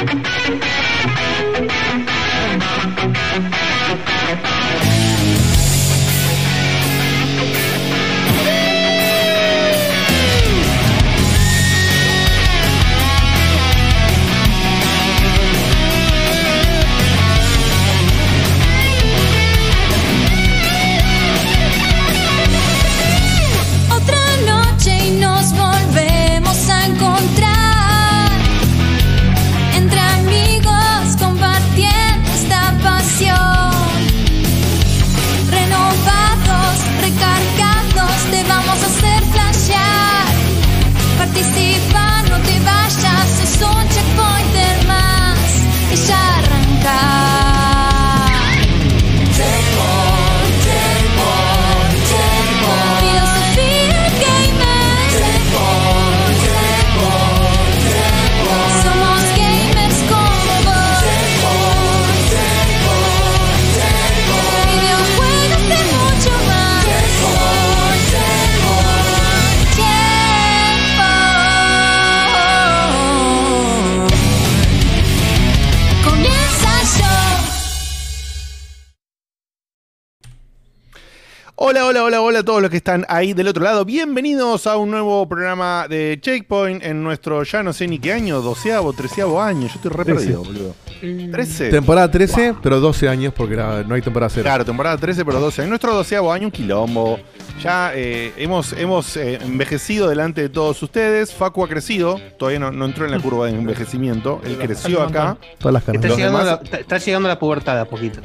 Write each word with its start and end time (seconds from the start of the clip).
Otra 0.00 0.30
Hola, 81.90 82.04
hola, 82.04 82.20
hola, 82.20 82.38
a 82.38 82.42
todos 82.44 82.62
los 82.62 82.70
que 82.70 82.76
están 82.76 83.04
ahí 83.08 83.32
del 83.32 83.48
otro 83.48 83.64
lado. 83.64 83.84
Bienvenidos 83.84 84.68
a 84.68 84.76
un 84.76 84.92
nuevo 84.92 85.28
programa 85.28 85.88
de 85.88 86.20
Checkpoint 86.22 86.84
en 86.84 87.02
nuestro 87.02 87.42
ya 87.42 87.64
no 87.64 87.72
sé 87.72 87.88
ni 87.88 87.98
qué 87.98 88.12
año, 88.12 88.40
doceavo, 88.40 88.92
treceavo 88.92 89.42
año. 89.42 89.62
Yo 89.66 89.74
estoy 89.74 89.90
re 89.90 90.04
Trece. 90.04 90.20
perdido, 90.20 90.44
boludo. 90.44 90.74
¿13? 91.02 91.70
Temporada 91.72 92.08
13, 92.08 92.54
pero 92.62 92.78
12 92.78 93.08
años 93.08 93.34
porque 93.36 93.54
era- 93.54 93.82
no 93.82 93.96
hay 93.96 94.02
temporada 94.02 94.30
cero. 94.32 94.44
Claro, 94.44 94.64
temporada 94.64 94.98
13, 94.98 95.24
pero 95.24 95.40
12. 95.40 95.64
En 95.64 95.68
nuestro 95.68 95.92
doceavo 95.92 96.32
año, 96.32 96.46
un 96.46 96.52
quilombo. 96.52 97.18
Ya 97.60 97.90
eh, 97.92 98.32
hemos, 98.36 98.72
hemos 98.74 99.16
eh, 99.16 99.40
envejecido 99.42 100.08
delante 100.08 100.42
de 100.42 100.48
todos 100.48 100.80
ustedes. 100.84 101.32
Facu 101.34 101.64
ha 101.64 101.68
crecido. 101.68 102.20
Todavía 102.38 102.60
no, 102.60 102.70
no 102.70 102.84
entró 102.84 103.04
en 103.04 103.10
la 103.10 103.18
curva 103.18 103.46
de 103.46 103.52
envejecimiento. 103.52 104.40
Él 104.44 104.58
creció 104.58 105.02
acá. 105.02 105.36
Todas 105.58 105.72
las. 105.72 105.82
Está 105.88 106.06
Los 106.08 106.16
llegando, 106.16 106.38
demás- 106.38 106.44
la, 106.60 106.64
está- 106.64 106.76
está 106.78 106.98
llegando 106.98 107.28
la 107.28 107.38
pubertad 107.38 107.74
de 107.74 107.80
a 107.80 107.84
poquito. 107.84 108.20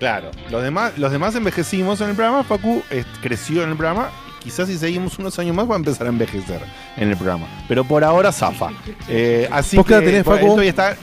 Claro. 0.00 0.30
Los 0.50 0.62
demás, 0.64 0.94
los 0.98 1.12
demás 1.12 1.34
envejecimos 1.36 2.00
en 2.00 2.08
el 2.10 2.16
programa. 2.16 2.42
Facu 2.42 2.82
eh, 2.90 3.04
creció 3.22 3.62
en 3.62 3.70
el 3.70 3.76
programa. 3.76 4.10
Quizás 4.42 4.66
si 4.68 4.76
seguimos 4.78 5.18
unos 5.18 5.38
años 5.38 5.54
más 5.54 5.68
va 5.70 5.74
a 5.74 5.76
empezar 5.76 6.06
a 6.06 6.10
envejecer 6.10 6.60
en 6.96 7.10
el 7.10 7.16
programa. 7.16 7.46
Pero 7.68 7.84
por 7.84 8.02
ahora 8.02 8.32
zafa. 8.32 8.70
Eh, 9.08 9.46
así 9.52 9.76
¿Vos 9.76 9.84
qué 9.86 9.90
que 9.90 9.94
edad 9.98 10.04
tenés, 10.06 10.24
Facu? 10.24 10.46
esto 10.48 10.62
ya 10.62 10.70
está 10.70 10.96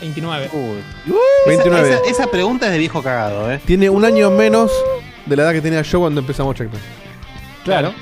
29. 0.00 0.50
Uy. 0.52 1.14
29. 1.46 1.88
Esa, 1.88 2.00
esa- 2.00 2.10
esa 2.10 2.30
pregunta 2.30 2.66
es 2.66 2.72
de 2.72 2.78
viejo 2.78 3.02
cagado, 3.02 3.50
¿eh? 3.52 3.60
Tiene 3.64 3.88
un 3.88 4.04
año 4.04 4.30
menos 4.30 4.70
de 5.24 5.36
la 5.36 5.44
edad 5.44 5.52
que 5.52 5.60
tenía 5.62 5.80
yo 5.82 6.00
cuando 6.00 6.20
empezamos 6.20 6.54
Checkpoint. 6.56 6.84
Claro. 7.64 7.94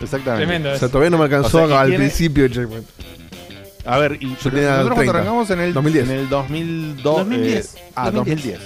Exactamente. 0.00 0.44
Tremendo. 0.46 0.68
O 0.70 0.72
es. 0.72 0.78
sea, 0.80 0.88
todavía 0.88 1.10
no 1.10 1.18
me 1.18 1.24
alcanzó 1.24 1.62
O 1.62 1.68
sea, 1.68 1.76
y 1.76 1.78
al 1.80 1.88
tiene- 1.88 2.04
principio 2.04 2.42
de 2.44 2.50
Checkpoint. 2.50 2.86
A 3.86 3.98
ver, 3.98 4.18
y 4.20 4.36
Yo 4.42 4.50
tenía 4.50 4.70
nosotros 4.70 4.82
30. 4.82 4.94
cuando 4.94 5.12
arrancamos 5.12 5.50
en 5.50 5.60
el 5.60 5.72
2010. 5.72 6.04
En 6.10 6.16
el 6.16 6.28
2002, 6.28 7.16
2010. 7.16 7.74
eh, 7.76 7.78
ah, 7.94 8.10
2010. 8.10 8.60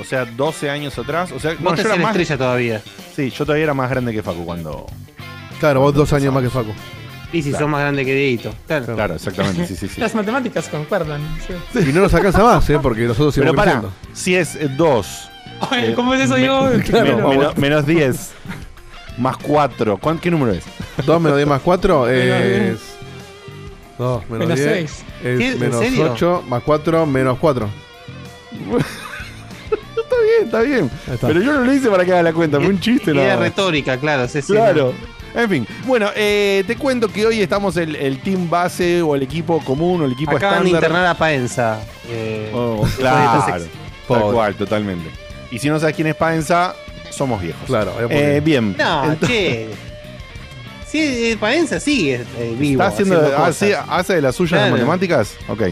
O 0.00 0.04
sea, 0.04 0.24
12 0.24 0.70
años 0.70 0.98
atrás. 0.98 1.30
O 1.32 1.38
sea, 1.38 1.52
no, 1.54 1.60
Vos 1.60 1.70
yo 1.72 1.76
te 1.76 1.80
era 1.82 1.90
eres 1.94 2.02
más. 2.04 2.16
estrella 2.16 2.38
todavía. 2.38 2.82
Sí, 3.14 3.30
yo 3.30 3.44
todavía 3.44 3.64
era 3.64 3.74
más 3.74 3.90
grande 3.90 4.12
que 4.12 4.22
Facu 4.22 4.44
cuando. 4.44 4.86
Claro, 5.60 5.80
vos 5.80 5.94
dos 5.94 6.12
años 6.12 6.32
más 6.32 6.42
que 6.42 6.50
Facu. 6.50 6.72
Y 7.32 7.42
si 7.42 7.50
Claro. 7.50 7.64
sos 7.66 7.70
más 7.70 7.80
grande 7.82 8.04
que 8.04 8.14
Dieguito. 8.14 8.52
Claro. 8.66 8.94
Claro, 8.94 9.14
exactamente. 9.14 9.66
Sí, 9.66 9.76
sí, 9.76 9.88
sí. 9.88 10.00
Las 10.00 10.14
matemáticas 10.14 10.68
concuerdan. 10.68 11.20
sí. 11.46 11.78
Y 11.88 11.92
no 11.92 12.00
nos 12.00 12.12
alcanza 12.14 12.42
más, 12.42 12.68
¿eh? 12.70 12.78
Porque 12.82 13.02
nosotros 13.02 13.34
Pero 13.34 13.46
seguimos 13.52 13.56
para, 13.56 13.80
creciendo. 13.80 13.96
si 14.14 14.34
es 14.34 14.76
2 14.76 15.30
Oye, 15.70 15.90
Eh, 15.90 15.94
¿Cómo 15.94 16.14
es 16.14 16.22
eso, 16.22 16.32
me- 16.34 16.40
Diego? 16.40 16.68
claro, 16.86 17.16
Menos. 17.16 17.30
menos, 17.36 17.56
menos 17.58 17.86
10 17.86 18.30
más 19.18 19.36
4, 19.36 20.00
¿qué 20.20 20.30
número 20.30 20.52
es? 20.52 20.64
2 21.04 21.20
menos 21.20 21.36
10 21.36 21.48
más 21.48 21.60
4 21.60 22.08
es. 22.08 22.78
2 23.98 24.22
menos, 24.30 24.48
Menos 24.48 24.58
10 24.58 24.72
seis. 24.72 25.04
es 25.22 25.38
¿Qué? 25.38 25.48
¿En 25.52 25.60
menos 25.60 25.78
serio? 25.78 26.12
8 26.14 26.42
más 26.48 26.62
4 26.62 27.04
menos 27.06 27.38
4. 27.38 27.68
Está 30.10 30.22
bien, 30.22 30.44
está 30.44 30.60
bien. 30.62 30.90
Está. 31.14 31.26
Pero 31.28 31.40
yo 31.40 31.52
no 31.52 31.60
lo 31.64 31.72
hice 31.72 31.88
para 31.88 32.04
que 32.04 32.12
haga 32.12 32.22
la 32.24 32.32
cuenta, 32.32 32.58
fue 32.58 32.68
un 32.68 32.80
chiste, 32.80 33.10
Era 33.12 33.22
nada 33.22 33.34
más. 33.36 33.44
retórica, 33.44 33.96
claro. 33.98 34.26
sí, 34.28 34.42
sí, 34.42 34.52
Claro. 34.52 34.92
En 35.32 35.48
fin, 35.48 35.66
bueno, 35.86 36.08
eh, 36.16 36.64
te 36.66 36.74
cuento 36.74 37.06
que 37.06 37.24
hoy 37.24 37.40
estamos 37.40 37.76
el, 37.76 37.94
el 37.94 38.20
team 38.20 38.50
base 38.50 39.00
o 39.00 39.14
el 39.14 39.22
equipo 39.22 39.60
común 39.64 40.02
o 40.02 40.04
el 40.06 40.12
equipo 40.12 40.32
Acaban 40.36 40.64
de 40.64 40.70
estándar. 40.70 40.82
internar 40.90 41.06
a 41.06 41.14
Paenza. 41.14 41.78
Eh, 42.08 42.50
Oh, 42.52 42.84
de 42.84 42.92
claro, 42.98 43.64
tal 44.08 44.22
cual, 44.32 44.54
totalmente. 44.56 45.08
Y 45.52 45.60
si 45.60 45.68
no 45.68 45.78
sabes 45.78 45.94
quién 45.94 46.08
es 46.08 46.16
Paenza, 46.16 46.74
somos 47.10 47.40
viejos. 47.40 47.62
Claro, 47.66 47.94
Eh, 48.10 48.40
bien. 48.44 48.74
No, 48.76 49.04
Entonces, 49.04 49.28
che. 49.28 49.68
Sí, 50.88 50.98
eh, 50.98 51.36
Paenza 51.38 51.78
sigue 51.78 52.24
eh, 52.36 52.56
vivo. 52.58 52.82
¿Está 52.82 52.92
haciendo, 52.92 53.16
haciendo 53.20 53.44
hace, 53.44 53.70
cosas. 53.70 53.86
hace 53.88 54.14
de 54.16 54.22
las 54.22 54.34
suyas 54.34 54.52
de 54.52 54.58
Claro. 54.58 54.72
matemáticas? 54.72 55.36
Ok. 55.46 55.62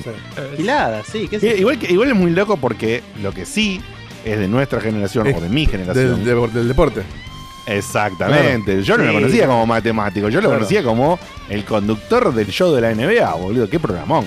Gilada, 0.56 1.02
sí, 1.02 1.26
qué 1.28 1.40
yo. 1.40 1.48
Igual, 1.48 1.78
igual 1.90 2.08
es 2.10 2.14
muy 2.14 2.30
loco 2.30 2.56
porque 2.56 3.02
lo 3.20 3.32
que 3.32 3.44
sí 3.44 3.80
es 4.32 4.38
de 4.38 4.48
nuestra 4.48 4.80
generación 4.80 5.26
Es 5.26 5.36
o 5.36 5.40
de 5.40 5.48
mi 5.48 5.66
generación. 5.66 6.24
del, 6.24 6.24
del- 6.24 6.52
del 6.52 6.68
deporte. 6.68 7.02
Exactamente. 7.66 8.82
Yo 8.82 8.96
no 8.96 9.04
lo 9.04 9.12
conocía 9.14 9.46
como 9.46 9.66
matemático, 9.66 10.28
yo 10.28 10.40
lo 10.40 10.48
Claro. 10.48 10.58
conocía 10.60 10.82
como 10.82 11.18
el 11.48 11.64
conductor 11.64 12.32
del 12.34 12.48
show 12.48 12.74
de 12.74 12.80
la 12.80 12.90
NBA, 12.94 13.34
boludo. 13.34 13.68
Qué 13.68 13.78
programón. 13.78 14.24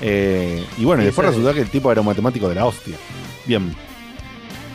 Eh, 0.00 0.64
y 0.78 0.84
bueno, 0.84 1.02
y 1.02 1.06
después 1.06 1.28
resultó 1.28 1.54
que 1.54 1.60
el 1.60 1.70
tipo 1.70 1.90
era 1.90 2.00
un 2.00 2.06
matemático 2.06 2.48
de 2.48 2.54
la 2.56 2.66
hostia. 2.66 2.96
Bien. 3.46 3.74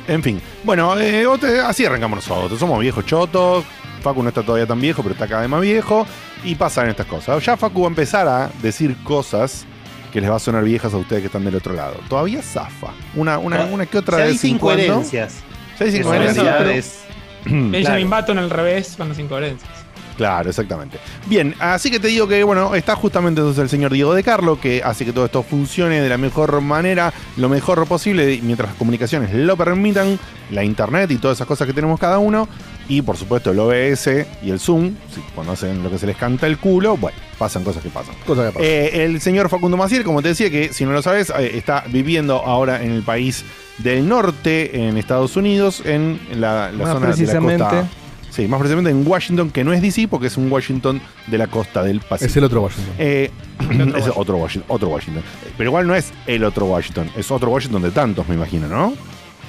En 0.07 0.23
fin. 0.23 0.41
Bueno, 0.63 0.97
eh, 0.99 1.25
así 1.65 1.85
arrancamos 1.85 2.17
nosotros. 2.27 2.59
Somos 2.59 2.79
viejos 2.79 3.05
chotos. 3.05 3.65
Facu 4.01 4.23
no 4.23 4.29
está 4.29 4.41
todavía 4.43 4.65
tan 4.65 4.79
viejo, 4.79 5.01
pero 5.03 5.13
está 5.13 5.27
cada 5.27 5.41
vez 5.41 5.49
más 5.49 5.61
viejo. 5.61 6.05
Y 6.43 6.55
pasan 6.55 6.89
estas 6.89 7.05
cosas. 7.07 7.43
Ya 7.45 7.57
Facu 7.57 7.81
va 7.81 7.87
a 7.87 7.89
empezar 7.89 8.27
a 8.27 8.49
decir 8.61 8.95
cosas 9.03 9.65
que 10.11 10.21
les 10.21 10.29
va 10.29 10.35
a 10.35 10.39
sonar 10.39 10.63
viejas 10.63 10.93
a 10.93 10.97
ustedes 10.97 11.21
que 11.21 11.27
están 11.27 11.43
del 11.43 11.55
otro 11.55 11.73
lado. 11.73 11.95
Todavía 12.09 12.41
zafa. 12.41 12.93
Una, 13.15 13.37
una, 13.37 13.65
una 13.65 13.85
que 13.85 13.97
otra 13.97 14.19
Ya 14.19 14.25
vez. 14.25 14.43
hay 14.43 14.51
incoherencias. 14.51 15.35
Ya 15.79 15.85
hay 15.85 15.95
incoherencias. 15.95 16.99
Benjamin 17.45 18.09
Button 18.09 18.37
al 18.37 18.49
revés 18.49 18.95
con 18.97 19.09
las 19.09 19.19
incoherencias. 19.19 19.71
Claro, 20.17 20.49
exactamente. 20.49 20.97
Bien, 21.27 21.53
así 21.59 21.91
que 21.91 21.99
te 21.99 22.07
digo 22.07 22.27
que, 22.27 22.43
bueno, 22.43 22.73
está 22.73 22.95
justamente 22.95 23.39
entonces 23.39 23.61
el 23.61 23.69
señor 23.69 23.93
Diego 23.93 24.15
de 24.15 24.23
Carlo, 24.23 24.59
que 24.59 24.81
hace 24.83 25.05
que 25.05 25.13
todo 25.13 25.25
esto 25.25 25.43
funcione 25.43 26.01
de 26.01 26.09
la 26.09 26.17
mejor 26.17 26.59
manera, 26.59 27.13
lo 27.37 27.49
mejor 27.49 27.85
posible, 27.87 28.33
y 28.33 28.41
mientras 28.41 28.71
las 28.71 28.77
comunicaciones 28.79 29.31
lo 29.31 29.55
permitan, 29.55 30.17
la 30.49 30.63
internet 30.63 31.11
y 31.11 31.17
todas 31.17 31.37
esas 31.37 31.45
cosas 31.45 31.67
que 31.67 31.73
tenemos 31.73 31.99
cada 31.99 32.17
uno, 32.17 32.49
y 32.89 33.01
por 33.01 33.17
supuesto 33.17 33.51
el 33.51 33.59
OBS 33.59 34.07
y 34.41 34.49
el 34.49 34.59
Zoom, 34.59 34.95
si 35.13 35.21
conocen 35.35 35.83
lo 35.83 35.89
que 35.89 35.97
se 35.97 36.07
les 36.07 36.15
canta 36.15 36.47
el 36.47 36.57
culo, 36.57 36.97
bueno, 36.97 37.17
pasan 37.37 37.63
cosas 37.63 37.83
que 37.83 37.89
pasan. 37.89 38.15
Cosa 38.25 38.47
que 38.47 38.51
pasa. 38.53 38.65
Eh, 38.65 39.05
el 39.05 39.21
señor 39.21 39.49
Facundo 39.49 39.77
Maciel, 39.77 40.03
como 40.03 40.21
te 40.21 40.29
decía, 40.29 40.49
que 40.49 40.73
si 40.73 40.85
no 40.85 40.91
lo 40.91 41.01
sabes, 41.01 41.31
eh, 41.31 41.51
está 41.55 41.83
viviendo 41.89 42.37
ahora 42.37 42.83
en 42.83 42.91
el 42.91 43.03
país 43.03 43.43
del 43.79 44.07
norte, 44.07 44.87
en 44.87 44.97
Estados 44.97 45.35
Unidos, 45.35 45.81
en 45.85 46.19
la, 46.31 46.71
la 46.71 46.83
Más 46.83 46.93
zona 46.93 47.13
de 47.13 47.57
la 47.57 47.69
costa. 47.69 47.89
Sí, 48.37 48.47
más 48.47 48.59
precisamente 48.59 48.91
en 48.91 49.07
Washington, 49.07 49.49
que 49.49 49.63
no 49.63 49.73
es 49.73 49.81
DC, 49.81 50.07
porque 50.07 50.27
es 50.27 50.37
un 50.37 50.51
Washington 50.51 51.01
de 51.25 51.39
la 51.39 51.47
costa 51.47 51.81
del 51.81 52.01
Pacífico. 52.01 52.29
es 52.29 52.37
el 52.37 52.43
otro 52.43 52.61
Washington. 52.61 52.93
Eh, 52.99 53.31
otro 53.59 53.97
es 53.97 54.07
otro 54.15 54.37
Washington, 54.37 54.65
otro 54.67 54.89
Washington. 54.89 55.23
Pero 55.57 55.69
igual 55.71 55.87
no 55.87 55.95
es 55.95 56.13
el 56.27 56.43
otro 56.43 56.67
Washington, 56.67 57.09
es 57.15 57.31
otro 57.31 57.49
Washington 57.49 57.81
de 57.81 57.89
tantos, 57.89 58.27
me 58.27 58.35
imagino, 58.35 58.67
¿no? 58.67 58.93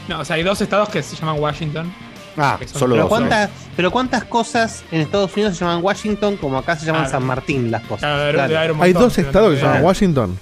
No, 0.09 0.21
o 0.21 0.25
sea, 0.25 0.37
hay 0.37 0.43
dos 0.43 0.63
estados 0.63 0.89
que 0.89 1.03
se 1.03 1.17
llaman 1.17 1.39
Washington. 1.39 1.93
Ah, 2.39 2.59
solo 2.67 2.95
Pero 2.95 3.03
dos. 3.05 3.09
cuántas, 3.09 3.51
pero 3.77 3.91
cuántas 3.91 4.25
cosas 4.25 4.85
en 4.93 5.01
Estados 5.01 5.35
Unidos 5.35 5.57
se 5.57 5.65
llaman 5.65 5.83
Washington 5.85 6.37
como 6.37 6.59
acá 6.59 6.77
se 6.77 6.87
llaman 6.87 7.03
Claro. 7.03 7.19
San 7.19 7.27
Martín 7.27 7.71
las 7.71 7.83
cosas. 7.83 8.01
Claro, 8.01 8.49
Claro. 8.49 8.77
Hay 8.81 8.93
dos 8.93 9.19
estados 9.19 9.51
que 9.55 9.61
se 9.61 9.65
llaman 9.67 9.85
Washington. 9.85 10.39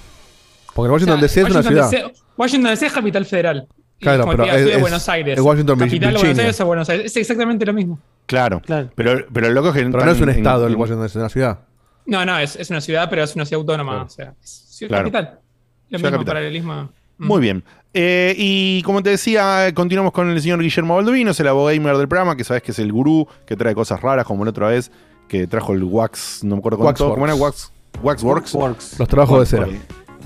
Porque 0.73 0.91
Washington 0.91 1.15
O 1.15 1.19
sea, 1.19 1.27
DC 1.27 1.41
es 1.41 1.49
una 1.49 1.63
ciudad. 1.63 1.89
DC 1.91 2.13
Washington 2.37 2.69
DC 2.71 2.85
es 2.85 2.93
capital 2.93 3.25
federal. 3.25 3.67
Claro, 3.99 4.25
pero 4.29 4.43
es- 4.45 4.65
de 4.65 4.77
Buenos 4.77 5.09
Aires. 5.09 5.37
es 5.39 5.43
Washington, 5.43 5.79
capital 5.79 6.13
de 6.13 6.19
Buenos. 6.19 6.37
Aires 6.39 6.61
o 6.61 6.65
Buenos 6.67 6.89
Aires. 6.89 7.05
Es 7.07 7.17
exactamente 7.17 7.65
lo 7.65 7.73
mismo. 7.73 7.99
Claro. 8.27 8.61
Claro. 8.61 8.89
Pero, 8.95 9.25
pero 9.33 9.49
loco 9.49 9.69
es 9.69 9.73
que 9.73 9.85
Pero 9.89 10.05
no 10.05 10.11
es 10.11 10.21
un 10.21 10.29
en- 10.29 10.37
estado 10.37 10.67
el 10.67 10.75
Washington, 10.75 11.05
es 11.07 11.15
una 11.15 11.29
ciudad. 11.29 11.59
No, 12.05 12.23
no, 12.25 12.37
es, 12.37 12.55
es 12.57 12.69
una 12.69 12.79
ciudad, 12.79 13.09
pero 13.09 13.23
es 13.23 13.35
una 13.35 13.45
ciudad 13.45 13.61
autónoma. 13.61 13.91
Claro. 13.93 14.05
O 14.05 14.09
sea, 14.09 14.33
es 14.43 14.49
ciudad 14.69 14.89
Claro. 14.89 15.03
capital. 15.11 15.39
Lo 15.89 15.97
Ciudad 15.97 16.11
mismo, 16.11 16.17
Capital. 16.19 16.25
paralelismo. 16.35 16.89
Muy 17.17 17.41
bien. 17.41 17.63
Eh, 17.93 18.35
y 18.37 18.81
como 18.83 19.01
te 19.01 19.09
decía, 19.09 19.71
continuamos 19.73 20.11
con 20.11 20.29
el 20.29 20.39
señor 20.41 20.61
Guillermo 20.61 20.95
Baldovino, 20.95 21.31
es 21.31 21.39
el 21.39 21.47
abogamer 21.47 21.97
del 21.97 22.07
programa, 22.07 22.35
que 22.37 22.43
sabes 22.43 22.61
que 22.61 22.71
es 22.71 22.79
el 22.79 22.91
gurú, 22.91 23.27
que 23.45 23.55
trae 23.55 23.73
cosas 23.73 24.01
raras, 24.01 24.25
como 24.25 24.43
la 24.45 24.51
otra 24.51 24.67
vez, 24.67 24.91
que 25.27 25.47
trajo 25.47 25.73
el 25.73 25.83
Wax, 25.83 26.43
no 26.43 26.55
me 26.55 26.59
acuerdo. 26.59 26.77
¿cómo 26.95 27.25
era? 27.25 27.33
Wax, 27.35 27.71
Waxworks. 28.03 28.53
Works. 28.53 28.99
Los 28.99 29.07
trabajos 29.07 29.39
de 29.39 29.45
cera. 29.45 29.67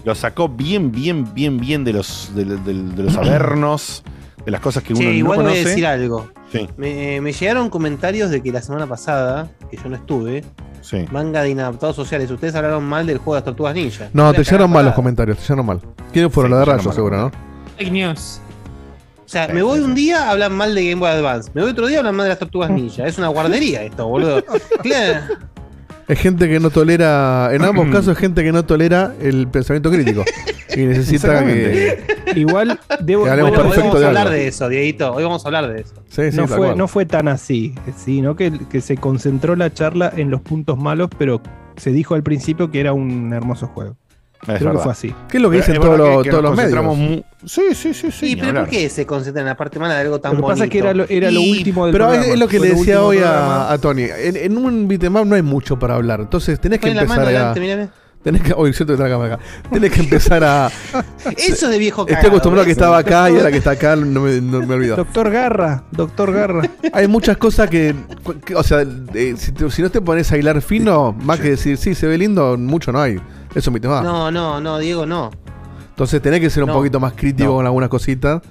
Lo 0.03 0.15
sacó 0.15 0.49
bien, 0.49 0.91
bien, 0.91 1.33
bien, 1.33 1.57
bien 1.59 1.83
de 1.83 1.93
los, 1.93 2.31
de, 2.35 2.43
de- 2.45 2.57
de 2.57 3.03
los 3.03 3.15
avernos, 3.15 4.03
de 4.43 4.51
las 4.51 4.59
cosas 4.59 4.83
que 4.83 4.93
uno 4.93 5.01
Che, 5.03 5.07
no 5.07 5.13
igual 5.13 5.37
voy 5.37 5.45
a 5.45 5.49
conoce. 5.51 5.69
decir 5.69 5.85
algo. 5.85 6.27
Sí, 6.51 6.67
Me, 6.75 7.21
me 7.21 7.31
llegaron 7.31 7.69
comentarios 7.69 8.29
de 8.31 8.41
que 8.41 8.51
la 8.51 8.61
semana 8.61 8.87
pasada, 8.87 9.49
que 9.69 9.77
yo 9.77 9.87
no 9.87 9.95
estuve, 9.95 10.43
sí. 10.81 11.05
manga 11.11 11.41
de 11.43 11.49
inadaptados 11.51 11.95
sociales, 11.95 12.29
ustedes 12.29 12.53
hablaron 12.55 12.83
mal 12.83 13.05
del 13.07 13.17
juego 13.17 13.35
de 13.35 13.39
las 13.39 13.45
tortugas 13.45 13.75
ninja. 13.75 14.09
No, 14.13 14.31
te 14.33 14.43
llegaron 14.43 14.69
mal 14.71 14.85
los 14.85 14.93
comentarios, 14.93 15.37
te 15.37 15.43
llegaron 15.43 15.65
mal. 15.65 15.81
¿Quiénes 16.11 16.31
fueron? 16.33 16.51
Sí, 16.51 16.53
la 16.53 16.59
de 16.59 16.65
Rayo, 16.65 16.91
seguro. 16.91 17.17
¿no? 17.17 17.31
Fake 17.77 17.91
news. 17.91 18.41
O 19.25 19.29
sea, 19.31 19.47
me 19.47 19.61
voy 19.61 19.79
un 19.79 19.95
día, 19.95 20.29
hablan 20.29 20.51
mal 20.53 20.75
de 20.75 20.89
Game 20.89 20.99
Boy 20.99 21.09
Advance. 21.09 21.49
Me 21.53 21.61
voy 21.61 21.71
otro 21.71 21.87
día, 21.87 21.99
hablan 21.99 22.15
mal 22.15 22.25
de 22.25 22.29
las 22.29 22.39
tortugas 22.39 22.69
ninja. 22.71 23.05
Es 23.07 23.17
una 23.17 23.29
guardería 23.29 23.83
esto, 23.83 24.07
boludo. 24.07 24.43
Claro. 24.83 25.21
Es 26.11 26.19
gente 26.19 26.49
que 26.49 26.59
no 26.59 26.69
tolera, 26.71 27.51
en 27.53 27.61
ambos 27.61 27.87
casos 27.87 28.09
es 28.09 28.17
gente 28.17 28.43
que 28.43 28.51
no 28.51 28.65
tolera 28.65 29.15
el 29.21 29.47
pensamiento 29.47 29.89
crítico. 29.89 30.25
Y 30.75 30.81
necesita 30.81 31.45
que... 31.45 32.03
Igual 32.35 32.77
debo, 32.99 33.23
Que 33.23 33.29
hablemos 33.29 33.51
Hoy 33.51 33.57
perfecto 33.57 33.81
vamos 33.85 33.99
de 33.99 34.05
a 34.05 34.07
hablar 34.09 34.27
algo. 34.27 34.37
de 34.37 34.47
eso, 34.47 34.67
Dieguito. 34.67 35.13
Hoy 35.13 35.23
vamos 35.23 35.45
a 35.45 35.47
hablar 35.47 35.71
de 35.71 35.81
eso. 35.81 35.95
Sí, 36.09 36.31
sí, 36.31 36.35
no, 36.35 36.47
tal 36.47 36.57
fue, 36.57 36.67
cual. 36.67 36.77
no 36.77 36.87
fue 36.89 37.05
tan 37.05 37.29
así, 37.29 37.75
sino 37.95 38.35
que, 38.35 38.51
que 38.69 38.81
se 38.81 38.97
concentró 38.97 39.55
la 39.55 39.73
charla 39.73 40.11
en 40.13 40.29
los 40.31 40.41
puntos 40.41 40.77
malos, 40.77 41.09
pero 41.17 41.41
se 41.77 41.91
dijo 41.91 42.13
al 42.15 42.23
principio 42.23 42.71
que 42.71 42.81
era 42.81 42.91
un 42.91 43.31
hermoso 43.31 43.67
juego. 43.67 43.95
Es 44.47 44.57
Creo 44.59 44.71
que 44.73 44.77
fue 44.79 44.91
así. 44.91 45.13
¿Qué 45.29 45.37
es 45.37 45.43
lo 45.43 45.51
que 45.51 45.59
Pero 45.59 45.67
dicen 45.67 45.81
todos, 45.81 45.97
los- 45.99 46.23
que- 46.23 46.29
todos 46.31 46.43
los 46.43 46.55
medios? 46.55 47.23
Sí, 47.45 47.61
sí, 47.75 47.93
sí, 47.93 48.11
sí. 48.11 48.25
Ni 48.25 48.35
pero 48.37 48.47
hablar. 48.49 48.63
¿por 48.65 48.71
qué 48.71 48.89
se 48.89 49.05
concentran 49.05 49.43
en 49.43 49.49
la 49.49 49.57
parte 49.57 49.77
mala 49.77 49.93
de 49.95 50.01
algo 50.01 50.19
tan 50.19 50.31
Lo 50.31 50.37
que 50.37 50.41
bonito? 50.41 50.53
pasa 50.55 50.63
es 50.65 50.69
que 50.71 50.77
era 50.79 50.93
lo, 50.95 51.05
era 51.07 51.29
lo 51.29 51.39
Y- 51.41 51.51
último 51.59 51.85
del 51.85 51.91
Pero 51.93 52.05
es, 52.05 52.09
programa. 52.11 52.33
es 52.33 52.39
lo 52.39 52.47
que 52.47 52.57
Fue 52.57 52.67
le 52.69 52.73
decía 52.75 53.03
hoy 53.03 53.17
a, 53.19 53.71
a 53.71 53.77
Tony. 53.77 54.03
En, 54.03 54.35
en 54.37 54.57
un 54.57 54.87
beatmap 54.87 55.25
no 55.25 55.35
hay 55.35 55.41
mucho 55.43 55.77
para 55.77 55.93
hablar. 55.95 56.21
Entonces 56.21 56.59
tenés 56.59 56.79
que 56.79 56.87
la 56.93 57.03
mano 57.05 57.13
empezar 57.13 57.23
a. 57.25 57.27
adelante, 57.29 57.59
mirame. 57.59 57.89
Tenés 58.23 58.41
que. 58.43 58.53
Hoy 58.55 58.73
siento 58.73 58.95
que 58.97 59.01
la 59.03 59.09
cámara 59.09 59.35
acá. 59.35 59.43
Tenés 59.71 59.91
que 59.91 59.99
empezar 60.01 60.43
a. 60.43 60.67
Eso 61.37 61.65
es 61.65 61.69
de 61.71 61.77
viejo 61.77 62.01
Estoy 62.01 62.15
cagado, 62.15 62.29
acostumbrado 62.29 62.61
a 62.63 62.65
que 62.65 62.71
estaba 62.71 62.97
acá 62.97 63.29
y 63.31 63.35
ahora 63.37 63.51
que 63.51 63.57
está 63.57 63.71
acá 63.71 63.95
no 63.95 64.21
me, 64.21 64.41
no 64.41 64.61
me 64.65 64.73
olvido. 64.75 64.95
Doctor 64.95 65.29
Garra, 65.31 65.83
Doctor 65.91 66.31
Garra. 66.31 66.61
Hay 66.93 67.07
muchas 67.07 67.37
cosas 67.37 67.69
que. 67.69 67.95
que- 68.45 68.55
o 68.55 68.63
sea, 68.63 68.83
eh, 69.13 69.33
si, 69.37 69.51
te- 69.51 69.69
si 69.69 69.81
no 69.83 69.89
te 69.91 70.01
pones 70.01 70.31
a 70.31 70.37
hilar 70.37 70.61
fino, 70.63 71.13
más 71.13 71.39
que 71.39 71.51
decir, 71.51 71.77
sí, 71.77 71.93
se 71.95 72.07
ve 72.07 72.17
lindo, 72.17 72.57
mucho 72.57 72.91
no 72.91 72.99
hay. 73.01 73.19
Eso 73.51 73.59
es 73.59 73.67
un 73.67 73.73
beatmap. 73.73 74.03
No, 74.03 74.31
no, 74.31 74.59
no, 74.59 74.77
Diego, 74.79 75.05
no. 75.05 75.29
Entonces 75.89 76.21
tenés 76.21 76.39
que 76.39 76.49
ser 76.49 76.63
un 76.63 76.69
No. 76.69 76.75
poquito 76.75 76.99
más 76.99 77.13
crítico 77.13 77.49
No. 77.49 77.55
con 77.57 77.65
algunas 77.65 77.89
cositas. 77.89 78.41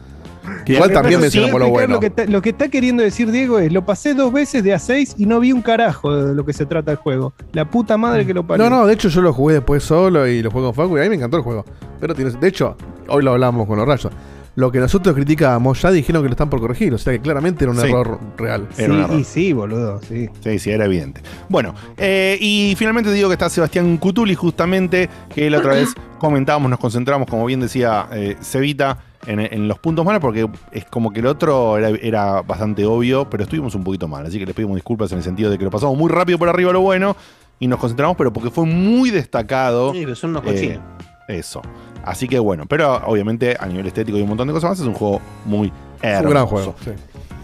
Que 0.65 0.73
igual 0.75 0.91
también 0.93 1.17
sí, 1.21 1.23
mencionamos 1.23 1.61
lo 1.61 1.69
bueno. 1.69 1.95
Lo 1.95 2.01
que, 2.01 2.07
está, 2.07 2.25
lo 2.25 2.41
que 2.43 2.51
está 2.51 2.69
queriendo 2.69 3.03
decir 3.03 3.31
Diego 3.31 3.59
es, 3.59 3.73
lo 3.73 3.85
pasé 3.85 4.15
dos 4.15 4.33
veces 4.33 4.65
de 4.65 4.75
A6 4.75 5.15
y 5.19 5.27
no 5.27 5.39
vi 5.39 5.53
un 5.53 5.63
carajo 5.63 6.15
de 6.17 6.35
lo 6.35 6.45
que 6.45 6.53
se 6.53 6.65
trata 6.67 6.91
el 6.91 6.97
juego. 6.97 7.35
La 7.53 7.67
puta 7.71 7.97
madre 7.97 8.27
que 8.27 8.35
lo 8.35 8.47
parió. 8.47 8.69
No, 8.69 8.79
no, 8.79 8.87
de 8.87 8.95
hecho 8.95 9.09
yo 9.09 9.21
lo 9.21 9.33
jugué 9.33 9.55
después 9.55 9.83
solo 9.83 10.27
y 10.27 10.43
lo 10.43 10.51
jugué 10.51 10.65
con 10.65 10.75
Facu 10.75 10.97
y 10.97 11.01
a 11.01 11.03
mí 11.05 11.11
me 11.11 11.17
encantó 11.17 11.37
el 11.37 11.43
juego. 11.43 11.65
Pero 12.01 12.15
tiene, 12.15 12.31
de 12.33 12.49
hecho, 12.49 12.75
hoy 13.09 13.23
lo 13.23 13.33
hablamos 13.33 13.67
con 13.67 13.79
los 13.79 13.87
rayos. 13.87 14.13
Lo 14.57 14.73
que 14.73 14.81
nosotros 14.81 15.15
criticábamos 15.15 15.81
ya 15.81 15.91
dijeron 15.91 16.23
que 16.23 16.29
lo 16.29 16.33
están 16.33 16.51
por 16.51 16.61
corregir, 16.61 16.93
o 16.93 16.99
sea 16.99 17.13
que 17.13 17.21
claramente 17.21 17.65
era 17.65 17.73
un 17.73 17.79
Sí. 17.81 17.87
error 17.89 18.19
real. 18.37 18.67
Sí, 18.73 18.83
Era 18.83 18.93
un 18.95 19.01
error. 19.01 19.19
y 19.21 19.25
sí, 19.25 19.53
boludo, 19.53 20.01
sí. 20.03 20.29
Sí, 20.43 20.59
sí, 20.59 20.71
era 20.71 20.85
evidente. 20.87 21.23
Bueno, 21.49 21.75
eh, 21.97 22.37
y 22.41 22.75
finalmente 22.77 23.13
digo 23.13 23.29
que 23.29 23.35
está 23.35 23.49
Sebastián 23.49 23.97
Cutuli, 23.97 24.35
justamente, 24.35 25.09
que 25.35 25.49
la 25.51 25.59
otra 25.59 25.75
vez 25.75 25.95
comentábamos, 26.19 26.69
nos 26.69 26.81
concentramos, 26.81 27.29
como 27.29 27.47
bien 27.47 27.61
decía 27.61 28.09
eh, 28.13 28.37
Cevita, 28.43 28.99
en, 29.27 29.39
en 29.39 29.69
los 29.69 29.79
puntos 29.79 30.05
malos, 30.05 30.21
porque 30.21 30.49
es 30.73 30.85
como 30.87 31.13
que 31.13 31.21
el 31.21 31.27
otro 31.27 31.77
era, 31.79 31.91
era 31.91 32.43
bastante 32.43 32.85
obvio, 32.87 33.29
pero 33.31 33.45
estuvimos 33.45 33.75
un 33.75 33.85
poquito 33.85 34.09
mal, 34.09 34.27
así 34.27 34.39
que 34.39 34.47
les 34.47 34.55
pedimos 34.55 34.75
disculpas 34.77 35.13
en 35.13 35.19
el 35.19 35.25
sentido 35.25 35.51
de 35.51 35.59
que 35.59 35.65
lo 35.65 35.71
pasamos 35.71 35.97
muy 35.97 36.11
rápido 36.11 36.39
por 36.39 36.49
arriba 36.49 36.73
lo 36.73 36.81
bueno 36.81 37.17
y 37.59 37.67
nos 37.69 37.79
concentramos, 37.79 38.17
pero 38.17 38.33
porque 38.33 38.51
fue 38.51 38.65
muy 38.67 39.11
destacado. 39.11 39.93
Sí, 39.93 40.01
pero 40.03 40.17
son 40.17 40.31
unos 40.31 40.43
eh, 40.45 40.47
cochinos. 40.47 40.81
eso. 41.29 41.61
Así 42.05 42.29
que 42.29 42.39
bueno, 42.39 42.65
pero 42.67 42.97
obviamente 43.07 43.57
a 43.59 43.67
nivel 43.67 43.87
estético 43.87 44.19
y 44.19 44.23
un 44.23 44.29
montón 44.29 44.49
de 44.49 44.55
cosas 44.55 44.71
más, 44.71 44.81
es 44.81 44.87
un 44.87 44.95
juego 44.95 45.21
muy 45.45 45.69
Es 46.03 46.05
hermoso. 46.15 46.25
un 46.27 46.31
gran 46.31 46.47
juego. 46.47 46.75
sí. 46.85 46.91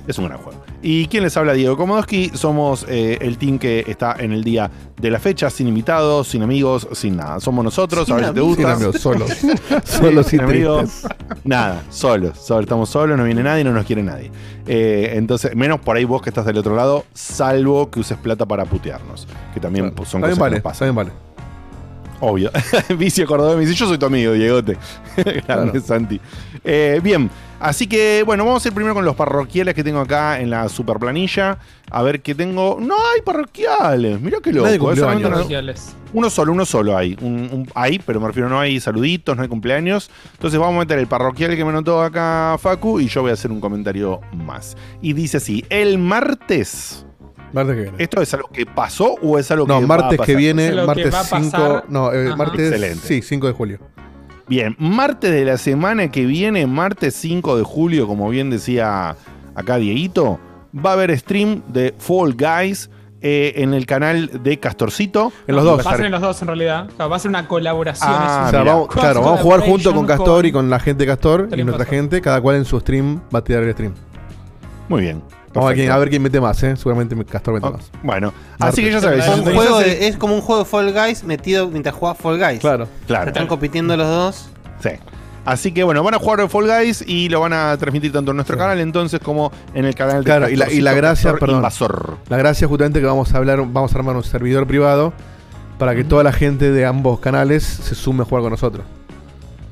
Es 0.07 0.19
un 0.19 0.27
gran 0.27 0.39
juego. 0.39 0.63
¿Y 0.83 1.07
quién 1.09 1.25
les 1.25 1.37
habla? 1.37 1.53
Diego 1.53 1.77
Komodowski. 1.77 2.31
Somos 2.33 2.87
eh, 2.89 3.19
el 3.21 3.39
team 3.39 3.59
que 3.59 3.85
está 3.89 4.15
en 4.17 4.31
el 4.31 4.45
día 4.45 4.71
de 5.01 5.11
la 5.11 5.19
fecha, 5.19 5.51
sin 5.51 5.67
invitados, 5.67 6.29
sin 6.29 6.45
amigos, 6.45 6.87
sin 6.93 7.17
nada. 7.17 7.41
Somos 7.41 7.65
nosotros, 7.65 8.07
Sin 8.07 8.15
a 8.15 8.19
ver 8.19 8.27
si 8.29 8.35
te. 8.35 8.39
Sin 8.41 8.49
gusta. 8.49 8.73
amigos, 8.73 9.01
solos. 9.01 9.31
solos 9.85 10.27
sin 10.29 10.43
amigos. 10.43 11.09
Nada, 11.43 11.83
solos, 11.91 12.39
solos. 12.39 12.63
Estamos 12.67 12.89
solos, 12.89 13.19
no 13.19 13.25
viene 13.25 13.43
nadie, 13.43 13.65
no 13.65 13.73
nos 13.73 13.85
quiere 13.85 14.05
nadie. 14.05 14.31
Eh, 14.69 15.11
entonces, 15.15 15.57
menos 15.57 15.81
por 15.81 15.97
ahí 15.97 16.05
vos 16.05 16.23
que 16.23 16.31
estás 16.31 16.47
del 16.47 16.59
otro 16.59 16.77
lado, 16.77 17.05
salvo 17.13 17.91
que 17.91 17.99
uses 17.99 18.17
plata 18.17 18.47
para 18.47 18.65
putearnos. 18.65 19.27
Que 19.55 19.59
también 19.59 19.87
son 20.05 20.21
También 20.21 20.21
cosas 20.21 20.39
vale, 20.39 20.51
que 20.53 20.57
nos 20.59 20.63
pasan. 20.63 20.89
también 20.95 20.95
vale. 21.15 21.26
Obvio. 22.21 22.51
Vicio 22.99 23.27
Cordobés 23.27 23.57
me 23.57 23.63
dice, 23.67 23.75
yo 23.75 23.87
soy 23.87 23.99
tu 23.99 24.07
amigo, 24.07 24.33
Diegote. 24.33 24.77
Grande 25.17 25.43
Claro. 25.45 25.81
Santi. 25.81 26.21
Eh, 26.65 27.01
bien, 27.03 27.31
así 27.61 27.87
que 27.87 28.23
bueno, 28.27 28.45
vamos 28.45 28.65
a 28.65 28.69
ir 28.69 28.75
primero 28.75 28.95
con 28.95 29.05
los 29.05 29.15
parroquiales 29.15 29.75
que 29.75 29.85
tengo 29.85 30.01
acá 30.01 30.41
en 30.41 30.51
la 30.51 30.69
super 30.69 30.99
planilla. 30.99 31.59
A 31.91 32.03
ver 32.03 32.21
qué 32.23 32.35
tengo. 32.35 32.79
No 32.81 32.95
hay 33.15 33.21
parroquiales. 33.23 34.21
Mirá 34.21 34.39
qué 34.43 34.53
loco. 34.53 34.65
Nadie 34.65 34.77
eh, 34.77 34.79
cumplió 34.81 35.05
solamente 35.05 35.27
años. 35.27 35.29
uno- 35.29 35.37
Parroquiales. 35.37 35.97
uno 36.15 36.31
solo, 36.31 36.53
uno 36.53 36.67
solo 36.67 36.97
hay. 36.97 37.17
Un, 37.21 37.49
un- 37.53 37.69
hay, 37.75 37.99
pero 38.01 38.21
me 38.21 38.27
refiero, 38.27 38.49
no 38.49 38.59
hay 38.59 38.81
saluditos, 38.81 39.37
no 39.37 39.43
hay 39.43 39.49
cumpleaños. 39.49 40.11
Entonces 40.33 40.59
vamos 40.59 40.77
a 40.77 40.79
meter 40.81 40.99
el 40.99 41.07
parroquial 41.07 41.55
que 41.55 41.65
me 41.65 41.73
notó 41.73 42.03
acá 42.03 42.57
Facu 42.59 42.99
y 42.99 43.07
yo 43.09 43.23
voy 43.23 43.31
a 43.31 43.35
hacer 43.35 43.53
un 43.53 43.61
comentario 43.61 44.21
más. 44.33 44.77
Y 45.01 45.13
dice 45.13 45.37
así, 45.37 45.65
el 45.71 45.99
martes. 45.99 47.06
Martes 47.57 47.75
que 47.77 47.83
viene. 47.83 47.97
¿Esto 47.99 48.23
es 48.23 48.33
algo 48.35 48.49
que 48.53 48.67
pasó 48.67 49.15
o 49.23 49.39
es 49.39 49.51
algo 49.51 49.67
No, 49.67 49.81
que 49.81 49.87
va 49.87 49.95
a 49.95 49.99
martes 49.99 50.11
que 50.13 50.17
pasar? 50.19 50.37
viene, 50.37 50.67
Es 50.69 50.75
que 50.75 50.83
martes 50.87 51.15
va 51.15 51.21
a 51.21 51.25
5. 51.25 51.51
pasar. 51.51 51.85
No, 51.89 52.13
eh, 52.13 52.37
martes. 52.37 52.61
Excelente. 52.73 53.07
Sí, 53.07 53.23
5 53.23 53.47
de 53.49 53.53
julio. 53.53 53.79
Bien, 54.49 54.77
martes 54.79 55.33
de 55.33 55.45
la 55.45 55.57
semana 55.59 56.11
que 56.13 56.25
viene, 56.25 56.67
martes 56.69 57.15
5 57.17 57.57
de 57.59 57.65
julio, 57.65 58.07
como 58.07 58.29
bien 58.29 58.49
decía 58.51 59.17
acá 59.57 59.77
Dieguito, 59.79 60.39
va 60.73 60.91
a 60.91 60.93
haber 60.93 61.19
stream 61.19 61.63
de 61.69 61.93
Fall 61.99 62.35
Guys 62.35 62.89
eh, 63.23 63.55
en 63.57 63.75
el 63.75 63.87
canal 63.87 64.31
de 64.45 64.61
Castorcito. 64.61 65.33
En 65.49 65.57
los 65.57 65.65
dos. 65.65 65.85
Va 65.85 65.91
a 65.91 65.97
ser 65.97 66.05
en 66.07 66.13
los 66.13 66.21
dos 66.21 66.41
en 66.43 66.49
realidad. 66.49 66.89
Va 67.01 67.17
a 67.17 67.19
ser 67.19 67.31
una 67.31 67.49
colaboración. 67.49 68.09
Ah, 68.13 68.45
o 68.47 68.51
sea, 68.51 68.63
vamos, 68.63 68.89
claro, 68.89 69.23
vamos 69.23 69.41
a 69.41 69.43
jugar 69.43 69.61
junto 69.61 69.93
con 69.93 70.07
Castor 70.07 70.47
y 70.47 70.53
con- 70.53 70.71
la 70.71 70.79
gente 70.79 71.03
de 71.05 71.07
Castor 71.09 71.49
y 71.57 71.65
nuestra 71.65 71.87
gente. 71.87 72.21
Cada 72.21 72.41
cual 72.41 72.57
en 72.57 72.65
su 72.67 72.79
stream 72.79 73.21
va 73.35 73.41
a 73.41 73.45
tirar 73.45 73.65
el 73.65 73.73
stream. 73.73 73.95
Muy 74.89 75.01
bien. 75.01 75.23
Vamos 75.57 75.67
a, 75.67 75.69
ver 75.69 75.77
quién- 75.77 75.87
perfecto. 75.87 75.95
a 75.95 75.99
ver 75.99 76.11
quién 76.11 76.23
mete 76.23 76.41
más, 76.41 76.63
¿eh? 76.63 76.77
Seguramente 76.77 77.25
Castor 77.25 77.55
mete 77.55 77.71
más. 77.71 77.91
Bueno, 78.03 78.33
así 78.59 78.83
que 78.83 78.91
ya 78.93 79.01
sabéis. 79.01 79.25
Es 79.27 79.35
Un 79.39 79.45
juego 79.45 79.79
de- 79.81 80.07
es 80.09 80.17
como 80.17 80.35
un 80.35 80.41
juego 80.41 80.63
de 80.65 80.69
Fall 80.71 80.93
Guys 80.93 81.25
metido 81.25 81.69
mientras 81.69 81.95
juegas 81.95 82.19
Fall 82.19 82.39
Guys. 82.39 82.61
Claro. 82.61 82.87
Se 83.01 83.07
Claro, 83.07 83.29
están 83.29 83.47
compitiendo 83.47 83.97
los 83.97 84.07
dos. 84.09 84.49
sí. 84.81 84.91
Así 85.45 85.71
que 85.71 85.85
bueno, 85.85 86.03
van 86.03 86.13
a 86.13 86.19
jugar 86.19 86.41
de 86.41 86.49
Fall 86.49 86.67
Guys 86.67 87.05
y 87.07 87.29
lo 87.29 87.39
van 87.39 87.53
a 87.53 87.77
transmitir 87.77 88.11
tanto 88.13 88.33
en 88.33 88.37
nuestro 88.37 88.57
Sí. 88.57 88.59
canal 88.59 88.81
entonces 88.81 89.21
como 89.21 89.53
en 89.75 89.85
el 89.85 89.95
canal 89.95 90.19
de 90.19 90.25
Claro, 90.25 90.49
y 90.49 90.57
la- 90.57 90.69
y 90.73 90.81
la 90.81 90.91
Castorcito, 90.91 90.97
gracia, 90.97 91.23
Castor 91.31 91.39
perdón. 91.39 91.57
Invasor. 91.59 92.17
La 92.29 92.37
gracia 92.37 92.65
es 92.65 92.69
justamente 92.69 92.99
que 92.99 93.07
vamos 93.07 93.33
a 93.33 93.37
hablar, 93.37 93.59
vamos 93.65 93.95
a 93.95 93.97
armar 93.97 94.17
un 94.17 94.25
servidor 94.25 94.67
privado 94.67 95.13
para 95.79 95.95
que 95.95 96.03
toda 96.03 96.25
la 96.25 96.33
gente 96.33 96.73
de 96.73 96.85
ambos 96.85 97.21
canales 97.21 97.63
se 97.63 97.95
sume 97.95 98.23
a 98.23 98.25
jugar 98.25 98.43
con 98.43 98.51
nosotros. 98.51 98.85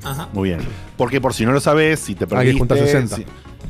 Ajá. 0.03 0.29
Muy 0.31 0.49
bien. 0.49 0.61
Porque 0.95 1.19
por 1.19 1.33
si 1.33 1.45
no 1.45 1.51
lo 1.51 1.59
sabes, 1.59 1.99
si 1.99 2.15
te 2.15 2.23
Hay 2.23 2.29
que 2.29 2.35
perdiste, 2.35 2.57
juntar 2.59 2.77
60. 2.77 3.15
si- 3.17 3.25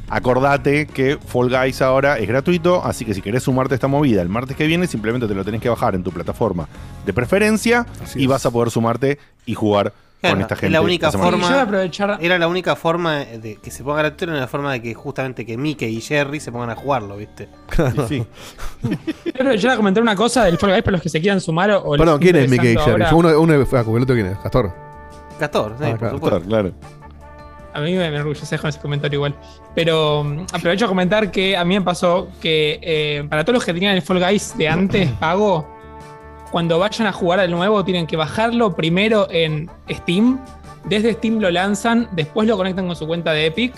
acordate 0.09 0.88
que 0.88 1.17
Fall 1.17 1.50
Guys 1.50 1.81
ahora 1.81 2.17
es 2.19 2.27
gratuito, 2.27 2.83
así 2.83 3.05
que 3.05 3.13
si 3.13 3.21
querés 3.21 3.43
sumarte 3.43 3.74
a 3.74 3.75
esta 3.75 3.88
movida 3.88 4.21
el 4.21 4.29
martes 4.29 4.55
que 4.55 4.67
viene, 4.67 4.88
simplemente 4.88 5.27
te 5.27 5.33
lo 5.35 5.43
tenés 5.43 5.62
que 5.62 5.69
bajar 5.69 5.95
en 5.95 6.03
tu 6.03 6.12
plataforma 6.12 6.67
de 7.05 7.13
preferencia 7.13 7.85
Así 8.03 8.19
y 8.19 8.24
es. 8.24 8.29
vas 8.29 8.45
a 8.45 8.51
poder 8.51 8.69
sumarte 8.71 9.17
y 9.45 9.53
jugar 9.55 9.93
Claro, 10.21 10.35
con 10.38 10.41
esta 10.41 10.53
es 10.55 10.59
gente. 10.62 10.71
la 10.74 10.81
única 10.81 11.09
yo 11.12 11.19
forma- 11.19 11.47
voy 11.47 11.55
a 11.57 11.62
aprovechar. 11.62 12.17
Era 12.19 12.39
la 12.39 12.47
única 12.47 12.75
forma 12.75 13.17
de 13.19 13.57
que 13.57 13.69
se 13.69 13.83
ponga 13.83 13.97
gratuito, 13.97 14.31
era 14.31 14.39
la 14.41 14.47
forma 14.47 14.71
de 14.71 14.81
que 14.81 14.93
justamente 14.95 15.45
que 15.45 15.55
Mickey 15.57 15.95
y 15.97 16.01
Jerry 16.01 16.39
se 16.39 16.51
pongan 16.51 16.71
a 16.71 16.75
jugarlo, 16.75 17.17
¿viste? 17.17 17.47
Sí, 17.75 17.83
sí. 18.07 18.25
Quiero 19.24 19.39
aprovechar 19.41 19.71
a 19.71 19.75
comentar 19.77 20.01
una 20.01 20.15
cosa 20.15 20.45
del 20.45 20.57
Fall 20.57 20.71
Guys 20.71 20.81
para 20.83 20.93
los 20.93 21.01
que 21.01 21.09
se 21.09 21.21
quieran 21.21 21.41
sumar 21.41 21.69
o. 21.71 21.91
Perdón, 21.91 22.19
¿quién 22.19 22.35
es 22.38 22.50
Mickey 22.50 22.74
y 22.74 22.77
Jerry? 22.77 23.03
ahora. 23.03 23.13
Uno, 23.15 23.39
uno 23.39 23.53
es 23.62 23.69
Facu, 23.69 23.97
el 23.97 24.03
otro 24.03 24.15
quién 24.15 24.27
es, 24.27 24.38
Castor. 24.39 24.71
Castor, 25.38 25.75
sí, 25.77 25.83
Ah, 25.85 25.89
por 25.89 25.97
claro, 26.00 26.15
supuesto. 26.15 26.41
Claro. 26.47 26.71
A 27.75 27.82
mí 27.82 27.91
me, 27.94 28.00
me 28.10 28.15
enorgullece 28.15 28.58
con 28.58 28.70
ese 28.70 28.79
comentario 28.79 29.17
igual. 29.17 29.36
Pero 29.75 30.24
mm, 30.24 30.46
aprovecho 30.53 30.86
a 30.86 30.88
comentar 30.88 31.29
que 31.32 31.55
a 31.58 31.63
mí 31.65 31.75
me 31.77 31.82
pasó 31.86 32.29
que 32.41 32.79
eh, 32.82 33.25
para 33.29 33.44
todos 33.44 33.55
los 33.55 33.65
que 33.65 33.74
tenían 33.74 33.96
el 33.96 34.01
Fall 34.01 34.20
Guys 34.20 34.58
de 34.58 34.67
antes, 34.70 35.12
pago, 35.20 35.67
cuando 36.51 36.79
vayan 36.79 37.08
a 37.08 37.12
jugar 37.12 37.39
al 37.39 37.51
nuevo 37.51 37.84
tienen 37.84 38.08
que 38.08 38.15
bajarlo 38.17 38.75
primero 38.75 39.27
en 39.29 39.70
Steam. 39.91 40.39
Desde 40.86 41.13
Steam 41.13 41.39
lo 41.39 41.50
lanzan, 41.51 42.08
después 42.13 42.48
lo 42.48 42.55
conectan 42.58 42.88
con 42.88 42.96
su 42.96 43.05
cuenta 43.08 43.32
de 43.34 43.48
Epic 43.48 43.74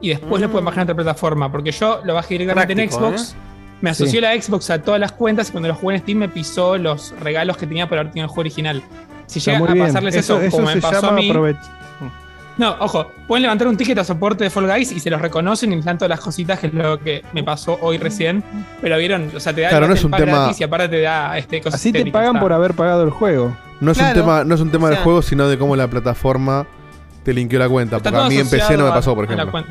y 0.00 0.08
después 0.10 0.42
lo 0.42 0.50
pueden 0.50 0.64
bajar 0.64 0.80
en 0.80 0.82
otra 0.84 0.94
plataforma. 0.96 1.50
Porque 1.50 1.70
yo 1.72 2.00
lo 2.04 2.14
bajé 2.14 2.34
directamente 2.34 2.74
Práctico, 2.74 3.06
en 3.06 3.12
Xbox. 3.18 3.36
Me 3.80 3.90
asocié 3.90 4.14
Sí. 4.14 4.20
la 4.20 4.42
Xbox 4.42 4.68
a 4.70 4.82
todas 4.82 4.98
las 5.00 5.12
cuentas 5.12 5.48
y 5.48 5.52
cuando 5.52 5.68
lo 5.68 5.74
jugué 5.76 5.94
en 5.94 6.02
Steam 6.02 6.18
me 6.18 6.28
pisó 6.28 6.76
los 6.76 7.14
regalos 7.20 7.56
que 7.56 7.66
tenía 7.66 7.88
por 7.88 7.96
haber 7.98 8.10
tenido 8.10 8.24
el 8.24 8.28
juego 8.28 8.40
original. 8.40 8.82
Si 9.26 9.38
Está 9.38 9.52
llega 9.52 9.64
muy 9.72 9.80
a 9.80 9.84
pasarles 9.86 10.16
eso, 10.16 10.40
como 10.50 10.66
me 10.66 10.76
pasó 10.80 11.10
a 11.10 11.12
mí, 11.12 11.30
aprovech- 11.30 11.58
No, 12.58 12.74
ojo, 12.80 13.12
pueden 13.28 13.42
levantar 13.42 13.68
un 13.68 13.76
ticket 13.76 13.96
a 13.98 14.04
soporte 14.04 14.44
de 14.44 14.50
Fall 14.50 14.66
Guys 14.66 14.90
y 14.92 14.98
se 15.00 15.10
los 15.10 15.20
reconocen 15.20 15.72
y 15.72 15.76
les 15.76 15.84
dan 15.84 15.96
todas 15.96 16.10
las 16.10 16.20
cositas, 16.20 16.58
que 16.58 16.66
es 16.66 16.74
lo 16.74 16.98
que 16.98 17.22
me 17.32 17.44
pasó 17.44 17.78
hoy 17.80 17.98
recién. 17.98 18.42
Pero 18.82 18.98
vieron, 18.98 19.30
o 19.34 19.40
sea, 19.40 19.52
te 19.54 19.60
da 19.62 19.68
Claro, 19.70 19.86
no 19.86 19.94
es 19.94 20.04
un 20.04 20.10
tema- 20.10 20.38
gratis 20.40 20.60
y 20.60 20.64
aparte 20.64 20.88
te 20.88 21.00
da 21.02 21.38
este, 21.38 21.60
cosas 21.60 21.80
Así 21.80 21.92
te 21.92 22.04
pagan 22.06 22.30
está. 22.36 22.40
por 22.40 22.52
haber 22.52 22.74
pagado 22.74 23.04
el 23.04 23.10
juego. 23.10 23.56
No 23.80 23.92
es 23.92 23.98
un 23.98 24.12
tema, 24.12 24.42
no 24.44 24.54
es 24.56 24.60
un 24.60 24.70
tema 24.72 24.86
O 24.88 24.90
del 24.90 24.98
juego, 24.98 25.22
sino 25.22 25.48
de 25.48 25.56
cómo 25.56 25.76
la 25.76 25.86
plataforma 25.88 26.66
te 27.28 27.34
linkeó 27.34 27.58
la 27.58 27.68
cuenta. 27.68 27.96
Está 27.98 28.08
Porque 28.10 28.16
a 28.16 28.20
todo 28.20 28.30
mí 28.30 28.36
en 28.38 28.44
PC 28.48 28.56
asociado 28.56 28.78
no 28.78 28.84
me 28.86 28.90
a- 28.90 28.94
pasó, 28.94 29.14
por 29.14 29.24
a 29.30 29.36
la 29.36 29.42
ejemplo. 29.42 29.64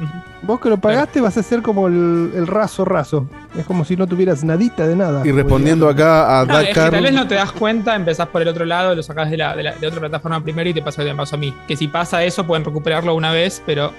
Vos 0.43 0.59
que 0.59 0.69
lo 0.69 0.77
pagaste 0.77 1.19
vas 1.21 1.35
a 1.37 1.41
ser 1.43 1.63
como 1.63 1.87
el, 1.87 2.31
el 2.35 2.45
raso 2.45 2.85
raso. 2.85 3.27
Es 3.57 3.65
como 3.65 3.83
si 3.83 3.95
no 3.97 4.05
tuvieras 4.05 4.43
nadita 4.43 4.85
de 4.87 4.95
nada. 4.95 5.25
Y 5.25 5.31
respondiendo 5.31 5.89
acá 5.89 6.41
a 6.41 6.45
No, 6.45 6.59
es 6.59 6.67
que 6.67 6.73
Dakar. 6.75 6.91
tal 6.91 7.01
vez 7.03 7.13
no 7.13 7.27
te 7.27 7.33
das 7.35 7.51
cuenta, 7.51 7.95
empezás 7.95 8.27
por 8.27 8.43
el 8.43 8.47
otro 8.47 8.63
lado, 8.65 8.93
lo 8.93 9.01
sacás 9.01 9.31
de, 9.31 9.37
la, 9.37 9.55
de, 9.55 9.63
la- 9.63 9.73
de 9.75 9.87
otra 9.87 9.99
plataforma 9.99 10.39
primero 10.43 10.69
y 10.69 10.73
te 10.75 10.83
pasa 10.83 11.01
lo 11.01 11.07
que 11.07 11.13
me 11.13 11.17
pasó 11.17 11.35
a 11.35 11.39
mí. 11.39 11.51
Que 11.67 11.75
si 11.75 11.87
pasa 11.87 12.23
eso, 12.23 12.45
pueden 12.45 12.63
recuperarlo 12.63 13.15
una 13.15 13.31
vez, 13.31 13.63
pero 13.65 13.91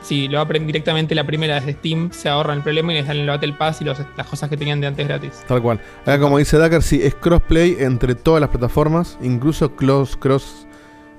si 0.00 0.26
lo 0.26 0.40
abren 0.40 0.66
directamente 0.66 1.14
la 1.14 1.24
primera 1.24 1.56
desde 1.56 1.74
Steam, 1.74 2.10
se 2.10 2.28
ahorran 2.30 2.56
el 2.56 2.62
problema 2.64 2.92
y 2.92 2.96
les 2.96 3.06
dan 3.06 3.18
el 3.18 3.28
Battle 3.28 3.52
Pass 3.52 3.82
y 3.82 3.84
los- 3.84 3.98
las 4.16 4.26
cosas 4.26 4.48
que 4.48 4.56
tenían 4.56 4.80
de 4.80 4.86
antes 4.86 5.06
gratis. 5.06 5.44
Tal 5.46 5.60
cual. 5.60 5.78
Acá 6.02 6.18
como 6.18 6.38
dice 6.38 6.56
Dakar, 6.58 6.82
sí, 6.82 7.00
es 7.02 7.14
crossplay 7.14 7.76
entre 7.78 8.14
todas 8.14 8.40
las 8.40 8.48
plataformas, 8.50 9.18
incluso 9.22 9.70
cross, 9.76 10.16
cross, 10.16 10.66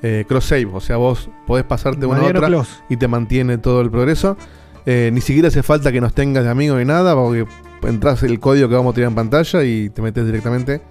eh, 0.04 0.26
cross 0.28 0.46
save. 0.46 0.68
O 0.72 0.82
sea, 0.82 0.98
vos 0.98 1.30
podés 1.48 1.66
pasarte 1.66 2.06
una 2.06 2.20
a 2.20 2.26
otra 2.26 2.50
y 2.90 2.98
te 2.98 3.08
mantiene 3.08 3.58
todo 3.58 3.82
el 3.82 3.90
progreso. 3.90 4.38
Eh, 4.86 5.10
ni 5.14 5.22
siquiera 5.22 5.48
hace 5.48 5.64
falta 5.64 5.92
que 5.92 6.02
nos 6.02 6.14
tengas 6.14 6.44
de 6.44 6.50
amigo 6.50 6.78
ni 6.78 6.86
nada, 6.86 7.16
porque 7.16 7.46
entras 7.84 8.22
el 8.24 8.40
código 8.40 8.68
que 8.68 8.76
vamos 8.76 8.92
a 8.92 8.96
tirar 8.96 9.10
en 9.10 9.16
pantalla 9.16 9.64
y 9.64 9.90
te 9.90 10.02
metes 10.02 10.26
directamente. 10.26 10.82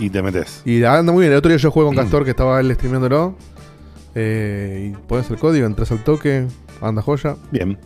Y 0.00 0.08
te 0.08 0.22
metes. 0.22 0.62
Y 0.64 0.82
anda 0.84 1.12
muy 1.12 1.22
bien. 1.22 1.32
El 1.32 1.38
otro 1.38 1.50
día 1.50 1.58
yo 1.58 1.70
jugué 1.70 1.86
con 1.86 1.96
Castor, 1.96 2.24
que 2.24 2.30
estaba 2.30 2.60
él 2.60 2.72
streameándolo. 2.74 3.34
Eh, 4.14 4.92
y 4.92 4.96
pones 5.06 5.28
el 5.30 5.38
código, 5.38 5.66
entras 5.66 5.90
al 5.90 6.04
toque, 6.04 6.46
anda 6.80 7.02
joya. 7.02 7.36
Bien. 7.50 7.78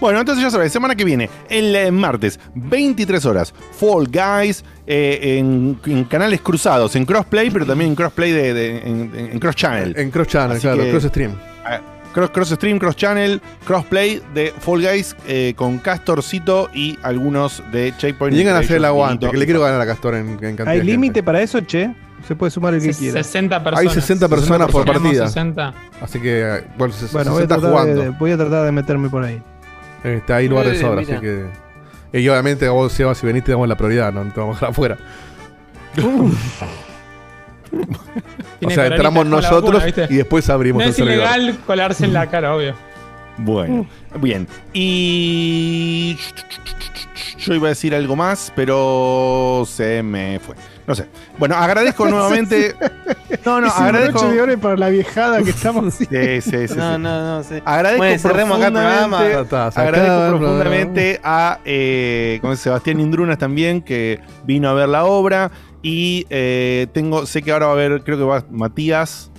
Bueno, 0.00 0.20
entonces 0.20 0.42
ya 0.42 0.50
sabes, 0.50 0.72
semana 0.72 0.94
que 0.94 1.04
viene, 1.04 1.28
el 1.48 1.74
eh, 1.76 1.90
martes, 1.90 2.38
23 2.54 3.24
horas, 3.26 3.54
Fall 3.78 4.08
Guys, 4.08 4.64
eh, 4.86 5.38
en, 5.38 5.78
en 5.86 6.04
canales 6.04 6.40
cruzados, 6.40 6.96
en 6.96 7.04
crossplay, 7.04 7.50
pero 7.50 7.64
también 7.66 7.90
en 7.90 7.96
crossplay 7.96 8.32
de, 8.32 8.52
de- 8.54 8.78
en, 8.78 9.10
en- 9.14 9.30
en 9.32 9.38
cross 9.38 9.54
channel. 9.56 9.94
En 9.96 10.10
cross 10.10 10.26
channel, 10.28 10.52
Así 10.56 10.62
claro, 10.62 10.82
que- 10.82 10.90
cross 10.90 11.04
stream. 11.04 11.32
Cross, 12.12 12.28
cross 12.30 12.50
stream, 12.50 12.78
cross 12.78 12.94
channel, 12.94 13.40
crossplay 13.64 14.20
de 14.34 14.52
Fall 14.60 14.82
Guys 14.82 15.16
eh, 15.26 15.54
con 15.56 15.78
Castorcito 15.78 16.68
y 16.74 16.98
algunos 17.02 17.62
de 17.72 17.94
Checkpoint. 17.96 18.34
Y 18.34 18.38
llegan 18.38 18.54
a 18.54 18.58
hacer 18.58 18.72
el 18.72 18.82
ellos, 18.82 18.88
aguante, 18.88 19.20
Dieguito 19.26 19.30
que 19.32 19.36
le 19.38 19.44
y 19.44 19.46
quiero 19.46 19.60
ganar 19.62 19.80
a 19.80 19.86
Castor 19.86 20.16
en, 20.16 20.28
en 20.32 20.38
cantidad 20.38 20.68
¿Hay 20.68 20.82
límite 20.82 21.22
para 21.22 21.40
eso, 21.40 21.60
che? 21.60 21.90
Se 22.28 22.36
puede 22.36 22.50
sumar 22.50 22.74
el 22.74 22.82
que 22.82 22.92
quiera. 22.92 23.22
60 23.22 23.64
personas. 23.64 23.94
60 23.94 24.28
personas 24.28 24.70
por 24.70 24.84
Tenemos 24.84 25.04
partida. 25.06 25.26
60. 25.26 25.74
Así 26.02 26.20
que, 26.20 26.40
eh, 26.58 26.64
bueno, 26.76 26.92
se, 26.92 27.06
Bueno, 27.06 27.24
se 27.24 27.30
voy 27.30 27.40
a, 27.40 27.42
está 27.44 27.54
tratar 27.58 27.70
jugando. 27.70 28.02
de, 28.02 28.10
voy 28.10 28.30
a 28.30 28.36
tratar 28.36 28.64
de 28.66 28.72
meterme 28.72 29.08
por 29.08 29.24
ahí. 29.24 29.42
Este, 30.04 30.32
hay 30.32 30.48
lugar 30.48 30.66
de 30.66 30.76
Eh, 30.76 30.80
sobra, 30.80 31.00
así 31.02 31.12
que. 31.20 31.46
Y 32.12 32.28
obviamente 32.28 32.68
vos, 32.68 32.92
Seba, 32.92 33.14
si 33.14 33.24
venís, 33.26 33.44
te 33.44 33.52
damos 33.52 33.68
la 33.68 33.76
prioridad, 33.76 34.12
no 34.12 34.22
te 34.32 34.38
vamos 34.40 34.56
a 34.56 34.58
dejar 34.58 34.70
afuera. 34.70 34.98
O 38.64 38.70
sea, 38.70 38.86
entramos 38.86 39.26
nosotros 39.26 39.82
y 40.08 40.14
después 40.16 40.48
abrimos 40.50 40.80
No 40.80 40.84
el 40.84 40.90
es 40.90 40.96
servidor. 40.96 41.16
ilegal 41.16 41.58
colarse 41.66 42.04
en 42.04 42.12
la 42.12 42.28
cara, 42.28 42.54
obvio. 42.54 42.74
Bueno, 43.38 43.86
bien. 44.20 44.46
Y. 44.72 46.16
Yo 47.38 47.54
iba 47.54 47.68
a 47.68 47.70
decir 47.70 47.94
algo 47.94 48.14
más, 48.14 48.52
pero 48.54 49.64
se 49.66 50.02
me 50.02 50.38
fue. 50.38 50.54
No 50.86 50.94
sé. 50.94 51.06
Bueno, 51.38 51.54
agradezco 51.56 52.06
nuevamente. 52.10 52.74
No, 53.44 53.60
no, 53.60 53.68
es 53.68 53.76
un 53.76 53.82
agradezco. 53.84 54.18
broche 54.20 54.34
de 54.34 54.40
oro 54.42 54.58
para 54.58 54.76
la 54.76 54.88
viejada 54.88 55.42
que 55.42 55.50
estamos 55.50 55.94
haciendo. 55.94 56.16
Sí, 56.42 56.50
sí, 56.50 56.68
sí, 56.68 56.74
No, 56.76 56.94
sí. 56.96 57.00
no, 57.02 57.36
no. 57.38 57.44
sí. 57.44 57.54
Agradezco 57.64 57.98
Bueno, 58.04 58.18
cerremos 58.18 58.56
acá 58.58 58.66
el 58.66 58.72
programa. 58.72 59.18
profundamente- 59.18 59.48
se 59.48 59.56
acaba 59.56 59.66
Agradezco 59.88 60.24
el 60.24 60.38
profundamente 60.40 61.20
a 61.22 61.58
eh. 61.64 62.40
Sebastián 62.56 63.00
Indrunas 63.00 63.38
también, 63.38 63.82
que 63.82 64.20
vino 64.44 64.68
a 64.68 64.74
ver 64.74 64.88
la 64.88 65.04
obra. 65.04 65.50
Y 65.82 66.26
eh, 66.30 66.86
tengo, 66.92 67.26
sé 67.26 67.42
que 67.42 67.50
ahora 67.52 67.66
va 67.66 67.72
a 67.72 67.74
haber, 67.74 68.02
creo 68.02 68.16
que 68.18 68.24
va 68.24 68.44
Matías. 68.50 69.30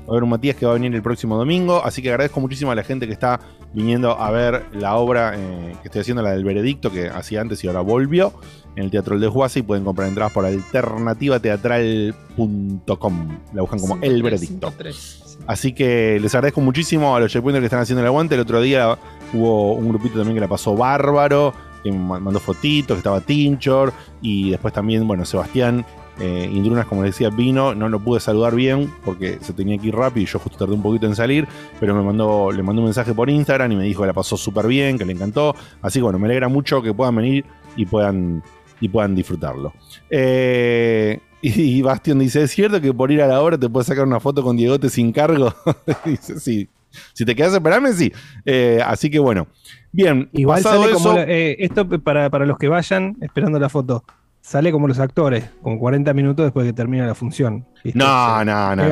Va 0.00 0.06
a 0.06 0.10
haber 0.12 0.24
un 0.24 0.30
Matías 0.30 0.56
que 0.56 0.66
va 0.66 0.72
a 0.72 0.74
venir 0.74 0.94
el 0.94 1.02
próximo 1.02 1.36
domingo. 1.36 1.80
Así 1.84 2.02
que 2.02 2.10
agradezco 2.10 2.40
muchísimo 2.40 2.72
a 2.72 2.74
la 2.74 2.82
gente 2.82 3.06
que 3.06 3.12
está 3.12 3.38
viniendo 3.72 4.20
a 4.20 4.30
ver 4.30 4.64
la 4.72 4.96
obra 4.96 5.32
eh, 5.36 5.76
que 5.80 5.88
estoy 5.88 6.00
haciendo, 6.00 6.22
la 6.22 6.32
del 6.32 6.44
veredicto, 6.44 6.90
que 6.90 7.08
hacía 7.08 7.40
antes 7.40 7.62
y 7.64 7.68
ahora 7.68 7.80
volvió. 7.80 8.32
En 8.76 8.84
el 8.84 8.90
Teatro 8.90 9.14
El 9.14 9.20
Desguace 9.20 9.60
y 9.60 9.62
pueden 9.62 9.84
comprar 9.84 10.08
entradas 10.08 10.32
por 10.32 10.46
alternativateatral.com. 10.46 13.38
La 13.52 13.60
buscan 13.62 13.80
como 13.80 13.98
El 14.00 14.22
Veredicto. 14.22 14.68
53. 14.68 15.22
Así 15.46 15.72
que 15.72 16.18
les 16.20 16.34
agradezco 16.34 16.60
muchísimo 16.60 17.16
a 17.16 17.20
los 17.20 17.32
checkpointers 17.32 17.62
que 17.62 17.66
están 17.66 17.80
haciendo 17.80 18.00
el 18.00 18.06
aguante. 18.06 18.34
El 18.34 18.42
otro 18.42 18.60
día 18.60 18.98
hubo 19.32 19.74
un 19.74 19.88
grupito 19.88 20.18
también 20.18 20.36
que 20.36 20.40
la 20.40 20.48
pasó 20.48 20.76
bárbaro, 20.76 21.54
que 21.82 21.92
mandó 21.92 22.40
fotitos, 22.40 22.96
que 22.96 22.98
estaba 22.98 23.20
Tinchor. 23.20 23.92
Y 24.20 24.50
después 24.50 24.72
también, 24.72 25.06
bueno, 25.06 25.24
Sebastián 25.24 25.84
eh, 26.20 26.48
Indrunas, 26.52 26.86
como 26.86 27.02
les 27.02 27.14
decía, 27.14 27.30
vino. 27.30 27.74
No 27.74 27.88
lo 27.88 27.98
pude 27.98 28.20
saludar 28.20 28.54
bien 28.54 28.92
porque 29.04 29.38
se 29.40 29.52
tenía 29.52 29.78
que 29.78 29.88
ir 29.88 29.94
rápido 29.94 30.22
y 30.22 30.26
yo 30.26 30.38
justo 30.38 30.58
tardé 30.58 30.74
un 30.74 30.82
poquito 30.82 31.06
en 31.06 31.16
salir. 31.16 31.48
Pero 31.80 31.94
me 31.94 32.02
mandó, 32.02 32.52
le 32.52 32.62
mandó 32.62 32.82
un 32.82 32.86
mensaje 32.86 33.14
por 33.14 33.28
Instagram 33.28 33.72
y 33.72 33.76
me 33.76 33.84
dijo 33.84 34.02
que 34.02 34.06
la 34.06 34.12
pasó 34.12 34.36
súper 34.36 34.66
bien, 34.66 34.98
que 34.98 35.04
le 35.04 35.12
encantó. 35.12 35.54
Así 35.80 35.98
que 35.98 36.04
bueno, 36.04 36.18
me 36.18 36.26
alegra 36.26 36.48
mucho 36.48 36.82
que 36.82 36.94
puedan 36.94 37.16
venir 37.16 37.44
y 37.76 37.86
puedan, 37.86 38.42
y 38.82 38.88
puedan 38.90 39.14
disfrutarlo. 39.14 39.72
Eh, 40.10 41.20
y, 41.40 41.80
Bastión 41.82 42.18
dice: 42.18 42.42
¿Es 42.42 42.50
cierto 42.50 42.80
que 42.80 42.92
por 42.92 43.10
ir 43.10 43.22
a 43.22 43.26
la 43.26 43.40
obra 43.40 43.56
te 43.58 43.68
puedes 43.68 43.86
sacar 43.86 44.04
una 44.06 44.20
foto 44.20 44.42
con 44.42 44.56
Diegote 44.56 44.90
sin 44.90 45.12
cargo? 45.12 45.54
dice: 46.04 46.38
Sí. 46.38 46.68
Si 47.14 47.24
te 47.24 47.34
quedas 47.34 47.54
a 47.54 47.56
esperarme, 47.56 47.92
sí. 47.94 48.12
Eh, 48.44 48.78
así 48.84 49.08
que 49.08 49.18
bueno. 49.18 49.46
Bien, 49.92 50.28
Igual 50.32 50.62
sale 50.62 50.92
como 50.92 51.10
eso- 51.10 51.14
la- 51.16 51.24
eh, 51.24 51.56
esto 51.60 51.88
para, 52.02 52.28
para 52.28 52.44
los 52.44 52.58
que 52.58 52.68
vayan 52.68 53.16
esperando 53.22 53.58
la 53.58 53.68
foto. 53.70 54.04
Sale 54.42 54.72
como 54.72 54.88
los 54.88 54.98
actores, 54.98 55.44
como 55.62 55.78
40 55.78 56.12
minutos 56.14 56.44
después 56.44 56.66
de 56.66 56.72
que 56.72 56.76
termina 56.76 57.06
la 57.06 57.14
función. 57.14 57.64
¿viste? 57.84 57.98
No, 57.98 58.44
no, 58.44 58.74
no. 58.76 58.82
El 58.82 58.88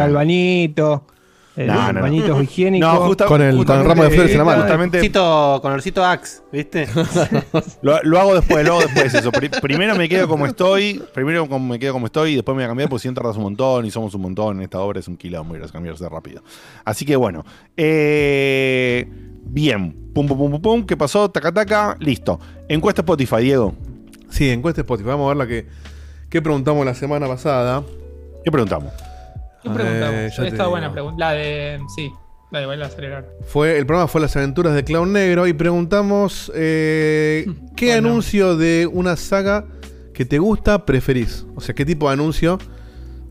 no. 0.76 1.04
Eh, 1.62 1.66
No, 1.66 1.74
no, 1.86 1.92
no. 1.92 2.00
bañitos 2.02 2.42
higiénicos. 2.42 2.94
No, 2.94 3.00
justa- 3.06 3.26
Con 3.26 3.42
el- 3.42 3.64
con 3.64 3.78
el 3.80 3.84
ramo 3.86 4.04
de 4.04 4.10
flores 4.10 4.32
en 4.32 4.38
la 4.38 4.44
mano. 4.44 4.62
Justamente 4.62 5.00
Olorcito- 5.00 5.60
con 5.60 5.72
olorcito 5.72 6.04
Axe, 6.04 6.42
¿viste? 6.52 6.86
lo, 7.82 8.02
lo 8.02 8.20
hago 8.20 8.34
después, 8.34 8.64
lo 8.66 8.72
hago 8.72 8.82
después 8.82 9.12
eso. 9.14 9.30
Pri- 9.30 9.50
primero 9.60 9.94
me 9.96 10.08
quedo 10.08 10.26
como 10.28 10.46
estoy, 10.46 11.02
primero 11.12 11.46
me 11.46 11.78
quedo 11.78 11.92
como 11.92 12.06
estoy 12.06 12.32
y 12.32 12.34
después 12.36 12.54
me 12.56 12.62
voy 12.62 12.64
a 12.64 12.68
cambiar 12.68 12.88
porque 12.88 13.02
si 13.02 13.08
no 13.08 13.14
tardas 13.14 13.36
un 13.36 13.42
montón 13.42 13.84
y 13.86 13.90
somos 13.90 14.14
un 14.14 14.22
montón 14.22 14.56
en 14.56 14.62
esta 14.62 14.80
obra 14.80 15.00
es 15.00 15.08
un 15.08 15.16
quilombo 15.16 15.54
ir 15.56 15.62
a 15.62 15.68
cambiarse 15.68 16.08
rápido. 16.08 16.42
Así 16.84 17.04
que 17.04 17.16
bueno, 17.16 17.44
eh, 17.76 19.06
bien, 19.44 20.10
pum 20.14 20.26
pum 20.26 20.38
pum 20.38 20.50
pum 20.52 20.60
pum, 20.62 20.86
¿qué 20.86 20.96
pasó? 20.96 21.30
Taca 21.30 21.52
taca, 21.52 21.96
listo. 22.00 22.40
Encuesta 22.68 23.02
Spotify, 23.02 23.42
Diego. 23.42 23.74
Sí, 24.30 24.48
encuesta 24.48 24.80
Spotify. 24.82 25.08
Vamos 25.08 25.26
a 25.26 25.28
ver 25.28 25.36
la 25.36 25.46
que, 25.46 25.66
que 26.28 26.40
preguntamos 26.40 26.86
la 26.86 26.94
semana 26.94 27.26
pasada. 27.26 27.82
¿Qué 28.44 28.50
preguntamos? 28.50 28.92
¿Qué 29.62 29.68
Eh, 29.68 29.72
preguntamos? 29.72 30.52
digo. 30.52 30.70
buena 30.70 30.92
pregunta. 30.92 31.16
La 31.18 31.32
de. 31.32 31.78
Sí, 31.94 32.10
la 32.50 32.60
de 32.60 32.82
a 32.82 32.86
acelerar. 32.86 33.26
Fue, 33.46 33.78
el 33.78 33.86
programa 33.86 34.08
fue 34.08 34.20
Las 34.20 34.36
aventuras 34.36 34.74
de 34.74 34.84
Clown 34.84 35.12
Negro 35.12 35.46
y 35.46 35.52
preguntamos 35.52 36.50
eh, 36.54 37.46
qué 37.76 37.92
Bueno. 37.92 38.08
anuncio 38.08 38.56
de 38.56 38.88
una 38.90 39.16
saga 39.16 39.64
que 40.14 40.24
te 40.24 40.38
gusta 40.38 40.84
preferís. 40.84 41.46
O 41.54 41.60
sea, 41.60 41.74
qué 41.74 41.84
tipo 41.84 42.08
de 42.08 42.14
anuncio 42.14 42.58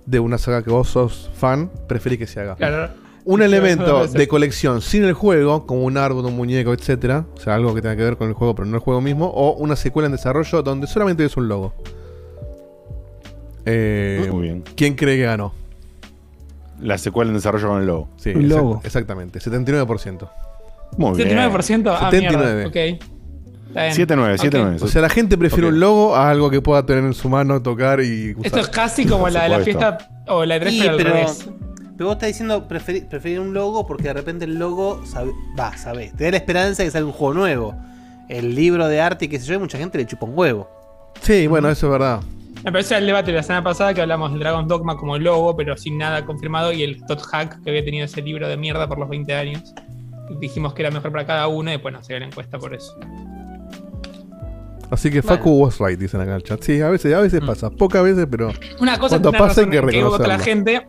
de 0.06 0.20
una 0.20 0.38
saga 0.38 0.64
que 0.64 0.70
vos 0.72 0.90
sos 0.90 1.30
fan 1.36 1.70
preferís 1.88 2.18
que 2.20 2.28
se 2.28 2.40
haga. 2.40 2.56
Claro. 2.56 2.90
Un 3.26 3.42
elemento 3.44 4.08
de 4.08 4.28
colección 4.28 4.82
sin 4.82 5.04
el 5.04 5.14
juego, 5.14 5.66
como 5.68 5.84
un 5.84 5.98
árbol, 5.98 6.26
un 6.26 6.36
muñeco, 6.36 6.74
etcétera, 6.74 7.26
o 7.36 7.40
sea, 7.40 7.56
algo 7.56 7.76
que 7.76 7.82
tenga 7.82 7.96
que 7.96 8.04
ver 8.04 8.18
con 8.18 8.28
el 8.30 8.34
juego, 8.34 8.56
pero 8.56 8.66
no 8.68 8.76
el 8.76 8.82
juego 8.82 9.02
mismo, 9.02 9.28
o 9.28 9.54
una 9.58 9.76
secuela 9.76 10.06
en 10.08 10.14
desarrollo 10.14 10.62
donde 10.64 10.88
solamente 10.88 11.26
es 11.26 11.36
un 11.38 11.48
logo. 11.48 11.74
Eh, 13.66 14.28
Muy 14.32 14.44
bien. 14.44 14.64
¿Quién 14.76 14.96
cree 14.96 15.18
que 15.18 15.24
ganó? 15.24 15.54
La 16.82 16.98
secuela 16.98 17.30
en 17.30 17.36
desarrollo 17.36 17.68
con 17.70 17.82
el 17.82 17.88
logo. 17.88 18.10
Sí, 18.18 18.30
Un 18.32 18.44
exact- 18.44 18.48
logo. 18.50 18.82
exactamente, 18.84 19.40
79%. 19.40 20.30
Muy 20.98 21.16
bien. 21.18 21.30
79%. 21.30 21.92
Ah, 21.92 22.10
79. 22.12 22.56
mierda. 22.56 22.68
Ok. 22.70 23.02
Está 23.70 23.84
bien. 23.84 23.94
7-9, 23.96 24.34
Ok. 24.36 24.42
7-9. 24.42 24.82
O 24.82 24.88
sea, 24.88 25.02
la 25.02 25.10
gente 25.10 25.38
prefiere 25.38 25.68
Ok. 25.68 25.74
un 25.74 25.80
logo 25.80 26.16
a 26.16 26.30
algo 26.32 26.50
que 26.50 26.62
pueda 26.62 26.86
tener 26.86 27.04
en 27.04 27.14
su 27.14 27.30
mano, 27.30 27.62
tocar 27.62 28.02
y 28.02 28.32
usar. 28.32 28.46
Esto 28.46 28.60
es 28.60 28.70
casi 28.70 29.06
como 29.06 29.30
la 29.30 29.44
de 29.44 29.50
la 29.50 29.60
fiesta 29.60 29.98
o 30.28 30.44
la 30.46 30.58
de 30.60 30.70
Sí, 30.72 30.80
pero 30.80 30.92
al 30.92 30.98
pero, 30.98 31.10
revés. 31.14 31.50
pero 31.96 32.06
vos 32.08 32.16
estás 32.16 32.28
diciendo 32.30 32.68
preferir, 32.68 33.08
preferir 33.08 33.40
un 33.40 33.54
logo 33.54 33.86
porque 33.86 34.06
de 34.06 34.14
repente 34.14 34.46
el 34.46 34.58
logo, 34.58 35.06
sabe- 35.06 35.32
va, 35.60 35.78
sabés, 35.78 36.14
te 36.16 36.24
da 36.26 36.32
la 36.32 36.38
esperanza 36.38 36.82
de 36.82 36.88
que 36.88 36.92
salga 36.92 37.08
un 37.08 37.14
juego 37.14 37.34
nuevo. 37.36 37.76
El 38.28 38.56
libro 38.56 38.88
de 38.88 39.02
arte 39.02 39.26
y 39.26 39.28
qué 39.28 39.40
sé 39.40 39.46
yo, 39.48 39.54
y 39.56 39.58
mucha 39.60 39.78
gente 39.78 39.98
le 40.00 40.06
chupa 40.08 40.26
un 40.26 40.38
huevo. 40.38 40.70
Sí, 41.22 41.46
bueno, 41.48 41.70
eso 41.70 41.88
es 41.88 41.92
verdad. 41.92 42.22
Me 42.64 42.72
parece 42.72 42.98
el 42.98 43.06
debate 43.06 43.32
de 43.32 43.38
la 43.38 43.44
semana 43.44 43.64
pasada 43.64 43.94
que 43.94 44.02
hablamos 44.02 44.32
del 44.32 44.40
Dragon's 44.42 44.68
Dogma 44.68 44.98
como 44.98 45.18
logo, 45.18 45.56
pero 45.56 45.78
sin 45.78 45.98
nada 45.98 46.26
confirmado, 46.26 46.74
y 46.74 46.84
el 46.84 47.06
Todd 47.06 47.20
Hack 47.32 47.64
que 47.64 47.70
había 47.70 47.86
tenido 47.86 48.06
ese 48.06 48.22
libro 48.22 48.48
de 48.48 48.58
mierda 48.58 48.88
por 48.88 49.00
los 49.00 49.08
20 49.10 49.34
años. 49.34 49.74
Dijimos 50.40 50.74
que 50.74 50.82
era 50.84 50.92
mejor 50.92 51.12
para 51.12 51.26
cada 51.26 51.48
uno 51.48 51.70
y 51.70 51.74
después 51.74 51.94
no 51.94 52.04
se 52.04 52.14
dio 52.14 52.20
la 52.20 52.26
encuesta 52.28 52.60
por 52.60 52.76
eso. 52.76 52.94
Así 54.92 55.10
que 55.10 55.22
Bueno. 55.22 55.38
Facu 55.38 55.52
was 55.64 55.80
right, 55.80 56.00
dicen 56.00 56.20
acá 56.22 56.32
en 56.32 56.36
el 56.38 56.44
chat. 56.44 56.62
Sí, 56.64 56.82
a 56.82 56.90
veces, 56.90 57.14
a 57.14 57.20
veces 57.22 57.42
Mm. 57.42 57.46
pasa. 57.46 57.70
Pocas 57.70 58.04
veces, 58.04 58.28
pero. 58.30 58.52
Una 58.80 58.98
cosa 59.00 59.20
Cuando 59.20 59.32
pasa 59.32 59.62
hay 59.62 59.70
que 59.70 60.28
la 60.28 60.40
gente. 60.40 60.86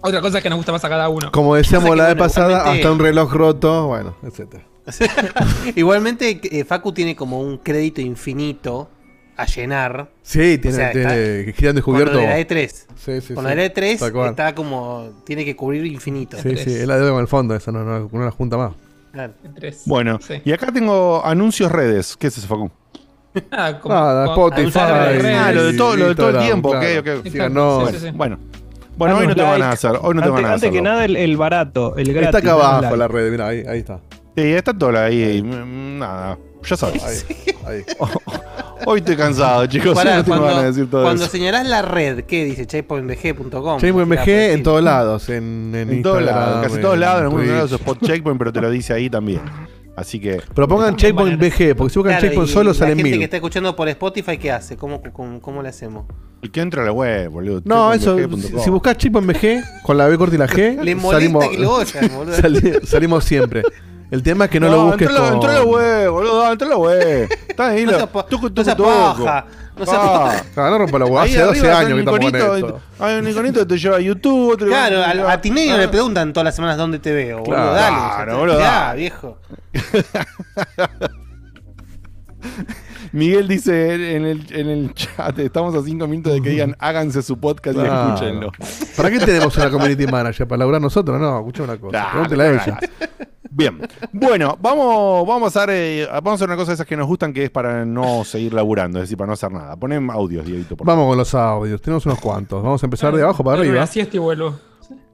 Otra 0.00 0.20
cosa 0.20 0.42
que 0.42 0.50
nos 0.50 0.56
gusta 0.58 0.72
más 0.72 0.84
a 0.84 0.88
cada 0.88 1.08
uno. 1.08 1.30
Como 1.32 1.54
decíamos 1.54 1.96
la 1.96 2.08
vez 2.08 2.16
pasada, 2.16 2.70
hasta 2.70 2.92
un 2.92 2.98
reloj 2.98 3.32
roto, 3.32 3.86
bueno, 3.86 4.14
etcétera. 4.22 4.64
Igualmente, 5.76 6.40
eh, 6.42 6.64
Facu 6.64 6.92
tiene 6.92 7.16
como 7.16 7.40
un 7.40 7.56
crédito 7.56 8.02
infinito 8.02 8.90
a 9.36 9.46
llenar. 9.46 10.08
Sí, 10.22 10.58
tiene, 10.58 10.76
O 10.76 10.80
sea, 10.80 10.92
tiene 10.92 11.40
está- 11.40 11.52
girando 11.56 11.80
y 11.80 11.82
Con 11.82 11.98
lo 11.98 12.04
de 12.18 12.26
la 12.26 12.38
E3. 12.38 12.68
Sí, 12.96 13.20
sí, 13.20 13.34
con 13.34 13.44
sí. 13.44 13.48
la 13.48 13.50
de 13.50 13.56
la 13.56 13.64
E3 13.74 13.98
Tal 13.98 14.12
cual. 14.12 14.30
está 14.30 14.54
como. 14.54 15.10
Tiene 15.24 15.44
que 15.44 15.54
cubrir 15.56 15.84
infinito. 15.86 16.36
Sí, 16.38 16.56
sí, 16.56 16.72
es 16.74 16.86
la 16.86 16.96
deuda 16.96 17.10
con 17.12 17.20
el 17.20 17.28
fondo, 17.28 17.54
esa 17.54 17.72
no, 17.72 17.84
no, 17.84 18.08
no 18.12 18.24
la 18.24 18.30
junta 18.30 18.56
más. 18.56 18.72
Claro. 19.12 19.32
Tres. 19.54 19.82
Bueno, 19.86 20.18
Sí. 20.20 20.40
y 20.44 20.52
acá 20.52 20.72
tengo 20.72 21.24
anuncios 21.24 21.70
redes. 21.70 22.16
¿Qué 22.16 22.26
es 22.28 22.38
eso, 22.38 22.46
Facu? 22.48 22.70
Ah, 23.50 23.78
como- 23.80 23.94
Nada, 23.94 24.26
Spotify. 24.26 24.78
Ah, 24.78 25.52
lo 25.52 25.64
de 25.64 25.72
todo- 25.76 25.96
lo 25.96 26.08
de 26.08 26.14
todo 26.14 26.30
el 26.30 26.38
tiempo, 26.38 26.68
ok, 26.70 26.84
ok. 27.00 27.08
Sí, 27.24 27.30
sí, 27.30 27.98
sí. 28.00 28.10
Bueno, 28.14 28.38
bueno, 28.96 29.16
hoy 29.18 29.26
no 29.26 29.34
te 29.34 29.42
van 29.42 29.62
a 29.62 29.70
hacer. 29.72 29.90
Hoy 30.00 30.14
no 30.14 30.20
te 30.22 30.28
antes, 30.28 30.30
van 30.30 30.44
a 30.44 30.48
antes 30.54 30.62
hacer. 30.68 30.70
que 30.72 30.80
nada, 30.82 31.04
el, 31.04 31.16
el 31.16 31.36
barato, 31.36 31.96
el 31.96 32.12
gratis. 32.12 32.26
Está 32.26 32.38
acá 32.38 32.52
abajo 32.52 32.82
like. 32.82 32.96
la 32.96 33.08
red, 33.08 33.30
mira, 33.32 33.48
ahí, 33.48 33.64
ahí 33.68 33.80
está. 33.80 33.98
Sí, 34.36 34.42
está 34.52 34.72
todo 34.76 34.96
ahí. 34.98 35.42
mm, 35.42 35.98
Nada, 35.98 36.38
ya 36.64 36.76
sabes. 36.76 37.02
Ahí, 37.04 37.54
ahí. 37.66 37.84
Hoy 38.86 38.98
estoy 38.98 39.16
cansado, 39.16 39.64
chicos. 39.68 39.94
Pará, 39.94 40.18
no 40.18 40.24
cuando, 40.24 40.60
de 40.60 40.66
decir 40.66 40.90
todo 40.90 41.02
cuando 41.04 41.22
eso. 41.24 41.32
señalás 41.32 41.66
la 41.66 41.80
red, 41.82 42.24
¿qué 42.24 42.44
dice? 42.44 42.66
checkpointbg.com. 42.66 43.80
Checkpoint 43.80 44.08
Mirá, 44.10 44.22
MG 44.22 44.24
por 44.26 44.34
en 44.34 44.62
todos 44.62 44.82
lados, 44.82 45.28
en, 45.30 45.72
en 45.74 45.90
En 45.90 46.02
todos 46.02 46.22
lados, 46.22 46.66
casi 46.66 46.80
todos 46.80 46.98
lados, 46.98 47.18
en 47.20 47.24
algunos 47.24 47.46
lados 47.46 47.72
es 47.72 47.80
Spot 47.80 47.98
Checkpoint, 48.02 48.38
pero 48.38 48.52
te 48.52 48.60
lo 48.60 48.70
dice 48.70 48.92
ahí 48.92 49.08
también. 49.08 49.40
Así 49.96 50.18
que. 50.20 50.42
Pero 50.54 50.66
pongan 50.68 50.96
Checkpoint. 50.96 51.40
BG, 51.40 51.76
porque 51.76 51.92
si 51.92 51.98
buscan 52.00 52.02
Claro, 52.14 52.20
Checkpoint 52.20 52.50
y 52.50 52.52
solo 52.52 52.70
la 52.72 52.74
salen 52.74 52.96
gente 52.96 53.10
mil. 53.10 53.18
que 53.20 53.24
está 53.24 53.36
escuchando 53.36 53.76
por 53.76 53.88
Spotify, 53.88 54.36
¿qué 54.38 54.50
hace? 54.50 54.76
¿Cómo, 54.76 55.00
cómo, 55.12 55.40
cómo 55.40 55.62
le 55.62 55.68
hacemos? 55.68 56.04
El 56.42 56.50
que 56.50 56.60
entra 56.60 56.82
a 56.82 56.84
la 56.86 56.92
web, 56.92 57.30
boludo. 57.30 57.62
No, 57.64 57.92
eso, 57.94 58.16
checkpointbg.com. 58.18 58.64
si 58.64 58.70
buscas 58.70 58.98
Checkpoint 58.98 59.28
BG 59.32 59.82
con 59.84 59.96
la 59.96 60.08
B 60.08 60.18
corta 60.18 60.34
y 60.34 60.38
la 60.38 60.48
G, 60.48 60.82
Le 60.82 61.00
salimos, 61.00 61.48
que 61.48 61.58
lo 61.58 61.70
boludo. 61.70 62.32
sali- 62.34 62.72
salimos 62.84 63.24
siempre. 63.24 63.62
El 64.14 64.22
tema 64.22 64.44
es 64.44 64.50
que 64.52 64.60
no, 64.60 64.68
lo 64.68 64.84
busques 64.86 65.08
entra, 65.08 65.20
a 65.20 65.22
la- 65.24 65.28
con... 65.30 65.34
entra 65.34 65.50
a 65.50 65.54
la 65.54 65.64
web, 65.64 66.10
boludo, 66.10 66.52
entra 66.52 66.66
a 66.68 66.70
la 66.70 66.76
web. 66.76 67.28
Está 67.48 67.66
ahí, 67.68 67.84
No 67.84 68.06
pa- 68.06 68.24
tucu, 68.26 68.48
tucu, 68.50 68.64
paja, 68.64 68.76
no 68.76 68.88
Ah. 68.88 69.14
paja. 69.88 70.44
Ah, 70.56 70.70
no 70.70 70.78
rompa 70.78 70.98
la 71.00 71.06
hueá, 71.06 71.22
Ahí 71.24 71.30
hace 71.34 71.40
12 71.42 71.58
arriba 71.58 71.78
hay 71.78 71.84
años 71.86 71.94
que 71.94 71.98
estamos 72.00 72.20
con 72.20 72.36
esto. 72.54 72.80
Hay 73.00 73.18
un 73.18 73.28
iconito 73.28 73.58
que 73.60 73.66
te 73.66 73.76
lleva 73.78 73.96
a 73.96 74.00
YouTube. 74.00 74.52
otro 74.52 74.68
Claro, 74.68 75.02
a, 75.02 75.12
lleva- 75.14 75.32
a 75.32 75.40
Tinelli 75.40 75.70
Ah. 75.72 75.78
le 75.78 75.88
preguntan 75.88 76.32
todas 76.32 76.44
las 76.44 76.54
semanas 76.54 76.76
dónde 76.76 77.00
te 77.00 77.12
veo, 77.12 77.38
boludo. 77.40 77.54
Claro, 77.56 77.72
dale. 77.74 77.96
claro, 77.96 78.32
ya, 78.32 78.38
boludo, 78.38 78.60
ya, 78.60 78.92
viejo. 78.94 79.38
Miguel 83.12 83.46
dice 83.48 84.16
en 84.16 84.24
el, 84.24 84.46
en 84.50 84.68
el 84.68 84.94
chat, 84.94 85.38
estamos 85.38 85.74
a 85.74 85.82
cinco 85.84 86.06
minutos 86.08 86.32
de 86.34 86.42
que 86.42 86.50
digan 86.50 86.74
háganse 86.80 87.22
su 87.22 87.38
podcast 87.38 87.76
y 87.78 87.80
escúchenlo. 87.80 88.50
¿Para 88.96 89.10
qué 89.10 89.18
tenemos 89.20 89.56
una 89.56 89.70
community 89.70 90.06
manager? 90.06 90.46
¿Para 90.48 90.58
laburar 90.60 90.80
nosotros? 90.80 91.20
No, 91.20 91.38
escucha 91.38 91.62
una 91.62 91.76
cosa. 91.76 91.90
Claro, 91.90 92.10
Pregúntele 92.10 92.42
a 92.42 92.50
ella. 92.52 92.78
Bien, 93.56 93.80
bueno, 94.12 94.58
vamos, 94.60 95.26
vamos, 95.28 95.54
a 95.56 95.60
hacer, 95.62 95.70
eh, 95.72 96.08
vamos 96.10 96.32
a 96.32 96.34
hacer 96.34 96.48
una 96.48 96.56
cosa 96.56 96.72
de 96.72 96.74
esas 96.74 96.86
que 96.86 96.96
nos 96.96 97.06
gustan 97.06 97.32
que 97.32 97.44
es 97.44 97.50
para 97.50 97.84
no 97.84 98.24
seguir 98.24 98.52
laburando, 98.52 98.98
es 98.98 99.04
decir, 99.04 99.16
para 99.16 99.28
no 99.28 99.34
hacer 99.34 99.52
nada. 99.52 99.76
Ponen 99.76 100.10
audios, 100.10 100.44
Dieguito, 100.44 100.76
por 100.76 100.84
favor. 100.86 100.98
Vamos 100.98 101.10
con 101.12 101.18
los 101.18 101.34
audios. 101.36 101.80
Tenemos 101.80 102.04
unos 102.04 102.18
cuantos. 102.20 102.62
Vamos 102.62 102.82
a 102.82 102.86
empezar 102.86 103.14
de 103.14 103.22
abajo 103.22 103.44
para 103.44 103.60
arriba. 103.60 103.74
una 103.76 103.86
siesta 103.86 104.16
y 104.16 104.18
vuelvo. 104.18 104.58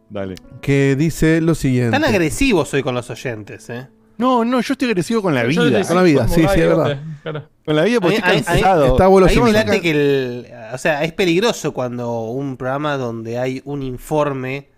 Dale. 0.09 0.37
Que 0.63 0.97
dice 0.97 1.43
lo 1.43 1.55
siguiente. 1.55 1.91
Tan 1.91 2.05
agresivo 2.05 2.65
soy 2.65 2.83
con 2.83 2.95
los 2.95 3.11
oyentes, 3.11 3.69
eh. 3.69 3.89
No, 4.17 4.45
no, 4.45 4.61
yo 4.61 4.73
estoy 4.73 4.89
agresivo 4.89 5.21
con 5.23 5.35
la 5.35 5.43
Yo 5.43 5.63
vida. 5.65 5.83
Con 5.87 5.97
la 5.97 6.03
vida, 6.03 6.27
sí, 6.29 6.41
sí, 6.41 6.61
es 6.61 6.69
verdad. 6.69 6.99
claro. 7.23 7.49
Con 7.65 7.77
la 7.77 7.85
vida 7.85 8.01
porque 8.01 8.17
estoy 8.17 8.43
cansado. 8.43 8.87
Está 8.87 9.07
Ahí 9.07 9.41
me 9.41 9.53
late 9.53 9.69
saca- 9.71 9.81
que 9.81 9.91
el. 9.91 10.47
O 10.75 10.79
sea, 10.79 11.05
es 11.05 11.13
peligroso 11.13 11.73
cuando 11.73 12.23
un 12.23 12.57
programa 12.57 12.97
donde 12.97 13.39
hay 13.39 13.61
un 13.67 13.83
informe. 13.83 14.69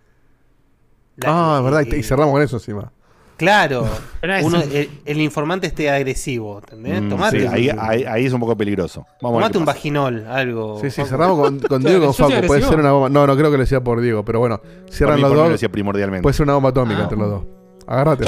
Ah, 1.25 1.57
es 1.59 1.64
verdad. 1.64 1.85
Y, 1.87 1.97
y 1.97 2.02
cerramos 2.02 2.33
con 2.33 2.42
eso 2.42 2.57
encima. 2.57 2.92
Claro. 3.43 3.89
Uno- 4.45 4.63
el, 4.63 4.89
el 5.05 5.21
informante 5.21 5.67
esté 5.67 5.91
agresivo, 5.91 6.61
¿entendés? 6.61 7.03
Mm, 7.03 7.09
Tomate, 7.09 7.41
sí, 7.41 7.47
un- 7.47 7.53
ahí, 7.53 7.71
ahí- 7.77 8.05
ahí 8.05 8.25
es 8.27 8.33
un 8.33 8.38
poco 8.38 8.57
peligroso. 8.57 9.05
Vamos 9.21 9.40
tomate 9.40 9.59
un 9.59 9.64
vaginol, 9.64 10.25
algo. 10.29 10.79
Sí, 10.81 10.90
sí, 10.93 11.03
cerramos 11.05 11.40
con, 11.40 11.59
con 11.59 11.83
Diego 11.83 12.12
Facu. 12.12 12.47
Puede 12.47 12.62
ser 12.62 12.79
una 12.79 12.93
bomba. 12.93 13.09
No, 13.09 13.27
no 13.27 13.37
creo 13.37 13.51
que 13.51 13.57
lo 13.57 13.62
decía 13.64 13.83
por 13.83 14.01
Diego, 14.01 14.25
pero 14.25 14.38
bueno. 14.38 14.61
Cierran 14.90 15.21
los 15.21 15.31
lo 15.33 15.37
dos. 15.38 15.51
decía 15.51 15.69
primordialmente. 15.71 16.23
Puede 16.23 16.35
ser 16.35 16.45
una 16.45 16.55
bomba 16.55 16.71
atómica 16.71 17.01
Ah. 17.01 17.03
entre 17.03 17.19
los 17.19 17.29
dos. 17.31 17.43
Agárrate, 17.87 18.25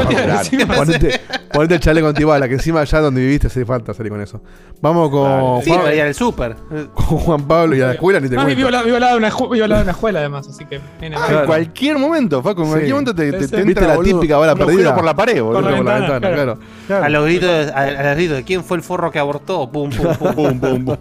Ponete, 0.67 1.21
ponete 1.53 1.75
el 1.75 1.81
chaleco 1.81 2.09
antibala, 2.09 2.49
que 2.49 2.55
encima 2.55 2.81
allá 2.81 3.01
donde 3.01 3.21
viviste 3.21 3.47
hace 3.47 3.65
falta 3.65 3.95
salir 3.95 4.11
con 4.11 4.21
eso. 4.21 4.41
Vamos 4.81 5.11
con. 5.11 5.63
Sí, 5.63 5.71
Juan, 5.71 5.83
para 5.83 5.95
ir 5.95 6.03
al 6.03 6.15
súper. 6.15 6.57
con 6.95 7.19
Juan 7.19 7.43
Pablo 7.47 7.77
y 7.77 7.81
a 7.81 7.87
la 7.87 7.93
escuela 7.93 8.19
ni 8.21 8.29
te 8.29 8.35
No, 8.35 8.45
vivo, 8.47 8.63
cuento. 8.63 8.67
al 8.67 8.73
lado- 8.73 8.85
vivo 8.85 8.97
al 8.97 9.01
lado 9.01 9.13
de 9.13 9.19
una, 9.19 9.31
ju- 9.31 9.51
vivo 9.53 9.65
al 9.65 9.71
lado 9.71 9.81
de 9.81 9.85
una 9.85 9.93
escuela, 9.93 10.19
además, 10.19 10.49
así 10.49 10.65
que. 10.65 10.81
viene 11.01 11.17
Ah, 11.17 11.27
bien. 11.29 11.41
En 11.41 11.47
cualquier 11.47 11.99
momento, 11.99 12.43
Facu, 12.43 12.61
en 12.63 12.67
Sí. 12.67 12.71
cualquier 12.73 12.93
momento 12.95 13.15
te, 13.15 13.31
te. 13.33 13.39
¿Viste 13.39 13.61
entra, 13.61 13.87
la 13.87 13.95
boludo, 13.97 14.21
típica 14.21 14.37
bala 14.39 14.53
un 14.55 14.59
agujero 14.61 14.77
perdida? 14.79 14.95
por 14.97 15.05
la 15.05 15.15
pared, 15.15 15.43
boludo. 15.43 15.61
Por 15.63 15.71
la 15.71 15.77
por 15.77 15.87
la 15.87 15.95
ventana, 15.95 16.21
claro. 16.35 16.59
claro. 16.87 17.05
A 17.05 17.09
los 17.09 17.25
gritos, 17.25 17.49
de- 17.49 17.73
a, 17.73 17.79
a 17.83 18.03
los 18.09 18.17
gritos 18.17 18.37
de 18.37 18.45
quién 18.45 18.65
fue 18.65 18.77
el 18.77 18.83
forro 18.83 19.11
que 19.11 19.19
abortó. 19.19 19.71
Pum, 19.71 19.91
pum, 19.91 20.07
pum. 20.19 20.35
Pum, 20.35 20.61
pum, 20.61 20.85
pum. 20.85 20.97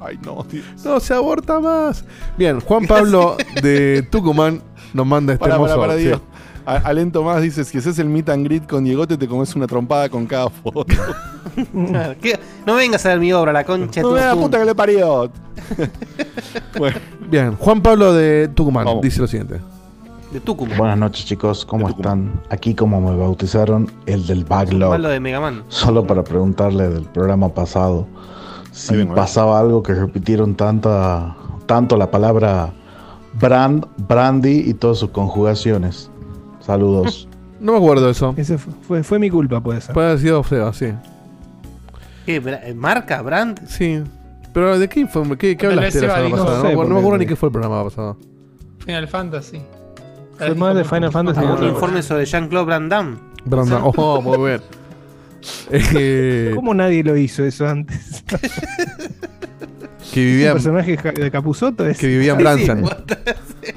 Ay, 0.00 0.18
no, 0.24 0.44
tío. 0.44 0.62
No 0.84 0.98
se 1.00 1.12
aborta 1.12 1.60
más. 1.60 2.04
Bien, 2.36 2.60
Juan 2.60 2.86
Pablo 2.86 3.36
de 3.62 4.02
Tucumán 4.10 4.62
nos 4.94 5.04
manda 5.06 5.34
este 5.34 5.44
Para, 5.44 5.58
para, 5.60 5.72
hermoso. 5.72 5.92
sí. 5.98 6.04
Diego. 6.04 6.20
A- 6.68 6.76
Alento 6.88 7.22
más 7.22 7.40
dice, 7.40 7.64
si 7.64 7.78
haces 7.78 7.98
el 7.98 8.08
meet 8.10 8.28
and 8.28 8.44
greet 8.44 8.68
con 8.68 8.84
Diegote 8.84 9.16
te 9.16 9.26
comes 9.26 9.54
una 9.56 9.66
trompada 9.66 10.08
con 10.10 10.26
cada 10.26 10.50
foto. 10.50 10.84
No 12.66 12.74
vengas 12.74 13.06
a 13.06 13.08
ver 13.08 13.20
mi 13.20 13.32
obra, 13.32 13.52
la 13.54 13.64
concha 13.64 14.00
de 14.00 14.02
no 14.02 14.08
tu 14.10 14.14
me 14.14 14.20
da 14.20 14.32
pum. 14.34 14.42
puta 14.42 14.58
que 14.58 14.64
le 14.66 14.74
parió. 14.74 15.30
bueno, 16.78 16.96
Bien, 17.30 17.56
Juan 17.56 17.80
Pablo 17.80 18.12
de 18.12 18.48
Tucumán 18.48 18.84
Vamos. 18.84 19.02
dice 19.02 19.20
lo 19.20 19.26
siguiente. 19.26 19.60
De 20.30 20.40
Tucumán. 20.40 20.76
Buenas 20.76 20.98
noches 20.98 21.24
chicos, 21.24 21.64
¿cómo 21.64 21.88
están? 21.88 22.30
Aquí 22.50 22.74
como 22.74 23.00
me 23.00 23.16
bautizaron, 23.16 23.90
el 24.04 24.26
del 24.26 24.44
backlog. 24.44 24.90
Malo 24.90 25.08
de 25.08 25.20
Megaman. 25.20 25.62
Solo 25.68 26.06
para 26.06 26.22
preguntarle 26.22 26.88
del 26.90 27.04
programa 27.04 27.48
pasado 27.48 28.06
si 28.72 28.94
¿eh? 28.94 29.08
pasaba 29.14 29.58
algo 29.58 29.82
que 29.82 29.94
repitieron 29.94 30.54
tanta, 30.54 31.34
tanto 31.64 31.96
la 31.96 32.10
palabra 32.10 32.72
brand, 33.40 33.86
brandy 34.06 34.64
y 34.68 34.74
todas 34.74 34.98
sus 34.98 35.10
conjugaciones. 35.10 36.10
Saludos. 36.68 37.26
No 37.60 37.72
me 37.72 37.78
acuerdo 37.78 38.04
de 38.06 38.12
eso. 38.12 38.32
Ese 38.36 38.56
fue, 38.56 38.72
fue, 38.86 39.02
fue 39.02 39.18
mi 39.18 39.30
culpa, 39.30 39.60
puede 39.60 39.80
ser. 39.80 39.92
Puede 39.92 40.06
haber 40.10 40.20
sido 40.20 40.44
feo, 40.44 40.72
sí. 40.72 40.92
¿Qué? 42.24 42.40
bra- 42.40 42.60
eh, 42.62 42.72
¿Marca? 42.72 43.20
¿Brand? 43.20 43.66
Sí. 43.66 44.00
Pero 44.54 44.78
¿de 44.78 44.88
qué, 44.88 45.08
fue, 45.08 45.24
qué, 45.36 45.56
qué 45.56 45.66
Tal 45.66 45.78
hablaste 45.78 46.02
la 46.02 46.14
semana 46.14 46.28
no 46.28 46.36
pasada? 46.36 46.50
No, 46.54 46.60
sé, 46.60 46.66
me 46.68 46.72
acuerdo- 46.74 46.76
no 46.76 46.78
me 46.78 46.86
porque- 46.94 46.98
acuerdo 47.00 47.18
ni 47.18 47.26
qué 47.26 47.34
fue 47.34 47.48
el 47.48 47.52
programa 47.52 47.82
pasado. 47.82 48.16
Final 48.78 49.08
Fantasy. 49.08 49.60
Fue 50.36 50.54
más 50.54 50.76
de 50.76 50.84
Final 50.84 51.10
Fantasy. 51.10 51.40
Un 51.40 51.46
Otra 51.46 51.56
cosa. 51.56 51.68
informe 51.74 52.02
sobre 52.04 52.24
Jean-Claude 52.26 52.66
Van 52.70 52.88
Damme. 52.88 53.16
Brandon. 53.44 53.82
Oh, 53.96 54.22
muy 54.22 54.38
bien. 54.38 54.60
Eh, 55.70 56.52
¿Cómo 56.54 56.74
nadie 56.74 57.02
lo 57.02 57.16
hizo 57.16 57.44
eso 57.44 57.66
antes? 57.66 58.22
que 60.12 60.20
¿Un 60.20 60.26
vivía, 60.26 60.52
personaje 60.54 60.96
ja- 60.96 61.12
de 61.12 61.30
Capuzoto? 61.30 61.86
Es... 61.86 61.98
que 61.98 62.06
vivía 62.06 62.32
en 62.34 62.38
Sí, 62.38 62.42
Branson. 62.44 62.84
sí, 63.64 63.72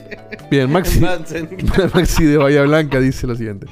Bien, 0.52 0.70
Maxi. 0.72 1.00
Maxi 1.94 2.26
de 2.26 2.38
Bahía 2.38 2.62
Blanca 2.64 3.00
dice 3.00 3.26
lo 3.26 3.36
siguiente. 3.36 3.66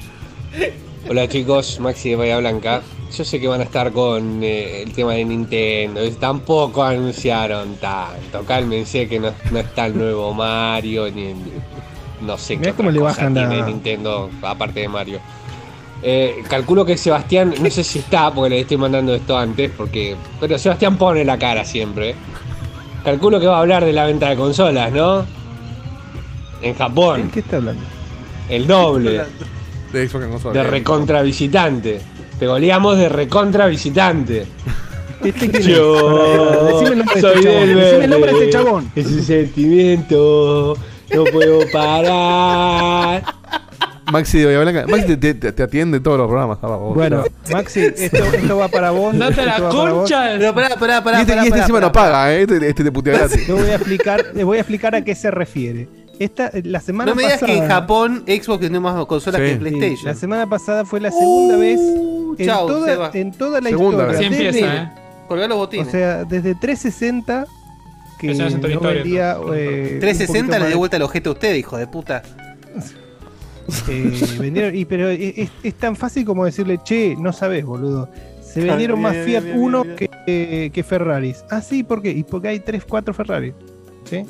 Hola 1.10 1.28
chicos, 1.28 1.80
Maxi 1.80 2.12
de 2.12 2.16
Bahía 2.16 2.38
Blanca. 2.40 2.82
Yo 3.16 3.26
sé 3.26 3.40
que 3.40 3.48
van 3.48 3.60
a 3.60 3.64
estar 3.66 3.92
con 3.92 4.42
eh, 4.44 4.84
el 4.84 4.94
tema 4.94 5.14
de 5.14 5.26
Nintendo. 5.26 6.06
y 6.06 6.12
Tampoco 6.12 6.82
anunciaron 6.84 7.76
tanto. 7.76 8.44
Cálmense 8.48 9.08
que 9.10 9.20
no, 9.20 9.32
no 9.52 9.60
está 9.60 9.88
el 9.88 9.98
nuevo 9.98 10.34
Mario, 10.34 11.12
ni, 11.12 11.34
no 12.26 12.38
sé 12.38 12.56
Mirá 12.56 12.72
qué 12.72 12.78
cómo 12.78 12.90
otra 12.90 12.94
le 12.94 13.00
cosa 13.00 13.22
bajan 13.24 13.34
la- 13.36 13.50
tiene 13.50 13.66
Nintendo 13.66 14.30
aparte 14.42 14.80
de 14.80 14.88
Mario. 14.88 15.20
Eh, 16.02 16.36
calculo 16.48 16.86
que 16.86 16.96
Sebastián, 16.98 17.54
no 17.62 17.70
sé 17.70 17.84
si 17.84 18.00
está, 18.00 18.32
porque 18.34 18.52
le 18.52 18.60
estoy 18.62 18.78
mandando 18.78 19.14
esto 19.14 19.38
antes, 19.38 19.70
porque. 19.76 20.16
Pero 20.40 20.58
Sebastián 20.58 20.98
pone 20.98 21.26
la 21.26 21.38
cara 21.38 21.66
siempre. 21.66 22.16
Calculo 23.04 23.38
que 23.42 23.48
va 23.48 23.58
a 23.58 23.60
hablar 23.60 23.84
de 23.84 23.92
la 23.92 24.06
venta 24.06 24.30
de 24.30 24.38
consolas, 24.38 24.94
¿no? 24.94 25.26
En 26.62 26.76
Japón, 26.76 27.30
¿Qué 27.34 27.40
está 27.42 27.58
hablando? 27.58 27.82
el 28.50 28.68
doble. 28.68 29.22
De 29.94 30.08
Xbox 30.08 30.26
en 30.26 30.32
consola. 30.32 30.54
De 30.64 30.70
recontra 30.70 31.22
visitante. 31.22 32.00
Te 32.40 32.48
goleamos 32.48 32.98
de 32.98 33.10
recontra 33.10 33.68
visitante. 33.68 34.46
¿Este 35.24 35.50
quién? 35.50 35.64
Yo 35.64 36.68
Decime 36.68 36.90
el 36.92 36.98
nombre 37.00 37.16
de 37.16 37.22
soy 37.22 37.34
este 37.36 37.44
chabón. 37.44 37.68
del 37.68 37.76
Decime 37.78 38.04
el 38.06 38.10
nombre 38.10 38.32
de 38.34 38.38
este 38.40 38.50
chabón. 38.52 38.92
Es 38.96 39.06
un 39.08 39.22
sentimiento. 39.24 40.78
No 41.14 41.24
puedo 41.26 41.60
parar. 41.72 43.24
Maxi 44.12 44.40
de 44.40 44.46
Bahía 44.46 44.60
Blanca. 44.62 44.86
Maxi 44.88 45.18
te, 45.18 45.34
te- 45.36 45.52
te 45.52 45.64
atiende 45.64 46.00
todos 46.00 46.18
los 46.18 46.28
programas. 46.28 46.58
ah, 46.62 46.68
vos. 46.68 46.96
Bueno, 46.96 47.24
Maxi, 47.52 47.82
esto, 47.82 48.18
esto 48.24 48.58
va 48.58 48.68
para 48.70 48.92
vos. 48.92 49.14
Esto 49.16 49.46
la 49.46 49.58
concha. 49.70 50.36
Pero 50.38 50.54
pará, 50.56 50.76
pará, 50.78 50.98
y 51.00 51.02
pará. 51.02 51.22
este, 51.22 51.34
pará, 51.34 51.44
y 51.44 51.48
este 51.48 51.52
pará, 51.52 51.62
encima 51.62 51.78
pará, 51.80 51.88
no 51.88 51.92
paga, 51.92 52.34
¿eh? 52.34 52.42
Este, 52.44 52.70
este 52.70 52.84
te 52.84 52.92
putea 52.92 53.18
gratis. 53.18 53.46
Te 53.46 53.54
voy 53.54 53.70
a 53.70 53.76
explicar, 53.76 54.26
les 54.34 54.46
voy 54.46 54.58
a 54.58 54.62
explicar 54.62 54.96
a 54.96 55.04
qué 55.04 55.14
se 55.16 55.30
refiere. 55.32 55.88
Esta, 56.20 56.52
la 56.64 56.82
semana 56.82 57.12
No 57.12 57.16
me 57.16 57.24
digas 57.24 57.40
pasada, 57.40 57.58
que 57.60 57.64
en 57.64 57.70
Japón 57.70 58.24
Xbox 58.28 58.60
tiene 58.60 58.80
más 58.82 59.06
consolas 59.06 59.40
Sí. 59.40 59.48
que 59.48 59.54
Sí, 59.54 59.60
PlayStation. 59.60 60.06
la 60.06 60.16
semana 60.16 60.50
pasada 60.50 60.84
fue 60.86 61.00
la 61.00 61.12
segunda 61.12 61.56
vez 61.56 61.80
en, 61.80 62.46
chau, 62.46 62.68
toda, 62.68 63.12
en 63.14 63.32
toda 63.32 63.62
la 63.62 63.70
Segunda 63.70 64.04
historia. 64.04 64.20
Así 64.20 64.30
vez. 64.30 64.40
desde- 64.54 64.60
empieza, 64.60 64.84
¿eh? 64.84 64.90
Los 65.48 65.52
O 65.52 65.58
botines. 65.60 65.88
sea, 65.92 66.24
desde 66.26 66.56
360 66.56 67.46
que 68.20 68.34
no 68.34 68.48
historia, 68.48 68.80
vendía, 68.80 69.32
entonces. 69.32 69.60
eh, 69.62 69.90
un 69.94 70.00
360 70.02 70.48
poquito 70.48 70.64
le 70.64 70.68
dio 70.68 70.78
vuelta 70.78 70.98
el 70.98 71.04
objeto 71.04 71.30
a 71.30 71.34
usted, 71.34 71.56
hijo 71.56 71.78
de 71.78 71.88
puta. 71.88 72.22
Eh, 73.88 74.12
vendieron, 74.40 74.76
y, 74.76 74.86
pero 74.86 75.10
es, 75.10 75.50
es- 75.64 75.74
tan 75.76 75.96
fácil 75.96 76.26
como 76.26 76.44
decirle, 76.46 76.80
che, 76.84 77.16
no 77.18 77.32
sabes, 77.32 77.64
boludo. 77.64 78.10
Se 78.42 78.62
vendieron 78.62 79.00
más 79.00 79.14
bien, 79.14 79.26
Fiat 79.26 79.44
bien, 79.44 79.56
bien, 79.56 79.66
1 79.68 79.84
bien. 79.84 79.96
que, 79.96 80.10
eh, 80.26 80.70
que 80.74 80.84
Ferraris. 80.84 81.46
Ah, 81.52 81.62
sí, 81.62 81.84
¿por 81.84 82.02
qué? 82.02 82.10
Y 82.12 82.24
porque 82.24 82.48
hay 82.48 82.60
3, 82.60 82.84
4 82.84 83.14
Ferraris. 83.14 83.54
¿Sí? 84.06 84.26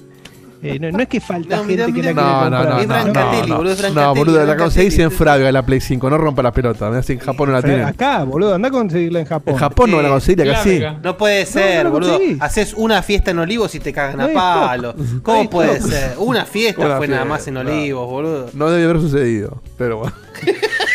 Eh, 0.62 0.78
no, 0.78 0.91
no 0.91 1.00
es 1.02 1.08
que 1.08 1.22
falta 1.22 1.56
No, 1.58 1.63
gente 1.63 1.74
mirá, 1.74 1.86
que 1.86 1.91
la 1.91 1.93
mirá, 1.93 2.04
quiere 2.04 2.13
No, 2.15 2.22
no, 2.22 2.58
comprar. 2.58 2.69
no, 2.74 2.80
Es 2.82 2.88
no, 2.88 2.93
Brancatelli, 2.93 3.50
no, 3.50 3.58
boludo, 3.58 3.74
es 3.74 3.93
no, 3.93 4.15
boludo, 4.15 4.45
la 4.45 4.58
conseguís 4.58 5.00
en 5.00 5.10
Fraga, 5.12 5.52
la 5.54 5.65
Play 5.65 5.80
5, 5.80 6.10
no 6.10 6.17
rompa 6.17 6.43
la 6.43 6.52
pelota. 6.52 6.89
mirá 6.89 7.02
si 7.02 7.13
en 7.13 7.19
Japón 7.19 7.50
no 7.50 7.56
la 7.56 7.62
tienen. 7.62 7.86
Acá, 7.86 8.24
boludo, 8.26 8.56
anda 8.56 8.67
a 8.67 8.72
conseguirla 8.72 9.19
en 9.22 9.26
Japón. 9.26 9.54
En 9.54 9.60
Japón 9.60 9.91
no 9.91 9.98
Sí. 9.98 10.04
la 10.04 10.10
conseguís, 10.10 10.50
acá 10.50 10.63
sí. 10.63 10.82
No 11.02 11.17
puede 11.17 11.45
ser, 11.45 11.86
no 11.86 11.91
boludo. 11.91 12.19
Haces 12.41 12.74
una 12.74 13.02
fiesta 13.02 13.32
en 13.32 13.39
Olivos 13.39 13.74
y 13.76 13.80
te 13.80 13.93
cagan 13.93 14.17
No 14.17 14.26
a 14.26 14.34
palo. 14.67 14.95
¿Cómo 15.24 15.43
No 15.43 15.50
puede 15.50 15.80
ser? 15.82 16.15
Una 16.17 16.45
fiesta 16.45 16.86
Una 16.86 16.98
fue 16.98 17.08
nada 17.08 17.26
más 17.26 17.48
en. 17.48 17.56
Olivos, 17.58 18.08
boludo. 18.10 18.50
No 18.54 18.69
debe 18.69 18.84
haber 18.84 19.00
sucedido, 19.02 19.62
pero 19.78 19.98
bueno. 20.00 20.13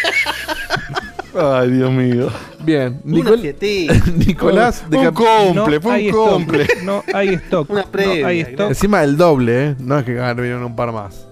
Ay, 1.36 1.70
Dios 1.70 1.90
mío. 1.90 2.28
Bien, 2.64 3.00
Nicol-. 3.04 3.42
Nicolás 4.16 4.88
de 4.88 4.98
un 4.98 5.04
Cap- 5.04 5.14
cumple, 5.14 5.80
fue 5.80 5.92
hay 5.92 6.08
un 6.08 6.14
stock, 6.14 6.32
cumple. 6.34 6.66
No 6.84 7.02
hay 7.12 7.28
stock. 7.34 7.70
Una 7.70 7.82
no 7.82 7.90
previa, 7.90 8.26
hay 8.26 8.40
stock. 8.40 8.68
Encima 8.68 9.00
del 9.00 9.16
doble, 9.16 9.64
¿eh? 9.70 9.74
No 9.78 9.98
es 9.98 10.04
que 10.04 10.12
vinieron 10.12 10.64
un 10.64 10.76
par 10.76 10.92
más. 10.92 11.26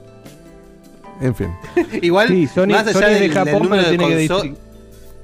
En 1.21 1.35
fin. 1.35 1.49
Igual, 2.03 2.29
Sí, 2.29 2.47
Sony, 2.49 2.67
más 2.69 2.87
allá 2.88 2.93
Sony 3.01 3.21
de 3.21 3.29
Japón, 3.31 3.62
número 3.62 3.83
pero 3.83 3.91
de 3.93 3.97
tiene 3.99 4.09
que, 4.17 4.29
distri- 4.29 4.57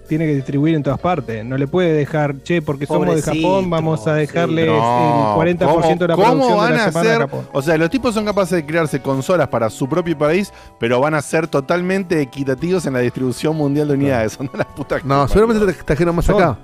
tiene 0.09 0.27
que 0.27 0.35
distribuir 0.35 0.75
en 0.75 0.83
todas 0.83 0.99
partes. 0.99 1.45
No 1.45 1.57
le 1.59 1.69
puede 1.69 1.93
dejar, 1.93 2.43
che, 2.43 2.63
porque 2.63 2.87
somos 2.87 3.15
de 3.15 3.23
Japón, 3.23 3.69
vamos 3.71 4.07
a 4.07 4.15
dejarle 4.15 4.67
No, 4.67 5.41
el 5.45 5.57
40% 5.59 5.99
de 5.99 6.09
la 6.09 6.15
¿cómo- 6.17 6.27
producción 6.27 6.41
¿Cómo 6.49 6.57
van 6.57 6.71
de 6.73 6.77
la 6.79 6.85
a 6.85 6.89
hacer? 6.89 7.19
Japón. 7.19 7.47
O 7.53 7.63
sea, 7.63 7.77
los 7.79 7.91
tipos 7.91 8.15
son 8.15 8.25
capaces 8.25 8.53
de 8.57 8.67
crearse 8.67 9.01
consolas 9.01 9.47
para 9.49 9.71
su 9.71 9.89
propio 9.89 10.17
país, 10.19 10.53
pero 10.81 10.99
van 11.01 11.15
a 11.15 11.23
ser 11.23 11.47
totalmente 11.47 12.21
equitativos 12.21 12.85
en 12.87 12.95
la 12.95 13.01
distribución 13.01 13.55
mundial 13.57 13.89
de 13.89 13.95
unidades. 13.95 14.33
Son 14.39 14.47
de 14.51 14.59
las 14.59 14.67
putas 14.67 15.03
que 15.03 15.07
No, 15.09 15.29
seguramente 15.29 15.73
te 15.73 15.83
trajeron 15.85 16.17
más 16.17 16.25
Son. 16.25 16.37
acá. 16.43 16.59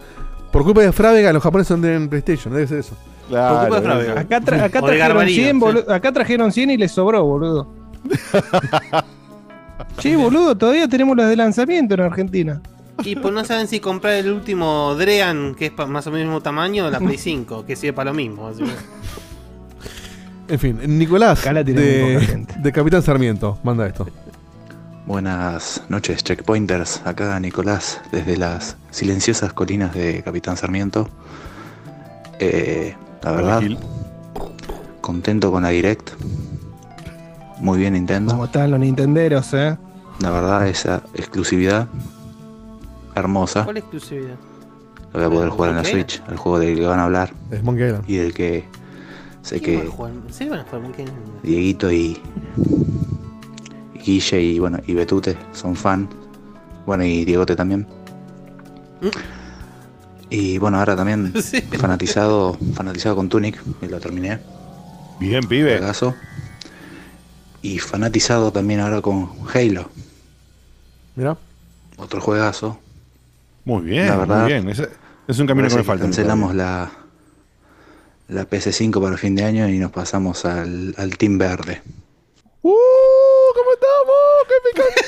Por 0.50 0.62
culpa 0.64 0.80
de 0.82 0.92
Frávega, 0.92 1.32
los 1.32 1.42
japoneses 1.42 1.76
no 1.76 1.82
tienen 1.82 2.08
PlayStation, 2.08 2.52
debe 2.54 2.66
ser 2.66 2.78
eso. 2.78 2.94
Claro, 3.28 3.68
Por 3.68 3.78
culpa 3.80 3.96
de 3.98 4.02
eso. 4.04 4.18
Acá, 4.18 4.40
tra- 4.40 4.62
acá 4.62 4.78
O 4.80 4.86
de 4.86 4.96
trajeron 4.96 4.98
Garbarino, 4.98 5.34
100, 5.42 5.52
sí. 5.54 5.58
boludo, 5.60 5.92
acá 5.92 6.12
trajeron 6.12 6.52
100 6.52 6.70
y 6.70 6.76
les 6.76 6.92
sobró, 6.92 7.24
boludo. 7.24 7.68
che, 9.98 10.16
boludo, 10.16 10.56
todavía 10.56 10.88
tenemos 10.88 11.16
las 11.16 11.28
de 11.28 11.36
lanzamiento 11.36 11.94
en 11.94 12.00
Argentina. 12.00 12.60
Y 13.02 13.16
pues 13.16 13.34
no 13.34 13.44
saben 13.44 13.66
si 13.68 13.80
comprar 13.80 14.14
el 14.14 14.30
último 14.32 14.94
Drean, 14.94 15.54
que 15.54 15.66
es 15.66 15.72
más 15.88 16.06
o 16.06 16.10
menos 16.10 16.22
el 16.22 16.26
mismo 16.26 16.40
tamaño, 16.40 16.86
o 16.86 16.90
la 16.90 16.98
Play 17.00 17.18
5, 17.18 17.66
que 17.66 17.76
sirve 17.76 17.92
para 17.92 18.10
lo 18.10 18.16
mismo. 18.16 18.46
así 18.48 18.62
que- 18.62 20.52
En 20.54 20.58
fin, 20.60 20.78
Nicolás 20.98 21.40
Acá 21.40 21.52
la 21.52 21.64
tiene 21.64 21.80
muy 21.80 21.88
de, 21.90 22.14
poca 22.14 22.26
gente. 22.26 22.54
de 22.58 22.72
Capitán 22.72 23.02
Sarmiento, 23.02 23.58
manda 23.64 23.86
esto. 23.86 24.06
Buenas 25.06 25.82
noches, 25.88 26.22
checkpointers. 26.24 27.02
Acá 27.04 27.38
Nicolás, 27.40 28.00
desde 28.12 28.36
las 28.38 28.76
silenciosas 28.90 29.52
colinas 29.52 29.92
de 29.94 30.22
Capitán 30.22 30.56
Sarmiento. 30.56 31.08
Eh, 32.38 32.94
la 33.22 33.32
verdad, 33.32 33.62
contento 35.00 35.50
con 35.52 35.62
la 35.62 35.70
Direct. 35.70 36.10
Muy 37.58 37.78
bien 37.78 37.94
Nintendo. 37.94 38.32
Como 38.32 38.46
están 38.46 38.70
los 38.70 38.80
nintenderos, 38.80 39.52
eh. 39.54 39.76
La 40.20 40.30
verdad, 40.30 40.66
esa 40.68 41.02
exclusividad 41.14 41.86
hermosa. 43.14 43.64
¿Cuál 43.64 43.76
exclusividad? 43.78 44.36
Lo 45.12 45.20
voy 45.20 45.24
a 45.26 45.30
poder 45.30 45.48
jugar 45.50 45.70
en 45.70 45.76
la. 45.76 45.84
Switch, 45.84 46.22
el 46.28 46.36
juego 46.36 46.58
del 46.58 46.76
que 46.76 46.86
van 46.86 46.98
a 46.98 47.04
hablar 47.04 47.32
Es 47.50 47.62
Monkey 47.62 47.86
Island. 47.86 48.04
y 48.10 48.16
del 48.16 48.34
que 48.34 48.64
sé 49.42 49.60
¿Quién 49.60 49.78
va 49.78 49.82
que 49.84 49.88
jugar 49.88 50.12
Monkey 50.12 51.04
Island? 51.04 51.42
Dieguito 51.42 51.92
y, 51.92 52.20
y 53.94 53.98
Guille 53.98 54.42
y 54.42 54.58
bueno 54.58 54.78
y 54.86 54.94
Betute 54.94 55.36
son 55.52 55.76
fan. 55.76 56.08
Bueno 56.86 57.04
y 57.04 57.24
Diegote 57.24 57.54
también. 57.56 57.86
¿Mm? 59.00 59.08
Y 60.30 60.58
bueno 60.58 60.78
ahora 60.78 60.96
también 60.96 61.32
Sí. 61.42 61.60
fanatizado, 61.62 62.56
fanatizado 62.74 63.14
con 63.16 63.28
Tunic, 63.28 63.60
y 63.82 63.86
lo 63.86 64.00
terminé, 64.00 64.40
Bien, 65.20 65.46
pibe. 65.46 65.78
juegazo. 65.78 66.14
Y 67.62 67.78
fanatizado 67.78 68.50
también 68.50 68.80
ahora 68.80 69.00
con 69.00 69.30
Halo, 69.54 69.88
Mira. 71.16 71.36
otro 71.96 72.20
juegazo. 72.20 72.78
Muy 73.64 73.82
bien, 73.82 74.06
La 74.08 74.16
verdad, 74.16 74.42
muy 74.42 74.52
bien. 74.52 74.68
Es, 74.68 74.82
es 75.26 75.38
un 75.38 75.46
camino 75.46 75.68
que 75.68 75.74
me 75.74 75.80
que 75.80 75.86
falta. 75.86 76.04
Cancelamos 76.04 76.54
la, 76.54 76.90
la 78.28 78.48
PS5 78.48 79.00
para 79.00 79.12
el 79.12 79.18
fin 79.18 79.34
de 79.34 79.44
año 79.44 79.68
y 79.68 79.78
nos 79.78 79.90
pasamos 79.90 80.44
al, 80.44 80.94
al 80.98 81.16
Team 81.16 81.38
Verde. 81.38 81.82
¡Uh! 82.62 82.72
¿Cómo 83.54 83.70
estamos? 83.74 84.14
¡Qué 84.48 84.54
picante! 84.72 85.04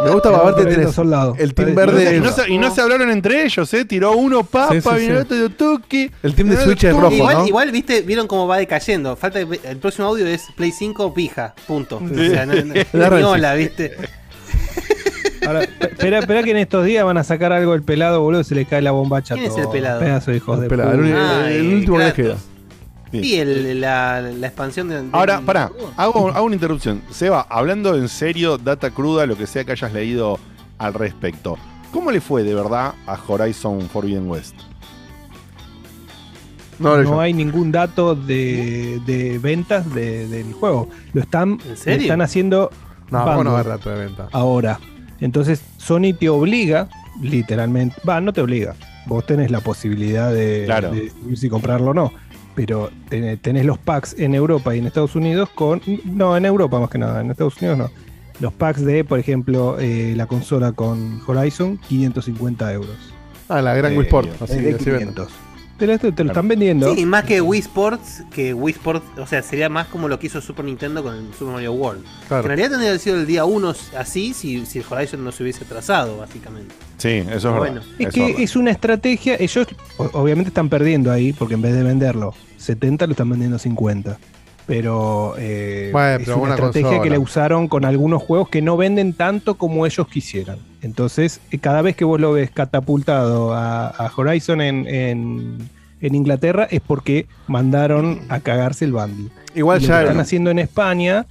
Me 0.04 0.10
gusta 0.10 0.56
tenés 0.56 0.94
soldado. 0.94 1.34
el 1.38 1.54
team 1.54 1.74
verde. 1.74 2.16
Y 2.16 2.20
no, 2.20 2.32
se, 2.32 2.50
y 2.50 2.56
no 2.58 2.74
se 2.74 2.80
hablaron 2.80 3.10
entre 3.10 3.44
ellos, 3.44 3.72
¿eh? 3.74 3.84
Tiró 3.84 4.12
uno 4.12 4.44
papa, 4.44 4.72
Sí, 4.74 4.80
sí, 4.80 4.88
vino 5.06 5.16
sí. 5.16 5.20
otro 5.20 5.36
de 5.36 5.48
Tuki. 5.50 6.10
El 6.22 6.34
team 6.34 6.48
de 6.48 6.56
Switch 6.56 6.84
es 6.84 6.96
rojo, 6.96 7.12
igual, 7.14 7.38
¿no? 7.38 7.46
igual, 7.46 7.70
viste, 7.70 8.00
vieron 8.02 8.26
cómo 8.26 8.46
va 8.46 8.56
decayendo. 8.56 9.14
Falta 9.16 9.40
el 9.40 9.76
próximo 9.78 10.08
audio 10.08 10.26
es 10.26 10.46
Play 10.56 10.72
5 10.72 11.12
pija. 11.12 11.54
Punto. 11.66 12.00
O 12.02 12.14
sea, 12.14 12.46
no, 12.46 13.36
La 13.36 13.54
viste. 13.54 13.96
Ahora, 15.50 15.66
pe- 15.78 15.86
espera, 15.90 16.18
espera 16.20 16.42
que 16.42 16.50
en 16.52 16.56
estos 16.58 16.84
días 16.84 17.04
van 17.04 17.16
a 17.18 17.24
sacar 17.24 17.52
algo 17.52 17.72
del 17.72 17.82
pelado, 17.82 18.20
boludo, 18.20 18.44
se 18.44 18.54
le 18.54 18.64
cae 18.66 18.80
la 18.82 18.90
bombacha 18.92 19.34
¿Quién 19.34 19.46
es 19.46 19.54
todo. 19.54 19.62
el 19.64 19.68
pelado? 19.70 20.00
Pedazo 20.00 20.30
de 20.30 20.36
hijos 20.36 20.60
de 20.60 20.66
Espera, 20.66 20.92
el, 20.92 21.00
uni- 21.00 21.12
Ah, 21.14 21.50
el 21.50 21.74
último 21.74 21.98
que 21.98 22.12
queda. 22.12 22.36
Bien. 23.12 23.48
El- 23.48 23.80
la, 23.80 24.20
la 24.20 24.46
expansión 24.46 24.88
de. 24.88 25.02
Ahora, 25.12 25.40
pará, 25.40 25.70
hago, 25.96 26.28
hago 26.28 26.44
una 26.46 26.54
interrupción. 26.54 27.02
Seba, 27.10 27.44
hablando 27.50 27.96
en 27.96 28.08
serio, 28.08 28.56
data 28.58 28.90
cruda, 28.90 29.26
lo 29.26 29.36
que 29.36 29.46
sea 29.48 29.64
que 29.64 29.72
hayas 29.72 29.92
leído 29.92 30.38
al 30.78 30.94
respecto. 30.94 31.58
¿Cómo 31.92 32.12
le 32.12 32.20
fue 32.20 32.44
de 32.44 32.54
verdad 32.54 32.94
a 33.06 33.18
Horizon 33.26 33.80
Forbidden 33.88 34.30
West? 34.30 34.54
No, 36.78 37.20
hay 37.20 37.34
ningún 37.34 37.72
dato 37.72 38.14
de, 38.14 39.00
de 39.04 39.38
ventas 39.38 39.92
de- 39.92 40.26
del 40.28 40.52
juego. 40.54 40.88
Lo 41.12 41.20
están, 41.20 41.58
¿En 41.68 41.76
serio? 41.76 41.96
lo 41.98 42.02
están 42.04 42.22
haciendo 42.22 42.70
No, 43.10 43.18
de 43.26 44.22
ahora. 44.32 44.78
Entonces, 45.20 45.62
Sony 45.78 46.12
te 46.18 46.28
obliga, 46.28 46.88
literalmente. 47.20 47.96
Va, 48.08 48.20
no 48.20 48.32
te 48.32 48.40
obliga. 48.40 48.74
Vos 49.06 49.26
tenés 49.26 49.50
la 49.50 49.60
posibilidad 49.60 50.32
de, 50.32 50.62
Claro. 50.66 50.90
de 50.92 51.02
decidir 51.04 51.38
si 51.38 51.48
comprarlo 51.48 51.90
o 51.90 51.94
no. 51.94 52.12
Pero 52.54 52.90
ten- 53.08 53.38
tenés 53.38 53.64
los 53.64 53.78
packs 53.78 54.14
en 54.18 54.34
Europa 54.34 54.74
y 54.74 54.78
en 54.80 54.86
Estados 54.86 55.14
Unidos 55.16 55.48
con. 55.54 55.80
No, 56.04 56.36
en 56.36 56.44
Europa 56.44 56.78
más 56.80 56.90
que 56.90 56.98
nada, 56.98 57.20
en 57.20 57.30
Estados 57.30 57.56
Unidos 57.60 57.78
no. 57.78 57.90
Los 58.40 58.52
packs 58.52 58.84
de, 58.84 59.04
por 59.04 59.18
ejemplo, 59.18 59.76
eh, 59.78 60.14
la 60.16 60.26
consola 60.26 60.72
con 60.72 61.20
Horizon, 61.26 61.78
550 61.88 62.72
euros. 62.72 62.96
Ah, 63.48 63.60
la 63.62 63.74
gran 63.74 63.92
Eh, 63.92 63.98
Wii 63.98 64.06
Sport. 64.06 64.42
Así, 64.42 64.54
de 64.60 64.74
así 64.74 64.84
venden. 64.90 65.14
500. 65.14 65.28
Te 65.80 65.86
lo, 65.86 65.98
te 65.98 66.24
lo 66.24 66.30
están 66.30 66.46
vendiendo. 66.46 66.94
Sí, 66.94 67.06
más 67.06 67.24
que 67.24 67.40
Wii 67.40 67.60
Sports, 67.60 68.22
que 68.30 68.54
Wii 68.54 68.74
Sports, 68.74 69.02
o 69.18 69.26
sea, 69.26 69.42
sería 69.42 69.68
más 69.68 69.86
como 69.88 70.06
lo 70.08 70.18
que 70.18 70.26
hizo 70.28 70.40
Super 70.40 70.64
Nintendo 70.64 71.02
con 71.02 71.14
el 71.16 71.32
Super 71.32 71.54
Mario 71.54 71.72
World. 71.72 72.04
Claro. 72.28 72.42
En 72.42 72.48
realidad 72.48 72.68
tendría 72.68 72.86
que 72.86 72.90
haber 72.90 73.00
sido 73.00 73.16
el 73.16 73.26
día 73.26 73.44
1 73.46 73.74
así 73.98 74.34
si, 74.34 74.66
si 74.66 74.78
el 74.80 74.84
Horizon 74.88 75.24
no 75.24 75.32
se 75.32 75.42
hubiese 75.42 75.64
atrasado, 75.64 76.18
básicamente. 76.18 76.74
Sí, 76.98 77.08
eso 77.08 77.34
es 77.34 77.44
Bueno. 77.44 77.62
verdad. 77.74 77.82
Es 77.98 78.08
que 78.14 78.20
verdad. 78.26 78.40
es 78.40 78.56
una 78.56 78.70
estrategia. 78.70 79.36
Ellos 79.40 79.66
obviamente 79.96 80.48
están 80.48 80.68
perdiendo 80.68 81.10
ahí, 81.10 81.32
porque 81.32 81.54
en 81.54 81.62
vez 81.62 81.74
de 81.74 81.82
venderlo 81.82 82.34
70, 82.58 83.06
lo 83.06 83.12
están 83.12 83.30
vendiendo 83.30 83.58
50. 83.58 84.18
Pero, 84.70 85.34
eh, 85.36 85.88
Bueno, 85.90 86.16
es 86.18 86.24
pero 86.26 86.38
una 86.38 86.50
estrategia 86.54 86.82
consola. 86.90 87.02
que 87.02 87.10
le 87.10 87.18
usaron 87.18 87.66
con 87.66 87.84
algunos 87.84 88.22
juegos 88.22 88.48
que 88.48 88.62
no 88.62 88.76
venden 88.76 89.14
tanto 89.14 89.56
como 89.56 89.84
ellos 89.84 90.06
quisieran. 90.06 90.58
Entonces, 90.80 91.40
eh, 91.50 91.58
cada 91.58 91.82
vez 91.82 91.96
que 91.96 92.04
vos 92.04 92.20
lo 92.20 92.30
ves 92.32 92.52
catapultado 92.52 93.52
a, 93.52 93.88
a 93.88 94.12
Horizon 94.16 94.60
en, 94.60 94.86
en- 94.86 95.68
en 96.00 96.14
Inglaterra 96.14 96.68
es 96.70 96.80
porque 96.80 97.26
mandaron 97.48 98.20
a 98.28 98.38
cagarse 98.38 98.84
el 98.84 98.92
bundle. 98.92 99.30
Igual 99.56 99.82
Y 99.82 99.86
lo 99.86 99.92
que 99.92 100.00
están 100.02 100.14
ya. 100.16 100.22
haciendo 100.22 100.50
en 100.52 100.60
España 100.60 101.26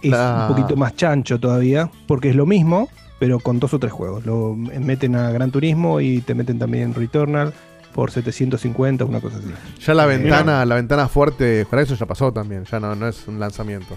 es 0.00 0.12
un 0.14 0.46
poquito 0.48 0.76
más 0.76 0.94
chancho 0.94 1.40
todavía, 1.40 1.90
porque 2.06 2.30
es 2.30 2.36
lo 2.36 2.46
mismo, 2.46 2.88
pero 3.18 3.40
con 3.40 3.58
dos 3.58 3.74
o 3.74 3.78
tres 3.80 3.90
juegos. 3.92 4.24
Lo 4.24 4.54
meten 4.54 5.16
a 5.16 5.30
Gran 5.32 5.50
Turismo 5.50 6.00
y 6.00 6.20
te 6.20 6.34
meten 6.34 6.58
también 6.60 6.94
Returnal 6.94 7.52
por 7.94 8.10
750, 8.10 9.04
una 9.04 9.20
cosa 9.20 9.38
así. 9.38 9.46
Ya 9.80 9.94
la 9.94 10.04
ventana, 10.04 10.64
la 10.66 10.74
ventana 10.74 11.08
fuerte 11.08 11.44
de 11.44 11.66
Horizon 11.70 11.96
ya 11.96 12.06
pasó 12.06 12.32
también. 12.32 12.64
Ya 12.64 12.80
no, 12.80 12.94
no 12.96 13.06
es 13.08 13.26
un 13.28 13.38
lanzamiento. 13.38 13.96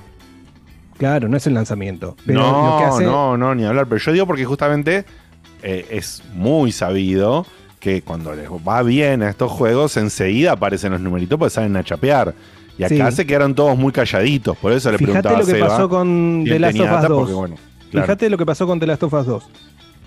Claro, 0.98 1.28
no 1.28 1.36
es 1.36 1.46
el 1.48 1.56
lanzamiento. 1.56 2.16
Pero 2.26 2.40
no, 2.40 2.72
lo 2.72 2.78
que 2.78 2.84
hace, 2.86 3.04
no, 3.06 3.36
no, 3.38 3.54
ni 3.56 3.66
hablar. 3.66 3.88
Pero 3.88 3.98
yo 4.00 4.12
digo 4.14 4.28
porque 4.28 4.46
justamente 4.46 5.04
eh, 5.64 5.86
es 5.90 6.24
muy 6.34 6.72
sabido 6.72 7.46
que 7.80 8.02
cuando 8.04 8.34
les 8.36 8.50
va 8.50 8.82
bien 8.84 9.24
a 9.24 9.30
estos 9.30 9.52
juegos, 9.52 9.98
enseguida 9.98 10.54
aparecen 10.54 10.92
los 10.92 11.02
numeritos 11.02 11.38
porque 11.38 11.50
salen 11.54 11.76
a 11.76 11.84
chapear. 11.84 12.34
Y 12.78 12.84
acá 12.84 13.10
Sí. 13.10 13.18
se 13.18 13.26
quedaron 13.26 13.56
todos 13.56 13.76
muy 13.78 13.92
calladitos. 13.92 14.56
Por 14.58 14.72
eso 14.74 14.92
le 14.92 15.00
Fíjate 15.00 15.14
preguntaba 15.22 15.40
lo 15.40 15.46
que 15.46 15.52
Seba 15.54 15.68
pasó 15.68 15.90
con 15.90 16.44
The 16.48 16.60
Last 16.60 16.80
of 16.80 16.86
Us 16.86 16.92
data, 16.92 17.08
2. 17.08 17.18
porque, 17.20 17.34
bueno, 17.34 17.56
claro. 17.92 18.06
Fíjate 18.08 18.30
lo 18.30 18.38
que 18.38 18.46
pasó 18.46 18.68
con 18.68 18.80
The 18.80 18.86
Last 18.88 19.04
of 19.04 19.14
Us 19.14 19.26
2. 19.26 19.50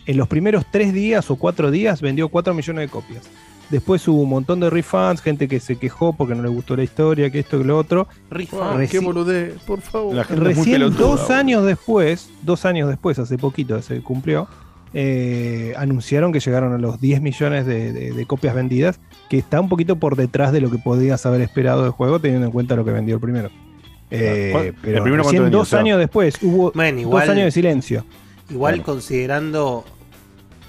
En 0.07 0.17
los 0.17 0.29
primeros 0.29 0.65
tres 0.71 0.93
días 0.93 1.29
o 1.31 1.37
cuatro 1.37 1.71
días 1.71 2.01
vendió 2.01 2.29
4 2.29 2.55
millones 2.55 2.87
de 2.87 2.89
copias. 2.89 3.29
Después 3.71 4.07
hubo 4.09 4.23
un 4.23 4.29
montón 4.31 4.59
de 4.61 4.69
refunds, 4.69 5.23
gente 5.23 5.47
que 5.47 5.61
se 5.61 5.77
quejó 5.77 6.13
porque 6.13 6.35
no 6.35 6.43
le 6.43 6.49
gustó 6.49 6.75
la 6.77 6.83
historia, 6.83 7.31
que 7.31 7.39
esto, 7.39 7.59
que 7.59 7.65
lo 7.65 7.79
otro. 7.79 8.09
Ah, 8.31 8.35
Reci- 8.77 8.89
qué 8.91 8.99
boludez, 8.99 9.55
por 9.65 9.81
favor. 9.81 10.15
La 10.15 10.25
gente 10.25 10.51
es 10.51 10.57
muy 10.57 10.65
Recién 10.67 10.75
pelotuda, 10.81 11.07
dos 11.07 11.31
años 11.31 11.65
después, 11.65 12.31
dos 12.43 12.65
años 12.65 12.89
después, 12.89 13.19
hace 13.21 13.39
poquito 13.39 13.81
se 13.81 14.01
cumplió, 14.03 14.49
eh, 14.93 15.73
anunciaron 15.77 16.33
que 16.33 16.41
llegaron 16.41 16.73
a 16.73 16.79
los 16.79 17.01
10 17.01 17.21
millones 17.23 17.65
de, 17.65 17.93
de- 17.93 18.13
de 18.13 18.27
copias 18.27 18.57
vendidas, 18.57 18.99
que 19.29 19.39
está 19.39 19.61
un 19.61 19.69
poquito 19.69 19.97
por 19.97 20.17
detrás 20.17 20.51
de 20.53 20.61
lo 20.61 20.69
que 20.71 20.79
podías 20.79 21.25
haber 21.27 21.41
esperado 21.41 21.83
del 21.85 21.93
juego, 21.93 22.19
teniendo 22.19 22.47
en 22.47 22.53
cuenta 22.53 22.75
lo 22.75 22.85
que 22.85 22.91
vendió 22.91 23.15
el 23.15 23.21
primero. 23.21 23.51
Eh, 24.11 24.49
¿Cuál- 24.53 24.67
el 24.67 24.75
pero 24.83 25.03
primero 25.05 25.23
recién 25.23 25.43
vendió, 25.45 25.61
dos 25.61 25.73
años 25.75 25.97
después 25.99 26.35
hubo 26.43 26.73
igual- 26.75 27.05
dos 27.05 27.29
años 27.29 27.45
de 27.45 27.51
silencio. 27.53 28.05
Igual 28.51 28.73
Bueno. 28.73 28.85
considerando 28.85 29.85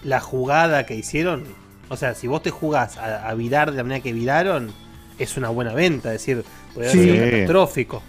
la 0.03 0.19
jugada 0.19 0.85
que 0.85 0.93
hicieron, 0.95 1.45
o 1.91 1.97
sea, 1.97 2.15
si 2.15 2.25
vos 2.27 2.41
te 2.41 2.49
jugás 2.51 2.97
a, 2.97 3.27
a 3.29 3.33
virar 3.35 3.71
de 3.71 3.77
la 3.77 3.83
manera 3.83 4.01
que 4.01 4.13
viraron, 4.13 4.71
es 5.19 5.37
una 5.37 5.49
buena 5.49 5.73
venta, 5.73 6.13
es 6.13 6.25
decir, 6.25 6.43
puede 6.73 6.89
Sí. 6.91 7.03
ser 7.03 7.31
catastrófico. 7.31 8.01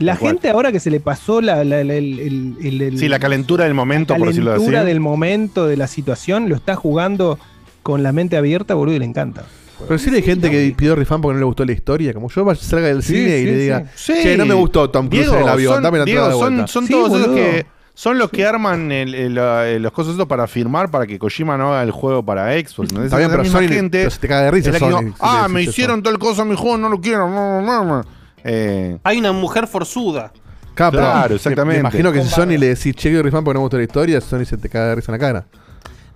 La 0.00 0.16
gente 0.16 0.50
ahora 0.50 0.72
que 0.72 0.80
se 0.80 0.90
le 0.90 0.98
pasó 0.98 1.40
la, 1.40 1.62
la- 1.62 1.84
la- 1.84 1.94
el, 1.94 2.18
el- 2.18 2.56
el- 2.60 2.82
el- 2.82 2.98
Sí, 2.98 3.08
la 3.08 3.20
calentura 3.20 3.64
del 3.64 3.74
momento, 3.74 4.16
por 4.16 4.26
decirlo 4.28 4.50
así. 4.50 4.58
calentura 4.58 4.84
del 4.84 4.98
momento, 5.00 5.66
de 5.68 5.76
la 5.76 5.86
situación, 5.86 6.48
lo 6.48 6.56
está 6.56 6.74
jugando 6.74 7.38
con 7.84 8.02
la 8.02 8.10
mente 8.10 8.36
abierta, 8.36 8.74
boludo, 8.74 8.96
y 8.96 8.98
le 8.98 9.04
encanta. 9.04 9.44
Pero 9.86 9.98
sí 9.98 10.10
hay 10.12 10.22
gente 10.22 10.50
que 10.50 10.74
pidió 10.76 10.96
refund 10.96 11.22
porque 11.22 11.34
no 11.34 11.40
le 11.40 11.44
gustó 11.46 11.64
la 11.64 11.72
historia. 11.72 12.12
Como 12.12 12.28
yo 12.28 12.54
salga 12.56 12.88
del 12.88 13.02
Sí, 13.02 13.14
cine 13.14 13.38
y 13.38 13.44
le 13.44 13.56
diga, 13.56 13.84
Sí. 13.94 14.14
che, 14.22 14.36
no 14.36 14.46
me 14.46 14.54
gustó 14.54 14.90
Tom 14.90 15.06
Cruise 15.08 15.22
Diego, 15.26 15.36
en 15.36 15.42
el 15.42 15.48
avión, 15.48 15.74
son, 15.74 15.82
dame 15.84 15.98
la 15.98 16.04
Diego, 16.04 16.26
de 16.26 16.32
son, 16.32 16.40
vuelta. 16.40 16.66
son 16.66 16.86
Sí, 16.86 16.92
todos 16.92 17.08
esos 17.12 17.20
boludo. 17.28 17.34
que 17.36 17.66
son 17.94 18.18
los 18.18 18.28
que 18.30 18.44
arman 18.46 18.90
el- 18.92 19.14
el, 19.14 19.38
eh, 19.38 19.78
los 19.80 19.92
cosas 19.92 20.12
estos 20.12 20.26
para 20.26 20.46
firmar 20.46 20.90
para 20.90 21.06
que 21.06 21.18
Kojima 21.18 21.56
no 21.56 21.72
haga 21.72 21.82
el 21.82 21.90
juego 21.92 22.24
para 22.24 22.52
Xbox. 22.52 22.90
¿entendés? 22.90 23.04
Está 23.06 23.18
bien, 23.18 23.30
pero 23.30 23.44
Sony 23.44 23.68
gente 23.68 23.98
pero 23.98 24.10
se 24.10 24.18
te 24.18 24.28
caga 24.28 24.42
de 24.46 24.50
risa 24.50 24.70
es 24.70 24.80
la 24.80 24.86
que 24.86 24.92
Sony. 24.92 25.00
digo, 25.04 25.16
si 25.16 25.22
ah, 25.22 25.46
me 25.48 25.62
hicieron 25.62 26.02
tal 26.02 26.18
cosa 26.18 26.42
a 26.42 26.44
mi 26.44 26.56
juego, 26.56 26.76
no 26.76 26.88
lo 26.88 27.00
quiero. 27.00 27.28
no, 27.30 27.62
no, 27.62 27.84
no". 27.84 28.04
Eh, 28.42 28.98
Hay 29.04 29.18
una 29.18 29.32
mujer 29.32 29.66
forzuda. 29.66 30.32
Claro, 30.74 31.36
exactamente. 31.36 31.74
Me 31.82 31.88
imagino 31.88 32.12
que 32.12 32.22
si 32.22 32.28
Sony 32.28 32.58
le 32.58 32.66
decís 32.68 32.94
che, 32.96 33.08
quiero 33.08 33.22
refund 33.22 33.44
porque 33.44 33.54
no 33.54 33.60
me 33.60 33.64
gustó 33.64 33.76
la 33.76 33.84
historia, 33.84 34.20
Sony 34.20 34.44
se 34.44 34.56
te 34.56 34.68
caga 34.68 34.88
de 34.88 34.94
risa 34.96 35.12
en 35.12 35.18
la 35.20 35.26
cara. 35.26 35.44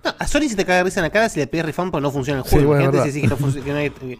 No, 0.03 0.13
a 0.17 0.27
Sony 0.27 0.47
se 0.47 0.55
te 0.55 0.63
caga 0.65 0.83
risa 0.83 1.01
en 1.01 1.03
la 1.03 1.09
cara 1.09 1.27
si 1.27 1.39
le 1.41 1.47
pides 1.47 1.65
refund 1.65 1.91
porque 1.91 2.01
no 2.03 2.11
funciona 2.11 2.39
el 2.39 2.45
Sí, 2.45 2.51
juego. 2.51 2.67
bueno, 2.69 2.83
Imagínate 2.85 3.11
si 3.11 3.15
decís 3.21 3.29
que 3.29 3.35
no 3.35 3.37
funciona. 3.37 3.65
que 3.65 3.71
no 3.73 3.77
hay- 3.79 4.19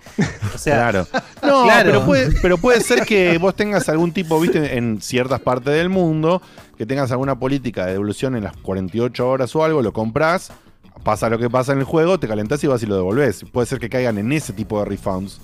o 0.54 0.58
sea, 0.58 0.76
claro. 0.76 1.08
No, 1.42 1.64
Claro. 1.64 1.90
Pero, 1.92 2.06
puede, 2.06 2.32
pero 2.42 2.58
puede 2.58 2.82
ser 2.82 3.06
que 3.06 3.38
vos 3.38 3.56
tengas 3.56 3.88
algún 3.88 4.12
tipo, 4.12 4.40
viste, 4.42 4.78
en 4.78 5.02
ciertas 5.02 5.40
partes 5.40 5.74
del 5.74 5.88
mundo, 5.90 6.42
que 6.78 6.86
tengas 6.86 7.12
alguna 7.12 7.40
política 7.40 7.86
de 7.86 7.94
devolución 7.94 8.36
en 8.36 8.44
las 8.44 8.58
48 8.58 9.28
horas 9.30 9.56
o 9.56 9.64
algo, 9.64 9.82
lo 9.82 9.94
compras, 9.94 10.52
pasa 11.04 11.30
lo 11.30 11.40
que 11.40 11.50
pasa 11.50 11.72
en 11.72 11.78
el 11.80 11.86
juego, 11.86 12.20
te 12.20 12.28
calentás 12.28 12.62
y 12.64 12.68
vas 12.68 12.84
y 12.84 12.86
lo 12.86 12.96
devolvés. 12.98 13.46
Puede 13.52 13.66
ser 13.68 13.80
que 13.80 13.88
caigan 13.90 14.18
en 14.18 14.32
ese 14.34 14.52
tipo 14.52 14.80
de 14.80 14.86
refunds. 14.86 15.40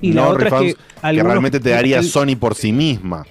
Y 0.00 0.12
la 0.12 0.22
no 0.22 0.32
es 0.32 0.38
refunds 0.38 0.74
que 1.02 1.22
realmente 1.22 1.58
te 1.58 1.70
daría 1.70 1.98
el- 1.98 2.04
Sony 2.08 2.36
por 2.38 2.54
sí 2.54 2.70
misma. 2.72 3.24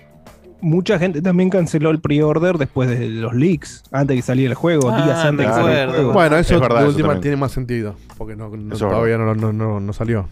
Mucha 0.64 0.98
gente 0.98 1.22
también 1.22 1.50
canceló 1.50 1.90
el 1.92 2.00
pre-order 2.00 2.58
después 2.58 2.90
de 2.90 3.10
los 3.10 3.34
leaks, 3.34 3.84
antes 3.92 4.08
de 4.10 4.16
que 4.16 4.22
saliera 4.22 4.52
el 4.52 4.56
juego, 4.56 4.90
Ah, 4.90 5.04
días 5.06 5.20
antes 5.20 5.40
de 5.40 5.44
que 5.44 5.50
claro. 5.50 5.64
saliera 5.64 5.84
el 5.84 5.90
juego. 5.92 6.14
Bueno, 6.14 6.38
eso 6.38 6.56
Es 6.56 6.62
verdad, 6.62 6.76
de 6.78 6.82
eso 6.84 6.90
última 6.92 7.08
también. 7.10 7.22
tiene 7.22 7.38
más 7.38 7.52
sentido. 7.52 7.96
Porque 8.18 8.36
no, 8.36 8.50
todavía 8.78 9.18
no, 9.18 9.36
no- 9.36 9.52
no- 9.54 9.80
no 9.80 9.94
salió. 9.94 10.28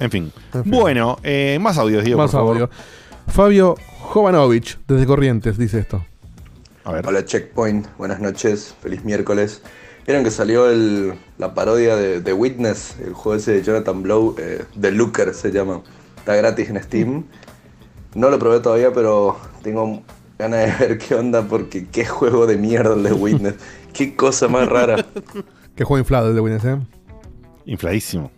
En 0.00 0.10
fin. 0.10 0.32
En 0.52 0.64
fin. 0.64 0.72
Bueno, 0.72 1.18
eh, 1.22 1.58
más 1.60 1.78
audios, 1.78 2.02
Diego, 2.04 2.18
Más 2.20 2.30
por 2.32 2.40
favor. 2.40 2.54
audio. 2.56 2.70
Fabio 3.28 3.76
Jovanovich, 4.00 4.78
desde 4.88 5.06
Corrientes, 5.06 5.56
dice 5.56 5.78
esto. 5.78 6.04
A 6.84 6.92
ver. 6.92 7.06
Hola 7.06 7.24
Checkpoint, 7.24 7.86
buenas 7.96 8.20
noches, 8.20 8.74
feliz 8.82 9.04
miércoles. 9.04 9.62
Vieron 10.06 10.22
que 10.24 10.30
salió 10.30 10.68
el- 10.68 11.14
la 11.38 11.54
parodia 11.54 11.96
de, 11.96 12.20
de 12.20 12.32
Witness, 12.32 12.96
el 13.02 13.14
juego 13.14 13.38
ese 13.38 13.52
de 13.52 13.62
Jonathan 13.62 14.02
Blow, 14.02 14.34
eh, 14.38 14.64
The 14.78 14.90
Looker 14.90 15.32
se 15.32 15.50
llama. 15.52 15.80
Está 16.18 16.34
gratis 16.36 16.68
en 16.68 16.82
Steam. 16.82 17.24
No 18.14 18.30
lo 18.30 18.38
probé 18.38 18.60
todavía, 18.60 18.92
pero 18.92 19.36
tengo 19.62 20.02
ganas 20.38 20.78
de 20.78 20.86
ver 20.86 20.98
qué 20.98 21.14
onda 21.14 21.42
porque 21.42 21.88
qué 21.88 22.04
juego 22.04 22.46
de 22.46 22.56
mierda 22.56 22.94
el 22.94 23.02
de 23.02 23.12
Witness. 23.12 23.54
qué 23.92 24.14
cosa 24.14 24.48
más 24.48 24.68
rara. 24.68 25.04
Que 25.74 25.84
juego 25.84 25.98
inflado 25.98 26.28
el 26.28 26.34
de 26.34 26.40
Windows, 26.40 26.64
¿eh? 26.64 26.78
Infladísimo. 27.66 28.30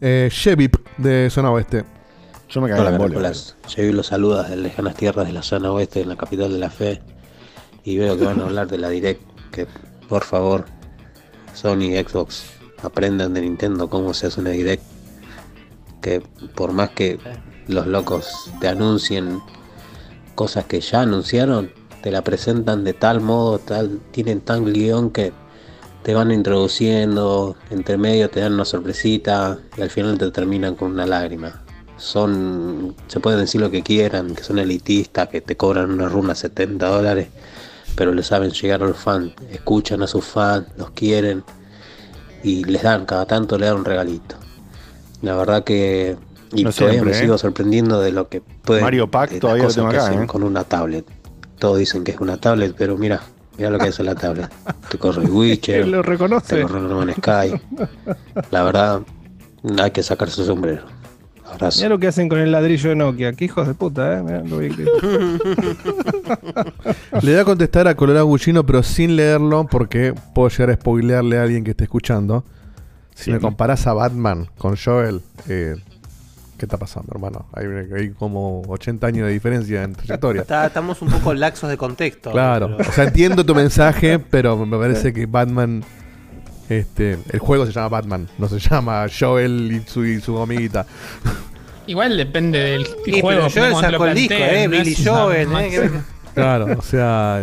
Eh, 0.00 0.28
Shevip, 0.30 0.76
de 0.98 1.28
Zona 1.30 1.50
Oeste. 1.50 1.84
Yo 2.48 2.60
me 2.60 2.68
cagué 2.68 2.80
Hola, 2.80 2.90
en 2.90 2.98
bola. 2.98 3.32
Llegué 3.76 3.92
los 3.92 4.06
saludos 4.06 4.48
de 4.48 4.56
lejanas 4.56 4.94
tierras 4.94 5.26
de 5.26 5.32
la 5.32 5.42
zona 5.42 5.72
oeste, 5.72 6.02
en 6.02 6.08
la 6.08 6.16
capital 6.16 6.52
de 6.52 6.58
la 6.58 6.70
fe. 6.70 7.02
Y 7.84 7.98
veo 7.98 8.16
que 8.16 8.24
van 8.24 8.40
a 8.40 8.44
hablar 8.44 8.68
de 8.68 8.78
la 8.78 8.88
Direct. 8.88 9.22
Que 9.50 9.66
por 10.08 10.24
favor, 10.24 10.64
Sony 11.54 11.92
y 11.92 11.98
Xbox 11.98 12.44
aprendan 12.82 13.34
de 13.34 13.40
Nintendo 13.40 13.90
cómo 13.90 14.14
se 14.14 14.28
hace 14.28 14.40
una 14.40 14.50
Direct. 14.50 14.82
Que 16.00 16.22
por 16.54 16.72
más 16.72 16.90
que 16.90 17.18
los 17.68 17.86
locos 17.86 18.50
te 18.60 18.68
anuncien 18.68 19.40
cosas 20.34 20.66
que 20.66 20.80
ya 20.80 21.02
anunciaron, 21.02 21.70
te 22.02 22.10
la 22.10 22.22
presentan 22.22 22.84
de 22.84 22.92
tal 22.92 23.20
modo, 23.20 23.58
tal, 23.58 24.00
tienen 24.12 24.40
tan 24.40 24.64
guion 24.64 25.10
que 25.10 25.32
te 26.02 26.14
van 26.14 26.30
introduciendo, 26.30 27.56
entre 27.70 27.96
medio 27.96 28.30
te 28.30 28.40
dan 28.40 28.52
una 28.52 28.64
sorpresita 28.64 29.58
y 29.76 29.82
al 29.82 29.90
final 29.90 30.16
te 30.18 30.30
terminan 30.30 30.76
con 30.76 30.92
una 30.92 31.06
lágrima. 31.06 31.64
Son, 31.96 32.94
se 33.08 33.18
pueden 33.18 33.40
decir 33.40 33.60
lo 33.60 33.70
que 33.70 33.82
quieran, 33.82 34.34
que 34.34 34.44
son 34.44 34.58
elitistas, 34.58 35.28
que 35.28 35.40
te 35.40 35.56
cobran 35.56 35.90
una 35.90 36.08
runa 36.08 36.34
70 36.34 36.86
dólares, 36.86 37.28
pero 37.96 38.12
le 38.12 38.22
saben 38.22 38.50
llegar 38.50 38.82
a 38.82 38.86
los 38.86 38.98
fans, 38.98 39.32
escuchan 39.50 40.02
a 40.02 40.06
sus 40.06 40.24
fans, 40.24 40.66
los 40.76 40.90
quieren 40.90 41.42
y 42.44 42.62
les 42.64 42.82
dan, 42.82 43.06
cada 43.06 43.26
tanto 43.26 43.58
le 43.58 43.66
dan 43.66 43.78
un 43.78 43.84
regalito. 43.84 44.36
La 45.22 45.34
verdad 45.34 45.64
que... 45.64 46.16
Y 46.52 46.64
No 46.64 46.72
todavía 46.72 46.92
siempre, 47.00 47.10
me 47.12 47.18
¿eh? 47.18 47.20
sigo 47.20 47.38
sorprendiendo 47.38 48.00
de 48.00 48.12
lo 48.12 48.28
que 48.28 48.40
pueden... 48.40 48.84
Mario 48.84 49.10
Pack 49.10 49.32
las 49.32 49.40
todavía 49.40 49.62
lo 49.64 49.68
cosas 49.68 49.76
tengo 49.76 49.90
que 49.90 49.96
acá, 49.96 50.06
hacen 50.06 50.22
¿eh? 50.22 50.26
con 50.26 50.42
una 50.42 50.64
tablet. 50.64 51.04
Todos 51.58 51.78
dicen 51.78 52.04
que 52.04 52.12
es 52.12 52.20
una 52.20 52.36
tablet, 52.36 52.74
pero 52.76 52.96
mira, 52.96 53.20
mira 53.58 53.70
lo 53.70 53.78
que 53.78 53.88
es 53.88 53.98
la 54.00 54.14
tablet. 54.14 54.48
Te 54.90 54.98
corre 54.98 55.24
el 55.24 55.30
Witcher, 55.30 55.86
lo 55.88 56.02
te 56.02 56.08
reconoce. 56.08 56.62
corre 56.62 56.80
No 56.80 56.96
Man's 56.98 57.16
Sky. 57.16 57.60
La 58.50 58.62
verdad, 58.62 59.00
hay 59.82 59.90
que 59.90 60.02
sacar 60.02 60.30
su 60.30 60.44
sombrero. 60.44 60.82
Abrazo. 61.44 61.78
Mira 61.78 61.88
lo 61.90 61.98
que 61.98 62.08
hacen 62.08 62.28
con 62.28 62.38
el 62.40 62.50
ladrillo 62.52 62.90
de 62.90 62.96
Nokia. 62.96 63.32
Qué 63.32 63.44
hijos 63.46 63.66
de 63.68 63.74
puta, 63.74 64.18
¿eh? 64.18 64.22
Mirá 64.22 64.40
lo 64.42 64.58
bien 64.58 64.74
que- 64.76 64.84
Le 67.22 67.32
voy 67.32 67.40
a 67.40 67.44
contestar 67.44 67.88
a 67.88 67.94
Colorado 67.96 68.26
Gullino, 68.26 68.64
pero 68.66 68.82
sin 68.82 69.16
leerlo, 69.16 69.66
porque 69.70 70.14
puedo 70.34 70.48
llegar 70.48 70.70
a 70.70 70.74
spoilearle 70.74 71.38
a 71.38 71.42
alguien 71.42 71.64
que 71.64 71.70
esté 71.70 71.84
escuchando. 71.84 72.44
Si 73.14 73.24
Sí. 73.24 73.30
me 73.30 73.40
comparás 73.40 73.86
a 73.86 73.94
Batman 73.94 74.48
con 74.58 74.76
Joel, 74.76 75.22
eh, 75.48 75.76
¿qué 76.58 76.66
está 76.66 76.76
pasando, 76.78 77.12
hermano? 77.12 77.46
Hay, 77.52 77.66
hay 77.96 78.10
como 78.10 78.62
80 78.68 79.06
años 79.06 79.26
de 79.26 79.32
diferencia 79.32 79.82
en 79.82 79.94
trayectoria. 79.94 80.42
está- 80.42 80.66
estamos 80.66 81.00
un 81.02 81.08
poco 81.10 81.34
laxos 81.34 81.68
de 81.70 81.76
contexto. 81.76 82.32
Claro, 82.32 82.76
pero- 82.76 82.88
o 82.88 82.92
sea, 82.92 83.04
entiendo 83.04 83.44
tu 83.44 83.54
mensaje, 83.54 84.18
pero 84.30 84.56
me 84.64 84.76
parece 84.78 85.12
que 85.12 85.26
Batman. 85.26 85.84
Este, 86.68 87.16
el 87.30 87.38
juego 87.38 87.64
se 87.64 87.70
llama 87.70 87.88
Batman, 87.90 88.28
no 88.38 88.48
se 88.48 88.58
llama 88.58 89.06
Joel 89.08 89.70
y 89.70 89.88
su, 89.88 90.04
y 90.04 90.20
su 90.20 90.36
amiguita. 90.40 90.84
Igual 91.86 92.16
depende 92.16 92.58
del 92.58 92.86
Sí, 93.04 93.20
juego. 93.20 93.28
pero 93.28 93.70
Joel 93.72 93.74
sacó 93.92 94.06
el 94.06 94.14
disco, 94.16 94.34
eh, 94.34 94.66
Billy 94.66 94.96
Joel, 95.04 95.48
eh, 95.60 95.90
Claro, 96.34 96.66
o 96.76 96.82
sea, 96.82 97.40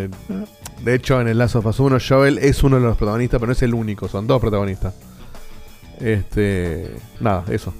de 0.84 0.94
hecho 0.96 1.22
en 1.22 1.30
el 1.30 1.38
Last 1.38 1.56
of 1.56 1.66
Us 1.66 1.80
1 1.80 1.98
Joel 2.06 2.38
es 2.40 2.62
uno 2.64 2.76
de 2.76 2.82
los 2.82 2.98
protagonistas, 2.98 3.40
pero 3.40 3.48
no 3.48 3.54
es 3.54 3.62
el 3.64 3.74
único, 3.74 4.10
son 4.10 4.28
dos 4.28 4.42
protagonistas. 4.42 4.94
Este, 6.02 6.92
nada, 7.22 7.46
eso. 7.50 7.74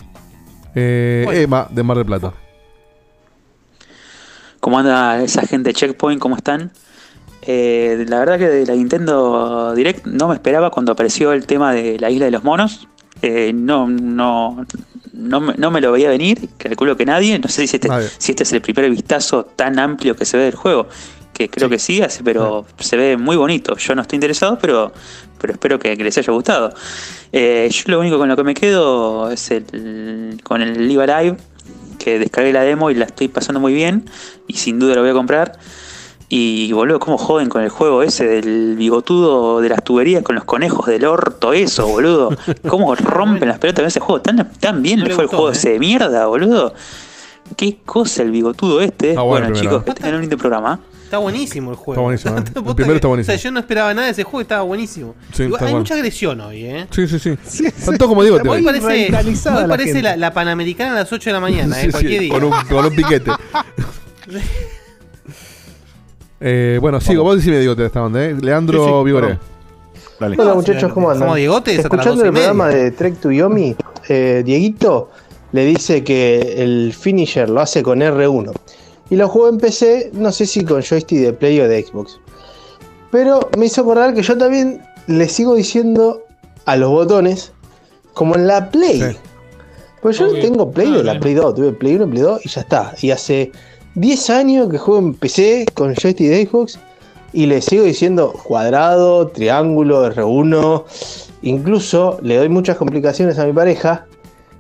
Eh, 0.76 1.24
Bueno. 1.26 1.40
Emma 1.40 1.68
de 1.70 1.84
Mar 1.84 1.98
del 1.98 2.06
Plata. 2.06 2.34
¿Cómo 4.60 4.80
anda 4.80 5.22
esa 5.22 5.46
gente 5.46 5.70
de 5.70 5.74
Checkpoint? 5.74 6.22
¿Cómo 6.22 6.36
están? 6.36 6.72
Eh, 7.42 8.06
la 8.08 8.20
verdad 8.20 8.40
que 8.40 8.48
de 8.48 8.66
la 8.66 8.74
Nintendo 8.74 9.74
Direct 9.76 10.06
no 10.06 10.30
me 10.30 10.36
esperaba 10.36 10.72
cuando 10.72 10.94
apareció 10.94 11.34
el 11.34 11.46
tema 11.46 11.74
de 11.74 12.00
la 12.00 12.10
isla 12.10 12.26
de 12.26 12.32
los 12.32 12.44
monos. 12.46 12.88
Eh, 13.26 13.54
no, 13.54 13.88
no, 13.88 14.66
no, 15.14 15.40
me- 15.40 15.54
no 15.56 15.72
me 15.72 15.80
lo 15.80 15.94
veía 15.94 16.10
venir, 16.10 16.50
calculo 16.58 16.98
que 16.98 17.06
nadie. 17.06 17.40
No 17.40 17.48
sé 17.48 17.66
si 17.68 17.78
este, 17.78 17.88
si 18.18 18.34
este 18.34 18.44
es 18.44 18.52
el 18.52 18.62
primer 18.62 18.90
vistazo 18.92 19.46
tan 19.46 19.80
amplio 19.80 20.16
que 20.16 20.26
se 20.26 20.36
ve 20.38 20.44
del 20.44 20.56
juego. 20.56 20.88
Que 21.34 21.50
creo 21.50 21.70
que 21.70 21.80
sí, 21.80 22.02
hace- 22.02 22.22
pero 22.24 22.66
se 22.80 22.98
ve 22.98 23.16
muy 23.18 23.38
bonito. 23.38 23.76
Yo 23.78 23.96
no 23.96 24.02
estoy 24.02 24.18
interesado, 24.18 24.60
pero, 24.60 24.92
pero 25.40 25.54
espero 25.54 25.80
que, 25.80 25.96
que 25.98 26.04
les 26.04 26.18
haya 26.18 26.34
gustado. 26.34 26.74
Eh, 27.32 27.70
yo 27.72 27.84
lo 27.88 28.00
único 28.02 28.18
con 28.18 28.28
lo 28.30 28.36
que 28.36 28.44
me 28.44 28.54
quedo 28.54 29.32
es 29.32 29.50
el, 29.52 30.40
con 30.44 30.62
el 30.62 30.88
Live 30.88 31.08
Live, 31.08 31.38
que 31.98 32.20
descargué 32.20 32.52
la 32.54 32.62
demo 32.64 32.92
y 32.92 32.96
la 32.96 33.06
estoy 33.06 33.30
pasando 33.30 33.60
muy 33.62 33.74
bien. 33.74 34.04
Y 34.48 34.56
sin 34.56 34.78
duda 34.80 34.96
lo 34.96 35.02
voy 35.02 35.12
a 35.12 35.14
comprar. 35.14 35.58
Y 36.36 36.72
boludo, 36.74 37.00
cómo 37.00 37.20
joden 37.20 37.48
con 37.48 37.62
el 37.62 37.70
juego 37.70 38.02
ese 38.02 38.26
del 38.26 38.76
bigotudo 38.76 39.62
de 39.62 39.70
las 39.70 39.84
tuberías 39.84 40.24
con 40.24 40.34
los 40.34 40.46
conejos 40.46 40.88
del 40.88 41.06
orto, 41.06 41.54
eso, 41.54 41.86
boludo. 41.88 42.36
Cómo 42.68 42.96
rompen 42.96 43.50
las 43.50 43.60
pelotas 43.60 43.82
con 43.84 43.88
ese 43.88 44.00
juego. 44.00 44.22
Tan, 44.22 44.52
tan 44.60 44.82
bien 44.82 45.02
No 45.02 45.06
le 45.06 45.14
fue 45.14 45.26
el 45.26 45.30
juego 45.30 45.50
¿eh? 45.50 45.52
ese 45.52 45.70
de 45.74 45.80
mierda, 45.80 46.26
boludo. 46.26 46.74
Qué 47.56 47.78
cosa 47.86 48.24
el 48.24 48.32
bigotudo 48.32 48.82
este. 48.82 49.16
Ah, 49.16 49.22
bueno, 49.22 49.52
chicos, 49.54 49.84
que 49.84 49.94
tengan 49.94 50.16
un 50.16 50.22
lindo 50.22 50.36
programa. 50.40 50.80
Está 51.04 51.20
buenísimo 51.20 51.70
el 51.70 51.78
juego. 51.78 52.12
Está 52.12 52.32
buenísimo, 52.32 52.60
¿eh? 52.64 52.68
El 52.70 52.76
primero 52.76 52.96
está 52.96 53.08
buenísimo. 53.10 53.32
O 53.32 53.38
sea, 53.38 53.44
yo 53.44 53.52
no 53.52 53.60
esperaba 53.60 53.94
nada 53.94 54.08
de 54.08 54.14
ese 54.14 54.24
juego 54.24 54.40
y 54.40 54.42
estaba 54.42 54.64
buenísimo. 54.64 55.14
Sí, 55.34 55.44
Igual, 55.44 55.60
tal 55.60 55.68
hay 55.68 55.76
mucha 55.76 55.94
agresión 55.94 56.42
hoy, 56.42 56.66
¿eh? 56.66 56.88
Sí, 56.90 57.08
sí, 57.08 57.20
sí. 57.20 57.38
Como 58.00 58.24
digo, 58.24 58.38
te 58.42 58.50
Hoy 58.50 58.64
voy. 58.64 58.66
parece, 58.82 58.88
hoy 58.88 59.12
la 59.12 59.68
parece 59.68 59.86
gente. 59.94 60.02
la, 60.02 60.18
la 60.18 60.34
Panamericana 60.34 60.94
a 60.94 60.96
las 61.02 61.14
8 61.14 61.30
de 61.30 61.34
la 61.34 61.40
mañana, 61.40 61.76
Sí, 61.76 61.82
¿eh? 61.82 61.86
sí, 61.86 61.92
Cualquier 61.92 62.22
día. 62.22 62.34
con, 62.34 62.44
un, 62.46 62.54
con 62.68 62.86
un 62.88 62.96
piquete. 62.96 63.30
Eh, 66.46 66.78
bueno, 66.82 67.00
sigo, 67.00 67.24
vos 67.24 67.38
decime 67.38 67.58
Diego 67.60 67.74
te 67.74 67.86
esta 67.86 68.04
onda, 68.04 68.22
¿eh? 68.22 68.36
Leandro 68.40 68.84
Sí, 68.84 68.92
sí, 68.98 69.04
Vigoré. 69.06 69.40
Dale. 70.20 70.36
Hola 70.38 70.54
muchachos, 70.56 70.92
¿cómo 70.92 71.10
andan? 71.10 71.30
Hasta 71.30 71.72
las 71.72 71.80
Escuchando 71.80 72.26
el 72.26 72.32
programa 72.32 72.68
de 72.68 72.92
Trek 72.92 73.18
to 73.22 73.32
Yomi, 73.32 73.76
eh, 74.10 74.42
Dieguito 74.46 75.10
le 75.54 75.66
dice 75.66 76.04
que 76.04 76.56
el 76.62 76.94
finisher 76.94 77.50
lo 77.50 77.62
hace 77.62 77.82
con 77.82 78.00
R1. 78.02 78.52
Y 79.10 79.16
lo 79.16 79.30
juego 79.30 79.48
en 79.50 79.58
PC, 79.58 80.12
no 80.14 80.34
sé 80.34 80.46
si 80.46 80.66
con 80.66 80.82
joystick 80.82 81.20
de 81.20 81.32
Play 81.32 81.62
o 81.62 81.68
de 81.70 81.82
Xbox. 81.82 82.20
Pero 83.10 83.50
me 83.58 83.68
hizo 83.68 83.82
acordar 83.82 84.14
que 84.14 84.22
yo 84.22 84.38
también 84.38 84.82
le 85.08 85.30
sigo 85.30 85.56
diciendo 85.56 86.24
a 86.66 86.76
los 86.76 86.90
botones 86.90 87.54
como 88.14 88.36
en 88.36 88.48
la 88.48 88.70
Play. 88.70 89.02
Sí. 89.02 89.18
Pues 90.02 90.18
yo 90.20 90.26
no 90.26 90.32
Obvio. 90.34 90.42
tengo 90.42 90.72
Play 90.72 90.92
Ah, 90.94 90.98
de 90.98 91.04
la. 91.06 91.20
Play 91.22 91.36
2, 91.36 91.56
tuve 91.56 91.72
Play 91.72 91.96
1 91.96 92.06
y 92.06 92.08
Play 92.10 92.22
2 92.22 92.46
y 92.46 92.50
ya 92.50 92.62
está. 92.62 92.94
Y 93.02 93.12
hace 93.12 93.52
10 93.96 94.30
años 94.32 94.70
que 94.70 94.78
juego 94.78 95.00
en 95.00 95.14
PC 95.14 95.66
con 95.74 95.94
joystick 95.94 96.28
de 96.28 96.48
Xbox 96.48 96.80
y 97.34 97.48
le 97.48 97.62
sigo 97.62 97.84
diciendo 97.84 98.32
cuadrado, 98.32 99.28
triángulo, 99.28 100.12
R1. 100.12 100.84
Incluso 101.42 102.20
le 102.22 102.38
doy 102.38 102.50
muchas 102.50 102.78
complicaciones 102.78 103.38
a 103.40 103.46
mi 103.46 103.54
pareja. 103.54 104.06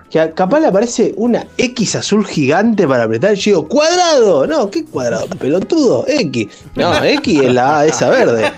Que 0.10 0.32
capaz 0.36 0.60
le 0.60 0.68
aparece 0.68 1.14
una 1.18 1.48
X 1.58 1.96
azul 1.96 2.26
gigante 2.26 2.88
para 2.88 3.04
apretar. 3.04 3.34
Yo 3.34 3.52
digo, 3.52 3.68
¡cuadrado! 3.68 4.46
No, 4.46 4.70
¿qué 4.70 4.86
cuadrado? 4.86 5.28
Pelotudo, 5.40 6.06
X. 6.08 6.48
No, 6.76 7.04
X 7.04 7.42
es 7.42 7.54
la 7.54 7.80
A 7.80 7.86
esa 7.88 8.10
verde. 8.10 8.52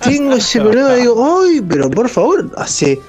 Tengo 0.00 0.34
ese 0.34 0.60
problema, 0.60 0.94
digo, 0.94 1.42
¡ay! 1.42 1.60
Pero 1.68 1.90
por 1.90 2.08
favor, 2.08 2.52
hace. 2.56 3.00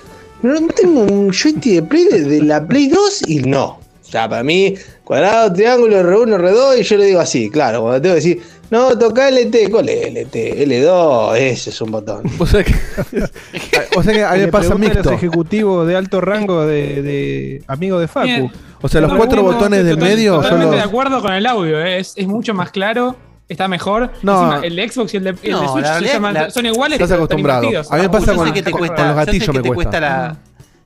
No 0.42 0.68
tengo 0.68 1.02
un 1.02 1.32
joystick 1.32 1.74
de 1.74 1.84
Play 1.84 2.06
de, 2.06 2.22
de 2.22 2.42
la 2.44 2.66
Play 2.66 2.88
2 2.88 3.30
y 3.30 3.40
no. 3.42 3.80
O 4.10 4.12
sea, 4.12 4.28
para 4.28 4.44
mí, 4.44 4.74
cuadrado, 5.04 5.54
triángulo, 5.54 6.02
R1, 6.02 6.36
R2, 6.40 6.80
y 6.80 6.84
yo 6.84 6.98
le 6.98 7.06
digo 7.06 7.20
así, 7.20 7.50
claro, 7.52 7.82
cuando 7.82 8.02
tengo 8.02 8.16
que 8.16 8.22
decir, 8.22 8.42
no, 8.72 8.98
toca 8.98 9.30
LT, 9.30 9.70
¿cuál 9.70 9.88
es 9.90 10.08
LT? 10.12 10.36
L2, 10.66 11.36
ese 11.38 11.70
es 11.70 11.80
un 11.82 11.92
botón. 11.92 12.24
O 12.40 12.46
sea 12.48 12.64
que, 12.64 12.74
o 13.96 14.02
sea 14.04 14.14
que 14.14 14.24
a 14.24 14.32
mí 14.34 14.40
me 14.40 14.48
pasa 14.48 14.74
mixto. 14.76 15.04
los 15.04 15.14
ejecutivos 15.14 15.88
de 15.88 15.96
alto 15.96 16.22
rango 16.22 16.66
de, 16.66 17.02
de 17.04 17.64
amigo 17.68 18.00
de 18.00 18.08
Facu. 18.08 18.26
Bien. 18.28 18.52
O 18.82 18.88
sea, 18.90 19.02
los 19.02 19.14
cuatro 19.14 19.44
bueno, 19.44 19.58
botones 19.58 19.86
del 19.86 19.96
total- 19.96 20.10
medio 20.10 20.36
Totalmente 20.38 20.72
de 20.72 20.78
los. 20.78 20.86
acuerdo 20.88 21.22
con 21.22 21.34
el 21.34 21.46
audio, 21.46 21.80
¿eh? 21.86 22.00
es, 22.00 22.14
es 22.16 22.28
mucho 22.28 22.54
más 22.56 22.72
claro, 22.72 23.16
está 23.48 23.68
mejor. 23.68 24.12
No. 24.24 24.54
Encima, 24.56 24.66
el 24.66 24.76
de 24.76 24.90
Xbox 24.90 25.14
y 25.14 25.18
el 25.18 25.24
de, 25.26 25.30
el 25.44 25.52
No, 25.52 25.62
de 25.62 25.68
Switch 25.68 25.82
la 25.84 25.88
se 25.88 25.92
realidad- 26.00 26.14
llaman- 26.14 26.34
la- 26.34 26.50
son 26.50 26.66
iguales. 26.66 27.00
Estás 27.00 27.12
acostumbrado. 27.16 27.68
A 27.90 27.96
mí 27.98 28.02
me 28.02 28.10
pasa 28.10 28.34
con- 28.34 28.52
que 28.54 28.64
te 28.64 28.72
con- 28.72 28.80
cuesta, 28.80 28.96
con 28.96 29.08
los 29.08 29.16
sé 29.20 29.26
gatillos 29.26 29.46
que 29.50 29.54
me 29.54 29.62
te 29.62 29.68
cuesta. 29.70 29.92
cuesta 29.92 30.00
la, 30.00 30.38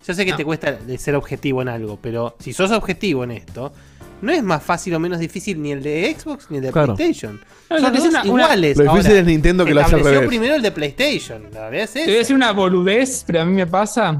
yo 0.05 0.13
sé 0.13 0.25
que 0.25 0.31
No. 0.31 0.37
te 0.37 0.45
cuesta 0.45 0.71
de 0.73 0.97
ser 0.97 1.15
objetivo 1.15 1.61
en 1.61 1.69
algo, 1.69 1.97
pero 2.01 2.35
si 2.39 2.53
sos 2.53 2.71
objetivo 2.71 3.23
en 3.23 3.31
esto, 3.31 3.73
no 4.21 4.31
es 4.31 4.41
más 4.43 4.63
fácil 4.63 4.93
o 4.95 4.99
menos 4.99 5.19
difícil 5.19 5.61
ni 5.61 5.71
el 5.71 5.83
de 5.83 6.15
Xbox 6.17 6.47
ni 6.49 6.57
el 6.57 6.63
de 6.63 6.71
Claro. 6.71 6.95
PlayStation. 6.95 7.41
No, 7.69 7.79
Son 7.79 7.93
dos 7.93 8.05
una- 8.05 8.25
iguales. 8.25 8.77
Lo 8.77 8.83
difícil 8.83 9.07
Ahora, 9.11 9.19
es 9.19 9.25
Nintendo 9.25 9.65
que 9.65 9.73
lo 9.73 9.81
hace 9.81 9.95
al 9.95 10.03
revés. 10.03 10.27
primero 10.27 10.55
el 10.55 10.61
de 10.61 10.71
PlayStation. 10.71 11.43
La 11.51 11.69
verdad 11.69 11.81
es 11.83 11.91
Te 11.93 12.05
voy 12.05 12.15
a 12.15 12.17
decir 12.19 12.35
una 12.35 12.51
boludez, 12.51 13.23
pero 13.27 13.41
a 13.41 13.45
mí 13.45 13.51
me 13.53 13.67
pasa. 13.67 14.17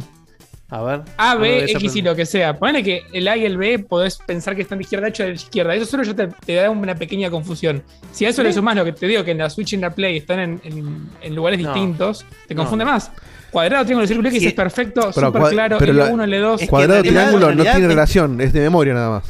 A 0.70 0.82
ver. 0.82 1.02
A, 1.18 1.36
B, 1.36 1.66
X 1.72 1.96
y 1.98 2.02
lo 2.02 2.16
que 2.16 2.26
sea. 2.26 2.58
Ponele 2.58 2.82
que 2.84 3.04
el 3.14 3.28
A 3.28 3.38
y 3.38 3.46
el 3.46 3.58
B 3.58 3.78
podés 3.80 4.18
pensar 4.18 4.56
que 4.56 4.64
están 4.64 4.80
de 4.80 4.84
izquierda 4.84 5.04
a 5.04 5.06
derecha 5.06 5.26
de 5.26 5.34
izquierda. 5.34 5.76
Eso 5.76 5.86
solo 5.86 6.02
ya 6.04 6.16
te, 6.16 6.28
te 6.46 6.56
da 6.56 6.70
una 6.72 6.96
pequeña 6.96 7.30
confusión. 7.30 7.84
Si 8.12 8.26
a 8.26 8.30
eso 8.30 8.42
le 8.42 8.52
sumás 8.52 8.76
lo 8.76 8.84
que 8.84 8.92
te 8.94 9.06
digo, 9.06 9.24
que 9.24 9.32
en 9.32 9.38
la 9.38 9.52
Switch 9.52 9.74
y 9.74 9.76
en 9.76 9.82
la 9.82 9.92
Play 9.92 10.18
están 10.18 10.40
en, 10.40 10.62
en- 10.64 11.10
en 11.22 11.36
lugares 11.36 11.60
No. 11.60 11.72
distintos, 11.72 12.26
te 12.48 12.56
No. 12.56 12.64
confunde 12.64 12.86
más. 12.86 13.12
Cuadrado, 13.54 13.86
triángulo, 13.86 14.08
círculo 14.08 14.28
X 14.30 14.42
Sí. 14.42 14.48
es 14.48 14.54
perfecto, 14.54 15.14
súper 15.14 15.42
claro. 15.52 15.78
pero 15.80 15.94
la- 15.94 16.10
L1, 16.10 16.24
L2. 16.26 16.54
Es 16.56 16.60
que 16.62 16.68
Cuadrado, 16.68 17.02
triángulo 17.04 17.56
no 17.56 17.64
tiene 17.64 17.88
relación, 17.88 18.42
es 18.42 18.52
de 18.52 18.60
memoria 18.60 18.94
nada 18.94 19.10
más. 19.12 19.24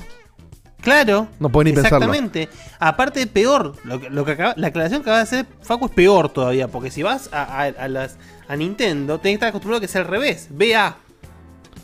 Claro. 0.81 1.27
No 1.39 1.49
podés 1.49 1.65
ni 1.67 1.71
pensarlo. 1.73 1.97
Exactamente. 2.07 2.49
Aparte, 2.79 3.25
peor. 3.27 3.75
Lo 3.85 4.01
que, 4.01 4.09
lo 4.09 4.25
que 4.25 4.31
acaba- 4.33 4.53
la 4.57 4.67
aclaración 4.67 5.01
que 5.01 5.03
acaba 5.09 5.17
de 5.17 5.23
hacer 5.23 5.45
Facu 5.61 5.85
es 5.85 5.91
peor 5.91 6.27
todavía. 6.29 6.67
Porque 6.67 6.91
si 6.91 7.03
vas 7.03 7.29
a, 7.31 7.43
a- 7.43 7.65
a 7.67 7.87
las, 7.87 8.17
a 8.49 8.55
Nintendo, 8.57 9.17
tenés 9.19 9.31
que 9.31 9.35
estar 9.35 9.49
acostumbrado 9.49 9.77
a 9.77 9.79
que 9.79 9.85
es 9.85 9.95
al 9.95 10.05
revés. 10.05 10.47
BA. 10.51 10.97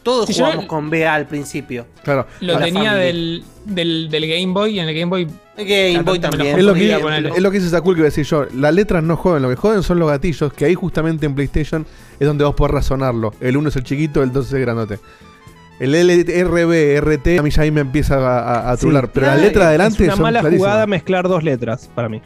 Todos 0.04 0.28
Sí, 0.28 0.34
yo- 0.34 0.46
jugamos 0.46 0.66
con 0.66 0.90
BA 0.90 1.14
al 1.14 1.28
principio. 1.28 1.86
Claro. 2.04 2.26
Lo 2.42 2.58
tenía 2.58 2.94
del, 2.96 3.44
del, 3.66 4.10
del 4.10 4.28
Game 4.28 4.54
Boy 4.54 4.76
y 4.76 4.80
en 4.80 4.90
el 4.90 4.96
Game 4.98 5.10
Boy. 5.10 5.28
Game 5.58 6.02
Boy 6.04 6.20
también. 6.20 6.58
Es 6.58 6.64
lo, 6.64 6.74
que, 6.74 6.94
es 6.94 7.42
lo 7.42 7.52
que 7.52 7.60
dice 7.60 7.70
Sakul 7.70 7.96
que 7.96 8.02
voy 8.02 8.06
a 8.06 8.12
decir 8.12 8.26
yo. 8.26 8.46
Las 8.56 8.74
letras 8.74 9.04
no 9.04 9.18
joden, 9.18 9.42
lo 9.44 9.50
que 9.50 9.56
joden 9.58 9.84
son 9.84 10.00
los 10.00 10.10
gatillos, 10.10 10.54
que 10.54 10.66
ahí 10.66 10.74
justamente 10.76 11.26
en 11.26 11.36
PlayStation 11.36 11.86
es 12.20 12.26
donde 12.28 12.46
vos 12.46 12.56
podés 12.56 12.72
razonarlo. 12.74 13.34
El 13.42 13.58
1 13.58 13.68
es 13.70 13.76
el 13.76 13.84
chiquito, 13.84 14.24
el 14.24 14.32
2 14.32 14.48
es 14.48 14.54
el 14.54 14.62
grandote. 14.62 15.00
El 15.82 15.94
LRB, 15.96 17.00
RT, 17.02 17.40
a 17.40 17.42
mí 17.44 17.50
ya 17.52 17.62
ahí 17.64 17.72
me 17.72 17.82
empieza 17.82 18.16
a, 18.16 18.40
a, 18.40 18.72
a 18.72 18.76
Sí. 18.78 18.82
trular. 18.82 19.12
Pero 19.12 19.26
las 19.28 19.36
Claro, 19.36 19.48
letras 19.48 19.66
adelante 19.68 19.96
Es 20.04 20.08
una 20.08 20.14
son 20.16 20.24
mala 20.24 20.40
clarísimas. 20.42 20.68
jugada 20.70 20.88
mezclar 20.88 21.28
dos 21.28 21.44
letras 21.44 21.90
para 21.96 22.10
mí. 22.10 22.22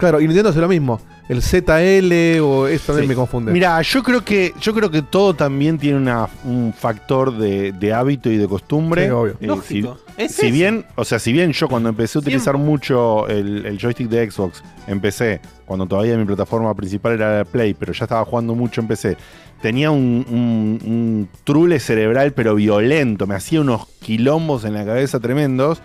Claro, 0.00 0.20
y 0.20 0.26
Nintendo 0.26 0.48
hace 0.50 0.60
lo 0.60 0.66
mismo. 0.68 1.00
El 1.28 1.42
ZL 1.42 2.40
o 2.40 2.66
eso 2.66 2.86
también 2.86 3.04
Sí. 3.04 3.08
me 3.10 3.14
confunde. 3.14 3.52
Mira, 3.52 3.80
yo 3.82 4.02
creo 4.02 4.24
que 4.24 4.52
yo 4.60 4.74
creo 4.74 4.90
que 4.90 5.02
todo 5.02 5.34
también 5.34 5.78
tiene 5.78 5.98
una- 5.98 6.28
un 6.44 6.74
factor 6.76 7.36
de, 7.38 7.70
de 7.70 7.92
hábito 7.92 8.28
y 8.30 8.36
de 8.36 8.48
costumbre. 8.48 9.04
Sí, 9.04 9.10
obvio. 9.10 9.34
Eh, 9.40 9.46
Lógico. 9.46 9.98
Si, 10.16 10.22
Es 10.24 10.32
si 10.34 10.46
eso. 10.46 10.54
bien, 10.54 10.84
o 10.96 11.04
sea, 11.04 11.20
si 11.20 11.32
bien 11.32 11.52
yo 11.52 11.68
cuando 11.68 11.88
empecé 11.88 12.18
a 12.18 12.20
utilizar 12.20 12.56
mucho 12.58 13.28
el, 13.28 13.64
el 13.64 13.78
joystick 13.78 14.08
de 14.08 14.28
Xbox, 14.28 14.64
empecé 14.88 15.40
cuando 15.66 15.86
todavía 15.86 16.16
mi 16.16 16.24
plataforma 16.24 16.74
principal 16.74 17.12
era 17.12 17.38
la 17.38 17.44
Play, 17.44 17.74
pero 17.74 17.92
ya 17.92 18.06
estaba 18.06 18.24
jugando 18.24 18.56
mucho 18.56 18.80
en 18.80 18.88
PC. 18.88 19.16
Tenía 19.62 19.90
un, 19.92 20.26
un- 20.28 20.80
un 20.90 21.28
trule 21.44 21.78
cerebral, 21.78 22.32
pero 22.32 22.56
violento. 22.56 23.26
Me 23.28 23.36
hacía 23.36 23.60
unos 23.60 23.86
quilombos 24.00 24.64
en 24.64 24.74
la 24.74 24.84
cabeza 24.84 25.20
tremendos. 25.20 25.80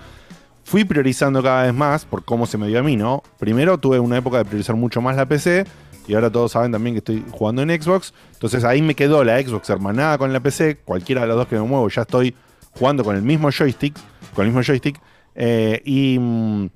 Fui 0.65 0.83
priorizando 0.83 1.41
cada 1.41 1.63
vez 1.63 1.73
más 1.73 2.03
por 2.05 2.25
cómo 2.25 2.45
se 2.45 2.57
me 2.57 2.67
dio 2.67 2.79
a 2.79 2.83
mí, 2.83 2.97
¿no? 2.97 3.21
Primero 3.39 3.77
tuve 3.77 3.99
una 3.99 4.17
época 4.17 4.39
de 4.39 4.45
priorizar 4.45 4.75
mucho 4.75 4.99
más 4.99 5.15
la 5.15 5.25
PC 5.27 5.65
y 6.07 6.15
ahora 6.15 6.29
todos 6.31 6.51
saben 6.51 6.71
también 6.71 6.95
que 6.95 6.99
estoy 6.99 7.23
jugando 7.31 7.61
en 7.61 7.69
Xbox. 7.81 8.13
Entonces 8.33 8.63
ahí 8.63 8.81
me 8.81 8.95
quedó 8.95 9.23
la 9.23 9.39
Xbox 9.41 9.69
hermanada 9.69 10.17
con 10.17 10.33
la 10.33 10.39
PC. 10.39 10.77
Cualquiera 10.83 11.21
de 11.21 11.27
los 11.27 11.37
dos 11.37 11.47
que 11.47 11.55
me 11.55 11.61
muevo 11.61 11.87
ya 11.89 12.01
estoy 12.01 12.35
jugando 12.77 13.03
con 13.03 13.15
el 13.15 13.21
mismo 13.21 13.49
joystick. 13.51 13.95
Con 14.33 14.45
el 14.45 14.51
mismo 14.51 14.63
joystick. 14.63 14.99
eh, 15.35 15.81
y, 15.85 16.17
mm, 16.19 16.69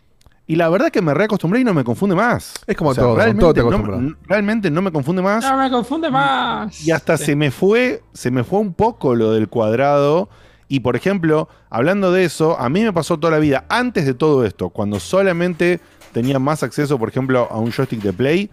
y 0.48 0.56
la 0.56 0.68
verdad 0.70 0.90
que 0.92 1.02
me 1.02 1.14
reacostumbré 1.14 1.60
y 1.62 1.64
no 1.64 1.74
me 1.74 1.84
confunde 1.84 2.16
más. 2.16 2.54
Es 2.68 2.76
como 2.76 2.90
O 2.92 2.94
sea, 2.94 3.04
todo, 3.04 3.16
realmente 3.16 3.42
todo 3.42 3.54
te 3.54 3.62
no- 3.62 3.68
acostumbras. 3.70 4.18
realmente 4.28 4.70
no 4.72 4.82
me 4.82 4.92
confunde 4.92 5.22
más. 5.22 5.44
No, 5.44 5.58
me 5.58 5.70
confunde 5.72 6.10
más. 6.12 6.82
Y 6.86 6.92
hasta 6.92 7.18
Sí. 7.18 7.26
se 7.26 7.36
me 7.36 7.52
fue, 7.52 8.02
se 8.14 8.30
me 8.32 8.44
fue 8.44 8.60
un 8.60 8.74
poco 8.74 9.16
lo 9.16 9.32
del 9.32 9.48
cuadrado. 9.48 10.30
Y 10.70 10.80
por 10.82 10.96
ejemplo, 10.96 11.50
hablando 11.70 12.14
de 12.14 12.24
eso, 12.24 12.58
a 12.58 12.70
mí 12.70 12.84
me 12.84 12.94
pasó 12.94 13.18
toda 13.18 13.32
la 13.32 13.40
vida, 13.40 13.66
antes 13.70 14.06
de 14.06 14.14
todo 14.14 14.46
esto, 14.46 14.70
cuando 14.70 15.00
solamente 15.00 15.82
tenía 16.14 16.40
más 16.40 16.64
acceso, 16.64 16.98
por 16.98 17.10
ejemplo, 17.10 17.48
a 17.50 17.58
un 17.58 17.72
joystick 17.72 18.02
de 18.02 18.14
Play, 18.14 18.50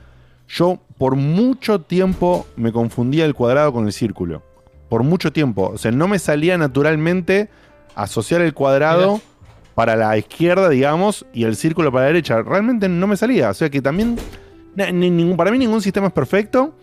yo 0.49 0.81
por 0.99 1.15
mucho 1.15 1.83
tiempo 1.83 2.47
me 2.57 2.73
confundía 2.73 3.27
el 3.27 3.35
cuadrado 3.35 3.73
con 3.73 3.87
el 3.87 3.93
círculo. 3.93 4.43
Por 4.89 5.03
mucho 5.03 5.33
tiempo. 5.33 5.73
O 5.75 5.79
sea, 5.79 5.91
no 5.93 6.09
me 6.09 6.19
salía 6.19 6.57
naturalmente 6.57 7.51
asociar 7.95 8.41
el 8.41 8.55
cuadrado 8.55 9.21
para 9.75 9.95
la 9.95 10.17
izquierda, 10.17 10.71
digamos, 10.71 11.27
y 11.35 11.45
el 11.45 11.57
círculo 11.57 11.93
para 11.93 12.05
la 12.05 12.09
derecha. 12.09 12.41
Realmente 12.41 12.89
no 12.89 13.07
me 13.07 13.17
salía. 13.17 13.51
O 13.51 13.55
sea 13.55 13.69
que 13.69 13.83
también, 13.83 14.17
para 15.37 15.51
mí 15.51 15.59
ningún 15.59 15.83
sistema 15.83 16.07
es 16.07 16.13
perfecto. 16.13 16.75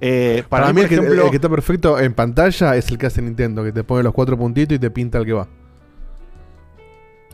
Eh, 0.00 0.44
para, 0.48 0.64
Para, 0.64 0.72
mí, 0.72 0.82
el, 0.82 0.88
que, 0.88 0.94
el 0.94 1.34
está 1.34 1.48
perfecto 1.48 1.98
en 1.98 2.14
pantalla 2.14 2.76
es 2.76 2.88
el 2.90 2.98
que 2.98 3.06
hace 3.06 3.20
Nintendo, 3.20 3.64
que 3.64 3.72
te 3.72 3.82
pone 3.82 4.02
los 4.04 4.12
cuatro 4.12 4.36
puntitos 4.38 4.76
y 4.76 4.78
te 4.78 4.90
pinta 4.90 5.18
el 5.18 5.26
que 5.26 5.32
va. 5.32 5.48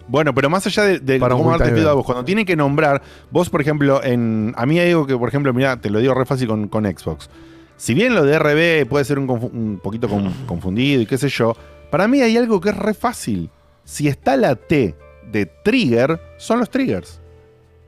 Bueno, 0.06 0.34
pero 0.34 0.50
más 0.50 0.66
allá 0.66 0.82
de, 0.84 0.98
de 0.98 1.18
Para 1.18 1.34
cómo 1.34 1.50
darte 1.50 1.64
feedback, 1.66 1.82
event. 1.82 1.96
vos, 1.96 2.04
cuando 2.06 2.24
tienen 2.24 2.44
que 2.44 2.56
nombrar, 2.56 3.00
vos, 3.30 3.48
por 3.48 3.60
ejemplo, 3.60 4.02
en. 4.02 4.52
A 4.56 4.66
mí 4.66 4.78
hay 4.78 4.90
algo 4.90 5.06
que, 5.06 5.16
por 5.16 5.28
ejemplo, 5.28 5.52
mira, 5.54 5.80
te 5.80 5.88
lo 5.90 5.98
digo 5.98 6.14
re 6.14 6.26
fácil 6.26 6.48
con, 6.48 6.68
con 6.68 6.84
Xbox. 6.84 7.30
Si 7.76 7.94
bien 7.94 8.14
lo 8.14 8.22
de 8.24 8.38
RB 8.38 8.88
puede 8.88 9.04
ser 9.04 9.18
un, 9.18 9.80
poquito 9.82 10.08
con- 10.08 10.32
confundido 10.46 11.00
y 11.02 11.06
qué 11.06 11.16
sé 11.18 11.28
yo, 11.28 11.56
para 11.90 12.06
mí 12.06 12.20
hay 12.20 12.36
algo 12.36 12.60
que 12.60 12.70
es 12.70 12.76
re 12.76 12.94
fácil. 12.94 13.50
Si 13.84 14.08
está 14.08 14.36
la 14.36 14.56
T 14.56 14.94
de 15.30 15.46
trigger, 15.46 16.20
son 16.38 16.58
los 16.60 16.70
triggers. 16.70 17.20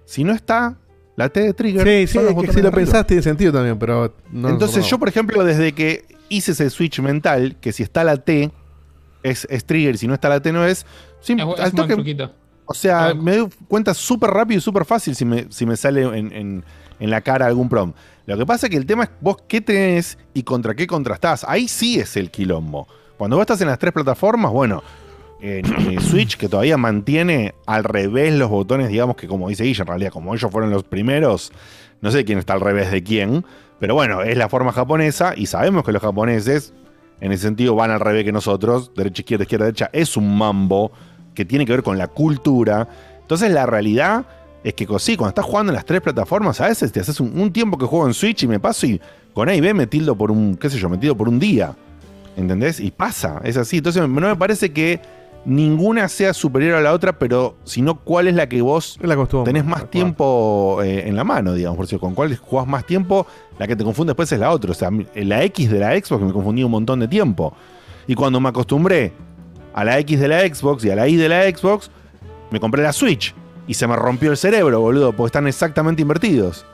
Si 0.07 0.25
no 0.25 0.33
está 0.33 0.77
la 1.17 1.29
T 1.31 1.41
de 1.41 1.55
trigger, 1.55 1.83
Sí, 2.07 2.07
sí, 2.13 2.19
es 2.19 2.35
que 2.47 2.53
si 2.53 2.63
lo 2.63 2.71
pensás 2.71 3.07
tiene 3.07 3.23
sentido 3.23 3.53
también, 3.53 3.79
pero 3.79 4.15
no. 4.31 4.49
Entonces 4.51 4.87
yo, 4.89 4.99
por 4.99 5.09
ejemplo, 5.09 5.43
desde 5.45 5.73
que 5.73 6.05
hice 6.29 6.53
ese 6.53 6.69
switch 6.71 7.01
mental, 7.01 7.57
que 7.61 7.73
si 7.73 7.83
está 7.83 8.05
la 8.05 8.17
T 8.19 8.51
es, 9.23 9.47
es 9.51 9.65
trigger 9.65 9.95
y 9.95 9.99
si 9.99 10.07
no 10.07 10.15
está 10.15 10.29
la 10.29 10.41
T 10.41 10.53
no 10.53 10.65
es, 10.67 10.85
al 11.59 11.73
toque- 11.73 11.95
truquito. 11.95 12.33
o 12.67 12.75
sea, 12.75 13.07
Ah. 13.09 13.15
me 13.15 13.37
doy 13.37 13.49
cuenta 13.69 13.95
súper 13.95 14.31
rápido 14.31 14.59
y 14.59 14.61
súper 14.61 14.85
fácil 14.85 15.15
si 15.17 15.25
me, 15.25 15.47
si 15.51 15.67
me 15.67 15.77
sale 15.77 16.03
en, 16.03 16.33
en- 16.33 16.65
en 16.99 17.11
la 17.11 17.21
cara 17.21 17.47
algún 17.47 17.69
prom. 17.69 17.93
Lo 18.27 18.37
que 18.39 18.45
pasa 18.47 18.67
es 18.67 18.71
que 18.71 18.77
el 18.77 18.87
tema 18.87 19.05
es 19.05 19.11
vos 19.21 19.37
qué 19.49 19.61
tenés 19.61 20.19
y 20.35 20.43
contra 20.43 20.75
qué 20.75 20.87
contrastás. 20.87 21.45
Ahí 21.49 21.69
sí 21.69 21.99
es 22.01 22.17
el 22.17 22.31
quilombo. 22.31 22.89
Cuando 23.17 23.37
vos 23.37 23.43
estás 23.45 23.61
en 23.61 23.69
las 23.69 23.79
tres 23.79 23.93
plataformas, 23.93 24.51
bueno, 24.53 24.83
en, 25.41 25.67
eh, 25.67 26.01
Switch 26.01 26.37
que 26.37 26.49
todavía 26.49 26.77
mantiene 26.77 27.55
al 27.67 27.85
revés 27.85 28.35
los 28.35 28.51
botones, 28.51 28.89
digamos 28.89 29.17
que 29.17 29.29
como 29.29 29.49
dice 29.49 29.65
Guilla, 29.65 29.83
en 29.83 29.89
realidad 29.89 30.11
como 30.11 30.35
ellos 30.35 30.51
fueron 30.51 30.71
los 30.71 30.85
primeros, 30.85 31.53
no 32.01 32.11
sé 32.11 32.25
quién 32.25 32.39
está 32.39 32.55
al 32.55 32.61
revés 32.61 32.91
de 32.91 33.03
quién, 33.03 33.45
pero 33.79 33.95
bueno, 33.95 34.23
es 34.23 34.37
la 34.37 34.49
forma 34.49 34.73
japonesa 34.73 35.35
y 35.37 35.47
sabemos 35.47 35.85
que 35.85 35.93
los 35.93 36.03
japoneses 36.03 36.73
en 37.21 37.33
ese 37.33 37.45
sentido 37.45 37.75
van 37.75 37.91
al 37.91 38.01
revés 38.01 38.25
que 38.25 38.33
nosotros, 38.33 38.93
derecha, 38.95 39.23
izquierda, 39.23 39.45
izquierda, 39.45 39.67
derecha, 39.67 39.91
es 39.93 40.17
un 40.17 40.37
mambo 40.37 40.93
que 41.35 41.45
tiene 41.45 41.65
que 41.65 41.73
ver 41.73 41.83
con 41.83 41.99
la 41.99 42.09
cultura. 42.09 42.89
Entonces 43.21 43.51
la 43.51 43.67
realidad 43.67 44.27
es 44.65 44.75
que 44.75 44.87
sí, 44.99 45.17
cuando 45.17 45.29
estás 45.29 45.45
jugando 45.45 45.71
en 45.71 45.77
las 45.77 45.85
tres 45.85 46.01
plataformas, 46.01 46.61
a 46.61 46.69
veces 46.69 46.91
te 46.93 47.01
haces 47.01 47.21
un, 47.21 47.53
tiempo 47.53 47.79
que 47.79 47.87
juego 47.87 48.07
en 48.07 48.15
Switch 48.15 48.43
y 48.43 48.49
me 48.49 48.59
paso 48.59 48.87
y 48.87 49.01
con 49.33 49.49
A 49.49 49.55
y 49.55 49.61
B 49.61 49.73
me 49.75 49.87
tildo 49.87 50.17
por 50.17 50.31
un, 50.31 50.57
qué 50.57 50.69
sé 50.69 50.79
yo, 50.79 50.89
me 50.89 50.99
tildo 50.99 51.17
por 51.17 51.29
un 51.29 51.39
día. 51.39 51.75
¿Entendés? 52.37 52.81
Y 52.81 52.91
pasa, 52.91 53.41
es 53.45 53.57
así. 53.57 53.79
Entonces 53.79 54.03
no 54.03 54.09
me 54.09 54.37
parece 54.37 54.71
que 54.73 55.01
ninguna 55.47 56.09
sea 56.09 56.35
superior 56.35 56.75
a 56.75 56.81
la 56.81 56.93
otra, 56.93 57.19
pero 57.19 57.57
sino 57.65 58.01
cuál 58.01 58.27
es 58.27 58.35
la 58.35 58.49
que 58.49 58.61
vos 58.61 58.99
tenés 59.45 59.65
más 59.65 59.89
tiempo 59.89 60.81
eh, 60.83 61.09
en 61.09 61.17
la 61.17 61.25
mano, 61.25 61.55
digamos. 61.55 61.77
Por 61.77 61.87
si 61.87 61.97
con 61.99 62.15
cuál 62.15 62.37
jugás 62.37 62.67
más 62.67 62.85
tiempo, 62.85 63.27
la 63.59 63.67
que 63.67 63.77
te 63.77 63.85
confunde 63.85 64.11
después 64.11 64.31
es 64.33 64.41
la 64.41 64.51
otra. 64.51 64.73
O 64.73 64.75
sea, 64.75 64.91
la 65.15 65.45
X 65.45 65.71
de 65.71 65.79
la 65.79 65.93
Xbox 65.97 66.23
me 66.23 66.33
confundí 66.33 66.65
un 66.65 66.73
montón 66.73 67.01
de 67.01 67.09
tiempo. 67.09 67.55
Y 68.09 68.15
cuando 68.15 68.41
me 68.41 68.49
acostumbré 68.49 69.13
a 69.73 69.85
la 69.85 69.99
X 70.01 70.19
de 70.21 70.29
la 70.29 70.41
Xbox 70.41 70.85
y 70.85 70.91
a 70.91 70.97
la 70.97 71.09
Y 71.09 71.17
de 71.17 71.29
la 71.29 71.43
Xbox, 71.45 71.91
me 72.51 72.59
compré 72.59 72.83
la 72.83 72.93
Switch. 72.93 73.35
Y 73.69 73.75
se 73.75 73.87
me 73.87 73.97
rompió 73.97 74.31
el 74.33 74.37
cerebro, 74.37 74.81
boludo, 74.81 75.13
porque 75.13 75.29
están 75.29 75.47
exactamente 75.47 76.03
invertidos. 76.03 76.67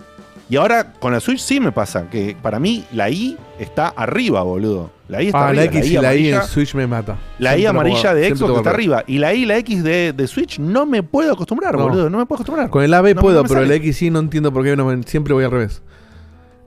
Y 0.53 0.57
ahora 0.57 0.92
con 0.92 1.12
la 1.14 1.20
Switch 1.20 1.38
sí 1.40 1.61
me 1.61 1.72
pasa, 1.72 2.11
que 2.11 2.36
para 2.42 2.59
mí 2.61 2.84
la 2.92 3.09
I 3.09 3.38
está 3.59 3.88
arriba, 3.88 4.42
boludo. 4.42 4.90
La 5.09 5.22
I 5.22 5.28
está 5.28 5.38
Ah, 5.46 5.48
arriba. 5.48 5.64
la 5.64 5.70
X 5.78 5.90
y 5.90 5.94
la 5.96 6.14
I 6.14 6.28
en 6.28 6.42
Switch 6.42 6.74
me 6.74 6.86
mata. 6.86 7.16
la 7.38 7.57
I 7.57 7.64
amarilla 7.64 8.12
de 8.12 8.34
Xbox 8.36 8.59
está 8.59 8.68
arriba. 8.68 9.03
Y 9.07 9.16
la 9.16 9.32
I 9.32 9.44
y 9.44 9.46
la 9.46 9.57
X 9.57 9.82
de, 9.82 10.12
de 10.12 10.26
Switch 10.26 10.59
no 10.59 10.84
me 10.84 11.03
puedo 11.03 11.32
acostumbrar, 11.32 11.74
No. 11.74 11.84
boludo. 11.84 12.11
No 12.11 12.18
me 12.18 12.26
puedo 12.26 12.36
acostumbrar. 12.42 12.68
Con 12.68 12.82
el 12.82 12.92
AB 12.92 13.14
No, 13.14 13.20
puedo, 13.22 13.42
no 13.42 13.48
pero 13.48 13.61
el 13.61 13.68
sale. 13.68 13.76
X 13.76 13.96
sí 13.96 14.11
no 14.11 14.18
entiendo 14.18 14.53
por 14.53 14.62
qué 14.62 14.76
me- 14.76 15.03
siempre 15.05 15.32
voy 15.32 15.44
al 15.44 15.50
revés. 15.53 15.80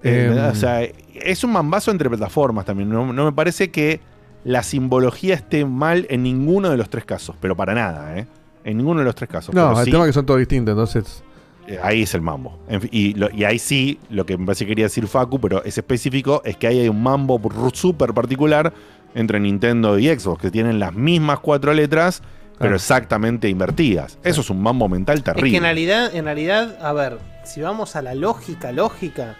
Eh, 0.02 0.32
Eh, 0.36 0.40
o 0.52 0.56
sea, 0.56 0.82
es 0.82 1.44
un 1.44 1.52
mambazo 1.52 1.92
entre 1.92 2.10
plataformas 2.10 2.66
también. 2.66 2.90
No, 2.90 3.14
no 3.14 3.26
me 3.26 3.34
parece 3.34 3.70
que 3.70 4.00
la 4.44 4.64
simbología 4.64 5.36
esté 5.36 5.64
mal 5.64 6.08
en 6.10 6.24
ninguno 6.24 6.72
de 6.72 6.78
los 6.78 6.90
tres 6.90 7.06
casos. 7.06 7.36
Pero 7.40 7.56
para 7.56 7.76
nada, 7.76 8.18
¿eh? 8.18 8.26
En 8.64 8.78
ninguno 8.78 9.02
de 9.02 9.06
los 9.06 9.14
tres 9.14 9.30
casos. 9.30 9.54
no, 9.54 9.78
el 9.80 9.86
sí, 9.86 9.92
tema 9.92 10.06
es 10.06 10.10
que 10.10 10.14
son 10.14 10.26
todos 10.26 10.40
distintos, 10.40 10.72
entonces. 10.72 11.24
Eh, 11.68 11.80
Ahí 11.82 12.04
es 12.04 12.14
el 12.14 12.22
mambo. 12.22 12.60
Y, 12.92 13.14
lo- 13.16 13.30
y 13.32 13.44
ahí 13.44 13.60
sí, 13.60 14.00
lo 14.10 14.26
que 14.26 14.38
me 14.38 14.46
parece 14.46 14.66
que 14.66 14.70
quería 14.70 14.86
decir 14.86 15.08
Facu, 15.08 15.40
pero 15.40 15.64
es 15.64 15.78
específico, 15.78 16.42
es 16.46 16.58
que 16.58 16.68
ahí 16.68 16.80
hay 16.80 16.90
un 16.90 17.02
mambo 17.02 17.42
súper 17.74 18.14
particular 18.14 18.72
entre 19.16 19.40
Nintendo 19.40 19.98
y 19.98 20.08
Xbox, 20.08 20.42
que 20.42 20.52
tienen 20.52 20.80
las 20.80 20.94
mismas 20.94 21.40
cuatro 21.40 21.74
letras, 21.74 22.22
pero 22.60 22.74
Ah. 22.74 22.76
exactamente 22.76 23.50
invertidas. 23.50 24.18
Eso 24.24 24.42
es 24.42 24.50
un 24.50 24.62
mambo 24.62 24.88
mental 24.90 25.18
Es 25.18 25.24
que 25.24 25.30
en 25.32 25.36
terrible. 25.36 25.60
realidad, 25.62 26.16
en 26.16 26.26
realidad, 26.26 26.78
a 26.86 26.94
ver, 26.94 27.18
si 27.46 27.62
vamos 27.62 27.96
a 27.96 28.02
la 28.02 28.14
lógica, 28.16 28.72
lógica, 28.72 29.36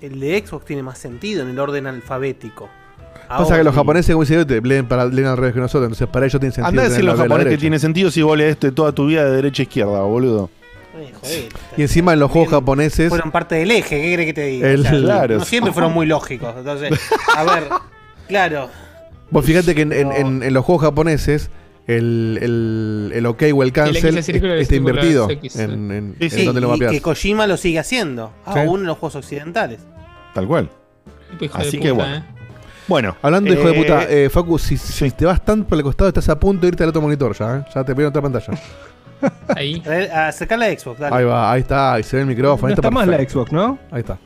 el 0.00 0.20
de 0.20 0.44
Xbox 0.46 0.64
tiene 0.64 0.82
más 0.82 0.98
sentido 0.98 1.42
en 1.42 1.48
el 1.50 1.58
orden 1.58 1.86
alfabético. 1.86 2.68
Pasa 3.28 3.56
que 3.56 3.64
los 3.64 3.66
Ahora- 3.68 3.72
japoneses, 3.72 4.14
como 4.14 4.24
dice 4.24 4.44
te 4.46 4.60
leen, 4.62 4.86
para, 4.86 5.04
leen 5.06 5.26
al 5.26 5.36
revés 5.36 5.52
que 5.54 5.60
nosotros, 5.60 5.84
entonces 5.86 6.06
para 6.08 6.24
ellos 6.26 6.40
tiene 6.40 6.54
sentido. 6.54 6.68
Anda 6.68 6.82
a 6.82 6.88
decir 6.88 7.04
los 7.04 7.18
japoneses 7.18 7.52
que 7.52 7.58
tiene 7.58 7.78
sentido 7.78 8.10
si 8.10 8.22
vos 8.22 8.38
lees 8.38 8.52
esto 8.52 8.66
de 8.68 8.72
toda 8.72 8.92
tu 8.92 9.06
vida 9.06 9.24
de 9.24 9.32
derecha 9.32 9.62
a 9.62 9.64
izquierda, 9.64 10.00
boludo. 10.02 10.50
Y 11.76 11.82
encima 11.82 12.12
en 12.12 12.20
los 12.20 12.30
juegos 12.30 12.50
japoneses. 12.50 13.08
Fueron 13.08 13.30
parte 13.30 13.54
del 13.56 13.70
eje, 13.70 14.00
¿qué 14.00 14.14
crees 14.14 14.26
que 14.26 14.32
te 14.34 14.44
diga? 14.46 14.70
El- 14.70 14.80
O 14.80 14.82
sea, 14.82 14.92
Claro. 15.00 15.38
No 15.38 15.44
siempre 15.44 15.72
fueron 15.72 15.92
muy 15.92 16.06
lógicos. 16.06 16.54
Entonces, 16.58 16.90
a 17.36 17.44
ver, 17.44 17.64
claro. 18.28 18.68
Vos 19.30 19.44
fíjate 19.44 19.74
que 19.74 19.82
en, 19.82 19.92
en- 19.92 20.12
en- 20.12 20.42
en 20.42 20.54
los 20.54 20.64
juegos 20.64 20.84
japoneses 20.84 21.50
el, 21.86 22.38
el, 22.42 23.12
el 23.14 23.26
OK 23.26 23.42
o 23.54 23.62
el 23.62 23.72
cancel 23.72 24.16
el 24.18 24.58
está 24.60 24.74
invertido. 24.74 25.28
En, 25.30 25.90
en- 25.90 26.16
Sí, 26.18 26.24
en 26.26 26.30
sí, 26.30 26.44
donde 26.44 26.60
lo 26.60 26.74
y 26.76 26.78
que 26.80 27.00
Kojima 27.00 27.46
lo 27.46 27.56
sigue 27.56 27.78
haciendo, 27.78 28.32
Sí. 28.52 28.58
aún 28.58 28.80
en 28.80 28.86
los 28.86 28.98
juegos 28.98 29.16
occidentales. 29.16 29.80
Tal 30.34 30.46
cual. 30.46 30.70
Hijo 31.40 31.58
Así 31.58 31.76
puta, 31.76 31.82
que 31.82 31.90
bueno. 31.92 32.16
eh. 32.16 32.22
Bueno. 32.88 33.16
Hablando 33.20 33.50
de 33.52 33.58
hijo 33.58 33.68
de 33.70 33.74
eh, 33.78 33.82
puta, 33.82 34.04
eh, 34.08 34.30
Facu, 34.30 34.58
si, 34.58 34.78
si 34.78 35.10
te 35.10 35.26
vas 35.26 35.44
tan 35.44 35.64
por 35.64 35.76
el 35.76 35.84
costado, 35.84 36.08
estás 36.08 36.28
a 36.30 36.38
punto 36.40 36.62
de 36.62 36.68
irte 36.68 36.82
al 36.84 36.88
otro 36.88 37.02
monitor 37.02 37.36
ya, 37.36 37.58
¿eh? 37.58 37.64
Ya 37.74 37.84
te 37.84 37.92
veo 37.92 38.06
en 38.06 38.10
otra 38.10 38.22
pantalla. 38.22 38.46
Ahí. 39.56 39.82
Acercar 40.14 40.58
la 40.58 40.66
Xbox, 40.70 41.00
dale. 41.00 41.16
Ahí 41.16 41.24
va, 41.24 41.52
ahí 41.52 41.60
está, 41.60 41.94
ahí 41.94 42.02
se 42.02 42.16
ve 42.16 42.22
el 42.22 42.28
micrófono. 42.28 42.68
No 42.68 42.74
está 42.74 42.90
más 42.90 43.06
la. 43.06 43.18
Xbox, 43.18 43.52
¿no? 43.52 43.78
Ahí 43.90 44.00
está. 44.00 44.18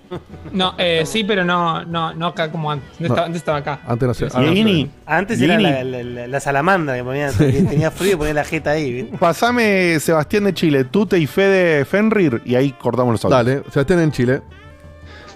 No, 0.52 0.74
eh, 0.78 1.04
sí, 1.06 1.24
pero 1.24 1.44
no, 1.44 1.84
no, 1.84 2.12
no 2.14 2.26
acá 2.28 2.50
como 2.50 2.70
antes. 2.70 2.88
Antes, 2.92 3.00
No. 3.00 3.06
estaba, 3.14 3.26
antes 3.26 3.40
estaba 3.40 3.58
acá. 3.58 3.80
Antes 3.86 4.08
no 4.08 4.14
sé. 4.14 4.26
Sí, 4.30 4.36
ah, 4.36 4.40
no, 4.42 4.50
Lini. 4.52 4.90
Antes 5.06 5.38
Lini. 5.38 5.52
era 5.64 5.82
la, 5.82 5.84
la- 5.84 6.02
la- 6.02 6.26
la 6.28 6.40
salamandra 6.40 6.96
que 6.96 7.04
ponía, 7.04 7.30
tenía 7.32 7.90
frío 7.90 8.12
y 8.12 8.16
ponía 8.16 8.34
la 8.34 8.44
jeta 8.44 8.70
ahí. 8.72 9.10
Pasame 9.18 9.98
Sebastián 10.00 10.44
de 10.44 10.54
Chile, 10.54 10.84
Tute 10.84 11.18
y 11.18 11.26
Fede 11.26 11.84
Fenrir 11.84 12.42
y 12.44 12.54
ahí 12.54 12.72
cortamos 12.72 13.12
los 13.12 13.24
audios. 13.24 13.38
Dale, 13.46 13.62
Sebastián 13.70 14.00
en 14.00 14.12
Chile. 14.12 14.42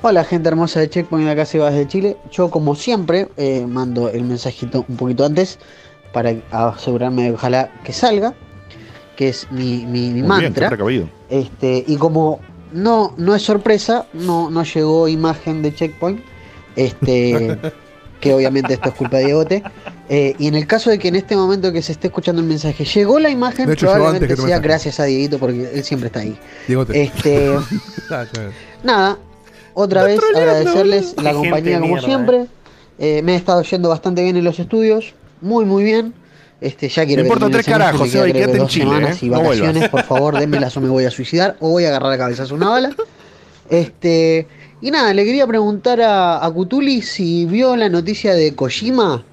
Hola 0.02 0.22
gente 0.24 0.48
hermosa 0.48 0.78
de 0.80 0.90
Checkpoint, 0.90 1.28
acá 1.28 1.44
Sebas 1.46 1.72
de 1.74 1.88
Chile. 1.88 2.16
Yo 2.30 2.50
como 2.50 2.74
siempre 2.74 3.28
eh, 3.36 3.64
mando 3.66 4.08
el 4.10 4.22
mensajito 4.24 4.84
un 4.86 4.96
poquito 4.96 5.24
antes 5.24 5.58
para 6.12 6.34
asegurarme 6.50 7.24
de 7.24 7.30
ojalá 7.32 7.70
que 7.82 7.92
salga, 7.92 8.34
que 9.16 9.28
es 9.30 9.50
mi, 9.50 9.84
mi- 9.86 10.12
bien, 10.12 10.26
mantra. 10.26 10.68
Este, 11.30 11.84
y 11.86 11.96
como 11.96 12.40
no, 12.72 13.14
no 13.16 13.34
es 13.34 13.42
sorpresa, 13.42 14.06
no, 14.12 14.50
no 14.50 14.62
llegó 14.64 15.08
imagen 15.08 15.62
de 15.62 15.74
Checkpoint, 15.74 16.20
este, 16.76 17.58
que 18.20 18.34
obviamente 18.34 18.74
esto 18.74 18.88
es 18.90 18.94
culpa 18.94 19.18
de 19.18 19.24
Diegote. 19.26 19.62
eh, 20.08 20.34
y 20.38 20.46
en 20.48 20.54
el 20.54 20.66
caso 20.66 20.90
de 20.90 20.98
que 20.98 21.08
en 21.08 21.16
este 21.16 21.36
momento 21.36 21.72
que 21.72 21.82
se 21.82 21.92
esté 21.92 22.08
escuchando 22.08 22.40
el 22.42 22.48
mensaje 22.48 22.84
llegó 22.84 23.18
la 23.18 23.30
imagen, 23.30 23.70
hecho, 23.70 23.86
probablemente 23.86 24.36
sea 24.36 24.44
mensaje. 24.44 24.62
gracias 24.62 25.00
a 25.00 25.04
Dieguito 25.04 25.38
porque 25.38 25.70
él 25.74 25.84
siempre 25.84 26.08
está 26.08 26.20
ahí. 26.20 26.36
Diegote. 26.66 27.02
Este, 27.02 27.56
Ah. 28.10 28.24
Nada, 28.84 29.18
otra 29.74 30.04
vez 30.04 30.20
agradecerles 30.34 31.14
la 31.22 31.32
compañía 31.32 31.80
como 31.80 31.92
mierda, 31.94 32.06
siempre. 32.06 32.46
Eh, 32.98 33.20
me 33.22 33.32
he 33.34 33.36
estado 33.36 33.62
yendo 33.62 33.88
bastante 33.88 34.22
bien 34.22 34.36
en 34.36 34.44
los 34.44 34.58
estudios, 34.58 35.14
muy 35.40 35.64
muy 35.64 35.82
bien. 35.84 36.14
Este, 36.60 36.88
ya 36.88 37.04
quiero 37.04 37.22
Me 37.22 37.28
importa 37.28 37.50
tres 37.50 37.66
carajos, 37.66 38.08
Seba, 38.10 38.28
y 38.28 38.32
que 38.32 38.38
queda 38.38 38.46
quédate 38.46 38.56
en 38.58 38.62
dos 38.64 38.70
Chile, 38.72 38.84
semanas 38.86 39.22
eh. 39.22 39.26
y 39.26 39.28
No 39.28 39.38
vacaciones, 39.42 39.72
vuelvas. 39.74 39.90
por 39.90 40.02
favor, 40.04 40.38
démelas 40.38 40.76
o 40.76 40.80
me 40.80 40.88
voy 40.88 41.04
a 41.04 41.10
suicidar 41.10 41.56
o 41.60 41.70
voy 41.70 41.84
a 41.84 41.88
agarrar 41.88 42.10
la 42.10 42.18
cabezazo 42.18 42.54
una 42.54 42.68
bala. 42.70 42.96
Este, 43.68 44.46
y 44.80 44.90
nada, 44.90 45.12
le 45.12 45.24
quería 45.24 45.46
preguntar 45.46 46.00
a, 46.00 46.44
a 46.44 46.50
Cutuli 46.50 47.02
si 47.02 47.44
vio 47.46 47.76
la 47.76 47.88
noticia 47.88 48.34
de 48.34 48.54
Kojima, 48.54 49.24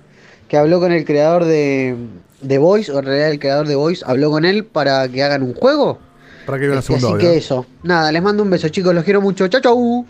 que 0.48 0.58
habló 0.58 0.80
con 0.80 0.92
el 0.92 1.06
creador 1.06 1.46
de, 1.46 1.96
de 2.42 2.58
Voice, 2.58 2.92
o 2.92 3.00
en 3.00 3.06
realidad 3.06 3.32
el 3.32 3.40
creador 3.40 3.68
de 3.68 3.76
Voice 3.76 4.04
habló 4.06 4.32
con 4.32 4.46
él 4.46 4.66
para 4.66 5.08
que 5.08 5.24
hagan 5.24 5.44
un 5.44 5.54
juego. 5.54 6.00
Para 6.46 6.58
que 6.60 6.66
vean 6.68 6.76
la 6.76 6.80
Este, 6.82 6.96
así 6.96 7.06
audio. 7.06 7.18
que 7.20 7.38
eso. 7.38 7.66
Nada, 7.84 8.12
les 8.12 8.22
mando 8.22 8.44
un 8.44 8.50
beso, 8.50 8.68
chicos. 8.70 8.94
Los 8.94 9.04
quiero 9.06 9.22
mucho. 9.22 9.48
Chau, 9.48 9.62
chau. 9.62 10.06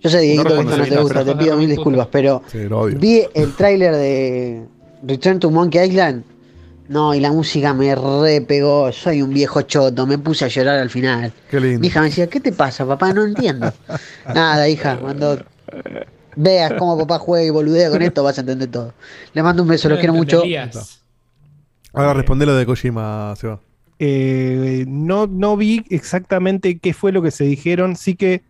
Yo 0.00 0.10
sé, 0.10 0.18
Dieguito, 0.20 0.44
que 0.44 0.60
esto 0.60 0.76
no 0.76 0.84
te 0.84 0.96
gusta. 0.96 1.24
Te 1.24 1.36
pido 1.36 1.56
mil 1.56 1.68
disculpas, 1.70 2.08
pero 2.10 2.42
Sí, 2.50 2.58
vi 2.98 3.22
el 3.32 3.54
tráiler 3.54 3.94
de 3.94 4.64
Return 5.04 5.38
to 5.38 5.50
Monkey 5.50 5.88
Island. 5.88 6.24
No, 6.92 7.14
y 7.14 7.20
la 7.20 7.32
música 7.32 7.72
me 7.72 7.94
re 7.94 8.42
pegó. 8.42 8.92
Soy 8.92 9.22
un 9.22 9.32
viejo 9.32 9.62
choto. 9.62 10.06
Me 10.06 10.18
puse 10.18 10.44
a 10.44 10.48
llorar 10.48 10.78
al 10.78 10.90
final. 10.90 11.32
Qué 11.50 11.58
lindo. 11.58 11.80
Mi 11.80 11.86
hija 11.86 12.00
me 12.00 12.06
decía, 12.06 12.26
¿qué 12.28 12.38
te 12.38 12.52
pasa, 12.52 12.84
papá? 12.86 13.12
No 13.14 13.24
entiendo. 13.24 13.72
Nada, 14.34 14.68
hija. 14.68 14.98
Cuando 14.98 15.38
veas 16.36 16.74
cómo 16.78 16.98
papá 16.98 17.18
juega 17.18 17.46
y 17.46 17.50
boludea 17.50 17.90
con 17.90 18.02
esto, 18.02 18.22
vas 18.22 18.36
a 18.36 18.42
entender 18.42 18.68
todo. 18.70 18.92
Les 19.32 19.42
mando 19.42 19.62
un 19.62 19.68
beso. 19.70 19.88
Los 19.88 19.98
quiero 19.98 20.12
mucho. 20.14 20.42
Ahora 21.94 22.14
responde 22.14 22.46
lo 22.46 22.54
de 22.54 22.64
Kojima, 22.66 23.34
Seba. 23.36 23.58
Eh, 23.98 24.84
no, 24.88 25.26
no 25.26 25.56
vi 25.56 25.84
exactamente 25.90 26.78
qué 26.78 26.92
fue 26.92 27.12
lo 27.12 27.22
que 27.22 27.30
se 27.30 27.44
dijeron. 27.44 27.96
Sí 27.96 28.16
que 28.16 28.42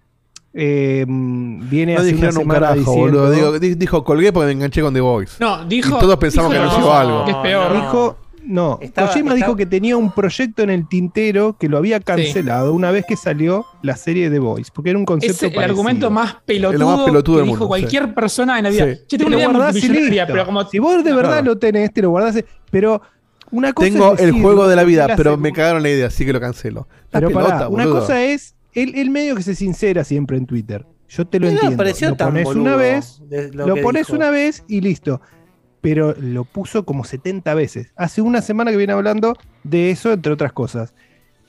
eh, 0.55 1.05
viene 1.07 1.95
No 1.95 2.01
hace 2.01 2.09
una 2.11 2.16
dijeron 2.20 2.36
un 2.38 2.49
carajo, 2.49 2.74
diciendo- 2.74 3.01
boludo. 3.20 3.30
Digo, 3.59 3.76
dijo, 3.76 4.05
colgué 4.05 4.32
porque 4.32 4.47
me 4.47 4.53
enganché 4.53 4.80
con 4.82 4.95
The 4.95 5.01
Voice. 5.01 5.34
No, 5.40 5.64
dijo. 5.66 5.97
Y 5.97 6.01
todos 6.01 6.16
pensamos 6.16 6.51
dijo 6.53 6.62
que 6.62 6.66
lo- 6.66 6.72
anunció 6.72 6.95
algo. 6.95 7.24
Que 7.24 7.30
es 7.32 7.36
peor. 7.38 7.72
Dijo, 7.74 8.16
no, 8.45 8.78
Estaba- 8.82 9.09
Kojima 9.09 9.30
estaba- 9.34 9.34
dijo 9.36 9.57
que 9.57 9.66
tenía 9.66 9.97
un 9.97 10.12
proyecto 10.12 10.62
en 10.62 10.70
el 10.70 10.88
tintero 10.88 11.57
que 11.59 11.68
lo 11.68 11.78
había 11.78 12.01
cancelado 12.01 12.72
una 12.74 12.90
vez 12.90 13.05
que 13.07 13.16
salió 13.16 13.64
la 13.82 13.97
serie 13.97 14.30
de 14.30 14.38
Voice, 14.38 14.70
porque 14.74 14.90
era 14.90 14.99
un 14.99 15.05
concepto 15.05 15.34
Es 15.36 15.43
el 15.45 15.53
parecido. 15.53 15.72
argumento 15.72 16.11
más 16.11 16.36
pelotudo, 16.45 16.86
más 16.97 17.05
pelotudo 17.07 17.36
que 17.36 17.43
dijo 17.43 17.53
mundo, 17.55 17.68
cualquier 17.68 18.05
sí. 18.07 18.11
persona 18.12 18.59
en 18.59 18.64
la 18.64 18.70
vida. 18.70 18.84
Sí. 18.95 19.01
Che, 19.07 19.18
tengo 19.18 19.18
Te 19.18 19.24
una 19.26 19.30
lo 19.30 19.36
idea 19.38 19.49
guardás 19.49 19.76
y 19.76 19.78
multimillonaria, 19.80 20.22
listo. 20.24 20.32
pero 20.34 20.47
como 20.47 20.64
Si 20.68 20.78
vos 20.78 21.05
de 21.05 21.12
verdad 21.14 21.30
Claro. 21.30 21.45
lo 21.47 21.59
tenés, 21.59 21.93
te 21.93 22.03
lo 22.03 22.11
guardás. 22.11 22.45
Pero 22.70 23.03
una 23.51 23.72
cosa 23.72 23.88
Tengo 23.88 24.07
es 24.14 24.20
el 24.20 24.26
decirlo, 24.26 24.43
juego 24.49 24.68
de 24.68 24.76
la 24.76 24.84
vida, 24.84 25.09
pero 25.16 25.36
me 25.36 25.53
cagaron 25.53 25.82
la 25.82 25.90
idea, 25.90 26.07
así 26.07 26.24
que 26.24 26.32
lo 26.32 26.40
cancelo. 26.40 26.88
La 27.11 27.20
Pero 27.20 27.28
pelota, 27.28 27.49
pará, 27.55 27.68
una 27.68 27.84
cosa 27.84 28.24
es 28.24 28.55
el, 28.74 28.95
el 28.97 29.11
medio 29.11 29.36
que 29.36 29.43
se 29.43 29.55
sincera 29.55 30.05
siempre 30.05 30.36
en 30.36 30.47
Twitter. 30.47 30.86
Yo 31.09 31.26
te 31.26 31.38
lo 31.38 31.47
entiendo. 31.49 31.76
pareció 31.76 32.09
lo 32.09 32.16
pones 32.16 32.47
una 32.47 32.74
vez, 32.76 33.20
lo 33.53 33.76
pones 33.76 34.07
dijo. 34.07 34.16
una 34.16 34.30
vez 34.30 34.64
y 34.66 34.80
listo. 34.80 35.20
Pero 35.83 36.14
lo 36.18 36.45
puso 36.45 36.85
como 36.87 37.05
70 37.05 37.53
veces. 37.55 37.93
Hace 37.97 38.22
una 38.22 38.41
semana 38.41 38.70
que 38.70 38.76
viene 38.78 38.95
hablando 38.95 39.37
de 39.64 39.91
eso, 39.91 40.12
entre 40.12 40.33
otras 40.33 40.53
cosas. 40.53 40.95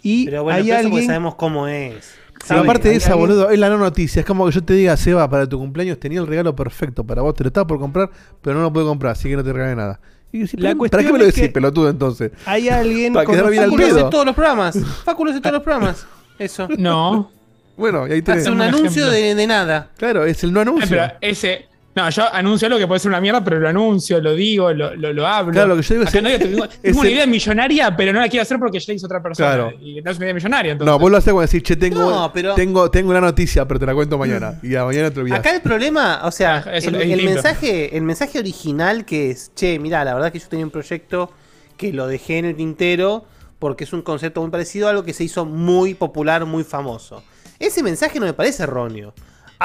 Y 0.01 0.25
Pero 0.25 0.43
bueno, 0.43 0.57
hay 0.57 0.63
pero 0.65 0.77
eso 0.79 0.87
alguien. 0.87 1.05
sabemos 1.05 1.35
cómo 1.35 1.67
es. 1.69 2.15
Pero 2.33 2.45
¿Sabe? 2.47 2.59
aparte 2.61 2.89
de 2.89 2.95
esa, 2.95 3.13
alguien- 3.13 3.29
boludo, 3.29 3.49
es 3.51 3.59
la 3.59 3.69
no 3.69 3.77
noticia. 3.77 4.19
Es 4.19 4.25
como 4.25 4.45
que 4.47 4.51
yo 4.51 4.63
te 4.63 4.73
diga, 4.73 4.97
Seba, 4.97 5.29
para 5.29 5.47
tu 5.47 5.57
cumpleaños 5.59 5.97
tenía 5.99 6.19
el 6.19 6.27
regalo 6.27 6.53
perfecto 6.55 7.05
para 7.05 7.21
vos, 7.21 7.35
te 7.35 7.43
lo 7.43 7.47
estaba 7.47 7.65
por 7.67 7.79
comprar, 7.79 8.09
pero 8.41 8.57
no 8.57 8.63
lo 8.63 8.73
pude 8.73 8.83
comprar, 8.83 9.13
así 9.13 9.29
que 9.29 9.35
no 9.37 9.43
te 9.43 9.53
regalé 9.53 9.75
nada. 9.75 10.01
La 10.31 10.47
¿Para 10.59 10.75
cuestión 10.75 11.05
qué 11.05 11.13
me 11.13 11.19
lo 11.19 11.25
decís, 11.25 11.49
pelotudo, 11.49 11.89
entonces? 11.89 12.31
hay 12.47 12.67
alguien 12.67 13.13
Para 13.13 13.27
quedar 13.29 13.49
bien 13.51 13.63
al 13.63 13.71
pedo. 13.71 14.09
todos 14.09 14.25
los 14.25 14.33
programas. 14.35 14.75
Facu 15.05 15.23
lo 15.25 15.29
hace 15.29 15.37
en 15.37 15.43
todos 15.43 15.53
los 15.53 15.63
programas. 15.63 16.07
Eso. 16.39 16.67
No. 16.79 17.31
Bueno, 17.77 18.07
y 18.07 18.13
ahí 18.13 18.21
tenés. 18.23 18.41
Hace 18.41 18.49
un 18.49 18.55
Un 18.57 18.61
anuncio 18.63 19.09
de, 19.11 19.35
de 19.35 19.47
nada. 19.47 19.91
Claro, 19.95 20.25
es 20.25 20.43
el 20.43 20.51
no 20.51 20.59
anuncio. 20.61 20.89
pero 20.89 21.13
ese. 21.21 21.67
No, 21.95 22.09
yo 22.09 22.23
anuncio 22.33 22.65
algo 22.65 22.79
que 22.79 22.87
puede 22.87 22.99
ser 22.99 23.09
una 23.09 23.21
mierda, 23.21 23.43
pero 23.43 23.59
lo 23.59 23.69
anuncio, 23.69 24.19
lo 24.19 24.33
digo, 24.33 24.73
lo, 24.73 24.95
lo, 24.95 25.13
lo 25.13 25.27
hablo. 25.27 25.51
Claro, 25.53 25.67
lo 25.69 25.75
que 25.75 25.83
yo 25.83 25.93
digo 25.95 26.03
es 26.05 26.09
Acá 26.09 26.21
no 26.21 26.29
digo, 26.29 26.39
tengo, 26.49 26.63
es 26.65 26.79
tengo 26.81 26.99
una 27.01 27.09
el- 27.09 27.13
idea 27.15 27.27
millonaria, 27.27 27.95
pero 27.95 28.13
no 28.13 28.19
la 28.19 28.29
quiero 28.29 28.41
hacer 28.41 28.57
porque 28.57 28.79
ya 28.79 28.85
la 28.87 28.93
hizo 28.95 29.05
otra 29.05 29.21
persona. 29.21 29.47
Claro. 29.49 29.73
Y 29.79 30.01
no 30.01 30.09
es 30.09 30.17
una 30.17 30.25
idea 30.25 30.33
millonaria. 30.33 30.71
Entonces. 30.71 30.91
No, 30.91 30.97
vos 30.97 31.11
lo 31.11 31.17
haces 31.17 31.31
cuando 31.33 31.51
decís, 31.51 31.61
che, 31.63 31.75
tengo, 31.75 32.09
No, 32.09 32.33
pero- 32.33 32.55
tengo, 32.55 32.89
tengo 32.89 33.11
una 33.11 33.21
noticia, 33.21 33.67
pero 33.67 33.79
te 33.79 33.85
la 33.85 33.93
cuento 33.93 34.17
mañana. 34.17 34.59
Y 34.63 34.75
a 34.75 34.85
mañana 34.85 35.11
te 35.11 35.19
olvidás. 35.19 35.39
Acá 35.39 35.53
el 35.55 35.61
problema, 35.61 36.21
o 36.23 36.31
sea, 36.31 36.59
Eso 36.73 36.89
el, 36.89 36.95
es 36.95 37.11
el 37.11 37.23
mensaje, 37.25 37.95
el 37.95 38.03
mensaje 38.03 38.39
original 38.39 39.05
que 39.05 39.29
es, 39.29 39.51
che, 39.53 39.77
mirá, 39.77 40.03
la 40.03 40.15
verdad 40.15 40.31
que 40.31 40.39
yo 40.39 40.47
tenía 40.47 40.65
un 40.65 40.71
proyecto 40.71 41.31
que 41.77 41.93
lo 41.93 42.07
dejé 42.07 42.39
en 42.39 42.45
el 42.45 42.55
tintero 42.55 43.25
porque 43.59 43.83
es 43.83 43.93
un 43.93 44.01
concepto 44.01 44.41
muy 44.41 44.49
parecido 44.49 44.87
a 44.87 44.89
algo 44.89 45.03
que 45.03 45.13
se 45.13 45.23
hizo 45.23 45.45
muy 45.45 45.93
popular, 45.93 46.43
muy 46.45 46.63
famoso. 46.63 47.23
Ese 47.59 47.81
mensaje 47.83 48.19
no 48.19 48.25
me 48.25 48.33
parece 48.33 48.63
erróneo. 48.63 49.13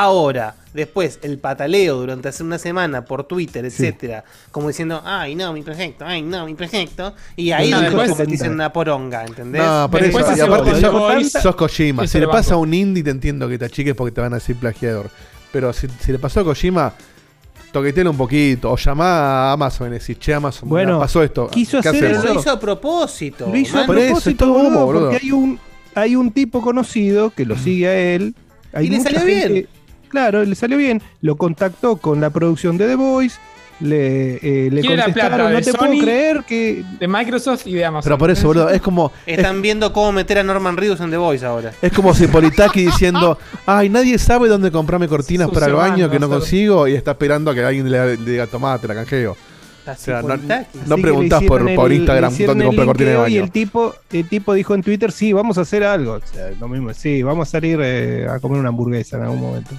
Ahora, 0.01 0.55
después, 0.75 1.19
el 1.23 1.39
pataleo 1.39 1.97
durante 1.97 2.29
hace 2.29 2.45
una 2.45 2.57
semana 2.59 3.05
por 3.05 3.25
Twitter, 3.25 3.65
etcétera, 3.65 4.23
como 4.53 4.69
diciendo, 4.69 5.03
ay 5.05 5.35
no, 5.35 5.53
mi 5.53 5.63
proyecto, 5.63 6.05
ay 6.07 6.23
no, 6.23 6.47
mi 6.47 6.55
proyecto, 6.55 7.15
y 7.35 7.51
ahí 7.51 7.69
No, 7.73 7.79
lo 7.79 7.83
después- 7.83 8.11
convertís 8.11 8.43
en 8.43 8.53
una 8.53 8.73
poronga, 8.73 9.25
¿entendés? 9.25 9.61
No, 9.61 9.89
por 9.91 10.01
eso. 10.05 10.21
Y 10.37 10.41
aparte, 10.41 11.31
sos- 11.43 11.57
Kojima. 11.57 12.07
Si 12.07 12.21
le 12.21 12.29
pasa 12.29 12.55
a 12.55 12.59
un 12.59 12.73
indie, 12.73 13.03
te 13.03 13.11
entiendo 13.11 13.49
que 13.49 13.59
te 13.59 13.65
achiques 13.65 13.95
porque 13.97 14.13
te 14.13 14.21
van 14.21 14.33
a 14.35 14.37
decir 14.37 14.55
plagiador. 14.55 15.11
Pero 15.51 15.73
si, 15.73 15.89
si 15.99 16.13
le 16.13 16.21
pasó 16.21 16.41
a 16.41 16.45
Kojima, 16.45 16.93
toquetelo 17.73 18.13
un 18.13 18.17
poquito. 18.17 18.71
O 18.71 18.77
llamá 18.77 19.49
a 19.51 19.53
Amazon 19.55 19.89
y 19.89 19.99
decís, 19.99 20.17
che, 20.21 20.33
Amazon, 20.33 20.69
Bueno, 20.69 20.93
mira, 20.93 21.01
pasó 21.07 21.25
esto. 21.25 21.49
quiso 21.49 21.81
¿Qué 21.81 21.89
hacer 21.89 22.13
lo 22.25 22.35
hizo 22.39 22.51
a 22.53 22.61
propósito. 22.61 23.49
Lo 23.51 23.57
hizo 23.57 23.79
a 23.79 23.87
man. 23.87 23.99
Eso, 23.99 24.07
propósito, 24.07 24.31
es 24.31 24.37
todo 24.37 24.53
boludo, 24.53 24.69
humo, 24.69 24.87
boludo. 24.87 25.11
porque 25.11 25.25
hay 25.25 25.33
un, 25.33 25.59
hay 25.97 26.15
un 26.15 26.31
tipo 26.31 26.61
conocido 26.63 27.31
que 27.31 27.45
lo 27.45 27.57
sigue 27.59 27.89
a 27.89 27.99
él. 27.99 28.37
Hay 28.73 28.87
Y 28.87 28.91
le 28.91 29.01
salió 29.01 29.21
gente- 29.21 29.49
bien. 29.49 29.69
Claro, 30.09 30.45
le 30.45 30.55
salió 30.55 30.77
bien. 30.77 31.01
Lo 31.21 31.37
contactó 31.37 31.97
con 31.97 32.21
la 32.21 32.31
producción 32.31 32.77
de 32.79 32.87
The 32.89 32.95
Voice. 32.97 33.37
Le, 33.81 34.37
eh, 34.43 34.71
le 34.73 34.83
contestaron, 34.83 35.13
plata 35.15 35.51
no 35.53 35.59
te 35.61 35.71
Sony. 35.71 35.79
puedo 35.79 36.03
creer 36.03 36.43
que... 36.45 36.85
De 36.99 37.07
Microsoft 37.07 37.65
y 37.69 37.75
de 37.75 37.85
Amazon. 37.85 38.09
Pero 38.09 38.19
por 38.19 38.29
eso, 38.31 38.49
boludo, 38.49 38.71
es 38.71 38.81
como. 38.83 39.13
Es, 39.25 39.39
Están 39.39 39.63
viendo 39.63 39.93
cómo 39.93 40.11
meter 40.11 40.39
a 40.39 40.43
Norman 40.43 40.77
Reedus 40.77 40.99
en 41.01 41.11
The 41.11 41.17
Voice 41.17 41.47
ahora. 41.47 41.73
es 41.81 41.93
como 41.93 42.13
si 42.13 42.27
Politaki 42.27 42.81
diciendo, 42.87 43.39
ay, 43.67 43.89
nadie 43.89 44.19
sabe 44.19 44.49
dónde 44.49 44.73
comprarme 44.73 45.07
cortinas 45.07 45.47
Sucio 45.47 45.61
para 45.61 45.71
el 45.71 45.77
baño 45.77 46.11
que 46.11 46.19
no 46.19 46.29
consigo 46.29 46.89
y 46.89 46.95
está 46.95 47.13
esperando 47.13 47.53
a 47.53 47.55
que 47.55 47.63
alguien 47.63 47.89
le, 47.89 48.17
le 48.17 48.31
diga, 48.33 48.49
tomá, 48.49 48.77
te 48.79 48.89
la 48.89 48.95
canjeo. 48.95 49.37
O 49.87 49.95
sea, 49.95 50.23
no, 50.23 50.37
no 50.85 50.97
preguntás 50.99 51.45
por, 51.45 51.75
por 51.77 51.93
Instagram 51.93 52.37
dónde 52.45 52.65
el 52.65 52.67
comprar 52.67 52.87
cortina 52.89 53.11
de 53.11 53.17
linkeo 53.17 53.29
Y 53.29 53.35
baño. 53.39 53.45
el 53.45 53.51
tipo, 53.53 53.95
el 54.11 54.29
tipo 54.29 54.53
dijo 54.55 54.75
en 54.75 54.83
Twitter, 54.83 55.13
sí, 55.13 55.33
vamos 55.33 55.57
a 55.57 55.61
hacer 55.61 55.85
algo. 55.85 56.15
O 56.15 56.21
sea, 56.31 56.51
lo 56.59 56.67
mismo, 56.69 56.93
sí, 56.95 57.23
vamos 57.23 57.47
a 57.49 57.51
salir 57.53 57.79
eh, 57.81 58.27
a 58.29 58.41
comer 58.41 58.59
una 58.59 58.69
hamburguesa 58.71 59.17
en 59.19 59.23
algún 59.23 59.41
momento. 59.41 59.71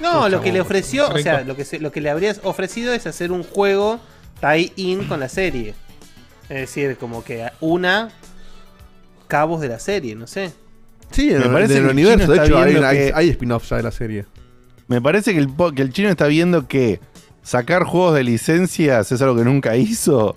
No, 0.00 0.28
lo 0.28 0.40
que 0.40 0.52
le 0.52 0.60
ofreció, 0.60 1.08
o 1.08 1.18
sea, 1.18 1.42
lo 1.42 1.56
que, 1.56 1.64
se- 1.64 1.78
lo 1.80 1.92
que 1.92 2.00
le 2.00 2.10
habrías 2.10 2.40
ofrecido 2.44 2.92
es 2.92 3.06
hacer 3.06 3.32
un 3.32 3.42
juego 3.42 4.00
tie-in 4.40 5.04
con 5.04 5.20
la 5.20 5.28
serie. 5.28 5.74
Es 6.48 6.60
decir, 6.60 6.96
como 6.96 7.22
que 7.22 7.46
una 7.60 8.10
cabos 9.28 9.60
de 9.60 9.68
la 9.68 9.78
serie, 9.78 10.14
no 10.14 10.26
sé. 10.26 10.52
Sí, 11.10 11.28
Me 11.30 11.36
el, 11.44 11.50
parece 11.52 11.76
en 11.76 11.78
el 11.78 11.84
que 11.84 11.90
el 11.90 11.90
universo, 11.90 12.18
chino 12.20 12.32
de 12.32 12.34
está 12.36 12.44
hecho, 12.46 12.86
hay, 12.86 12.96
que- 12.96 13.12
hay 13.14 13.28
spin-offs 13.30 13.68
ya 13.68 13.76
de 13.76 13.82
la 13.82 13.90
serie. 13.92 14.26
Me 14.88 15.00
parece 15.00 15.32
que 15.32 15.38
el, 15.38 15.48
po- 15.48 15.72
que 15.72 15.82
el 15.82 15.92
chino 15.92 16.08
está 16.08 16.26
viendo 16.26 16.66
que 16.66 17.00
sacar 17.42 17.84
juegos 17.84 18.14
de 18.14 18.24
licencias 18.24 19.12
es 19.12 19.22
algo 19.22 19.36
que 19.36 19.44
nunca 19.44 19.76
hizo 19.76 20.36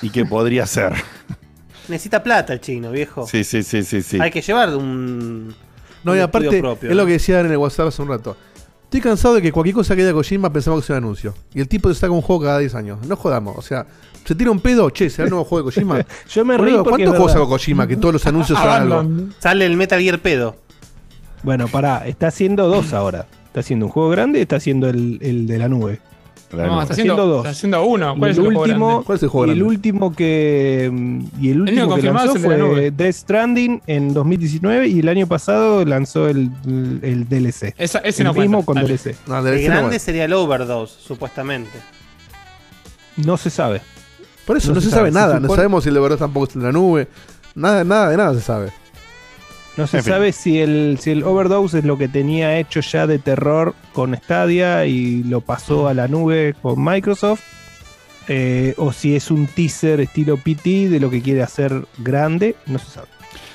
y 0.00 0.10
que 0.10 0.24
podría 0.24 0.64
hacer. 0.64 0.92
Necesita 1.88 2.22
plata 2.22 2.52
el 2.52 2.60
chino, 2.60 2.90
viejo. 2.90 3.26
Sí, 3.26 3.44
sí, 3.44 3.62
sí, 3.62 3.82
sí, 3.84 4.02
sí. 4.02 4.18
Hay 4.20 4.30
que 4.30 4.40
llevar 4.40 4.74
un. 4.76 5.54
No, 6.04 6.12
un 6.12 6.18
y 6.18 6.20
aparte, 6.20 6.58
propio, 6.60 6.90
es 6.90 6.96
lo 6.96 7.06
que 7.06 7.12
decía 7.12 7.40
en 7.40 7.50
el 7.50 7.56
WhatsApp 7.56 7.88
hace 7.88 8.02
un 8.02 8.08
rato. 8.08 8.36
Estoy 8.92 9.00
cansado 9.00 9.36
de 9.36 9.40
que 9.40 9.52
cualquier 9.52 9.74
cosa 9.74 9.96
que 9.96 10.02
diga 10.02 10.12
Kojima 10.12 10.52
pensamos 10.52 10.80
que 10.80 10.84
es 10.84 10.90
un 10.90 10.96
anuncio. 10.96 11.34
Y 11.54 11.60
el 11.60 11.66
tipo 11.66 11.88
se 11.88 11.94
saca 11.98 12.12
un 12.12 12.20
juego 12.20 12.42
cada 12.42 12.58
10 12.58 12.74
años. 12.74 12.98
No 13.06 13.16
jodamos. 13.16 13.56
O 13.56 13.62
sea, 13.62 13.86
se 14.22 14.34
tira 14.34 14.50
un 14.50 14.60
pedo, 14.60 14.90
che, 14.90 15.08
¿será 15.08 15.24
el 15.24 15.30
nuevo 15.30 15.46
juego 15.46 15.70
de 15.70 15.74
Kojima? 15.74 16.04
Yo 16.28 16.44
me 16.44 16.58
porque 16.58 16.74
¿Cuántos 16.84 17.08
juegos 17.12 17.32
sacó 17.32 17.48
Kojima 17.48 17.86
que 17.86 17.96
todos 17.96 18.12
los 18.12 18.26
anuncios 18.26 18.58
son 18.58 18.68
algo? 18.68 19.30
Sale 19.38 19.64
el 19.64 19.78
Metal 19.78 19.98
Gear 19.98 20.18
pedo. 20.18 20.56
Bueno, 21.42 21.68
pará, 21.68 22.06
está 22.06 22.26
haciendo 22.26 22.68
dos 22.68 22.92
ahora. 22.92 23.26
Está 23.46 23.60
haciendo 23.60 23.86
un 23.86 23.92
juego 23.92 24.10
grande 24.10 24.40
y 24.40 24.42
está 24.42 24.56
haciendo 24.56 24.90
el, 24.90 25.18
el 25.22 25.46
de 25.46 25.56
la 25.56 25.70
nube. 25.70 26.00
La 26.52 26.66
No, 26.66 26.82
está 26.82 26.92
haciendo, 26.94 27.14
haciendo 27.14 27.26
dos. 27.32 27.38
está 27.46 27.50
haciendo 27.50 27.84
uno. 27.84 28.14
Y 28.14 28.18
¿Cuál 28.18 28.30
es 28.30 28.36
el 28.38 28.44
el 28.44 28.50
juego 28.54 28.62
último? 28.62 29.02
¿Cuál 29.04 29.16
es 29.16 29.22
el 29.22 29.28
juego 29.30 29.46
y 29.46 29.50
el 29.56 29.62
último 29.62 30.14
que 30.14 30.90
mm, 30.92 31.20
y 31.40 31.50
el 31.50 31.60
último 31.62 31.94
que 31.96 32.02
lanzó 32.02 32.36
es 32.36 32.36
el 32.36 32.50
de 32.50 32.58
la 32.58 32.66
fue. 32.66 32.90
Death 32.90 33.14
Stranding 33.14 33.82
en 33.86 34.12
2019 34.14 34.88
y 34.88 34.98
el 35.00 35.08
año 35.08 35.26
pasado 35.26 35.84
lanzó 35.84 36.28
el, 36.28 36.50
el 37.02 37.28
DLC. 37.28 37.74
Esa- 37.78 37.98
ese 38.00 38.22
el 38.22 38.26
no 38.28 38.34
mismo 38.34 38.64
cuenta. 38.64 38.66
con 38.66 38.74
Dale. 38.76 38.88
DLC. 38.98 39.16
No, 39.26 39.38
El 39.38 39.44
DLC 39.44 39.64
grande 39.64 39.98
sería 39.98 40.24
el 40.26 40.32
Overdose, 40.34 40.94
supuestamente. 41.00 41.70
No 43.16 43.36
se 43.36 43.50
sabe. 43.50 43.80
Por 44.46 44.56
eso 44.56 44.68
no 44.68 44.74
no, 44.76 44.80
se 44.80 44.86
se 44.88 44.90
sabe, 44.96 45.10
sabe. 45.12 45.22
Se 45.22 45.28
nada. 45.34 45.40
No 45.40 45.54
sabemos 45.54 45.84
si 45.84 45.88
el 45.88 45.94
de 45.94 46.00
verdad 46.00 46.18
tampoco 46.18 46.44
está 46.46 46.58
en 46.58 46.64
la 46.64 46.72
nube. 46.72 47.08
Nada, 47.54 47.84
nada 47.84 48.08
de 48.10 48.16
nada 48.16 48.34
se 48.34 48.40
sabe. 48.40 48.72
No 49.76 49.86
se 49.86 49.98
En 49.98 50.04
fin. 50.04 50.12
sabe 50.12 50.32
si 50.32 50.60
el, 50.60 50.98
si 51.00 51.10
el 51.12 51.22
Overdose 51.24 51.78
es 51.78 51.84
lo 51.84 51.96
que 51.96 52.08
tenía 52.08 52.58
hecho 52.58 52.80
ya 52.80 53.06
de 53.06 53.18
terror 53.18 53.74
con 53.94 54.14
Stadia 54.14 54.84
y 54.86 55.22
lo 55.24 55.40
pasó 55.40 55.88
a 55.88 55.94
la 55.94 56.08
nube 56.08 56.54
con 56.60 56.82
Microsoft. 56.82 57.40
eh, 58.28 58.74
o 58.76 58.92
si 58.92 59.16
es 59.16 59.30
un 59.32 59.46
teaser 59.48 60.00
estilo 60.00 60.36
PT 60.36 60.88
de 60.88 61.00
lo 61.00 61.10
que 61.10 61.20
quiere 61.22 61.42
hacer 61.42 61.86
grande, 61.98 62.54
no 62.66 62.78
se 62.78 62.86
sabe. 62.90 63.08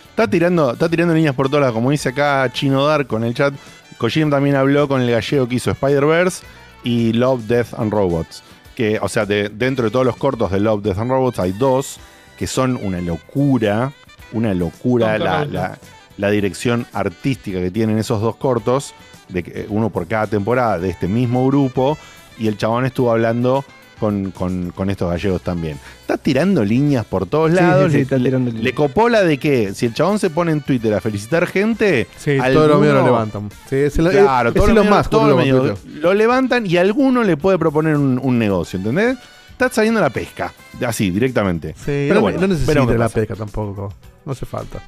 Está 0.10 0.28
tirando, 0.28 0.74
está 0.74 0.90
tirando 0.90 1.14
líneas 1.14 1.36
por 1.36 1.50
todas, 1.50 1.72
como 1.72 1.90
dice 1.92 2.10
acá 2.10 2.50
Chino 2.52 2.86
Dark 2.86 3.08
con 3.08 3.24
el 3.24 3.34
chat. 3.34 3.54
Kojima 3.98 4.30
también 4.32 4.56
habló 4.56 4.88
con 4.88 5.02
el 5.02 5.10
gallego 5.10 5.48
que 5.48 5.56
hizo 5.56 5.72
Spider-Verse 5.72 6.44
y 6.84 7.14
Love, 7.14 7.44
Death 7.48 7.74
and 7.78 7.92
Robots. 7.94 8.44
Que, 8.76 9.00
o 9.02 9.08
sea, 9.08 9.26
de- 9.26 9.50
dentro 9.50 9.86
de 9.86 9.92
todos 9.92 10.06
los 10.06 10.18
cortos 10.18 10.52
de 10.52 10.60
Love, 10.60 10.84
Death 10.84 10.98
and 11.00 11.12
Robots 11.12 11.40
hay 11.40 11.52
dos 11.54 11.98
que 12.38 12.46
son 12.48 12.76
una 12.84 13.00
locura. 13.02 13.92
Una 14.34 14.54
locura 14.54 15.18
la- 15.18 15.78
la 16.18 16.30
dirección 16.30 16.86
artística 16.94 17.60
que 17.60 17.72
tienen 17.72 17.98
esos 17.98 18.22
dos 18.22 18.36
cortos. 18.36 18.94
De 19.30 19.44
que, 19.44 19.66
uno 19.70 19.90
por 19.90 20.08
cada 20.08 20.28
temporada 20.28 20.80
de 20.80 20.90
este 20.90 21.08
mismo 21.08 21.46
grupo. 21.48 21.98
Y 22.40 22.48
el 22.48 22.58
chabón 22.58 22.86
estuvo 22.86 23.12
hablando 23.12 23.66
con, 24.00 24.30
con- 24.32 24.72
con 24.76 24.90
estos 24.92 25.10
gallegos 25.10 25.42
también. 25.42 25.78
Está 26.02 26.18
tirando 26.18 26.64
líneas 26.64 27.04
por 27.04 27.26
todos 27.26 27.50
Sí, 27.50 27.56
lados. 27.58 27.86
sí, 27.86 27.90
sí, 27.92 27.98
le- 27.98 28.02
está 28.04 28.18
tirando 28.18 28.48
líneas. 28.52 28.64
le 28.64 28.74
copó 28.74 29.10
la 29.10 29.24
de 29.24 29.38
que 29.40 29.74
si 29.74 29.88
el 29.88 29.94
chabón 29.96 30.20
se 30.20 30.30
pone 30.30 30.52
en 30.52 30.62
Twitter 30.62 30.94
a 30.94 31.02
felicitar 31.02 31.48
gente, 31.48 32.08
Sí, 32.18 32.38
todos 32.54 32.70
los 32.70 32.80
medios 32.80 32.94
lo 32.94 33.00
alguno- 33.02 33.06
levantan. 33.06 33.50
Sí, 33.68 33.76
es 33.76 33.98
el, 33.98 34.10
Claro, 34.12 34.50
es 34.50 34.56
todos 34.56 34.70
boludo, 34.70 35.36
medios 35.36 35.80
Twitter. 35.82 36.02
lo 36.02 36.14
levantan 36.14 36.66
y 36.68 36.78
alguno 36.78 37.24
le 37.24 37.38
puede 37.38 37.58
proponer 37.58 37.96
un, 37.98 38.20
un 38.22 38.38
negocio, 38.40 38.78
¿entendés? 38.78 39.18
Está 39.52 39.70
saliendo 39.72 40.00
la 40.00 40.12
pesca, 40.12 40.54
así, 40.86 41.10
directamente. 41.10 41.74
Sí, 41.74 41.82
Pero 42.08 42.16
no, 42.16 42.22
bueno, 42.22 42.40
no 42.42 42.48
necesita 42.48 42.86
la 42.86 43.10
pesca 43.10 43.36
tampoco. 43.36 43.92
No 44.24 44.32
hace 44.32 44.46
falta. 44.46 44.80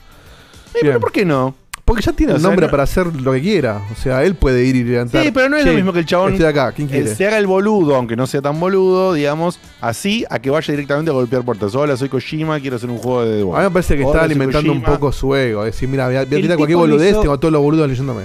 Eh, 0.75 0.79
pero 0.81 0.99
¿por 0.99 1.11
qué 1.11 1.25
no? 1.25 1.55
Porque 1.85 2.03
ya 2.03 2.11
tiene 2.13 2.33
O 2.33 2.35
el 2.35 2.41
sea, 2.41 2.49
nombre 2.51 2.67
no- 2.67 2.71
para 2.71 2.83
hacer 2.83 3.07
lo 3.07 3.31
que 3.33 3.41
quiera. 3.41 3.81
O 3.91 3.95
sea, 3.95 4.23
él 4.23 4.35
puede 4.35 4.63
ir 4.63 4.75
y 4.75 4.83
levantar. 4.83 5.23
Sí, 5.23 5.31
pero 5.31 5.49
no 5.49 5.57
es 5.57 5.63
Che, 5.63 5.69
lo 5.71 5.75
mismo 5.75 5.91
que 5.91 5.99
el 5.99 6.05
chabón 6.05 6.33
Estoy 6.33 6.45
acá, 6.47 6.71
¿quién 6.71 6.87
eh, 6.87 6.91
quiere? 6.91 7.15
se 7.15 7.25
haga 7.25 7.39
el 7.39 7.47
boludo, 7.47 7.95
aunque 7.95 8.15
no 8.15 8.27
sea 8.27 8.41
tan 8.43 8.59
boludo, 8.59 9.13
digamos, 9.15 9.59
así, 9.81 10.23
a 10.29 10.37
que 10.37 10.51
vaya 10.51 10.71
directamente 10.71 11.09
a 11.09 11.15
golpear 11.15 11.41
puertas. 11.43 11.73
Hola, 11.73 11.97
soy 11.97 12.07
Kojima, 12.09 12.59
quiero 12.59 12.75
hacer 12.75 12.91
un 12.91 12.99
juego 12.99 13.25
de 13.25 13.37
The 13.37 13.41
A 13.41 13.57
mí 13.57 13.63
me 13.63 13.71
parece 13.71 13.97
que 13.97 14.03
Hola, 14.03 14.11
está 14.13 14.23
alimentando 14.25 14.71
un 14.71 14.83
poco 14.83 15.11
su 15.11 15.33
ego. 15.35 15.65
Es 15.65 15.73
decir, 15.73 15.89
mira, 15.89 16.05
voy 16.05 16.15
a, 16.17 16.25
voy 16.25 16.37
a 16.37 16.41
tirar 16.41 16.57
cualquier 16.57 16.77
boludez, 16.77 17.11
hizo- 17.11 17.21
tengo 17.21 17.33
a 17.33 17.39
todos 17.39 17.51
los 17.51 17.61
boludos 17.63 17.89
leyéndome. 17.89 18.23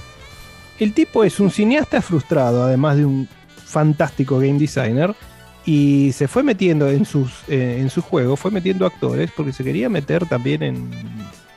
El 0.79 0.93
tipo 0.93 1.25
es 1.25 1.41
un 1.41 1.51
cineasta 1.51 2.03
frustrado, 2.03 2.65
además 2.65 2.99
de 2.99 3.07
un 3.07 3.27
fantástico 3.65 4.39
game 4.39 4.59
designer. 4.59 5.15
Y 5.65 6.13
se 6.13 6.29
fue 6.29 6.43
metiendo 6.43 6.91
en 6.91 7.07
sus, 7.07 7.31
eh, 7.49 7.79
en 7.81 7.89
sus 7.89 8.05
juegos, 8.05 8.39
fue 8.39 8.51
metiendo 8.51 8.85
actores 8.85 9.31
porque 9.35 9.55
se 9.55 9.65
quería 9.65 9.89
meter 9.89 10.27
también 10.27 10.63
en, 10.63 10.91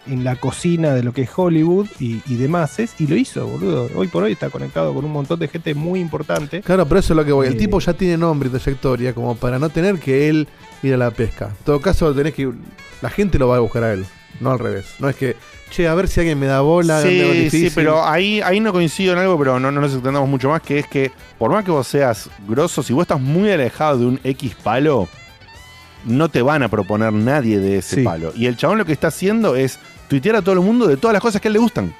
en 0.09 0.23
la 0.23 0.35
cocina 0.35 0.93
de 0.93 1.03
lo 1.03 1.13
que 1.13 1.21
es 1.23 1.29
Hollywood 1.35 1.87
y, 1.99 2.21
y 2.27 2.35
demás. 2.35 2.77
Y 2.99 3.07
lo 3.07 3.15
hizo, 3.15 3.45
boludo. 3.47 3.89
Hoy 3.95 4.07
por 4.07 4.23
hoy 4.23 4.33
está 4.33 4.49
conectado 4.49 4.93
con 4.93 5.03
un 5.05 5.11
montón 5.11 5.39
de 5.39 5.47
gente 5.47 5.73
muy 5.73 5.99
importante. 5.99 6.61
Claro, 6.61 6.85
pero 6.87 6.99
eso 6.99 7.13
es 7.13 7.17
lo 7.17 7.25
que 7.25 7.31
voy. 7.31 7.47
El 7.47 7.53
Eh. 7.53 7.57
tipo 7.57 7.79
ya 7.79 7.93
tiene 7.93 8.17
nombre 8.17 8.49
y 8.49 8.51
trayectoria 8.51 9.13
como 9.13 9.35
para 9.35 9.59
no 9.59 9.69
tener 9.69 9.99
que 9.99 10.29
él 10.29 10.47
ir 10.83 10.93
a 10.93 10.97
la 10.97 11.11
pesca. 11.11 11.47
En 11.57 11.63
todo 11.65 11.79
caso, 11.81 12.13
tenés 12.13 12.33
que. 12.33 12.51
La 13.01 13.09
gente 13.09 13.37
lo 13.39 13.47
va 13.47 13.57
a 13.57 13.59
buscar 13.59 13.83
a 13.83 13.93
él, 13.93 14.05
no 14.39 14.51
al 14.51 14.59
revés. 14.59 14.85
No 14.99 15.07
es 15.09 15.15
que, 15.15 15.35
che, 15.69 15.87
a 15.87 15.93
ver 15.95 16.07
si 16.07 16.19
alguien 16.19 16.39
me 16.39 16.45
da 16.47 16.61
bola. 16.61 17.01
Sí, 17.01 17.49
sí, 17.51 17.69
pero 17.75 18.03
ahí, 18.05 18.41
ahí 18.41 18.59
no 18.59 18.71
coincido 18.73 19.13
en 19.13 19.19
algo, 19.19 19.37
pero 19.37 19.59
no, 19.59 19.71
no 19.71 19.81
nos 19.81 19.93
extendamos 19.93 20.27
mucho 20.29 20.49
más, 20.49 20.61
que 20.61 20.79
es 20.79 20.87
que 20.87 21.11
por 21.37 21.51
más 21.51 21.63
que 21.63 21.71
vos 21.71 21.87
seas 21.87 22.29
grosso, 22.47 22.81
si 22.81 22.93
vos 22.93 23.03
estás 23.03 23.19
muy 23.21 23.51
alejado 23.51 23.99
de 23.99 24.05
un 24.07 24.19
X 24.23 24.55
palo, 24.63 25.07
no 26.05 26.29
te 26.29 26.41
van 26.41 26.63
a 26.63 26.69
proponer 26.69 27.11
nadie 27.13 27.59
de 27.59 27.77
ese 27.79 27.97
Sí. 27.97 28.03
palo. 28.03 28.31
Y 28.35 28.45
el 28.45 28.55
chabón 28.57 28.77
lo 28.77 28.85
que 28.85 28.93
está 28.93 29.07
haciendo 29.09 29.55
es 29.55 29.79
tuitear 30.07 30.35
a 30.37 30.41
todo 30.41 30.53
el 30.53 30.61
mundo 30.61 30.87
de 30.87 30.97
todas 30.97 31.13
las 31.13 31.21
cosas 31.21 31.41
que 31.41 31.47
a 31.47 31.49
él 31.49 31.53
le 31.53 31.59
gustan. 31.59 31.93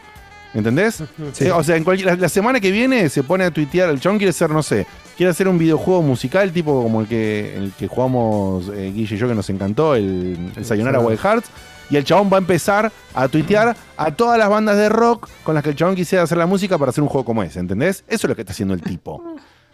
¿Entendés? 0.54 1.04
Sí. 1.34 1.46
Eh, 1.46 1.52
O 1.52 1.64
sea, 1.64 1.76
en 1.76 1.84
cualquier, 1.84 2.08
la, 2.10 2.16
la 2.16 2.30
semana 2.30 2.60
que 2.60 2.72
viene 2.72 3.10
se 3.10 3.24
pone 3.24 3.44
a 3.44 3.52
tuitear, 3.52 3.90
el 3.90 4.00
chabón 4.00 4.18
quiere 4.18 4.34
ser, 4.34 4.50
no 4.50 4.64
sé, 4.64 4.88
quiere 5.16 5.30
hacer 5.32 5.48
un 5.48 5.58
videojuego 5.58 6.02
musical 6.02 6.52
tipo 6.52 6.82
como 6.84 7.02
el 7.02 7.08
que, 7.08 7.56
el 7.58 7.72
que 7.78 7.88
jugamos 7.88 8.70
eh, 8.74 8.92
Guille 8.94 9.16
y 9.16 9.18
yo 9.18 9.28
que 9.28 9.36
nos 9.36 9.50
encantó, 9.50 9.96
el, 9.96 10.38
el 10.56 10.66
Sayonara 10.66 11.00
Wild 11.00 11.20
Hearts. 11.20 11.50
Y 11.90 11.96
el 11.96 12.04
chabón 12.04 12.30
va 12.32 12.36
a 12.36 12.40
empezar 12.40 12.92
a 13.14 13.28
tuitear 13.30 13.74
a 13.96 14.12
todas 14.12 14.38
las 14.38 14.50
bandas 14.50 14.76
de 14.76 14.90
rock 14.90 15.30
con 15.44 15.56
las 15.56 15.64
que 15.64 15.70
el 15.70 15.76
chabón 15.78 15.96
quisiera 15.96 16.22
hacer 16.24 16.38
la 16.38 16.46
música 16.46 16.78
para 16.78 16.90
hacer 16.90 17.02
un 17.02 17.08
juego 17.08 17.24
como 17.24 17.44
ese, 17.44 17.60
¿entendés? 17.60 18.04
Eso 18.10 18.28
es 18.28 18.30
lo 18.30 18.36
que 18.36 18.42
está 18.42 18.52
haciendo 18.52 18.74
el 18.74 18.82
tipo. 18.82 19.24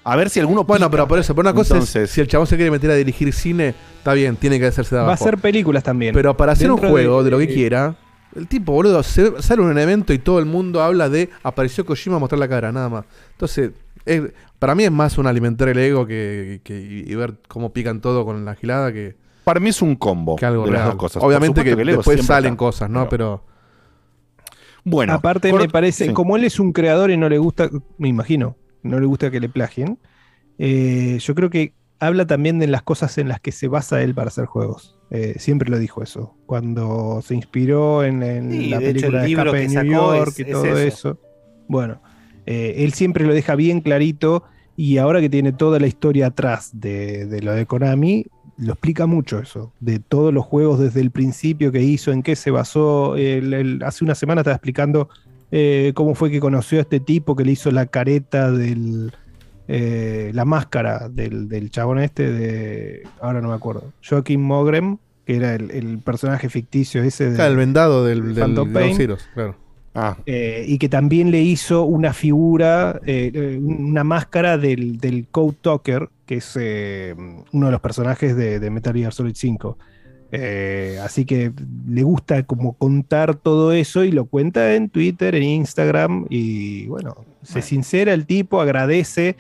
A 0.04 0.16
ver 0.16 0.30
si 0.30 0.40
alguno 0.40 0.64
Bueno, 0.64 0.92
pero 0.92 1.08
por 1.08 1.18
eso, 1.18 1.34
pero 1.34 1.50
una 1.50 1.56
cosa 1.56 1.74
Entonces- 1.74 2.04
es, 2.04 2.12
si 2.12 2.22
el 2.22 2.28
chabón 2.28 2.46
se 2.46 2.56
quiere 2.56 2.70
meter 2.70 2.92
a 2.92 2.96
dirigir 2.96 3.34
cine, 3.34 3.74
está 3.98 4.14
bien, 4.14 4.36
tiene 4.36 4.60
que 4.60 4.68
hacerse 4.68 4.96
de 4.96 5.02
Va 5.02 5.10
a 5.12 5.14
hacer 5.14 5.40
películas 5.40 5.82
también. 5.82 6.14
Pero 6.14 6.38
para 6.38 6.52
hacer 6.52 6.70
un 6.72 6.78
juego 6.78 7.24
de, 7.24 7.32
lo 7.32 7.38
que 7.40 7.46
eh, 7.46 7.54
quiera, 7.54 7.96
el 8.36 8.48
tipo, 8.48 8.72
boludo, 8.74 9.02
sale 9.04 9.62
un 9.62 9.78
evento 9.78 10.14
y 10.14 10.20
todo 10.20 10.40
el 10.40 10.46
mundo 10.46 10.82
habla 10.82 11.10
de 11.10 11.30
apareció 11.44 11.86
Kojima 11.86 12.16
a 12.18 12.20
mostrar 12.20 12.40
la 12.40 12.48
cara, 12.48 12.72
nada 12.72 12.90
más. 12.90 13.06
Entonces, 13.32 13.72
es- 14.06 14.32
para 14.60 14.76
mí 14.76 14.84
es 14.84 14.92
más 14.92 15.18
un 15.18 15.28
alimentar 15.28 15.68
el 15.70 15.78
ego 15.78 16.06
que, 16.08 16.62
que- 16.64 16.80
y 16.82 17.12
y 17.12 17.16
ver 17.16 17.36
cómo 17.48 17.74
pican 17.74 18.00
todo 18.02 18.26
con 18.26 18.46
la 18.46 18.56
gilada 18.56 18.92
que, 18.94 19.16
Para 19.44 19.60
mí 19.60 19.70
es 19.70 19.82
un 19.82 19.96
combo 19.96 20.36
que 20.38 20.46
algo 20.46 20.66
de 20.66 20.72
las 20.72 20.86
dos 20.86 20.96
cosas. 20.96 21.22
Obviamente 21.24 21.64
que, 21.64 21.76
después 21.76 22.26
salen 22.26 22.54
está, 22.54 22.58
cosas, 22.58 22.90
¿no? 22.90 23.10
Pero, 23.10 23.44
Bueno, 24.86 25.14
Aparte, 25.14 25.52
me 25.54 25.70
parece, 25.70 26.08
sí. 26.08 26.14
como 26.14 26.36
él 26.36 26.44
es 26.44 26.60
un 26.60 26.74
creador 26.74 27.10
y 27.12 27.18
no 27.18 27.30
le 27.30 27.38
gusta, 27.38 27.70
me 27.98 28.10
imagino, 28.10 28.58
no 28.82 29.00
le 29.00 29.06
gusta 29.06 29.32
que 29.32 29.40
le 29.40 29.48
plagien, 29.48 29.98
eh, 30.58 31.18
yo 31.22 31.36
creo 31.36 31.50
que 31.50 31.74
habla 32.00 32.28
también 32.28 32.60
de 32.60 32.68
las 32.68 32.84
cosas 32.84 33.18
en 33.18 33.30
las 33.30 33.40
que 33.40 33.54
se 33.54 33.70
basa 33.70 34.02
él 34.02 34.14
para 34.14 34.28
hacer 34.28 34.46
juegos. 34.46 34.98
Eh, 35.16 35.36
siempre 35.38 35.70
lo 35.70 35.78
dijo 35.78 36.02
eso. 36.02 36.34
Cuando 36.48 37.22
se 37.24 37.36
inspiró 37.36 38.04
en, 38.04 38.24
en 38.24 38.52
Sí, 38.52 38.70
la 38.70 38.80
de 38.80 38.90
hecho, 38.90 39.02
película 39.12 39.18
el 39.20 39.22
de 39.22 39.28
libro 39.30 39.52
que 39.52 39.60
de 39.60 39.68
New 39.68 39.84
York 39.94 40.30
es- 40.32 40.40
y 40.40 40.42
es 40.42 40.50
todo 40.52 40.66
eso. 40.66 40.78
eso. 40.80 41.20
Bueno, 41.68 42.02
eh, 42.48 42.74
él 42.80 42.94
siempre 42.94 43.24
lo 43.26 43.34
deja 43.34 43.56
bien 43.56 43.80
clarito 43.82 44.44
y 44.76 44.98
ahora 44.98 45.22
que 45.22 45.30
tiene 45.30 45.52
toda 45.54 45.80
la 45.80 45.86
historia 45.86 46.28
atrás 46.28 46.72
de, 46.74 47.28
de 47.28 47.42
lo 47.44 47.54
de 47.54 47.68
Konami, 47.68 48.26
lo 48.58 48.74
explica 48.74 49.06
mucho 49.06 49.38
eso, 49.38 49.72
de 49.80 50.00
todos 50.00 50.34
los 50.34 50.46
juegos 50.46 50.80
desde 50.80 51.02
el 51.02 51.12
principio 51.12 51.72
que 51.72 51.82
hizo, 51.84 52.12
en 52.12 52.24
qué 52.24 52.36
se 52.36 52.50
basó. 52.50 53.16
Él- 53.16 53.54
él 53.54 53.82
hace 53.86 54.04
una 54.04 54.16
semana 54.16 54.42
estaba 54.42 54.56
explicando 54.56 55.10
eh, 55.52 55.92
cómo 55.94 56.16
fue 56.16 56.32
que 56.32 56.40
conoció 56.40 56.80
a 56.80 56.82
este 56.82 57.00
tipo 57.00 57.36
que 57.36 57.46
le 57.46 57.52
hizo 57.52 57.70
la 57.70 57.86
careta 57.86 58.50
del... 58.52 59.12
eh, 59.68 60.32
la 60.34 60.44
máscara 60.46 61.08
del, 61.08 61.48
del 61.48 61.70
chabón 61.70 62.00
este 62.00 62.32
de... 62.32 63.04
Ahora 63.22 63.42
no 63.42 63.50
me 63.50 63.54
acuerdo. 63.56 63.94
Joaquín 64.08 64.42
Mogrem, 64.42 64.98
que 65.26 65.36
era 65.36 65.56
el, 65.56 65.72
el 65.72 66.00
personaje 66.00 66.50
ficticio 66.50 67.04
ese 67.04 67.30
de... 67.30 67.36
claro, 67.36 67.52
el 67.52 67.58
vendado 67.58 68.06
del, 68.06 68.34
del, 68.34 68.44
Phantom 68.44 68.74
de 68.74 69.08
los 69.08 69.24
claro. 69.34 69.56
Ah, 69.96 70.18
Eh, 70.26 70.66
y 70.68 70.80
que 70.80 70.90
también 70.90 71.30
le 71.30 71.42
hizo 71.42 71.84
una 71.84 72.14
figura, 72.14 73.00
eh, 73.06 73.32
eh, 73.34 73.60
una 73.62 74.04
máscara 74.04 74.58
del, 74.58 74.98
del 74.98 75.28
Code 75.30 75.58
Talker, 75.62 76.10
que 76.26 76.36
es 76.36 76.58
eh, 76.60 77.14
uno 77.52 77.66
de 77.68 77.72
los 77.72 77.82
personajes 77.82 78.36
de, 78.36 78.60
de 78.60 78.70
Metal 78.72 78.94
Gear 78.96 79.14
Solid 79.14 79.36
5. 79.36 79.78
Eh, 80.36 81.00
así 81.04 81.26
que 81.26 81.52
le 81.88 82.02
gusta 82.02 82.42
como 82.42 82.74
contar 82.74 83.36
todo 83.36 83.72
eso 83.72 84.04
y 84.04 84.12
lo 84.12 84.26
cuenta 84.26 84.74
en 84.74 84.90
Twitter, 84.90 85.36
en 85.36 85.44
Instagram 85.44 86.26
y 86.28 86.88
bueno, 86.88 87.16
se 87.44 87.62
sincera 87.62 88.16
el 88.16 88.26
tipo, 88.26 88.60
agradece, 88.60 89.36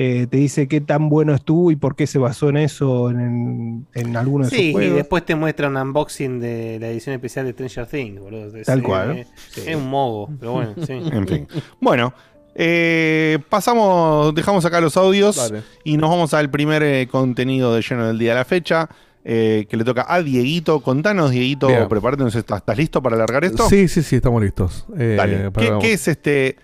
eh, 0.00 0.28
te 0.30 0.36
dice 0.36 0.68
qué 0.68 0.80
tan 0.80 1.08
bueno 1.08 1.34
estuvo 1.34 1.72
y 1.72 1.76
por 1.76 1.96
qué 1.96 2.06
se 2.06 2.18
basó 2.20 2.48
en 2.50 2.58
eso 2.58 3.10
en, 3.10 3.84
en 3.94 4.16
alguno 4.16 4.44
de 4.44 4.50
Sí, 4.50 4.56
sus 4.56 4.64
y 4.66 4.72
juegos. 4.72 4.94
después 4.96 5.24
te 5.26 5.34
muestra 5.34 5.66
un 5.66 5.76
unboxing 5.76 6.38
de 6.38 6.78
la 6.80 6.88
edición 6.88 7.14
especial 7.16 7.46
de 7.46 7.52
Stranger 7.52 7.86
Things, 7.86 8.20
boludo. 8.20 8.56
Es, 8.56 8.66
Tal 8.66 8.78
eh, 8.78 8.82
cual. 8.82 9.10
eh, 9.16 9.26
Es 9.66 9.74
un 9.74 9.88
mogo, 9.90 10.30
pero 10.38 10.52
bueno, 10.52 10.74
sí. 10.86 10.92
En 11.12 11.26
fin. 11.26 11.48
Bueno, 11.80 12.12
eh, 12.54 13.38
pasamos, 13.48 14.34
dejamos 14.34 14.64
acá 14.64 14.80
los 14.80 14.96
audios 14.96 15.52
y 15.84 15.96
nos 15.96 16.10
vamos 16.10 16.34
al 16.34 16.50
primer 16.50 16.82
eh, 16.82 17.08
contenido 17.10 17.74
de 17.74 17.82
lleno 17.82 18.06
del 18.06 18.18
día 18.18 18.30
de 18.30 18.38
la 18.38 18.44
fecha. 18.44 18.88
eh, 19.24 19.66
que 19.68 19.76
le 19.76 19.84
toca 19.84 20.06
a 20.08 20.22
Dieguito. 20.22 20.80
Contanos, 20.80 21.32
Dieguito, 21.32 21.68
prepárate, 21.88 22.24
¿estás, 22.28 22.58
estás 22.60 22.76
listo 22.78 23.02
para 23.02 23.16
alargar 23.16 23.44
esto? 23.44 23.68
Sí, 23.68 23.86
sí, 23.88 24.02
sí, 24.02 24.16
estamos 24.16 24.40
listos. 24.42 24.86
Eh, 24.96 25.14
Dale. 25.18 25.50
para- 25.50 25.78
¿Qué, 25.80 25.86
qué 25.88 25.92
es 25.92 26.08
este 26.08 26.56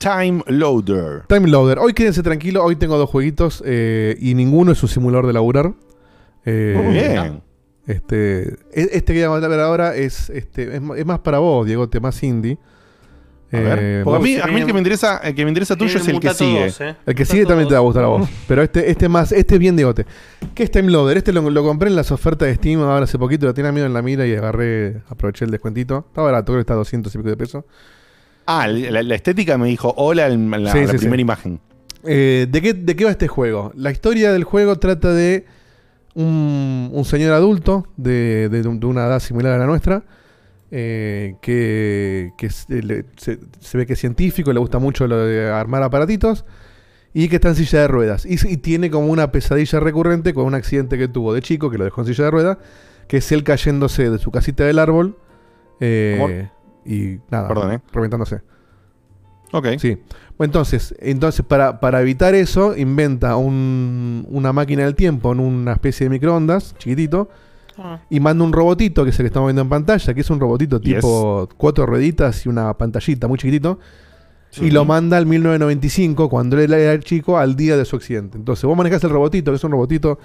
Time 0.00 0.42
Loader? 0.46 1.24
Time 1.28 1.46
Loader. 1.46 1.78
Hoy 1.78 1.92
quédense 1.92 2.22
tranquilos, 2.22 2.62
hoy 2.64 2.74
tengo 2.76 2.96
dos 2.96 3.10
jueguitos 3.10 3.62
eh, 3.66 4.16
y 4.18 4.34
ninguno 4.34 4.72
es 4.72 4.82
un 4.82 4.88
simulador 4.88 5.26
de 5.26 5.34
laburar. 5.34 5.74
Eh, 6.46 6.80
Muy 6.82 6.94
bien. 6.94 7.42
Este, 7.86 8.48
e- 8.72 8.88
este 8.92 9.12
que 9.12 9.26
vamos 9.26 9.44
a 9.44 9.48
ver 9.48 9.60
ahora 9.60 9.94
es, 9.94 10.30
este, 10.30 10.76
es, 10.76 10.82
es 10.96 11.06
más 11.06 11.18
para 11.18 11.38
vos, 11.38 11.66
Diego, 11.66 11.86
más 12.00 12.22
indie. 12.22 12.56
A 13.52 13.58
ver, 13.58 13.78
Eh, 13.82 14.04
a 14.06 14.18
mí, 14.20 14.36
a 14.36 14.46
mí 14.46 14.60
el 14.60 14.66
que 14.66 14.72
me 14.72 14.78
interesa, 14.78 15.18
el 15.18 15.34
que 15.34 15.44
me 15.44 15.50
interesa 15.50 15.76
tuyo 15.76 15.98
es 15.98 16.08
el 16.08 16.18
que 16.18 16.32
sigue. 16.32 16.66
2, 16.66 16.80
eh. 16.80 16.96
el 17.04 17.14
que 17.14 17.24
sigue 17.26 17.44
también 17.44 17.68
te 17.68 17.74
va 17.74 17.80
a 17.80 17.82
2. 17.82 17.86
gustar 17.88 18.04
a 18.04 18.06
vos. 18.06 18.28
Pero 18.48 18.62
este, 18.62 18.90
este 18.90 19.06
más, 19.08 19.32
este 19.32 19.54
es 19.56 19.60
bien 19.60 19.76
Diegote. 19.76 20.06
¿Qué 20.54 20.62
es 20.62 20.70
Time 20.70 20.90
Loader? 20.90 21.18
Este 21.18 21.32
lo, 21.32 21.50
lo 21.50 21.62
compré 21.62 21.90
en 21.90 21.96
las 21.96 22.10
ofertas 22.10 22.48
de 22.48 22.54
Steam 22.54 22.80
ahora 22.80 23.04
hace 23.04 23.18
poquito, 23.18 23.44
lo 23.44 23.52
tenía 23.52 23.68
amigo 23.68 23.84
en 23.86 23.92
la 23.92 24.00
mira 24.00 24.26
y 24.26 24.34
agarré, 24.34 25.02
aproveché 25.10 25.44
el 25.44 25.50
descuentito. 25.50 26.06
Está 26.08 26.22
barato, 26.22 26.46
creo 26.52 26.58
que 26.58 26.60
está 26.60 26.72
a 26.74 26.76
200 26.76 27.14
y 27.14 27.18
pico 27.18 27.28
de 27.28 27.36
pesos. 27.36 27.64
Ah, 28.52 28.66
la, 28.66 29.02
la 29.02 29.14
estética 29.14 29.56
me 29.58 29.68
dijo 29.68 29.94
hola 29.96 30.26
en 30.28 30.50
la, 30.50 30.72
Sí, 30.72 30.80
la 30.80 30.88
sí, 30.92 30.98
primera 30.98 31.16
sí. 31.16 31.20
imagen. 31.22 31.60
Eh, 32.04 32.46
¿de, 32.50 32.60
qué, 32.62 32.72
¿De 32.74 32.96
qué 32.96 33.04
va 33.04 33.10
este 33.12 33.28
juego? 33.28 33.70
La 33.76 33.90
historia 33.90 34.32
del 34.32 34.42
juego 34.44 34.76
trata 34.78 35.12
de 35.12 35.44
un, 36.14 36.90
un 36.92 37.04
señor 37.04 37.32
adulto 37.32 37.86
de, 37.96 38.48
de- 38.48 38.62
de 38.62 38.86
una 38.86 39.06
edad 39.06 39.20
similar 39.20 39.52
a 39.52 39.58
la 39.58 39.66
nuestra, 39.66 40.02
eh, 40.72 41.34
que, 41.42 42.30
que 42.38 42.50
se, 42.50 42.82
le- 42.82 43.04
se- 43.16 43.38
se 43.60 43.78
ve 43.78 43.86
que 43.86 43.92
es 43.92 43.98
científico, 44.00 44.52
le 44.52 44.58
gusta 44.60 44.78
mucho 44.78 45.06
lo 45.06 45.18
de 45.24 45.48
armar 45.50 45.82
aparatitos, 45.82 46.44
y 47.12 47.28
que 47.28 47.36
está 47.36 47.48
en 47.50 47.54
silla 47.56 47.80
de 47.82 47.88
ruedas. 47.88 48.24
Y, 48.26 48.34
y 48.48 48.56
tiene 48.56 48.90
como 48.90 49.06
una 49.08 49.30
pesadilla 49.30 49.78
recurrente 49.80 50.32
con 50.34 50.44
un 50.46 50.54
accidente 50.54 50.96
que 50.98 51.06
tuvo 51.08 51.34
de 51.34 51.42
chico, 51.42 51.70
que 51.70 51.78
lo 51.78 51.84
dejó 51.84 52.00
en 52.00 52.06
silla 52.08 52.24
de 52.24 52.30
ruedas, 52.30 52.58
que 53.08 53.18
es 53.18 53.30
él 53.32 53.44
cayéndose 53.44 54.10
de 54.10 54.18
su 54.18 54.30
casita 54.30 54.64
del 54.64 54.78
árbol. 54.80 55.16
eh, 55.80 56.48
y 56.92 57.20
nada, 57.30 57.48
Perdón, 57.48 57.72
¿eh? 57.72 57.80
reventándose. 57.92 58.40
Ok. 59.52 59.66
Sí. 59.78 59.94
Bueno, 60.38 60.48
entonces, 60.50 60.94
entonces 61.00 61.44
para, 61.44 61.80
para 61.80 62.00
evitar 62.00 62.34
eso, 62.34 62.76
inventa 62.76 63.36
un- 63.36 64.26
una 64.30 64.52
máquina 64.52 64.84
del 64.84 64.94
tiempo 64.94 65.32
en 65.32 65.40
una 65.40 65.72
especie 65.72 66.04
de 66.06 66.10
microondas, 66.10 66.74
chiquitito, 66.78 67.28
Ah. 67.78 68.00
y 68.10 68.20
manda 68.20 68.44
un 68.44 68.52
robotito, 68.52 69.04
que 69.04 69.10
es 69.10 69.18
el 69.18 69.24
que 69.24 69.28
estamos 69.28 69.48
viendo 69.48 69.62
en 69.62 69.68
pantalla, 69.68 70.12
que 70.14 70.20
es 70.20 70.28
un 70.30 70.38
robotito 70.38 70.80
tipo 70.80 71.48
cuatro 71.56 71.86
rueditas 71.86 72.44
y 72.44 72.48
una 72.48 72.74
pantallita 72.76 73.26
muy 73.26 73.38
chiquitito, 73.38 73.78
Sí. 74.50 74.66
y 74.66 74.70
lo 74.70 74.84
manda 74.84 75.16
al 75.16 75.24
1995, 75.26 76.28
cuando 76.28 76.58
él 76.58 76.72
era 76.74 76.98
chico, 77.00 77.38
al 77.38 77.56
día 77.56 77.76
de 77.76 77.84
su 77.84 77.96
accidente. 77.96 78.36
Entonces 78.36 78.64
vos 78.64 78.76
manejás 78.76 79.02
el 79.04 79.10
robotito, 79.10 79.50
que 79.52 79.56
es 79.56 79.64
un 79.64 79.70
robotito 79.72 80.18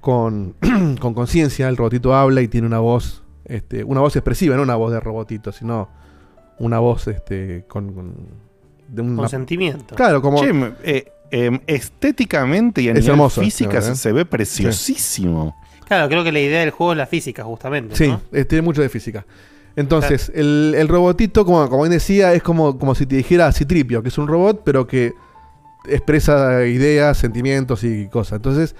con 0.00 0.54
con 1.00 1.14
conciencia, 1.14 1.68
el 1.68 1.76
robotito 1.76 2.14
habla 2.14 2.40
y 2.40 2.48
tiene 2.48 2.66
una 2.66 2.78
voz, 2.78 3.22
este, 3.44 3.82
una 3.84 4.00
voz 4.00 4.14
expresiva, 4.16 4.56
no 4.56 4.62
una 4.62 4.76
voz 4.76 4.92
de 4.92 5.00
robotito, 5.00 5.50
sino 5.52 5.88
una 6.62 6.78
voz 6.78 7.06
este, 7.08 7.64
con... 7.68 7.92
con- 7.92 8.14
de 8.88 9.02
una- 9.02 9.16
Con 9.22 9.28
sentimiento. 9.28 9.94
Claro, 9.94 10.20
como... 10.20 10.40
Che, 10.42 10.50
eh, 10.82 11.12
em, 11.30 11.60
estéticamente 11.66 12.82
y 12.82 12.88
a 12.88 12.92
Es 12.92 12.96
nivel 13.00 13.10
hermoso, 13.10 13.40
física 13.40 13.80
se, 13.80 14.12
ve 14.12 14.24
preciosísimo. 14.26 15.56
Claro, 15.86 16.08
creo 16.08 16.22
que 16.24 16.30
la 16.32 16.40
idea 16.40 16.60
del 16.60 16.70
juego 16.70 16.92
es 16.92 16.98
la 16.98 17.06
física, 17.06 17.42
justamente. 17.42 17.96
Sí, 17.96 18.08
¿no? 18.08 18.20
eh, 18.32 18.44
tiene 18.44 18.62
mucho 18.62 18.82
de 18.82 18.88
física. 18.88 19.24
Entonces, 19.76 20.30
el, 20.34 20.74
el 20.76 20.88
robotito, 20.88 21.44
como, 21.46 21.66
como 21.70 21.82
bien 21.84 21.92
decía, 21.92 22.34
es 22.34 22.42
como, 22.42 22.78
como 22.78 22.94
si 22.94 23.06
te 23.06 23.16
dijera 23.16 23.50
Citripio, 23.52 24.02
que 24.02 24.08
es 24.08 24.18
un 24.18 24.28
robot, 24.28 24.60
pero 24.64 24.86
que 24.86 25.14
expresa 25.86 26.66
ideas, 26.66 27.16
sentimientos 27.16 27.82
y 27.84 28.08
cosas. 28.08 28.36
Entonces, 28.36 28.76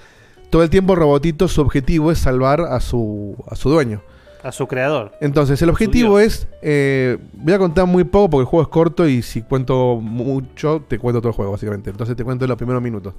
todo 0.50 0.62
el 0.62 0.68
tiempo 0.70 0.92
el 0.92 0.98
robotito, 0.98 1.48
su 1.48 1.62
objetivo 1.62 2.12
es 2.12 2.18
salvar 2.18 2.60
a 2.60 2.80
su, 2.80 3.34
a 3.48 3.56
su 3.56 3.70
dueño. 3.70 4.02
A 4.42 4.50
su 4.52 4.66
creador. 4.66 5.12
Entonces, 5.20 5.60
el 5.62 5.68
objetivo 5.70 6.18
es. 6.18 6.48
eh, 6.62 7.18
voy 7.34 7.52
a 7.54 7.58
contar 7.58 7.86
muy 7.86 8.04
poco 8.04 8.30
porque 8.30 8.42
el 8.42 8.46
juego 8.46 8.62
es 8.62 8.68
corto 8.68 9.06
y 9.06 9.22
si 9.22 9.42
cuento 9.42 9.98
mucho, 10.02 10.84
te 10.88 10.98
cuento 10.98 11.20
todo 11.20 11.28
el 11.30 11.34
juego, 11.36 11.52
básicamente. 11.52 11.90
Entonces, 11.90 12.16
te 12.16 12.24
cuento 12.24 12.46
los 12.46 12.56
primeros 12.56 12.82
minutos. 12.82 13.14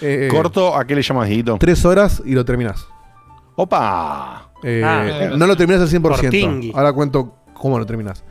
Eh, 0.00 0.28
Corto, 0.30 0.76
¿a 0.76 0.86
qué 0.86 0.94
le 0.94 1.02
llamas? 1.02 1.28
Tres 1.58 1.84
horas 1.84 2.22
y 2.24 2.32
lo 2.34 2.44
terminás. 2.44 2.86
¡Opa! 3.56 4.50
Eh, 4.62 4.82
Ah, 4.84 5.30
no 5.36 5.46
lo 5.46 5.56
terminás 5.56 5.82
al 5.82 5.88
100%. 5.88 6.08
Cortingui. 6.20 6.72
Ahora 6.74 6.92
cuento 6.92 7.34
cómo 7.54 7.78
lo 7.78 7.86
terminás. 7.86 8.24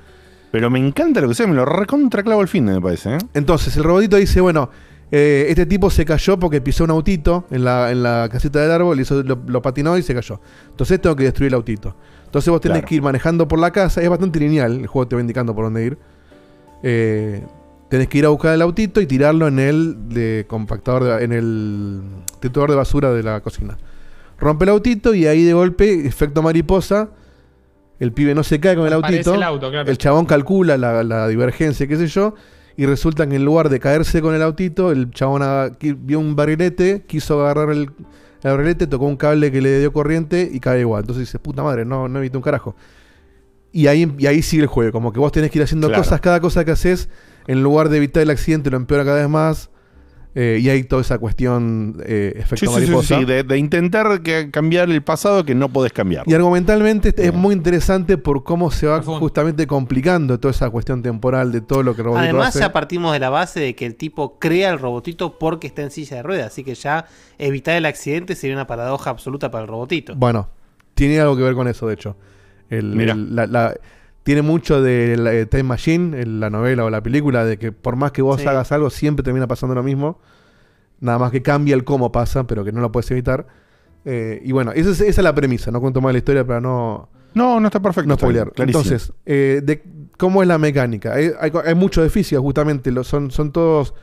Pero 0.52 0.70
me 0.70 0.80
encanta 0.80 1.22
lo 1.22 1.30
que 1.30 1.36
sea, 1.36 1.48
me 1.48 1.54
lo 1.56 1.66
recontra 1.66 2.24
clavo 2.24 2.42
el 2.42 2.48
fin, 2.48 2.66
me 2.66 2.82
parece. 2.82 3.16
¿eh? 3.16 3.18
Entonces, 3.34 3.76
el 3.78 3.84
robotito 3.84 4.18
dice, 4.18 4.42
bueno, 4.42 4.70
eh, 5.12 5.46
este 5.50 5.66
tipo 5.66 5.90
se 5.90 6.06
cayó 6.06 6.40
porque 6.40 6.62
pisó 6.62 6.86
un 6.86 6.92
autito 6.92 7.46
en 7.52 7.66
la, 7.66 7.92
en 7.92 8.02
la 8.04 8.30
casita 8.32 8.60
del 8.62 8.72
árbol, 8.72 9.00
hizo, 9.00 9.22
lo, 9.24 9.38
lo 9.46 9.62
patinó 9.62 9.98
y 9.98 10.02
se 10.04 10.14
cayó. 10.14 10.40
Entonces 10.70 11.02
tengo 11.02 11.16
que 11.16 11.24
destruir 11.26 11.50
el 11.50 11.56
autito. 11.56 11.96
Entonces 12.26 12.50
vos 12.50 12.62
tenés 12.62 12.78
Claro. 12.78 12.88
que 12.88 12.96
ir 12.96 13.02
manejando 13.02 13.48
por 13.48 13.60
la 13.60 13.72
casa, 13.72 14.02
es 14.02 14.10
bastante 14.10 14.40
lineal, 14.40 14.80
el 14.80 14.88
juego 14.88 15.08
te 15.08 15.16
va 15.16 15.22
indicando 15.22 15.54
por 15.54 15.66
dónde 15.66 15.86
ir. 15.86 15.98
Eh, 16.84 17.44
tenés 17.90 18.08
que 18.08 18.20
ir 18.20 18.26
a 18.26 18.30
buscar 18.30 18.54
el 18.54 18.62
autito 18.62 19.02
y 19.02 19.06
tirarlo 19.06 19.48
en 19.48 19.60
el 19.60 20.10
de 20.10 20.46
compactador, 20.48 21.04
de- 21.04 21.24
en 21.26 21.34
el 21.34 22.02
triturador 22.40 22.70
de 22.72 22.76
basura 22.78 23.12
de 23.12 23.22
la 23.24 23.42
cocina. 23.42 23.78
Rompe 24.40 24.64
el 24.64 24.70
autito 24.70 25.14
y 25.14 25.28
ahí 25.28 25.44
de 25.44 25.54
golpe, 25.54 26.08
efecto 26.08 26.42
mariposa, 26.42 27.10
el 28.00 28.14
pibe 28.14 28.34
no 28.34 28.44
se 28.44 28.60
cae 28.60 28.76
con 28.76 28.88
el 28.88 28.94
Aparece 28.94 29.18
autito. 29.20 29.36
el 29.36 29.44
auto, 29.44 29.70
claro. 29.70 29.92
El 29.92 29.98
chabón 29.98 30.26
calcula 30.26 30.78
la, 30.78 31.04
la 31.04 31.28
divergencia, 31.28 31.86
qué 31.86 31.98
sé 31.98 32.08
yo, 32.08 32.34
Y 32.78 32.86
resulta 32.86 33.28
que 33.28 33.36
en 33.36 33.46
lugar 33.46 33.70
de 33.70 33.80
caerse 33.80 34.22
con 34.22 34.34
el 34.34 34.42
autito, 34.42 34.92
el 34.92 35.12
chabón 35.12 35.44
vio 36.00 36.20
un 36.20 36.36
barrilete, 36.36 37.04
quiso 37.08 37.42
agarrar 37.42 37.70
el, 37.72 37.80
el 37.82 38.52
barrilete, 38.52 38.88
tocó 38.88 39.06
un 39.06 39.18
cable 39.18 39.52
que 39.52 39.62
le 39.62 39.80
dio 39.80 39.92
corriente 39.94 40.50
y 40.52 40.60
cae 40.60 40.82
igual. 40.82 41.02
Entonces 41.02 41.28
dice, 41.28 41.40
puta 41.40 41.64
madre, 41.64 41.86
no, 41.86 42.08
no 42.08 42.20
evité 42.20 42.38
un 42.38 42.44
carajo. 42.44 42.76
Y 43.74 43.88
ahí, 43.88 44.14
y 44.18 44.26
ahí 44.26 44.42
sigue 44.42 44.64
el 44.64 44.68
juego, 44.68 44.92
como 44.92 45.14
que 45.14 45.20
vos 45.20 45.32
tenés 45.32 45.52
que 45.52 45.60
ir 45.60 45.64
haciendo 45.64 45.88
Claro. 45.88 46.04
cosas, 46.04 46.20
cada 46.22 46.40
cosa 46.40 46.66
que 46.66 46.72
haces, 46.72 47.08
en 47.48 47.64
lugar 47.64 47.90
de 47.90 47.98
evitar 47.98 48.24
el 48.24 48.30
accidente, 48.30 48.70
lo 48.70 48.78
empeora 48.78 49.06
cada 49.06 49.18
vez 49.20 49.30
más. 49.30 49.70
Eh, 50.34 50.60
y 50.62 50.70
hay 50.70 50.84
toda 50.86 51.02
esa 51.02 51.18
cuestión 51.18 51.98
eh, 52.06 52.34
efecto 52.38 52.56
Sí, 52.58 52.68
sí, 52.68 52.74
sí, 52.74 52.80
mariposa. 52.82 53.20
sí, 53.20 53.26
de, 53.26 53.44
de 53.44 53.58
intentar 53.58 54.22
que- 54.22 54.50
cambiar 54.50 54.90
el 54.90 55.02
pasado 55.04 55.44
que 55.44 55.54
no 55.56 55.68
podés 55.68 55.92
cambiar. 55.92 56.24
Y 56.26 56.34
argumentalmente 56.34 57.14
es 57.18 57.34
muy 57.34 57.54
interesante 57.54 58.18
por 58.18 58.44
cómo 58.44 58.72
se 58.72 58.88
va 58.88 59.02
justamente 59.02 59.68
complicando 59.68 60.40
toda 60.40 60.52
esa 60.52 60.70
cuestión 60.70 61.02
temporal 61.02 61.52
de 61.52 61.60
todo 61.62 61.84
lo 61.84 61.94
que 61.96 62.02
el 62.02 62.06
robotito 62.06 62.24
Además, 62.30 62.48
hace. 62.50 62.60
ya 62.60 62.72
partimos 62.72 63.12
de 63.12 63.20
la 63.20 63.30
base 63.30 63.60
de 63.60 63.76
que 63.76 63.86
el 63.86 63.96
tipo 63.96 64.40
crea 64.40 64.70
el 64.72 64.80
robotito 64.80 65.38
porque 65.38 65.68
está 65.68 65.82
en 65.82 65.92
silla 65.92 66.18
de 66.18 66.24
ruedas. 66.24 66.48
Así 66.48 66.64
que 66.64 66.76
ya 66.76 67.06
evitar 67.38 67.76
el 67.76 67.86
accidente 67.86 68.36
sería 68.36 68.56
una 68.56 68.68
paradoja 68.68 69.10
absoluta 69.10 69.52
para 69.52 69.64
el 69.64 69.68
robotito. 69.68 70.16
Bueno, 70.16 70.50
tiene 70.94 71.20
algo 71.20 71.36
que 71.36 71.44
ver 71.44 71.56
con 71.56 71.68
eso, 71.68 71.88
de 71.88 71.94
hecho. 71.96 72.16
El- 72.70 72.96
Mira. 72.96 73.14
el- 73.14 73.36
la- 73.36 73.48
la- 73.48 73.76
tiene 74.24 74.42
mucho 74.42 74.82
de 74.82 75.18
la, 75.18 75.34
eh, 75.34 75.46
Time 75.46 75.64
Machine, 75.64 76.22
en 76.22 76.40
la 76.40 76.50
novela 76.50 76.86
o 76.86 76.90
la 76.90 77.02
película, 77.02 77.44
de 77.46 77.58
que 77.58 77.72
por 77.72 77.96
más 77.96 78.12
que 78.12 78.22
vos 78.22 78.42
Sí. 78.42 78.48
hagas 78.48 78.72
algo, 78.72 78.90
siempre 78.90 79.24
termina 79.24 79.48
pasando 79.48 79.74
lo 79.76 79.84
mismo. 79.84 80.20
Nada 81.00 81.18
más 81.18 81.32
que 81.32 81.42
cambia 81.42 81.74
el 81.74 81.84
cómo 81.84 82.12
pasa, 82.12 82.46
pero 82.46 82.64
que 82.64 82.72
no 82.72 82.82
lo 82.82 82.92
puedes 82.92 83.10
evitar. 83.12 83.48
Eh, 84.06 84.42
y 84.44 84.52
bueno, 84.52 84.72
esa 84.72 84.92
es, 84.92 85.02
esa 85.02 85.22
es 85.22 85.24
la 85.24 85.34
premisa. 85.34 85.72
No 85.72 85.82
cuento 85.82 86.02
más 86.02 86.12
la 86.14 86.20
historia 86.20 86.46
para 86.46 86.62
no. 86.62 87.10
No, 87.34 87.60
no 87.60 87.68
está 87.68 87.80
perfecto. 87.80 88.08
No 88.08 88.14
está 88.16 88.28
bien, 88.28 88.42
spoilear. 88.42 88.54
clarísimo. 88.54 88.84
Entonces, 88.84 89.14
eh, 89.26 89.62
de, 89.64 89.82
¿cómo 90.18 90.42
es 90.42 90.48
la 90.48 90.58
mecánica? 90.58 91.14
Hay, 91.14 91.32
hay, 91.40 91.52
hay 91.66 91.76
mucho 91.76 92.04
de 92.04 92.10
física, 92.10 92.40
justamente. 92.42 92.92
Lo, 92.92 93.04
son, 93.04 93.32
son 93.32 93.52
todos. 93.52 93.94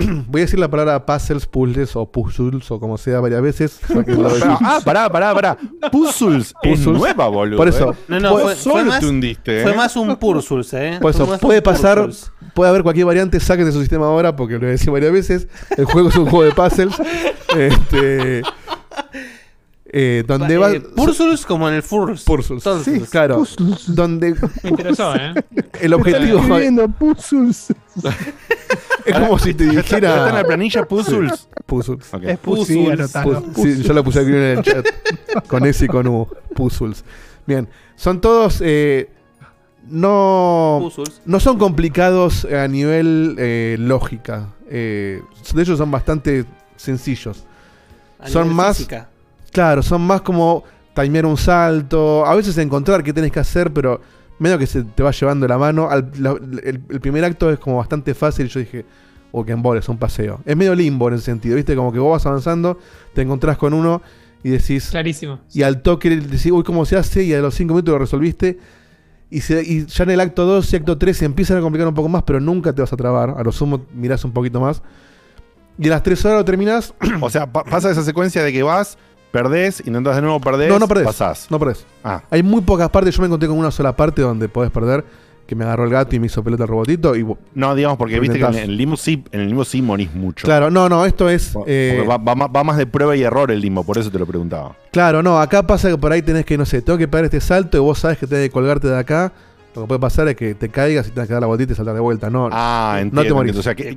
Voy 0.28 0.40
a 0.40 0.44
decir 0.44 0.58
la 0.58 0.68
palabra 0.68 1.04
puzzles, 1.04 1.46
puzzles 1.46 1.94
o 1.96 2.10
puzzles 2.10 2.70
o 2.70 2.80
como 2.80 2.98
sea 2.98 3.20
varias 3.20 3.42
veces. 3.42 3.80
ah, 4.62 4.80
pará, 4.84 5.08
pará, 5.10 5.34
pará. 5.34 5.58
Puzzles 5.92 6.54
es 6.62 6.78
Puzzles. 6.78 6.98
nueva, 6.98 7.28
boludo. 7.28 7.56
Por 7.56 7.68
eso. 7.68 7.92
eh. 7.92 7.96
No, 8.08 8.20
no, 8.20 8.32
Puede- 8.32 8.56
fue, 8.56 8.84
más, 8.84 9.00
te 9.00 9.06
hundiste, 9.06 9.62
fue 9.62 9.72
eh. 9.72 9.76
más 9.76 9.96
un 9.96 10.16
Pursuls, 10.16 10.72
¿eh? 10.74 10.98
Por 11.00 11.10
eso, 11.12 11.26
puede 11.38 11.62
pasar, 11.62 12.08
puede 12.54 12.70
haber 12.70 12.82
cualquier 12.82 13.06
variante, 13.06 13.40
saquen 13.40 13.66
de 13.66 13.72
su 13.72 13.80
sistema 13.80 14.06
ahora, 14.06 14.36
porque 14.36 14.54
lo 14.54 14.60
voy 14.60 14.68
a 14.68 14.72
decir 14.72 14.90
varias 14.90 15.12
veces. 15.12 15.48
El 15.76 15.84
juego 15.86 16.08
es 16.08 16.16
un 16.16 16.26
juego 16.26 16.44
de 16.44 16.52
puzzles. 16.52 16.94
este, 17.56 18.42
eh, 19.92 20.24
donde 20.26 20.56
va. 20.56 20.72
Eh, 20.72 20.80
Pursuls 20.80 21.44
como 21.44 21.68
en 21.68 21.74
el 21.74 21.82
Furs. 21.82 22.22
Pursuls. 22.24 22.62
Todos 22.62 22.84
Sí, 22.84 23.00
claro. 23.10 23.44
Donde 23.88 24.34
Me 24.62 24.70
interesó, 24.70 25.14
¿eh? 25.16 25.34
el 25.80 25.92
objetivo 25.94 26.24
Estoy 26.38 26.40
escribiendo 26.40 26.88
puzzles. 26.88 27.74
es 29.04 29.14
como 29.18 29.38
si 29.38 29.52
te 29.54 29.64
¿Está, 29.66 29.80
está 29.80 29.96
en 29.96 30.02
dijera. 30.02 30.32
la 30.32 30.44
planilla 30.44 30.84
Puzzles? 30.86 31.48
Puzzles. 31.66 32.14
Ok. 32.14 32.22
Es. 32.24 32.38
Puz- 32.42 32.66
sí, 32.66 33.82
yo 33.82 33.92
lo 33.92 34.04
puse 34.04 34.20
aquí 34.20 34.28
en 34.28 34.34
el 34.36 34.62
chat. 34.62 34.86
con 35.48 35.66
S 35.66 35.84
y 35.84 35.88
con 35.88 36.06
U. 36.06 36.28
Puzzles. 36.54 37.04
Bien. 37.46 37.68
Son 37.96 38.20
todos. 38.20 38.60
eh, 38.64 39.10
no. 39.88 40.78
Puzzles. 40.82 41.20
No 41.26 41.40
son 41.40 41.58
complicados 41.58 42.44
a 42.44 42.68
nivel 42.68 43.34
eh, 43.38 43.76
lógica. 43.78 44.48
Eh, 44.68 45.20
de 45.54 45.62
hecho, 45.62 45.76
son 45.76 45.90
bastante 45.90 46.44
sencillos. 46.76 47.44
A 48.18 48.28
son 48.28 48.44
nivel 48.44 48.56
más. 48.56 48.76
física. 48.76 49.08
Claro, 49.52 49.82
son 49.82 50.02
más 50.02 50.20
como 50.22 50.64
timear 50.94 51.26
un 51.26 51.36
salto. 51.36 52.24
A 52.26 52.34
veces 52.34 52.56
encontrar 52.58 53.02
qué 53.02 53.12
tenés 53.12 53.32
que 53.32 53.40
hacer, 53.40 53.72
pero 53.72 54.00
medio 54.38 54.58
que 54.58 54.66
se 54.66 54.82
te 54.84 55.02
va 55.02 55.10
llevando 55.10 55.46
la 55.48 55.58
mano. 55.58 55.88
Al- 55.90 56.10
la- 56.18 56.32
el, 56.32 56.80
el 56.88 57.00
primer 57.00 57.24
acto 57.24 57.50
es 57.50 57.58
como 57.58 57.76
bastante 57.78 58.14
fácil. 58.14 58.46
Y 58.46 58.48
yo 58.48 58.60
dije, 58.60 58.84
oh, 59.32 59.44
que 59.44 59.52
embole, 59.52 59.80
es 59.80 59.88
un 59.88 59.98
paseo. 59.98 60.40
Es 60.44 60.56
medio 60.56 60.74
limbo 60.74 61.08
en 61.08 61.14
ese 61.14 61.24
sentido, 61.24 61.56
¿viste? 61.56 61.74
Como 61.76 61.92
que 61.92 61.98
vos 61.98 62.12
vas 62.12 62.26
avanzando, 62.26 62.78
te 63.14 63.22
encontrás 63.22 63.56
con 63.58 63.74
uno 63.74 64.02
y 64.42 64.50
decís. 64.50 64.88
Clarísimo. 64.90 65.40
Y 65.52 65.62
al 65.62 65.82
toque 65.82 66.10
decís, 66.10 66.50
uy, 66.52 66.62
¿cómo 66.62 66.84
se 66.86 66.96
hace? 66.96 67.24
Y 67.24 67.34
a 67.34 67.40
los 67.40 67.54
5 67.54 67.74
minutos 67.74 67.92
lo 67.92 67.98
resolviste. 67.98 68.58
Y, 69.30 69.40
se- 69.42 69.62
y 69.62 69.86
ya 69.86 70.04
en 70.04 70.10
el 70.10 70.20
acto 70.20 70.44
2 70.46 70.72
y 70.72 70.76
acto 70.76 70.98
3 70.98 71.16
se 71.16 71.24
empiezan 71.24 71.56
a 71.58 71.60
complicar 71.60 71.86
un 71.88 71.94
poco 71.94 72.08
más, 72.08 72.22
pero 72.24 72.40
nunca 72.40 72.72
te 72.72 72.82
vas 72.82 72.92
a 72.92 72.96
trabar. 72.96 73.34
A 73.36 73.42
lo 73.44 73.52
sumo 73.52 73.84
mirás 73.94 74.24
un 74.24 74.32
poquito 74.32 74.60
más. 74.60 74.82
Y 75.78 75.86
a 75.86 75.90
las 75.90 76.02
3 76.02 76.24
horas 76.24 76.38
lo 76.38 76.44
terminás. 76.44 76.94
O 77.20 77.30
sea, 77.30 77.50
pa- 77.52 77.64
pasa 77.64 77.90
esa 77.90 78.02
secuencia 78.02 78.42
de 78.42 78.52
que 78.52 78.62
vas, 78.62 78.98
perdés, 79.30 79.80
intentas 79.86 80.16
de 80.16 80.22
nuevo 80.22 80.40
perdés, 80.40 80.68
no, 80.68 80.78
no 80.78 80.88
perdés. 80.88 81.06
pasás. 81.06 81.46
No 81.50 81.58
perdés. 81.58 81.84
Ah. 82.04 82.22
Hay 82.30 82.42
muy 82.42 82.60
pocas 82.62 82.88
partes. 82.90 83.14
Yo 83.14 83.20
me 83.22 83.26
encontré 83.26 83.48
con 83.48 83.58
una 83.58 83.70
sola 83.70 83.94
parte 83.96 84.22
donde 84.22 84.48
podés 84.48 84.70
perder. 84.70 85.04
Que 85.46 85.56
me 85.56 85.64
agarró 85.64 85.82
el 85.82 85.90
gato 85.90 86.14
y 86.14 86.20
me 86.20 86.26
hizo 86.26 86.44
pelota 86.44 86.62
el 86.62 86.68
robotito. 86.68 87.16
Y, 87.16 87.26
No, 87.54 87.74
digamos, 87.74 87.98
porque 87.98 88.20
viste 88.20 88.38
que 88.38 88.44
en 88.44 88.54
el 88.54 88.76
limbo 88.76 88.96
sí, 88.96 89.24
en 89.32 89.40
el 89.40 89.48
limbo 89.48 89.64
sí 89.64 89.82
morís 89.82 90.14
mucho. 90.14 90.44
Claro, 90.44 90.70
no, 90.70 90.88
no, 90.88 91.04
esto 91.04 91.28
es. 91.28 91.56
eh, 91.66 91.94
Porque 91.96 92.08
va, 92.08 92.18
va 92.18 92.34
más- 92.36 92.48
va 92.54 92.62
más 92.62 92.76
de 92.76 92.86
prueba 92.86 93.16
y 93.16 93.24
error 93.24 93.50
el 93.50 93.60
limbo, 93.60 93.82
por 93.82 93.98
eso 93.98 94.12
te 94.12 94.18
lo 94.20 94.26
preguntaba. 94.26 94.76
Claro, 94.92 95.24
no, 95.24 95.40
acá 95.40 95.66
pasa 95.66 95.90
que 95.90 95.98
por 95.98 96.12
ahí 96.12 96.22
tenés 96.22 96.44
que, 96.44 96.56
no 96.56 96.64
sé, 96.64 96.82
tengo 96.82 96.96
que 97.00 97.08
pegar 97.08 97.24
este 97.24 97.40
salto 97.40 97.76
y 97.76 97.80
vos 97.80 97.98
sabes 97.98 98.18
que 98.18 98.28
tenés 98.28 98.44
que 98.44 98.50
colgarte 98.52 98.86
de 98.86 98.96
acá. 98.96 99.32
Lo 99.74 99.82
que 99.82 99.88
puede 99.88 99.98
pasar 100.00 100.28
es 100.28 100.36
que 100.36 100.54
te 100.54 100.68
caigas 100.68 101.08
y 101.08 101.10
tengas 101.10 101.26
que 101.26 101.32
dar 101.34 101.40
la 101.40 101.48
vueltita 101.48 101.72
y 101.72 101.76
saltar 101.76 101.94
de 101.96 102.00
vuelta. 102.00 102.30
No, 102.30 102.48
Ah, 102.52 102.92
no 102.94 103.00
entiendo. 103.00 103.22
te 103.24 103.32
morís. 103.34 103.56
entiendo. 103.56 103.58
O 103.60 103.62
sea, 103.64 103.74
que, 103.74 103.96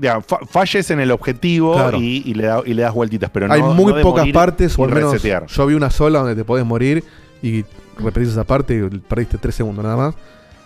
ya, 0.00 0.20
fa- 0.20 0.40
falles 0.48 0.90
en 0.90 1.00
el 1.00 1.10
objetivo 1.10 1.74
Claro. 1.74 1.98
y, 1.98 2.22
y 2.26 2.34
le 2.34 2.44
da- 2.46 2.62
y 2.64 2.74
le 2.74 2.82
das 2.82 2.94
vueltitas, 2.94 3.30
pero 3.30 3.50
Hay 3.52 3.60
no- 3.62 3.74
muy 3.74 3.92
no 3.92 3.96
de 3.98 4.02
pocas 4.02 4.28
partes, 4.28 4.78
al 4.78 4.88
menos 4.88 5.12
resetear. 5.12 5.46
yo 5.46 5.66
vi 5.66 5.74
una 5.74 5.90
sola 5.90 6.20
donde 6.20 6.34
te 6.34 6.44
podés 6.44 6.64
morir 6.64 7.04
y 7.42 7.64
repetís 7.98 8.30
esa 8.30 8.44
parte 8.44 8.74
y 8.92 8.98
perdiste 8.98 9.38
3 9.38 9.54
segundos 9.54 9.84
nada 9.84 9.96
más. 9.96 10.14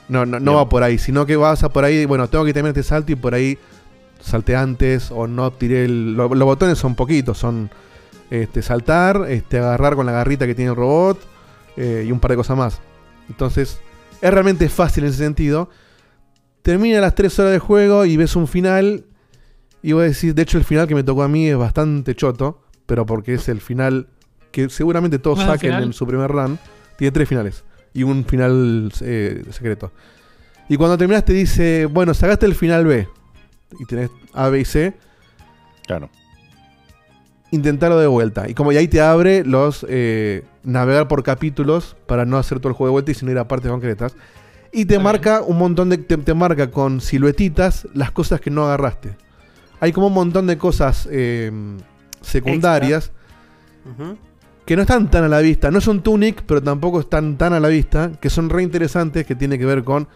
No, 0.08 0.24
no, 0.24 0.54
va 0.54 0.68
por 0.68 0.82
ahí, 0.82 0.96
sino 0.98 1.26
que 1.26 1.36
vas 1.36 1.62
a 1.64 1.68
por 1.68 1.84
ahí, 1.84 2.06
bueno, 2.06 2.28
tengo 2.28 2.44
que 2.44 2.54
terminar 2.54 2.76
este 2.78 2.88
salto 2.88 3.12
y 3.12 3.14
por 3.16 3.34
ahí 3.34 3.58
salté 4.20 4.56
antes 4.56 5.10
o 5.10 5.26
no 5.26 5.50
tiré 5.52 5.84
el... 5.84 6.14
lo- 6.14 6.34
los 6.34 6.46
botones 6.46 6.78
son 6.78 6.94
poquitos, 6.94 7.36
son 7.36 7.70
este, 8.30 8.62
saltar, 8.62 9.26
este, 9.28 9.58
agarrar 9.58 9.94
con 9.96 10.06
la 10.06 10.12
garrita 10.12 10.46
que 10.46 10.54
tiene 10.54 10.70
el 10.70 10.76
robot 10.76 11.18
eh, 11.76 12.04
y 12.06 12.10
un 12.12 12.20
par 12.20 12.30
de 12.30 12.36
cosas 12.38 12.56
más. 12.56 12.80
Entonces, 13.28 13.80
es 14.22 14.30
realmente 14.32 14.68
fácil 14.70 15.04
en 15.04 15.10
ese 15.10 15.18
sentido. 15.18 15.68
Termina 16.62 17.00
las 17.00 17.14
3 17.14 17.38
horas 17.38 17.52
de 17.52 17.58
juego 17.58 18.04
y 18.04 18.16
ves 18.16 18.34
un 18.36 18.46
final 18.48 19.04
y 19.82 19.92
voy 19.92 20.02
a 20.02 20.06
decir, 20.06 20.34
de 20.34 20.42
hecho 20.42 20.58
el 20.58 20.64
final 20.64 20.86
que 20.88 20.94
me 20.94 21.02
tocó 21.02 21.22
a 21.22 21.28
mí 21.28 21.48
es 21.48 21.56
bastante 21.56 22.14
choto, 22.14 22.62
pero 22.86 23.06
porque 23.06 23.34
es 23.34 23.48
el 23.48 23.60
final 23.60 24.08
que 24.50 24.68
seguramente 24.68 25.18
todos 25.18 25.40
Ah, 25.40 25.42
¿el 25.42 25.48
saquen 25.48 25.74
en 25.74 25.92
su 25.92 26.06
primer 26.06 26.30
run. 26.30 26.58
Tiene 26.96 27.12
tres 27.12 27.28
finales 27.28 27.64
y 27.92 28.02
un 28.02 28.24
final 28.24 28.92
eh, 29.02 29.44
secreto. 29.50 29.92
Y 30.68 30.76
cuando 30.76 30.98
terminas 30.98 31.24
te 31.24 31.32
dice, 31.32 31.86
bueno, 31.86 32.12
sacaste 32.14 32.46
el 32.46 32.54
final 32.54 32.86
B 32.86 33.08
y 33.78 33.84
tenés 33.86 34.10
A, 34.32 34.48
B 34.48 34.60
y 34.60 34.64
C. 34.64 34.94
Claro. 35.86 36.10
Intentarlo 37.50 37.98
de 37.98 38.06
vuelta. 38.06 38.48
Y 38.48 38.54
como 38.54 38.72
y 38.72 38.76
ahí 38.76 38.88
te 38.88 39.00
abre 39.00 39.44
los 39.44 39.86
eh, 39.88 40.44
navegar 40.64 41.08
por 41.08 41.22
capítulos 41.22 41.96
para 42.06 42.26
no 42.26 42.36
hacer 42.36 42.60
todo 42.60 42.68
el 42.68 42.74
juego 42.74 42.88
de 42.88 42.92
vuelta 42.92 43.10
y 43.12 43.14
sino 43.14 43.30
ir 43.30 43.38
a 43.38 43.48
partes 43.48 43.70
concretas. 43.70 44.14
Y 44.70 44.84
te 44.84 44.98
marca 44.98 45.40
un 45.40 45.56
montón 45.56 45.88
de. 45.88 45.96
Te, 45.96 46.18
te 46.18 46.34
marca 46.34 46.70
con 46.70 47.00
siluetitas 47.00 47.88
las 47.94 48.10
cosas 48.10 48.40
que 48.40 48.50
no 48.50 48.64
agarraste. 48.64 49.16
Hay 49.80 49.92
como 49.92 50.08
un 50.08 50.14
montón 50.14 50.46
de 50.46 50.58
cosas 50.58 51.08
eh, 51.10 51.50
secundarias 52.20 53.12
que 54.66 54.76
no 54.76 54.82
están 54.82 55.10
tan 55.10 55.24
a 55.24 55.28
la 55.28 55.40
vista. 55.40 55.70
No 55.70 55.80
son 55.80 56.02
Tunic, 56.02 56.42
pero 56.46 56.62
tampoco 56.62 57.00
están 57.00 57.38
tan 57.38 57.54
a 57.54 57.60
la 57.60 57.68
vista. 57.68 58.12
Que 58.20 58.28
son 58.28 58.50
re 58.50 58.62
interesantes, 58.62 59.24
que 59.26 59.34
tiene 59.34 59.58
que 59.58 59.64
ver 59.64 59.82
con. 59.84 60.06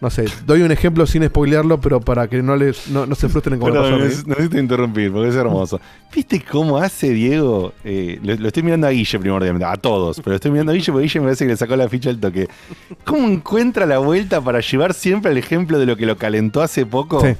No 0.00 0.10
sé, 0.10 0.26
doy 0.46 0.62
un 0.62 0.70
ejemplo 0.70 1.06
sin 1.08 1.26
spoilearlo, 1.26 1.80
pero 1.80 2.00
para 2.00 2.28
que 2.28 2.40
no 2.40 2.54
les 2.54 2.88
no, 2.88 3.04
no 3.04 3.16
se 3.16 3.28
frustren 3.28 3.60
a 3.60 3.64
Perdón, 3.64 4.00
necesito 4.00 4.56
interrumpir 4.56 5.10
porque 5.10 5.28
es 5.28 5.34
hermoso. 5.34 5.80
¿Viste 6.14 6.40
cómo 6.48 6.78
hace 6.78 7.10
Diego? 7.10 7.72
Eh, 7.82 8.20
lo, 8.22 8.36
lo 8.36 8.46
estoy 8.46 8.62
mirando 8.62 8.86
a 8.86 8.90
Guille 8.90 9.18
primordialmente, 9.18 9.66
a 9.66 9.74
todos, 9.76 10.20
pero 10.22 10.36
estoy 10.36 10.52
mirando 10.52 10.70
a 10.70 10.76
Guille 10.76 10.92
porque 10.92 11.02
Guille 11.02 11.18
me 11.18 11.26
parece 11.26 11.46
que 11.46 11.50
le 11.50 11.56
sacó 11.56 11.74
la 11.74 11.88
ficha 11.88 12.10
al 12.10 12.20
toque. 12.20 12.48
¿Cómo 13.04 13.26
encuentra 13.26 13.86
la 13.86 13.98
vuelta 13.98 14.40
para 14.40 14.60
llevar 14.60 14.94
siempre 14.94 15.32
el 15.32 15.36
ejemplo 15.36 15.80
de 15.80 15.86
lo 15.86 15.96
que 15.96 16.06
lo 16.06 16.16
calentó 16.16 16.62
hace 16.62 16.86
poco? 16.86 17.20
Sí. 17.20 17.34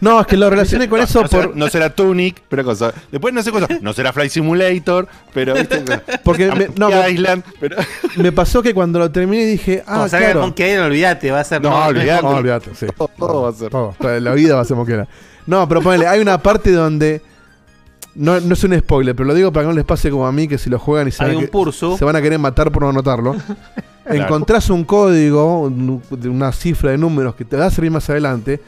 No, 0.00 0.20
es 0.20 0.26
que 0.26 0.36
lo 0.36 0.48
relacioné 0.50 0.88
con 0.88 1.00
eso 1.00 1.22
no 1.22 1.28
será, 1.28 1.42
por. 1.46 1.56
no 1.56 1.68
será 1.68 1.94
Tunic, 1.94 2.42
pero 2.48 2.64
cosa. 2.64 2.92
Después 3.10 3.32
no 3.34 3.42
sé 3.42 3.50
cosa. 3.50 3.66
No 3.80 3.92
será 3.92 4.12
Flight 4.12 4.30
Simulator, 4.30 5.08
pero 5.32 5.54
viste. 5.54 5.82
Porque 6.24 6.50
me, 6.52 6.68
no, 6.76 6.90
Monkey 6.90 7.14
Island, 7.14 7.44
pero. 7.60 7.76
me 8.16 8.32
pasó 8.32 8.62
que 8.62 8.74
cuando 8.74 8.98
lo 8.98 9.10
terminé 9.10 9.44
dije, 9.46 9.82
ah, 9.86 9.94
Como 9.96 10.08
salga 10.08 10.26
claro. 10.26 10.40
Monkey 10.42 10.76
olvídate, 10.76 11.30
va 11.30 11.40
a 11.40 11.44
ser. 11.44 11.62
No, 11.62 11.74
olvídate. 11.86 12.22
No, 12.22 12.28
olvídate, 12.30 12.74
sí. 12.74 12.86
Todo 13.18 13.42
va 13.42 13.48
a 13.50 13.52
ser. 13.52 13.70
Todo. 13.70 13.94
La 14.20 14.32
vida 14.32 14.54
va 14.54 14.62
a 14.62 14.64
ser 14.64 14.76
moquera. 14.76 15.06
No, 15.46 15.68
pero 15.68 15.80
ponele, 15.82 16.06
hay 16.06 16.20
una 16.20 16.42
parte 16.42 16.72
donde. 16.72 17.22
No, 18.14 18.40
no 18.40 18.54
es 18.54 18.64
un 18.64 18.78
spoiler, 18.78 19.14
pero 19.14 19.26
lo 19.26 19.34
digo 19.34 19.52
para 19.52 19.64
que 19.64 19.68
no 19.68 19.74
les 19.74 19.84
pase 19.84 20.10
como 20.10 20.26
a 20.26 20.32
mí, 20.32 20.48
que 20.48 20.56
si 20.56 20.70
lo 20.70 20.78
juegan 20.78 21.06
y 21.06 21.10
se, 21.10 21.22
Hay 21.22 21.28
van, 21.34 21.36
a 21.36 21.38
un 21.40 21.70
que- 21.70 21.98
se 21.98 22.04
van 22.04 22.16
a 22.16 22.22
querer 22.22 22.38
matar 22.38 22.72
por 22.72 22.82
no 22.82 22.88
anotarlo. 22.88 23.36
Encontrás 24.06 24.70
un 24.70 24.84
código, 24.84 25.62
una 25.62 26.52
cifra 26.52 26.92
de 26.92 26.98
números 26.98 27.34
que 27.34 27.44
te 27.44 27.56
va 27.56 27.66
a 27.66 27.70
servir 27.70 27.90
más 27.90 28.08
adelante. 28.08 28.60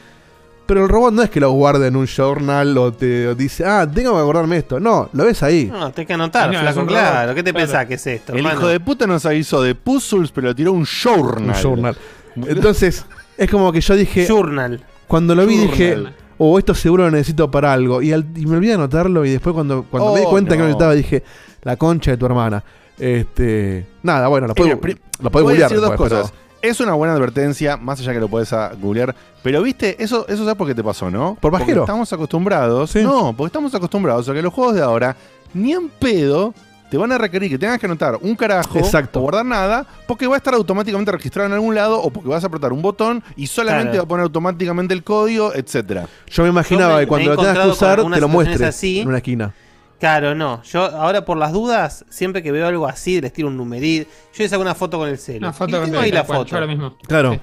Pero 0.69 0.83
el 0.85 0.89
robot 0.91 1.15
no 1.15 1.23
es 1.23 1.31
que 1.31 1.41
lo 1.41 1.51
guarde 1.53 1.87
en 1.89 1.97
un 1.97 2.07
journal 2.07 2.77
o 2.77 2.93
te 2.93 3.35
dice, 3.35 3.65
ah, 3.65 3.89
tengo 3.91 4.13
que 4.15 4.21
acordarme 4.21 4.59
esto. 4.59 4.79
No, 4.79 5.09
lo 5.15 5.25
ves 5.25 5.43
ahí. 5.43 5.65
No, 5.73 5.91
tenés 5.93 6.07
que 6.07 6.13
anotar, 6.13 6.53
No, 6.53 6.61
flaco, 6.61 6.85
claro. 6.87 7.35
¿Qué 7.35 7.43
te 7.43 7.53
Claro. 7.53 7.67
pensás 7.67 7.87
que 7.87 7.95
es 7.95 8.07
esto? 8.07 8.33
El 8.33 8.39
hermano? 8.39 8.59
hijo 8.61 8.69
de 8.69 8.79
puta 8.79 9.07
nos 9.07 9.25
avisó 9.25 9.63
de 9.63 9.75
puzzles, 9.75 10.31
pero 10.31 10.55
tiró 10.55 10.73
un 10.73 10.85
journal. 10.85 11.49
Un 11.57 11.63
journal. 11.63 11.97
Entonces, 12.37 13.07
es 13.39 13.51
como 13.51 13.73
que 13.73 13.81
yo 13.81 13.97
dije, 13.97 14.27
Journal. 14.29 14.81
Cuando 15.07 15.35
lo 15.35 15.47
vi 15.47 15.57
Journal. 15.57 15.71
dije, 15.73 15.97
oh, 16.37 16.59
esto 16.59 16.75
seguro 16.75 17.05
lo 17.05 17.11
necesito 17.13 17.51
para 17.51 17.73
algo. 17.73 18.03
Y, 18.03 18.13
al- 18.13 18.27
y 18.37 18.45
me 18.45 18.57
olvidé 18.57 18.73
de 18.73 18.75
anotarlo 18.75 19.25
y 19.25 19.31
después 19.31 19.55
cuando, 19.55 19.85
cuando 19.91 20.13
me 20.13 20.21
di 20.21 20.27
Oh, 20.27 20.31
cuenta 20.31 20.51
que 20.51 20.59
no. 20.59 20.65
lo 20.65 20.69
necesitaba 20.69 20.93
dije, 20.95 21.25
la 21.63 21.77
concha 21.77 22.11
de 22.11 22.17
tu 22.19 22.27
hermana. 22.27 22.63
Este, 22.99 23.87
nada, 24.03 24.29
bueno, 24.29 24.49
lo 24.49 24.55
puedo, 24.55 24.69
Mira, 24.69 24.81
pri- 24.81 24.99
lo 25.23 25.31
puedo 25.31 25.49
decir 25.49 25.81
dos 25.81 25.89
después, 25.91 26.11
pero- 26.11 26.23
cosas. 26.23 26.35
Es 26.61 26.81
una 26.81 26.95
buena 26.95 27.15
advertencia, 27.15 27.77
más 27.77 28.01
allá 28.01 28.13
que 28.13 28.21
lo 28.21 28.29
puedes 28.29 28.51
googlear. 28.81 29.15
Pero 29.43 29.63
viste, 29.63 30.03
eso, 30.03 30.27
eso 30.29 30.39
sabes 30.43 30.57
por 30.57 30.67
qué 30.67 30.75
te 30.75 30.83
pasó, 30.83 31.11
¿no? 31.11 31.35
Por 31.41 31.53
Porque 31.53 31.59
bajero. 31.65 31.83
estamos 31.83 32.13
acostumbrados. 32.13 32.95
No, 32.97 33.33
porque 33.37 33.49
estamos 33.49 33.75
acostumbrados 33.75 34.29
a 34.29 34.33
que 34.35 34.43
los 34.43 34.53
juegos 34.53 34.75
de 34.75 34.83
ahora, 34.83 35.15
ni 35.55 35.73
en 35.73 35.89
pedo, 35.89 36.53
te 36.91 36.97
van 36.97 37.13
a 37.13 37.19
requerir 37.19 37.49
que 37.51 37.59
tengas 37.59 37.79
que 37.79 37.87
anotar 37.87 38.19
un 38.21 38.35
carajo 38.35 38.77
Exacto. 38.79 39.21
o 39.21 39.23
guardar 39.23 39.45
nada, 39.47 39.87
porque 40.09 40.27
va 40.27 40.35
a 40.35 40.39
estar 40.39 40.55
automáticamente 40.55 41.13
registrado 41.13 41.47
en 41.47 41.53
algún 41.53 41.75
lado, 41.77 42.01
o 42.03 42.11
porque 42.11 42.29
vas 42.29 42.43
a 42.43 42.49
apretar 42.49 42.73
un 42.73 42.83
botón 42.83 43.23
y 43.37 43.47
solamente 43.47 43.91
Claro. 43.91 43.99
va 43.99 44.05
a 44.05 44.09
poner 44.09 44.23
automáticamente 44.25 44.95
el 44.95 45.05
código, 45.05 45.55
etcétera. 45.55 46.09
Yo 46.29 46.43
me 46.43 46.49
imaginaba 46.49 46.93
Yo 46.93 46.97
me- 46.97 47.01
que 47.03 47.07
cuando 47.09 47.31
lo 47.31 47.37
tengas 47.37 47.59
que 47.59 47.69
usar, 47.69 47.97
te 47.99 48.03
lo 48.03 48.09
situaciones 48.09 48.31
muestre 48.35 48.67
así. 48.67 49.01
en 49.01 49.09
una 49.09 49.19
esquina. 49.19 49.55
Claro, 49.99 50.35
no. 50.35 50.63
Yo 50.63 50.85
ahora 50.85 51.25
por 51.25 51.37
las 51.37 51.53
dudas, 51.53 52.05
siempre 52.09 52.43
que 52.43 52.53
veo 52.53 52.67
algo 52.67 52.87
así, 52.87 53.21
les 53.21 53.33
tiro 53.33 53.49
un 53.49 53.57
numerito. 53.57 54.09
Yo 54.35 54.45
les 54.45 54.53
hago 54.53 54.63
una 54.63 54.75
foto 54.75 54.99
con 54.99 55.09
el 55.09 55.19
celu. 55.19 55.39
Una 55.39 55.53
foto 55.53 55.77
Y 55.77 55.81
con 55.81 55.85
tengo 55.91 55.99
ahí 56.01 56.13
la 56.13 56.25
cual, 56.25 56.39
foto. 56.47 56.61
yo 56.61 56.67
mismo. 56.69 56.97
Claro. 57.07 57.33
Sí. 57.33 57.41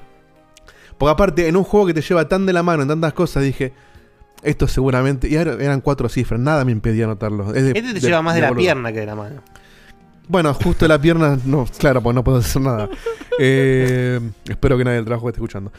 Porque 0.98 1.12
aparte, 1.12 1.48
en 1.50 1.58
un 1.58 1.64
juego 1.66 1.88
que 1.88 1.94
te 1.94 2.02
lleva 2.02 2.28
tan 2.30 2.46
de 2.46 2.54
la 2.54 2.64
mano 2.64 2.84
en 2.84 2.88
tantas 2.88 3.12
cosas, 3.14 3.44
dije, 3.44 3.74
esto 4.44 4.68
seguramente. 4.70 5.28
Y 5.28 5.36
eran 5.36 5.82
cuatro 5.82 6.08
cifras, 6.08 6.40
nada 6.40 6.64
me 6.64 6.72
impedía 6.72 7.04
anotarlo. 7.04 7.54
Es 7.54 7.64
de- 7.66 7.72
Este 7.78 7.94
te 7.94 8.00
lleva 8.00 8.22
más 8.22 8.36
de, 8.36 8.42
la 8.42 8.48
boludo. 8.50 8.62
pierna 8.64 8.94
que 8.94 9.00
de 9.02 9.06
la 9.06 9.16
mano. 9.16 9.42
Bueno, 10.28 10.54
justo 10.56 10.88
la 10.88 11.00
pierna, 11.00 11.38
no, 11.46 11.68
claro, 11.78 12.02
pues 12.02 12.16
no 12.16 12.24
puedo 12.24 12.38
hacer 12.40 12.62
nada. 12.62 12.90
Eh, 13.38 14.18
espero 14.48 14.78
que 14.78 14.86
nadie 14.86 14.96
del 14.96 15.06
trabajo 15.06 15.28
esté 15.28 15.40
escuchando. 15.42 15.70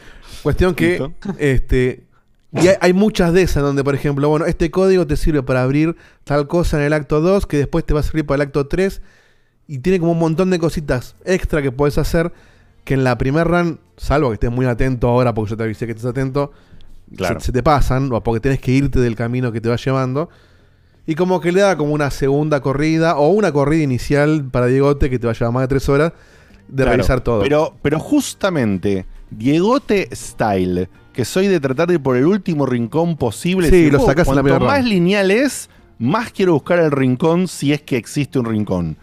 Cuestión 0.43 0.75
que, 0.75 0.89
Listo. 0.89 1.11
este, 1.39 2.03
y 2.53 2.67
hay, 2.67 2.75
hay 2.79 2.93
muchas 2.93 3.33
de 3.33 3.41
esas 3.41 3.63
donde, 3.63 3.83
por 3.83 3.93
ejemplo, 3.95 4.29
bueno, 4.29 4.45
este 4.45 4.71
código 4.71 5.05
te 5.05 5.17
sirve 5.17 5.43
para 5.43 5.63
abrir 5.63 5.95
tal 6.23 6.47
cosa 6.47 6.77
en 6.77 6.83
el 6.83 6.93
acto 6.93 7.21
2, 7.21 7.45
que 7.45 7.57
después 7.57 7.85
te 7.85 7.93
va 7.93 7.99
a 7.99 8.03
servir 8.03 8.25
para 8.25 8.35
el 8.35 8.41
acto 8.47 8.67
3, 8.67 9.01
y 9.67 9.79
tiene 9.79 9.99
como 9.99 10.13
un 10.13 10.19
montón 10.19 10.49
de 10.49 10.59
cositas 10.59 11.15
extra 11.25 11.61
que 11.61 11.71
puedes 11.71 11.97
hacer, 11.97 12.31
que 12.85 12.93
en 12.93 13.03
la 13.03 13.17
primer 13.17 13.47
run, 13.47 13.79
salvo 13.97 14.29
que 14.29 14.35
estés 14.35 14.51
muy 14.51 14.65
atento 14.65 15.09
ahora, 15.09 15.33
porque 15.33 15.51
yo 15.51 15.57
te 15.57 15.63
avisé 15.63 15.85
que 15.85 15.91
estés 15.91 16.05
atento, 16.05 16.51
Claro. 17.15 17.39
se, 17.39 17.47
se 17.47 17.51
te 17.53 17.63
pasan, 17.63 18.11
o 18.11 18.21
porque 18.21 18.39
tenés 18.41 18.59
que 18.59 18.71
irte 18.71 18.99
del 18.99 19.15
camino 19.15 19.51
que 19.51 19.61
te 19.61 19.69
va 19.69 19.77
llevando. 19.77 20.29
Y 21.05 21.15
como 21.15 21.39
que 21.39 21.53
le 21.53 21.61
da 21.61 21.77
como 21.77 21.93
una 21.93 22.11
segunda 22.11 22.59
corrida 22.59 23.15
o 23.15 23.29
una 23.29 23.53
corrida 23.53 23.81
inicial 23.83 24.43
para 24.51 24.65
Diegote 24.65 25.09
que 25.09 25.17
te 25.17 25.25
va 25.25 25.31
a 25.31 25.35
llevar 25.35 25.53
más 25.53 25.63
de 25.63 25.67
tres 25.69 25.87
horas 25.87 26.11
de 26.67 26.83
Claro, 26.83 26.91
revisar 26.91 27.21
todo. 27.21 27.39
Pero, 27.41 27.75
pero 27.81 27.97
justamente, 27.99 29.05
Diegote 29.31 30.09
Style, 30.13 30.89
que 31.17 31.25
soy 31.25 31.47
de 31.47 31.59
tratar 31.59 31.87
de 31.87 31.95
ir 31.95 31.99
por 31.99 32.15
el 32.15 32.27
último 32.27 32.67
rincón 32.67 33.17
posible. 33.17 33.71
Sí, 33.71 33.85
si 33.85 33.89
lo 33.89 33.97
sacás 33.97 34.27
en 34.27 34.35
la 34.35 34.43
Cuanto 34.43 34.59
primera 34.59 34.71
más 34.71 34.85
lineal 34.85 35.31
es, 35.31 35.67
más 35.97 36.31
quiero 36.31 36.53
buscar 36.53 36.77
el 36.77 36.91
rincón 36.91 37.47
si 37.47 37.73
es 37.73 37.81
que 37.81 37.97
existe 37.97 38.37
un 38.37 38.45
rincón. 38.45 38.97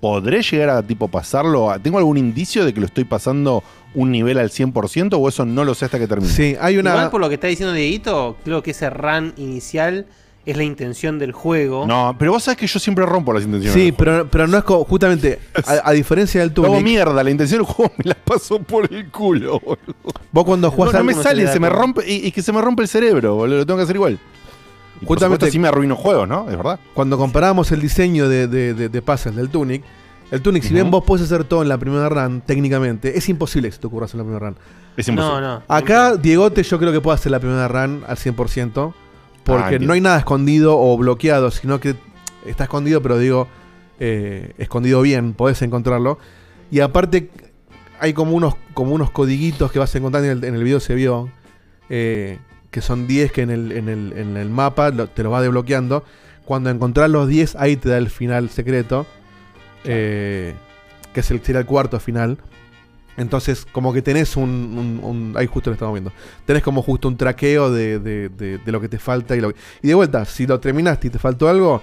¿Podré 0.00 0.40
llegar 0.40 0.70
a 0.70 0.84
tipo 0.84 1.08
pasarlo? 1.08 1.74
¿Tengo 1.82 1.98
algún 1.98 2.16
indicio 2.16 2.64
de 2.64 2.72
que 2.72 2.78
lo 2.78 2.86
estoy 2.86 3.02
pasando 3.02 3.64
un 3.96 4.12
nivel 4.12 4.38
al 4.38 4.50
100% 4.50 5.18
o 5.18 5.28
eso 5.28 5.44
no 5.44 5.64
lo 5.64 5.74
sé 5.74 5.86
hasta 5.86 5.98
que 5.98 6.06
termine? 6.06 6.32
Sí, 6.32 6.54
hay 6.60 6.76
Igual 6.76 7.10
por 7.10 7.20
lo 7.20 7.28
que 7.28 7.34
está 7.34 7.48
diciendo 7.48 7.74
Dieguito, 7.74 8.36
creo 8.44 8.62
que 8.62 8.70
ese 8.70 8.88
run 8.88 9.34
inicial 9.36 10.06
es 10.50 10.56
la 10.56 10.64
intención 10.64 11.18
del 11.18 11.32
juego. 11.32 11.86
No, 11.86 12.16
pero 12.18 12.32
vos 12.32 12.42
sabés 12.42 12.58
que 12.58 12.66
yo 12.66 12.78
siempre 12.78 13.04
rompo 13.06 13.32
las 13.32 13.42
intenciones. 13.44 13.74
Sí, 13.74 13.86
del 13.90 13.94
juego. 13.94 14.12
pero, 14.12 14.28
pero 14.30 14.46
no 14.46 14.58
es 14.58 14.64
como, 14.64 14.84
justamente, 14.84 15.38
a, 15.66 15.88
a 15.88 15.92
diferencia 15.92 16.40
del 16.40 16.52
Tunic, 16.52 16.82
mierda, 16.82 17.22
la 17.22 17.30
intención 17.30 17.62
del 17.62 17.66
juego 17.72 17.92
me 17.98 18.04
la 18.04 18.14
paso 18.14 18.58
por 18.60 18.92
el 18.92 19.10
culo, 19.10 19.60
boludo. 19.60 19.94
vos 20.32 20.44
cuando 20.44 20.68
No, 20.68 20.72
jugás 20.72 20.92
no 20.94 20.98
al- 21.00 21.04
me 21.04 21.14
sale, 21.14 21.46
se 21.52 21.60
me 21.60 21.68
rompe, 21.68 22.02
y, 22.10 22.26
y 22.26 22.32
que 22.32 22.42
se 22.42 22.52
me 22.52 22.60
rompe 22.60 22.82
el 22.82 22.88
cerebro, 22.88 23.34
boludo, 23.34 23.58
lo 23.58 23.66
tengo 23.66 23.78
que 23.78 23.84
hacer 23.84 23.96
igual. 23.96 24.18
Y 25.00 25.06
por 25.06 25.08
Justamente- 25.16 25.36
supuesto 25.46 25.52
sí 25.52 25.58
me 25.58 25.68
arruino 25.68 25.94
juegos, 25.96 26.26
¿no? 26.28 26.50
Es 26.50 26.56
verdad. 26.56 26.80
cuando 26.94 27.16
comparábamos 27.18 27.70
el 27.72 27.80
diseño 27.80 28.28
de, 28.28 28.48
de, 28.48 28.74
de- 28.74 28.88
de 28.88 29.02
puzzles 29.02 29.36
del 29.36 29.48
Tunic, 29.48 29.84
el 30.30 30.42
Tunic, 30.42 30.62
si 30.62 30.74
bien 30.74 30.90
vos 30.90 31.04
podés 31.04 31.24
hacer 31.24 31.44
todo 31.44 31.62
en 31.62 31.68
la 31.68 31.78
primera 31.78 32.08
run, 32.08 32.42
técnicamente, 32.42 33.16
es 33.16 33.28
imposible 33.30 33.68
que 33.68 33.72
se 33.76 33.80
te 33.80 33.86
ocurra 33.86 34.04
hacer 34.06 34.18
la 34.18 34.24
primera 34.24 34.46
run. 34.46 34.56
Es 34.96 35.08
imposible. 35.08 35.40
No, 35.40 35.40
no. 35.40 35.62
Acá, 35.68 36.16
Diegote, 36.16 36.62
yo 36.64 36.78
creo 36.78 36.92
que 36.92 37.00
puede 37.00 37.14
hacer 37.14 37.30
la 37.32 37.38
primera 37.40 37.66
run 37.68 38.02
al 38.06 38.16
100%, 38.16 38.92
porque 39.48 39.78
no 39.86 39.92
hay 39.92 40.00
nada 40.00 40.18
escondido 40.18 40.78
o 40.78 40.96
bloqueado, 40.96 41.50
sino 41.50 41.80
que 41.80 41.94
está 42.46 42.64
escondido, 42.64 43.02
pero 43.02 43.18
digo, 43.18 43.48
eh, 44.00 44.52
escondido 44.58 45.02
bien, 45.02 45.34
podés 45.34 45.60
encontrarlo. 45.62 46.18
Y 46.70 46.80
aparte, 46.80 47.30
hay 48.00 48.12
como 48.12 48.32
unos, 48.32 48.54
como 48.74 48.92
unos 48.94 49.10
codiguitos 49.10 49.72
que 49.72 49.78
vas 49.78 49.94
a 49.94 49.98
encontrar 49.98 50.24
en 50.24 50.30
el, 50.30 50.44
en 50.44 50.54
el 50.54 50.62
video, 50.64 50.80
se 50.80 50.94
vio, 50.94 51.30
eh, 51.90 52.38
que 52.70 52.80
son 52.80 53.06
10 53.06 53.32
que 53.32 53.42
en 53.42 53.50
el, 53.50 53.72
en 53.72 53.88
el, 53.88 54.12
en 54.16 54.36
el 54.36 54.50
mapa 54.50 54.90
lo- 54.90 55.08
te 55.08 55.22
lo 55.22 55.30
va 55.30 55.40
desbloqueando. 55.40 56.04
Cuando 56.44 56.70
encontrás 56.70 57.10
los 57.10 57.26
10, 57.28 57.56
ahí 57.56 57.76
te 57.76 57.88
da 57.88 57.98
el 57.98 58.08
final 58.10 58.50
secreto, 58.50 59.06
eh, 59.84 60.54
que 61.12 61.20
es 61.20 61.30
el, 61.30 61.42
sería 61.42 61.60
el 61.60 61.66
cuarto 61.66 61.98
final. 62.00 62.38
Entonces, 63.18 63.66
como 63.72 63.92
que 63.92 64.00
tenés 64.00 64.36
un, 64.36 64.48
un- 64.48 65.00
un- 65.02 65.34
Ahí 65.36 65.46
justo 65.46 65.70
lo 65.70 65.74
estamos 65.74 65.92
viendo. 65.94 66.12
Tenés 66.46 66.62
como 66.62 66.82
justo 66.82 67.08
un 67.08 67.16
traqueo 67.16 67.70
de, 67.70 67.98
de- 67.98 68.28
de- 68.28 68.58
de 68.58 68.72
lo 68.72 68.80
que 68.80 68.88
te 68.88 68.98
falta. 68.98 69.36
Y, 69.36 69.40
lo, 69.40 69.50
y 69.82 69.88
de 69.88 69.94
vuelta, 69.94 70.24
si 70.24 70.46
lo 70.46 70.58
terminaste 70.60 71.08
y 71.08 71.10
te 71.10 71.18
faltó 71.18 71.48
algo, 71.48 71.82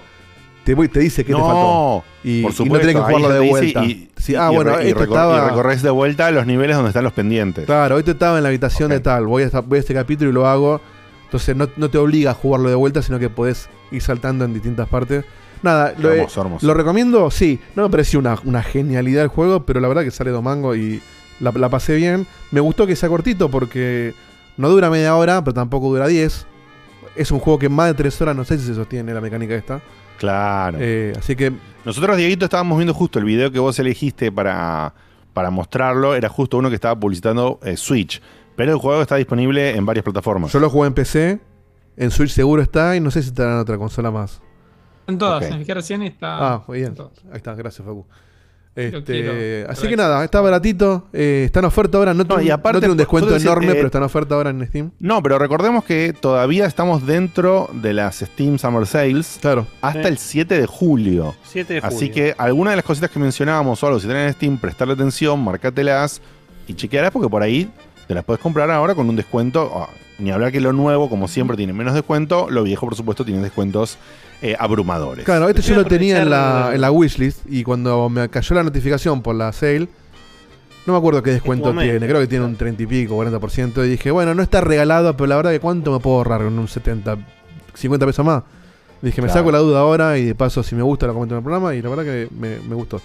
te, 0.64 0.74
voy- 0.74 0.88
te 0.88 0.98
dice 1.00 1.24
que 1.24 1.32
te 1.34 1.38
faltó. 1.38 2.02
Y, 2.24 2.42
por 2.42 2.50
y 2.50 2.54
supuesto. 2.54 2.74
no 2.74 2.80
tenés 2.80 2.94
que 2.96 3.00
jugarlo 3.02 3.28
de 3.28 3.40
te 3.40 3.48
vuelta. 3.50 3.84
Y, 3.84 4.10
Sí, 4.16 4.32
y 4.32 4.34
ah, 4.34 4.48
bueno, 4.50 4.82
y 4.82 4.88
esto 4.88 5.00
recor- 5.00 5.08
estaba- 5.08 5.36
y 5.46 5.48
recorres 5.50 5.82
de 5.82 5.90
vuelta 5.90 6.30
los 6.30 6.46
niveles 6.46 6.74
donde 6.74 6.88
están 6.90 7.04
los 7.04 7.12
pendientes. 7.12 7.66
Claro, 7.66 7.98
esto 7.98 8.12
estaba 8.12 8.38
en 8.38 8.42
la 8.42 8.48
habitación 8.48 8.90
de 8.90 9.00
tal. 9.00 9.26
Voy 9.26 9.42
a, 9.44 9.60
voy 9.60 9.76
a 9.76 9.80
este 9.80 9.94
capítulo 9.94 10.30
y 10.30 10.32
lo 10.32 10.46
hago. 10.48 10.80
Entonces 11.24 11.54
no, 11.56 11.68
no 11.76 11.90
te 11.90 11.98
obliga 11.98 12.30
a 12.30 12.34
jugarlo 12.34 12.68
de 12.68 12.74
vuelta, 12.76 13.02
sino 13.02 13.18
que 13.18 13.28
podés 13.28 13.68
ir 13.90 14.00
saltando 14.00 14.44
en 14.44 14.54
distintas 14.54 14.88
partes. 14.88 15.24
Nada, 15.62 15.94
lo, 15.98 16.12
hermoso. 16.12 16.58
lo 16.60 16.74
recomiendo, 16.74 17.30
sí. 17.30 17.58
No 17.74 17.82
me 17.84 17.90
pareció 17.90 18.18
una, 18.20 18.36
una 18.44 18.62
genialidad 18.62 19.22
el 19.24 19.28
juego, 19.28 19.64
pero 19.64 19.80
la 19.80 19.88
verdad 19.88 20.02
que 20.04 20.10
sale 20.10 20.30
domango 20.30 20.76
y 20.76 21.00
la, 21.40 21.52
la 21.52 21.68
pasé 21.68 21.94
bien. 21.96 22.26
Me 22.50 22.60
gustó 22.60 22.86
que 22.86 22.96
sea 22.96 23.08
cortito 23.08 23.50
porque 23.50 24.14
no 24.56 24.68
dura 24.68 24.90
media 24.90 25.14
hora, 25.16 25.42
pero 25.42 25.54
tampoco 25.54 25.88
dura 25.88 26.06
10. 26.06 26.46
Es 27.16 27.30
un 27.30 27.38
juego 27.38 27.58
que 27.58 27.66
en 27.66 27.72
más 27.72 27.88
de 27.88 27.94
3 27.94 28.20
horas 28.22 28.36
no 28.36 28.44
sé 28.44 28.58
si 28.58 28.66
se 28.66 28.74
sostiene 28.74 29.12
la 29.14 29.20
mecánica 29.20 29.54
esta. 29.54 29.80
Claro. 30.18 30.78
Eh, 30.80 31.12
así 31.18 31.36
que 31.36 31.52
Nosotros, 31.84 32.16
Dieguito, 32.16 32.44
estábamos 32.46 32.78
viendo 32.78 32.94
justo 32.94 33.18
el 33.18 33.24
video 33.24 33.50
que 33.52 33.58
vos 33.58 33.78
elegiste 33.78 34.32
para, 34.32 34.94
para 35.32 35.50
mostrarlo. 35.50 36.14
Era 36.14 36.28
justo 36.28 36.58
uno 36.58 36.68
que 36.68 36.74
estaba 36.74 36.98
publicitando 36.98 37.58
eh, 37.62 37.76
Switch. 37.76 38.20
Pero 38.56 38.72
el 38.72 38.78
juego 38.78 39.02
está 39.02 39.16
disponible 39.16 39.76
en 39.76 39.84
varias 39.84 40.02
plataformas. 40.04 40.50
yo 40.52 40.60
lo 40.60 40.70
jugué 40.70 40.88
en 40.88 40.94
PC. 40.94 41.38
En 41.98 42.10
Switch 42.10 42.30
seguro 42.30 42.60
está 42.62 42.96
y 42.96 43.00
no 43.00 43.10
sé 43.10 43.22
si 43.22 43.28
estará 43.28 43.52
en 43.54 43.58
otra 43.58 43.76
consola 43.78 44.10
más. 44.10 44.40
En 45.06 45.16
todas, 45.18 45.44
Ok. 45.44 45.50
en 45.52 45.58
el 45.60 45.66
que 45.66 45.74
recién 45.74 46.02
está. 46.02 46.54
Ah, 46.54 46.64
muy 46.66 46.78
bien. 46.80 46.94
Ahí 47.30 47.36
está, 47.36 47.54
gracias, 47.54 47.86
Facu. 47.86 48.06
Este, 48.76 49.64
así 49.68 49.88
que 49.88 49.96
nada, 49.96 50.22
está 50.22 50.40
baratito. 50.42 51.08
eh, 51.12 51.44
está 51.46 51.60
en 51.60 51.64
oferta 51.64 51.96
ahora. 51.98 52.12
No, 52.12 52.24
No, 52.24 52.34
tiene, 52.36 52.44
y 52.44 52.50
aparte, 52.50 52.76
no 52.76 52.80
tiene 52.80 52.92
un 52.92 52.98
descuento 52.98 53.34
enorme, 53.34 53.68
eh, 53.68 53.74
pero 53.74 53.86
está 53.86 53.98
en 53.98 54.04
oferta 54.04 54.34
ahora 54.34 54.50
en 54.50 54.66
Steam. 54.66 54.90
No, 55.00 55.22
pero 55.22 55.38
recordemos 55.38 55.84
que 55.84 56.12
todavía 56.12 56.66
estamos 56.66 57.06
dentro 57.06 57.70
de 57.72 57.94
las 57.94 58.16
Steam 58.18 58.58
Summer 58.58 58.86
Sales 58.86 59.38
Claro. 59.40 59.66
hasta 59.80 60.02
Sí. 60.02 60.08
el 60.08 60.18
7 60.18 60.60
de 60.60 60.66
julio. 60.66 61.34
7 61.44 61.74
de 61.74 61.80
julio. 61.80 61.96
Así 61.96 62.10
que 62.10 62.34
algunas 62.36 62.72
de 62.72 62.76
las 62.76 62.84
cositas 62.84 63.10
que 63.10 63.18
mencionábamos 63.18 63.82
o 63.82 63.86
algo, 63.86 63.98
si 63.98 64.06
tienen 64.06 64.26
en 64.26 64.32
Steam, 64.34 64.58
prestarle 64.58 64.92
atención, 64.94 65.42
marcátelas 65.42 66.20
y 66.68 66.74
chequearás 66.74 67.10
porque 67.12 67.28
por 67.30 67.42
ahí 67.42 67.70
te 68.06 68.14
las 68.14 68.24
puedes 68.24 68.42
comprar 68.42 68.70
ahora 68.70 68.94
con 68.94 69.08
un 69.08 69.16
descuento. 69.16 69.70
Ah, 69.74 69.88
ni 70.18 70.30
hablar 70.30 70.50
que 70.52 70.60
lo 70.60 70.72
nuevo, 70.72 71.08
como 71.10 71.28
siempre, 71.28 71.56
tiene 71.56 71.72
menos 71.72 71.92
descuento. 71.94 72.48
Lo 72.50 72.62
viejo, 72.62 72.86
por 72.86 72.94
supuesto, 72.96 73.24
tiene 73.24 73.40
descuentos 73.42 73.98
eh, 74.42 74.54
abrumadores. 74.58 75.24
Claro, 75.24 75.48
este 75.48 75.62
yo 75.62 75.74
lo 75.74 75.84
tenía 75.84 76.22
en 76.22 76.30
la, 76.30 76.70
en 76.74 76.80
la 76.80 76.90
wishlist 76.90 77.40
y 77.48 77.62
cuando 77.64 78.08
me 78.08 78.28
cayó 78.28 78.54
la 78.54 78.62
notificación 78.62 79.22
por 79.22 79.34
la 79.34 79.52
sale, 79.52 79.88
no 80.86 80.92
me 80.92 80.98
acuerdo 80.98 81.22
qué 81.22 81.30
descuento 81.32 81.72
tiene. 81.72 82.06
Creo 82.06 82.20
que 82.20 82.26
tiene 82.26 82.44
un 82.44 82.56
30 82.56 82.82
y 82.82 82.86
pico, 82.86 83.16
40%. 83.22 83.84
Y 83.84 83.88
dije, 83.88 84.10
bueno, 84.10 84.34
no 84.34 84.42
está 84.42 84.60
regalado, 84.60 85.16
pero 85.16 85.26
la 85.26 85.36
verdad 85.36 85.50
que 85.50 85.60
cuánto 85.60 85.92
me 85.92 85.98
puedo 86.00 86.16
ahorrar 86.18 86.42
con 86.42 86.58
un 86.58 86.68
70, 86.68 87.16
50 87.74 88.06
pesos 88.06 88.24
más. 88.24 88.42
Dije, 89.02 89.20
me 89.20 89.26
Claro. 89.26 89.40
saco 89.40 89.50
la 89.52 89.58
duda 89.58 89.80
ahora 89.80 90.16
y 90.18 90.24
de 90.26 90.34
paso, 90.34 90.62
si 90.62 90.74
me 90.74 90.82
gusta, 90.82 91.06
lo 91.06 91.14
comento 91.14 91.34
en 91.34 91.38
el 91.38 91.42
programa. 91.44 91.74
Y 91.74 91.82
la 91.82 91.88
verdad 91.90 92.04
que 92.04 92.28
me, 92.38 92.58
me 92.60 92.74
gustó. 92.74 93.00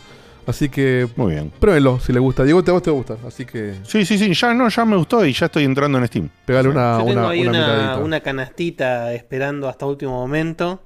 Así 0.48 0.70
que 0.70 1.08
Muy 1.16 1.34
bien. 1.34 1.52
pruébenlo 1.60 2.00
si 2.00 2.12
le 2.14 2.20
gusta. 2.20 2.44
Diego, 2.44 2.64
te- 2.64 2.72
a 2.72 2.74
vos 2.74 2.82
te 2.84 2.90
gusta. 2.92 3.16
Así 3.28 3.46
que 3.46 3.76
Sí, 3.84 4.06
sí, 4.06 4.18
sí, 4.18 4.34
ya 4.34 4.54
no, 4.54 4.70
ya 4.70 4.86
me 4.86 4.96
gustó 4.98 5.24
y 5.26 5.34
ya 5.34 5.48
estoy 5.48 5.66
entrando 5.66 5.98
en 6.00 6.08
Steam. 6.08 6.30
pegale 6.46 6.70
una, 6.70 6.98
Yo 7.00 7.06
tengo 7.06 7.20
una, 7.20 7.30
ahí 7.30 7.48
una 7.48 7.98
una 7.98 8.20
canastita 8.22 9.14
esperando 9.14 9.68
hasta 9.70 9.86
último 9.86 10.12
momento. 10.14 10.82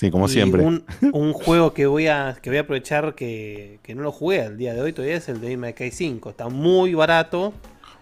Sí, 0.00 0.10
como 0.10 0.24
Y 0.24 0.30
siempre. 0.30 0.62
Un, 0.62 0.82
un 1.12 1.34
juego 1.34 1.74
que 1.74 1.84
voy 1.84 2.06
a 2.06 2.34
que 2.40 2.48
voy 2.48 2.56
a 2.56 2.62
aprovechar 2.62 3.14
que, 3.14 3.80
que 3.82 3.94
no 3.94 4.00
lo 4.00 4.12
jugué 4.12 4.40
al 4.40 4.56
día 4.56 4.72
de 4.72 4.80
hoy 4.80 4.94
todavía 4.94 5.16
es 5.18 5.28
el 5.28 5.42
de 5.42 5.54
May 5.58 5.74
5. 5.74 6.30
Está 6.30 6.48
muy 6.48 6.94
barato. 6.94 7.52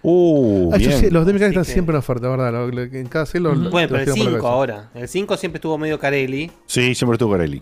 Uh, 0.02 0.70
Ah, 0.72 0.76
yo 0.76 0.92
sí, 0.92 1.10
los 1.10 1.26
DMK 1.26 1.42
están 1.42 1.64
que- 1.64 1.72
siempre 1.72 1.94
en 1.94 1.98
oferta, 1.98 2.28
¿verdad? 2.28 2.52
Lo- 2.52 2.68
lo- 2.68 2.82
en 2.82 3.08
cada 3.08 3.26
celo. 3.26 3.52
lo- 3.52 3.68
Bueno, 3.70 3.88
pero 3.88 3.98
el 4.02 4.04
tiran 4.04 4.16
por 4.16 4.24
la 4.26 4.30
5 4.30 4.30
cabeza. 4.30 4.48
ahora. 4.48 4.90
El 4.94 5.08
5 5.08 5.36
siempre 5.36 5.56
estuvo 5.58 5.76
medio 5.76 5.98
Carelli. 5.98 6.52
Sí, 6.66 6.94
siempre 6.94 7.14
estuvo 7.16 7.30
Corelli. 7.30 7.60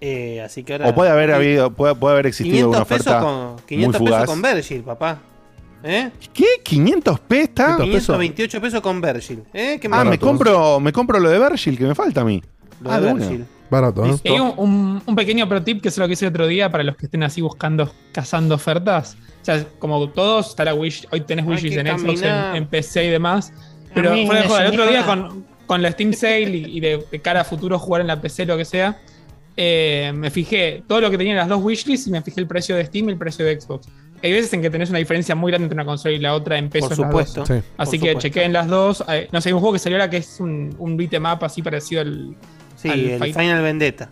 eh, 0.00 0.40
así 0.40 0.64
que 0.64 0.72
ahora. 0.72 0.88
O 0.88 0.94
puede 0.94 1.10
haber 1.10 1.32
habido, 1.32 1.70
puede, 1.72 1.94
puede 1.94 2.14
haber 2.14 2.26
existido 2.28 2.70
500 2.70 2.76
una 2.76 2.84
pesos 2.86 3.06
oferta 3.06 3.20
con, 3.20 3.56
500 3.66 4.00
muy 4.00 4.10
pesos 4.10 4.26
con 4.26 4.40
Virgil, 4.42 4.82
papá. 4.82 5.18
¿Eh? 5.84 6.10
¿Qué? 6.32 6.44
¿500 6.64 7.18
pesos? 7.20 7.48
está? 7.48 7.76
528 7.76 8.60
pesos 8.62 8.80
con 8.80 9.00
Virgil. 9.02 9.42
¿Eh? 9.52 9.78
¿Qué 9.80 9.88
Ah, 9.92 10.04
me 10.04 10.18
compro, 10.18 10.80
me 10.80 10.90
compro 10.92 11.20
lo 11.20 11.28
de 11.28 11.38
Virgil 11.38 11.76
que 11.78 11.84
me 11.84 11.94
falta 11.94 12.22
a 12.22 12.24
mí. 12.24 12.42
Lo 12.80 12.90
ah, 12.90 13.00
de. 13.00 13.44
Barato, 13.68 14.06
¿no? 14.06 14.20
Y 14.22 14.28
hay 14.28 14.38
un, 14.38 14.52
un- 14.56 15.02
un 15.04 15.16
pequeño 15.16 15.48
pro 15.48 15.62
tip 15.62 15.82
que 15.82 15.88
es 15.88 15.98
lo 15.98 16.06
que 16.06 16.12
hice 16.12 16.26
el 16.26 16.30
otro 16.30 16.46
día 16.46 16.70
para 16.70 16.84
los 16.84 16.96
que 16.96 17.06
estén 17.06 17.22
así 17.24 17.40
buscando, 17.40 17.92
cazando 18.12 18.54
ofertas. 18.54 19.16
O 19.42 19.44
sea, 19.44 19.64
como 19.78 20.08
todos, 20.10 20.50
está 20.50 20.64
la 20.64 20.74
wish, 20.74 21.06
hoy 21.10 21.20
tenés 21.22 21.46
wishes 21.46 21.76
en 21.76 21.86
Xbox, 21.98 22.22
en, 22.22 22.66
PC 22.66 23.06
y 23.06 23.10
demás. 23.10 23.52
Pero 23.94 24.10
fuera 24.26 24.42
de 24.42 24.66
el 24.66 24.72
otro 24.72 24.86
día 24.86 25.04
con, 25.04 25.44
con 25.66 25.82
la 25.82 25.90
Steam 25.90 26.12
Sale 26.12 26.42
y, 26.50 26.76
y 26.76 26.80
de, 26.80 27.04
de 27.10 27.20
cara 27.20 27.40
a 27.40 27.44
futuro 27.44 27.78
jugar 27.78 28.02
en 28.02 28.06
la 28.08 28.20
PC, 28.20 28.46
lo 28.46 28.56
que 28.56 28.64
sea, 28.64 28.98
eh, 29.56 30.12
me 30.14 30.30
fijé 30.30 30.82
todo 30.86 31.00
lo 31.00 31.10
que 31.10 31.18
tenían 31.18 31.36
las 31.36 31.48
dos 31.48 31.62
wishlists 31.62 32.06
y 32.06 32.10
me 32.10 32.20
fijé 32.22 32.40
el 32.40 32.46
precio 32.46 32.76
de 32.76 32.84
Steam 32.84 33.08
y 33.08 33.12
el 33.12 33.18
precio 33.18 33.44
de 33.44 33.60
Xbox. 33.60 33.88
Hay 34.22 34.32
veces 34.32 34.52
en 34.52 34.62
que 34.62 34.70
tenés 34.70 34.90
una 34.90 34.98
diferencia 34.98 35.34
muy 35.34 35.50
grande 35.50 35.64
entre 35.66 35.74
una 35.76 35.84
consola 35.84 36.14
y 36.14 36.18
la 36.18 36.34
otra 36.34 36.56
en 36.58 36.68
pesos. 36.70 36.90
Por 36.96 36.98
las 36.98 37.10
dos. 37.10 37.28
supuesto. 37.34 37.46
Sí. 37.46 37.66
Así 37.76 37.98
Por 37.98 38.04
que 38.06 38.12
supuesto. 38.12 38.20
chequeen 38.20 38.52
las 38.52 38.66
dos. 38.66 39.04
Eh, 39.08 39.28
no 39.32 39.40
sé, 39.40 39.48
hay 39.48 39.52
un 39.54 39.60
juego 39.60 39.72
que 39.74 39.78
salió 39.78 39.98
ahora 39.98 40.10
que 40.10 40.16
es 40.18 40.40
un, 40.40 40.74
un 40.78 40.96
beat'em 40.96 41.24
up 41.24 41.44
así 41.44 41.62
parecido 41.62 42.00
al. 42.02 42.34
Sí, 42.76 42.88
el 42.88 43.18
Fight- 43.20 43.34
Final 43.36 43.62
Vendetta. 43.62 44.10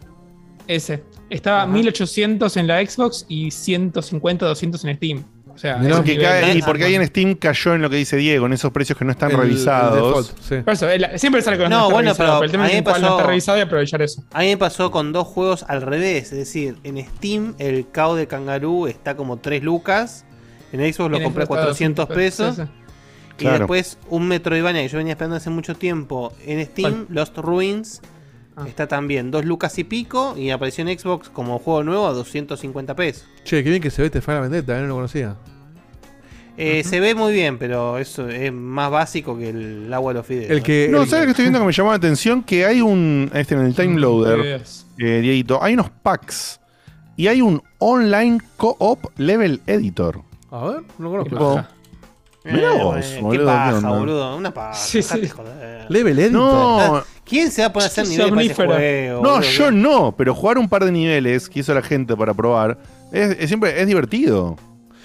ese. 0.66 1.02
Estaba 1.30 1.66
1800 1.66 2.56
en 2.56 2.66
la 2.66 2.84
Xbox 2.84 3.24
y 3.28 3.50
150, 3.50 4.46
200 4.46 4.84
en 4.84 4.96
Steam. 4.96 5.24
O 5.54 5.58
sea, 5.58 5.78
porque 5.78 6.12
nivel- 6.16 6.22
cae- 6.26 6.56
y 6.58 6.62
porque 6.62 6.84
ahí 6.84 6.94
en 6.96 7.06
Steam 7.06 7.34
cayó 7.36 7.74
en 7.74 7.82
lo 7.82 7.88
que 7.88 7.94
dice 7.96 8.16
Diego, 8.16 8.46
en 8.46 8.52
esos 8.54 8.72
precios 8.72 8.98
que 8.98 9.04
no 9.04 9.12
están 9.12 9.30
El- 9.30 9.36
el 9.36 9.42
revisados. 9.42 9.94
default, 10.34 10.42
sí. 10.42 10.56
Por 10.64 10.74
eso, 10.74 10.88
el- 10.88 11.18
siempre 11.18 11.42
sale 11.42 11.56
con 11.58 11.64
los 11.64 11.70
No, 11.70 11.76
no 11.78 11.82
está 11.84 11.94
bueno, 11.94 12.08
revisado, 12.10 12.40
pero 12.40 12.44
el 12.46 12.50
tema 12.50 12.66
es 12.68 12.74
me 12.74 12.82
cuál 12.82 13.00
no 13.02 13.06
pasó- 13.08 13.16
está 13.18 13.26
revisado 13.28 13.58
y 13.58 13.60
aprovechar 13.60 14.02
eso. 14.02 14.24
A 14.32 14.40
mí 14.40 14.46
me 14.48 14.56
pasó 14.56 14.90
con 14.90 15.12
dos 15.12 15.28
juegos 15.28 15.64
al 15.68 15.82
revés. 15.82 16.32
Es 16.32 16.38
decir, 16.38 16.76
en 16.82 16.98
Steam 17.06 17.54
el 17.58 17.86
KO 17.86 18.16
de 18.16 18.26
Kangaroo 18.26 18.88
está 18.88 19.16
como 19.16 19.36
3 19.38 19.62
lucas. 19.62 20.24
En 20.72 20.80
Xbox 20.80 21.10
lo 21.12 21.16
En 21.18 21.22
compré 21.22 21.44
Xbox 21.46 21.58
está 21.58 21.64
400 21.66 22.06
pesos. 22.08 22.56
Sí, 22.56 22.62
sí. 22.62 22.68
Y 23.36 23.42
Claro. 23.42 23.58
después 23.58 23.98
un 24.10 24.26
Metroidvania 24.28 24.82
que 24.82 24.88
yo 24.88 24.98
venía 24.98 25.12
esperando 25.12 25.36
hace 25.36 25.50
mucho 25.50 25.74
tiempo 25.76 26.32
en 26.44 26.64
Steam, 26.66 27.06
Lost 27.10 27.36
Ruins. 27.38 28.02
Ah. 28.56 28.64
Está 28.68 28.86
también 28.86 29.30
2 29.30 29.44
lucas 29.44 29.76
y 29.78 29.84
pico. 29.84 30.34
Y 30.36 30.50
apareció 30.50 30.86
en 30.86 30.96
Xbox 30.98 31.28
como 31.28 31.58
juego 31.58 31.82
nuevo 31.82 32.06
a 32.06 32.12
250 32.12 32.94
pesos. 32.94 33.26
Che, 33.44 33.64
qué 33.64 33.70
bien 33.70 33.82
que 33.82 33.90
se 33.90 34.02
ve 34.02 34.06
este 34.06 34.20
Final 34.20 34.42
Vendetta, 34.42 34.78
¿eh? 34.78 34.82
no 34.82 34.88
lo 34.88 34.94
conocía. 34.94 35.36
Eh, 36.56 36.84
Se 36.84 37.00
ve 37.00 37.16
muy 37.16 37.32
bien, 37.32 37.58
pero 37.58 37.98
eso 37.98 38.28
es 38.28 38.52
más 38.52 38.88
básico 38.88 39.36
que 39.36 39.48
el 39.48 39.92
agua 39.92 40.12
de 40.12 40.18
los 40.20 40.26
fideos. 40.26 40.50
El 40.52 40.62
que. 40.62 40.88
No, 40.88 41.02
el- 41.02 41.08
¿sabes 41.08 41.24
que 41.24 41.30
estoy 41.32 41.44
viendo 41.46 41.58
que 41.58 41.64
me 41.66 41.72
llamó 41.72 41.90
la 41.90 41.96
atención? 41.96 42.44
Que 42.44 42.64
hay 42.64 42.80
un. 42.80 43.28
Este 43.34 43.54
en 43.56 43.62
el 43.62 43.74
time 43.74 43.98
loader, 44.00 44.38
Videos. 44.40 44.86
eh, 44.98 45.20
Dieguito, 45.20 45.60
hay 45.62 45.74
unos 45.74 45.90
packs. 45.90 46.60
Y 47.16 47.26
hay 47.26 47.42
un 47.42 47.60
online 47.78 48.38
co-op 48.56 49.06
level 49.18 49.60
editor. 49.66 50.20
A 50.52 50.64
ver, 50.66 50.82
no 50.98 51.10
conozco. 51.10 51.64
Mirá 52.44 52.74
Eh, 52.74 52.82
vos, 52.82 53.16
boludo, 53.22 53.40
¿qué 53.40 53.46
paja, 53.46 53.76
onda? 53.76 53.88
boludo. 53.90 54.36
Una 54.36 54.52
paja. 54.52 54.74
Sí, 54.74 55.02
sí. 55.02 55.28
joder. 55.28 55.86
Level 55.88 56.18
Editor. 56.18 56.32
No, 56.32 57.02
¿Quién 57.24 57.50
se 57.50 57.62
va 57.62 57.68
a 57.68 57.72
poner 57.72 57.84
a 57.84 57.86
hacer 57.90 58.04
Es 58.04 58.10
niveles 58.10 58.54
para 58.56 58.74
ese 58.76 59.06
juego? 59.08 59.22
no, 59.22 59.30
boludo? 59.30 59.42
yo 59.50 59.70
no, 59.70 60.14
pero 60.16 60.34
jugar 60.34 60.58
un 60.58 60.68
par 60.68 60.84
de 60.84 60.92
niveles 60.92 61.48
que 61.48 61.60
hizo 61.60 61.72
la 61.74 61.82
gente 61.82 62.14
para 62.16 62.34
probar 62.34 62.76
es, 63.12 63.36
es 63.40 63.48
siempre 63.48 63.80
es 63.80 63.86
divertido. 63.86 64.56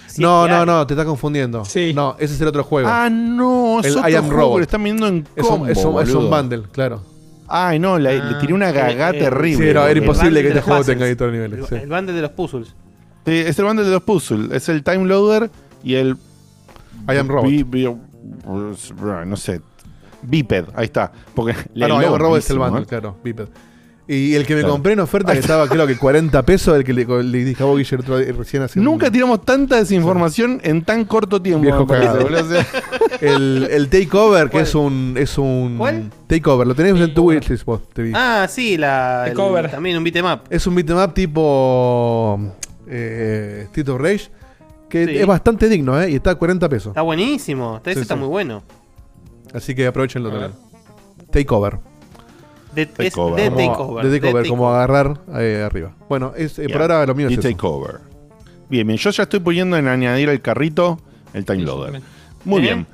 Sí, 0.07 0.21
no, 0.21 0.47
no, 0.47 0.65
no, 0.65 0.85
te 0.87 0.95
estás 0.95 1.05
confundiendo. 1.05 1.63
Sí. 1.65 1.93
No, 1.93 2.15
ese 2.19 2.33
es 2.33 2.41
el 2.41 2.47
otro 2.47 2.63
juego. 2.63 2.89
Ah, 2.91 3.09
no, 3.09 3.79
es 3.79 3.85
El 3.85 3.97
otro 3.99 4.09
I 4.09 4.15
Am 4.15 4.25
juego 4.25 4.39
Robot. 4.41 4.53
que 4.55 4.57
lo 4.59 4.63
están 4.63 4.83
viendo 4.83 5.07
en 5.07 5.27
es, 5.35 5.45
combo, 5.45 5.63
un, 5.65 5.69
es, 5.69 5.77
un, 5.77 6.01
es 6.01 6.09
un 6.09 6.15
boludo. 6.25 6.29
bundle, 6.41 6.63
claro. 6.71 7.03
Ay, 7.47 7.79
no, 7.79 7.97
la- 7.97 8.11
le 8.11 8.35
tiré 8.35 8.53
una 8.53 8.71
gagá 8.71 9.11
eh, 9.11 9.17
eh, 9.17 9.19
terrible. 9.21 9.63
Sí, 9.63 9.69
era, 9.69 9.89
era 9.89 9.99
imposible 9.99 10.41
que 10.41 10.47
este 10.49 10.61
juego 10.61 10.79
puzzles. 10.79 10.97
tenga 10.97 11.07
editor 11.07 11.27
de 11.31 11.37
niveles. 11.37 11.59
El, 11.59 11.65
sí. 11.67 11.75
el 11.83 11.89
bundle 11.89 12.13
de 12.13 12.21
los 12.21 12.31
puzzles. 12.31 12.67
Sí, 13.25 13.33
es 13.37 13.57
el 13.59 13.65
bundle 13.65 13.85
de 13.85 13.91
los 13.91 14.03
puzzles. 14.03 14.51
Es 14.51 14.67
el 14.69 14.83
time 14.83 15.05
loader 15.07 15.49
y 15.83 15.95
el. 15.95 16.17
I 17.13 17.17
am 17.17 17.27
Robot. 17.27 17.45
Bi- 17.49 17.63
bi- 17.63 17.95
no 19.25 19.35
sé. 19.37 19.61
Biped, 20.21 20.65
ahí 20.75 20.85
está. 20.85 21.11
Porque 21.33 21.53
Ah, 21.53 21.65
no, 21.73 21.87
I 21.87 21.91
am 21.91 22.01
logo 22.01 22.17
Robot 22.17 22.39
es 22.39 22.49
el 22.49 22.59
bundle, 22.59 22.81
¿eh? 22.81 22.85
claro. 22.87 23.17
Biped. 23.23 23.47
Y 24.11 24.33
el 24.33 24.43
que 24.47 24.55
me 24.55 24.61
Claro. 24.61 24.73
compré 24.73 24.93
en 24.93 25.01
oferta, 25.01 25.33
que 25.33 25.39
estaba 25.39 25.67
creo 25.67 25.85
que 25.85 25.95
40 25.95 26.41
pesos, 26.43 26.75
el 26.75 26.83
que 26.83 26.93
le, 26.93 27.05
le 27.05 27.43
dije 27.45 27.61
a 27.61 27.67
vos, 27.67 27.77
Guille, 27.77 27.95
el 27.95 28.01
otro 28.01 28.17
día, 28.17 28.33
recién 28.35 28.63
hace 28.63 28.79
un- 28.79 28.85
Nunca 28.85 29.11
tiramos 29.11 29.45
tanta 29.45 29.75
desinformación 29.77 30.59
en 30.63 30.83
tan 30.83 31.05
corto 31.05 31.39
tiempo. 31.39 31.61
Viejo 31.61 31.85
cagado. 31.85 32.23
boludo. 32.23 32.41
O 32.41 32.47
sea, 32.49 32.65
El, 33.21 33.67
el 33.69 33.87
Takeover, 33.87 34.49
que 34.49 34.61
es 34.61 34.73
un. 34.73 35.13
Es 35.15 35.37
un 35.37 35.75
¿Cuál? 35.77 36.09
Takeover, 36.25 36.65
lo 36.65 36.73
tenés 36.73 36.99
en 36.99 37.13
tu 37.13 37.29
wishlist 37.29 37.65
vos, 37.65 37.87
te 37.93 38.01
vi. 38.01 38.11
Ah, 38.15 38.47
sí, 38.49 38.77
la, 38.77 39.27
el- 39.27 39.69
también 39.69 39.95
un 39.97 40.03
beat'em 40.03 40.25
up. 40.25 40.39
Es 40.49 40.65
un 40.65 40.73
beat'em 40.73 40.97
up 40.97 41.13
tipo. 41.13 42.39
Eh, 42.87 43.67
of 43.87 44.01
Rage. 44.01 44.29
Que 44.89 45.05
Sí. 45.05 45.17
es 45.17 45.25
bastante 45.27 45.69
digno, 45.69 46.01
¿eh? 46.01 46.09
Y 46.11 46.15
está 46.15 46.31
a 46.31 46.35
40 46.35 46.67
pesos. 46.67 46.87
Está 46.91 47.01
buenísimo. 47.01 47.79
Sí, 47.85 47.91
está 47.91 48.15
sí. 48.15 48.19
muy 48.19 48.27
bueno. 48.29 48.63
Así 49.53 49.75
que 49.75 49.85
aprovechenlo 49.87 50.29
A 50.29 50.31
también. 50.31 50.51
Takeover. 51.31 51.79
De, 52.73 52.83
es 52.83 52.93
Takeover. 52.93 53.35
de 53.43 53.49
Como- 53.49 53.57
takeover. 53.71 54.05
De 54.09 54.19
takeover, 54.19 54.47
como 54.47 54.63
takeover. 54.71 54.75
agarrar 55.15 55.41
eh, 55.41 55.63
arriba. 55.65 55.91
Bueno, 56.07 56.33
es, 56.35 56.57
eh, 56.59 56.63
por 56.63 56.71
Yeah. 56.71 56.81
ahora 56.81 57.05
lo 57.07 57.15
mío 57.15 57.27
es 57.27 57.35
The 57.35 57.39
eso. 57.47 57.49
Takeover. 57.57 57.95
Bien, 58.69 58.85
bien. 58.85 58.97
Yo 58.99 59.09
ya 59.09 59.23
estoy 59.23 59.39
poniendo 59.39 59.77
en 59.77 59.87
añadir 59.87 60.29
al 60.29 60.41
carrito 60.41 60.99
el 61.33 61.45
time 61.45 61.63
loader. 61.63 62.01
Muy 62.45 62.61
Bien. 62.61 62.75
bien. 62.85 62.87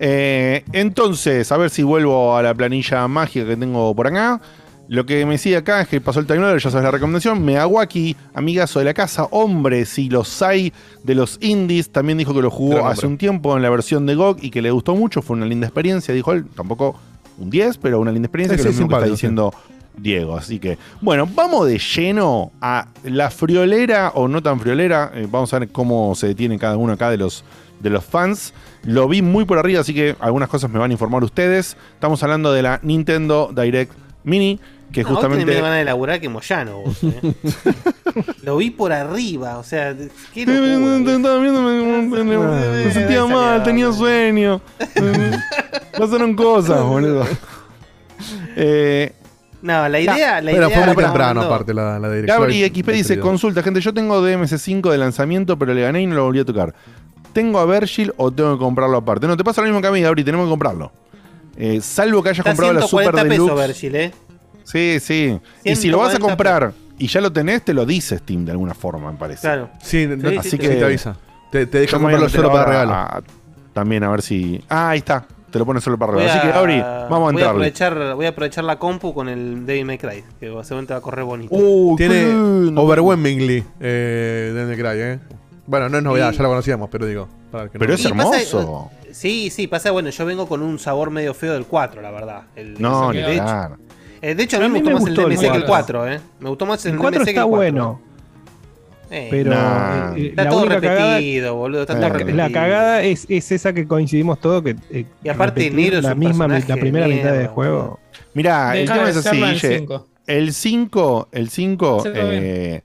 Eh, 0.00 0.64
entonces, 0.72 1.50
a 1.52 1.56
ver 1.56 1.70
si 1.70 1.82
vuelvo 1.82 2.36
a 2.36 2.42
la 2.42 2.52
planilla 2.54 3.06
mágica 3.08 3.46
que 3.46 3.56
tengo 3.56 3.94
por 3.94 4.06
acá. 4.08 4.40
Lo 4.88 5.06
que 5.06 5.24
me 5.24 5.38
sigue 5.38 5.56
acá 5.56 5.80
es 5.80 5.88
que 5.88 6.00
pasó 6.00 6.20
el 6.20 6.26
time 6.26 6.40
loader, 6.40 6.60
ya 6.60 6.70
sabes 6.70 6.84
la 6.84 6.90
recomendación. 6.90 7.42
Meawaki, 7.42 8.16
amigazo 8.34 8.78
de 8.78 8.84
la 8.84 8.94
casa, 8.94 9.24
hombre, 9.30 9.86
si 9.86 10.10
los 10.10 10.42
hay 10.42 10.72
de 11.02 11.14
los 11.14 11.38
indies, 11.40 11.90
también 11.90 12.18
dijo 12.18 12.34
que 12.34 12.42
lo 12.42 12.50
jugó 12.50 12.86
hace 12.86 13.06
un 13.06 13.16
tiempo 13.16 13.56
en 13.56 13.62
la 13.62 13.70
versión 13.70 14.04
de 14.06 14.14
GOG 14.14 14.38
y 14.42 14.50
que 14.50 14.60
le 14.60 14.70
gustó 14.70 14.94
mucho. 14.94 15.22
Fue 15.22 15.36
una 15.36 15.46
linda 15.46 15.66
experiencia, 15.66 16.12
dijo 16.12 16.32
él. 16.32 16.44
Tampoco 16.54 16.96
un 17.38 17.50
10, 17.50 17.78
pero 17.78 18.00
una 18.00 18.12
linda 18.12 18.26
experiencia, 18.26 18.58
Sí, 18.58 18.62
que 18.62 18.68
es 18.68 18.76
lo 18.76 18.82
mismo 18.82 18.96
que 18.96 19.02
está 19.02 19.10
diciendo 19.10 19.54
Diego. 19.96 20.36
Así 20.36 20.58
que, 20.58 20.78
bueno, 21.00 21.28
vamos 21.34 21.66
de 21.66 21.78
lleno 21.78 22.52
a 22.60 22.88
la 23.04 23.30
friolera 23.30 24.12
o 24.14 24.28
no 24.28 24.42
tan 24.42 24.60
friolera. 24.60 25.12
Eh, 25.14 25.26
vamos 25.30 25.52
a 25.54 25.60
ver 25.60 25.68
cómo 25.70 26.14
se 26.14 26.28
detiene 26.28 26.58
cada 26.58 26.76
uno 26.76 26.92
acá 26.92 27.10
de 27.10 27.16
los, 27.16 27.44
de 27.80 27.90
los 27.90 28.04
fans. 28.04 28.52
Lo 28.82 29.08
vi 29.08 29.22
muy 29.22 29.46
por 29.46 29.58
arriba, 29.58 29.80
así 29.80 29.94
que 29.94 30.14
algunas 30.20 30.48
cosas 30.50 30.70
me 30.70 30.78
van 30.78 30.90
a 30.90 30.94
informar 30.94 31.24
ustedes. 31.24 31.76
Estamos 31.94 32.22
hablando 32.22 32.52
de 32.52 32.62
la 32.62 32.80
Nintendo 32.82 33.50
Direct 33.54 33.92
Mini, 34.24 34.58
que 34.94 35.02
No, 35.02 35.10
vos 35.10 35.20
tenés 35.20 35.30
justamente. 35.38 35.44
menos 35.46 35.62
ganas 35.62 35.78
de 35.78 35.84
laburar 35.84 36.20
que 36.20 36.28
Moyano, 36.28 36.78
vos, 36.82 36.96
eh. 37.04 37.34
Lo 38.42 38.56
vi 38.58 38.70
por 38.70 38.92
arriba, 38.92 39.58
o 39.58 39.64
sea, 39.64 39.94
qué 40.32 40.46
locura. 40.46 41.16
Estaba 41.16 41.38
viendo, 41.40 41.62
me, 41.62 42.02
me- 42.02 42.24
me- 42.24 42.84
me 42.84 42.90
sentía 42.92 43.24
mal, 43.26 43.62
tenía 43.62 43.92
sueño. 43.92 44.60
Pasaron 45.98 46.34
cosas, 46.34 46.82
boludo. 46.82 47.24
Eh, 48.56 49.12
No, 49.62 49.88
la 49.88 49.98
idea, 50.00 50.40
la 50.40 50.50
Pero 50.52 50.66
idea 50.68 50.78
fue 50.78 50.86
muy 50.94 51.02
temprano, 51.04 51.42
aparte, 51.42 51.72
la, 51.74 51.98
la 51.98 52.10
dirección. 52.10 52.38
Gabri 52.40 52.64
XP 52.68 52.88
dice, 52.90 53.18
consulta, 53.18 53.62
gente, 53.62 53.80
yo 53.80 53.92
tengo 53.94 54.20
DMS5 54.26 54.90
de 54.90 54.98
lanzamiento, 54.98 55.58
pero 55.58 55.74
le 55.74 55.82
gané 55.82 56.02
y 56.02 56.06
no 56.06 56.14
lo 56.16 56.24
volví 56.24 56.38
a 56.40 56.44
tocar. 56.44 56.74
¿Tengo 57.32 57.58
a 57.58 57.66
Virgil 57.66 58.12
o 58.16 58.30
tengo 58.30 58.52
que 58.56 58.62
comprarlo 58.62 58.96
aparte? 58.98 59.26
No, 59.26 59.36
te 59.36 59.42
pasa 59.42 59.60
lo 59.60 59.66
mismo 59.66 59.80
que 59.80 59.88
a 59.88 59.90
mí, 59.90 60.00
Gabri, 60.02 60.22
tenemos 60.22 60.46
que 60.46 60.50
comprarlo. 60.50 60.92
Eh, 61.56 61.80
salvo 61.80 62.22
que 62.22 62.28
hayas 62.30 62.40
Está 62.40 62.50
comprado 62.50 62.72
la 62.74 62.82
Super 62.86 63.04
140 63.14 63.28
pesos, 63.28 63.46
Deluxe. 63.46 63.66
Virgil, 63.66 63.96
eh. 63.96 64.12
Sí, 64.64 64.98
sí. 65.00 65.38
Y 65.62 65.76
si 65.76 65.88
lo 65.88 65.98
vas 65.98 66.08
a 66.08 66.16
140 66.16 66.18
comprar 66.26 66.72
y 66.98 67.06
ya 67.06 67.20
lo 67.20 67.32
tenés, 67.32 67.64
te 67.64 67.72
lo 67.74 67.84
dice 67.86 68.18
Steam 68.18 68.44
de 68.44 68.52
alguna 68.52 68.74
forma, 68.74 69.12
me 69.12 69.18
parece. 69.18 69.42
Claro. 69.42 69.70
Sí, 69.82 70.06
no- 70.06 70.28
Sí, 70.30 70.36
Así 70.36 70.50
sí, 70.50 70.58
que 70.58 70.68
te 70.70 70.84
avisa. 70.84 71.16
Te, 71.50 71.66
te 71.66 71.78
deja 71.80 71.98
comprarlo 71.98 72.28
solo 72.28 72.50
para 72.50 72.64
regalo. 72.64 72.92
a- 72.94 73.22
también 73.72 74.02
a 74.04 74.10
ver 74.10 74.22
si. 74.22 74.62
Ah, 74.68 74.90
ahí 74.90 74.98
está. 74.98 75.26
Te 75.50 75.58
lo 75.60 75.66
pones 75.66 75.84
solo 75.84 75.96
para 75.98 76.12
regalo. 76.12 76.30
Así 76.32 76.40
que, 76.40 76.48
Gabri, 76.52 76.80
vamos 76.80 77.10
a 77.12 77.18
voy 77.18 77.26
a 77.26 77.30
entrarle. 77.30 77.50
aprovechar, 77.50 78.14
voy 78.16 78.26
a 78.26 78.28
aprovechar 78.30 78.64
la 78.64 78.76
compu 78.78 79.14
con 79.14 79.28
el 79.28 79.64
Devil 79.66 79.84
May 79.84 79.98
Cry, 79.98 80.24
que 80.40 80.46
seguramente 80.46 80.92
va 80.94 80.98
a 80.98 81.02
correr 81.02 81.24
bonito. 81.24 81.54
Uh, 81.54 81.94
Tiene 81.96 82.24
overwhelmingly 82.76 83.64
eh, 83.80 84.50
Devil 84.54 84.68
May 84.68 84.76
Cry, 84.76 85.00
¿eh? 85.02 85.18
Bueno, 85.66 85.88
no 85.88 85.98
es 85.98 86.02
novedad, 86.04 86.32
Y- 86.32 86.36
ya 86.36 86.42
lo 86.42 86.48
conocíamos, 86.48 86.88
pero 86.90 87.06
digo. 87.06 87.28
para 87.50 87.64
no- 87.66 87.70
Pero 87.72 87.94
es 87.94 88.02
pasa- 88.02 88.08
hermoso. 88.40 88.90
Sí, 89.12 89.48
sí, 89.50 89.68
pasa, 89.68 89.92
bueno, 89.92 90.10
yo 90.10 90.26
vengo 90.26 90.46
con 90.48 90.60
un 90.60 90.78
sabor 90.80 91.10
medio 91.10 91.34
feo 91.34 91.52
del 91.52 91.66
4, 91.66 92.02
la 92.02 92.10
verdad. 92.10 92.42
El- 92.56 92.80
No, 92.82 93.12
ni 93.12 93.18
de, 93.20 93.34
hecho. 93.34 93.76
Eh, 94.30 94.34
de 94.34 94.42
hecho, 94.44 94.56
a 94.56 94.60
A 94.60 94.62
mí 94.62 94.68
me 94.68 94.80
mí 94.80 94.80
gustó 94.80 94.90
me 94.90 94.94
más 94.94 95.00
gustó 95.00 95.22
el 95.26 95.32
el 95.32 95.38
DMC 95.38 95.50
que 95.52 95.56
el 95.58 95.64
4. 95.64 95.98
4, 96.00 96.08
¿eh? 96.12 96.20
Me 96.40 96.48
gustó 96.50 96.66
más 96.66 96.84
el, 96.86 96.92
El 96.94 96.98
4 96.98 97.20
DMC 97.20 97.24
que 97.24 97.30
está 97.30 97.42
el 97.42 97.48
4. 97.48 97.74
bueno, 97.74 98.00
Eh, 99.10 99.28
pero 99.30 99.50
Nah. 99.50 100.14
eh, 100.14 100.14
eh, 100.16 100.26
está 100.28 100.44
la 100.44 100.50
todo 100.50 100.60
única 100.62 100.80
cagada, 100.80 101.16
repetido, 101.16 101.54
boludo. 101.56 101.82
Está 101.82 101.94
Eh, 101.94 101.96
todo 101.96 102.08
la, 102.08 102.08
repetido. 102.10 102.36
la 102.36 102.50
cagada 102.52 103.02
es, 103.02 103.26
es 103.28 103.52
esa 103.52 103.72
que 103.72 103.86
coincidimos 103.86 104.40
todos 104.40 104.62
que 104.62 104.76
eh, 104.90 105.06
Y 105.22 105.28
aparte, 105.28 105.70
Nero 105.70 105.98
es 105.98 106.04
la 106.04 106.14
un 106.14 106.18
misma 106.18 106.48
la 106.68 106.76
primera 106.78 107.06
de 107.06 107.14
mitad 107.14 107.34
del 107.34 107.38
mierda, 107.40 107.54
juego. 107.54 107.78
boludo. 107.82 108.00
Mirá, 108.34 108.76
el 108.76 108.90
tema 108.90 109.10
es 109.10 109.16
así, 109.16 109.36
Guille. 109.36 109.78
cinco. 109.78 110.08
El 110.26 110.54
5, 110.54 111.28
el 111.32 111.50
5 111.50 112.00
Sí, 112.02 112.08
todo 112.14 112.32
eh, 112.32 112.82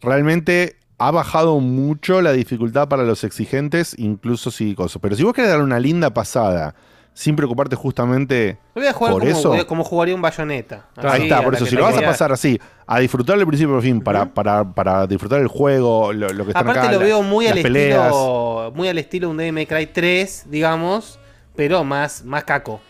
realmente 0.00 0.76
ha 0.98 1.10
bajado 1.10 1.60
mucho 1.60 2.20
la 2.22 2.32
dificultad 2.32 2.88
para 2.88 3.04
los 3.04 3.24
exigentes, 3.24 3.94
incluso 3.98 4.50
si 4.50 4.74
cosas. 4.74 5.00
Pero 5.00 5.14
si 5.16 5.22
vos 5.24 5.32
querés 5.32 5.50
darle 5.50 5.64
una 5.64 5.80
linda 5.80 6.12
pasada 6.14 6.74
sin 7.14 7.36
preocuparte 7.36 7.76
justamente 7.76 8.56
Lo 8.74 8.80
voy 8.80 8.88
a 8.88 8.92
jugar 8.94 9.12
por 9.12 9.22
como, 9.22 9.32
eso. 9.38 9.66
como 9.66 9.84
jugaría 9.84 10.14
un 10.14 10.22
bayoneta. 10.22 10.86
Ahí 10.96 11.24
está, 11.24 11.42
por 11.42 11.54
eso, 11.54 11.66
si 11.66 11.76
lo 11.76 11.82
vas 11.82 11.96
a 11.98 12.00
pasar 12.02 12.32
así, 12.32 12.58
a 12.86 12.98
disfrutar 13.00 13.36
del 13.36 13.46
principio 13.46 13.76
al 13.76 13.82
fin, 13.82 14.00
para, 14.00 14.32
para, 14.32 14.64
para 14.72 15.06
disfrutar 15.06 15.40
el 15.40 15.48
juego, 15.48 16.12
lo, 16.12 16.28
lo 16.30 16.44
que 16.46 16.52
Aparte 16.52 16.80
acá, 16.80 16.92
lo 16.92 16.98
la- 16.98 17.04
veo 17.04 17.22
muy 17.22 17.46
al 17.46 17.60
peleas. 17.60 18.06
estilo 18.06 18.72
muy 18.74 18.88
al 18.88 18.98
estilo 18.98 19.28
un 19.30 19.36
May 19.36 19.66
Cry 19.66 19.86
3, 19.86 20.44
digamos, 20.48 21.18
pero 21.54 21.84
más, 21.84 22.24
más 22.24 22.44
caco. 22.44 22.80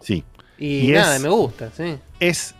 Sí. 0.00 0.24
Y, 0.56 0.88
Y 0.88 0.92
nada, 0.92 1.16
es- 1.16 1.22
me 1.22 1.28
gusta, 1.28 1.70
sí. 1.76 1.98
Es 2.20 2.54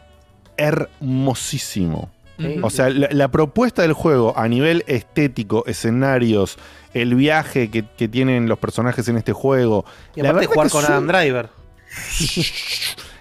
hermosísimo. 0.57 2.11
Sí. 2.39 2.57
O 2.63 2.71
sea, 2.71 2.89
la, 2.91 3.09
la 3.11 3.29
propuesta 3.29 3.83
del 3.83 3.93
juego 3.95 4.33
a 4.39 4.47
nivel 4.49 4.85
estético, 4.87 5.65
escenarios, 5.67 6.57
el 6.95 7.15
viaje 7.17 7.69
que, 7.71 7.85
que 7.97 8.07
tienen 8.09 8.49
los 8.49 8.59
personajes 8.59 9.09
en 9.09 9.17
este 9.17 9.33
juego. 9.33 9.85
Y 10.15 10.23
la 10.23 10.31
aparte 10.31 10.47
verdad 10.47 10.55
jugar 10.55 10.67
que 10.69 10.73
con 10.73 10.83
es 10.85 10.89
un- 10.89 10.93
Adam 10.95 11.07
Driver. 11.09 11.49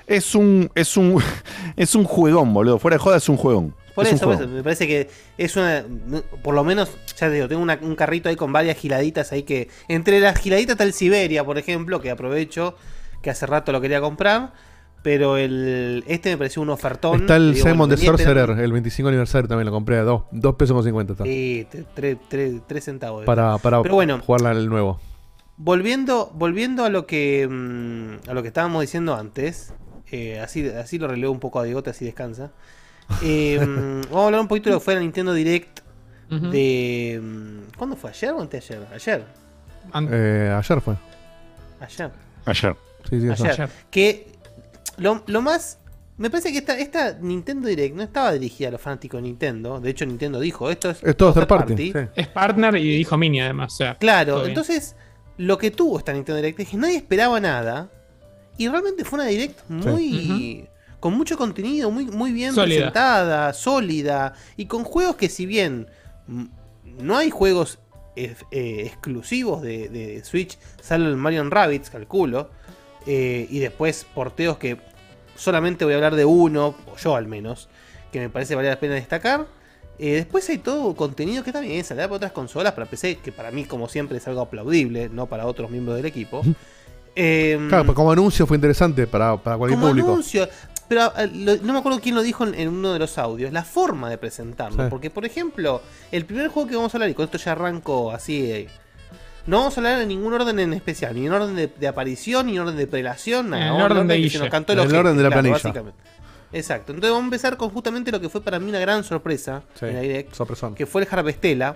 Es 0.05 0.35
un, 0.35 0.69
es 0.75 0.95
un, 0.97 1.21
es 1.75 1.95
un 1.95 2.03
juegón, 2.05 2.53
boludo. 2.53 2.79
Fuera 2.79 2.95
de 2.95 2.99
joda 2.99 3.17
es 3.17 3.27
un 3.27 3.37
juegón. 3.37 3.75
Por 3.93 4.05
Es 4.05 4.13
eso, 4.13 4.25
por 4.25 4.35
juegón. 4.35 4.49
eso, 4.51 4.55
me 4.57 4.63
parece 4.63 4.87
que 4.87 5.09
es 5.37 5.55
una. 5.57 5.83
Por 6.43 6.53
lo 6.55 6.63
menos, 6.63 6.89
ya 7.19 7.27
te 7.27 7.31
digo, 7.33 7.47
tengo 7.47 7.61
una- 7.61 7.79
un 7.81 7.95
carrito 7.95 8.29
ahí 8.29 8.35
con 8.35 8.53
varias 8.53 8.77
giladitas 8.77 9.31
ahí 9.31 9.43
que. 9.43 9.67
Entre 9.89 10.19
las 10.19 10.39
giladitas 10.39 10.73
está 10.75 10.83
el 10.85 10.93
Siberia, 10.93 11.43
por 11.43 11.57
ejemplo, 11.57 11.99
que 11.99 12.09
aprovecho, 12.11 12.75
que 13.21 13.31
hace 13.31 13.45
rato 13.47 13.71
lo 13.71 13.81
quería 13.81 13.99
comprar. 13.99 14.53
Pero 15.03 15.37
el 15.37 16.03
este 16.07 16.31
me 16.31 16.37
pareció 16.37 16.61
un 16.61 16.69
ofertón. 16.69 17.21
Está 17.21 17.37
el 17.37 17.53
Digo, 17.53 17.67
Simon 17.67 17.91
esperando- 17.91 18.17
Sorcerer, 18.17 18.49
el 18.59 18.71
25 18.73 19.07
aniversario 19.09 19.47
también 19.47 19.65
lo 19.67 19.71
compré 19.71 19.97
a 19.97 20.03
2 20.03 20.23
pesos 20.57 20.73
con 20.73 20.83
50. 20.83 21.13
Está. 21.13 21.23
Sí, 21.23 21.67
te- 21.71 21.85
tre- 21.95 22.17
tre- 22.29 22.61
tres 22.67 22.83
centavos. 22.83 23.23
Para, 23.23 23.57
para 23.59 23.81
Pero 23.83 23.95
bueno, 23.95 24.19
jugarla 24.25 24.51
el 24.51 24.67
nuevo. 24.67 24.99
Volviendo, 25.55 26.31
volviendo 26.35 26.83
a 26.85 26.89
lo 26.89 27.05
que 27.07 27.47
mm, 27.49 28.29
a 28.29 28.33
lo 28.33 28.41
que 28.41 28.49
estábamos 28.49 28.81
diciendo 28.81 29.15
antes, 29.15 29.73
eh, 30.11 30.39
así, 30.39 30.67
así 30.69 30.99
lo 30.99 31.07
relevo 31.07 31.31
un 31.33 31.39
poco 31.39 31.59
a 31.59 31.63
Diegote, 31.63 31.89
así 31.91 32.03
descansa. 32.05 32.51
Eh, 33.23 33.59
mm, 33.65 34.01
vamos 34.11 34.23
a 34.23 34.25
hablar 34.25 34.41
un 34.41 34.47
poquito 34.47 34.69
de 34.69 34.73
lo 34.75 34.79
que 34.79 34.85
fue 34.85 34.95
la 34.95 34.99
Nintendo 35.01 35.33
Direct 35.33 35.79
de. 36.29 37.19
mm, 37.23 37.77
¿Cuándo 37.77 37.95
fue? 37.95 38.09
¿Ayer 38.09 38.31
o 38.33 38.41
anteayer? 38.41 38.85
Ayer. 38.93 39.23
Eh, 40.11 40.53
ayer 40.57 40.81
fue. 40.81 40.95
Ayer. 41.79 42.11
Ayer. 42.45 42.75
Sí, 43.09 43.21
sí, 43.21 43.29
Ayer. 43.29 43.51
ayer. 43.51 43.69
Que 43.89 44.31
lo, 44.97 45.23
lo 45.27 45.41
más. 45.41 45.79
Me 46.17 46.29
parece 46.31 46.51
que 46.51 46.57
esta, 46.57 46.77
esta 46.79 47.13
Nintendo 47.21 47.67
Direct 47.67 47.95
no 47.95 48.01
estaba 48.01 48.31
dirigida 48.33 48.69
a 48.69 48.71
los 48.71 48.81
fanáticos 48.81 49.19
de 49.19 49.27
Nintendo. 49.27 49.79
De 49.79 49.91
hecho, 49.91 50.05
Nintendo 50.05 50.39
dijo: 50.39 50.69
esto 50.71 50.89
es, 50.89 51.03
Es 51.03 51.15
todo 51.15 51.31
third 51.33 51.47
party, 51.47 51.75
sí. 51.77 51.93
Es 52.15 52.27
partner 52.27 52.75
y 52.77 52.97
dijo 52.97 53.17
Mini 53.17 53.39
además. 53.41 53.73
O 53.73 53.77
sea, 53.77 53.95
Claro, 53.95 54.37
bien. 54.37 54.49
entonces 54.49 54.95
lo 55.37 55.57
que 55.59 55.69
tuvo 55.69 55.99
esta 55.99 56.13
Nintendo 56.13 56.37
Direct 56.37 56.59
es 56.61 56.69
que 56.69 56.77
nadie 56.77 56.95
esperaba 56.97 57.39
nada. 57.39 57.91
Y 58.57 58.67
realmente 58.67 59.05
fue 59.05 59.19
una 59.19 59.27
Direct 59.29 59.59
muy. 59.69 60.67
con 60.99 61.13
mucho 61.13 61.37
contenido, 61.37 61.91
muy, 61.91 62.05
muy 62.05 62.31
bien 62.31 62.55
Sólida. 62.55 62.77
presentada, 62.77 63.53
sólida. 63.53 64.33
Y 64.55 64.65
con 64.65 64.83
juegos 64.83 65.15
que, 65.17 65.29
si 65.29 65.45
bien 65.45 65.85
no 66.99 67.15
hay 67.15 67.29
juegos 67.29 67.77
eh, 68.15 68.35
eh, 68.49 68.81
exclusivos 68.87 69.61
de, 69.61 69.89
de 69.89 70.23
Switch, 70.25 70.57
salvo 70.81 71.07
el 71.09 71.15
Mario 71.17 71.47
Rabbids, 71.47 71.91
calculo. 71.91 72.49
Eh, 73.07 73.47
y 73.49 73.59
después 73.59 74.05
porteos 74.13 74.57
que 74.57 74.77
solamente 75.35 75.85
voy 75.85 75.93
a 75.93 75.97
hablar 75.97 76.15
de 76.15 76.25
uno, 76.25 76.75
o 76.91 76.97
yo 76.97 77.15
al 77.15 77.27
menos, 77.27 77.69
que 78.11 78.19
me 78.19 78.29
parece 78.29 78.53
vale 78.55 78.69
la 78.69 78.79
pena 78.79 78.93
destacar. 78.95 79.47
Eh, 79.99 80.11
después 80.13 80.47
hay 80.49 80.59
todo 80.59 80.95
contenido 80.95 81.43
que 81.43 81.51
también 81.51 81.83
saldrá 81.83 82.05
para 82.07 82.17
otras 82.17 82.31
consolas, 82.31 82.73
para 82.73 82.85
PC, 82.85 83.15
que 83.17 83.31
para 83.31 83.49
mí, 83.49 83.65
como 83.65 83.89
siempre, 83.89 84.17
es 84.17 84.27
algo 84.27 84.41
aplaudible, 84.41 85.09
no 85.09 85.25
para 85.25 85.47
otros 85.47 85.71
miembros 85.71 85.95
del 85.97 86.05
equipo. 86.05 86.43
Em, 87.15 87.67
Claro, 87.67 87.85
pues 87.85 87.95
como 87.95 88.11
anuncio 88.11 88.45
fue 88.45 88.57
interesante 88.57 89.07
para, 89.07 89.37
para 89.37 89.57
cualquier 89.57 89.79
como 89.79 89.89
público. 89.89 90.11
anuncio. 90.11 90.47
Pero 90.87 91.11
eh, 91.17 91.27
lo- 91.33 91.57
no 91.57 91.73
me 91.73 91.79
acuerdo 91.79 91.99
quién 91.99 92.15
lo 92.15 92.21
dijo 92.21 92.45
en, 92.45 92.53
en 92.55 92.69
uno 92.69 92.93
de 92.93 92.99
los 92.99 93.17
audios, 93.17 93.51
la 93.51 93.63
forma 93.63 94.09
de 94.09 94.17
presentarlo. 94.17 94.83
Sí. 94.83 94.89
Porque, 94.89 95.09
por 95.09 95.25
ejemplo, 95.25 95.81
el 96.11 96.25
primer 96.25 96.47
juego 96.49 96.69
que 96.69 96.75
vamos 96.75 96.93
a 96.93 96.97
hablar, 96.97 97.09
y 97.09 97.13
con 97.13 97.25
esto 97.25 97.37
ya 97.37 97.51
arranco 97.53 98.11
así. 98.11 98.67
Eh, 99.47 99.49
no 99.49 99.57
vamos 99.59 99.77
a 99.77 99.79
hablar 99.79 100.01
en 100.01 100.07
ningún 100.09 100.33
orden 100.33 100.59
en 100.59 100.73
especial, 100.73 101.15
ni 101.15 101.25
en 101.25 101.31
orden 101.33 101.55
de, 101.55 101.67
de 101.67 101.87
aparición, 101.87 102.47
ni 102.47 102.55
en 102.55 102.59
orden 102.61 102.77
de 102.77 102.87
prelación, 102.87 103.49
nada. 103.49 103.69
En 103.69 103.75
el 103.75 103.81
orden 103.81 104.07
de 104.07 104.21
que 104.21 104.29
se 104.29 104.39
nos 104.39 104.49
cantó 104.49 104.73
En 104.73 104.79
el 104.79 104.85
ojete, 104.85 104.99
orden 104.99 105.17
de 105.17 105.23
la 105.23 105.29
claro, 105.29 105.41
planilla. 105.41 105.53
básicamente. 105.63 105.99
Exacto. 106.53 106.91
Entonces 106.93 107.11
vamos 107.11 107.23
a 107.23 107.25
empezar 107.27 107.57
con 107.57 107.69
justamente 107.71 108.11
lo 108.11 108.21
que 108.21 108.29
fue 108.29 108.41
para 108.41 108.57
mí 108.59 108.69
una 108.69 108.79
gran 108.79 109.03
sorpresa 109.03 109.63
Sí, 109.79 109.85
en 109.85 109.93
la 109.95 110.01
Direct, 110.01 110.33
sorpresón. 110.33 110.75
que 110.75 110.85
fue 110.85 111.01
el 111.03 111.07
Harvestella. 111.11 111.75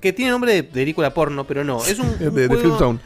Que 0.00 0.12
tiene 0.12 0.30
nombre 0.30 0.54
de 0.54 0.64
película 0.64 1.12
porno, 1.12 1.44
pero 1.44 1.62
no. 1.64 1.84
Es 1.84 1.98
un, 1.98 2.18
De, 2.18 2.28
un 2.28 2.34
de 2.34 2.46
juego- 2.46 2.62
Film 2.62 2.78
Zone. 2.78 2.98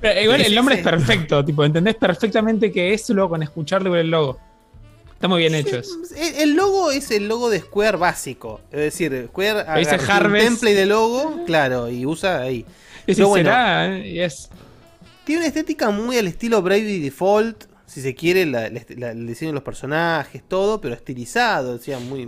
Pero 0.00 0.20
igual 0.22 0.40
el 0.40 0.54
nombre 0.54 0.76
es 0.76 0.82
perfecto, 0.82 1.44
tipo, 1.44 1.62
entendés 1.64 1.94
perfectamente 1.96 2.72
que 2.72 2.94
es 2.94 3.08
luego 3.10 3.30
con 3.30 3.42
escucharlo 3.42 3.94
el 3.96 4.10
logo. 4.10 4.40
Está 5.20 5.28
muy 5.28 5.40
bien 5.40 5.54
hecho 5.54 5.76
eso. 5.76 5.96
El, 6.16 6.54
logo 6.54 6.90
es 6.90 7.10
el 7.10 7.28
logo 7.28 7.50
de 7.50 7.60
Square 7.60 7.98
básico. 7.98 8.62
Es 8.72 8.80
decir, 8.80 9.26
Square 9.28 9.64
dice 9.78 9.90
un 9.96 10.32
template 10.46 10.74
de 10.76 10.86
logo, 10.86 11.44
claro, 11.44 11.90
y 11.90 12.06
usa 12.06 12.40
ahí. 12.40 12.64
Y 13.06 13.14
si 13.14 13.22
bueno, 13.22 13.50
será, 13.50 13.98
eh, 13.98 14.08
y 14.08 14.20
es. 14.20 14.48
tiene 15.24 15.40
una 15.40 15.48
estética 15.48 15.90
muy 15.90 16.16
al 16.16 16.26
estilo 16.26 16.62
Bravely 16.62 17.00
Default, 17.00 17.64
si 17.84 18.00
se 18.00 18.14
quiere, 18.14 18.46
la- 18.46 18.70
la- 18.70 18.80
la- 18.96 19.10
el 19.10 19.26
diseño 19.26 19.50
de 19.50 19.54
los 19.56 19.62
personajes, 19.62 20.42
todo, 20.48 20.80
pero 20.80 20.94
estilizado, 20.94 21.74
o 21.74 21.78
sea, 21.78 21.98
muy... 21.98 22.26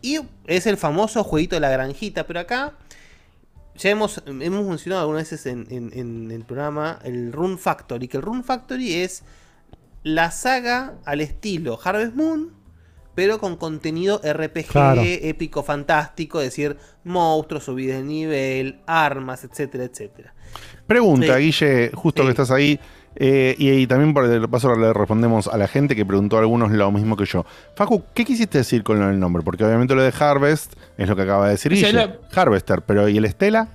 Y 0.00 0.20
es 0.46 0.66
el 0.66 0.78
famoso 0.78 1.22
jueguito 1.22 1.54
de 1.56 1.60
la 1.60 1.68
granjita, 1.70 2.26
pero 2.26 2.40
acá 2.40 2.72
ya 3.76 3.90
hemos, 3.90 4.22
hemos 4.26 4.64
mencionado 4.66 5.02
algunas 5.02 5.28
veces 5.30 5.44
en, 5.46 5.66
en- 5.70 5.90
en 5.98 6.30
el 6.30 6.44
programa 6.44 6.98
el 7.04 7.30
Rune 7.32 7.58
Factory, 7.58 8.08
que 8.08 8.16
el 8.16 8.22
Rune 8.22 8.42
Factory 8.42 8.94
es 8.94 9.22
la 10.04 10.30
saga 10.30 10.94
al 11.04 11.20
estilo 11.20 11.78
Harvest 11.82 12.14
Moon, 12.14 12.52
pero 13.16 13.38
con 13.38 13.56
contenido 13.56 14.20
RPG 14.24 14.66
Claro. 14.68 15.02
épico, 15.04 15.62
fantástico, 15.64 16.40
es 16.40 16.46
decir, 16.46 16.76
monstruos, 17.04 17.64
subidas 17.64 17.98
de 17.98 18.04
nivel, 18.04 18.80
armas, 18.86 19.42
etcétera, 19.44 19.84
etcétera. 19.84 20.34
Pregunta, 20.86 21.36
Sí. 21.38 21.42
Guille, 21.44 21.90
justo 21.94 22.22
Sí. 22.22 22.26
que 22.26 22.30
estás 22.30 22.50
ahí. 22.52 22.78
eh, 23.16 23.54
y, 23.58 23.70
y 23.70 23.86
también 23.86 24.12
por 24.12 24.24
el 24.24 24.48
paso 24.50 24.74
le 24.74 24.92
respondemos 24.92 25.46
a 25.46 25.56
la 25.56 25.68
gente 25.68 25.94
que 25.94 26.04
preguntó 26.04 26.36
a 26.36 26.40
algunos 26.40 26.72
lo 26.72 26.90
mismo 26.90 27.16
que 27.16 27.24
yo. 27.24 27.46
Facu, 27.76 28.02
¿qué 28.12 28.24
quisiste 28.24 28.58
decir 28.58 28.82
con 28.82 29.00
el 29.02 29.20
nombre? 29.20 29.44
Porque 29.44 29.64
obviamente 29.64 29.94
lo 29.94 30.02
de 30.02 30.12
Harvest 30.18 30.72
es 30.98 31.08
lo 31.08 31.14
que 31.14 31.22
acaba 31.22 31.44
de 31.44 31.52
decir 31.52 31.70
Guille. 31.72 31.92
la- 31.92 32.18
Harvester, 32.34 32.82
pero 32.82 33.08
¿y 33.08 33.16
el 33.16 33.24
Estela? 33.24 33.68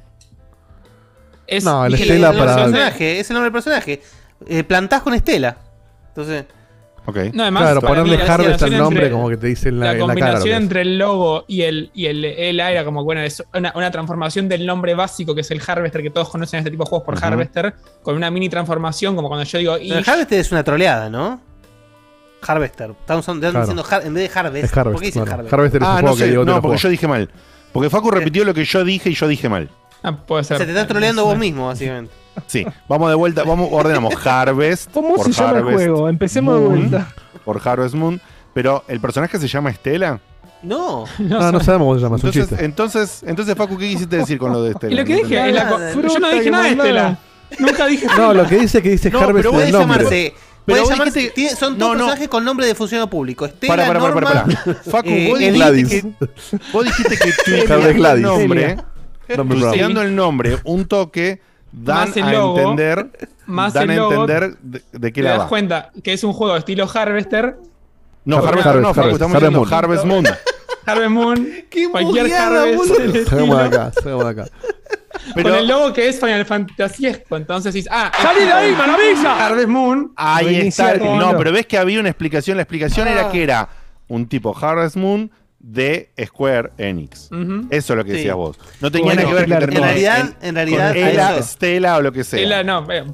es 1.48 1.64
No, 1.64 1.86
el 1.86 1.94
Estela 1.94 2.14
el 2.16 2.22
nombre 2.22 2.40
para- 2.40 2.56
personaje, 2.56 3.20
es 3.22 3.30
el 3.30 3.34
nombre 3.36 3.46
del 3.46 3.54
personaje. 3.54 4.02
Eh, 4.46 4.64
plantás 4.66 5.02
con 5.02 5.14
Estela. 5.14 5.58
Entonces, 6.10 6.46
Ok. 7.06 7.18
No, 7.34 7.44
además, 7.44 7.64
Claro, 7.64 7.82
ponerle 7.82 8.18
mí 8.18 8.24
Harvest 8.24 8.62
al 8.62 8.78
nombre 8.78 9.06
entre- 9.06 9.12
como 9.12 9.30
que 9.30 9.38
te 9.38 9.48
dice 9.48 9.70
en 9.70 9.80
la, 9.80 9.86
La, 9.88 9.92
en 9.94 10.00
la 10.00 10.06
cara. 10.08 10.08
lo 10.08 10.22
combinación 10.26 10.62
entre 10.64 10.82
el 10.82 11.00
logo 11.00 11.46
y 11.48 11.62
el, 11.64 11.90
y 11.96 12.06
el 12.06 12.24
ELA 12.24 12.72
era 12.72 12.86
como, 12.86 13.04
bueno, 13.04 13.22
es 13.22 13.44
una, 13.54 13.72
una 13.76 13.90
transformación 13.90 14.48
del 14.48 14.64
nombre 14.66 14.94
básico 14.94 15.34
que 15.34 15.42
es 15.42 15.50
el 15.50 15.60
Harvester, 15.66 16.04
que 16.04 16.12
todos 16.12 16.30
conocen 16.30 16.60
este 16.60 16.70
tipo 16.70 16.84
de 16.84 16.90
juegos 16.90 17.06
por. 17.06 17.24
Harvester, 17.24 17.74
con 18.04 18.16
una 18.16 18.30
mini 18.30 18.48
transformación, 18.50 19.16
como 19.16 19.28
cuando 19.28 19.44
yo 19.46 19.58
digo 19.58 19.76
el 19.78 19.86
Ish, 19.88 20.08
Harvester 20.10 20.40
es 20.40 20.52
una 20.52 20.64
troleada, 20.64 21.10
¿no? 21.10 21.42
Harvester. 22.46 22.92
Estamos 22.92 23.28
están 23.28 23.40
Claro. 23.40 23.60
diciendo 23.62 23.84
har- 23.90 24.06
en 24.06 24.14
vez 24.14 24.32
de 24.34 24.40
Harvest. 24.40 24.66
Es 24.66 24.78
Harvest. 24.78 24.94
¿Por 24.94 25.00
qué 25.02 25.06
dicen 25.08 25.28
Harvest? 25.30 25.54
Harvester 25.54 25.82
es 25.82 25.88
un 25.88 25.94
Ah, 25.94 25.96
no 25.96 26.02
juego 26.02 26.16
que 26.18 26.24
sé, 26.26 26.30
te 26.38 26.46
no, 26.46 26.62
porque 26.62 26.78
yo 26.78 26.90
dije 26.90 27.08
mal. 27.08 27.30
Porque 27.74 27.90
Facu 27.90 28.12
repitió 28.12 28.46
lo 28.46 28.54
que 28.54 28.66
yo 28.66 28.84
dije 28.84 29.10
y 29.10 29.14
yo 29.16 29.28
dije 29.28 29.50
mal. 29.50 29.70
ah, 30.04 30.16
puede 30.16 30.42
O 30.42 30.44
ser. 30.44 30.58
sea, 30.58 30.66
te 30.66 30.72
estás 30.72 30.88
troleando 30.88 31.26
vos 31.26 31.38
mismo, 31.38 31.68
básicamente. 31.68 32.12
Sí, 32.48 32.66
vamos 32.88 33.10
de 33.10 33.16
vuelta, 33.16 33.44
vamos, 33.44 33.70
ordenamos 33.72 34.14
Harvest. 34.26 34.92
¿Cómo 34.94 35.16
por 35.16 35.26
se 35.26 35.32
llama 35.34 35.50
el 35.52 35.58
Harvest 35.58 35.76
juego? 35.78 36.10
Empecemos 36.10 36.56
de 36.56 36.62
Moon, 36.62 36.90
vuelta. 36.90 37.14
Por 37.46 37.62
Harvest 37.68 37.96
Moon. 37.96 38.22
Pero 38.54 38.84
el 38.88 39.00
personaje 39.00 39.38
se 39.40 39.48
llama 39.48 39.70
Estela. 39.70 40.20
No. 40.64 41.06
Ah, 41.40 41.52
no 41.54 41.60
sabemos 41.62 41.86
cómo 41.88 41.96
se 41.96 42.02
llama, 42.02 42.18
es 42.18 42.24
un 42.24 42.30
Entonces, 42.30 42.50
chiste. 42.50 42.66
entonces, 42.66 43.24
entonces, 43.26 43.56
Facu, 43.56 43.78
¿qué 43.78 43.88
quisiste 43.90 44.18
decir 44.18 44.38
con 44.38 44.52
lo 44.52 44.64
de 44.64 44.72
Estela? 44.72 44.94
Y 44.94 44.98
lo 44.98 45.06
que 45.06 45.16
dije, 45.16 45.38
en 45.40 45.56
la 45.56 45.70
co- 45.70 45.78
Nada, 45.80 45.94
yo 45.94 46.20
no 46.20 46.30
dije 46.32 46.52
nada 46.52 46.64
de 46.64 46.76
nada. 46.76 46.88
Estela. 46.90 47.18
Nunca 47.60 47.86
dije 47.88 48.08
No, 48.18 48.34
lo 48.34 48.46
que 48.48 48.58
dice 48.58 48.82
que 48.82 48.90
dice 48.90 49.10
No, 49.10 49.20
Harvest 49.20 49.36
pero 49.38 49.50
es 49.52 49.56
Puede 49.56 49.72
nombre. 49.72 49.98
llamarse. 50.00 50.34
Pero 50.66 50.84
puede 50.84 50.96
llamarse- 50.96 51.20
dijiste- 51.20 51.34
tiene- 51.36 51.56
son 51.56 51.74
no, 51.74 51.78
todos 51.80 51.92
no. 51.94 51.98
personajes 52.00 52.28
con 52.28 52.44
nombre 52.46 52.68
de 52.68 52.76
funcionario 52.76 53.10
público. 53.10 53.46
Estela, 53.46 53.76
Para, 53.76 53.88
para, 53.88 54.00
para, 54.00 54.14
para, 54.14 54.34
Norma, 54.46 54.60
para. 54.66 54.76
Facu, 54.84 55.10
eh, 55.10 55.28
vos, 55.30 55.40
dijiste 55.40 55.58
Gladys. 55.58 55.90
que, 55.90 56.04
vos 56.74 56.86
dijiste 56.86 57.18
que 57.18 57.24
Harvest 57.30 57.46
tuiteando 57.46 57.88
el 57.90 57.94
Gladys. 57.96 58.24
nombre, 58.24 58.78
Nombre 59.38 59.60
tuiteando 59.60 60.02
el 60.02 60.16
nombre, 60.16 60.58
un 60.66 60.86
toque, 60.88 61.42
dan 61.72 62.12
a 62.24 62.32
logo, 62.34 62.60
entender, 62.60 63.10
más 63.46 63.74
dan 63.74 63.90
el 63.92 64.00
a 64.00 64.04
entender 64.04 64.58
de, 64.62 64.82
de 64.92 65.14
qué 65.14 65.22
Te 65.22 65.28
la 65.28 65.32
das 65.32 65.40
va. 65.42 65.48
cuenta 65.48 65.92
que 66.04 66.14
es 66.14 66.24
un 66.24 66.34
juego 66.34 66.54
de 66.54 66.60
estilo 66.60 66.88
Harvester, 66.94 67.58
No, 68.26 68.38
Harvest, 68.38 68.66
Harvest, 68.68 68.82
no, 68.84 68.90
Harvest, 68.90 69.14
estamos 69.14 69.36
Harvest 69.36 69.54
Moon. 69.54 69.74
Harvest 69.74 70.06
Moon. 70.06 70.26
Harvest 70.86 71.12
Moon, 71.12 71.50
Qué 71.70 71.90
cualquier 71.90 72.34
Harvest. 72.34 72.92
de 72.96 73.20
estilo, 73.22 73.58
acá, 73.58 73.92
de 74.04 74.28
acá. 74.28 74.46
Pero 75.36 75.50
con 75.50 75.60
el 75.60 75.68
logo 75.68 75.94
que 75.94 76.08
es 76.08 76.20
Final 76.20 76.46
Fantasy 76.46 77.08
entonces 77.32 77.74
dices, 77.74 77.92
ah, 77.94 78.12
¡Salí 78.22 78.46
de 78.46 78.52
ahí, 78.52 78.72
maravilla! 78.76 79.46
Harvest 79.46 79.68
Moon. 79.68 80.12
ahí 80.16 80.68
está. 80.68 80.96
No, 80.98 81.38
pero 81.38 81.52
ves 81.52 81.66
que 81.68 81.78
había 81.78 82.00
una 82.00 82.10
explicación. 82.10 82.58
La 82.58 82.64
explicación 82.64 83.08
Ah. 83.08 83.12
era 83.12 83.30
que 83.32 83.44
era 83.44 83.70
un 84.08 84.28
tipo 84.28 84.56
Harvest 84.60 84.96
Moon 84.96 85.30
de 85.60 86.12
Square 86.26 86.72
Enix. 86.78 87.30
Eso 87.70 87.94
es 87.94 87.98
lo 87.98 88.04
que 88.06 88.12
Sí. 88.12 88.18
decías 88.18 88.36
vos. 88.36 88.58
No 88.82 88.92
tenía 88.92 89.14
Bueno, 89.14 89.22
nada 89.24 89.30
que 89.30 89.34
ver 89.36 89.44
que 89.44 89.48
claro, 89.50 89.66
termina 89.66 89.80
En 89.80 89.94
realidad, 89.94 90.20
en- 90.42 90.48
en 90.48 90.56
realidad, 90.56 90.94
con 90.94 91.04
a 91.04 91.10
Ela, 91.12 91.38
eso- 91.38 91.44
Stella 91.48 91.98
o 91.98 92.02
lo 92.02 92.12
que 92.12 92.24
sea. 92.24 92.40
Ela, 92.40 92.64
no, 92.64 92.90
eh, 92.92 93.06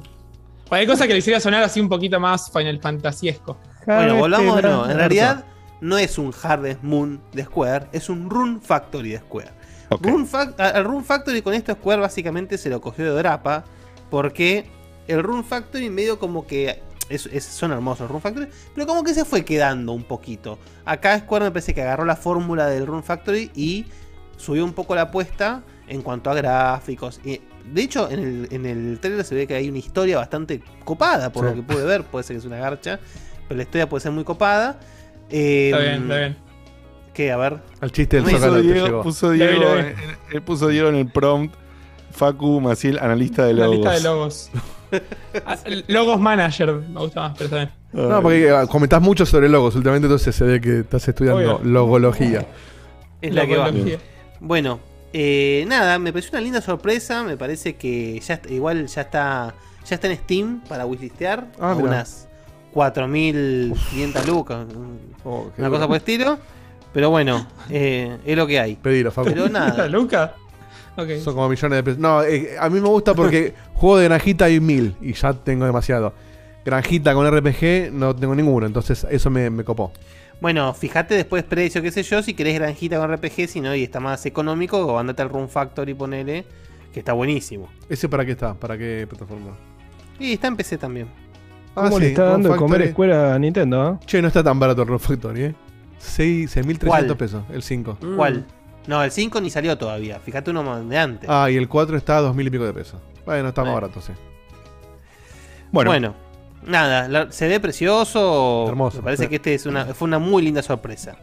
Cualquier 0.68 0.90
cosa 0.90 1.06
que 1.06 1.12
le 1.12 1.20
hiciera 1.20 1.38
sonar 1.38 1.62
así 1.62 1.80
un 1.80 1.88
poquito 1.88 2.18
más 2.18 2.50
Final 2.52 2.80
Fantasyesco. 2.80 3.56
Bueno, 3.86 4.16
volvamos 4.16 4.60
nuevo. 4.62 4.88
En 4.88 4.96
realidad, 4.96 5.44
no 5.80 5.96
es 5.96 6.18
un 6.18 6.34
Harvest 6.42 6.82
Moon 6.82 7.20
de 7.32 7.44
Square, 7.44 7.86
es 7.92 8.08
un 8.08 8.28
Rune 8.28 8.58
Factory 8.60 9.10
de 9.10 9.18
Square. 9.18 9.50
Rune 9.90 10.26
Fac- 10.26 10.58
a- 10.58 10.70
al 10.70 10.84
Rune 10.84 11.04
Factory 11.04 11.40
con 11.42 11.54
esto 11.54 11.72
Square 11.72 12.00
básicamente 12.00 12.58
se 12.58 12.68
lo 12.68 12.80
cogió 12.80 13.04
de 13.04 13.12
Drapa, 13.16 13.62
porque 14.10 14.66
el 15.06 15.22
Rune 15.22 15.44
Factory 15.44 15.88
medio 15.90 16.18
como 16.18 16.46
que... 16.48 16.82
es- 17.08 17.26
es- 17.26 17.44
son 17.44 17.72
hermosos 17.72 18.00
los 18.02 18.10
Rune 18.10 18.20
Factory, 18.20 18.48
pero 18.74 18.86
como 18.86 19.02
que 19.04 19.14
se 19.14 19.24
fue 19.24 19.44
quedando 19.44 19.92
un 19.92 20.04
poquito. 20.04 20.58
Acá 20.84 21.18
Square 21.18 21.46
me 21.46 21.50
parece 21.50 21.74
que 21.74 21.82
agarró 21.82 22.04
la 22.04 22.16
fórmula 22.16 22.66
del 22.66 22.86
Rune 22.86 23.02
Factory 23.02 23.50
y 23.54 23.86
subió 24.36 24.64
un 24.64 24.72
poco 24.72 24.94
la 24.94 25.02
apuesta 25.02 25.62
en 25.88 26.02
cuanto 26.02 26.30
a 26.30 26.34
gráficos. 26.34 27.20
Y, 27.24 27.40
de 27.72 27.82
hecho, 27.82 28.10
en 28.10 28.18
el, 28.20 28.48
en 28.50 28.66
el 28.66 28.98
trailer 29.00 29.24
se 29.24 29.34
ve 29.34 29.46
que 29.46 29.54
hay 29.54 29.68
una 29.68 29.78
historia 29.78 30.18
bastante 30.18 30.62
copada, 30.84 31.32
por 31.32 31.44
Sí. 31.44 31.50
lo 31.50 31.56
que 31.56 31.72
pude 31.74 31.84
ver. 31.84 32.04
Puede 32.04 32.22
ser 32.24 32.34
que 32.36 32.38
es 32.40 32.44
una 32.44 32.58
garcha, 32.58 33.00
pero 33.48 33.56
la 33.56 33.62
historia 33.62 33.88
puede 33.88 34.02
ser 34.02 34.12
muy 34.12 34.24
copada. 34.24 34.78
Eh, 35.30 35.70
Está 35.72 35.78
bien, 35.82 36.02
está 36.02 36.16
bien. 36.18 36.36
¿Qué? 37.14 37.32
A 37.32 37.36
ver. 37.38 37.62
Al 37.80 37.90
chiste 37.92 38.20
del 38.20 38.26
te 38.26 38.62
llegó. 38.62 39.02
puso 39.02 39.30
Diego, 39.30 39.76
en- 39.76 39.94
en- 40.32 40.42
puso 40.44 40.68
Diego 40.68 40.88
en 40.90 40.96
el 40.96 41.10
prompt. 41.10 41.54
Facu 42.12 42.60
Maciel, 42.60 42.98
analista 42.98 43.44
de 43.44 43.52
La 43.54 43.64
logos. 43.64 43.76
lista 43.76 43.92
de 43.92 44.00
logos. 44.02 44.50
Ah, 45.46 45.56
Logos 45.88 46.18
Manager, 46.20 46.72
me 46.74 47.00
gusta 47.00 47.20
más, 47.20 47.32
pero 47.38 47.44
está 47.44 47.56
bien. 47.56 47.70
No, 47.92 48.22
porque 48.22 48.48
eh, 48.48 48.66
comentás 48.70 49.00
mucho 49.02 49.24
sobre 49.26 49.48
logos 49.48 49.74
últimamente, 49.74 50.06
entonces 50.06 50.34
se 50.34 50.44
ve 50.44 50.60
que 50.60 50.80
estás 50.80 51.06
estudiando 51.08 51.56
Obvio. 51.56 51.60
logología. 51.64 52.46
Es 53.20 53.34
la 53.34 53.46
que 53.46 53.56
va. 53.56 53.66
Logología. 53.68 53.98
Bueno, 54.40 54.80
eh, 55.12 55.64
nada, 55.68 55.98
me 55.98 56.12
pareció 56.12 56.32
una 56.32 56.40
linda 56.42 56.60
sorpresa. 56.60 57.22
Me 57.24 57.36
parece 57.36 57.76
que 57.76 58.20
ya 58.20 58.34
está- 58.34 58.48
igual 58.50 58.86
ya 58.86 59.00
está 59.02 59.54
ya 59.88 59.94
está 59.94 60.08
en 60.08 60.16
Steam 60.16 60.60
para 60.68 60.84
wishlistear. 60.84 61.46
Ah, 61.60 61.70
a 61.70 61.74
mirá. 61.74 61.88
unas 61.88 62.28
4.500 62.74 64.26
lucas. 64.26 64.66
Oh, 65.24 65.50
qué 65.54 65.62
una 65.62 65.70
cosa 65.70 65.86
por 65.86 65.96
el 65.96 66.00
estilo. 66.00 66.38
Pero 66.92 67.10
bueno, 67.10 67.46
eh, 67.70 68.16
es 68.24 68.36
lo 68.36 68.46
que 68.46 68.58
hay. 68.58 68.76
Pedilo, 68.76 69.10
Facu. 69.10 69.28
Pero 69.28 69.48
nada. 69.48 69.86
Luca. 69.88 70.34
Son 71.22 71.34
como 71.34 71.48
millones 71.48 71.76
de 71.76 71.82
pesos. 71.82 71.98
No, 71.98 72.22
eh, 72.22 72.56
a 72.58 72.68
mí 72.70 72.80
me 72.80 72.88
gusta 72.88 73.14
porque 73.14 73.54
juego 73.74 73.98
de 73.98 74.04
granjita 74.04 74.46
hay 74.46 74.60
mil 74.60 74.96
y 75.00 75.12
ya 75.12 75.32
tengo 75.34 75.64
demasiado. 75.66 76.12
Granjita 76.64 77.14
con 77.14 77.26
RPG 77.30 77.92
no 77.92 78.14
tengo 78.16 78.34
ninguno, 78.34 78.66
entonces 78.66 79.06
eso 79.10 79.30
me, 79.30 79.50
me 79.50 79.62
copó. 79.62 79.92
Bueno, 80.40 80.74
fíjate 80.74 81.14
después 81.14 81.44
precio, 81.44 81.80
qué 81.80 81.90
sé 81.90 82.02
yo, 82.02 82.22
si 82.22 82.34
querés 82.34 82.54
granjita 82.56 82.98
con 82.98 83.10
RPG, 83.14 83.48
si 83.48 83.60
no, 83.60 83.74
y 83.74 83.84
está 83.84 84.00
más 84.00 84.26
económico, 84.26 84.84
o 84.84 84.98
andate 84.98 85.22
al 85.22 85.28
Room 85.28 85.48
Factory 85.48 85.92
y 85.92 85.94
ponele, 85.94 86.44
que 86.92 87.00
está 87.00 87.12
buenísimo. 87.12 87.68
¿Ese 87.88 88.08
para 88.08 88.24
qué 88.24 88.32
está? 88.32 88.54
¿Para 88.54 88.76
qué 88.76 89.06
plataforma? 89.08 89.52
Y 90.18 90.32
está 90.32 90.48
en 90.48 90.56
PC 90.56 90.76
también. 90.78 91.08
¿Cómo 91.74 91.98
le 91.98 92.08
está 92.08 92.22
Run 92.24 92.32
dando 92.32 92.48
de 92.52 92.56
comer 92.56 92.82
escuela 92.82 93.34
a 93.34 93.38
Nintendo? 93.38 93.80
ah? 93.82 94.00
Che, 94.04 94.20
no 94.20 94.28
está 94.28 94.42
tan 94.42 94.58
barato 94.58 94.82
el 94.82 94.88
Run 94.88 94.98
Factory, 95.00 95.42
¿eh? 95.44 95.54
Seis- 95.98 96.54
6.300 96.56 96.86
¿Cuál? 96.86 97.16
pesos, 97.16 97.44
el 97.50 97.62
5. 97.62 97.98
¿Cuál? 98.16 98.46
No, 98.86 99.02
el 99.02 99.10
5 99.10 99.40
ni 99.40 99.50
salió 99.50 99.76
todavía. 99.76 100.20
Fíjate 100.20 100.50
uno 100.50 100.84
de 100.84 100.98
antes. 100.98 101.28
Ah, 101.30 101.50
y 101.50 101.56
el 101.56 101.68
4 101.68 101.96
está 101.96 102.18
a 102.18 102.22
2.000 102.22 102.46
y 102.46 102.50
pico 102.50 102.64
de 102.64 102.72
pesos. 102.72 103.00
Bueno, 103.24 103.48
está 103.48 103.64
más 103.64 103.74
barato, 103.74 104.00
sí. 104.00 104.12
Bueno, 105.72 106.14
nada, 106.64 107.08
la- 107.08 107.32
se 107.32 107.48
ve 107.48 107.60
precioso. 107.60 108.66
Hermoso, 108.68 108.98
Me 108.98 109.02
parece 109.04 109.24
sí. 109.24 109.28
que 109.28 109.36
este 109.36 109.54
es 109.54 109.66
una, 109.66 109.86
fue 109.94 110.06
una 110.06 110.18
muy 110.18 110.42
linda 110.42 110.62
sorpresa. 110.62 111.16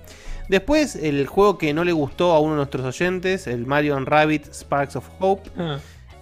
Después, 0.49 0.95
el 0.97 1.25
juego 1.27 1.57
que 1.57 1.73
no 1.73 1.83
le 1.85 1.93
gustó 1.93 2.33
a 2.33 2.39
uno 2.39 2.51
de 2.51 2.57
nuestros 2.57 2.85
oyentes, 2.85 3.47
el 3.47 3.65
Mario 3.65 3.95
and 3.95 4.07
Rabbit 4.07 4.47
Sparks 4.53 4.97
of 4.97 5.07
Hope, 5.19 5.49
Ah. 5.57 5.79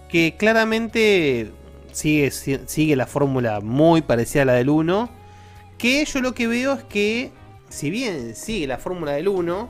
que 0.08 0.36
claramente 0.38 1.50
sigue, 1.90 2.30
si- 2.30 2.60
sigue 2.66 2.94
la 2.96 3.06
fórmula 3.06 3.60
muy 3.60 4.00
parecida 4.02 4.42
a 4.42 4.44
la 4.46 4.52
del 4.54 4.68
1. 4.70 5.10
Que 5.76 6.04
yo 6.04 6.20
lo 6.20 6.32
que 6.32 6.46
veo 6.46 6.72
es 6.74 6.84
que, 6.84 7.32
si 7.68 7.90
bien 7.90 8.36
sigue 8.36 8.68
la 8.68 8.78
fórmula 8.78 9.12
del 9.12 9.26
1, 9.28 9.68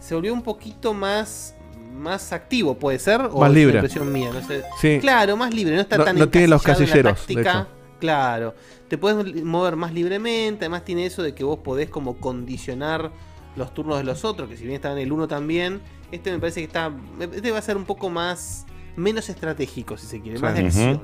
se 0.00 0.14
volvió 0.14 0.32
un 0.32 0.42
poquito 0.42 0.92
más, 0.94 1.54
más 1.94 2.32
activo, 2.32 2.74
puede 2.76 2.98
ser. 2.98 3.20
o 3.20 3.38
Más 3.40 3.50
es 3.50 3.54
libre. 3.54 3.78
una 3.78 3.86
impresión 3.86 4.12
mía, 4.12 4.30
no 4.32 4.44
sé. 4.46 4.64
Sí. 4.80 4.98
Claro, 5.00 5.36
más 5.36 5.54
libre, 5.54 5.74
no 5.76 5.80
está 5.82 5.98
No- 5.98 6.04
tan 6.04 6.18
no 6.18 6.28
tiene 6.28 6.48
los 6.48 6.62
encasillado 6.62 6.98
en 7.00 7.04
la 7.06 7.12
casilleros, 7.14 7.44
táctica. 7.52 7.68
Claro, 8.00 8.54
te 8.88 8.96
puedes 8.98 9.44
mover 9.44 9.76
más 9.76 9.92
libremente, 9.92 10.64
además 10.64 10.84
tiene 10.84 11.04
eso 11.06 11.22
de 11.22 11.34
que 11.34 11.44
vos 11.44 11.58
podés 11.58 11.90
como 11.90 12.16
condicionar 12.16 13.10
los 13.56 13.74
turnos 13.74 13.98
de 13.98 14.04
los 14.04 14.24
otros, 14.24 14.48
que 14.48 14.56
si 14.56 14.62
bien 14.62 14.76
está 14.76 14.92
en 14.92 14.98
el 14.98 15.12
1 15.12 15.28
también, 15.28 15.82
este 16.10 16.32
me 16.32 16.38
parece 16.38 16.60
que 16.60 16.66
está, 16.66 16.90
este 17.20 17.50
va 17.50 17.58
a 17.58 17.62
ser 17.62 17.76
un 17.76 17.84
poco 17.84 18.08
más, 18.08 18.64
menos 18.96 19.28
estratégico 19.28 19.98
si 19.98 20.06
se 20.06 20.20
quiere, 20.22 20.38
más 20.38 20.54
de 20.54 20.64
acción. 20.66 21.00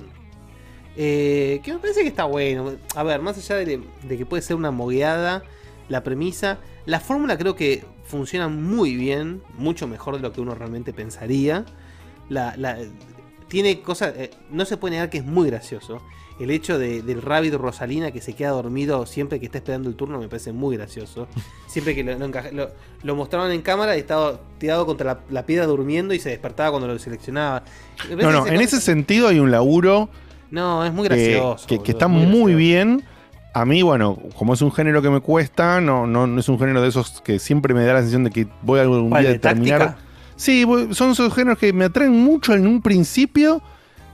Eh, 0.96 1.60
que 1.62 1.72
me 1.74 1.78
parece 1.78 2.00
que 2.02 2.08
está 2.08 2.24
bueno. 2.24 2.72
A 2.94 3.02
ver, 3.02 3.20
más 3.20 3.36
allá 3.36 3.56
de, 3.56 3.82
de 4.02 4.16
que 4.18 4.24
puede 4.24 4.42
ser 4.42 4.56
una 4.56 4.70
mogueada, 4.70 5.42
la 5.90 6.02
premisa, 6.02 6.58
la 6.86 7.00
fórmula 7.00 7.36
creo 7.36 7.54
que 7.54 7.84
funciona 8.06 8.48
muy 8.48 8.94
bien, 8.96 9.42
mucho 9.58 9.86
mejor 9.86 10.16
de 10.16 10.22
lo 10.22 10.32
que 10.32 10.40
uno 10.40 10.54
realmente 10.54 10.92
pensaría. 10.92 11.64
La, 12.28 12.54
la- 12.56 12.78
tiene 13.48 13.80
cosas, 13.80 14.14
eh, 14.16 14.30
no 14.50 14.64
se 14.64 14.76
puede 14.76 14.94
negar 14.94 15.10
que 15.10 15.18
es 15.18 15.24
muy 15.24 15.48
gracioso. 15.48 16.02
El 16.40 16.50
hecho 16.50 16.78
de- 16.78 17.00
del 17.02 17.22
Rabbit 17.22 17.54
Rosalina 17.54 18.10
que 18.10 18.20
se 18.20 18.34
queda 18.34 18.50
dormido 18.50 19.06
siempre 19.06 19.40
que 19.40 19.46
está 19.46 19.58
esperando 19.58 19.88
el 19.88 19.94
turno 19.94 20.18
me 20.18 20.28
parece 20.28 20.52
muy 20.52 20.76
gracioso. 20.76 21.28
Siempre 21.66 21.94
que 21.94 22.02
lo, 22.04 22.16
lo 22.18 22.28
lo- 22.52 22.70
lo 23.02 23.16
mostraban 23.16 23.50
en 23.52 23.62
cámara 23.62 23.96
y 23.96 24.00
estaba 24.00 24.40
tirado 24.58 24.84
contra 24.86 25.06
la, 25.14 25.20
la 25.30 25.46
piedra 25.46 25.66
durmiendo 25.66 26.12
y 26.14 26.18
se 26.18 26.28
despertaba 26.30 26.70
cuando 26.70 26.88
lo 26.88 26.98
seleccionaba. 26.98 27.62
No, 28.18 28.30
no, 28.32 28.46
en 28.46 28.60
ese 28.60 28.80
sentido 28.80 29.28
hay 29.28 29.38
un 29.38 29.50
laburo 29.50 30.08
No, 30.50 30.84
es 30.84 30.92
muy 30.92 31.08
que- 31.08 31.14
gracioso. 31.14 31.66
que, 31.82 31.90
está 31.92 32.08
muy 32.08 32.26
muy 32.26 32.54
bien. 32.54 33.04
A 33.58 33.64
mí, 33.64 33.80
bueno, 33.80 34.18
como 34.36 34.52
es 34.52 34.60
un 34.60 34.70
género 34.70 35.00
que 35.00 35.08
me 35.08 35.20
cuesta, 35.20 35.80
no, 35.80 36.06
no, 36.06 36.26
no 36.26 36.38
es 36.40 36.46
un 36.50 36.58
género 36.58 36.82
de 36.82 36.88
esos 36.88 37.22
que 37.22 37.38
siempre 37.38 37.72
me 37.72 37.84
da 37.84 37.94
la 37.94 38.00
sensación 38.00 38.24
de 38.24 38.30
que 38.30 38.46
voy 38.60 38.80
algún 38.80 39.08
¿Cuál, 39.08 39.22
día 39.24 39.32
a 39.32 39.38
terminar. 39.38 39.78
táctica? 39.80 40.06
Sí, 40.36 40.64
voy- 40.64 40.92
son 40.92 41.12
esos 41.12 41.32
géneros 41.34 41.58
que 41.58 41.72
me 41.72 41.86
atraen 41.86 42.12
mucho 42.12 42.52
en 42.52 42.66
un 42.66 42.82
principio 42.82 43.62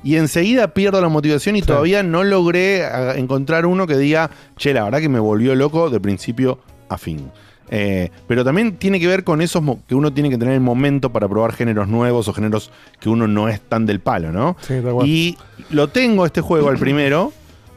y 0.05 0.15
enseguida 0.15 0.69
pierdo 0.69 1.01
la 1.01 1.09
motivación 1.09 1.57
y 1.57 1.63
todavía 1.63 2.05
no 2.05 2.23
logré 2.23 2.85
encontrar 3.19 3.67
uno 3.67 3.89
que 3.89 3.97
diga, 3.97 4.31
che, 4.57 4.73
la 4.73 4.85
verdad 4.85 5.01
que 5.01 5.09
me 5.09 5.19
volvió 5.19 5.57
loco 5.57 5.91
de 5.91 5.99
principio 5.99 6.61
a 6.89 6.97
fin. 6.97 7.29
Eh, 7.69 8.11
pero 8.29 8.45
también 8.45 8.77
tiene 8.77 9.01
que 9.01 9.09
ver 9.09 9.25
con 9.25 9.41
esos 9.43 9.61
que 9.89 9.97
uno 9.97 10.13
tiene 10.13 10.31
que 10.31 10.39
tener 10.39 10.55
el 10.55 10.61
momento 10.61 11.11
para 11.11 11.27
probar 11.29 11.53
géneros 11.53 11.89
nuevos 11.89 12.29
o 12.29 12.33
géneros 12.33 12.71
que 13.01 13.09
uno 13.09 13.27
no 13.27 13.49
es 13.49 13.61
tan 13.61 13.87
del 13.87 13.99
palo, 13.99 14.31
¿no? 14.31 14.57
Sí. 14.61 14.75
Y 15.05 15.37
lo 15.71 15.89
tengo 15.89 16.27
este 16.27 16.43
juego 16.43 16.69
al 16.69 16.79
primero. 16.79 17.33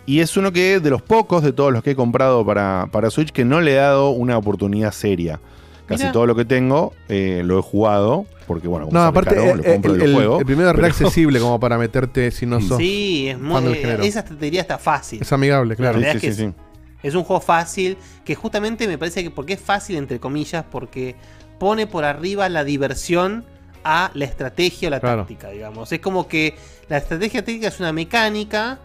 Y 0.05 0.19
es 0.19 0.37
uno 0.37 0.51
que 0.51 0.79
de 0.79 0.89
los 0.89 1.01
pocos 1.01 1.41
de 1.43 1.51
todos 1.53 1.73
los 1.73 1.81
que 1.83 1.91
he 1.91 1.95
comprado 1.95 2.45
para, 2.45 2.87
para 2.91 3.09
Switch 3.09 3.31
que 3.31 3.43
no 3.45 3.59
le 3.61 3.71
he 3.71 3.75
dado 3.75 4.09
una 4.11 4.37
oportunidad 4.37 4.91
seria. 4.91 5.39
Casi 5.87 6.03
Mirá. 6.03 6.11
todo 6.13 6.25
lo 6.25 6.35
que 6.35 6.45
tengo 6.45 6.93
eh, 7.09 7.41
lo 7.43 7.59
he 7.59 7.61
jugado. 7.61 8.25
Porque 8.47 8.67
bueno, 8.67 8.85
como 8.87 8.99
No, 8.99 9.05
aparte, 9.05 9.33
caro, 9.35 9.47
eh, 9.47 9.55
lo 9.55 9.63
eh, 9.63 9.71
compro 9.73 9.91
y 9.91 9.95
el, 9.95 9.99
lo 9.99 10.05
el- 10.05 10.13
juego. 10.13 10.39
el 10.39 10.45
primero 10.45 10.69
es 10.69 10.75
re 10.75 10.81
pero- 10.83 10.93
accesible 10.93 11.39
como 11.39 11.59
para 11.59 11.77
meterte 11.79 12.29
si 12.31 12.45
no 12.45 12.61
sos. 12.61 12.77
Sí, 12.77 13.27
es 13.29 13.39
muy, 13.39 13.53
fan 13.53 13.65
del 13.65 13.75
género. 13.75 14.03
esa 14.03 14.19
estrategia 14.19 14.61
está 14.61 14.77
fácil. 14.77 15.21
Es 15.21 15.33
amigable, 15.33 15.75
claro. 15.75 15.97
La 15.97 16.03
realidad 16.03 16.21
Sí, 16.21 16.27
es 16.27 16.35
sí, 16.35 16.43
sí, 16.43 16.53
es, 17.01 17.09
es 17.09 17.15
un 17.15 17.23
juego 17.23 17.41
fácil, 17.41 17.97
que 18.23 18.35
justamente 18.35 18.87
me 18.87 18.97
parece 18.99 19.23
que 19.23 19.31
porque 19.31 19.53
es 19.53 19.59
fácil 19.61 19.95
entre 19.97 20.19
comillas, 20.19 20.63
porque 20.71 21.15
pone 21.59 21.87
por 21.87 22.03
arriba 22.05 22.47
la 22.49 22.63
diversión 22.63 23.43
a 23.83 24.11
la 24.13 24.25
estrategia 24.25 24.87
o 24.87 24.91
la 24.91 24.99
Claro. 24.99 25.21
táctica, 25.21 25.49
digamos. 25.49 25.91
Es 25.91 25.99
como 25.99 26.27
que 26.27 26.55
la 26.89 26.97
estrategia 26.97 27.41
táctica 27.41 27.67
es 27.67 27.79
una 27.79 27.93
mecánica, 27.93 28.79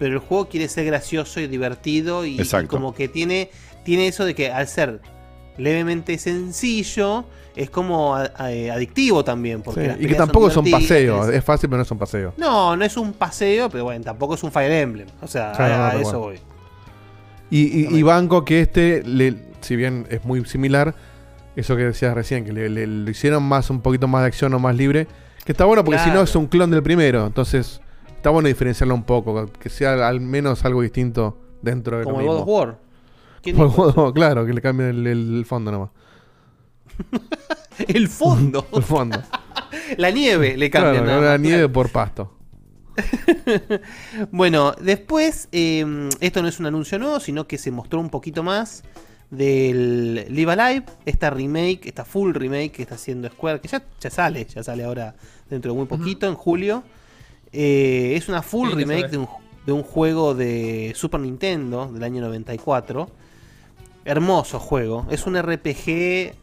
pero 0.00 0.14
el 0.14 0.18
juego 0.18 0.48
quiere 0.48 0.66
ser 0.66 0.84
gracioso 0.86 1.38
y 1.38 1.46
divertido 1.46 2.24
y, 2.26 2.40
y 2.40 2.66
como 2.66 2.92
que 2.94 3.06
tiene, 3.06 3.50
tiene 3.84 4.08
eso 4.08 4.24
de 4.24 4.34
que 4.34 4.50
al 4.50 4.66
ser 4.66 5.00
levemente 5.58 6.16
sencillo, 6.18 7.24
es 7.54 7.68
como 7.70 8.16
a- 8.16 8.30
a- 8.34 8.50
eh, 8.52 8.70
adictivo 8.70 9.22
también. 9.22 9.60
Porque 9.62 9.90
Sí, 9.90 9.96
Y 10.00 10.06
que 10.06 10.14
son 10.14 10.26
tampoco 10.26 10.50
son 10.50 10.64
divertidas, 10.64 10.88
paseos. 11.18 11.28
Es 11.34 11.44
fácil, 11.44 11.68
pero 11.68 11.78
no 11.78 11.84
son 11.84 11.98
paseos. 11.98 12.34
no, 12.38 12.74
no 12.76 12.84
es 12.84 12.96
un 12.96 13.12
paseo, 13.12 13.68
pero 13.68 13.84
bueno, 13.84 14.02
tampoco 14.04 14.34
es 14.34 14.42
un 14.42 14.50
Fire 14.50 14.72
Emblem. 14.72 15.06
O 15.20 15.26
sea, 15.28 15.52
Claro, 15.52 15.74
a, 15.74 15.76
no, 15.78 15.84
a 15.84 15.90
tal 15.92 16.00
eso 16.00 16.18
voy. 16.18 16.38
Y, 17.50 17.80
y- 17.82 17.98
y 17.98 18.02
banco 18.02 18.44
que 18.44 18.60
este, 18.62 19.02
le- 19.04 19.36
si 19.60 19.76
bien 19.76 20.06
es 20.08 20.24
muy 20.24 20.44
similar, 20.46 20.94
eso 21.56 21.76
que 21.76 21.82
decías 21.82 22.14
recién, 22.14 22.44
que 22.44 22.52
le, 22.52 23.10
hicieron 23.10 23.42
más 23.42 23.68
un 23.70 23.80
poquito 23.82 24.08
más 24.08 24.22
de 24.22 24.28
acción 24.28 24.54
o 24.54 24.58
más 24.58 24.74
libre, 24.76 25.06
que 25.44 25.52
está 25.52 25.64
bueno 25.64 25.84
porque 25.84 25.98
si 26.00 26.10
no 26.10 26.22
es 26.22 26.34
un 26.36 26.46
clon 26.46 26.70
del 26.70 26.82
primero, 26.82 27.26
entonces 27.26 27.80
está 28.20 28.28
bueno 28.28 28.48
diferenciarlo 28.48 28.94
un 28.94 29.04
poco, 29.04 29.46
que 29.46 29.70
sea 29.70 30.06
al 30.06 30.20
menos 30.20 30.62
algo 30.66 30.82
distinto 30.82 31.38
dentro 31.62 31.98
de 31.98 32.04
Como 32.04 32.18
lo 32.18 32.22
el 32.22 32.28
God 32.28 32.36
of 32.40 32.48
War. 32.48 32.78
¿Quién 33.40 33.56
Como 33.56 33.68
el 33.68 33.74
God 33.74 33.88
of 33.88 33.96
War, 33.96 34.12
claro, 34.12 34.44
que 34.44 34.52
le 34.52 34.60
cambien 34.60 34.90
el, 34.90 35.06
el 35.06 35.44
fondo 35.46 35.72
nomás. 35.72 35.90
El 37.88 38.08
fondo. 38.08 38.66
el 38.74 38.82
fondo. 38.82 39.22
La 39.96 40.10
nieve 40.10 40.54
le 40.58 40.68
cambian. 40.68 41.04
Claro, 41.04 41.22
más, 41.22 41.40
nieve 41.40 41.66
por 41.70 41.88
pasto. 41.90 42.36
Bueno, 44.30 44.74
después, 44.78 45.48
eh, 45.50 46.10
esto 46.20 46.42
no 46.42 46.48
es 46.48 46.60
un 46.60 46.66
anuncio 46.66 46.98
nuevo, 46.98 47.20
sino 47.20 47.46
que 47.46 47.56
se 47.56 47.70
mostró 47.70 48.00
un 48.00 48.10
poquito 48.10 48.42
más 48.42 48.82
del 49.30 50.26
Live 50.28 50.52
Alive, 50.52 50.84
esta 51.06 51.30
remake, 51.30 51.86
esta 51.86 52.04
full 52.04 52.34
remake 52.34 52.72
que 52.72 52.82
está 52.82 52.96
haciendo 52.96 53.30
Square, 53.30 53.62
que 53.62 53.68
ya, 53.68 53.82
ya 53.98 54.10
sale, 54.10 54.44
ya 54.44 54.62
sale 54.62 54.84
ahora 54.84 55.14
dentro 55.48 55.72
de 55.72 55.78
muy 55.78 55.86
poquito, 55.86 56.26
en 56.26 56.34
julio. 56.34 56.84
Eh, 57.52 58.14
es 58.16 58.28
una 58.28 58.42
full 58.42 58.68
Sí, 58.70 58.74
remake 58.74 59.08
de 59.08 59.18
un, 59.18 59.28
de 59.66 59.72
un 59.72 59.82
juego 59.82 60.34
de 60.34 60.92
Super 60.94 61.20
Nintendo 61.20 61.86
del 61.86 62.02
año 62.04 62.20
94. 62.22 63.10
Hermoso 64.04 64.58
juego. 64.58 65.06
Es 65.10 65.26
un 65.26 65.40
RPG 65.40 66.34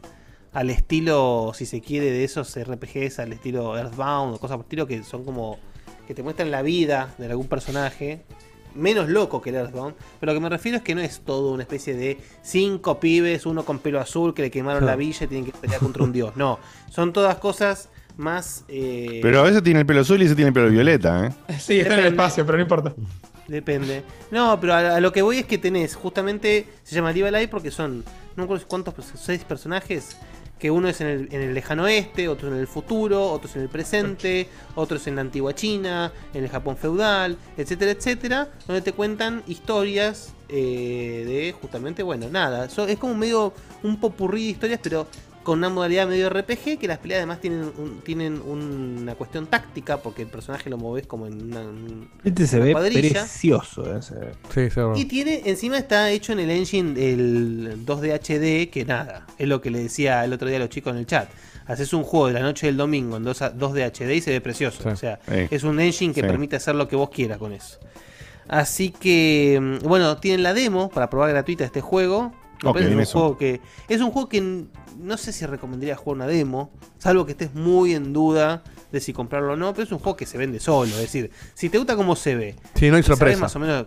al 0.52 0.70
estilo, 0.70 1.52
si 1.54 1.66
se 1.66 1.80
quiere, 1.80 2.10
de 2.10 2.24
esos 2.24 2.56
RPGs 2.58 3.18
al 3.18 3.32
estilo 3.32 3.76
Earthbound 3.76 4.34
o 4.34 4.38
cosas 4.38 4.56
por 4.56 4.64
el 4.64 4.66
estilo 4.66 4.86
que 4.86 5.02
son 5.02 5.24
como 5.24 5.58
que 6.06 6.14
te 6.14 6.22
muestran 6.22 6.50
la 6.50 6.62
vida 6.62 7.14
de 7.18 7.26
algún 7.26 7.48
personaje. 7.48 8.24
Menos 8.74 9.08
loco 9.08 9.40
que 9.40 9.50
el 9.50 9.56
Earthbound. 9.56 9.94
Pero 10.20 10.32
lo 10.32 10.38
que 10.38 10.42
me 10.42 10.48
refiero 10.48 10.78
es 10.78 10.84
que 10.84 10.94
no 10.94 11.00
es 11.00 11.20
todo 11.20 11.52
una 11.52 11.62
especie 11.62 11.94
de 11.94 12.18
cinco 12.42 13.00
pibes, 13.00 13.44
uno 13.46 13.64
con 13.64 13.78
pelo 13.78 13.98
azul 13.98 14.34
que 14.34 14.42
le 14.42 14.50
quemaron 14.50 14.86
la 14.86 14.94
villa 14.96 15.24
y 15.24 15.26
tienen 15.26 15.50
que 15.50 15.58
pelear 15.58 15.80
contra 15.80 16.04
un 16.04 16.12
dios. 16.12 16.36
No, 16.36 16.58
son 16.90 17.12
todas 17.12 17.36
cosas 17.38 17.88
más... 18.18 18.64
eh, 18.68 19.20
Pero 19.22 19.46
ese 19.48 19.62
tiene 19.62 19.80
el 19.80 19.86
pelo 19.86 20.00
azul 20.00 20.20
y 20.20 20.26
ese 20.26 20.34
tiene 20.34 20.48
el 20.48 20.54
pelo 20.54 20.68
violeta, 20.68 21.26
¿eh? 21.26 21.32
Sí, 21.58 21.80
está 21.80 21.94
en 21.94 22.00
el 22.00 22.04
Depende. 22.04 22.08
espacio, 22.08 22.44
pero 22.44 22.58
no 22.58 22.62
importa. 22.62 22.94
Depende. 23.46 24.02
No, 24.30 24.58
pero 24.60 24.74
a, 24.74 24.96
a 24.96 25.00
lo 25.00 25.10
que 25.12 25.22
voy 25.22 25.38
es 25.38 25.46
que 25.46 25.56
tenés, 25.56 25.94
justamente, 25.94 26.66
se 26.82 26.94
llama 26.94 27.12
Live 27.12 27.28
Alive 27.28 27.48
porque 27.48 27.70
son, 27.70 27.98
no 28.00 28.04
me 28.36 28.42
acuerdo 28.44 28.66
cuántos, 28.68 28.92
pues, 28.94 29.10
seis 29.14 29.42
personajes, 29.44 30.16
que 30.58 30.70
uno 30.70 30.88
es 30.88 31.00
en 31.00 31.06
el, 31.06 31.28
en 31.30 31.40
el 31.40 31.54
lejano 31.54 31.84
oeste, 31.84 32.28
otro 32.28 32.48
en 32.48 32.58
el 32.58 32.66
futuro, 32.66 33.30
otros 33.30 33.54
en 33.56 33.62
el 33.62 33.68
presente, 33.68 34.48
otros 34.74 35.06
en 35.06 35.14
la 35.14 35.20
antigua 35.22 35.54
China, 35.54 36.12
en 36.34 36.44
el 36.44 36.50
Japón 36.50 36.76
feudal, 36.76 37.38
etcétera, 37.56 37.92
etcétera, 37.92 38.48
donde 38.66 38.82
te 38.82 38.92
cuentan 38.92 39.44
historias 39.46 40.34
eh, 40.48 41.24
de 41.26 41.54
justamente, 41.60 42.02
bueno, 42.02 42.28
nada, 42.28 42.68
so- 42.68 42.88
es 42.88 42.98
como 42.98 43.14
medio 43.14 43.54
un 43.84 44.00
popurrí 44.00 44.44
de 44.46 44.50
historias, 44.50 44.80
pero 44.82 45.06
con 45.48 45.60
una 45.60 45.70
modalidad 45.70 46.06
medio 46.06 46.28
RPG, 46.28 46.78
que 46.78 46.86
las 46.86 46.98
peleas 46.98 47.20
además 47.20 47.40
tienen, 47.40 47.62
un- 47.78 48.02
tienen 48.04 48.38
una 48.42 49.14
cuestión 49.14 49.46
táctica, 49.46 49.96
porque 49.96 50.20
el 50.20 50.28
personaje 50.28 50.68
lo 50.68 50.76
moves 50.76 51.06
como 51.06 51.26
en 51.26 51.40
una, 51.42 51.60
un- 51.62 52.10
Este 52.22 52.46
se 52.46 52.56
una 52.56 52.64
ve 52.66 52.72
cuadrilla. 52.72 53.20
precioso. 53.22 53.96
ese. 53.96 54.14
Sí, 54.52 54.68
sí, 54.68 54.80
Y 54.96 55.06
tiene, 55.06 55.40
encima 55.46 55.78
está 55.78 56.10
hecho 56.10 56.32
en 56.32 56.40
el 56.40 56.50
engine 56.50 56.92
del 56.92 57.86
2D 57.86 58.12
HD, 58.12 58.68
que 58.70 58.84
nada, 58.84 59.26
es 59.38 59.48
lo 59.48 59.62
que 59.62 59.70
le 59.70 59.78
decía 59.78 60.22
el 60.22 60.34
otro 60.34 60.48
día 60.48 60.58
a 60.58 60.60
los 60.60 60.68
chicos 60.68 60.92
en 60.92 60.98
el 60.98 61.06
chat. 61.06 61.30
Haces 61.66 61.94
un 61.94 62.02
juego 62.02 62.26
de 62.26 62.34
la 62.34 62.40
noche 62.40 62.66
del 62.66 62.76
domingo 62.76 63.16
en 63.16 63.24
2 63.24 63.40
a- 63.40 63.50
2D 63.50 63.84
HD 63.84 64.16
y 64.16 64.20
se 64.20 64.30
ve 64.32 64.42
precioso. 64.42 64.82
Sí. 64.82 64.88
O 64.90 64.96
sea, 64.96 65.18
Sí. 65.26 65.46
es 65.50 65.62
un 65.64 65.80
engine 65.80 66.12
que 66.12 66.20
Sí. 66.20 66.26
permite 66.26 66.56
hacer 66.56 66.74
lo 66.74 66.88
que 66.88 66.96
vos 66.96 67.08
quieras 67.08 67.38
con 67.38 67.54
eso. 67.54 67.78
Así 68.48 68.90
que, 68.90 69.58
mm, 69.82 69.86
bueno, 69.88 70.18
tienen 70.18 70.42
la 70.42 70.52
demo 70.52 70.90
para 70.90 71.08
probar 71.08 71.30
gratuita 71.30 71.64
este 71.64 71.80
juego. 71.80 72.32
Dime 72.60 72.96
un 72.96 73.04
juego 73.04 73.38
que 73.38 73.60
es 73.88 74.00
un 74.00 74.10
juego 74.10 74.28
que 74.28 74.64
no 74.98 75.16
sé 75.16 75.32
si 75.32 75.46
recomendaría 75.46 75.96
jugar 75.96 76.16
una 76.16 76.26
demo, 76.26 76.70
salvo 76.98 77.24
que 77.26 77.32
estés 77.32 77.54
muy 77.54 77.94
en 77.94 78.12
duda 78.12 78.62
de 78.92 79.00
si 79.00 79.12
comprarlo 79.12 79.52
o 79.52 79.56
no, 79.56 79.72
pero 79.72 79.84
es 79.84 79.92
un 79.92 79.98
juego 79.98 80.16
que 80.16 80.26
se 80.26 80.38
vende 80.38 80.60
solo, 80.60 80.90
es 80.92 81.00
decir, 81.00 81.30
si 81.54 81.68
te 81.68 81.78
gusta 81.78 81.96
cómo 81.96 82.16
se 82.16 82.34
ve, 82.34 82.56
Sí, 82.74 82.90
no 82.90 82.96
hay 82.96 83.02
sorpresa. 83.02 83.40
más 83.40 83.54
o 83.56 83.58
menos 83.58 83.86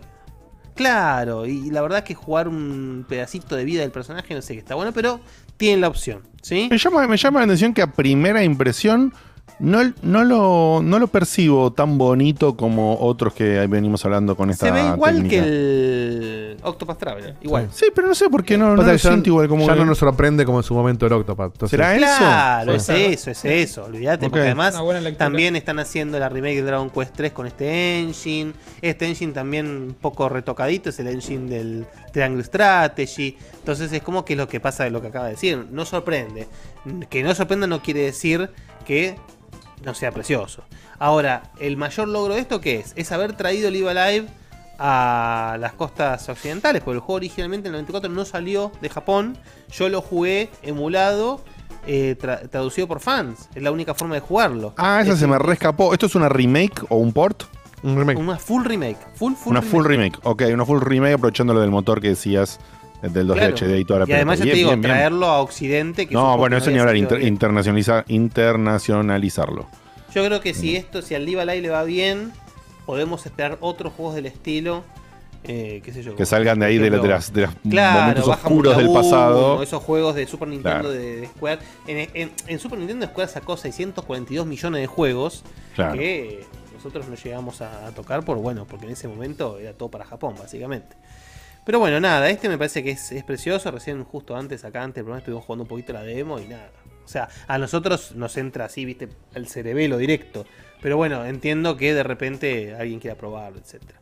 Claro, 0.74 1.44
y 1.44 1.70
la 1.70 1.82
verdad 1.82 2.02
que 2.02 2.14
jugar 2.14 2.48
un 2.48 3.04
pedacito 3.06 3.56
de 3.56 3.64
vida 3.64 3.82
del 3.82 3.90
personaje 3.90 4.34
no 4.34 4.40
sé 4.40 4.54
que 4.54 4.60
está 4.60 4.74
bueno, 4.74 4.92
pero 4.92 5.20
tienen 5.58 5.82
la 5.82 5.88
opción, 5.88 6.22
¿sí? 6.40 6.68
Me 6.70 6.78
llama, 6.78 7.06
me 7.06 7.16
llama 7.18 7.40
la 7.40 7.44
atención 7.44 7.74
que 7.74 7.82
a 7.82 7.92
primera 7.92 8.42
impresión 8.42 9.12
no, 9.58 9.78
no, 10.02 10.24
lo, 10.24 10.80
no 10.82 10.98
lo 10.98 11.06
percibo 11.06 11.72
tan 11.72 11.96
bonito 11.98 12.56
como 12.56 12.98
otros 13.00 13.32
que 13.34 13.66
venimos 13.68 14.04
hablando 14.04 14.36
con 14.36 14.50
esta 14.50 14.66
Se 14.66 14.72
ve 14.72 14.82
igual 14.86 15.14
técnica. 15.16 15.42
que 15.44 15.48
el 15.48 16.56
Octopath 16.62 16.98
Traveler, 16.98 17.36
igual. 17.42 17.68
Sí, 17.72 17.86
pero 17.94 18.08
no 18.08 18.14
sé 18.14 18.28
por 18.28 18.44
qué 18.44 18.58
no, 18.58 18.74
no 18.76 18.82
lo 18.82 18.98
siento 18.98 19.28
igual 19.30 19.48
como 19.48 19.66
ya 19.66 19.74
que- 19.74 19.78
no 19.80 19.84
nos 19.86 19.98
sorprende 19.98 20.44
como 20.44 20.58
en 20.58 20.64
su 20.64 20.74
momento 20.74 21.06
el 21.06 21.12
Octopath. 21.12 21.52
entonces- 21.52 21.70
¿Será 21.70 21.94
eso? 21.94 22.06
Claro, 22.18 22.78
Sí. 22.80 22.92
es 22.92 23.26
eso, 23.26 23.30
es 23.30 23.44
eso, 23.44 23.84
olvídate, 23.84 24.28
porque 24.28 24.46
además 24.46 24.74
también 25.16 25.54
están 25.56 25.78
haciendo 25.78 26.18
la 26.18 26.28
remake 26.28 26.56
de 26.56 26.62
Dragon 26.62 26.90
Quest 26.90 27.14
3 27.14 27.32
con 27.32 27.46
este 27.46 27.98
engine. 28.00 28.52
Este 28.80 29.06
engine 29.06 29.32
también 29.32 29.66
un 29.66 29.96
poco 30.00 30.28
retocadito, 30.28 30.90
es 30.90 30.98
el 30.98 31.08
engine 31.08 31.48
del 31.48 31.86
Triangle 32.12 32.42
Strategy. 32.44 33.36
Entonces 33.58 33.92
es 33.92 34.02
como 34.02 34.24
que 34.24 34.32
es 34.34 34.38
lo 34.38 34.48
que 34.48 34.60
pasa 34.60 34.84
de 34.84 34.90
lo 34.90 35.00
que 35.00 35.08
acaba 35.08 35.26
de 35.26 35.32
decir. 35.32 35.66
No 35.70 35.84
sorprende. 35.84 36.48
Que 37.08 37.22
no 37.22 37.32
sorprenda 37.34 37.66
no 37.66 37.80
quiere 37.80 38.00
decir 38.00 38.50
que 38.84 39.16
no 39.84 39.94
sea 39.94 40.12
precioso. 40.12 40.62
Ahora, 40.98 41.42
el 41.58 41.76
mayor 41.76 42.06
logro 42.08 42.34
de 42.34 42.40
esto 42.40 42.60
¿qué 42.60 42.76
es? 42.76 42.92
Es 42.96 43.10
haber 43.12 43.32
traído 43.36 43.70
Live 43.70 43.90
Alive 43.90 44.28
a 44.78 45.56
las 45.60 45.72
costas 45.74 46.28
occidentales, 46.28 46.82
porque 46.82 46.96
el 46.96 47.00
juego 47.00 47.14
originalmente 47.16 47.68
en 47.68 47.74
el 47.74 47.78
94 47.82 48.10
no 48.10 48.24
salió 48.24 48.72
de 48.80 48.88
Japón. 48.88 49.36
Yo 49.70 49.88
lo 49.88 50.00
jugué 50.02 50.50
emulado, 50.62 51.40
eh, 51.86 52.16
tra- 52.20 52.48
traducido 52.48 52.86
por 52.88 53.00
fans. 53.00 53.48
Es 53.54 53.62
la 53.62 53.70
única 53.70 53.94
forma 53.94 54.14
de 54.16 54.20
jugarlo. 54.20 54.74
Ah, 54.76 55.00
esa 55.02 55.12
Es 55.12 55.18
se 55.20 55.26
me 55.26 55.38
rescapó. 55.38 55.92
¿Esto 55.92 56.06
es 56.06 56.14
una 56.14 56.28
remake 56.28 56.84
o 56.88 56.96
un 56.96 57.12
port? 57.12 57.44
Un 57.82 57.96
remake. 57.96 58.18
Una 58.18 58.38
full 58.38 58.64
remake. 58.64 58.98
Full, 59.16 59.34
full 59.34 59.50
una 59.50 59.62
full 59.62 59.84
remake. 59.84 60.18
Ok, 60.22 60.42
una 60.52 60.64
full 60.64 60.80
remake 60.80 61.14
aprovechando 61.14 61.52
lo 61.54 61.60
del 61.60 61.70
motor 61.70 62.00
que 62.00 62.08
decías 62.10 62.58
del 63.02 63.26
2D 63.26 63.34
Claro. 63.34 63.56
HD 63.56 63.78
y 63.80 63.84
toda 63.84 64.00
la 64.00 64.06
Y 64.08 64.12
además 64.12 64.38
yo 64.38 64.44
te 64.44 64.52
digo, 64.52 64.68
bien, 64.70 64.80
bien. 64.80 64.92
traerlo 64.92 65.26
a 65.26 65.40
Occidente. 65.40 66.06
que 66.06 66.14
No, 66.14 66.36
bueno, 66.36 66.56
que 66.56 66.62
eso 66.62 66.70
ni 66.70 66.78
hablar, 66.78 66.90
salido 66.94 67.04
inter- 67.04 67.18
bien. 67.18 67.34
internacionaliza- 67.38 68.04
internacionalizarlo. 68.08 69.66
Yo 70.14 70.24
creo 70.24 70.40
que 70.40 70.52
Mm. 70.52 70.56
si 70.56 70.76
esto, 70.76 71.02
si 71.02 71.14
al 71.14 71.24
Live 71.24 71.44
le 71.60 71.68
va 71.70 71.84
bien, 71.84 72.32
podemos 72.86 73.24
esperar 73.26 73.58
otros 73.60 73.92
juegos 73.94 74.14
del 74.14 74.26
estilo. 74.26 74.84
eh, 75.44 75.80
qué 75.84 75.92
sé 75.92 76.04
yo. 76.04 76.14
Que 76.14 76.24
salgan 76.24 76.60
de 76.60 76.66
ahí 76.66 76.78
de, 76.78 76.86
ejemplo, 76.86 77.02
de 77.02 77.08
las, 77.08 77.32
de 77.32 77.40
los 77.42 77.50
Claro, 77.68 78.00
momentos 78.00 78.28
oscuros 78.28 78.76
del 78.76 78.92
pasado. 78.92 79.60
esos 79.60 79.82
juegos 79.82 80.14
de 80.14 80.24
Super 80.28 80.46
Nintendo 80.46 80.78
Claro. 80.82 80.90
de, 80.92 81.16
de 81.22 81.26
Square. 81.26 81.58
En, 81.88 82.08
en- 82.14 82.30
en 82.46 82.58
Super 82.60 82.78
Nintendo 82.78 83.06
Square 83.06 83.28
sacó 83.28 83.56
642 83.56 84.46
millones 84.46 84.80
de 84.82 84.86
juegos 84.86 85.42
Claro. 85.74 85.94
que 85.98 86.44
nosotros 86.76 87.08
no 87.08 87.16
llegamos 87.16 87.60
a, 87.60 87.88
a 87.88 87.90
tocar 87.90 88.24
por 88.24 88.36
bueno, 88.38 88.66
porque 88.70 88.86
en 88.86 88.92
ese 88.92 89.08
momento 89.08 89.58
era 89.58 89.72
todo 89.72 89.88
para 89.88 90.04
Japón, 90.04 90.36
básicamente. 90.38 90.94
Pero 91.64 91.78
bueno, 91.78 92.00
nada, 92.00 92.28
este 92.30 92.48
me 92.48 92.58
parece 92.58 92.82
que 92.82 92.90
es, 92.90 93.12
es 93.12 93.22
precioso. 93.24 93.70
Recién 93.70 94.02
justo 94.04 94.36
antes, 94.36 94.64
acá 94.64 94.82
antes, 94.82 94.96
del 94.96 95.04
programa, 95.04 95.18
estuvimos 95.20 95.44
jugando 95.44 95.62
un 95.62 95.68
poquito 95.68 95.92
la 95.92 96.02
demo 96.02 96.38
y 96.40 96.46
nada. 96.46 96.70
O 97.04 97.08
sea, 97.08 97.28
a 97.46 97.58
nosotros 97.58 98.12
nos 98.16 98.36
entra 98.36 98.64
así, 98.64 98.84
viste, 98.84 99.08
el 99.34 99.48
cerebelo 99.48 99.96
directo. 99.98 100.44
Pero 100.80 100.96
bueno, 100.96 101.24
entiendo 101.24 101.76
que 101.76 101.94
de 101.94 102.02
repente 102.02 102.74
alguien 102.74 102.98
quiera 102.98 103.16
probarlo, 103.16 103.58
etcétera. 103.60 104.00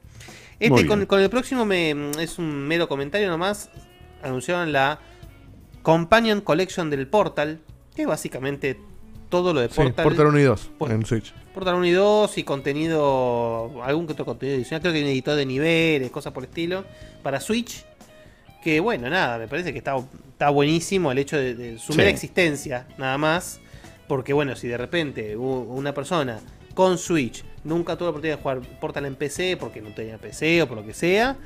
Muy 0.61 0.78
Este 0.81 0.87
con, 0.87 1.07
con 1.07 1.20
el 1.20 1.28
próximo 1.31 1.65
me, 1.66 1.91
es 2.23 2.39
un 2.39 2.66
mero 2.66 2.89
comentario 2.89 3.28
nomás. 3.28 3.70
Anunciaron 4.23 4.73
la 4.73 4.99
Companion 5.82 6.41
Collection 6.41 6.91
del 6.91 7.07
Portal, 7.07 7.61
que 7.95 8.03
es 8.03 8.09
básicamente 8.09 8.78
todo 9.28 9.55
lo 9.55 9.61
de 9.61 9.69
Sí, 9.69 9.77
Portal. 9.77 10.05
Portal 10.05 10.27
1 10.27 10.39
y 10.39 10.43
2 10.43 10.70
Por- 10.78 10.91
en 10.93 11.05
Switch. 11.07 11.32
Portal 11.55 11.74
1 11.74 11.86
y 11.86 11.90
2 11.90 12.39
y 12.39 12.44
contenido, 12.44 13.82
algún 13.82 14.06
que 14.06 14.12
otro 14.12 14.24
contenido 14.24 14.56
adicional, 14.56 14.81
creo 14.82 14.93
que 14.93 14.98
hay 14.98 15.05
un 15.05 15.10
editor 15.10 15.35
de 15.36 15.47
niveles, 15.47 16.10
cosas 16.10 16.32
por 16.32 16.44
el 16.44 16.48
estilo, 16.48 16.85
para 17.22 17.40
Switch. 17.40 17.85
Que 18.62 18.78
bueno, 18.81 19.09
nada, 19.09 19.39
me 19.39 19.48
parece 19.48 19.72
que 19.72 19.78
está, 19.78 19.97
está 20.32 20.51
buenísimo 20.51 21.10
el 21.10 21.18
hecho 21.18 21.36
de, 21.36 21.55
de 21.55 21.78
su 21.78 21.93
Sí. 21.93 21.98
mera 21.98 22.10
existencia, 22.10 22.86
nada 22.98 23.16
más. 23.18 23.60
Porque 24.06 24.32
bueno, 24.32 24.55
si 24.56 24.68
de 24.68 24.77
repente 24.77 25.36
una 25.36 25.94
persona 25.94 26.40
con 26.74 26.98
Switch 26.98 27.44
nunca 27.64 27.97
tuvo 27.97 28.06
la 28.06 28.10
oportunidad 28.10 28.36
de 28.36 28.43
jugar 28.43 28.60
Portal 28.81 29.06
en 29.06 29.14
PC 29.14 29.56
porque 29.56 29.81
no 29.81 29.90
tenía 29.94 30.18
PC 30.18 30.62
o 30.62 30.68
por 30.68 30.78
lo 30.78 30.85
que 30.85 30.93
sea, 30.94 31.36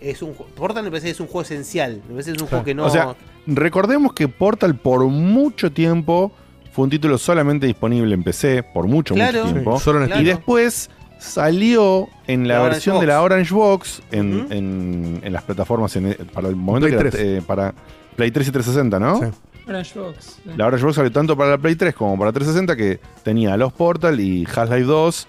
es 0.00 0.20
un 0.22 0.34
Portal 0.34 0.82
me 0.84 0.90
parece 0.90 1.06
que 1.08 1.10
es 1.12 1.20
un 1.20 1.26
juego 1.26 1.42
esencial. 1.42 2.00
Me 2.08 2.12
parece 2.12 2.32
es 2.32 2.40
un 2.42 2.48
juego 2.48 2.64
que 2.64 2.74
no. 2.74 2.86
O 2.86 2.90
sea, 2.90 3.14
recordemos 3.46 4.12
que 4.14 4.26
Portal 4.28 4.74
por 4.74 5.04
mucho 5.04 5.70
tiempo 5.70 6.32
fue 6.74 6.84
un 6.84 6.90
título 6.90 7.16
solamente 7.18 7.66
disponible 7.66 8.14
en 8.14 8.22
PC, 8.22 8.62
por 8.64 8.86
mucho, 8.88 9.14
Claro. 9.14 9.42
mucho 9.42 9.52
tiempo. 9.52 9.78
Sí, 9.78 9.84
solo 9.84 10.04
en 10.04 10.20
Y 10.20 10.24
después 10.24 10.90
salió 11.18 12.08
en 12.26 12.46
la, 12.48 12.58
La 12.58 12.62
versión 12.64 12.96
Orange 12.96 13.06
de 13.06 13.12
la. 13.14 13.22
Orange 13.22 13.54
Box 13.54 14.02
en, 14.10 14.34
Ujú. 14.44 14.52
en- 14.52 15.20
en 15.22 15.32
las 15.32 15.42
plataformas 15.44 15.94
en- 15.96 16.16
para 16.32 16.48
el 16.48 16.56
momento 16.56 16.86
Play 16.86 16.96
que 16.96 17.00
era, 17.00 17.10
3. 17.10 17.22
eh, 17.24 17.42
para 17.46 17.74
Play 18.16 18.30
3 18.30 18.48
y 18.48 18.50
360, 18.50 18.98
¿no? 19.00 19.20
Sí. 19.20 19.26
Orange 19.68 19.98
Box. 19.98 20.38
La 20.56 20.66
Orange 20.66 20.84
Box 20.84 20.96
salió 20.96 21.10
tanto 21.12 21.36
para 21.36 21.50
la 21.50 21.58
Play 21.58 21.74
3 21.76 21.94
como 21.94 22.18
para 22.18 22.32
360 22.32 22.76
que 22.76 23.00
tenía 23.22 23.56
los 23.56 23.72
Portal 23.72 24.20
y 24.20 24.44
Half-Life 24.44 24.82
2, 24.84 25.28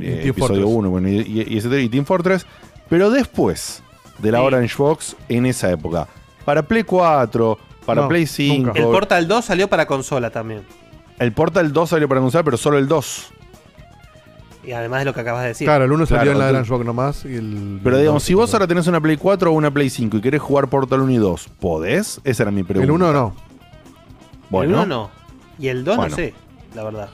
Y 0.00 0.04
eh, 0.06 0.28
episodio 0.28 0.62
Fortress. 0.62 0.64
1 0.64 0.90
bueno, 0.90 1.08
y, 1.08 1.16
y- 1.18 1.58
y 1.58 1.88
Team 1.88 2.04
Fortress. 2.04 2.46
Pero 2.88 3.10
después 3.10 3.82
de 4.18 4.32
la 4.32 4.38
Sí. 4.38 4.44
Orange 4.44 4.74
Box 4.78 5.16
en 5.28 5.46
esa 5.46 5.70
época, 5.70 6.08
para 6.44 6.62
Play 6.62 6.84
4, 6.84 7.58
para 7.84 8.02
No, 8.02 8.08
Play 8.08 8.26
5, 8.26 8.66
nunca. 8.68 8.78
el 8.78 8.84
Portal 8.86 9.28
2 9.28 9.44
salió 9.44 9.68
para 9.68 9.86
consola 9.86 10.30
también. 10.30 10.62
El 11.18 11.32
Portal 11.32 11.72
2 11.72 11.90
salió 11.90 12.08
para 12.08 12.20
consola, 12.20 12.44
pero 12.44 12.56
solo 12.56 12.78
el 12.78 12.88
2. 12.88 13.30
Y 14.64 14.72
además 14.72 15.00
de 15.00 15.04
lo 15.04 15.12
que 15.14 15.20
acabas 15.20 15.42
de 15.42 15.48
decir. 15.48 15.66
Claro, 15.66 15.84
el 15.84 15.92
1 15.92 16.06
salió 16.06 16.22
Claro, 16.22 16.32
en 16.32 16.38
la 16.38 16.46
tú- 16.46 16.50
Orange 16.54 16.70
Box 16.72 16.84
nomás. 16.86 17.24
Y 17.26 17.34
el, 17.36 17.80
Pero 17.84 17.98
digamos, 17.98 18.22
si 18.22 18.32
vos 18.34 18.52
ahora 18.54 18.66
tenés 18.66 18.86
una 18.86 19.00
Play 19.00 19.16
4 19.18 19.50
o 19.50 19.54
una 19.54 19.70
Play 19.70 19.90
5 19.90 20.16
y 20.16 20.20
querés 20.22 20.40
jugar 20.40 20.68
Portal 20.68 21.00
1 21.00 21.12
y 21.12 21.16
2, 21.16 21.48
¿podés? 21.60 22.20
Esa 22.24 22.44
era 22.44 22.50
mi 22.52 22.62
pregunta. 22.62 22.84
El 22.84 22.90
1 22.90 23.12
no. 23.12 23.34
Bueno, 24.48 24.70
el 24.70 24.74
1 24.80 24.86
no. 24.86 25.10
Y 25.58 25.68
el 25.68 25.84
2 25.84 25.96
Bueno. 25.96 26.10
no 26.10 26.16
sé, 26.16 26.34
la 26.74 26.82
verdad. 26.84 27.08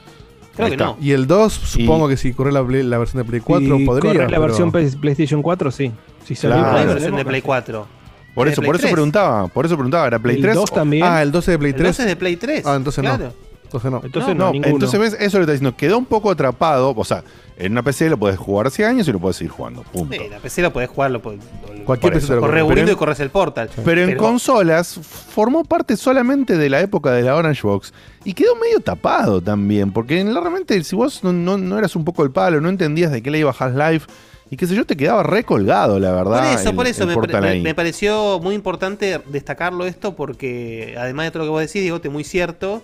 Creo 0.55 0.65
Ahí 0.65 0.71
que 0.71 0.75
está. 0.75 0.85
no. 0.85 0.97
Y 1.01 1.11
el 1.11 1.27
2, 1.27 1.51
supongo 1.53 2.07
que 2.07 2.15
si 2.17 2.33
corre 2.33 2.51
la, 2.53 2.63
Play- 2.63 2.83
la 2.83 2.97
versión 2.97 3.21
de 3.23 3.29
Play 3.29 3.41
4 3.41 3.77
Si 3.77 3.85
podría. 3.85 4.11
corres 4.13 4.31
la 4.31 4.37
pero- 4.37 4.41
versión 4.41 4.71
Play- 4.71 4.89
PlayStation 4.95 5.41
4, 5.41 5.71
sí. 5.71 5.91
Si 6.25 6.35
salió 6.35 6.55
Claro. 6.57 6.71
No 6.71 6.77
hay 6.77 6.83
para 6.85 6.93
versión 6.93 7.15
de 7.17 7.25
Play 7.25 7.41
4. 7.41 7.87
por 8.33 8.47
¿Es 8.47 8.53
eso, 8.53 8.61
por 8.61 8.75
eso 8.75 8.81
3? 8.83 8.93
preguntaba, 8.93 9.47
por 9.49 9.65
eso 9.65 9.75
preguntaba, 9.75 10.07
¿era 10.07 10.19
Play 10.19 10.37
El 10.37 10.41
3? 10.41 10.55
2 10.55 10.71
también. 10.71 11.03
Ah, 11.03 11.21
el 11.21 11.31
12 11.33 11.51
de 11.51 11.59
Play 11.59 11.71
El 11.71 11.77
3. 11.77 11.87
2 11.89 11.99
es 11.99 12.05
de 12.05 12.15
Play 12.15 12.35
3. 12.37 12.65
Ah, 12.65 12.75
entonces 12.75 13.03
no. 13.03 13.15
claro. 13.17 13.33
Entonces 13.73 13.91
no. 13.91 14.01
Entonces 14.03 14.35
no, 14.35 14.45
no, 14.53 14.59
entonces 14.67 14.99
ves, 14.99 15.17
eso 15.19 15.37
lo 15.37 15.43
está 15.43 15.53
diciendo, 15.53 15.75
quedó 15.77 15.97
un 15.97 16.05
poco 16.05 16.29
atrapado, 16.31 16.93
o 16.95 17.05
sea, 17.05 17.23
en 17.57 17.71
una 17.73 17.83
PC 17.83 18.09
lo 18.09 18.17
puedes 18.17 18.37
jugar 18.37 18.67
hace 18.67 18.83
años 18.85 19.07
y 19.07 19.11
lo 19.11 19.19
puedes 19.19 19.37
seguir 19.37 19.51
jugando, 19.51 19.83
punto. 19.83 20.15
Sí, 20.15 20.29
la 20.29 20.39
PC 20.39 20.61
lo 20.63 20.73
podés 20.73 20.89
jugar, 20.89 21.11
lo 21.11 21.21
podés, 21.21 21.39
lo- 21.77 21.85
Cualquier 21.85 22.13
PC 22.13 22.27
te 22.27 22.35
lo 22.35 22.41
corres 22.41 22.63
y 22.91 22.95
corres 22.95 23.19
el 23.19 23.29
Portal. 23.29 23.69
Pero 23.85 24.01
en 24.01 24.07
consolas 24.17 24.99
formó 25.29 25.63
parte 25.63 25.95
solamente 25.95 26.57
de 26.57 26.69
la 26.69 26.81
época 26.81 27.11
de 27.11 27.21
la 27.23 27.35
Orange 27.35 27.61
Box 27.63 27.93
y 28.23 28.33
quedó 28.33 28.55
medio 28.55 28.79
tapado 28.79 29.41
también, 29.41 29.91
porque 29.91 30.19
en- 30.19 30.33
realmente 30.33 30.83
si 30.83 30.95
vos 30.95 31.23
no, 31.23 31.31
no- 31.31 31.57
no 31.57 31.77
eras 31.77 31.95
un 31.95 32.03
poco 32.03 32.23
el 32.23 32.31
palo, 32.31 32.59
no 32.61 32.69
entendías 32.69 33.11
de 33.11 33.21
qué 33.21 33.31
le 33.31 33.39
iba 33.39 33.55
Half-Life 33.57 34.07
y 34.49 34.57
qué 34.57 34.67
sé 34.67 34.75
yo, 34.75 34.85
te 34.85 34.97
quedaba 34.97 35.23
recolgado, 35.23 35.97
la 35.99 36.11
verdad. 36.11 36.39
Por 36.41 36.59
eso, 36.59 36.69
el- 36.71 36.75
por 36.75 36.87
eso 36.87 37.05
me, 37.07 37.13
me- 37.13 37.63
me 37.63 37.73
pareció 37.75 38.39
muy 38.41 38.53
importante 38.55 39.21
destacarlo 39.27 39.85
esto 39.85 40.15
porque 40.15 40.95
además 40.99 41.27
de 41.27 41.31
todo 41.31 41.39
lo 41.39 41.45
que 41.45 41.49
vos 41.51 41.61
decís, 41.61 41.81
Digote, 41.83 42.09
muy 42.09 42.23
cierto. 42.23 42.83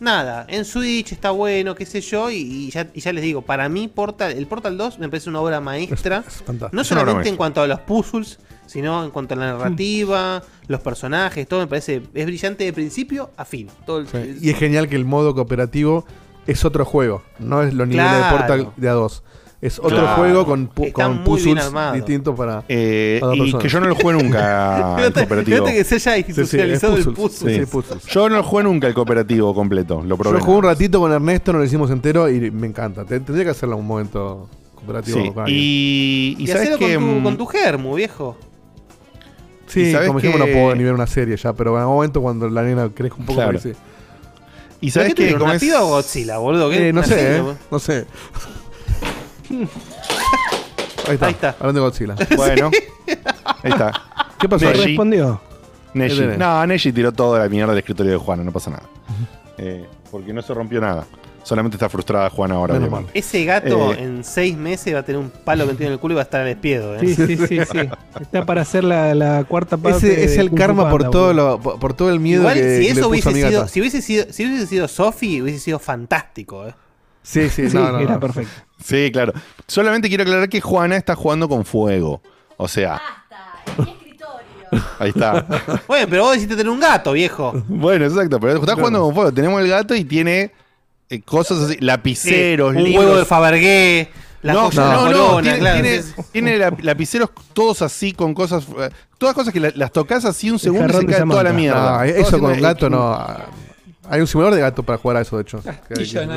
Nada, 0.00 0.44
en 0.48 0.64
Switch 0.64 1.12
está 1.12 1.30
bueno, 1.30 1.74
qué 1.74 1.86
sé 1.86 2.00
yo, 2.00 2.30
y, 2.30 2.36
y 2.36 2.70
ya, 2.70 2.88
y 2.92 3.00
ya 3.00 3.12
les 3.12 3.22
digo, 3.22 3.42
para 3.42 3.68
mí 3.68 3.88
Portal, 3.88 4.32
el 4.32 4.46
Portal 4.46 4.76
2 4.76 4.98
me 4.98 5.08
parece 5.08 5.30
una 5.30 5.40
obra 5.40 5.60
maestra. 5.60 6.22
fantástico. 6.22 6.70
no 6.72 6.82
Es 6.82 6.90
una 6.90 7.00
obra 7.02 7.12
solamente 7.12 7.12
maestra. 7.14 7.30
en 7.30 7.36
cuanto 7.36 7.60
a 7.62 7.66
los 7.66 7.80
puzzles, 7.80 8.38
sino 8.66 9.04
en 9.04 9.10
cuanto 9.10 9.34
a 9.34 9.36
la 9.36 9.46
narrativa, 9.52 10.42
los 10.66 10.80
personajes, 10.80 11.46
todo 11.46 11.60
me 11.60 11.66
parece, 11.68 12.02
es 12.12 12.26
brillante 12.26 12.64
de 12.64 12.72
principio 12.72 13.30
a 13.36 13.44
fin. 13.44 13.68
Todo 13.86 13.98
el- 13.98 14.08
Sí, 14.08 14.38
Y 14.42 14.50
es 14.50 14.58
genial 14.58 14.88
que 14.88 14.96
el 14.96 15.04
modo 15.04 15.34
cooperativo 15.34 16.04
es 16.46 16.64
otro 16.64 16.84
juego. 16.84 17.22
No 17.38 17.62
es 17.62 17.72
los 17.72 17.86
niveles 17.88 18.10
Claro. 18.10 18.24
de 18.24 18.38
Portal 18.38 18.72
de 18.76 18.90
A2. 18.90 19.22
Es 19.64 19.78
otro 19.78 19.90
Claro. 19.96 20.16
juego 20.16 20.44
con, 20.44 20.68
pu- 20.68 20.88
Está 20.88 21.04
con 21.04 21.24
puzzles 21.24 21.72
distintos 21.94 22.36
para. 22.36 22.64
Eh, 22.68 23.16
para 23.18 23.34
y 23.34 23.38
personas. 23.38 23.62
que 23.62 23.68
yo 23.70 23.80
no 23.80 23.86
lo 23.86 23.94
jugué 23.94 24.12
nunca 24.22 24.96
el 25.06 25.12
cooperativo. 25.14 25.56
fíjate 25.56 25.72
que 25.74 25.84
se 25.84 25.94
haya 26.10 26.18
institucionalizado 26.18 26.96
el 26.98 27.04
puzzle. 27.14 27.64
Sí. 27.66 27.72
Yo 28.10 28.28
no 28.28 28.42
jugué 28.42 28.64
nunca 28.64 28.88
el 28.88 28.92
cooperativo 28.94 29.54
completo, 29.54 30.02
lo 30.06 30.18
probé. 30.18 30.38
Yo 30.38 30.44
jugué 30.44 30.58
un 30.58 30.64
ratito 30.64 31.00
con 31.00 31.12
Ernesto, 31.12 31.52
nos 31.54 31.60
lo 31.60 31.64
hicimos 31.64 31.90
entero 31.90 32.28
y 32.28 32.50
me 32.50 32.66
encanta. 32.66 33.06
Te- 33.06 33.20
Tendría 33.20 33.44
que 33.46 33.50
hacerlo 33.52 33.76
en 33.76 33.80
un 33.80 33.86
momento 33.86 34.50
cooperativo. 34.74 35.44
Y, 35.46 36.36
y 36.38 36.42
Y, 36.42 36.46
sabes 36.46 36.62
hacerlo 36.68 36.78
que 36.86 36.94
con 36.96 37.04
tu, 37.04 37.10
mm, 37.10 37.22
con 37.24 37.36
tu 37.38 37.46
germu, 37.46 37.94
viejo. 37.94 38.36
Sí, 39.66 39.94
como 40.06 40.20
dijimos, 40.20 40.42
que- 40.44 40.52
no 40.52 40.60
puedo 40.60 40.74
ni 40.74 40.84
ver 40.84 40.92
una 40.92 41.06
serie 41.06 41.38
ya, 41.38 41.54
pero 41.54 41.74
en 41.76 41.80
algún 41.80 41.94
momento 41.96 42.20
cuando 42.20 42.50
la 42.50 42.62
nena 42.62 42.90
crezca 42.94 43.16
un 43.18 43.24
poco, 43.24 43.38
Claro. 43.40 43.58
sí. 43.58 43.72
Y 44.82 44.90
sabes 44.90 45.14
que 45.14 45.32
como 45.32 45.46
¿Una 45.46 45.54
es- 45.54 45.72
o 45.74 45.86
Godzilla, 45.86 46.36
boludo? 46.36 46.68
¿Qué? 46.68 46.88
Eh, 46.88 46.92
no 46.92 47.02
sé, 47.02 47.38
eh, 47.38 47.42
no 47.70 47.78
sé. 47.78 48.04
Ahí 51.06 51.14
está, 51.14 51.26
Ahí 51.26 51.32
está. 51.32 51.48
hablando 51.60 51.80
de 51.80 51.86
Godzilla. 51.86 52.14
Bueno, 52.36 52.70
ahí 53.62 53.70
está. 53.72 53.92
¿Qué 54.38 54.48
pasó? 54.48 54.64
Neji. 54.64 54.84
respondió? 54.86 55.40
Neji. 55.92 56.18
Tenés. 56.18 56.38
No, 56.38 56.66
Neji 56.66 56.92
tiró 56.92 57.12
toda 57.12 57.40
la 57.40 57.48
mierda 57.48 57.72
del 57.72 57.80
escritorio 57.80 58.12
de 58.12 58.18
Juana, 58.18 58.42
no 58.42 58.52
pasa 58.52 58.70
nada. 58.70 58.84
Eh, 59.58 59.84
porque 60.10 60.32
no 60.32 60.40
se 60.42 60.54
rompió 60.54 60.80
nada. 60.80 61.04
Solamente 61.42 61.76
está 61.76 61.90
frustrada 61.90 62.30
Juana 62.30 62.54
ahora. 62.54 62.72
Menos 62.72 62.88
obviamente. 62.88 63.18
Ese 63.18 63.44
gato 63.44 63.92
Eh, 63.92 64.02
en 64.02 64.24
seis 64.24 64.56
meses 64.56 64.94
va 64.94 65.00
a 65.00 65.02
tener 65.02 65.20
un 65.20 65.28
palo 65.28 65.66
metido 65.66 65.88
en 65.88 65.92
el 65.92 65.98
culo 65.98 66.14
y 66.14 66.16
va 66.16 66.22
a 66.22 66.24
estar 66.24 66.40
al 66.40 66.46
despiedo. 66.46 66.96
¿eh? 66.96 67.00
Sí, 67.00 67.14
sí, 67.14 67.36
sí, 67.36 67.58
sí. 67.70 67.78
Está 68.18 68.46
para 68.46 68.62
hacer 68.62 68.82
la, 68.82 69.14
la 69.14 69.44
cuarta 69.44 69.76
parte. 69.76 69.98
Ese 69.98 70.24
es 70.24 70.36
de 70.36 70.40
el 70.40 70.48
Kung 70.48 70.58
Fu 70.58 70.64
karma 70.66 70.88
por 70.88 71.02
Panda, 71.02 71.10
todo, 71.10 71.26
boludo. 71.26 71.48
lo, 71.50 71.60
por, 71.60 71.78
por 71.80 71.92
todo 71.92 72.08
el 72.10 72.18
miedo 72.18 72.40
Igual, 72.40 72.54
que, 72.54 72.62
si 72.78 72.86
que 72.88 72.94
le 72.94 73.00
eso 73.00 73.00
puso 73.00 73.04
a 73.04 73.08
hubiese 73.10 73.28
mi 73.32 73.34
sido, 73.42 73.60
gata. 73.60 73.68
si 73.68 73.80
hubiese 73.80 74.00
sido, 74.00 74.24
si 74.32 74.46
hubiese 74.46 74.66
sido 74.66 74.88
Sophie, 74.88 75.42
hubiese 75.42 75.58
sido 75.60 75.78
fantástico, 75.78 76.66
¿eh? 76.66 76.74
Sí, 77.22 77.48
sí, 77.50 77.68
Sí, 77.70 77.76
no, 77.76 77.90
no, 77.92 78.00
era 78.00 78.14
no. 78.14 78.20
perfecto. 78.20 78.50
Sí, 78.84 79.10
claro. 79.10 79.32
Solamente 79.66 80.08
quiero 80.08 80.24
aclarar 80.24 80.48
que 80.48 80.60
Juana 80.60 80.96
está 80.96 81.14
jugando 81.16 81.48
con 81.48 81.64
fuego. 81.64 82.20
O 82.58 82.68
sea. 82.68 83.00
Ahí 84.98 85.10
está. 85.10 85.46
Bueno, 85.88 86.06
pero 86.10 86.22
vos 86.24 86.32
deciste 86.32 86.56
tener 86.56 86.70
un 86.70 86.80
gato, 86.80 87.12
viejo. 87.12 87.52
Bueno, 87.68 88.04
exacto, 88.04 88.38
pero 88.40 88.56
está 88.56 88.74
jugando 88.74 89.00
con 89.02 89.14
fuego. 89.14 89.32
Tenemos 89.32 89.60
el 89.62 89.68
gato 89.68 89.94
y 89.94 90.04
tiene 90.04 90.52
eh, 91.08 91.22
cosas 91.22 91.60
así, 91.62 91.76
lapiceros, 91.80 92.72
Sí, 92.72 92.78
un 92.78 92.84
libros. 92.84 93.04
huevo 93.04 93.18
de 93.18 93.24
Fabergé, 93.24 94.10
la 94.42 94.52
no, 94.52 94.64
joya 94.66 94.82
de 94.82 94.88
no, 94.88 95.04
la 95.04 95.10
no, 95.10 95.16
corona, 95.28 95.42
tiene, 95.42 95.58
claro. 95.60 95.82
tiene- 95.82 96.02
tiene 96.32 96.58
lap- 96.58 96.80
lapiceros 96.82 97.30
todos 97.52 97.82
así 97.82 98.12
con 98.12 98.34
cosas, 98.34 98.64
eh, 98.78 98.90
todas 99.18 99.34
cosas 99.34 99.52
que 99.52 99.60
la- 99.60 99.72
las 99.76 99.92
tocas 99.92 100.24
así 100.24 100.50
un 100.50 100.58
segundo 100.58 100.88
y 100.88 100.92
se 100.92 101.06
de 101.06 101.12
cae 101.12 101.26
toda 101.26 101.42
la 101.44 101.52
mierda. 101.52 101.80
No, 101.80 101.96
Todo 101.98 102.02
eso 102.04 102.22
haciendo- 102.26 102.48
con 102.50 102.60
gato 102.60 102.86
eh, 102.86 102.90
no. 102.90 103.63
Hay 104.08 104.20
un 104.20 104.26
simulador 104.26 104.54
de 104.54 104.60
gato 104.60 104.82
para 104.82 104.98
jugar 104.98 105.16
a 105.18 105.20
eso, 105.22 105.36
de 105.36 105.42
hecho. 105.42 105.62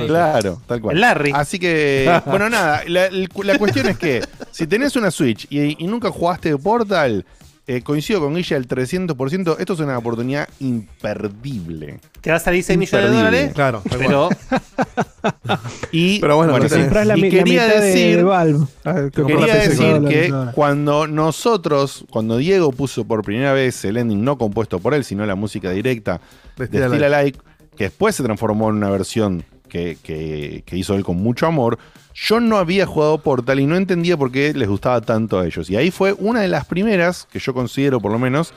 Claro, 0.07 0.61
tal 0.67 0.81
cual. 0.81 0.99
Larry. 0.99 1.31
Así 1.33 1.59
que, 1.59 2.09
bueno, 2.25 2.49
nada, 2.49 2.81
la, 2.87 3.09
cuestión 3.57 3.87
es 3.87 3.97
que 3.97 4.21
si 4.51 4.67
tenés 4.67 4.95
una 4.95 5.11
Switch 5.11 5.47
y, 5.49 5.83
y 5.83 5.87
nunca 5.87 6.09
jugaste 6.09 6.57
Portal, 6.57 7.25
eh, 7.69 7.81
coincido 7.81 8.21
con 8.21 8.33
Guilla 8.33 8.55
el 8.55 8.65
300%, 8.65 9.57
esto 9.59 9.73
es 9.73 9.79
una 9.81 9.97
oportunidad 9.97 10.47
imperdible. 10.61 11.99
Te 12.21 12.29
va 12.29 12.37
a 12.37 12.39
salir 12.39 12.63
6 12.63 12.79
millones 12.79 13.11
de 13.11 13.17
Imperdible. 13.17 13.37
dólares. 13.39 13.53
Claro, 13.53 13.83
tal 13.89 13.99
Pero 13.99 14.29
Y, 15.91 16.19
Pero 16.21 16.37
bueno, 16.37 16.53
bueno, 16.53 16.69
Comprás 16.69 17.05
la, 17.05 17.17
la 17.17 17.29
quería 17.29 17.67
decir- 17.67 18.17
de 18.17 18.23
Valve. 18.23 18.65
Ah, 18.85 19.09
que 19.13 19.23
Quería 19.23 19.55
decir 19.55 20.01
que 20.07 20.33
cuando 20.53 21.07
nosotros, 21.07 22.05
cuando 22.09 22.37
Diego 22.37 22.71
puso 22.71 23.03
por 23.05 23.21
primera 23.23 23.51
vez 23.51 23.83
el 23.83 23.97
ending 23.97 24.23
no 24.23 24.37
compuesto 24.37 24.79
por 24.79 24.93
él, 24.93 25.03
sino 25.03 25.25
la 25.25 25.35
música 25.35 25.71
directa 25.71 26.21
De 26.55 26.67
de 26.67 26.67
Still 26.67 26.83
Still 26.83 27.03
Alive. 27.03 27.15
Alive, 27.17 27.37
que 27.77 27.85
después 27.85 28.15
se 28.15 28.23
transformó 28.23 28.69
en 28.69 28.75
una 28.77 28.89
versión 28.89 29.43
que, 29.69 29.97
que- 30.03 30.63
que 30.65 30.77
hizo 30.77 30.95
él 30.95 31.03
con 31.03 31.17
mucho 31.17 31.45
amor, 31.45 31.77
yo 32.13 32.39
no 32.39 32.57
había 32.57 32.85
jugado 32.85 33.19
Portal 33.19 33.59
y 33.59 33.65
no 33.67 33.75
entendía 33.75 34.17
por 34.17 34.31
qué 34.31 34.53
les 34.53 34.67
gustaba 34.67 35.01
tanto 35.01 35.39
a 35.39 35.45
ellos. 35.45 35.69
Y 35.69 35.75
ahí 35.75 35.91
fue 35.91 36.13
una 36.13 36.41
de 36.41 36.47
las 36.47 36.65
primeras, 36.65 37.27
que 37.31 37.39
yo 37.39 37.53
considero 37.53 37.99
por 38.01 38.11
lo 38.11 38.17
menos, 38.19 38.53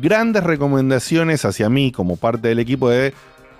grandes 0.00 0.44
recomendaciones 0.44 1.44
hacia 1.46 1.70
mí 1.70 1.90
como 1.92 2.16
parte 2.16 2.48
del 2.48 2.58
equipo 2.58 2.90
de 2.90 3.14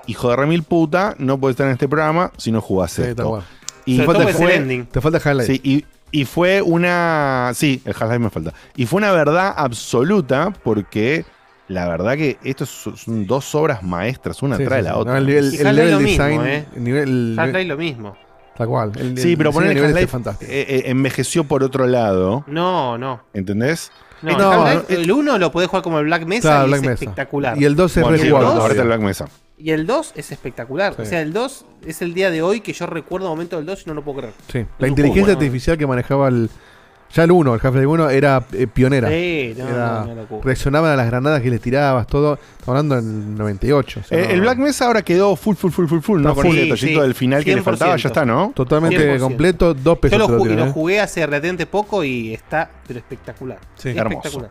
hijo 0.06 0.28
de 0.30 0.36
remil 0.36 0.62
puta, 0.62 1.14
no 1.18 1.39
puedes 1.39 1.55
estar 1.55 1.66
en 1.66 1.72
este 1.72 1.89
programa 1.89 2.32
si 2.36 2.52
no 2.52 2.60
jugás 2.60 2.93
Sí, 2.93 3.02
esto. 3.02 3.43
Y 3.86 3.98
fue- 4.01 4.32
fue- 4.35 4.56
ending. 4.56 4.85
Te 4.86 5.01
falta 5.01 5.18
highlight. 5.30 5.51
Sí, 5.51 5.60
y, 5.64 5.85
y 6.10 6.24
fue 6.26 6.60
una. 6.60 7.52
Sí, 7.55 7.80
el 7.86 7.93
Half-Life 7.93 8.18
me 8.18 8.28
falta. 8.30 8.52
Y 8.76 8.85
fue 8.85 8.98
una 8.98 9.12
verdad 9.12 9.55
absoluta 9.56 10.52
porque 10.62 11.24
la 11.69 11.86
verdad 11.89 12.16
que 12.16 12.39
estos 12.45 12.69
son- 12.69 13.27
dos 13.27 13.55
obras 13.55 13.82
maestras, 13.82 14.43
una 14.43 14.57
Sí, 14.57 14.65
trae 14.65 14.81
sí, 14.81 14.85
la 14.86 14.95
sí. 14.95 14.99
otra. 15.01 15.12
No, 15.12 15.19
el 15.19 15.28
el 15.28 15.45
Half-Life 15.47 15.73
level 15.73 15.90
lo 15.93 16.01
mismo, 16.01 16.24
design. 16.24 16.47
eh. 16.47 16.65
el 16.77 16.85
nivel, 16.85 17.39
el- 17.39 17.69
lo 17.69 17.77
mismo. 17.77 18.16
Tal 18.57 18.66
cual. 18.66 18.93
El- 18.99 19.16
sí, 19.19 19.32
el 19.32 19.39
pero 19.39 19.53
poner 19.53 19.77
el 19.77 19.85
Half-Life 19.85 20.07
fantástico. 20.09 20.51
eh, 20.51 20.66
eh, 20.69 20.82
envejeció 20.86 21.45
por 21.45 21.62
otro 21.62 21.86
lado. 21.86 22.45
No, 22.49 22.99
no. 22.99 23.23
¿Entendés? 23.32 23.93
No, 24.23 24.31
Este 24.31 24.43
el 24.43 24.49
Half-Life- 24.49 24.77
Half-Life, 24.78 25.03
el 25.03 25.12
1 25.12 25.39
lo 25.39 25.53
podés 25.53 25.69
jugar 25.69 25.82
como 25.85 25.99
el 26.01 26.07
Black 26.07 26.24
Mesa 26.27 26.49
Claro, 26.49 26.65
y 26.66 26.69
Black 26.70 26.81
es 26.82 26.89
Mesa. 26.89 27.05
espectacular. 27.05 27.57
Y 27.61 27.65
el 27.65 27.77
2 27.77 27.97
es 27.97 28.03
Bueno, 28.03 28.16
ahorita 28.49 28.82
el 28.82 28.89
Black 28.89 29.01
Mesa. 29.01 29.28
Y 29.61 29.70
el 29.70 29.86
2 29.86 30.12
es 30.16 30.31
espectacular. 30.32 30.95
Sí. 30.95 31.03
O 31.03 31.05
sea, 31.05 31.20
el 31.20 31.32
2 31.32 31.66
es 31.86 32.01
el 32.03 32.15
día 32.15 32.31
de 32.31 32.43
hoy 32.43 32.61
que 32.61 32.73
yo 32.73 32.86
recuerdo 32.86 33.27
el 33.27 33.31
momento 33.31 33.57
del 33.57 33.66
2 33.66 33.82
y 33.85 33.89
no 33.89 33.95
lo 33.95 34.03
puedo 34.03 34.19
creer. 34.19 34.35
Sí. 34.53 34.65
La 34.78 34.89
inteligencia 34.89 35.24
juego, 35.24 35.40
¿no? 35.40 35.45
artificial 35.47 35.78
que 35.78 35.86
manejaba 35.86 36.28
el. 36.28 36.49
Ya 37.14 37.24
el 37.24 37.30
1, 37.32 37.55
el 37.55 37.60
Half-Life 37.62 37.86
1, 37.86 38.10
era 38.10 38.44
eh, 38.52 38.66
pionera. 38.66 39.09
Sí, 39.09 39.55
no, 39.56 39.66
Era- 39.68 40.01
no, 40.01 40.06
no, 40.06 40.14
locura. 40.14 40.40
reaccionaban 40.44 40.93
a 40.93 40.97
las 40.97 41.06
granadas 41.06 41.40
que 41.40 41.48
les 41.51 41.60
tirabas, 41.60 42.06
todo. 42.06 42.35
Estamos 42.35 42.68
hablando 42.68 42.98
en 42.98 43.05
el 43.30 43.35
98. 43.39 44.01
o 44.01 44.02
sea, 44.05 44.18
Eh, 44.18 44.24
no- 44.26 44.35
el 44.35 44.40
Black 44.43 44.59
Mesa 44.59 44.86
ahora 44.86 45.01
quedó 45.02 45.35
full, 45.35 45.56
full, 45.56 45.70
full, 45.72 45.86
full, 45.86 46.01
full, 46.01 46.20
¿no? 46.20 46.28
Está 46.30 46.43
Con 46.43 46.51
full. 46.51 46.56
ese 46.59 46.64
Sí, 46.64 46.70
detallito 46.70 47.01
sí. 47.01 47.06
del 47.06 47.14
final 47.14 47.44
que 47.44 47.55
le 47.56 47.62
faltaba, 47.62 47.93
ya 47.97 47.97
100%. 47.97 48.06
está, 48.09 48.24
¿no? 48.26 48.52
Totalmente 48.55 48.97
100%. 48.98 49.20
completo, 49.20 49.72
dos 49.74 49.98
pesos. 49.98 50.18
Yo 50.18 50.18
lo, 50.18 50.26
te 50.26 50.32
lo 50.32 50.39
ju- 50.39 50.40
y 50.40 50.48
tiran, 50.51 50.59
lo 50.59 50.70
¿eh? 50.70 50.72
jugué 50.74 51.01
hace 51.01 51.24
relativamente 51.24 51.64
poco 51.66 52.05
y 52.05 52.35
está 52.35 52.70
pero 52.86 52.98
espectacular. 52.98 53.59
Sí. 53.76 53.89
Hermoso. 53.90 54.18
espectacular. 54.28 54.51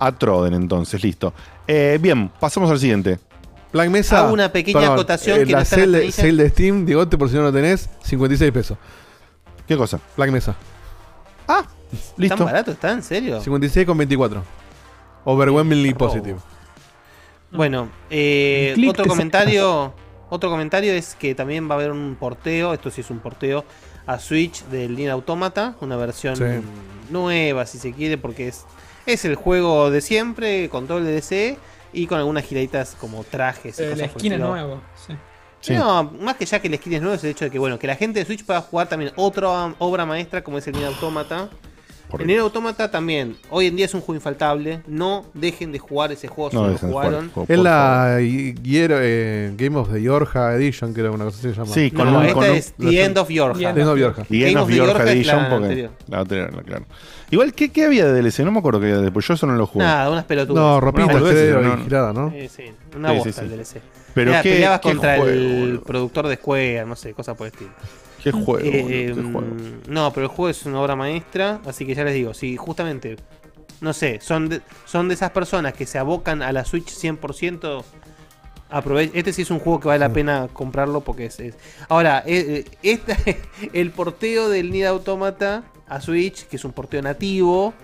A 0.00 0.10
Troden, 0.12 0.54
entonces, 0.54 1.00
listo. 1.04 1.32
Eh, 1.68 1.98
bien, 2.02 2.28
pasamos 2.40 2.68
al 2.68 2.80
siguiente. 2.80 3.20
Black 3.72 3.88
Mesa. 3.90 4.18
Hago 4.24 4.32
una 4.34 4.50
pequeña 4.52 4.92
acotación 4.92 5.40
eh, 5.40 5.44
que 5.46 5.52
la 5.52 5.58
no 5.58 5.62
está 5.62 5.76
en 5.76 5.80
la 5.80 5.86
sale, 5.86 5.98
planilla. 5.98 6.16
sale 6.16 6.42
de 6.42 6.48
Steam, 6.50 6.84
Digote, 6.84 7.16
por 7.16 7.28
si 7.30 7.36
no 7.36 7.42
lo 7.42 7.52
tenés, 7.52 7.88
56 8.02 8.50
pesos. 8.50 8.76
¿Qué 9.68 9.76
cosa? 9.76 10.00
Black 10.16 10.30
Mesa. 10.32 10.56
Ah, 11.48 11.64
listo. 12.16 12.36
¿Tan 12.36 12.46
barato 12.46 12.70
está? 12.72 12.92
¿En 12.92 13.02
serio? 13.02 13.40
56 13.40 13.86
con 13.86 13.98
24. 13.98 14.42
Overwhelmingly 15.24 15.94
positive. 15.94 16.38
Bueno, 17.50 17.90
eh, 18.10 18.74
otro 18.88 19.04
comentario. 19.06 19.94
Otro 20.30 20.48
comentario 20.48 20.92
es 20.94 21.14
que 21.14 21.34
también 21.34 21.68
va 21.68 21.74
a 21.74 21.78
haber 21.78 21.90
un 21.92 22.16
porteo. 22.18 22.72
Esto 22.72 22.90
sí 22.90 23.02
es 23.02 23.10
un 23.10 23.18
porteo 23.18 23.64
a 24.06 24.18
Switch 24.18 24.64
del 24.64 24.96
Nier 24.96 25.10
Automata. 25.10 25.74
Una 25.80 25.96
versión 25.96 26.36
Sí. 26.36 26.44
nueva, 27.10 27.66
si 27.66 27.78
se 27.78 27.92
quiere, 27.92 28.16
porque 28.16 28.48
es, 28.48 28.64
es 29.04 29.24
el 29.26 29.34
juego 29.34 29.90
de 29.90 30.00
siempre, 30.00 30.70
con 30.70 30.86
todo 30.86 30.98
el 30.98 31.04
DLC 31.04 31.58
y 31.92 32.06
con 32.06 32.16
algunas 32.18 32.44
giraditas 32.44 32.96
como 32.98 33.22
trajes. 33.24 33.78
y 33.78 33.82
Eh, 33.82 33.86
la 33.88 33.92
cosas 33.92 34.08
por 34.08 34.16
esquina 34.16 34.34
el 34.36 34.40
es 34.42 34.48
nuevo. 34.48 34.80
Sí. 35.06 35.12
Sí. 35.60 35.74
No, 35.74 36.04
más 36.20 36.36
que 36.36 36.46
ya 36.46 36.60
que 36.60 36.66
el 36.68 36.76
skin 36.76 36.94
es 36.94 37.02
nuevo 37.02 37.14
es 37.14 37.22
el 37.22 37.30
hecho 37.30 37.44
de 37.44 37.50
que 37.50 37.58
bueno, 37.58 37.78
que 37.78 37.86
la 37.86 37.94
gente 37.94 38.18
de 38.18 38.24
Switch 38.24 38.44
pueda 38.44 38.62
jugar 38.62 38.88
también 38.88 39.12
otra 39.14 39.74
obra 39.78 40.04
maestra 40.06 40.42
como 40.42 40.58
es 40.58 40.66
el 40.66 40.72
Nier 40.72 40.86
Automata. 40.86 41.50
El 42.20 42.26
Nier 42.26 42.40
Automata 42.40 42.90
también, 42.90 43.36
hoy 43.50 43.66
en 43.66 43.76
día 43.76 43.86
es 43.86 43.94
un 43.94 44.00
juego 44.00 44.14
infaltable. 44.16 44.82
No 44.86 45.24
dejen 45.34 45.72
de 45.72 45.78
jugar 45.78 46.12
ese 46.12 46.28
juego 46.28 46.50
si 46.50 46.56
No 46.56 46.62
no 46.66 46.72
lo 46.72 46.78
jugaron. 46.78 47.24
el 47.24 47.30
juego, 47.30 47.46
Es 47.52 47.58
la 47.58 48.18
y- 48.20 48.54
eh, 48.64 49.52
Game 49.56 49.76
of 49.78 49.90
the 49.92 50.02
Yorja 50.02 50.54
Edition, 50.54 50.92
creo, 50.92 51.12
una 51.12 51.24
cosa 51.26 51.38
así 51.38 51.48
se 51.48 51.54
llama. 51.54 51.72
Sí, 51.74 51.90
con 51.90 52.10
No, 52.12 52.18
un- 52.18 52.24
esta 52.24 52.34
con 52.34 52.44
un- 52.50 52.56
es 52.56 52.72
The 52.78 53.04
End 53.04 53.18
of 53.18 53.28
Yorja. 53.30 53.74
The 53.74 53.80
End 53.80 53.88
of 53.90 53.98
Yorja. 53.98 54.26
Y 54.28 54.40
Game 54.42 54.56
of 54.60 54.68
the 54.68 54.76
Yorja 54.76 55.04
la 55.04 55.12
Edition, 55.12 55.38
porque. 55.50 55.64
anterior. 55.64 55.90
La 56.08 56.18
anterior, 56.20 56.54
la- 56.54 56.62
claro. 56.62 56.84
Igual, 57.30 57.54
¿qué, 57.54 57.70
¿qué 57.70 57.84
había 57.86 58.04
de 58.06 58.12
DLC? 58.20 58.40
No 58.44 58.52
me 58.52 58.58
acuerdo 58.58 58.78
qué 58.80 58.86
había 58.86 58.98
de 58.98 59.04
DLC, 59.10 59.28
yo 59.28 59.34
eso 59.34 59.46
no 59.46 59.54
lo 59.54 59.66
jugué. 59.66 59.84
Nada, 59.84 60.10
unas 60.10 60.24
pelotudas. 60.24 60.62
No, 60.62 60.80
creo, 60.92 61.60
no, 61.62 61.84
girada, 61.84 62.12
¿no? 62.12 62.30
Eh, 62.34 62.50
sí, 62.54 62.64
una 62.94 63.10
Sí, 63.12 63.16
bosta 63.16 63.32
sí, 63.32 63.40
el. 63.42 63.48
DLC. 63.50 63.80
Pero 64.14 64.30
Era, 64.32 64.42
qué- 64.42 64.50
peleabas 64.52 64.80
qué 64.80 64.88
contra 64.90 65.16
juego, 65.16 65.30
el 65.30 65.80
productor 65.80 66.28
de 66.28 66.36
Square, 66.36 66.84
no 66.84 66.94
sé, 66.96 67.14
cosas 67.14 67.34
por 67.34 67.46
el 67.46 67.52
estilo. 67.54 67.70
Qué 68.22 68.30
juego, 68.32 68.60
Eh, 68.64 69.12
boludo, 69.12 69.22
qué 69.22 69.32
juego. 69.32 69.56
No, 69.88 70.12
pero 70.12 70.26
el 70.26 70.28
juego 70.32 70.48
es 70.48 70.64
una 70.66 70.80
obra 70.80 70.96
maestra, 70.96 71.60
así 71.66 71.84
que 71.86 71.94
ya 71.94 72.04
les 72.04 72.14
digo, 72.14 72.34
si 72.34 72.56
justamente, 72.56 73.16
no 73.80 73.92
sé, 73.92 74.20
son 74.20 74.48
de, 74.48 74.60
son 74.84 75.08
de 75.08 75.14
esas 75.14 75.30
personas 75.30 75.72
que 75.74 75.86
se 75.86 75.98
abocan 75.98 76.42
a 76.42 76.52
la 76.52 76.64
Switch 76.64 76.88
100%, 76.88 77.82
aprovechen. 78.70 79.16
Este 79.16 79.32
sí 79.32 79.42
es 79.42 79.50
un 79.50 79.58
juego 79.58 79.80
que 79.80 79.88
vale 79.88 79.98
la 80.00 80.12
pena 80.12 80.48
comprarlo 80.52 81.00
porque 81.02 81.26
es... 81.26 81.40
es- 81.40 81.56
Ahora, 81.88 82.22
eh, 82.26 82.64
eh, 82.64 82.78
esta- 82.82 83.16
el 83.72 83.90
porteo 83.90 84.48
del 84.48 84.70
Nier 84.70 84.86
Automata 84.88 85.64
a 85.88 86.00
Switch, 86.00 86.46
que 86.46 86.56
es 86.56 86.64
un 86.64 86.72
porteo 86.72 87.02
nativo, 87.02 87.74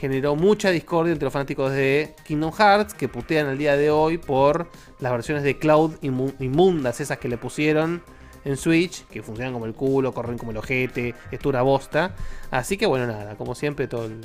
generó 0.00 0.36
mucha 0.36 0.70
discordia 0.70 1.12
entre 1.12 1.24
los 1.26 1.32
fanáticos 1.32 1.72
de 1.72 2.14
Kingdom 2.24 2.52
Hearts 2.52 2.94
que 2.94 3.08
putean 3.08 3.46
al 3.46 3.58
día 3.58 3.76
de 3.76 3.90
hoy 3.90 4.18
por 4.18 4.68
las 5.00 5.10
versiones 5.12 5.42
de 5.44 5.58
Cloud 5.58 5.94
inmu- 6.02 6.34
inmundas, 6.40 7.00
esas 7.00 7.18
que 7.18 7.28
le 7.28 7.36
pusieron 7.38 8.02
en 8.48 8.56
Switch, 8.56 9.04
que 9.06 9.22
funcionan 9.22 9.52
como 9.52 9.66
el 9.66 9.74
culo, 9.74 10.12
corren 10.12 10.38
como 10.38 10.50
el 10.52 10.56
ojete, 10.56 11.14
es 11.30 11.38
pura 11.38 11.62
bosta. 11.62 12.12
Así 12.50 12.76
que 12.76 12.86
bueno, 12.86 13.06
nada, 13.06 13.34
como 13.36 13.54
siempre, 13.54 13.86
todo 13.88 14.06
el 14.06 14.20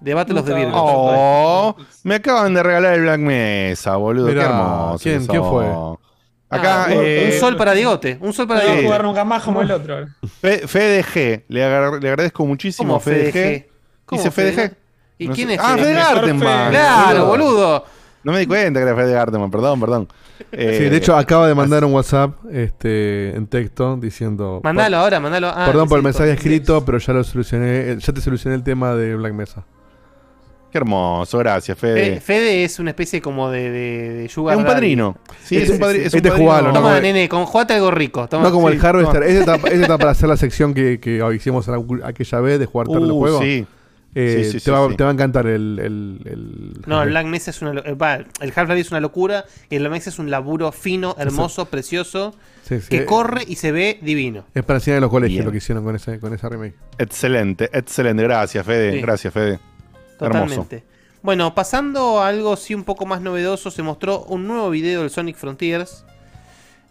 debate 0.00 0.32
los 0.32 0.44
de 0.44 0.54
Virgo. 0.54 0.72
Oh, 0.74 1.76
me 2.04 2.16
acaban 2.16 2.54
de 2.54 2.62
regalar 2.62 2.94
el 2.94 3.02
Black 3.02 3.18
Mesa, 3.20 3.96
boludo. 3.96 4.28
Mirá, 4.28 4.42
qué 4.42 4.48
hermoso. 5.14 5.32
¿quién- 5.32 5.44
fue? 5.44 5.66
Acá. 6.52 6.84
Ah, 6.84 6.86
un- 6.88 7.02
eh, 7.04 7.30
un 7.34 7.40
sol 7.40 7.56
para 7.56 7.72
Diegote, 7.74 8.18
un 8.20 8.32
sol 8.32 8.48
para 8.48 8.60
No 8.60 8.64
a 8.64 8.66
Diegote. 8.70 8.86
jugar 8.86 9.04
nunca 9.04 9.24
más 9.24 9.42
como 9.42 9.60
el 9.62 9.70
otro. 9.70 10.06
Fe- 10.40 10.66
Fede 10.66 11.04
G, 11.04 11.44
le, 11.48 11.64
agar- 11.64 12.02
le 12.02 12.08
agradezco 12.08 12.44
muchísimo 12.44 12.88
¿Cómo 12.88 12.96
a 12.96 13.00
Fede 13.00 13.30
Fede 13.32 13.32
G. 13.32 13.66
G? 13.66 13.70
¿Cómo 14.06 14.20
Dice 14.22 14.30
Fede 14.32 14.52
Fede 14.52 14.68
G. 14.68 14.70
G? 14.70 14.76
¿Y 15.18 15.28
No 15.28 15.34
quién 15.34 15.48
sé- 15.48 15.54
es 15.54 15.60
Ah, 15.62 15.76
Fede? 15.76 15.92
Gartenman. 15.94 16.70
Claro, 16.70 17.26
boludo. 17.26 17.84
No 18.22 18.32
me 18.32 18.40
di 18.40 18.46
cuenta 18.46 18.80
que 18.80 18.86
era 18.86 18.94
Fede 18.94 19.12
Gartenman, 19.14 19.50
perdón, 19.50 19.80
perdón. 19.80 20.08
Eh, 20.52 20.76
Sí, 20.78 20.88
de 20.90 20.96
hecho 20.96 21.16
acaba 21.16 21.48
de 21.48 21.54
mandar 21.54 21.84
un 21.84 21.92
WhatsApp 21.94 22.34
este, 22.52 23.34
en 23.34 23.46
texto 23.46 23.96
diciendo... 23.96 24.60
Mandalo 24.62 24.98
ahora, 24.98 25.20
mandalo. 25.20 25.48
Ah, 25.48 25.64
Perdón 25.66 25.88
por 25.88 25.98
el 25.98 26.04
mensaje 26.04 26.28
por- 26.30 26.36
escrito, 26.36 26.84
pero 26.84 26.98
ya 26.98 27.12
lo 27.14 27.24
solucioné, 27.24 27.90
eh, 27.92 27.96
ya 27.98 28.12
te 28.12 28.20
solucioné 28.20 28.56
el 28.56 28.62
tema 28.62 28.94
de 28.94 29.16
Black 29.16 29.32
Mesa. 29.32 29.64
Qué 30.70 30.78
hermoso, 30.78 31.36
gracias, 31.38 31.76
Fede, 31.76 31.94
Fede. 31.94 32.20
Fede 32.20 32.64
es 32.64 32.78
una 32.78 32.90
especie 32.90 33.20
como 33.20 33.50
de, 33.50 33.70
de, 33.70 34.08
de 34.14 34.28
sugar 34.28 34.54
Es 34.54 34.60
un 34.60 34.66
padrino. 34.66 35.16
Sí, 35.42 35.56
es 35.56 35.68
un 35.68 35.78
padri- 35.80 35.96
es 36.04 36.12
un 36.12 36.18
Este 36.18 36.28
padrino. 36.28 36.36
jugalo, 36.36 36.68
¿no? 36.68 36.74
Toma, 36.74 37.00
nene, 37.00 37.28
con, 37.28 37.44
jugate 37.46 37.72
algo 37.74 37.90
rico. 37.90 38.28
Toma. 38.28 38.44
no 38.44 38.52
como 38.52 38.68
Sí, 38.70 38.76
el 38.76 38.86
Harvester. 38.86 39.22
Ese 39.24 39.40
está, 39.40 39.56
ese 39.56 39.82
está 39.82 39.98
para 39.98 40.12
hacer 40.12 40.28
la 40.28 40.36
sección 40.36 40.72
que, 40.72 41.00
que 41.00 41.24
hicimos 41.34 41.68
aquella 42.04 42.40
vez 42.40 42.60
de 42.60 42.66
jugar 42.66 42.86
tarde 42.86 43.00
los 43.00 43.10
Uh, 43.10 43.18
juegos. 43.18 43.42
sí. 43.42 43.66
Eh, 44.14 44.40
Sí, 44.42 44.44
sí, 44.46 44.52
te, 44.54 44.60
sí, 44.60 44.70
va, 44.72 44.88
sí. 44.88 44.96
te 44.96 45.04
va 45.04 45.10
a 45.10 45.12
encantar 45.12 45.46
el. 45.46 45.78
el, 45.78 46.20
el- 46.24 46.82
No, 46.86 47.00
el 47.02 47.10
Black 47.10 47.26
Mesa 47.26 47.50
es 47.50 47.62
una 47.62 47.72
va, 47.94 48.16
el 48.16 48.52
Half-Life 48.54 48.80
es 48.80 48.90
una 48.90 48.98
locura 49.00 49.44
y 49.68 49.76
el 49.76 49.82
Black 49.82 49.92
Mesa 49.92 50.10
es 50.10 50.18
un 50.18 50.30
laburo 50.30 50.72
fino, 50.72 51.14
hermoso, 51.18 51.66
precioso, 51.66 52.34
Sí, 52.64 52.80
sí. 52.80 52.88
que 52.88 53.04
corre 53.04 53.44
y 53.46 53.54
se 53.56 53.70
ve 53.70 53.98
divino. 54.02 54.44
Es 54.54 54.64
para 54.64 54.78
enseñar 54.78 54.96
en 54.96 55.02
los 55.02 55.10
colegios 55.10 55.36
Bien. 55.36 55.44
lo 55.44 55.52
que 55.52 55.58
hicieron 55.58 55.84
con 55.84 55.94
ese, 55.94 56.18
con 56.18 56.34
esa 56.34 56.48
remake. 56.48 56.74
Excelente, 56.98 57.70
excelente. 57.72 58.22
Gracias, 58.24 58.66
Fede. 58.66 58.94
Sí. 58.94 59.00
Gracias, 59.00 59.32
Fede. 59.32 59.60
Hermoso. 60.18 60.18
Totalmente. 60.18 60.84
Bueno, 61.22 61.54
pasando 61.54 62.20
a 62.20 62.28
algo 62.28 62.56
sí 62.56 62.74
un 62.74 62.82
poco 62.84 63.06
más 63.06 63.20
novedoso, 63.20 63.70
se 63.70 63.82
mostró 63.82 64.24
un 64.24 64.48
nuevo 64.48 64.70
video 64.70 65.02
del 65.02 65.10
Sonic 65.10 65.36
Frontiers. 65.36 66.04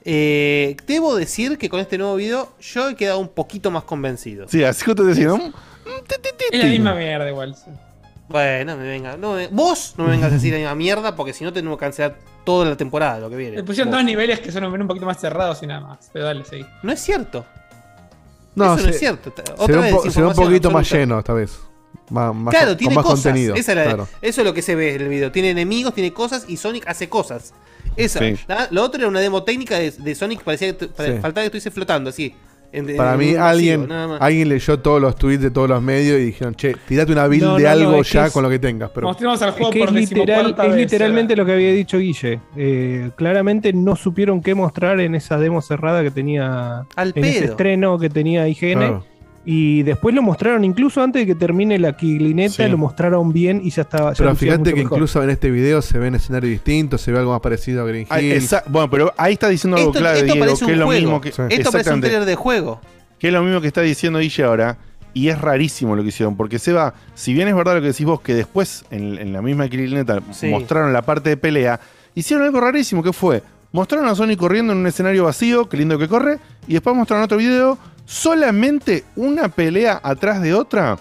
Eh, 0.06 0.78
debo 0.88 1.16
decir 1.16 1.58
que 1.58 1.68
con 1.70 1.80
este 1.82 1.98
nuevo 1.98 2.16
video 2.16 2.54
yo 2.62 2.90
he 2.90 2.96
quedado 2.96 3.20
un 3.20 3.28
poquito 3.28 3.70
más 3.72 3.84
convencido. 3.84 4.48
Sí, 4.48 4.64
así 4.64 4.86
que 4.86 4.96
te 4.96 5.04
decía, 5.04 5.28
¿no? 5.28 5.52
Es 6.52 6.60
la 6.64 6.66
misma 6.70 6.96
mierda 6.96 7.28
igual. 7.30 7.56
sí. 7.56 7.72
Bueno, 8.28 8.76
no 8.76 8.82
me 8.82 8.88
venga. 8.88 9.18
no 9.18 9.34
me- 9.34 9.48
vos 9.48 9.96
no 9.98 10.04
me 10.06 10.12
vengas 10.12 10.32
a 10.32 10.36
decir 10.36 10.52
la 10.54 10.60
misma 10.60 10.76
mierda 10.76 11.16
porque 11.16 11.34
si 11.34 11.44
no 11.44 11.52
tenemos 11.52 11.78
que 11.78 11.82
cancelar 11.82 12.16
toda 12.44 12.66
la 12.70 12.78
temporada 12.78 13.20
lo 13.20 13.30
que 13.30 13.36
viene. 13.36 13.56
Le 13.58 13.64
pusieron 13.64 13.90
Vos. 13.92 13.98
dos 13.98 14.06
niveles 14.06 14.40
que 14.40 14.52
son 14.52 14.64
un 14.66 14.88
poquito 14.88 15.06
más 15.08 15.20
cerrados 15.20 15.62
y 15.64 15.68
nada 15.68 15.82
más. 15.82 16.10
Pero 16.14 16.26
dale, 16.26 16.46
seguí. 16.46 16.66
No 16.84 16.92
es 16.92 17.00
cierto. 17.00 17.46
No, 18.56 18.66
Eso 18.66 18.78
se, 18.78 18.84
no 18.84 18.90
es 18.90 19.00
cierto. 19.00 19.34
se 19.36 19.72
ve 19.72 19.78
un, 19.78 19.84
vez 19.84 19.94
po- 19.94 20.02
se 20.02 20.22
ve 20.22 20.28
un 20.28 20.34
desinformación 20.34 20.46
poquito 20.48 20.72
más 20.72 20.80
absoluta. 20.82 20.98
lleno 21.00 21.20
esta 21.20 21.34
vez. 21.34 21.60
Más, 22.10 22.36
más- 22.36 22.52
Claro, 22.54 22.68
con 22.70 22.78
tiene 22.78 22.96
más 22.96 23.04
cosas. 23.06 23.24
contenido. 23.24 23.56
Esa 23.56 23.74
claro. 23.74 24.08
Eso 24.22 24.42
es 24.42 24.48
lo 24.48 24.54
que 24.54 24.62
se 24.62 24.76
ve 24.76 24.96
en 24.96 25.02
el 25.02 25.08
video. 25.10 25.32
Tiene 25.32 25.50
enemigos, 25.52 25.94
tiene 25.94 26.14
cosas 26.14 26.46
y 26.48 26.58
Sonic 26.58 26.88
hace 26.88 27.10
cosas. 27.10 27.54
Esa. 27.96 28.20
Sí. 28.20 28.36
La- 28.48 28.68
lo 28.72 28.84
otro 28.84 29.00
era 29.00 29.08
una 29.08 29.20
demo 29.22 29.44
técnica 29.44 29.78
de, 29.80 29.92
de 29.92 30.16
Sonic, 30.16 30.44
parecía 30.44 30.68
que 30.78 30.86
tu- 30.88 31.04
Sí. 31.04 31.12
faltaba 31.22 31.42
que 31.42 31.46
estuviese 31.46 31.72
flotando 31.72 32.10
así. 32.12 32.36
En- 32.72 32.90
en 32.90 32.98
Para 32.98 33.14
un 33.14 33.18
mí, 33.20 33.36
alguien, 33.36 33.92
alguien 33.92 34.50
leyó 34.50 34.80
todos 34.80 35.02
los 35.02 35.16
tweets 35.16 35.42
de 35.42 35.52
todos 35.52 35.68
los 35.70 35.82
medios 35.82 36.20
y 36.20 36.26
dijeron, 36.26 36.54
che, 36.56 36.76
tirate 36.88 37.12
una 37.12 37.28
build 37.28 37.44
No, 37.44 37.56
de 37.58 37.64
no, 37.64 37.70
algo 37.70 37.96
es 38.02 38.12
ya 38.12 38.28
es- 38.28 38.34
con 38.34 38.44
lo 38.44 38.50
que 38.50 38.60
tengas. 38.60 38.92
Pero 38.94 39.08
Mostremos 39.08 39.42
al 39.42 39.50
Es 39.50 39.56
juego 39.56 39.72
que 39.72 39.80
por 39.80 39.88
es, 39.90 39.94
literal, 39.96 40.50
es 40.52 40.58
vez, 40.58 40.76
literalmente 40.76 41.36
lo 41.36 41.46
que 41.46 41.54
había 41.54 41.72
dicho 41.74 41.98
Guille. 41.98 42.40
Eh, 42.56 43.10
claramente 43.16 43.74
no 43.74 43.96
supieron 43.96 44.42
qué 44.42 44.54
mostrar 44.56 45.00
en 45.00 45.16
esa 45.16 45.38
demo 45.38 45.62
cerrada 45.62 46.04
que 46.04 46.12
tenía 46.12 46.86
Al 46.96 47.14
en 47.16 47.26
ese 47.26 47.46
estreno 47.46 47.98
que 47.98 48.10
tenía 48.10 48.48
IGN. 48.48 48.74
Claro. 48.78 49.06
Y 49.46 49.84
después 49.84 50.14
lo 50.14 50.22
mostraron, 50.22 50.64
incluso 50.64 51.02
antes 51.02 51.22
de 51.22 51.26
que 51.28 51.34
termine 51.36 51.80
la 51.80 51.96
quilineta, 51.96 52.66
Sí. 52.66 52.70
lo 52.70 52.78
mostraron 52.78 53.32
bien 53.32 53.62
y 53.64 53.70
ya 53.72 53.84
estaba. 53.84 54.12
ya 54.14 54.18
Pero 54.18 54.36
fíjate 54.36 54.74
que 54.74 54.84
mejor. 54.84 54.98
incluso 54.98 55.24
en 55.24 55.30
este 55.30 55.50
video 55.50 55.82
se 55.82 55.98
ven 55.98 56.14
escenarios 56.16 56.52
distintos, 56.52 57.02
se 57.02 57.12
ve 57.12 57.20
algo 57.20 57.32
más 57.32 57.42
parecido 57.42 57.82
a 57.84 57.86
Green 57.88 58.06
Ah, 58.10 58.22
Hill. 58.22 58.44
bueno, 58.68 58.90
pero 58.90 59.14
ahí 59.18 59.34
está 59.34 59.48
diciendo 59.50 59.78
algo 59.78 59.92
Esto, 59.94 60.06
esto 60.06 60.24
Diego, 60.26 60.40
parece 60.40 60.66
que 60.66 60.72
es 60.72 60.74
un 60.76 60.80
lo 60.80 60.86
juego. 60.86 61.02
mismo 61.02 61.22
que. 61.22 61.30
Esto 61.30 61.72
parece 61.72 61.94
un 61.94 62.02
trailer 62.02 62.26
de 62.26 62.36
juego. 62.36 62.82
Que 63.18 63.28
es 63.28 63.34
lo 63.34 63.42
mismo 63.44 63.60
que 63.62 63.68
está 63.68 63.82
diciendo 63.82 64.20
Guille 64.20 64.44
ahora. 64.44 64.78
Y 65.14 65.30
es 65.30 65.42
rarísimo 65.42 65.96
lo 65.96 66.04
que 66.04 66.10
hicieron. 66.10 66.38
Porque 66.38 66.60
Seba, 66.60 66.94
si 67.16 67.34
bien 67.34 67.48
es 67.48 67.56
verdad 67.56 67.74
lo 67.76 67.82
que 67.82 67.88
decís 67.88 68.06
vos, 68.06 68.22
que 68.22 68.36
después 68.36 68.86
en, 68.92 69.18
en 69.18 69.34
la 69.34 69.42
misma 69.42 69.68
Quilineta 69.68 70.20
Sí. 70.32 70.48
mostraron 70.48 70.94
la 70.94 71.02
parte 71.02 71.30
de 71.30 71.38
pelea, 71.38 71.80
hicieron 72.14 72.46
algo 72.46 72.62
rarísimo 72.62 73.02
que 73.02 73.12
fue. 73.12 73.42
Mostraron 73.72 74.08
a 74.08 74.14
Sonic 74.16 74.38
corriendo 74.38 74.72
en 74.74 74.80
un 74.80 74.88
escenario 74.88 75.24
vacío, 75.24 75.68
qué 75.68 75.78
lindo 75.78 75.98
que 75.98 76.08
corre, 76.08 76.38
y 76.68 76.74
después 76.74 76.96
mostraron 76.96 77.24
otro 77.26 77.38
video, 77.38 77.78
solamente 78.10 79.04
una 79.16 79.50
pelea 79.50 80.00
atrás 80.02 80.42
de 80.42 80.56
otra, 80.56 80.98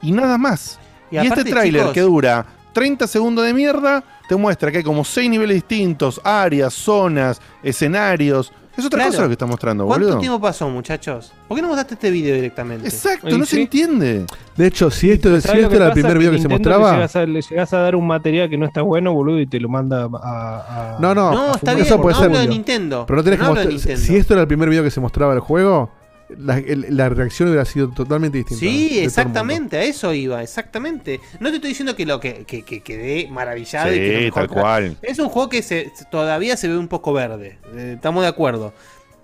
y 0.00 0.10
nada 0.10 0.38
más. 0.38 0.78
Y 1.10 1.16
Y, 1.16 1.18
aparte, 1.18 1.40
este 1.40 1.50
tráiler 1.50 1.92
que 1.92 2.00
dura 2.00 2.46
30 2.72 3.06
segundos 3.06 3.44
de 3.44 3.52
mierda, 3.52 4.02
te 4.26 4.36
muestra 4.36 4.70
que 4.70 4.78
hay 4.78 4.84
como 4.84 5.04
6 5.04 5.28
niveles 5.28 5.56
distintos, 5.56 6.18
áreas, 6.24 6.72
zonas, 6.72 7.40
escenarios. 7.62 8.52
Es 8.74 8.86
otra 8.86 8.98
Claro. 9.00 9.10
cosa 9.10 9.22
lo 9.22 9.28
que 9.28 9.32
está 9.32 9.44
mostrando, 9.46 9.84
¿Cuánto 9.84 10.06
boludo. 10.06 10.20
tiempo 10.20 10.40
pasó, 10.40 10.70
muchachos? 10.70 11.32
¿Por 11.46 11.56
qué 11.56 11.60
no 11.62 11.68
mostraste 11.68 11.94
este 11.94 12.10
video 12.10 12.34
directamente? 12.36 12.88
Exacto, 12.88 13.36
no 13.36 13.44
se 13.44 13.60
entiende. 13.60 14.24
De 14.56 14.66
hecho, 14.66 14.90
si 14.90 15.10
esto, 15.10 15.34
si 15.34 15.42
¿Sabes 15.42 15.56
lo 15.62 15.66
esto 15.66 15.70
que 15.70 15.76
era 15.76 15.86
el 15.88 15.92
primer 15.92 16.16
video 16.16 16.32
que 16.32 16.38
se 16.38 16.48
mostraba. 16.48 16.92
llegas, 16.94 17.16
a, 17.16 17.26
le 17.26 17.42
llegas 17.42 17.74
a 17.74 17.78
dar 17.80 17.96
un 17.96 18.06
material 18.06 18.48
que 18.48 18.56
no 18.56 18.64
está 18.64 18.80
bueno, 18.80 19.12
boludo, 19.12 19.40
y 19.40 19.46
te 19.46 19.60
lo 19.60 19.68
manda 19.68 20.04
a. 20.22 20.94
a- 20.94 20.98
No, 21.00 21.14
no, 21.14 21.32
No, 21.32 21.54
está 21.56 21.72
eso 21.72 21.82
bien, 21.84 22.00
puede 22.00 22.14
no 22.14 22.18
ser. 22.20 22.26
hablo 22.28 22.38
de. 22.38 22.46
Nintendo. 22.46 23.04
Pero 23.06 23.16
no 23.18 23.24
tenés 23.24 23.38
No 23.40 23.44
que 23.44 23.48
hablo 23.50 23.60
de 23.60 23.66
mostrar. 23.74 23.88
Nintendo. 23.96 24.06
Si 24.12 24.16
esto 24.16 24.32
era 24.34 24.40
el 24.42 24.48
primer 24.48 24.70
video 24.70 24.82
que 24.84 24.90
se 24.92 25.00
mostraba 25.00 25.32
del 25.32 25.40
juego, 25.40 25.90
la, 26.38 26.62
la 26.66 27.08
reacción 27.08 27.48
hubiera 27.48 27.64
sido 27.64 27.88
totalmente 27.90 28.38
distinta. 28.38 28.60
Sí, 28.60 28.98
exactamente, 29.00 29.76
a 29.76 29.82
eso 29.82 30.12
iba, 30.14 30.42
exactamente. 30.42 31.20
No 31.40 31.50
te 31.50 31.56
estoy 31.56 31.70
diciendo 31.70 31.96
que 31.96 32.06
lo 32.06 32.20
que, 32.20 32.44
que, 32.44 32.62
que 32.62 32.80
quedé 32.82 33.28
maravillado 33.30 33.92
y 33.92 33.98
que 33.98 34.30
tal 34.34 34.48
cual. 34.48 34.96
Es 35.02 35.18
un 35.18 35.28
juego 35.28 35.48
que 35.48 35.62
se, 35.62 35.92
todavía 36.10 36.56
se 36.56 36.68
ve 36.68 36.76
un 36.78 36.88
poco 36.88 37.12
verde. 37.12 37.58
eh, 37.74 37.92
estamos 37.96 38.22
de 38.22 38.28
acuerdo. 38.28 38.72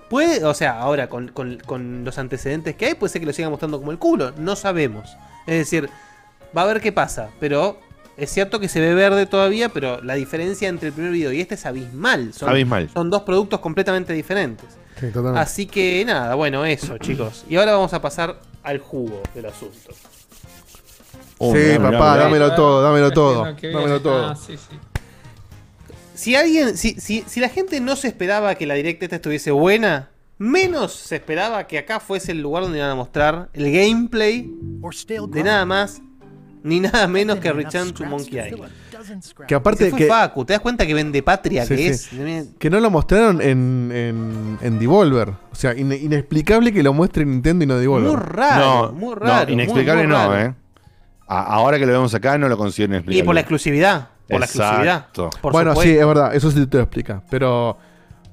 Puede, 0.08 0.44
o 0.44 0.54
sea, 0.54 0.78
ahora 0.78 1.08
con, 1.08 1.28
con- 1.28 1.58
con 1.66 2.04
los 2.04 2.18
antecedentes 2.18 2.76
que 2.76 2.86
hay, 2.86 2.94
puede 2.94 3.12
ser 3.12 3.20
que 3.20 3.26
lo 3.26 3.32
sigan 3.32 3.50
mostrando 3.50 3.78
como 3.78 3.90
el 3.90 3.98
culo. 3.98 4.32
No 4.38 4.54
sabemos. 4.54 5.16
Es 5.46 5.58
decir, 5.58 5.88
va 6.56 6.62
a 6.62 6.66
ver 6.66 6.80
qué 6.80 6.92
pasa. 6.92 7.30
Pero 7.40 7.80
es 8.16 8.30
cierto 8.30 8.60
que 8.60 8.68
se 8.68 8.80
ve 8.80 8.94
verde 8.94 9.26
todavía, 9.26 9.68
pero 9.68 10.02
la 10.02 10.14
diferencia 10.14 10.68
entre 10.68 10.88
el 10.88 10.94
primer 10.94 11.12
video 11.12 11.32
y 11.32 11.40
este 11.40 11.54
es 11.54 11.66
abismal. 11.66 12.32
Son, 12.32 12.48
Abismal. 12.48 12.88
Son 12.92 13.10
dos 13.10 13.22
productos 13.22 13.60
completamente 13.60 14.12
diferentes. 14.12 14.66
Sí, 14.98 15.08
totalmente. 15.08 15.40
Así 15.40 15.66
que 15.66 16.04
nada, 16.04 16.34
bueno, 16.34 16.64
eso, 16.64 16.96
chicos. 16.98 17.44
Y 17.48 17.56
ahora 17.56 17.72
vamos 17.72 17.92
a 17.92 18.00
pasar 18.00 18.40
al 18.62 18.78
jugo 18.78 19.22
del 19.34 19.46
asunto. 19.46 19.76
Oh, 21.38 21.52
sí, 21.52 21.58
mirá, 21.58 21.76
papá, 21.78 21.90
mirá, 21.90 21.98
mirá. 21.98 22.18
dámelo 22.24 22.54
todo, 22.54 22.82
dámelo 22.82 23.10
todo. 23.10 23.44
Dámelo 23.44 24.00
todo. 24.00 24.26
Ah, 24.28 24.36
sí, 24.36 24.56
sí. 24.56 24.76
Si 26.14 26.34
alguien, 26.34 26.78
si, 26.78 26.98
si, 26.98 27.22
si 27.26 27.40
la 27.40 27.50
gente 27.50 27.78
no 27.80 27.94
se 27.94 28.08
esperaba 28.08 28.54
que 28.54 28.64
la 28.64 28.72
directa 28.72 29.04
esta 29.04 29.16
estuviese 29.16 29.50
buena, 29.50 30.08
menos 30.38 30.94
se 30.94 31.16
esperaba 31.16 31.66
que 31.66 31.76
acá 31.76 32.00
fuese 32.00 32.32
el 32.32 32.40
lugar 32.40 32.62
donde 32.62 32.78
iban 32.78 32.90
a 32.90 32.94
mostrar 32.94 33.50
el 33.52 33.70
gameplay 33.70 34.50
de 35.28 35.42
nada 35.42 35.66
más 35.66 36.00
ni 36.66 36.80
nada 36.80 37.06
menos 37.08 37.38
que 37.38 37.52
Return 37.52 37.92
to 37.94 38.04
Monkey 38.04 38.38
Island. 38.38 38.72
Que 39.46 39.54
aparte 39.54 39.90
fue 39.90 39.98
que, 40.00 40.06
Facu, 40.06 40.44
¿te 40.44 40.52
das 40.52 40.60
cuenta 40.60 40.86
que 40.86 40.92
vende 40.94 41.22
patria 41.22 41.64
Sí, 41.64 41.76
que 41.76 41.94
sí. 41.94 42.18
es? 42.18 42.48
que 42.58 42.68
no 42.70 42.80
lo 42.80 42.90
mostraron 42.90 43.40
en, 43.40 43.90
en, 43.94 44.58
en 44.60 44.78
Devolver. 44.78 45.28
O 45.30 45.54
sea, 45.54 45.74
in- 45.74 45.92
inexplicable 45.92 46.72
que 46.72 46.82
lo 46.82 46.92
muestre 46.92 47.24
Nintendo 47.24 47.64
y 47.64 47.66
no 47.68 47.78
Devolver. 47.78 48.10
Muy 48.10 48.20
raro, 48.20 48.64
no, 48.86 48.92
muy 48.92 49.14
raro. 49.14 49.46
no, 49.46 49.52
inexplicable 49.52 50.06
muy, 50.06 50.16
muy 50.16 50.26
no. 50.26 50.38
¿eh? 50.38 50.54
A- 51.28 51.42
ahora 51.54 51.78
que 51.78 51.86
lo 51.86 51.92
vemos 51.92 52.14
acá 52.14 52.36
no 52.38 52.48
lo 52.48 52.56
considero 52.56 52.92
Y 52.92 52.96
inexplicable. 52.96 53.24
por 53.26 53.34
la 53.34 53.40
exclusividad. 53.40 54.08
Por 54.28 54.40
la 54.40 54.46
exclusividad. 54.46 55.06
Por 55.12 55.52
bueno, 55.52 55.70
supuesto. 55.70 55.82
sí, 55.82 55.98
es 55.98 56.06
verdad, 56.06 56.34
eso 56.34 56.50
sí 56.50 56.66
te 56.66 56.76
lo 56.78 56.82
explica. 56.82 57.22
Pero 57.30 57.78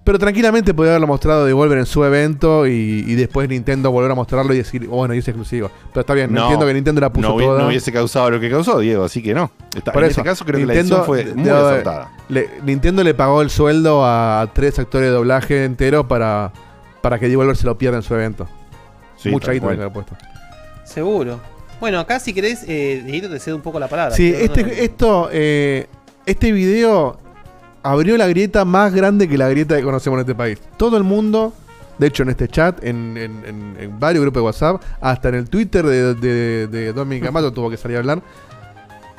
Pero 0.04 0.20
tranquilamente 0.20 0.74
podría 0.74 0.92
haberlo 0.94 1.08
mostrado 1.08 1.42
de 1.44 1.48
Devolver 1.48 1.78
en 1.78 1.86
su 1.86 2.04
evento 2.04 2.68
y, 2.68 3.06
y 3.08 3.16
después 3.16 3.48
Nintendo 3.48 3.90
volver 3.90 4.12
a 4.12 4.16
mostrarlo 4.16 4.54
y 4.54 4.58
decir, 4.58 4.86
oh, 4.92 4.98
bueno, 4.98 5.14
y 5.14 5.20
es 5.20 5.28
exclusivo. 5.30 5.72
Pero 5.94 6.02
está 6.02 6.14
bien, 6.14 6.34
no, 6.34 6.42
entiendo 6.42 6.66
que 6.68 6.74
Nintendo 6.74 7.00
la 7.00 7.14
puso 7.14 7.30
no, 7.30 7.38
toda. 7.38 7.62
no 7.62 7.68
hubiese 7.68 7.92
causado 7.94 8.30
lo 8.32 8.40
que 8.40 8.50
causó, 8.50 8.80
Diego, 8.80 9.06
así 9.06 9.24
que 9.24 9.34
no. 9.34 9.50
Está- 9.74 9.94
Por 9.94 10.04
en 10.04 10.10
eso, 10.12 10.20
ese 10.20 10.30
caso 10.30 10.44
creo 10.44 10.60
que 10.60 10.66
la 10.66 10.74
Nintendo 10.74 11.06
decisión 11.06 11.26
fue 11.26 11.36
muy 11.42 11.50
acertada. 11.50 12.12
le- 12.28 12.50
Nintendo 12.66 13.04
le 13.04 13.14
pagó 13.14 13.42
el 13.42 13.50
sueldo 13.50 14.04
a 14.06 14.50
tres 14.54 14.78
actores 14.78 15.08
de 15.08 15.14
doblaje 15.14 15.64
entero 15.64 16.06
para, 16.08 16.52
para 17.02 17.18
que 17.18 17.30
Devolver 17.30 17.56
se 17.56 17.66
lo 17.66 17.78
pierda 17.78 17.96
en 17.98 18.04
su 18.04 18.14
evento. 18.14 18.48
Sí, 19.16 19.30
Mucha 19.30 19.54
guita 19.54 19.70
que 19.70 19.78
le 19.78 19.84
ha 19.86 19.94
puesto. 19.94 20.18
Seguro. 20.84 21.40
Bueno, 21.80 22.00
acá 22.00 22.20
si 22.20 22.34
querés, 22.34 22.64
eh, 22.68 23.02
Dieguito, 23.06 23.30
te 23.30 23.40
cedo 23.40 23.56
un 23.56 23.62
poco 23.62 23.80
la 23.80 23.88
palabra. 23.88 24.14
Sí, 24.16 24.34
este, 24.36 24.84
esto, 24.84 25.30
eh, 25.32 25.88
este 26.26 26.52
video 26.52 27.18
abrió 27.84 28.18
la 28.18 28.28
grieta 28.28 28.66
más 28.66 28.94
grande 28.94 29.28
que 29.28 29.38
la 29.38 29.50
grieta 29.50 29.76
que 29.78 29.84
conocemos 29.84 30.18
en 30.18 30.22
este 30.22 30.36
país. 30.36 30.60
Todo 30.78 30.98
el 30.98 31.04
mundo, 31.04 31.54
de 31.98 32.08
hecho 32.08 32.24
en 32.24 32.30
este 32.30 32.48
chat, 32.48 32.84
en, 32.84 33.16
en- 33.18 33.44
en- 33.46 33.76
en 33.80 34.00
varios 34.00 34.22
grupos 34.24 34.42
de 34.42 34.46
WhatsApp, 34.46 34.82
hasta 35.02 35.30
en 35.30 35.36
el 35.36 35.50
Twitter 35.50 35.86
de, 35.86 36.16
de, 36.16 36.68
de 36.68 36.94
Dominic 36.94 37.26
Amato 37.28 37.52
tuvo 37.52 37.70
que 37.70 37.78
salir 37.78 37.98
a 37.98 38.00
hablar. 38.00 38.22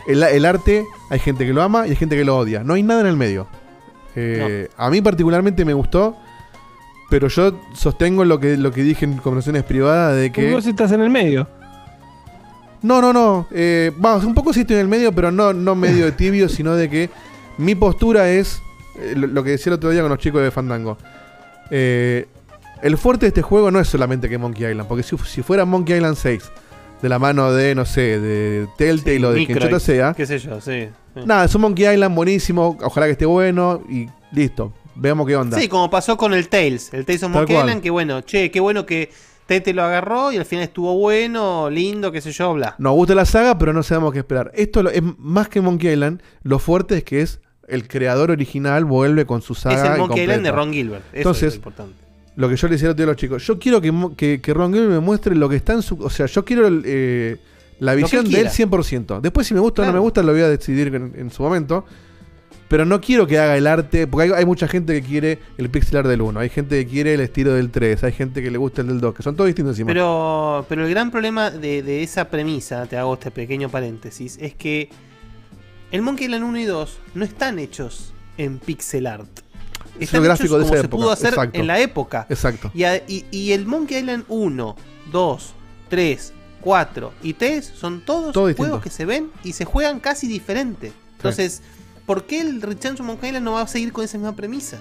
El, 0.07 0.23
el 0.23 0.45
arte, 0.45 0.85
hay 1.11 1.19
gente 1.19 1.47
que 1.47 1.53
lo 1.53 1.63
ama 1.63 1.87
y 1.87 1.91
hay 1.91 1.97
gente 1.97 2.17
que 2.17 2.25
lo 2.25 2.37
odia. 2.37 2.63
No 2.65 2.75
hay 2.75 2.83
nada 2.83 3.01
en 3.03 3.07
el 3.07 3.17
medio. 3.17 3.47
Eh, 4.17 4.69
A 4.77 4.91
mí 4.91 5.01
particularmente 5.01 5.65
me 5.65 5.73
gustó, 5.75 6.17
pero 7.11 7.29
yo 7.29 7.59
sostengo 7.75 8.25
lo 8.25 8.39
que, 8.39 8.57
lo 8.57 8.71
que 8.71 8.83
dije 8.83 9.05
en 9.07 9.17
conversaciones 9.17 9.63
privadas 9.65 10.17
de 10.17 10.31
que... 10.31 10.53
Vos 10.53 10.67
estás 10.67 10.93
en 10.93 11.01
el 11.01 11.11
medio. 11.11 11.49
No, 12.83 13.01
no, 13.01 13.13
no. 13.15 13.47
Eh, 13.51 13.93
vamos, 13.97 14.25
un 14.25 14.35
poco 14.35 14.53
sí 14.53 14.61
estoy 14.61 14.77
en 14.77 14.83
el 14.83 14.89
medio, 14.89 15.11
pero 15.13 15.31
no, 15.33 15.53
no 15.55 15.75
medio 15.75 16.05
de 16.05 16.13
tibio, 16.13 16.49
sino 16.51 16.75
de 16.77 16.91
que 16.91 17.11
mi 17.59 17.75
postura 17.75 18.31
es 18.31 18.63
eh, 18.99 19.15
lo, 19.17 19.27
lo 19.27 19.45
que 19.45 19.51
decía 19.51 19.71
el 19.71 19.75
otro 19.75 19.91
día 19.91 20.03
con 20.03 20.11
los 20.11 20.19
chicos 20.19 20.43
de 20.43 20.51
Fandango. 20.51 20.99
Eh, 21.71 22.27
el 22.83 22.99
fuerte 22.99 23.27
de 23.27 23.29
este 23.29 23.43
juego 23.43 23.71
no 23.71 23.81
es 23.81 23.89
solamente 23.89 24.29
que 24.29 24.39
Monkey 24.39 24.71
Island, 24.71 24.89
porque 24.89 25.03
si, 25.03 25.17
si 25.19 25.43
fuera 25.43 25.65
Monkey 25.65 25.97
Island 25.97 26.17
6, 26.17 26.51
de 27.01 27.09
la 27.09 27.19
mano 27.19 27.53
de, 27.53 27.75
no 27.75 27.85
sé, 27.85 28.21
de 28.21 28.67
Telltale 28.77 29.27
o 29.27 29.33
de 29.33 29.47
quien 29.47 29.59
chota 29.59 29.81
sea, 29.81 30.15
Qué 30.15 30.27
sé 30.27 30.39
yo, 30.39 30.61
sí. 30.61 30.89
sí. 31.15 31.21
nada, 31.25 31.45
es 31.45 31.55
un 31.55 31.63
Monkey 31.63 31.93
Island 31.93 32.15
buenísimo, 32.15 32.77
ojalá 32.83 33.07
que 33.07 33.13
esté 33.13 33.27
bueno 33.27 33.83
y 33.89 34.07
listo. 34.33 34.73
Veamos 34.97 35.27
qué 35.27 35.35
onda. 35.37 35.59
Sí, 35.59 35.67
como 35.69 35.91
pasó 35.91 36.17
con 36.17 36.35
el 36.35 36.49
Tales. 36.49 36.93
El 36.93 37.05
Tales 37.05 37.23
of 37.25 37.31
Monkey. 37.31 37.57
Island, 37.57 37.83
que 37.83 37.91
bueno, 37.91 38.21
che, 38.21 38.51
qué 38.51 38.61
bueno 38.61 38.87
que 38.87 39.11
Tete 39.47 39.75
lo 39.75 39.83
agarró 39.83 40.33
y 40.33 40.39
al 40.39 40.45
final 40.47 40.65
estuvo 40.65 40.97
bueno, 40.97 41.69
lindo, 41.69 42.11
qué 42.11 42.21
sé 42.21 42.33
yo, 42.33 42.55
bla. 42.55 42.75
Nos 42.79 42.95
gusta 42.95 43.15
la 43.15 43.27
saga, 43.27 43.59
pero 43.59 43.73
no 43.73 43.83
sabemos 43.83 44.13
qué 44.13 44.21
esperar. 44.21 44.51
Esto 44.55 44.89
es 44.89 45.03
más 45.19 45.49
que 45.49 45.61
Monkey 45.61 45.93
Island. 45.93 46.23
Lo 46.43 46.59
fuerte 46.59 46.99
es 46.99 47.05
que 47.05 47.21
es 47.21 47.41
el 47.69 47.87
creador 47.87 48.31
original 48.31 48.85
vuelve 48.85 49.27
con 49.27 49.43
su 49.43 49.55
saga. 49.55 49.77
Es 49.77 49.91
el 49.91 49.99
Monkey 49.99 50.23
Island 50.23 50.45
de. 50.45 50.53
Ron 50.53 50.73
Gilbert. 50.73 51.05
Eso 51.07 51.13
es 51.13 51.19
Entonces, 51.19 51.53
lo 51.53 51.57
importante. 51.57 51.95
lo 52.37 52.49
que 52.49 52.57
yo 52.57 52.69
le 52.69 52.73
decía 52.77 52.91
a 52.91 53.07
los 53.07 53.17
chicos, 53.17 53.47
yo 53.47 53.59
quiero 53.59 53.81
que, 53.81 53.93
que, 54.17 54.41
que 54.41 54.55
Ron 54.55 54.73
Gilbert 54.73 54.93
me 54.93 55.01
muestre 55.01 55.35
lo 55.35 55.49
que 55.49 55.57
está 55.57 55.75
en 55.75 55.83
su. 55.83 56.03
O 56.03 56.11
sea, 56.11 56.25
yo 56.27 56.45
quiero 56.45 56.69
eh, 56.85 57.37
la 57.81 57.95
visión 57.95 58.25
él 58.25 58.33
de 58.33 58.41
él 58.41 58.49
quiera. 58.49 58.71
100%. 58.71 59.21
Después, 59.21 59.47
si 59.47 59.53
me 59.53 59.61
gusta 59.61 59.83
o 59.83 59.85
no 59.85 59.93
me 59.93 59.99
gusta, 59.99 60.23
lo 60.23 60.33
voy 60.33 60.41
a 60.41 60.49
decidir 60.49 60.95
en, 60.95 61.13
en 61.17 61.31
su 61.31 61.43
momento. 61.43 61.85
Pero 62.75 62.87
no 62.87 63.01
quiero 63.01 63.25
que 63.29 63.39
haga 63.39 63.57
el 63.57 63.69
arte, 63.69 64.09
porque 64.09 64.25
hay, 64.33 64.39
hay 64.41 64.45
mucha 64.45 64.67
gente 64.67 65.01
que 65.01 65.07
quiere 65.07 65.39
el 65.59 65.71
pixel 65.71 65.99
art 65.99 66.09
del 66.09 66.23
1, 66.23 66.41
hay 66.41 66.49
gente 66.49 66.77
que 66.85 66.91
quiere 66.91 67.15
el 67.15 67.21
estilo 67.21 67.53
del 67.55 67.71
3, 67.71 68.03
hay 68.03 68.11
gente 68.11 68.43
que 68.43 68.51
le 68.51 68.59
gusta 68.59 68.81
el 68.81 68.89
del 68.89 69.01
2, 69.01 69.15
que 69.15 69.23
son 69.23 69.37
todos 69.37 69.47
distintos 69.47 69.75
encima. 69.75 69.87
Pero, 69.87 70.67
pero 70.69 70.85
el 70.85 70.91
gran 70.91 71.13
problema 71.13 71.53
de, 71.53 71.85
de 71.85 72.03
esa 72.03 72.29
premisa, 72.31 72.85
te 72.87 72.97
hago 72.97 73.15
este 73.15 73.31
pequeño 73.31 73.69
paréntesis, 73.69 74.37
es 74.41 74.55
que 74.57 74.89
el 75.93 76.03
Monkey 76.03 76.25
Island 76.27 76.43
1 76.47 76.59
y 76.59 76.65
2 76.65 76.99
no 77.15 77.25
están 77.25 77.61
hechos 77.61 78.13
en 78.39 78.59
pixel 78.59 79.07
art. 79.07 79.29
Es 80.01 80.07
Están 80.09 80.23
lo 80.23 80.25
gráfico 80.25 80.57
hechos 80.57 80.59
de 80.59 80.65
como 80.65 80.75
esa 80.75 80.81
se 80.81 80.87
época, 80.87 81.01
pudo 81.01 81.11
hacer 81.13 81.29
exacto. 81.29 81.61
en 81.61 81.67
la 81.69 81.79
época. 81.79 82.27
Exacto. 82.29 82.73
Y, 82.75 82.83
a- 82.83 82.97
y- 83.07 83.25
y 83.31 83.53
el 83.53 83.67
Monkey 83.67 83.99
Island 83.99 84.25
1, 84.27 84.77
2, 85.13 85.55
3, 85.91 86.33
4 86.61 87.13
y 87.23 87.35
3 87.35 87.73
son 87.73 88.01
todos 88.05 88.33
Todo 88.33 88.45
juegos 88.47 88.57
distinto. 88.59 88.81
que 88.81 88.91
se 88.91 89.05
ven 89.05 89.31
y 89.45 89.53
se 89.53 89.65
juegan 89.65 90.01
casi 90.01 90.27
diferente. 90.27 90.91
Entonces, 91.19 91.63
¿por 92.07 92.25
qué 92.25 92.41
el 92.41 92.61
Return 92.63 92.97
to 92.97 93.03
Monkey 93.03 93.29
Island 93.31 93.45
no 93.45 93.53
va 93.53 93.63
a 93.63 93.67
seguir 93.67 93.93
con 93.93 94.05
esa 94.05 94.19
misma 94.19 94.35
premisa? 94.37 94.81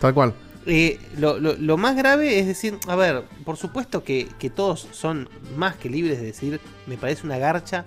Tal 0.00 0.14
cual. 0.14 0.34
Eh, 0.66 0.98
lo, 1.18 1.38
lo- 1.38 1.54
lo 1.56 1.76
más 1.76 1.94
grave 1.94 2.38
es 2.38 2.46
decir, 2.46 2.78
a 2.88 2.96
ver, 2.96 3.22
por 3.44 3.56
supuesto 3.58 4.02
que, 4.02 4.28
que 4.38 4.48
todos 4.50 4.88
son 4.92 5.28
más 5.56 5.76
que 5.76 5.90
libres 5.90 6.18
de 6.20 6.26
decir, 6.26 6.60
me 6.86 6.96
parece 6.96 7.26
una 7.26 7.36
garcha, 7.38 7.84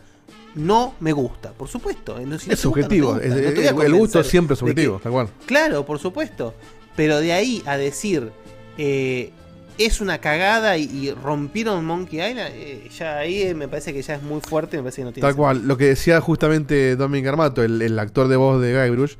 no 0.53 0.93
me 0.99 1.11
gusta, 1.11 1.53
por 1.53 1.67
supuesto. 1.67 2.19
eh, 2.19 2.25
no- 2.25 2.37
si 2.37 2.47
no 2.47 2.53
Es 2.53 2.63
gusta, 2.63 2.67
no 2.67 2.73
subjetivo, 2.85 3.07
gusta, 3.13 3.25
es- 3.25 3.73
no 3.75 3.81
el- 3.81 3.93
gusto 3.95 4.23
siempre 4.23 4.53
es 4.53 4.59
que- 4.59 4.67
subjetivo, 4.67 4.99
tal 5.01 5.11
cual. 5.11 5.29
Claro, 5.47 5.85
por 5.85 5.97
supuesto. 5.99 6.53
Pero 6.95 7.19
de 7.19 7.33
ahí 7.33 7.61
a 7.65 7.77
decir, 7.77 8.31
eh, 8.77 9.31
es 9.77 10.01
una 10.01 10.17
cagada 10.19 10.77
y, 10.77 10.83
y 10.85 11.11
rompieron 11.11 11.85
Monkey 11.85 12.19
Island, 12.19 12.51
eh, 12.53 12.89
ya 12.97 13.17
ahí 13.19 13.41
eh, 13.43 13.53
me 13.53 13.67
parece 13.67 13.93
que 13.93 14.01
ya 14.01 14.15
es 14.15 14.23
muy 14.23 14.41
fuerte, 14.41 14.77
me 14.77 14.83
parece 14.83 15.01
que 15.01 15.05
no 15.05 15.11
tiene 15.11 15.27
Tal 15.27 15.35
cual, 15.35 15.67
lo 15.67 15.77
que 15.77 15.85
decía 15.85 16.19
justamente 16.21 16.95
Dominic 16.95 17.27
Armato, 17.27 17.63
el, 17.63 17.81
el 17.81 17.97
actor 17.99 18.27
de 18.27 18.35
voz 18.35 18.61
de 18.61 18.73
Guybrush, 18.73 19.15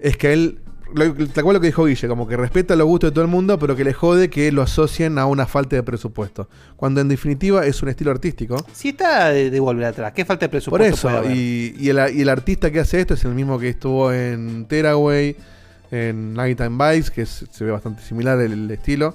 es 0.00 0.16
que 0.16 0.32
él, 0.32 0.58
lo- 0.94 1.14
tal 1.28 1.44
cual 1.44 1.54
lo 1.54 1.60
que 1.60 1.68
dijo 1.68 1.84
Guille, 1.84 2.08
como 2.08 2.26
que 2.26 2.36
respeta 2.36 2.74
los 2.76 2.86
gustos 2.86 3.10
de 3.10 3.14
todo 3.14 3.24
el 3.24 3.30
mundo, 3.30 3.58
pero 3.58 3.76
que 3.76 3.84
le 3.84 3.92
jode 3.92 4.28
que 4.30 4.50
lo 4.52 4.62
asocien 4.62 5.16
a 5.18 5.26
una 5.26 5.46
falta 5.46 5.76
de 5.76 5.82
presupuesto. 5.82 6.48
Cuando 6.76 7.00
en 7.00 7.08
definitiva 7.08 7.64
es 7.64 7.82
un 7.82 7.88
estilo 7.88 8.10
artístico. 8.10 8.56
Si 8.72 8.88
está 8.90 9.30
de, 9.30 9.50
de 9.50 9.60
volver 9.60 9.84
atrás, 9.86 10.12
¿qué 10.12 10.24
falta 10.24 10.46
de 10.46 10.48
Por 10.48 10.58
presupuesto? 10.58 10.94
eso, 10.94 11.08
puede 11.08 11.18
haber? 11.18 11.36
y, 11.36 11.76
y 11.78 11.88
el, 11.88 12.16
y 12.16 12.22
el 12.22 12.28
artista 12.28 12.70
que 12.72 12.80
hace 12.80 13.00
esto 13.00 13.14
es 13.14 13.24
el 13.24 13.34
mismo 13.34 13.58
que 13.58 13.68
estuvo 13.68 14.12
en 14.12 14.66
Tearaway, 14.66 15.36
en 15.92 16.34
Nighttime 16.34 16.70
Vice, 16.96 17.12
que 17.12 17.22
es- 17.22 17.44
se 17.50 17.64
ve 17.64 17.70
bastante 17.70 18.02
similar 18.02 18.40
el, 18.40 18.52
el 18.52 18.70
estilo. 18.72 19.14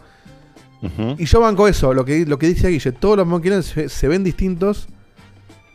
Y 1.18 1.26
yo 1.26 1.40
banco 1.40 1.68
eso, 1.68 1.94
lo 1.94 2.06
que, 2.06 2.26
lo 2.26 2.38
que 2.38 2.48
dice 2.48 2.70
Guille, 2.70 2.92
todos 2.92 3.18
los 3.18 3.26
Monkey 3.28 3.50
Island 3.50 3.64
se, 3.64 3.90
se 3.90 4.08
ven 4.08 4.24
distintos 4.24 4.88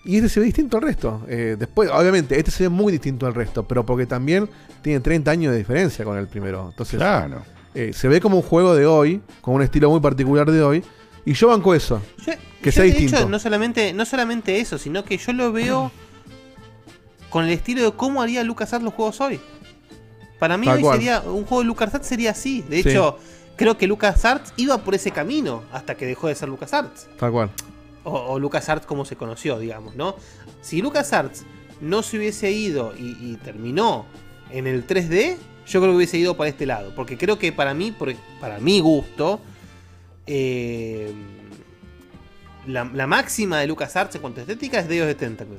y 0.05 0.17
este 0.17 0.29
se 0.29 0.41
ve 0.41 0.47
distinto 0.47 0.77
al 0.77 0.83
resto. 0.85 1.23
Eh, 1.29 1.57
después, 1.59 1.91
obviamente, 1.93 2.39
este 2.39 2.51
se 2.51 2.65
ve 2.65 2.69
muy 2.69 2.93
distinto 2.93 3.27
al 3.27 3.35
resto, 3.35 3.67
pero 3.67 3.85
porque 3.85 4.07
también 4.07 4.49
tiene 4.83 5.01
30 5.01 5.31
años 5.31 5.53
de 5.53 5.59
diferencia 5.59 6.05
con 6.05 6.17
el 6.19 6.29
primero. 6.29 6.69
Entonces, 6.71 6.99
Claro. 6.99 7.43
eh, 7.75 7.93
se 7.93 8.07
ve 8.09 8.21
como 8.21 8.37
un 8.37 8.43
juego 8.43 8.75
de 8.77 8.87
hoy, 8.87 9.21
con 9.41 9.55
un 9.55 9.63
estilo 9.63 9.91
muy 9.91 10.01
particular 10.01 10.51
de 10.51 10.63
hoy, 10.63 10.85
y 11.25 11.33
yo 11.35 11.49
banco 11.49 11.75
eso. 11.75 12.01
que 12.25 12.71
Yo, 12.71 12.73
sea 12.73 12.85
de 12.85 12.91
distinto. 12.91 13.17
hecho, 13.17 13.29
no 13.29 13.39
solamente, 13.39 13.93
no 13.93 14.05
solamente 14.05 14.61
eso, 14.61 14.79
sino 14.79 15.05
que 15.05 15.17
yo 15.19 15.33
lo 15.33 15.53
veo 15.53 15.91
con 17.31 17.45
el 17.45 17.51
estilo 17.51 17.83
de 17.83 17.93
cómo 17.93 18.23
haría 18.23 18.43
LucasArts 18.45 18.85
los 18.85 18.95
juegos 18.95 19.21
hoy. 19.21 19.41
Para 20.39 20.57
mí 20.57 20.67
Tal 20.67 20.77
hoy 20.77 20.83
cual. 20.83 20.99
sería 20.99 21.21
un 21.23 21.45
juego 21.45 21.61
de 21.63 21.67
LucasArts 21.69 22.07
sería 22.07 22.33
así. 22.33 22.63
De 22.69 22.83
Sí. 22.83 22.91
hecho, 22.91 23.19
creo 23.63 23.79
que 23.79 23.87
LucasArts 23.87 24.53
iba 24.57 24.79
por 24.79 24.95
ese 24.95 25.11
camino 25.11 25.63
hasta 25.73 25.95
que 25.97 26.07
dejó 26.07 26.29
de 26.29 26.35
ser 26.35 26.49
LucasArts. 26.49 27.09
Tal 27.19 27.31
cual. 27.33 27.51
O, 28.05 28.13
o 28.13 28.39
LucasArts 28.39 28.87
como 28.87 29.05
se 29.05 29.17
conoció, 29.17 29.59
digamos, 29.59 29.95
¿no? 29.97 30.17
Si 30.61 30.83
LucasArts 30.83 31.45
no 31.81 32.03
se 32.03 32.19
hubiese 32.19 32.51
ido 32.51 32.95
y, 32.99 33.17
y 33.21 33.39
terminó 33.43 34.07
en 34.51 34.67
el 34.67 34.87
3D, 34.87 35.37
yo 35.67 35.81
creo 35.81 35.93
que 35.93 35.97
hubiese 35.97 36.19
ido 36.19 36.37
para 36.37 36.51
este 36.51 36.67
lado. 36.67 36.93
Porque 36.95 37.17
creo 37.17 37.39
que 37.39 37.53
para 37.53 37.75
mí, 37.75 37.93
por- 37.93 38.15
para 38.41 38.59
mi 38.59 38.81
gusto, 38.81 39.41
eh, 40.27 41.13
la, 42.67 42.85
la 42.93 43.07
máxima 43.07 43.59
de 43.61 43.67
LucasArts 43.67 44.15
en 44.17 44.21
cuanto 44.21 44.41
a 44.41 44.43
estética 44.43 44.79
es 44.81 44.89
Dios 44.89 45.07
de 45.07 45.15
Tentacle. 45.15 45.59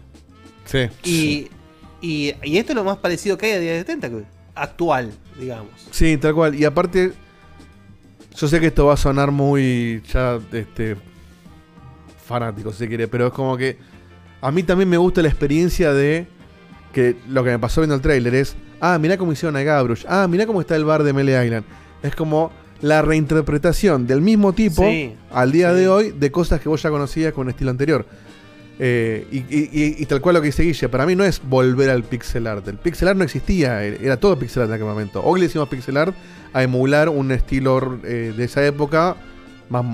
Sí. 0.65 0.87
Y, 1.03 1.47
y, 2.01 2.33
y 2.43 2.57
esto 2.57 2.71
es 2.71 2.75
lo 2.75 2.83
más 2.83 2.97
parecido 2.97 3.37
que 3.37 3.47
hay 3.47 3.51
a 3.53 3.59
Dios 3.59 3.75
de 3.77 3.83
Tentacle. 3.85 4.23
Actual, 4.55 5.11
digamos. 5.39 5.71
Sí, 5.91 6.15
tal 6.17 6.33
cual. 6.35 6.55
Y 6.55 6.63
aparte, 6.65 7.13
yo 8.35 8.47
sé 8.47 8.59
que 8.59 8.67
esto 8.67 8.85
va 8.85 8.93
a 8.93 8.97
sonar 8.97 9.31
muy 9.31 10.01
ya 10.11 10.39
este 10.51 10.97
fanático, 12.25 12.71
si 12.71 12.79
se 12.79 12.87
quiere, 12.87 13.07
pero 13.07 13.27
es 13.27 13.33
como 13.33 13.57
que 13.57 13.77
a 14.41 14.51
mí 14.51 14.63
también 14.63 14.89
me 14.89 14.97
gusta 14.97 15.21
la 15.21 15.29
experiencia 15.29 15.93
de 15.93 16.27
que 16.91 17.15
lo 17.27 17.43
que 17.43 17.51
me 17.51 17.59
pasó 17.59 17.81
viendo 17.81 17.95
el 17.95 18.01
tráiler 18.01 18.35
es, 18.35 18.55
ah, 18.79 18.97
mirá 18.99 19.17
cómo 19.17 19.31
hicieron 19.31 19.55
a 19.55 19.63
Gabrush, 19.63 20.05
ah, 20.07 20.27
mirá 20.29 20.45
cómo 20.45 20.61
está 20.61 20.75
el 20.75 20.85
bar 20.85 21.03
de 21.03 21.13
Melee 21.13 21.45
Island. 21.45 21.65
Es 22.01 22.15
como 22.15 22.51
la 22.81 23.01
reinterpretación 23.01 24.05
del 24.05 24.21
mismo 24.21 24.51
tipo 24.51 24.83
Sí, 24.83 25.15
al 25.31 25.51
día 25.51 25.73
de 25.73 25.87
hoy 25.87 26.11
de 26.11 26.31
cosas 26.31 26.59
que 26.59 26.67
vos 26.67 26.81
ya 26.81 26.89
conocías 26.89 27.33
con 27.33 27.49
estilo 27.49 27.71
anterior. 27.71 28.05
Eh, 28.79 29.27
y, 29.31 30.05
tal 30.07 30.19
cual 30.19 30.35
lo 30.35 30.41
que 30.41 30.47
dice 30.47 30.63
Guille, 30.63 30.89
para 30.89 31.05
mí 31.05 31.15
no 31.15 31.23
es 31.23 31.41
volver 31.47 31.89
al 31.89 32.03
pixel 32.03 32.47
art. 32.47 32.67
El 32.67 32.77
pixel 32.77 33.07
art 33.07 33.17
no 33.17 33.23
existía, 33.23 33.85
eh, 33.85 33.99
era 34.01 34.17
todo 34.17 34.37
pixel 34.37 34.63
art 34.63 34.69
en 34.71 34.75
aquel 34.75 34.87
momento. 34.87 35.21
Hoy 35.23 35.39
le 35.39 35.45
hicimos 35.45 35.69
pixel 35.69 35.97
art 35.97 36.15
a 36.53 36.63
emular 36.63 37.09
un 37.09 37.31
estilo 37.31 37.99
eh, 38.03 38.33
de 38.35 38.43
esa 38.43 38.65
época 38.65 39.15
más, 39.69 39.85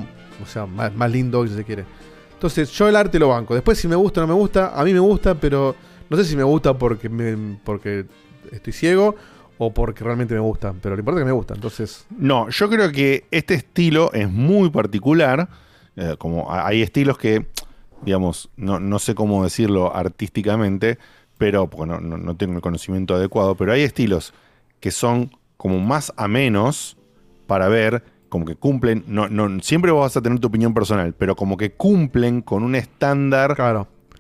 o 0.41 0.45
sea, 0.45 0.65
más, 0.65 1.11
lindo, 1.11 1.45
si 1.47 1.53
se 1.56 1.64
quiere. 1.64 1.85
Entonces, 2.34 2.69
yo 2.72 2.88
el 2.88 2.95
arte 2.95 3.19
lo 3.19 3.27
banco. 3.30 3.53
Después, 3.53 3.77
si 3.77 3.88
me 3.88 3.95
gusta 3.97 4.22
o 4.22 4.27
no 4.27 4.34
me 4.34 4.39
gusta, 4.39 4.72
a 4.80 4.84
mí 4.85 4.93
me 4.93 4.99
gusta, 4.99 5.35
pero 5.35 5.76
no 6.10 6.18
sé 6.18 6.23
si 6.23 6.38
me 6.38 6.43
gusta 6.43 6.73
porque, 6.77 7.10
me- 7.10 7.57
porque 7.65 8.06
estoy 8.51 8.72
ciego 8.72 9.15
o 9.57 9.73
porque 9.73 10.06
realmente 10.06 10.34
me 10.34 10.39
gusta. 10.39 10.73
Pero 10.81 10.95
lo 10.95 11.01
importante 11.01 11.22
es 11.22 11.26
que 11.26 11.34
me 11.34 11.38
gusta. 11.38 11.53
Entonces, 11.53 12.06
No, 12.18 12.47
yo 12.49 12.69
creo 12.69 12.91
que 12.93 13.26
este 13.30 13.56
estilo 13.56 14.11
es 14.14 14.30
muy 14.30 14.69
particular. 14.69 15.49
eh, 15.97 16.15
como 16.18 16.49
hay 16.49 16.81
estilos 16.81 17.18
que, 17.18 17.45
digamos, 18.03 18.49
no, 18.57 18.80
no 18.80 18.99
sé 18.99 19.15
cómo 19.15 19.43
decirlo 19.43 19.95
artísticamente, 19.95 20.97
pero 21.38 21.69
porque 21.69 21.91
no, 21.91 21.99
no- 21.99 22.17
no 22.17 22.35
tengo 22.35 22.55
el 22.55 22.61
conocimiento 22.61 23.15
adecuado, 23.15 23.55
pero 23.55 23.71
hay 23.73 23.81
estilos 23.81 24.34
que 24.80 24.91
son 24.91 25.31
como 25.57 25.80
más 25.80 26.13
a 26.17 26.27
menos 26.27 26.97
para 27.47 27.67
ver, 27.67 28.03
como 28.30 28.45
que 28.45 28.55
cumplen, 28.55 29.03
no, 29.07 29.27
no, 29.27 29.59
siempre 29.61 29.91
vos 29.91 30.01
vas 30.01 30.17
a 30.17 30.21
tener 30.21 30.39
tu 30.39 30.47
opinión 30.47 30.73
personal, 30.73 31.13
pero 31.17 31.35
como 31.35 31.57
que 31.57 31.71
cumplen 31.71 32.41
con 32.41 32.63
un 32.63 32.76
estándar 32.76 33.57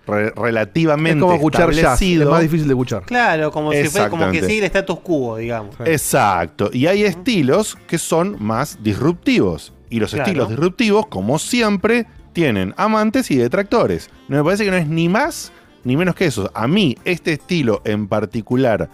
re- 0.07 0.31
relativamente 0.31 1.19
Es 1.19 1.21
como 1.21 1.33
escuchar 1.35 1.69
jazz, 1.71 1.77
establecido. 1.77 2.23
es 2.23 2.29
más 2.29 2.41
difícil 2.41 2.67
de 2.67 2.73
escuchar. 2.73 3.03
Claro, 3.03 3.51
como 3.51 3.71
si 3.71 3.85
fuera 3.85 4.09
como 4.09 4.29
que 4.31 4.41
sigue 4.43 4.59
el 4.59 4.63
status 4.65 4.99
quo, 5.01 5.37
digamos. 5.37 5.75
Exacto. 5.85 6.69
Y 6.73 6.87
hay 6.87 7.03
estilos 7.03 7.77
que 7.87 7.97
son 7.99 8.35
más 8.39 8.79
disruptivos. 8.83 9.71
Y 9.91 9.99
los 9.99 10.11
Claro. 10.11 10.25
estilos 10.25 10.49
disruptivos, 10.49 11.07
como 11.07 11.37
siempre, 11.39 12.05
tienen 12.33 12.73
amantes 12.77 13.31
y 13.31 13.37
detractores. 13.37 14.09
No 14.27 14.37
me 14.37 14.43
parece 14.43 14.65
que 14.65 14.71
no 14.71 14.77
es 14.77 14.87
ni 14.87 15.09
más 15.09 15.51
ni 15.83 15.95
menos 15.95 16.13
que 16.15 16.25
eso. 16.25 16.51
A 16.53 16.67
mí, 16.67 16.97
este 17.05 17.33
estilo 17.33 17.81
en 17.85 18.07
particular, 18.07 18.89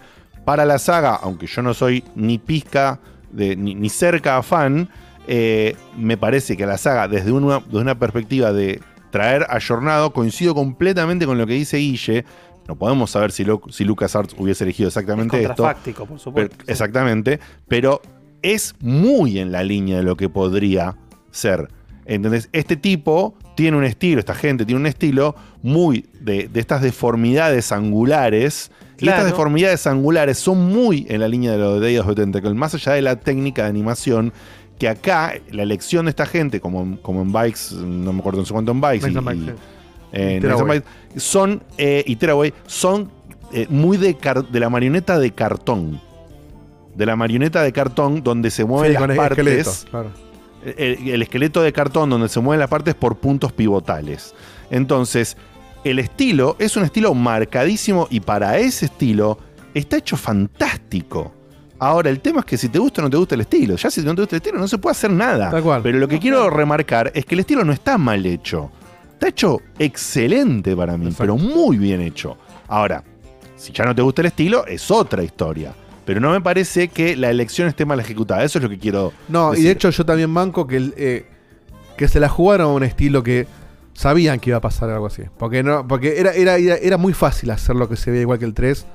para 0.45 0.65
la 0.65 0.77
saga, 0.77 1.15
aunque 1.15 1.47
yo 1.47 1.61
no 1.63 1.73
soy 1.73 2.03
ni 2.15 2.37
pizca, 2.37 2.99
de, 3.31 3.55
ni, 3.55 3.73
ni 3.75 3.89
cerca 3.89 4.41
fan, 4.43 4.87
eh, 5.27 5.75
me 5.97 6.15
parece 6.17 6.55
que 6.55 6.65
la 6.67 6.77
saga, 6.77 7.07
desde 7.07 7.31
una, 7.31 7.59
desde 7.59 7.79
una 7.79 7.97
perspectiva 7.97 8.53
de 8.53 8.79
traer 9.09 9.45
ayornado, 9.49 10.13
coincido 10.13 10.53
completamente 10.53 11.25
con 11.25 11.37
lo 11.37 11.47
que 11.47 11.53
dice 11.53 11.77
Guille. 11.77 12.23
No 12.67 12.75
podemos 12.75 13.09
saber 13.11 13.31
si, 13.31 13.43
Lu- 13.43 13.61
si 13.69 13.83
LucasArts 13.83 14.35
hubiese 14.37 14.63
elegido 14.63 14.87
exactamente 14.87 15.37
esto. 15.37 15.47
contrafáctico, 15.55 16.05
por 16.05 16.19
supuesto, 16.19 16.55
Pero- 16.59 16.71
exactamente. 16.71 17.39
Pero 17.67 18.01
es 18.41 18.75
muy 18.79 19.39
en 19.39 19.51
la 19.51 19.63
línea 19.63 19.97
de 19.97 20.03
lo 20.03 20.15
que 20.15 20.29
podría 20.29 20.95
ser. 21.31 21.67
¿Entendés? 22.05 22.49
Este 22.51 22.75
tipo 22.75 23.35
tiene 23.55 23.77
un 23.77 23.83
estilo, 23.83 24.19
esta 24.19 24.35
gente 24.35 24.65
tiene 24.65 24.79
un 24.81 24.85
estilo 24.87 25.35
muy 25.63 26.05
de, 26.19 26.47
de 26.47 26.59
estas 26.59 26.81
deformidades 26.81 27.71
angulares. 27.71 28.71
Y 28.99 29.09
estas 29.09 29.25
deformidades 29.25 29.85
angulares 29.87 30.37
son 30.37 30.67
muy 30.71 31.05
en 31.09 31.19
la 31.19 31.27
línea 31.27 31.51
de 31.51 31.57
lo 31.57 31.79
de 31.79 31.81
Day 31.81 31.97
of 31.97 32.07
the 32.07 32.15
Tentacle, 32.15 32.53
más 32.53 32.73
allá 32.75 32.93
de 32.93 33.01
la 33.01 33.15
técnica 33.17 33.63
de 33.63 33.69
animación. 33.69 34.31
Que 34.77 34.89
acá, 34.89 35.33
la 35.51 35.63
elección 35.63 36.05
de 36.05 36.09
esta 36.09 36.25
gente, 36.25 36.59
como, 36.59 36.81
en- 36.81 36.97
como 36.97 37.21
en 37.21 37.31
Bikes, 37.31 37.73
no 37.75 38.11
me 38.13 38.19
acuerdo 38.19 38.41
en 38.41 38.45
sé 38.45 38.51
cuánto 38.53 38.71
en 38.73 38.81
Bikes, 38.81 39.09
y- 39.09 39.13
Bikes, 39.13 39.53
eh, 40.11 40.39
Bikes, 40.41 40.85
son, 41.17 41.63
eh, 41.77 42.03
y 42.05 42.15
Tearaway, 42.17 42.53
son 42.67 43.09
eh, 43.53 43.67
muy 43.69 43.95
de, 43.97 44.15
car- 44.15 44.45
de 44.47 44.59
la 44.59 44.69
marioneta 44.69 45.17
de 45.17 45.31
cartón. 45.31 46.01
De 46.93 47.05
la 47.05 47.15
marioneta 47.15 47.63
de 47.63 47.71
cartón 47.71 48.21
donde 48.23 48.51
se 48.51 48.65
mueven 48.65 48.91
Sí, 48.91 49.07
las 49.07 49.17
partes. 49.17 49.37
esqueleto, 49.37 49.71
claro. 49.89 50.09
El, 50.65 51.09
el 51.09 51.21
esqueleto 51.21 51.61
de 51.61 51.71
cartón 51.71 52.09
donde 52.09 52.27
se 52.27 52.39
mueven 52.39 52.59
las 52.59 52.69
partes 52.69 52.95
por 52.95 53.17
puntos 53.17 53.53
pivotales. 53.53 54.33
Entonces, 54.69 55.37
el 55.83 55.99
estilo 55.99 56.55
es 56.59 56.75
un 56.75 56.83
estilo 56.83 57.13
marcadísimo 57.13 58.07
y 58.09 58.19
para 58.19 58.57
ese 58.57 58.85
estilo 58.85 59.37
está 59.73 59.97
hecho 59.97 60.17
fantástico. 60.17 61.31
Ahora, 61.77 62.09
el 62.09 62.21
tema 62.21 62.39
es 62.39 62.45
que 62.45 62.57
si 62.57 62.69
te 62.69 62.79
gusta 62.79 63.01
o 63.01 63.03
no 63.03 63.09
te 63.09 63.17
gusta 63.17 63.35
el 63.35 63.41
estilo, 63.41 63.75
ya 63.75 63.91
si 63.91 64.01
no 64.01 64.15
te 64.15 64.21
gusta 64.21 64.35
el 64.37 64.41
estilo 64.41 64.57
no 64.57 64.67
se 64.67 64.77
puede 64.77 64.93
hacer 64.93 65.11
nada. 65.11 65.51
Tal 65.51 65.61
cual. 65.61 65.81
Pero 65.83 65.99
lo 65.99 66.07
que 66.07 66.19
quiero 66.19 66.49
remarcar 66.49 67.11
es 67.13 67.25
que 67.25 67.35
el 67.35 67.41
estilo 67.41 67.63
no 67.63 67.73
está 67.73 67.97
mal 67.97 68.25
hecho. 68.25 68.71
Está 69.13 69.27
hecho 69.27 69.61
excelente 69.77 70.75
para 70.75 70.97
mí, 70.97 71.13
pero 71.17 71.37
muy 71.37 71.77
bien 71.77 72.01
hecho. 72.01 72.37
Ahora, 72.67 73.03
si 73.55 73.71
ya 73.71 73.85
no 73.85 73.93
te 73.93 74.01
gusta 74.01 74.21
el 74.21 74.27
estilo, 74.27 74.65
es 74.65 74.89
otra 74.89 75.23
historia. 75.23 75.73
Pero 76.05 76.19
no 76.19 76.31
me 76.31 76.41
parece 76.41 76.87
que 76.87 77.15
la 77.15 77.29
elección 77.29 77.67
esté 77.67 77.85
mal 77.85 77.99
ejecutada. 77.99 78.43
Eso 78.43 78.59
es 78.59 78.63
lo 78.63 78.69
que 78.69 78.77
quiero 78.77 79.11
No, 79.27 79.55
y 79.55 79.63
de 79.63 79.71
hecho 79.71 79.89
yo 79.89 80.05
también 80.05 80.33
banco 80.33 80.67
que, 80.67 80.93
eh, 80.97 81.25
que 81.97 82.07
se 82.07 82.19
la 82.19 82.29
jugaron 82.29 82.67
a 82.67 82.73
un 82.73 82.83
estilo 82.83 83.23
que 83.23 83.47
sabían 83.93 84.39
que 84.39 84.51
iba 84.51 84.57
a 84.57 84.61
pasar 84.61 84.89
algo 84.89 85.07
así. 85.07 85.23
Porque 85.37 85.63
no 85.63 85.87
porque 85.87 86.19
era, 86.19 86.33
era, 86.33 86.57
era, 86.57 86.75
era 86.75 86.97
muy 86.97 87.13
fácil 87.13 87.49
hacer 87.49 87.75
lo 87.75 87.89
que 87.89 87.95
se 87.95 88.11
ve 88.11 88.21
igual 88.21 88.37
que 88.37 88.45
el 88.45 88.53
3 88.53 88.85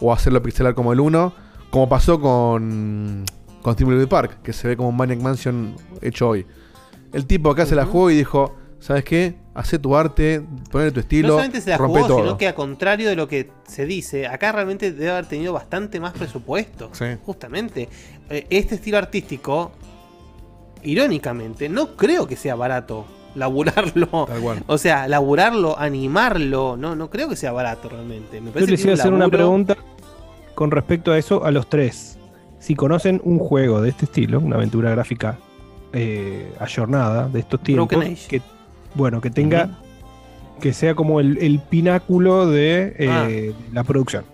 o 0.00 0.12
hacerlo 0.12 0.42
pixelar 0.42 0.74
como 0.74 0.92
el 0.92 1.00
1, 1.00 1.32
como 1.70 1.88
pasó 1.88 2.20
con, 2.20 3.24
con 3.62 3.74
Steam 3.74 3.90
Little 3.90 4.06
Park, 4.06 4.38
que 4.42 4.52
se 4.52 4.68
ve 4.68 4.76
como 4.76 4.88
un 4.88 4.96
Maniac 4.96 5.20
Mansion 5.20 5.74
hecho 6.00 6.28
hoy. 6.28 6.46
El 7.12 7.26
tipo 7.26 7.50
acá 7.50 7.66
se 7.66 7.74
la 7.74 7.84
jugó 7.84 8.10
y 8.10 8.16
dijo, 8.16 8.56
¿sabes 8.80 9.04
qué? 9.04 9.36
Hacé 9.58 9.78
tu 9.80 9.96
arte, 9.96 10.40
poner 10.70 10.92
tu 10.92 11.00
estilo, 11.00 11.28
no 11.28 11.34
solamente 11.34 11.60
se 11.60 11.70
la 11.70 11.78
rompe 11.78 11.98
jugó, 11.98 12.06
todo. 12.08 12.18
sino 12.22 12.38
que 12.38 12.46
a 12.46 12.54
contrario 12.54 13.08
de 13.08 13.16
lo 13.16 13.26
que 13.26 13.50
se 13.66 13.86
dice, 13.86 14.28
acá 14.28 14.52
realmente 14.52 14.92
debe 14.92 15.10
haber 15.10 15.26
tenido 15.26 15.52
bastante 15.52 15.98
más 15.98 16.12
presupuesto. 16.12 16.90
Justamente. 17.26 17.88
Eh, 18.30 18.46
Este 18.50 18.76
estilo 18.76 18.98
artístico, 18.98 19.72
irónicamente, 20.82 21.68
no 21.68 21.96
creo 21.96 22.26
que 22.28 22.36
sea 22.36 22.54
barato 22.54 23.04
laburarlo. 23.34 24.28
O 24.66 24.78
sea, 24.78 25.08
laburarlo, 25.08 25.78
animarlo, 25.78 26.76
no, 26.76 26.94
no 26.94 27.10
creo 27.10 27.28
que 27.28 27.36
sea 27.36 27.52
barato 27.52 27.88
realmente. 27.88 28.40
Me 28.40 28.46
Yo 28.48 28.52
parece 28.54 28.70
les 28.70 28.80
que 28.80 28.86
iba 28.88 28.96
a 28.96 29.00
hacer 29.00 29.12
una 29.12 29.28
pregunta 29.28 29.76
con 30.54 30.70
respecto 30.70 31.12
a 31.12 31.18
eso 31.18 31.44
a 31.44 31.50
los 31.50 31.68
tres. 31.68 32.18
Si 32.60 32.74
conocen 32.74 33.20
un 33.24 33.38
juego 33.38 33.80
de 33.80 33.90
este 33.90 34.04
estilo, 34.06 34.40
una 34.40 34.56
aventura 34.56 34.90
gráfica 34.90 35.38
eh, 35.92 36.52
ayornada 36.58 37.28
de 37.28 37.40
estos 37.40 37.60
tiempos, 37.62 37.88
Broken 37.88 38.12
Age. 38.12 38.28
que 38.28 38.42
bueno, 38.94 39.20
que 39.20 39.30
tenga, 39.30 39.78
que 40.60 40.72
sea 40.72 40.94
como 40.94 41.20
el, 41.20 41.38
el 41.38 41.60
pináculo 41.60 42.46
de 42.48 42.94
eh, 42.98 43.54
la 43.72 43.84
producción. 43.84 44.24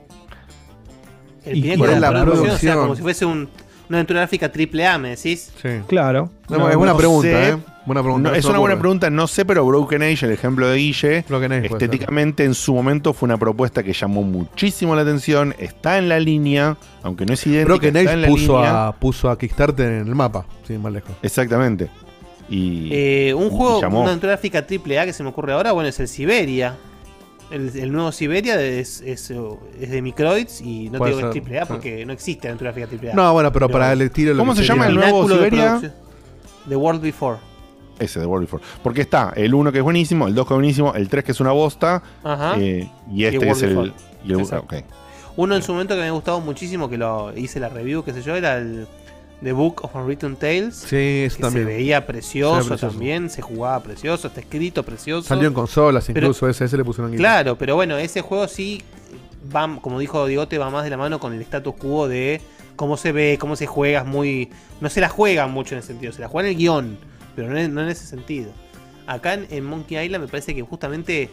El 1.45 1.59
Y- 1.59 1.63
pináculo 1.63 1.91
de 1.95 2.01
la, 2.01 2.11
la 2.11 2.23
producción, 2.23 2.55
o 2.55 2.59
sea, 2.59 2.75
como 2.77 2.97
si 2.97 3.03
fuese 3.03 3.25
un- 3.25 3.49
una 3.87 3.99
aventura 3.99 4.21
gráfica 4.21 4.51
triple 4.51 4.87
A, 4.87 4.97
¿me 4.97 5.11
decís? 5.11 5.53
Claro. 5.87 6.31
No, 6.49 6.71
es 6.71 6.77
buena 6.77 6.97
pregunta, 6.97 7.49
¿eh? 7.51 7.57
Buena 7.85 8.01
pregunta, 8.03 8.29
No, 8.31 8.33
no 8.33 8.35
es 8.39 8.45
una 8.47 8.59
buena 8.59 8.79
pregunta, 8.79 9.11
no 9.11 9.27
sé, 9.27 9.45
pero 9.45 9.63
Broken 9.67 10.03
Age, 10.03 10.25
el 10.25 10.33
ejemplo 10.33 10.67
de 10.69 10.79
Guille, 10.79 11.19
estéticamente 11.65 12.45
en 12.45 12.55
su 12.55 12.73
momento 12.73 13.13
fue 13.13 13.27
una 13.27 13.37
propuesta 13.37 13.83
que 13.83 13.93
llamó 13.93 14.23
muchísimo 14.23 14.97
la 14.97 15.03
atención, 15.03 15.55
está 15.59 15.99
en 15.99 16.09
la 16.09 16.19
línea, 16.19 16.79
aunque 17.03 17.27
no 17.27 17.35
es 17.35 17.47
idéntica, 17.47 17.67
Broken 17.75 17.89
está 17.99 18.01
Age 18.11 18.13
en 18.15 18.23
la 18.23 18.29
puso 18.29 18.57
línea. 18.57 18.87
a, 18.89 18.93
puso 18.93 19.29
a 19.29 19.37
Kickstarter 19.39 19.87
en 20.01 20.09
el 20.09 20.15
mapa, 20.15 20.47
sin 20.67 20.81
más 20.81 20.95
lejos. 20.95 21.11
Exactamente. 21.23 21.91
Y, 22.49 22.89
Eh, 22.93 23.35
un 23.35 23.47
y 23.47 23.51
juego, 23.51 23.81
llamó. 23.81 24.01
una 24.01 24.09
aventura 24.11 24.33
gráfica 24.33 24.67
triple 24.67 24.99
A 24.99 25.05
que 25.07 25.13
se 25.13 25.23
me 25.23 25.31
ocurre 25.31 25.53
ahora, 25.53 25.73
bueno, 25.73 25.89
es 25.89 25.99
el 26.01 26.09
Siberia. 26.09 26.77
El, 27.51 27.71
el 27.79 27.93
nuevo 27.93 28.11
Siberia 28.11 28.61
es, 28.61 29.01
es, 29.03 29.31
es 29.81 29.91
de 29.91 30.03
Microids 30.03 30.61
y 30.61 30.89
no 30.91 31.05
digo 31.05 31.19
que 31.19 31.25
es 31.27 31.31
triple 31.31 31.59
A 31.61 31.67
sí. 31.67 31.73
porque 31.73 32.05
no 32.07 32.13
existe 32.13 32.49
aventura 32.49 32.71
gráfica 32.71 32.87
triple 32.89 33.13
A. 33.13 33.15
No, 33.15 33.33
bueno, 33.33 33.53
pero 33.53 33.69
para 33.69 33.93
el 33.93 34.03
estilo 34.03 34.33
lo 34.35 34.39
¿Cómo 34.41 34.55
se 34.55 34.63
sería- 34.65 34.75
llama 34.75 34.87
el 34.89 34.95
nuevo 34.97 35.29
de 35.29 35.35
Siberia? 35.35 35.95
The 36.69 36.77
World 36.77 37.03
Before. 37.03 37.39
Ese 37.99 38.19
de 38.19 38.27
World 38.27 38.47
Before. 38.47 38.63
Porque 38.83 39.03
está 39.03 39.33
el 39.37 39.55
1 39.55 39.71
que 39.71 39.79
es 39.79 39.85
buenísimo, 39.85 40.27
el 40.27 40.35
2 40.35 40.47
que 40.49 40.55
es 40.55 40.57
buenísimo, 40.57 40.95
el 40.95 41.09
3 41.09 41.23
que 41.25 41.33
es 41.33 41.41
una 41.41 41.53
bosta, 41.53 42.03
Ajá. 42.25 42.57
eh, 42.59 42.89
y 43.11 43.23
Y 43.23 43.25
este 43.27 43.49
es 43.49 43.63
el... 43.63 43.93
Y. 44.27 44.33
Uno 45.37 45.57
en 45.57 45.63
su 45.63 45.73
momento 45.73 45.95
que 45.95 46.01
me 46.01 46.07
ha 46.09 46.11
gustado 46.13 46.41
muchísimo, 46.41 46.89
que 46.89 46.97
lo 46.97 47.37
hice 47.37 47.61
la 47.61 47.69
review, 47.69 48.03
qué 48.05 48.13
sé 48.13 48.23
yo, 48.23 48.35
era 48.37 48.57
el 48.59 48.87
The 49.45 49.53
Book 49.53 49.85
of 49.85 49.95
Unwritten 49.95 50.37
Tales. 50.37 50.75
Sí, 50.75 51.25
eso 51.27 51.37
que 51.37 51.43
también. 51.43 51.67
Se 51.67 51.73
veía 51.75 52.07
precioso, 52.07 52.57
Se 52.57 52.63
ve 52.63 52.69
precioso. 52.71 52.89
también, 52.93 53.31
se 53.31 53.43
jugaba 53.43 53.83
precioso, 53.83 54.29
está 54.29 54.41
escrito 54.41 54.83
precioso. 54.83 55.29
Salió 55.29 55.47
en 55.49 55.55
consolas, 55.55 56.05
Pero- 56.07 56.21
incluso 56.27 56.49
ese, 56.49 56.65
ese 56.65 56.77
le 56.77 56.85
pusieron 56.85 57.11
guita. 57.13 57.21
Claro, 57.21 57.57
pero 57.59 57.75
bueno, 57.77 57.97
ese 57.99 58.21
juego 58.23 58.49
sí 58.49 58.83
va, 59.55 59.79
como 59.81 59.99
dijo 60.01 60.27
Digote, 60.27 60.59
va 60.59 60.71
más 60.71 60.83
de 60.85 60.91
la 60.91 60.97
mano 60.97 61.21
con 61.21 61.33
el 61.35 61.41
status 61.43 61.75
quo 61.77 62.09
de 62.09 62.41
cómo 62.77 62.97
se 62.97 63.13
ve, 63.13 63.37
cómo 63.39 63.55
se 63.57 63.67
juega, 63.67 64.01
es 64.01 64.07
muy. 64.07 64.51
No 64.81 64.89
se 64.91 65.01
la 65.01 65.09
juegan 65.09 65.51
mucho 65.53 65.75
en 65.75 65.81
ese 65.81 65.89
sentido, 65.89 66.13
se 66.13 66.21
la 66.23 66.29
juegan 66.29 66.47
en 66.51 66.53
el 66.53 66.59
guion, 66.59 66.99
pero 67.37 67.49
no 67.51 67.59
en, 67.59 67.75
no 67.75 67.83
en 67.83 67.89
ese 67.89 68.07
sentido. 68.07 68.51
Acá 69.07 69.35
en, 69.35 69.47
en 69.51 69.65
Monkey 69.65 70.03
Island 70.03 70.25
me 70.25 70.29
parece 70.31 70.55
que 70.55 70.63
justamente 70.63 71.29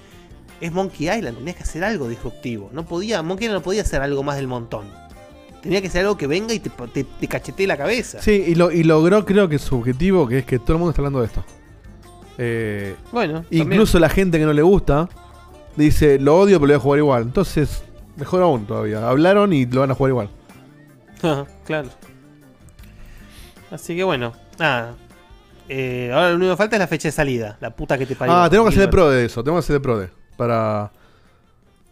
es 0.60 0.72
Monkey 0.74 1.10
Island, 1.10 1.38
tenías 1.38 1.56
que 1.56 1.64
hacer 1.64 1.84
algo 1.86 2.10
disruptivo. 2.10 2.70
No 2.74 2.86
podía, 2.86 3.22
Monkey 3.24 3.46
Island 3.46 3.62
no 3.62 3.64
podía 3.64 3.82
hacer 3.84 4.02
algo 4.02 4.22
más 4.24 4.36
del 4.36 4.48
montón. 4.48 4.86
Tenía 5.62 5.82
que 5.82 5.90
ser 5.90 6.02
algo 6.02 6.18
que 6.18 6.26
venga 6.28 6.54
y 6.54 6.60
te, 6.60 6.70
te, 6.70 7.04
te 7.04 7.28
cachetee 7.28 7.68
la 7.68 7.78
cabeza. 7.78 8.22
Sí, 8.22 8.44
y, 8.48 8.56
lo, 8.56 8.72
y 8.72 8.84
logró 8.84 9.26
creo 9.26 9.48
que 9.48 9.60
su 9.60 9.78
objetivo, 9.78 10.28
que 10.28 10.40
es 10.40 10.46
que 10.46 10.58
todo 10.60 10.74
el 10.74 10.80
mundo 10.80 10.90
está 10.92 11.02
hablando 11.02 11.20
de 11.20 11.26
esto. 11.28 11.44
Eh, 12.38 12.96
Bueno, 13.12 13.46
incluso 13.52 14.00
la 14.00 14.10
gente 14.10 14.40
que 14.40 14.46
no 14.46 14.54
le 14.54 14.64
gusta 14.64 15.08
dice, 15.76 16.18
lo 16.20 16.38
odio 16.40 16.60
pero 16.60 16.68
lo 16.68 16.74
voy 16.74 16.80
a 16.80 16.80
jugar 16.80 17.00
igual. 17.00 17.24
Entonces, 17.24 17.84
mejor 18.18 18.42
aún 18.42 18.66
todavía. 18.66 19.08
Hablaron 19.08 19.54
y 19.54 19.66
lo 19.68 19.82
van 19.82 19.92
a 19.92 19.96
jugar 19.96 20.10
igual. 20.10 20.30
Ajá, 21.22 21.46
claro. 21.66 21.90
Así 23.70 23.96
que 23.96 24.04
bueno, 24.04 24.34
nada. 24.60 24.96
Eh, 25.70 26.10
ahora 26.14 26.32
lo 26.32 26.36
único 26.38 26.52
que 26.52 26.58
falta 26.58 26.76
es 26.76 26.80
la 26.80 26.88
fecha 26.88 27.08
de 27.08 27.12
salida. 27.14 27.58
La 27.62 27.70
puta 27.70 27.98
que 27.98 28.06
te 28.06 28.16
parió. 28.16 28.34
Ah, 28.36 28.50
tenemos 28.50 28.70
que 28.70 28.76
hacer 28.80 28.90
Gilbert. 28.90 28.92
pro 28.92 29.10
de 29.10 29.26
eso. 29.26 29.44
Tenemos 29.44 29.64
que 29.64 29.66
hacer 29.68 29.76
el 29.76 29.82
pro 29.82 30.00
de. 30.00 30.10
Para. 30.36 30.92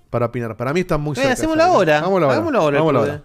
Para 0.09 0.25
opinar. 0.25 0.57
Para 0.57 0.73
mí 0.73 0.79
está 0.81 0.97
muy 0.97 1.13
Eh, 1.13 1.15
cerca. 1.17 1.33
hacémoslo 1.33 1.63
de 1.63 1.69
salir. 1.69 1.75
ahora. 1.75 1.97
Hagámoslo 1.99 2.59
ahora. 2.59 3.23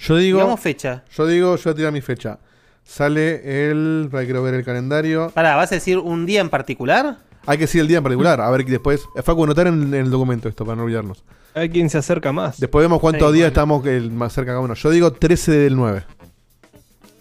Yo 0.00 0.16
digo. 0.16 0.38
Digamos 0.38 0.60
fecha. 0.60 1.04
Yo 1.16 1.26
digo, 1.26 1.56
yo 1.56 1.62
voy 1.64 1.72
a 1.72 1.76
tirar 1.76 1.92
mi 1.92 2.00
fecha. 2.00 2.38
Sale 2.84 3.70
el. 3.70 4.08
para 4.10 4.22
que 4.22 4.26
quiero 4.26 4.42
ver 4.42 4.54
el 4.54 4.64
calendario. 4.64 5.30
Pará, 5.34 5.56
¿vas 5.56 5.70
a 5.72 5.76
decir 5.76 5.98
un 5.98 6.26
día 6.26 6.40
en 6.40 6.48
particular? 6.50 7.18
Hay 7.46 7.56
que 7.58 7.64
decir 7.64 7.80
el 7.80 7.88
día 7.88 7.98
en 7.98 8.02
particular. 8.02 8.40
A 8.40 8.50
ver 8.50 8.64
después. 8.64 9.02
Facu, 9.22 9.44
anotar 9.44 9.66
en, 9.66 9.82
en 9.82 9.94
el 9.94 10.10
documento 10.10 10.48
esto 10.48 10.64
para 10.64 10.76
no 10.76 10.84
olvidarnos. 10.84 11.24
Hay 11.54 11.68
quien 11.70 11.88
se 11.90 11.98
acerca 11.98 12.32
más. 12.32 12.58
Después 12.60 12.82
vemos 12.84 13.00
cuántos 13.00 13.28
Sí, 13.30 13.34
días 13.38 13.50
bueno. 13.52 13.76
estamos 13.80 13.86
el 13.86 14.10
más 14.10 14.32
cerca 14.32 14.52
cada 14.52 14.60
uno. 14.60 14.74
Yo 14.74 14.90
digo 14.90 15.12
13 15.12 15.52
del 15.52 15.76
9. 15.76 16.04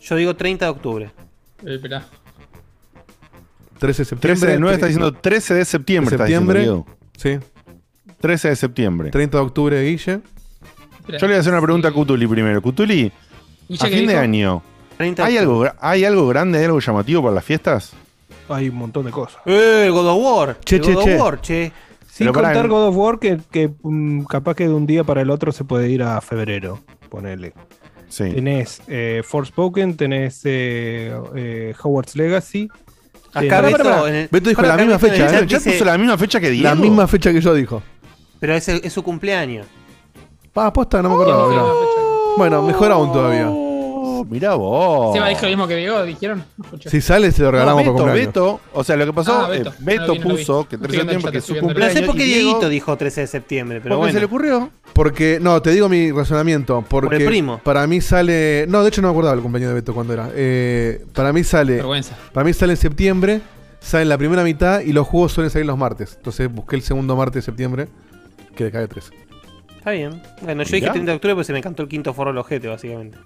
Yo 0.01 0.15
digo 0.15 0.35
30 0.35 0.65
de 0.65 0.72
octubre. 0.72 1.11
Eh, 1.65 1.76
esperá. 1.76 2.06
13 3.80 4.01
de 4.01 4.06
septiembre. 4.06 4.39
13 4.39 4.47
del 4.51 4.61
9 4.61 4.73
está 4.76 4.85
diciendo 4.88 5.14
13 5.14 5.53
de 5.53 5.65
septiembre. 5.65 6.10
De 6.11 6.15
está 6.15 6.26
septiembre. 6.27 6.60
diciendo, 6.60 6.85
Sí. 7.18 7.30
Diego. 7.30 7.43
13 8.19 8.49
de 8.49 8.56
septiembre. 8.56 9.10
30 9.11 9.38
de 9.38 9.43
octubre, 9.43 9.81
Guille. 9.84 10.22
Yo 11.18 11.27
le 11.27 11.27
voy 11.27 11.36
a 11.36 11.40
hacer 11.40 11.53
una 11.53 11.61
pregunta 11.61 11.88
a 11.88 11.91
Cutuli 11.91 12.27
primero. 12.27 12.61
Cutuli, 12.61 13.11
¿Guicha 13.68 13.86
A 13.88 13.90
fin 13.90 14.07
de 14.07 14.15
año. 14.18 14.61
30 14.98 15.23
¿Hay 15.26 15.38
algo, 15.38 15.65
¿Hay 15.80 16.03
algo 16.06 16.27
grande, 16.27 16.57
hay 16.60 16.65
algo 16.65 16.80
llamativo 16.80 17.22
para 17.23 17.36
las 17.36 17.45
fiestas? 17.45 17.94
Hay 18.49 18.69
un 18.69 18.76
montón 18.76 19.06
de 19.06 19.11
cosas. 19.11 19.41
Eh, 19.45 19.90
God 19.91 20.07
of 20.07 20.18
War. 20.23 20.57
Che, 20.65 20.76
el 20.77 20.81
che, 20.81 20.94
God 20.94 21.03
che. 21.03 21.15
of 21.15 21.22
War, 21.22 21.41
che. 21.41 21.72
Sin 22.10 22.26
Pero 22.27 22.34
contar 22.34 22.65
en- 22.65 22.68
God 22.72 22.88
of 22.88 22.95
War, 22.98 23.19
que, 23.19 23.40
que, 23.52 23.69
mm, 23.81 24.23
capaz 24.23 24.56
que 24.56 24.68
de 24.68 24.73
un 24.73 24.86
día 24.86 25.03
para 25.03 25.22
el 25.22 25.30
otro 25.30 25.52
se 25.52 25.64
puede 25.64 25.90
ir 25.90 26.02
a 26.03 26.19
febrero. 26.22 26.80
Ponele. 27.10 27.53
Sí. 28.10 28.31
Tenés 28.31 28.81
eh, 28.88 29.22
Forspoken, 29.23 29.95
tenés 29.95 30.41
eh, 30.45 31.14
eh, 31.36 31.73
Howard's 31.81 32.15
Legacy. 32.15 32.68
Acá 33.34 33.61
Tenés- 33.61 33.77
Beto, 33.77 34.07
el- 34.07 34.27
Beto 34.31 34.49
dijo 34.49 34.61
la 34.64 34.76
misma 34.77 34.98
fecha, 34.99 35.27
¿eh? 35.40 35.45
¿Ya 35.48 35.57
dice- 35.60 35.72
puso 35.72 35.86
la 35.86 35.98
misma 35.98 36.18
fecha 36.18 36.40
que 36.40 36.49
Diego? 36.49 36.68
La 36.68 36.76
misma 36.76 37.07
fecha 37.07 37.31
que 37.31 37.40
yo 37.40 37.53
dijo. 37.53 37.84
Pero 38.40 38.56
es, 38.56 38.68
es 38.68 38.91
su 38.91 39.03
cumpleaños. 39.03 39.68
Pa, 40.53 40.71
posta, 40.73 41.01
no 41.01 41.09
me 41.09 41.15
acordaba. 41.15 41.47
¿Quién 41.47 41.51
mirá. 41.51 41.63
dijo 41.63 41.73
la 41.81 41.88
fecha? 41.88 42.34
Bueno, 42.38 42.61
mejor 42.63 42.91
aún 42.91 43.11
todavía. 43.11 43.47
Oh, 43.51 44.26
mirá 44.30 44.55
vos. 44.55 45.13
Seba 45.13 45.27
dijo 45.30 45.41
lo 45.43 45.47
mismo 45.49 45.67
que 45.67 45.76
Diego, 45.76 46.03
dijeron. 46.03 46.43
No 46.57 46.63
escuché. 46.65 46.89
Si 46.89 47.01
sale, 47.01 47.31
se 47.31 47.41
lo 47.41 47.47
No, 47.47 47.51
regalamos 47.53 47.81
Beto, 47.84 47.91
por 47.93 48.01
cumpleaños. 48.03 48.27
Beto, 48.34 48.59
o 48.73 48.84
sea, 48.84 48.95
lo 48.95 49.05
que 49.05 49.13
pasó, 49.13 49.34
Ah, 49.45 49.47
eh, 49.55 49.59
Beto. 49.59 49.73
Beto, 49.80 50.01
No 50.01 50.07
lo 50.07 50.13
vi, 50.13 50.19
no 50.19 50.26
lo 50.30 50.35
vi. 50.35 50.41
puso 50.41 50.67
que 50.67 50.76
Estoy 50.76 50.88
13 50.89 50.97
de 50.97 50.97
viendo 50.97 51.11
el 51.11 51.21
septiembre, 51.21 51.21
chat, 51.23 51.31
que 51.31 51.38
es 51.38 51.43
estoy 51.43 51.47
su 51.47 51.53
viendo 51.53 51.69
el 51.69 51.73
No 51.73 51.85
cumpleaños. 51.85 51.99
sé 51.99 52.05
por 52.05 52.15
qué 52.15 52.23
y 52.23 52.26
Diego- 52.27 52.47
Dieguito 52.49 52.69
dijo 52.69 52.97
13 52.97 53.21
de 53.21 53.27
septiembre, 53.27 53.80
pero 53.81 53.95
porque 53.95 53.99
bueno. 53.99 54.13
se 54.13 54.19
le 54.19 54.26
ocurrió. 54.26 54.69
Porque, 54.93 55.39
no, 55.41 55.61
te 55.61 55.71
digo 55.71 55.88
mi 55.89 56.11
razonamiento. 56.11 56.84
Porque 56.89 57.07
Por 57.07 57.21
el 57.21 57.27
primo. 57.27 57.59
para 57.63 57.85
mí 57.88 58.01
sale. 58.01 58.65
No, 58.67 58.81
de 58.84 58.89
hecho 58.89 59.01
no 59.01 59.09
me 59.09 59.11
acordaba 59.11 59.35
el 59.35 59.41
cumpleaños 59.41 59.69
de 59.69 59.76
Beto 59.76 59.93
cuando 59.93 60.13
era. 60.13 60.30
Eh, 60.34 61.05
para 61.13 61.31
mí 61.31 61.43
sale. 61.43 61.76
Vergüenza. 61.76 62.17
Para 62.34 62.43
mí 62.45 62.53
sale 62.53 62.73
en 62.73 62.77
septiembre, 62.77 63.41
sale 63.80 64.03
en 64.03 64.09
la 64.09 64.17
primera 64.17 64.43
mitad 64.43 64.81
y 64.81 64.91
los 64.93 65.07
juegos 65.07 65.31
suelen 65.34 65.49
salir 65.51 65.65
los 65.65 65.77
martes. 65.77 66.15
Entonces 66.17 66.51
busqué 66.51 66.76
el 66.76 66.81
segundo 66.81 67.15
martes 67.15 67.35
de 67.35 67.41
septiembre, 67.43 67.88
que 68.55 68.65
le 68.65 68.71
cae 68.71 68.88
13. 68.88 69.11
Está 69.90 70.10
bien. 70.10 70.22
Bueno, 70.41 70.64
yo 70.64 70.76
dije 70.76 70.90
30 70.90 71.11
de 71.11 71.16
octubre 71.16 71.36
porque 71.36 71.45
se 71.45 71.53
me 71.53 71.61
cantó 71.61 71.84
el 71.84 71.90
quinto 71.90 72.14
foro 72.14 72.30
del 72.32 72.38
ojete, 72.38 72.68
básicamente. 72.68 73.18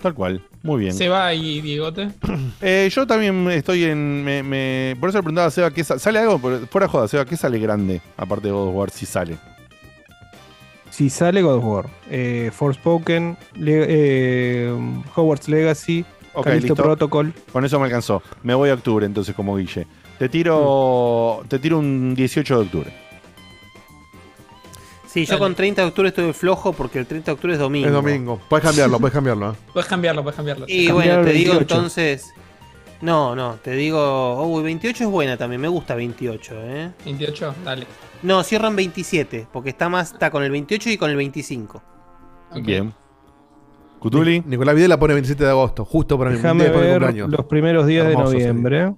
Tal 0.00 0.14
cual, 0.14 0.42
muy 0.62 0.80
bien. 0.80 0.94
Seba 0.94 1.32
y 1.34 1.60
Diegote. 1.60 2.10
Eh, 2.60 2.88
yo 2.92 3.06
también 3.06 3.50
estoy 3.50 3.84
en. 3.84 4.22
Me, 4.24 4.42
me- 4.42 4.96
por 5.00 5.08
eso 5.08 5.18
le 5.18 5.22
preguntaba 5.22 5.48
a 5.48 5.50
Seba, 5.50 5.70
¿qué 5.72 5.82
sa- 5.82 5.98
¿sale 5.98 6.20
algo? 6.20 6.38
Por- 6.38 6.66
Fuera 6.68 6.86
joda, 6.86 7.08
Seba, 7.08 7.24
¿qué 7.24 7.36
sale 7.36 7.58
grande? 7.58 8.00
Aparte 8.16 8.46
de 8.48 8.52
God 8.52 8.68
of 8.68 8.74
War, 8.76 8.90
si 8.90 9.04
sale. 9.06 9.36
Si 10.90 11.08
sale 11.10 11.42
God 11.42 11.54
of 11.56 11.64
War, 11.64 11.86
eh, 12.10 12.50
Forspoken, 12.52 13.36
Le- 13.56 13.86
eh, 13.88 14.72
Howard's 15.16 15.48
Legacy, 15.48 16.04
Ok, 16.34 16.44
Callisto 16.44 16.68
listo. 16.74 16.82
Protocol. 16.82 17.32
Con 17.52 17.64
eso 17.64 17.78
me 17.80 17.86
alcanzó. 17.86 18.22
Me 18.42 18.54
voy 18.54 18.70
a 18.70 18.74
octubre 18.74 19.04
entonces, 19.06 19.34
como 19.34 19.56
Guille. 19.56 19.86
Te 20.18 20.28
tiro. 20.28 21.42
Te 21.48 21.58
tiro 21.58 21.78
un 21.78 22.14
18 22.14 22.54
de 22.58 22.62
octubre. 22.64 22.92
Sí, 25.12 25.26
yo 25.26 25.32
Dale. 25.32 25.40
con 25.40 25.54
30 25.54 25.82
de 25.82 25.88
octubre 25.88 26.08
estoy 26.08 26.32
flojo 26.32 26.72
porque 26.72 26.98
el 26.98 27.06
30 27.06 27.26
de 27.26 27.32
octubre 27.34 27.52
es 27.52 27.58
domingo. 27.58 27.86
Es 27.86 27.92
domingo. 27.92 28.40
Puedes 28.48 28.64
cambiarlo, 28.64 28.98
puedes 28.98 29.12
cambiarlo. 29.12 29.52
¿eh? 29.52 29.54
Puedes 29.72 29.86
cambiarlo, 29.88 30.22
puedes 30.22 30.36
cambiarlo. 30.36 30.64
Y 30.68 30.86
Cambiar 30.86 31.16
bueno, 31.18 31.24
te 31.28 31.32
digo 31.34 31.52
28. 31.52 31.74
entonces. 31.74 32.32
No, 33.02 33.36
no, 33.36 33.56
te 33.62 33.72
digo. 33.72 34.42
Uy, 34.46 34.62
28 34.62 35.04
es 35.04 35.10
buena 35.10 35.36
también, 35.36 35.60
me 35.60 35.68
gusta 35.68 35.94
28, 35.94 36.54
¿eh? 36.62 36.90
28, 37.04 37.54
dale. 37.64 37.86
No, 38.22 38.42
cierran 38.42 38.74
27, 38.74 39.48
porque 39.52 39.70
está 39.70 39.88
más. 39.90 40.12
Está 40.12 40.30
con 40.30 40.44
el 40.44 40.50
28 40.50 40.88
y 40.90 40.96
con 40.96 41.10
el 41.10 41.16
25. 41.16 41.82
Ok. 42.52 42.62
Bien. 42.62 42.94
Cutuli. 43.98 44.42
Nicolás 44.46 44.74
Videla 44.74 44.98
pone 44.98 45.12
27 45.14 45.44
de 45.44 45.50
agosto, 45.50 45.84
justo 45.84 46.16
para 46.18 46.30
mi 46.30 46.36
Déjame 46.36 46.68
ver 46.70 46.98
cumpleaños. 47.00 47.30
los 47.30 47.44
primeros 47.46 47.86
días 47.86 48.06
Hermoso, 48.06 48.30
de 48.30 48.38
sí. 48.38 48.46
noviembre. 48.46 48.92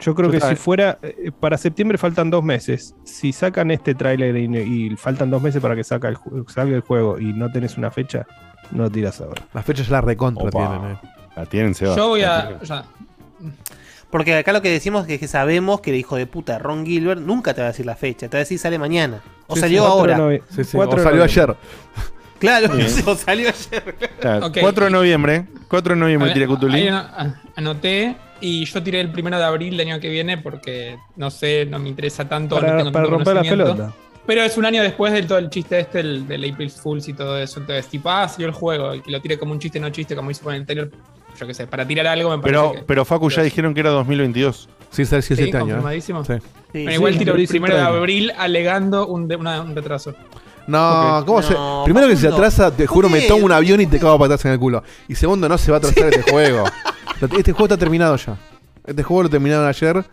Yo 0.00 0.14
creo 0.14 0.30
Yo 0.30 0.38
que 0.40 0.46
si 0.46 0.56
fuera 0.56 0.98
eh, 1.02 1.30
para 1.38 1.56
septiembre 1.56 1.96
faltan 1.98 2.28
dos 2.30 2.42
meses. 2.44 2.94
Si 3.04 3.32
sacan 3.32 3.70
este 3.70 3.94
tráiler 3.94 4.36
y, 4.36 4.46
y 4.90 4.96
faltan 4.96 5.30
dos 5.30 5.40
meses 5.42 5.62
para 5.62 5.74
que 5.76 5.84
saca 5.84 6.08
el 6.08 6.16
salga 6.48 6.74
el 6.76 6.82
juego 6.82 7.18
y 7.18 7.32
no 7.32 7.50
tenés 7.50 7.76
una 7.78 7.90
fecha, 7.90 8.26
no 8.70 8.90
tiras 8.90 9.20
ahora. 9.20 9.42
Las 9.54 9.64
fechas 9.64 9.88
la 9.90 10.00
recontra 10.00 10.48
Opa. 10.48 10.50
tienen, 10.80 10.90
eh. 10.92 10.98
La 11.36 11.46
tienen, 11.46 11.74
Seba. 11.74 11.96
Yo 11.96 12.08
voy 12.08 12.22
a. 12.22 12.58
Porque 14.10 14.36
acá 14.36 14.52
lo 14.52 14.62
que 14.62 14.70
decimos 14.70 15.08
es 15.08 15.18
que 15.18 15.26
sabemos 15.26 15.80
que 15.80 15.90
el 15.90 15.96
hijo 15.96 16.14
de 16.16 16.26
puta 16.26 16.58
Ron 16.58 16.86
Gilbert 16.86 17.20
nunca 17.20 17.52
te 17.54 17.62
va 17.62 17.68
a 17.68 17.70
decir 17.70 17.84
la 17.86 17.96
fecha, 17.96 18.28
te 18.28 18.36
va 18.36 18.38
a 18.38 18.44
decir 18.44 18.58
sale 18.58 18.78
mañana. 18.78 19.20
O 19.48 19.54
Sí, 19.56 19.60
salió 19.62 19.82
sí, 19.82 19.88
ahora. 19.90 20.16
Sí, 20.50 20.60
o 20.76 20.98
salió 20.98 21.24
ayer. 21.24 21.56
Claro, 22.38 22.68
o 23.06 23.14
salió 23.14 23.48
ayer. 23.48 23.96
Claro, 24.20 24.46
Ok. 24.48 24.58
4 24.60 24.84
de 24.86 24.90
noviembre. 24.90 25.46
4 25.68 25.94
de 25.94 26.00
noviembre 26.00 26.30
A 26.30 26.34
tiré 26.34 26.46
ver, 26.46 26.54
Cutuli. 26.54 26.74
ahí 26.82 26.88
ano- 26.88 26.98
a- 26.98 27.34
anoté 27.56 28.16
y 28.46 28.64
yo 28.66 28.82
tiré 28.82 29.00
el 29.00 29.10
primero 29.10 29.38
de 29.38 29.44
abril 29.44 29.76
del 29.76 29.88
año 29.88 30.00
que 30.00 30.08
viene 30.10 30.38
porque 30.38 30.98
no 31.16 31.30
sé, 31.30 31.64
no 31.66 31.78
me 31.78 31.88
interesa 31.88 32.28
tanto. 32.28 32.56
no 32.56 32.60
Para, 32.60 32.76
tengo 32.78 32.92
para 32.92 33.04
tanto 33.06 33.16
romper 33.16 33.34
la 33.34 33.40
conocimiento. 33.42 33.72
pelota. 33.76 33.96
Pero 34.26 34.42
es 34.42 34.56
un 34.56 34.64
año 34.64 34.82
después 34.82 35.12
del 35.12 35.26
todo 35.26 35.38
el 35.38 35.50
chiste 35.50 35.78
este, 35.80 36.00
el, 36.00 36.26
del 36.26 36.50
April 36.52 36.70
Fools 36.70 37.08
y 37.08 37.12
todo 37.12 37.38
eso. 37.38 37.60
Entonces, 37.60 37.86
tipo, 37.88 38.08
ah, 38.10 38.26
salió 38.28 38.46
el 38.46 38.52
juego 38.54 38.94
y 38.94 39.00
que 39.00 39.10
lo 39.10 39.20
tire 39.20 39.38
como 39.38 39.52
un 39.52 39.58
chiste, 39.58 39.78
no 39.80 39.90
chiste, 39.90 40.14
como 40.16 40.30
hizo 40.30 40.42
con 40.44 40.54
el 40.54 40.60
anterior. 40.60 40.90
Yo 41.38 41.46
qué 41.46 41.52
sé, 41.54 41.66
para 41.66 41.86
tirar 41.86 42.06
algo 42.06 42.30
me 42.30 42.38
parece 42.38 42.58
Pero, 42.60 42.72
que- 42.72 42.82
pero 42.86 43.04
Facu 43.04 43.28
ya 43.28 43.36
pero- 43.36 43.44
dijeron 43.44 43.74
que 43.74 43.80
era 43.80 43.90
2022. 43.90 44.68
Sí, 44.90 45.04
sale 45.04 45.22
Sí, 45.22 45.34
17 45.34 45.56
años. 45.58 45.84
¿eh? 45.92 46.00
Sí. 46.00 46.06
Sí, 46.06 46.12
Bueno, 46.12 46.38
sí. 46.90 46.94
igual 46.94 47.12
sí, 47.14 47.18
tiro 47.18 47.34
el 47.34 47.48
primero 47.48 47.74
de 47.76 47.82
abril 47.82 48.32
alegando 48.38 49.06
un, 49.08 49.26
de- 49.28 49.36
una- 49.36 49.60
un 49.60 49.74
retraso. 49.74 50.14
No. 50.66 51.22
¿cómo 51.26 51.42
se.? 51.42 51.54
Primero 51.84 52.08
que 52.08 52.16
se 52.16 52.28
atrasa, 52.28 52.70
te 52.70 52.86
juro, 52.86 53.08
me 53.08 53.22
tomo 53.22 53.44
un 53.44 53.52
avión 53.52 53.80
y 53.80 53.86
te 53.86 53.98
cago 53.98 54.18
patas 54.18 54.44
en 54.44 54.52
el 54.52 54.58
culo. 54.58 54.82
Y 55.08 55.14
segundo, 55.14 55.48
no 55.48 55.58
se 55.58 55.70
va 55.70 55.76
a 55.76 55.78
atrasar 55.78 56.08
este 56.14 56.30
juego. 56.30 56.64
Este 57.38 57.52
juego 57.52 57.66
está 57.66 57.76
terminado 57.78 58.16
ya. 58.16 58.36
Este 58.84 59.02
juego 59.02 59.22
lo 59.22 59.28
terminaron 59.30 59.66
ayer. 59.66 60.04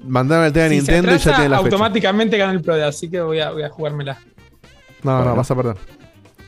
Mandaron 0.00 0.46
el 0.46 0.52
tema 0.52 0.66
a 0.66 0.68
Si 0.70 0.74
se 0.76 0.80
Nintendo 0.80 1.14
y 1.14 1.18
ya 1.18 1.24
tienen 1.34 1.50
la 1.50 1.58
fecha. 1.58 1.66
automáticamente 1.76 2.36
gana 2.36 2.52
el 2.52 2.62
Pro, 2.62 2.74
así 2.84 3.08
que 3.08 3.20
voy 3.20 3.38
a, 3.38 3.50
voy 3.50 3.62
a 3.62 3.68
jugármela. 3.68 4.18
No, 5.02 5.24
no, 5.24 5.36
vas 5.36 5.50
a 5.50 5.54
perder. 5.54 5.76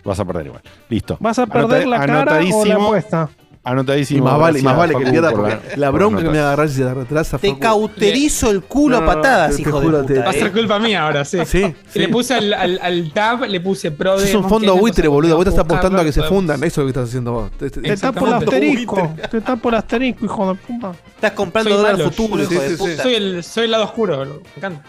Vas 0.04 0.18
a 0.18 0.24
perder 0.24 0.46
igual. 0.46 0.62
Listo. 0.88 1.16
¿Vas 1.20 1.38
a 1.38 1.46
perder 1.46 1.82
Anota- 1.82 1.86
la 1.86 1.98
cara 2.06 2.40
o 2.52 2.64
la 2.64 2.74
apuesta? 2.74 3.28
Anotadísimo. 3.70 4.18
Y 4.18 4.22
más 4.22 4.38
vale, 4.38 4.58
y 4.60 4.62
más 4.62 4.76
vale 4.76 4.94
que 4.94 5.04
pierda 5.10 5.30
por 5.30 5.40
porque 5.40 5.54
la- 5.70 5.76
la 5.76 5.90
por 5.90 6.00
bronca 6.00 6.22
que 6.22 6.28
me 6.30 6.38
va 6.38 6.44
a 6.44 6.46
agarrar 6.48 6.68
si 6.68 6.76
se 6.76 6.94
retrasa. 6.94 7.38
Te 7.38 7.48
Facu. 7.48 7.60
cauterizo 7.60 8.50
el 8.50 8.62
culo 8.62 8.96
No, 9.00 9.02
a 9.02 9.06
no, 9.06 9.06
no, 9.14 9.20
patadas, 9.22 9.50
te- 9.50 9.56
te 9.62 9.68
hijo 9.68 9.80
de 9.80 9.86
te- 9.86 10.14
puta. 10.14 10.24
Va 10.24 10.30
a 10.30 10.32
ser 10.32 10.46
eh. 10.46 10.52
culpa 10.52 10.78
mía 10.78 11.02
ahora, 11.02 11.24
sí. 11.24 11.38
Sí, 11.46 11.58
Y 11.58 11.74
sí. 11.92 11.98
le 11.98 12.08
puse 12.08 12.34
al, 12.34 12.52
al- 12.54 12.78
al 12.82 13.12
tab, 13.12 13.44
le 13.44 13.60
puse 13.60 13.90
Pro 13.90 14.18
de 14.18 14.24
Es 14.28 14.34
un 14.34 14.48
fondo 14.48 14.76
buitre, 14.76 15.06
boludo. 15.08 15.36
Vos 15.36 15.44
que 15.44 15.50
estás 15.50 15.64
apostando 15.64 16.00
a 16.00 16.04
que 16.04 16.12
se 16.12 16.22
fundan. 16.22 16.62
Eso 16.64 16.66
es 16.66 16.76
lo 16.78 16.84
que 16.84 16.90
estás 16.90 17.08
haciendo 17.08 17.32
vos. 17.32 17.50
Te- 17.58 17.70
te- 17.70 17.80
Te 17.80 17.96
tapo 17.96 18.26
el 18.26 18.32
asterisco. 18.34 19.14
Te 19.30 19.40
tapo 19.40 19.68
el 19.68 19.74
asterisco, 19.74 20.24
hijo 20.24 20.48
de 20.52 20.54
puta. 20.60 20.92
Estás 21.14 21.32
comprando 21.32 21.76
dólar 21.76 22.00
futuro, 22.10 22.42
hijo 22.42 22.54
de 22.60 22.76
puta. 22.76 23.02
Soy 23.02 23.14
el, 23.14 23.44
soy 23.44 23.64
el 23.64 23.70
lado 23.70 23.84
oscuro, 23.84 24.16
boludo. 24.18 24.40
me 24.42 24.48
encanta. 24.56 24.82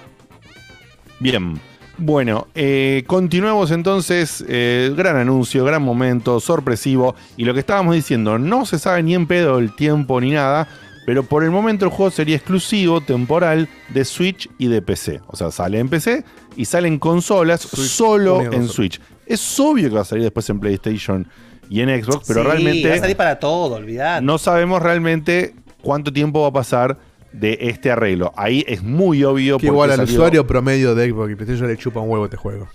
Bien. 1.19 1.59
Bueno, 1.99 2.47
eh, 2.55 3.03
continuemos 3.07 3.71
entonces. 3.71 4.43
eh, 4.47 4.93
gran 4.95 5.17
anuncio, 5.17 5.65
gran 5.65 5.81
momento, 5.83 6.39
sorpresivo. 6.39 7.15
Y 7.37 7.45
lo 7.45 7.53
que 7.53 7.59
estábamos 7.59 7.95
diciendo, 7.95 8.39
no 8.39 8.65
se 8.65 8.79
sabe 8.79 9.03
ni 9.03 9.15
en 9.15 9.27
pedo 9.27 9.59
el 9.59 9.75
tiempo 9.75 10.19
ni 10.21 10.31
nada. 10.31 10.67
Pero 11.05 11.23
por 11.23 11.43
el 11.43 11.49
momento 11.49 11.85
el 11.85 11.91
juego 11.91 12.11
sería 12.11 12.35
exclusivo, 12.35 13.01
temporal, 13.01 13.67
de 13.89 14.05
Switch 14.05 14.47
y 14.59 14.67
de 14.67 14.81
PC. 14.81 15.21
O 15.27 15.35
sea, 15.35 15.49
sale 15.49 15.79
en 15.79 15.89
PC 15.89 16.23
y 16.55 16.65
sale 16.65 16.87
en 16.87 16.99
consolas 16.99 17.61
Switch, 17.61 17.87
solo 17.87 18.41
en. 18.43 18.67
Switch. 18.67 19.01
Es 19.25 19.59
obvio 19.59 19.89
que 19.89 19.95
va 19.95 20.01
a 20.01 20.05
salir 20.05 20.23
después 20.23 20.47
en 20.49 20.59
PlayStation 20.59 21.27
y 21.69 21.81
en 21.81 21.89
Xbox, 22.03 22.25
pero 22.27 22.41
Sí, 22.41 22.45
Va 22.47 22.53
a 22.53 22.55
realmente 22.57 22.99
salir 22.99 23.15
para 23.17 23.39
todo, 23.39 23.75
olvidate. 23.75 24.23
no 24.25 24.37
sabemos 24.37 24.81
realmente 24.83 25.55
cuánto 25.81 26.13
tiempo 26.13 26.41
va 26.41 26.47
a 26.49 26.53
pasar 26.53 26.97
de 27.31 27.57
este 27.61 27.91
arreglo. 27.91 28.33
Ahí 28.35 28.63
es 28.67 28.81
muy 28.83 29.23
obvio 29.23 29.57
Que 29.57 29.67
igual 29.67 29.91
al 29.91 29.97
salió- 29.97 30.13
usuario 30.13 30.47
promedio 30.47 30.95
de 30.95 31.09
Xbox 31.09 31.31
y 31.31 31.35
PlayStation 31.35 31.67
le 31.67 31.77
chupa 31.77 31.99
un 31.99 32.09
huevo 32.09 32.25
este 32.25 32.37
juego. 32.37 32.67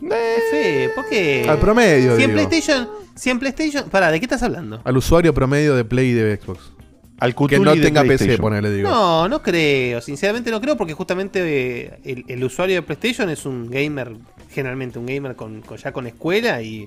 Sí, 0.00 0.88
¿por 0.94 1.08
qué? 1.08 1.46
Al 1.48 1.58
promedio, 1.58 2.16
Si 2.16 2.22
en 2.24 2.30
digo. 2.34 2.46
PlayStation. 2.48 2.88
Si 3.14 3.30
en 3.30 3.38
PlayStation. 3.38 3.88
Pará, 3.90 4.10
¿de 4.10 4.18
qué 4.18 4.26
estás 4.26 4.42
hablando? 4.42 4.80
Al 4.84 4.96
usuario 4.96 5.32
promedio 5.32 5.74
de 5.76 5.84
Play 5.84 6.08
y 6.08 6.12
de 6.12 6.36
Xbox. 6.36 6.72
Al 7.20 7.34
Que 7.34 7.58
no 7.60 7.74
de 7.74 7.80
tenga 7.80 8.02
PC, 8.02 8.36
ponele, 8.38 8.70
digo. 8.72 8.90
No, 8.90 9.28
no 9.28 9.40
creo. 9.40 10.00
Sinceramente 10.00 10.50
no 10.50 10.60
creo 10.60 10.76
porque 10.76 10.94
justamente 10.94 11.40
eh, 11.86 12.00
el, 12.04 12.24
el 12.26 12.44
usuario 12.44 12.74
de 12.76 12.82
PlayStation 12.82 13.30
es 13.30 13.46
un 13.46 13.70
gamer, 13.70 14.16
generalmente 14.50 14.98
un 14.98 15.06
gamer 15.06 15.36
con, 15.36 15.62
con- 15.62 15.78
ya 15.78 15.92
con 15.92 16.06
escuela 16.08 16.60
y... 16.60 16.86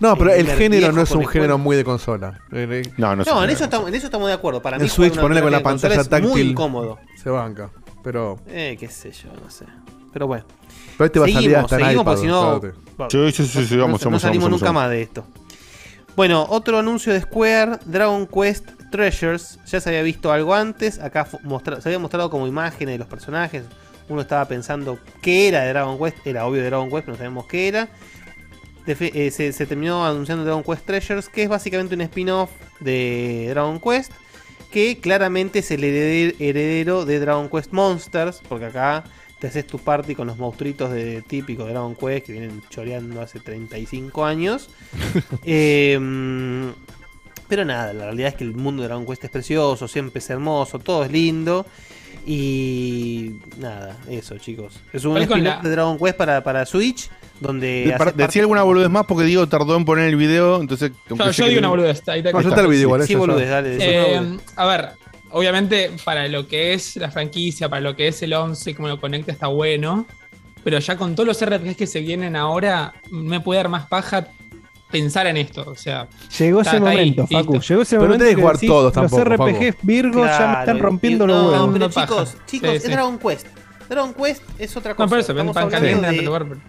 No, 0.00 0.16
pero 0.16 0.32
el 0.32 0.48
el 0.48 0.56
género 0.56 0.92
no 0.92 1.02
es 1.02 1.10
un 1.12 1.26
género 1.26 1.58
muy 1.58 1.76
de 1.76 1.84
consola. 1.84 2.40
Eh, 2.52 2.82
No, 2.96 3.14
no, 3.16 3.24
No, 3.24 3.44
en 3.44 3.50
eso, 3.50 3.64
estamos, 3.64 3.88
en 3.88 3.94
eso 3.94 4.06
estamos 4.06 4.28
de 4.28 4.34
acuerdo. 4.34 4.60
Para 4.62 4.78
mí 4.78 4.84
En 4.84 4.90
Switch, 4.90 5.12
una 5.12 5.22
ponele 5.22 5.42
con 5.42 5.52
la 5.52 5.62
pantalla 5.62 5.94
es 5.94 6.10
muy 6.10 6.20
táctil. 6.20 6.50
incómodo. 6.50 6.98
Se 7.22 7.30
banca. 7.30 7.70
Pero. 8.02 8.38
Eh, 8.48 8.76
qué 8.78 8.88
sé 8.88 9.12
yo, 9.12 9.28
no 9.42 9.50
sé. 9.50 9.64
Pero 10.12 10.26
bueno. 10.26 10.44
Pero 10.98 11.06
este 11.06 11.18
va 11.20 11.26
a 11.26 11.28
salir 11.28 11.50
seguimos, 11.50 11.70
seguimos 11.70 12.04
porque 12.04 12.20
si 12.20 12.26
no... 12.26 12.60
fíjate. 12.60 12.78
Sí, 13.10 13.32
sí, 13.32 13.46
sí, 13.46 13.66
sí, 13.66 13.74
no- 13.76 13.82
vamos, 13.82 14.00
no, 14.02 14.06
vamos, 14.10 14.22
salimos 14.22 14.44
vamos, 14.44 14.60
nunca 14.60 14.66
vamos. 14.72 14.82
más 14.82 14.90
de 14.90 15.02
esto. 15.02 15.24
Bueno, 16.14 16.46
otro 16.50 16.78
anuncio 16.78 17.12
de 17.12 17.20
Square, 17.22 17.78
Dragon 17.86 18.26
Quest 18.26 18.68
Treasures. 18.90 19.58
Ya 19.66 19.80
se 19.80 19.88
había 19.88 20.02
visto 20.02 20.30
algo 20.30 20.54
antes. 20.54 20.98
Acá 21.00 21.26
se 21.26 21.88
había 21.88 21.98
mostrado 21.98 22.28
como 22.30 22.46
imágenes 22.46 22.94
de 22.94 22.98
los 22.98 23.06
personajes. 23.08 23.64
Uno 24.08 24.20
estaba 24.20 24.44
pensando 24.46 24.98
qué 25.22 25.48
era 25.48 25.62
de 25.62 25.68
Dragon 25.70 25.96
Quest. 25.98 26.26
Era 26.26 26.44
obvio 26.46 26.60
de 26.62 26.66
Dragon 26.68 26.90
Quest, 26.90 27.04
pero 27.04 27.12
no 27.12 27.16
sabemos 27.18 27.46
qué 27.46 27.68
era. 27.68 27.88
Eh, 28.86 29.30
se, 29.30 29.52
se 29.52 29.66
terminó 29.66 30.04
anunciando 30.06 30.44
Dragon 30.44 30.62
Quest 30.62 30.84
Treasures, 30.86 31.28
que 31.28 31.44
es 31.44 31.48
básicamente 31.48 31.94
un 31.94 32.00
spin-off 32.02 32.50
de 32.80 33.46
Dragon 33.50 33.78
Quest. 33.80 34.12
Que 34.70 34.98
claramente 34.98 35.58
es 35.60 35.70
el 35.70 35.82
hereder- 35.84 36.34
heredero 36.38 37.04
de 37.04 37.20
Dragon 37.20 37.48
Quest 37.48 37.72
Monsters. 37.72 38.40
Porque 38.48 38.66
acá 38.66 39.04
te 39.38 39.48
haces 39.48 39.66
tu 39.66 39.78
party 39.78 40.14
con 40.14 40.26
los 40.28 40.38
monstruitos 40.38 40.90
de 40.92 41.20
típico 41.22 41.64
de 41.64 41.72
Dragon 41.72 41.94
Quest 41.94 42.26
que 42.26 42.32
vienen 42.32 42.62
choreando 42.70 43.20
hace 43.20 43.40
35 43.40 44.24
años. 44.24 44.70
Eh, 45.44 45.98
pero 47.48 47.64
nada, 47.66 47.92
la 47.92 48.04
realidad 48.06 48.28
es 48.28 48.34
que 48.36 48.44
el 48.44 48.54
mundo 48.54 48.82
de 48.82 48.88
Dragon 48.88 49.04
Quest 49.04 49.24
es 49.24 49.30
precioso, 49.30 49.86
siempre 49.86 50.20
es 50.20 50.30
hermoso, 50.30 50.78
todo 50.78 51.04
es 51.04 51.10
lindo. 51.12 51.66
Y 52.24 53.32
nada, 53.58 53.98
eso 54.08 54.38
chicos. 54.38 54.80
Es 54.92 55.04
un 55.04 55.18
spin-off 55.18 55.42
la- 55.56 55.60
de 55.60 55.70
Dragon 55.70 55.98
Quest 55.98 56.16
para, 56.16 56.42
para 56.42 56.64
Switch, 56.64 57.10
donde... 57.42 57.84
De- 57.86 57.94
para- 57.98 58.12
Decía 58.12 58.42
alguna 58.42 58.62
boludez 58.62 58.88
más 58.88 59.04
porque 59.06 59.24
Diego 59.24 59.46
tardó 59.48 59.76
en 59.76 59.84
poner 59.84 60.08
el 60.08 60.16
video, 60.16 60.60
entonces... 60.60 60.92
Yo, 61.08 61.30
yo 61.30 61.46
digo 61.46 61.58
una 61.58 61.68
boludez. 61.68 62.02
Ahí 62.08 62.22
te- 62.22 62.32
No, 62.32 62.40
está 62.40 62.60
el 62.60 62.66
video 62.68 62.82
igual, 62.82 63.06
Sí, 63.06 63.14
boludez, 63.14 63.48
dale, 63.50 63.76
Eh, 63.80 64.18
boludez. 64.20 64.40
a 64.56 64.66
ver, 64.66 64.88
obviamente 65.30 65.90
para 66.04 66.28
lo 66.28 66.46
que 66.48 66.72
es 66.74 66.96
la 66.96 67.10
franquicia, 67.10 67.68
para 67.68 67.80
lo 67.82 67.94
que 67.96 68.08
es 68.08 68.22
el 68.22 68.32
11 68.32 68.70
y 68.70 68.74
cómo 68.74 68.88
lo 68.88 69.00
conecta 69.00 69.32
está 69.32 69.48
bueno. 69.48 70.06
Pero 70.64 70.78
ya 70.78 70.96
con 70.96 71.14
todos 71.16 71.26
los 71.26 71.44
RPGs 71.44 71.76
que 71.76 71.86
se 71.88 72.00
vienen 72.00 72.36
ahora, 72.36 72.92
me 73.10 73.40
puede 73.40 73.58
dar 73.58 73.68
más 73.68 73.86
paja 73.88 74.28
pensar 74.92 75.26
en 75.26 75.36
esto. 75.38 75.64
O 75.66 75.74
sea, 75.74 76.06
Llegó 76.38 76.60
ese 76.60 76.70
ahí, 76.70 76.80
momento, 76.80 77.22
listo. 77.22 77.36
Facu. 77.38 77.60
Llegó 77.60 77.82
ese 77.82 77.96
Pero 77.96 78.02
no 78.02 78.06
momento. 78.10 78.18
tenés 78.24 78.34
que 78.36 78.40
jugar 78.42 78.54
decís, 78.56 78.68
todos 78.68 78.92
tampoco, 78.92 79.24
Los 79.24 79.38
RPGs 79.38 79.76
Virgo 79.82 80.24
ya 80.24 80.28
me 80.28 80.32
están 80.60 80.64
Claro, 80.64 80.78
rompiendo 80.82 81.26
los 81.26 81.36
no, 81.42 81.50
huevos. 81.50 81.70
pero 81.72 81.88
chicos, 81.88 82.36
chicos, 82.46 82.70
Sí, 82.70 82.76
es 82.76 82.82
sí. 82.84 82.90
Dragon 82.92 83.18
Quest. 83.18 83.46
Dragon 83.88 84.14
Quest 84.14 84.42
es 84.58 84.76
otra 84.76 84.94
cosa. 84.94 85.04
No, 85.04 85.08
por 85.10 85.18
eso, 85.18 85.32
Estamos 85.32 85.56
hablando 85.56 86.02
de- 86.08 86.62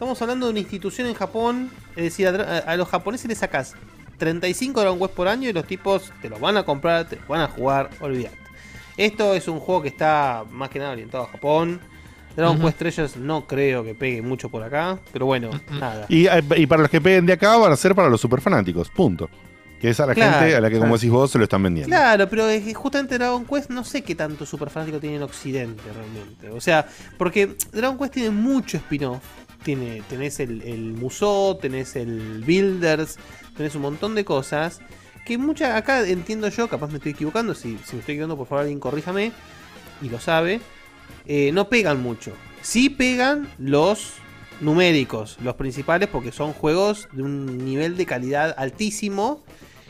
Estamos 0.00 0.22
hablando 0.22 0.46
de 0.46 0.52
una 0.52 0.60
institución 0.60 1.08
en 1.08 1.12
Japón. 1.12 1.70
Es 1.94 2.04
decir, 2.04 2.26
a, 2.26 2.76
los 2.76 2.88
japoneses 2.88 3.28
les 3.28 3.36
sacas 3.36 3.74
35 4.16 4.80
Dragon 4.80 4.98
Quest 4.98 5.12
por 5.12 5.28
año 5.28 5.46
y 5.46 5.52
los 5.52 5.66
tipos 5.66 6.10
te 6.22 6.30
los 6.30 6.40
van 6.40 6.56
a 6.56 6.62
comprar, 6.62 7.06
te 7.06 7.16
los 7.16 7.28
van 7.28 7.42
a 7.42 7.48
jugar, 7.48 7.90
olvidate. 8.00 8.38
Esto 8.96 9.34
es 9.34 9.46
un 9.46 9.60
juego 9.60 9.82
que 9.82 9.88
está 9.88 10.46
más 10.50 10.70
que 10.70 10.78
nada 10.78 10.92
orientado 10.92 11.24
a 11.24 11.26
Japón. 11.26 11.80
Dragon. 12.34 12.58
Quest 12.58 12.78
Treasures 12.78 13.16
no 13.18 13.46
creo 13.46 13.84
que 13.84 13.94
pegue 13.94 14.22
mucho 14.22 14.48
por 14.48 14.62
acá, 14.62 14.98
pero 15.12 15.26
bueno, 15.26 15.50
nada. 15.78 16.06
Y, 16.08 16.28
eh, 16.28 16.42
y 16.56 16.64
para 16.64 16.80
los 16.80 16.90
que 16.90 17.02
peguen 17.02 17.26
de 17.26 17.34
acá 17.34 17.58
van 17.58 17.70
a 17.70 17.76
ser 17.76 17.94
para 17.94 18.08
los 18.08 18.22
super 18.22 18.40
fanáticos, 18.40 18.88
punto. 18.88 19.28
Que 19.78 19.90
es 19.90 20.00
a 20.00 20.06
la 20.06 20.14
Claro, 20.14 20.38
gente 20.38 20.56
a 20.56 20.60
la 20.62 20.70
que, 20.70 20.78
como 20.78 20.94
decís 20.94 21.10
vos, 21.10 21.30
se 21.30 21.36
lo 21.36 21.44
están 21.44 21.62
vendiendo. 21.62 21.94
Claro, 21.94 22.26
pero 22.26 22.48
es 22.48 22.64
que 22.64 22.72
justamente 22.72 23.18
Dragon 23.18 23.44
Quest 23.44 23.68
no 23.68 23.84
sé 23.84 24.02
qué 24.02 24.14
tanto 24.14 24.46
super 24.46 24.70
fanático 24.70 24.98
tiene 24.98 25.16
en 25.16 25.22
Occidente 25.24 25.82
realmente. 25.92 26.48
O 26.48 26.60
sea, 26.62 26.86
porque 27.18 27.54
Dragon 27.70 27.98
Quest 27.98 28.14
tiene 28.14 28.30
mucho 28.30 28.78
spin-off. 28.78 29.22
Tiene, 29.62 30.02
tenés 30.08 30.40
el, 30.40 30.62
el 30.62 30.92
Musou, 30.94 31.58
tenés 31.58 31.96
el 31.96 32.42
Builders, 32.46 33.18
tenés 33.56 33.74
un 33.74 33.82
montón 33.82 34.14
de 34.14 34.24
cosas. 34.24 34.80
Que 35.24 35.36
muchas, 35.38 35.76
acá 35.76 36.06
entiendo 36.06 36.48
yo, 36.48 36.68
capaz 36.68 36.88
me 36.88 36.96
estoy 36.96 37.12
equivocando, 37.12 37.54
si, 37.54 37.78
si 37.84 37.94
me 37.94 38.00
estoy 38.00 38.14
equivocando 38.14 38.36
por 38.36 38.46
favor 38.46 38.62
alguien 38.62 38.80
corríjame, 38.80 39.32
y 40.02 40.08
lo 40.08 40.18
sabe, 40.18 40.60
eh, 41.26 41.52
no 41.52 41.68
pegan 41.68 42.02
mucho. 42.02 42.32
Sí 42.62 42.90
pegan 42.90 43.48
los 43.58 44.14
numéricos, 44.60 45.38
los 45.42 45.54
principales, 45.54 46.08
porque 46.08 46.32
son 46.32 46.52
juegos 46.52 47.08
de 47.12 47.22
un 47.22 47.64
nivel 47.64 47.96
de 47.96 48.06
calidad 48.06 48.54
altísimo. 48.58 49.42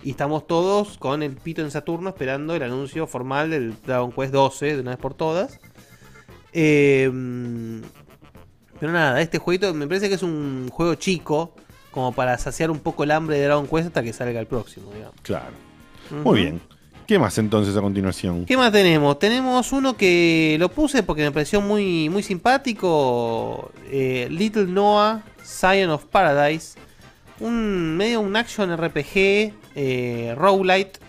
Y 0.02 0.10
estamos 0.10 0.46
todos 0.46 0.96
con 0.96 1.22
el 1.22 1.36
pito 1.36 1.60
en 1.60 1.70
Saturno 1.70 2.08
esperando 2.08 2.54
el 2.54 2.62
anuncio 2.62 3.06
formal 3.06 3.50
del 3.50 3.74
Dragon 3.82 4.12
Quest 4.12 4.32
12 4.32 4.76
de 4.76 4.80
una 4.80 4.92
vez 4.92 5.00
por 5.00 5.14
todas. 5.14 5.60
Eh, 6.52 7.10
pero 8.80 8.92
nada, 8.92 9.20
este 9.20 9.38
jueguito 9.38 9.72
me 9.74 9.86
parece 9.86 10.08
que 10.08 10.14
es 10.14 10.22
un 10.22 10.68
juego 10.72 10.94
chico, 10.96 11.54
como 11.90 12.12
para 12.12 12.38
saciar 12.38 12.70
un 12.70 12.80
poco 12.80 13.04
el 13.04 13.10
hambre 13.10 13.38
de 13.38 13.44
Dragon 13.44 13.66
Quest 13.66 13.88
hasta 13.88 14.02
que 14.02 14.12
salga 14.12 14.40
el 14.40 14.46
próximo, 14.46 14.90
digamos. 14.92 15.14
Claro. 15.22 15.52
Muy 16.24 16.40
bien. 16.40 16.60
¿Qué 17.06 17.18
más 17.18 17.36
entonces 17.38 17.76
a 17.76 17.80
continuación? 17.80 18.46
¿Qué 18.46 18.56
más 18.56 18.70
tenemos? 18.70 19.18
Tenemos 19.18 19.72
uno 19.72 19.96
que 19.96 20.56
lo 20.60 20.68
puse 20.68 21.02
porque 21.02 21.22
me 21.22 21.32
pareció 21.32 21.60
muy, 21.60 22.08
muy 22.08 22.22
simpático. 22.22 23.72
eh, 23.90 24.28
Little 24.30 24.66
Noah, 24.66 25.22
Scion 25.42 25.90
of 25.90 26.04
Paradise. 26.04 26.78
Un 27.40 27.96
medio 27.96 28.20
un 28.20 28.36
action 28.36 28.76
RPG 28.76 29.52
eh, 29.74 30.34
roguelite 30.36 31.00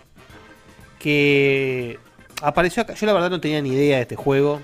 que 0.97 1.99
apareció 2.41 2.83
acá. 2.83 2.95
Yo 2.95 3.05
la 3.05 3.13
verdad 3.13 3.29
no 3.29 3.39
tenía 3.39 3.61
ni 3.61 3.69
idea 3.69 3.97
de 3.97 4.01
este 4.03 4.15
juego. 4.15 4.59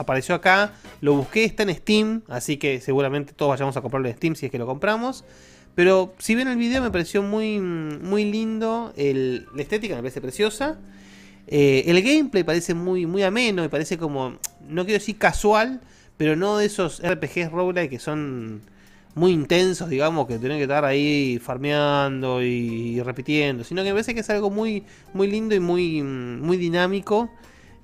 Apareció 0.00 0.34
acá, 0.34 0.72
lo 1.02 1.14
busqué, 1.14 1.44
está 1.44 1.62
en 1.62 1.74
Steam, 1.74 2.22
así 2.28 2.56
que 2.56 2.80
seguramente 2.80 3.34
todos 3.34 3.50
vayamos 3.50 3.76
a 3.76 3.82
comprarlo 3.82 4.08
en 4.08 4.16
Steam 4.16 4.34
si 4.34 4.46
es 4.46 4.52
que 4.52 4.58
lo 4.58 4.66
compramos. 4.66 5.24
Pero 5.74 6.14
si 6.18 6.34
ven 6.34 6.48
el 6.48 6.56
video 6.56 6.82
me 6.82 6.90
pareció 6.90 7.22
muy, 7.22 7.60
muy 7.60 8.24
lindo. 8.24 8.94
la 8.96 9.62
estética 9.62 9.94
me 9.96 10.00
parece 10.00 10.20
preciosa. 10.20 10.78
Eh, 11.46 11.84
el 11.86 12.02
gameplay 12.02 12.44
parece 12.44 12.72
muy, 12.74 13.04
muy 13.04 13.22
ameno. 13.22 13.62
Me 13.62 13.68
parece 13.68 13.98
como. 13.98 14.38
No 14.66 14.84
quiero 14.84 14.98
decir 14.98 15.18
casual. 15.18 15.80
Pero 16.16 16.36
no 16.36 16.58
de 16.58 16.66
esos 16.66 17.00
RPGs 17.02 17.50
roguelike 17.50 17.90
que 17.90 17.98
son 17.98 18.60
muy 19.14 19.32
intensos, 19.32 19.88
digamos, 19.88 20.26
que 20.26 20.38
tienen 20.38 20.58
que 20.58 20.64
estar 20.64 20.84
ahí 20.84 21.38
farmeando 21.42 22.42
y, 22.42 23.00
repitiendo. 23.02 23.64
Sino 23.64 23.82
que 23.82 23.88
me 23.88 23.94
parece 23.94 24.14
que 24.14 24.20
es 24.20 24.30
algo 24.30 24.50
muy, 24.50 24.84
muy 25.14 25.30
lindo 25.30 25.54
y 25.54 25.60
muy, 25.60 26.02
muy 26.02 26.56
dinámico. 26.56 27.30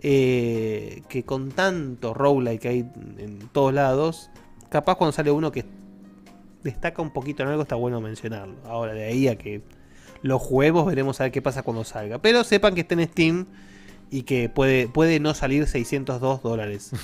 Eh, 0.01 1.03
que 1.09 1.25
con 1.25 1.51
tanto 1.51 2.15
roguelike 2.15 2.61
que 2.61 2.69
hay 2.69 2.79
en 3.19 3.49
todos 3.53 3.73
lados. 3.73 4.31
Capaz 4.69 4.97
cuando 4.97 5.13
sale 5.13 5.31
uno 5.31 5.53
que 5.53 5.65
destaca 6.63 7.01
un 7.01 7.13
poquito 7.13 7.43
en 7.43 7.51
algo, 7.51 7.63
está 7.63 7.77
bueno 7.77 8.01
mencionarlo. 8.01 8.57
Ahora, 8.67 8.93
de 8.93 9.05
ahí 9.05 9.29
a 9.29 9.37
que 9.37 9.63
lo 10.23 10.39
juguemos, 10.39 10.87
veremos 10.87 11.21
a 11.21 11.25
ver 11.25 11.33
qué 11.33 11.43
pasa 11.43 11.63
cuando 11.63 11.85
salga. 11.85 12.19
Pero 12.19 12.45
sepan 12.45 12.75
que 12.75 12.83
está 12.83 12.95
en 12.95 13.09
Steam 13.09 13.47
y 14.11 14.23
que 14.23 14.49
puede, 14.49 14.89
puede 14.89 15.21
no 15.21 15.35
salir 15.35 15.67
602 15.67 16.43
dólares. 16.43 16.91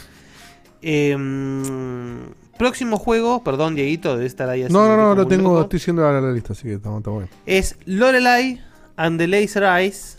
Em, 0.85 2.33
próximo 2.59 2.99
juego, 2.99 3.45
perdón, 3.45 3.77
Dieguito, 3.77 4.17
debe 4.17 4.27
estar 4.27 4.49
ahí 4.49 4.65
No, 4.69 4.89
no, 4.89 4.97
no, 4.97 5.15
lo 5.15 5.29
tengo, 5.29 5.51
loco. 5.51 5.63
estoy 5.63 5.79
yendo 5.79 6.05
a 6.05 6.21
la, 6.21 6.33
lista, 6.33 6.55
así 6.55 6.65
que 6.65 6.75
estamos, 6.75 7.05
bien. 7.05 7.29
Es 7.47 7.77
Lorelai 7.87 8.61
and 8.97 9.17
the 9.17 9.29
Laser 9.29 9.63
Eyes. 9.63 10.19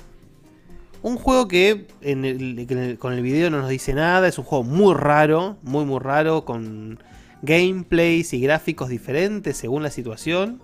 Un 1.03 1.17
juego 1.17 1.47
que, 1.47 1.85
en 2.01 2.25
el- 2.25 2.65
que 2.67 2.73
en 2.73 2.79
el- 2.79 2.97
con 2.97 3.13
el 3.13 3.21
video 3.21 3.49
no 3.49 3.59
nos 3.61 3.69
dice 3.69 3.93
nada. 3.93 4.27
Es 4.27 4.37
un 4.37 4.45
juego 4.45 4.63
muy 4.63 4.95
raro, 4.95 5.57
muy, 5.61 5.85
muy 5.85 5.99
raro, 5.99 6.45
con 6.45 6.99
gameplays 7.41 8.33
y 8.33 8.39
gráficos 8.41 8.89
diferentes 8.89 9.57
según 9.57 9.83
la 9.83 9.91
situación. 9.91 10.61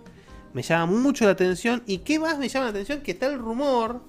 Me 0.54 0.62
llama 0.64 0.92
mucho 0.92 1.26
la 1.26 1.32
atención. 1.32 1.84
¿Y 1.86 2.00
qué 2.00 2.20
más 2.20 2.40
me 2.40 2.48
llama 2.50 2.66
la 2.66 2.72
atención? 2.72 3.02
Que 3.02 3.12
está 3.12 3.28
el 3.28 3.38
rumor 3.38 4.02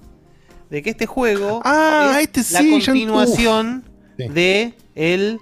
de 0.69 0.81
que 0.81 0.89
este 0.89 1.05
juego 1.05 1.61
Ah, 1.65 2.17
es 2.21 2.23
este 2.33 2.53
la 2.53 2.59
sí, 2.61 2.65
ya- 2.69 2.71
continuación 2.91 3.83
de 4.17 4.73
el 4.95 5.39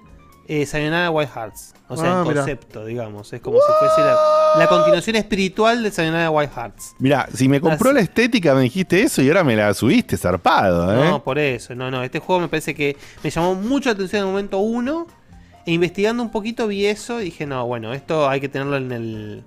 eh, 0.52 0.66
Sayonara 0.66 1.12
Wild 1.12 1.30
Hearts. 1.34 1.74
O 1.88 1.96
sea, 1.96 2.18
Ah, 2.18 2.22
el 2.22 2.28
mirá. 2.28 2.42
concepto, 2.42 2.86
digamos. 2.86 3.32
Es 3.34 3.40
como 3.40 3.58
si 3.60 3.72
fuese 3.80 4.02
la, 4.02 4.16
la 4.58 4.68
continuación 4.68 5.16
espiritual 5.16 5.82
de 5.84 5.92
Sayonara 5.92 6.30
Wild 6.32 6.52
Hearts. 6.54 6.96
Mira, 7.00 7.28
si 7.34 7.48
me 7.48 7.62
compró 7.62 7.90
Así- 7.92 7.96
la 7.96 8.02
estética 8.02 8.54
me 8.56 8.62
dijiste 8.62 9.02
eso 9.02 9.22
y 9.22 9.28
ahora 9.30 9.44
me 9.44 9.56
la 9.56 9.74
subiste 9.74 10.18
zarpado, 10.18 10.92
¿eh? 10.92 11.08
No, 11.10 11.24
por 11.24 11.38
eso, 11.40 11.74
no, 11.76 11.90
no. 11.92 12.04
Este 12.04 12.20
juego 12.20 12.42
me 12.42 12.48
parece 12.48 12.74
que 12.76 12.98
me 13.24 13.30
llamó 13.30 13.56
mucho 13.56 13.90
la 13.90 13.94
atención 13.94 14.22
en 14.24 14.28
el 14.28 14.32
momento 14.34 14.58
uno. 14.60 15.08
E 15.66 15.72
investigando 15.72 16.24
un 16.24 16.32
poquito 16.32 16.68
vi 16.68 16.86
eso 16.88 17.22
y 17.22 17.26
dije, 17.26 17.46
no, 17.46 17.66
bueno, 17.68 17.94
esto 17.94 18.28
hay 18.28 18.40
que 18.40 18.50
tenerlo 18.50 18.78
en 18.78 18.92
el, 18.92 19.44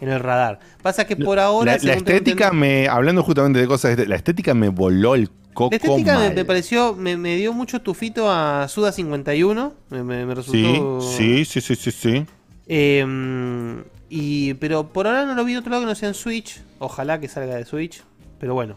en 0.00 0.08
el 0.08 0.20
radar. 0.20 0.60
Pasa 0.82 1.04
que 1.04 1.16
por 1.16 1.38
ahora. 1.40 1.76
la, 1.82 1.94
estética 1.94 2.52
me, 2.52 2.86
hablando 2.86 3.22
justamente 3.24 3.58
de 3.58 3.66
cosas, 3.66 3.96
de- 3.96 4.06
la 4.06 4.14
estética 4.14 4.54
me 4.54 4.68
voló 4.68 5.14
el 5.16 5.30
coco 5.54 5.70
La 5.70 5.76
estética 5.76 6.18
me, 6.18 6.26
mal. 6.26 6.34
me 6.34 6.44
pareció, 6.44 6.94
me, 6.94 7.16
me 7.16 7.36
dio 7.36 7.52
mucho 7.52 7.80
tufito 7.80 8.30
a 8.30 8.66
Suda 8.68 8.92
51. 8.92 9.72
Me, 9.90 10.02
me- 10.02 10.22
Sí, 10.24 10.34
resultó. 10.34 11.00
sí, 11.00 11.44
sí, 11.44 11.60
sí, 11.60 11.76
sí, 11.76 11.90
sí. 11.90 12.26
Eh, 12.66 13.82
y, 14.10 14.54
pero 14.54 14.88
por 14.92 15.06
ahora 15.06 15.24
no 15.24 15.34
lo 15.34 15.44
vi 15.44 15.52
en 15.52 15.58
otro 15.58 15.70
lado 15.70 15.82
que 15.82 15.86
no 15.88 15.94
sea 15.94 16.08
en 16.08 16.14
Switch. 16.14 16.60
Ojalá 16.78 17.18
que 17.20 17.28
salga 17.28 17.56
de 17.56 17.64
Switch. 17.64 18.02
Pero 18.38 18.54
bueno, 18.54 18.76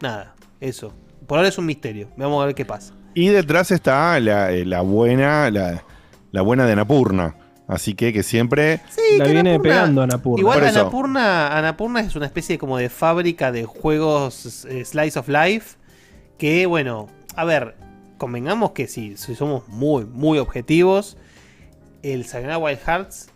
nada, 0.00 0.34
eso. 0.60 0.92
Por 1.26 1.38
ahora 1.38 1.48
es 1.48 1.58
un 1.58 1.66
misterio. 1.66 2.08
Vamos 2.16 2.42
a 2.42 2.46
ver 2.46 2.54
qué 2.54 2.64
pasa. 2.64 2.94
Y 3.14 3.28
detrás 3.28 3.70
está 3.70 4.18
la, 4.20 4.52
eh, 4.52 4.64
la 4.64 4.80
buena, 4.82 5.50
la, 5.50 5.82
la 6.32 6.42
buena 6.42 6.66
de 6.66 6.72
Anapurna. 6.72 7.34
Así 7.68 7.94
que 7.94 8.12
que 8.12 8.22
siempre 8.22 8.80
Sí, 8.90 9.18
La 9.18 9.24
que 9.24 9.32
viene 9.32 9.56
Annapurna- 9.56 9.62
pegando 9.62 10.02
Anapurna. 10.02 10.40
Igual. 10.40 10.64
Anapurna, 10.66 11.58
Anapurna 11.58 12.00
es 12.00 12.14
una 12.14 12.26
especie 12.26 12.58
como 12.58 12.78
de 12.78 12.88
fábrica 12.88 13.50
de 13.50 13.64
juegos 13.64 14.64
eh, 14.66 14.84
Slice 14.84 15.18
of 15.18 15.28
Life. 15.28 15.76
Que 16.38 16.66
bueno, 16.66 17.08
a 17.34 17.44
ver, 17.44 17.76
convengamos 18.18 18.72
que 18.72 18.88
si, 18.88 19.16
si 19.16 19.34
somos 19.34 19.66
muy, 19.68 20.04
muy 20.04 20.38
objetivos, 20.38 21.16
el 22.02 22.26
Sayonara 22.26 22.58
Wild 22.58 22.80
Hearts 22.80 23.30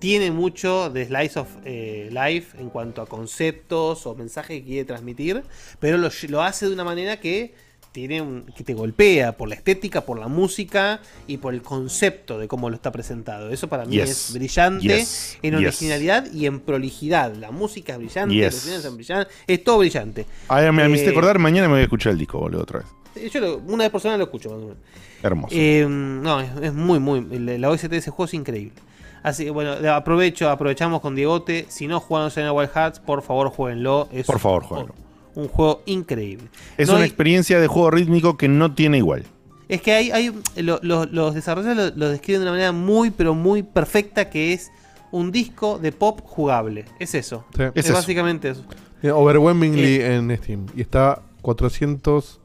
tiene 0.00 0.30
mucho 0.30 0.90
de 0.90 1.06
Slice 1.06 1.38
of 1.38 1.48
eh, 1.64 2.10
Life 2.10 2.58
en 2.60 2.70
cuanto 2.70 3.00
a 3.02 3.06
conceptos 3.06 4.06
o 4.06 4.14
mensajes 4.14 4.60
que 4.60 4.64
quiere 4.66 4.84
transmitir, 4.84 5.44
pero 5.78 5.96
lo, 5.96 6.10
lo 6.28 6.42
hace 6.42 6.66
de 6.66 6.74
una 6.74 6.84
manera 6.84 7.20
que 7.20 7.54
tiene 7.94 8.20
un- 8.20 8.42
que 8.56 8.64
te 8.64 8.74
golpea 8.74 9.36
por 9.36 9.48
la 9.48 9.54
estética, 9.54 10.00
por 10.00 10.18
la 10.18 10.26
música 10.26 10.98
y 11.28 11.36
por 11.36 11.54
el 11.54 11.62
concepto 11.62 12.40
de 12.40 12.48
cómo 12.48 12.68
lo 12.68 12.74
está 12.74 12.90
presentado. 12.90 13.50
Eso 13.50 13.68
para 13.68 13.84
mí 13.84 13.92
Yes. 13.94 14.10
es 14.30 14.34
brillante 14.34 14.82
Yes. 14.98 15.38
en 15.42 15.52
Yes. 15.56 15.68
originalidad 15.68 16.26
y 16.32 16.46
en 16.46 16.58
prolijidad. 16.58 17.32
La 17.36 17.52
música 17.52 17.92
es 17.92 17.98
brillante, 18.00 18.34
los 18.44 18.54
son 18.82 18.96
brillantes, 18.96 19.32
es 19.46 19.62
todo 19.62 19.78
brillante. 19.78 20.26
Ahora 20.48 20.72
me, 20.72 20.82
me 20.88 20.90
hiciste 20.90 21.10
Eh, 21.10 21.12
acordar, 21.12 21.38
mañana 21.38 21.68
me 21.68 21.74
voy 21.74 21.80
a 21.82 21.84
escuchar 21.84 22.12
el 22.14 22.18
disco, 22.18 22.40
boludo, 22.40 22.62
otra 22.62 22.80
vez. 22.80 23.32
Yo 23.32 23.38
lo- 23.40 23.58
una 23.58 23.84
vez 23.84 23.92
por 23.92 24.00
semana 24.00 24.18
lo 24.18 24.24
escucho. 24.24 24.48
más 24.50 24.58
o 24.58 24.62
menos. 24.62 24.76
Hermoso. 25.22 25.54
Eh, 25.56 25.86
no, 25.88 26.40
es, 26.40 26.50
es 26.62 26.74
muy, 26.74 26.98
muy. 26.98 27.20
La 27.58 27.70
OST 27.70 27.88
de 27.88 27.98
ese 27.98 28.10
juego 28.10 28.24
es 28.26 28.34
increíble. 28.34 28.74
Así 29.22 29.44
que 29.44 29.50
bueno, 29.52 29.70
aprovecho, 29.92 30.50
aprovechamos 30.50 31.00
con 31.00 31.14
Diegote. 31.14 31.66
Si 31.68 31.86
no 31.86 32.00
jugaron 32.00 32.32
Zelda 32.32 32.52
Wild 32.52 32.70
Hearts, 32.74 32.98
por 32.98 33.22
favor 33.22 33.50
jueguenlo. 33.50 34.08
Es 34.12 34.26
Por 34.26 34.40
favor, 34.40 34.64
jueguenlo. 34.64 34.94
Un 35.34 35.48
juego 35.48 35.82
increíble. 35.86 36.48
Es 36.78 36.88
No 36.88 36.94
una 36.94 37.02
hay- 37.04 37.08
experiencia 37.08 37.58
de 37.60 37.66
juego 37.66 37.90
rítmico 37.90 38.36
que 38.36 38.48
no 38.48 38.74
tiene 38.74 38.98
igual. 38.98 39.24
es 39.68 39.80
que 39.82 39.92
hay, 39.92 40.10
hay 40.10 40.32
lo- 40.56 40.78
lo- 40.82 41.06
los 41.06 41.34
desarrolladores 41.34 41.94
lo, 41.94 41.98
lo 41.98 42.08
describen 42.10 42.40
de 42.40 42.44
una 42.44 42.52
manera 42.52 42.72
muy, 42.72 43.10
pero 43.10 43.34
muy 43.34 43.62
perfecta, 43.62 44.28
que 44.30 44.52
es 44.52 44.70
un 45.10 45.32
disco 45.32 45.78
de 45.78 45.90
pop 45.92 46.20
jugable. 46.24 46.84
Es 46.98 47.14
eso. 47.14 47.44
Sí. 47.56 47.62
Es, 47.62 47.70
Es 47.74 47.84
eso. 47.86 47.94
básicamente 47.94 48.50
eso. 48.50 48.62
Eh, 49.02 49.10
Overwhelmingly 49.10 50.00
en 50.02 50.36
Steam. 50.36 50.66
Y 50.76 50.82
está 50.82 51.22
400. 51.42 52.40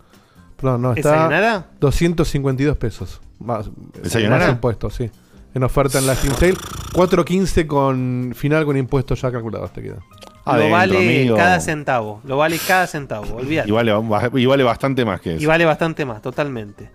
Perdón, 0.56 0.82
no, 0.82 0.94
está. 0.94 1.12
¿Desayunará? 1.14 1.68
252 1.80 2.78
pesos. 2.78 3.22
Más, 3.40 3.70
¿Desayunará? 4.02 4.46
más 4.46 4.54
impuestos, 4.56 4.94
sí. 4.96 5.10
En 5.54 5.64
oferta 5.64 6.00
en 6.00 6.08
la 6.08 6.16
Steam 6.16 6.36
Sale. 6.36 6.56
4.15 6.94 7.68
con 7.68 8.34
final 8.36 8.66
con 8.66 8.78
impuestos 8.78 9.22
ya 9.22 9.32
calculados 9.32 9.72
te 9.72 9.82
queda. 9.82 9.98
lo 10.46 10.70
vale 10.70 10.98
amigo. 10.98 11.36
cada 11.38 11.60
centavo. 11.60 12.22
Lo 12.24 12.38
vale 12.38 12.60
cada 12.66 12.88
centavo. 12.88 13.36
Olvídate. 13.36 13.70
Y 13.70 13.72
vale, 13.72 13.94
y 14.34 14.46
vale 14.46 14.64
bastante 14.64 15.06
más 15.06 15.22
que 15.22 15.36
eso. 15.36 15.44
Y 15.44 15.46
vale 15.46 15.66
bastante 15.66 16.06
más, 16.06 16.22
totalmente. 16.22 16.90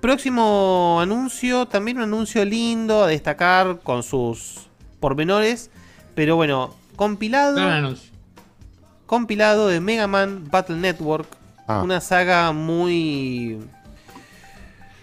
Próximo 0.00 0.98
anuncio, 1.00 1.66
también 1.66 1.98
un 1.98 2.04
anuncio 2.04 2.44
lindo 2.44 3.04
a 3.04 3.06
destacar 3.06 3.80
con 3.82 4.02
sus 4.02 4.68
pormenores. 5.00 5.70
Pero 6.14 6.36
bueno, 6.36 6.74
compilado. 6.96 7.94
Compilado 9.06 9.68
de 9.68 9.80
Mega 9.80 10.06
Man 10.06 10.48
Battle 10.50 10.76
Network. 10.76 11.28
Ah. 11.66 11.82
Una 11.82 12.00
saga 12.00 12.52
muy. 12.52 13.58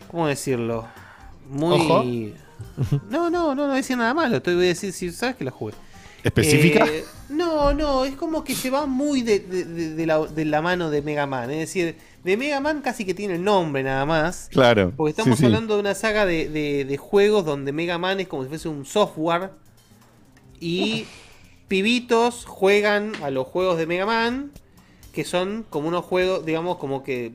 ¿Cómo 0.10 0.28
decirlo? 0.28 0.88
Muy. 1.50 1.80
Ojo. 1.80 2.49
No, 3.10 3.30
no, 3.30 3.54
no, 3.54 3.56
no 3.56 3.64
voy 3.64 3.72
a 3.74 3.76
decir 3.76 3.98
nada 3.98 4.14
malo. 4.14 4.38
Estoy 4.38 4.56
voy 4.56 4.66
a 4.66 4.68
decir 4.70 4.94
si 4.94 5.12
sabes 5.12 5.36
que 5.36 5.44
la 5.44 5.52
jugué. 5.52 5.74
¿Específica? 6.24 6.86
Eh, 6.86 7.06
no, 7.30 7.74
no, 7.74 8.04
es 8.04 8.16
como 8.16 8.44
que 8.44 8.54
se 8.54 8.70
va 8.70 8.86
muy 8.86 9.22
de, 9.22 9.40
de- 9.40 9.64
de- 9.66 9.96
de 9.96 10.06
la, 10.06 10.20
de 10.26 10.44
la 10.46 10.62
mano 10.62 10.90
de 10.90 11.02
Mega 11.02 11.26
Man. 11.26 11.50
Es 11.52 11.60
decir, 11.60 11.96
de 12.24 12.36
Mega 12.38 12.60
Man 12.60 12.82
casi 12.82 13.06
que 13.06 13.14
tiene 13.14 13.36
el 13.36 13.44
nombre 13.44 13.84
nada 13.84 14.06
más. 14.06 14.50
Claro. 14.52 14.92
Porque 14.98 15.12
estamos 15.12 15.38
sí, 15.38 15.42
sí. 15.42 15.46
hablando 15.46 15.76
de 15.76 15.80
una 15.80 15.96
saga 15.96 16.26
de, 16.26 16.50
de- 16.50 16.84
de 16.86 16.98
juegos 16.98 17.46
donde 17.46 17.72
Mega 17.72 17.98
Man 17.98 18.20
es 18.20 18.28
como 18.28 18.44
si 18.44 18.50
fuese 18.50 18.68
un 18.68 18.86
software. 18.86 19.52
Y 20.60 21.06
pibitos 21.70 22.46
juegan 22.46 23.14
a 23.24 23.30
los 23.30 23.48
juegos 23.48 23.78
de 23.78 23.86
Mega 23.86 24.06
Man. 24.06 24.52
Que 25.14 25.24
son 25.24 25.66
como 25.70 25.88
unos 25.88 26.06
juegos, 26.06 26.46
digamos, 26.46 26.78
como 26.78 27.04
que 27.04 27.32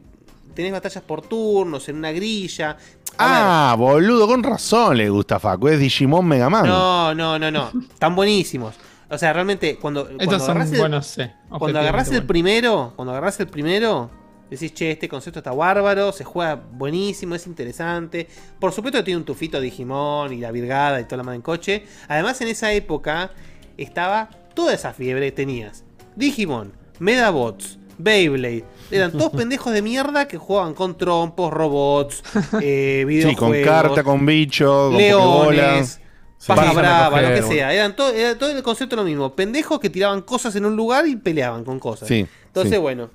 tenés 0.54 0.72
batallas 0.72 1.02
por 1.02 1.22
turnos, 1.22 1.88
en 1.88 1.96
una 1.96 2.12
grilla. 2.12 2.76
Ah, 3.18 3.74
boludo, 3.78 4.26
con 4.26 4.42
razón 4.42 4.96
le 4.96 5.08
gusta 5.08 5.36
a 5.36 5.38
Facu. 5.38 5.68
Es 5.68 5.78
Digimon 5.78 6.26
Mega 6.26 6.48
Man. 6.48 6.66
No, 6.66 7.14
no, 7.14 7.38
no, 7.38 7.50
no. 7.50 7.70
Están 7.92 8.14
buenísimos. 8.14 8.74
O 9.10 9.18
sea, 9.18 9.32
realmente, 9.32 9.76
cuando, 9.76 10.08
cuando 10.08 10.36
agarrás 10.36 10.72
el, 10.72 10.78
buenos, 10.78 11.06
sí. 11.06 11.22
cuando 11.22 11.56
objetivamente 11.56 11.78
agarrás 11.78 12.10
el 12.10 12.26
primero, 12.26 12.92
cuando 12.96 13.12
agarrás 13.12 13.38
el 13.38 13.46
primero, 13.46 14.10
decís, 14.50 14.74
che, 14.74 14.90
este 14.92 15.08
concepto 15.08 15.40
está 15.40 15.52
bárbaro, 15.52 16.12
se 16.12 16.24
juega 16.24 16.54
buenísimo, 16.54 17.34
es 17.34 17.46
interesante. 17.46 18.26
Por 18.58 18.72
supuesto 18.72 18.98
que 18.98 19.04
tiene 19.04 19.18
un 19.18 19.24
tufito 19.24 19.60
Digimon 19.60 20.32
y 20.32 20.38
la 20.38 20.50
virgada 20.50 21.00
y 21.00 21.04
toda 21.04 21.18
la 21.18 21.22
mano 21.22 21.36
en 21.36 21.42
coche. 21.42 21.84
Además, 22.08 22.40
en 22.40 22.48
esa 22.48 22.72
época 22.72 23.30
estaba 23.76 24.30
toda 24.54 24.74
esa 24.74 24.92
fiebre. 24.92 25.30
Tenías 25.32 25.84
Digimon, 26.16 26.72
Medabots, 26.98 27.78
Beyblade. 27.98 28.64
Eran 28.90 29.12
todos 29.12 29.30
pendejos 29.36 29.72
de 29.72 29.82
mierda 29.82 30.26
que 30.28 30.38
jugaban 30.38 30.74
con 30.74 30.96
trompos, 30.96 31.52
robots, 31.52 32.22
eh, 32.60 33.00
Sí, 33.00 33.04
videojuegos. 33.04 33.38
con 33.38 33.62
carta, 33.64 34.04
con 34.04 34.26
bicho, 34.26 34.88
con 34.90 34.96
Leones. 34.98 36.00
Sí. 36.38 36.48
paja 36.48 36.72
brava, 36.72 37.22
lo 37.22 37.28
que 37.28 37.42
sea. 37.42 37.72
Eran 37.72 37.96
todo, 37.96 38.10
era 38.12 38.36
todo 38.36 38.50
el 38.50 38.62
concepto 38.62 38.96
lo 38.96 39.04
mismo. 39.04 39.34
Pendejos 39.34 39.80
que 39.80 39.88
tiraban 39.88 40.20
cosas 40.22 40.54
en 40.56 40.66
un 40.66 40.76
lugar 40.76 41.06
y 41.06 41.16
peleaban 41.16 41.64
con 41.64 41.78
cosas. 41.78 42.06
Sí, 42.06 42.26
Entonces, 42.46 42.72
sí. 42.74 42.78
bueno. 42.78 43.08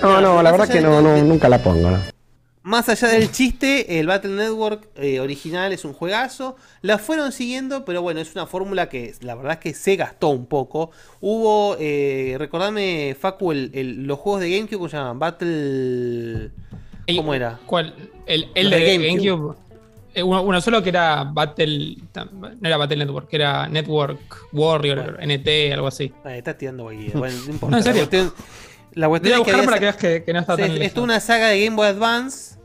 No, 0.00 0.20
no, 0.20 0.42
la 0.42 0.52
verdad 0.52 0.68
que 0.68 0.80
no, 0.80 1.00
no, 1.00 1.16
nunca 1.18 1.48
la 1.48 1.58
pongo. 1.62 1.90
¿no? 1.90 1.98
Más 2.64 2.88
allá 2.88 3.08
del 3.08 3.30
chiste, 3.30 4.00
el 4.00 4.06
Battle 4.06 4.30
Network 4.36 4.88
eh, 4.96 5.20
original 5.20 5.70
es 5.74 5.84
un 5.84 5.92
juegazo. 5.92 6.56
La 6.80 6.96
fueron 6.96 7.30
siguiendo, 7.30 7.84
pero 7.84 8.00
bueno, 8.00 8.20
es 8.20 8.34
una 8.34 8.46
fórmula 8.46 8.88
que 8.88 9.14
la 9.20 9.34
verdad 9.34 9.52
es 9.52 9.58
que 9.58 9.74
se 9.74 9.96
gastó 9.96 10.30
un 10.30 10.46
poco. 10.46 10.90
Hubo, 11.20 11.76
eh, 11.78 12.36
recordame, 12.38 13.14
Facu, 13.20 13.52
el- 13.52 13.70
el- 13.74 14.06
los 14.06 14.18
juegos 14.18 14.40
de 14.40 14.50
GameCube, 14.50 14.78
¿cómo 14.78 14.88
se 14.88 14.96
llaman? 14.96 15.18
Battle... 15.18 16.50
¿Cómo 17.14 17.34
era? 17.34 17.60
¿Cuál? 17.66 17.94
El, 18.24 18.48
el 18.54 18.70
de 18.70 18.76
de 18.78 18.92
GameCube. 18.96 19.26
GameCube. 19.28 19.56
Eh, 20.14 20.22
uno, 20.22 20.42
uno 20.42 20.60
solo 20.62 20.82
que 20.82 20.88
era 20.88 21.22
Battle. 21.24 21.96
No 22.32 22.66
era 22.68 22.78
Battle 22.78 22.96
Network, 22.96 23.28
que 23.28 23.36
era 23.36 23.68
Network 23.68 24.20
Warrior, 24.52 25.18
NT, 25.20 25.72
algo 25.74 25.88
así. 25.88 26.12
Ay, 26.24 26.38
está 26.38 26.56
tirando 26.56 26.84
cualquiera. 26.84 27.18
Bueno, 27.18 27.36
no 27.44 27.52
importa. 27.52 27.70
No, 27.72 27.76
en 27.76 27.82
serio. 28.08 28.32
La 28.94 29.06
Voy 29.08 29.18
cuestión 29.20 29.34
a 29.34 29.36
es 29.42 29.44
que 29.44 29.52
buscar 29.52 29.54
había 29.54 29.66
para 29.66 29.76
sa- 29.76 29.80
que 29.80 29.84
veas 29.84 30.18
que, 30.20 30.24
que 30.24 30.32
no 30.32 30.40
está 30.40 30.56
tan 30.56 30.70
es 30.70 30.78
lejos. 30.78 30.94
toda 30.94 31.04
una 31.04 31.20
saga 31.20 31.48
de 31.48 31.64
Game 31.64 31.76
Boy 31.76 31.86
Advance, 31.88 32.56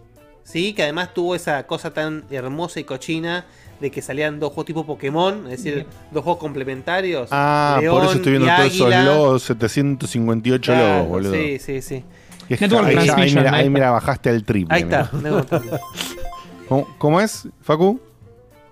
sí, 0.43 0.73
que 0.73 0.83
además 0.83 1.13
tuvo 1.13 1.35
esa 1.35 1.65
cosa 1.65 1.91
tan 1.93 2.23
hermosa 2.29 2.79
y 2.79 2.83
cochina 2.83 3.45
de 3.79 3.89
que 3.91 4.01
salían 4.01 4.39
dos 4.39 4.49
juegos 4.49 4.65
tipo 4.65 4.85
Pokémon, 4.85 5.45
es 5.49 5.63
decir, 5.63 5.85
dos 6.11 6.23
juegos 6.23 6.39
complementarios. 6.39 7.29
Ah, 7.31 7.79
por 7.89 8.03
eso 8.03 8.13
estoy 8.13 8.33
viendo 8.33 8.49
todos 8.55 8.73
esos 8.73 9.05
logos, 9.05 9.43
758 9.43 10.71
Claro, 10.71 10.87
logos, 10.95 11.07
boludo. 11.09 11.33
Sí, 11.33 11.59
sí, 11.59 11.81
sí. 11.81 12.03
Es- 12.49 12.59
Network 12.61 12.87
ahí, 12.87 12.97
ahí 12.97 13.05
Transmission, 13.07 13.43
mira, 13.43 13.55
ahí 13.55 13.69
bajaste 13.91 14.29
el 14.31 14.43
triple. 14.43 14.75
Ahí 14.75 14.81
está. 14.83 15.09
mira. 15.13 15.23
Network 15.29 15.47
Transmission. 15.49 15.79
¿Cómo, 16.67 16.95
cómo 16.97 17.21
es, 17.21 17.47
Facu? 17.61 17.99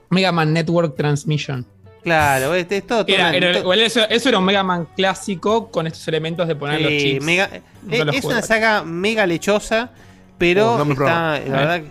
Mega 0.10 0.32
Man 0.32 0.54
Network 0.54 0.96
Transmission. 0.96 1.66
Claro, 2.08 2.56
este 2.56 2.78
es 2.78 2.88
todo. 2.88 3.06
todo 3.06 3.16
Era- 3.16 3.36
era- 3.36 3.52
eso, 3.86 4.08
eso 4.10 4.30
era 4.30 4.38
un 4.38 4.46
Mega 4.46 4.64
Man 4.64 4.88
clásico 4.96 5.70
con 5.70 5.88
estos 5.88 6.08
elementos 6.08 6.48
de 6.48 6.56
poner 6.56 6.80
los 6.82 6.92
Sí, 6.92 7.00
chips. 7.00 7.26
mega- 7.26 7.50
eh, 7.92 8.06
los 8.06 8.16
es 8.16 8.24
una 8.24 8.42
saga 8.42 8.84
mega 8.84 9.26
lechosa, 9.28 9.92
pero 10.38 10.76
Oh, 10.76 10.86
no 10.86 10.94
está, 10.94 11.40
la 11.40 11.40
verdad, 11.58 11.82
que 11.82 11.90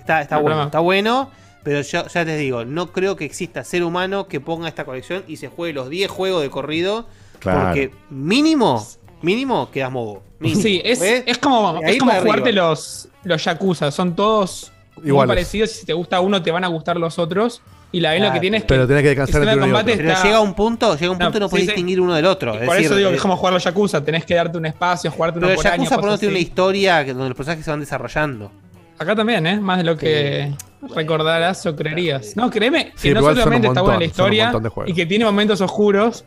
está, 0.00 0.20
está 0.22 0.36
No 0.36 0.42
bueno, 0.42 0.62
está 0.64 0.78
bueno. 0.78 1.30
Pero 1.64 1.80
yo 1.80 2.06
ya 2.06 2.22
les 2.24 2.38
digo, 2.38 2.64
no 2.64 2.92
creo 2.92 3.16
que 3.16 3.24
exista 3.24 3.64
ser 3.64 3.82
humano 3.82 4.28
que 4.28 4.38
ponga 4.38 4.68
esta 4.68 4.84
colección 4.84 5.24
y 5.26 5.38
se 5.38 5.48
juegue 5.48 5.72
los 5.74 5.90
10 5.90 6.08
juegos 6.08 6.42
de 6.42 6.48
corrido. 6.48 7.08
Claro. 7.40 7.62
Porque 7.64 7.90
mínimo, 8.08 8.86
mínimo 9.20 9.68
quedas 9.72 9.90
mogo. 9.90 10.22
Mínimo, 10.38 10.60
Sí, 10.62 10.80
es, 10.84 11.02
es 11.02 11.38
como, 11.38 11.80
es 11.82 11.98
como 11.98 12.12
jugarte 12.12 12.50
arriba. 12.50 12.68
los, 12.68 13.08
los 13.24 13.44
Yakuza. 13.44 13.90
Son 13.90 14.14
todos 14.14 14.70
muy 14.98 15.08
Iguales. 15.08 15.28
parecidos. 15.28 15.70
Si 15.72 15.84
te 15.84 15.92
gusta 15.92 16.20
uno, 16.20 16.40
te 16.40 16.52
van 16.52 16.62
a 16.62 16.68
gustar 16.68 16.98
los 16.98 17.18
otros. 17.18 17.60
Y 17.92 18.00
la 18.00 18.10
vez 18.10 18.20
lo 18.20 18.24
que 18.26 18.30
Claro. 18.30 18.40
tienes 18.40 18.62
que. 18.62 18.68
Pero 18.68 18.86
tenés 18.86 19.02
que 19.02 19.08
el 19.10 19.16
descansar 19.16 19.42
entre 19.42 19.50
de 19.52 19.56
uno 19.58 19.66
y 19.66 19.70
combate 19.70 19.92
otro. 19.92 20.06
Pero 20.06 20.22
llega 20.24 20.40
un 20.40 20.54
punto, 20.54 20.96
llega 20.98 21.10
un 21.12 21.18
punto 21.18 21.30
No, 21.30 21.36
y 21.36 21.40
no 21.40 21.48
podés 21.48 21.60
sí, 21.62 21.66
sí. 21.66 21.72
distinguir 21.72 22.00
uno 22.00 22.14
del 22.14 22.26
otro. 22.26 22.52
es 22.54 22.60
Por 22.60 22.68
decir, 22.74 22.86
eso 22.86 22.96
digo 22.96 23.10
que 23.10 23.16
es 23.16 23.22
como 23.22 23.36
jugar 23.36 23.54
los 23.54 23.64
Yakuza. 23.64 24.04
Tenés 24.04 24.24
que 24.24 24.34
darte 24.34 24.58
un 24.58 24.66
espacio, 24.66 25.10
jugarte 25.10 25.38
uno 25.38 25.46
pero 25.48 25.56
por 25.56 25.64
Yakuza 25.64 25.74
año. 25.82 25.88
por 25.88 25.96
lo 25.96 26.00
cosas 26.00 26.08
menos 26.10 26.20
tiene 26.20 26.32
una 26.34 26.40
historia 26.40 27.04
donde 27.04 27.28
los 27.28 27.36
personajes 27.36 27.64
se 27.64 27.70
van 27.70 27.80
desarrollando. 27.80 28.50
Acá 28.98 29.14
también, 29.14 29.46
¿eh? 29.46 29.60
Más 29.60 29.78
de 29.78 29.84
lo 29.84 29.96
que 29.96 30.52
recordarás 30.94 31.64
o 31.66 31.76
creerías. 31.76 32.36
No, 32.36 32.50
créeme 32.50 32.86
que 32.92 32.98
Sí, 32.98 33.10
no 33.12 33.20
solamente 33.20 33.68
está 33.68 33.82
buena 33.82 33.98
la 33.98 34.04
historia 34.04 34.52
y 34.86 34.92
que 34.94 35.06
tiene 35.06 35.24
momentos 35.24 35.60
oscuros, 35.60 36.24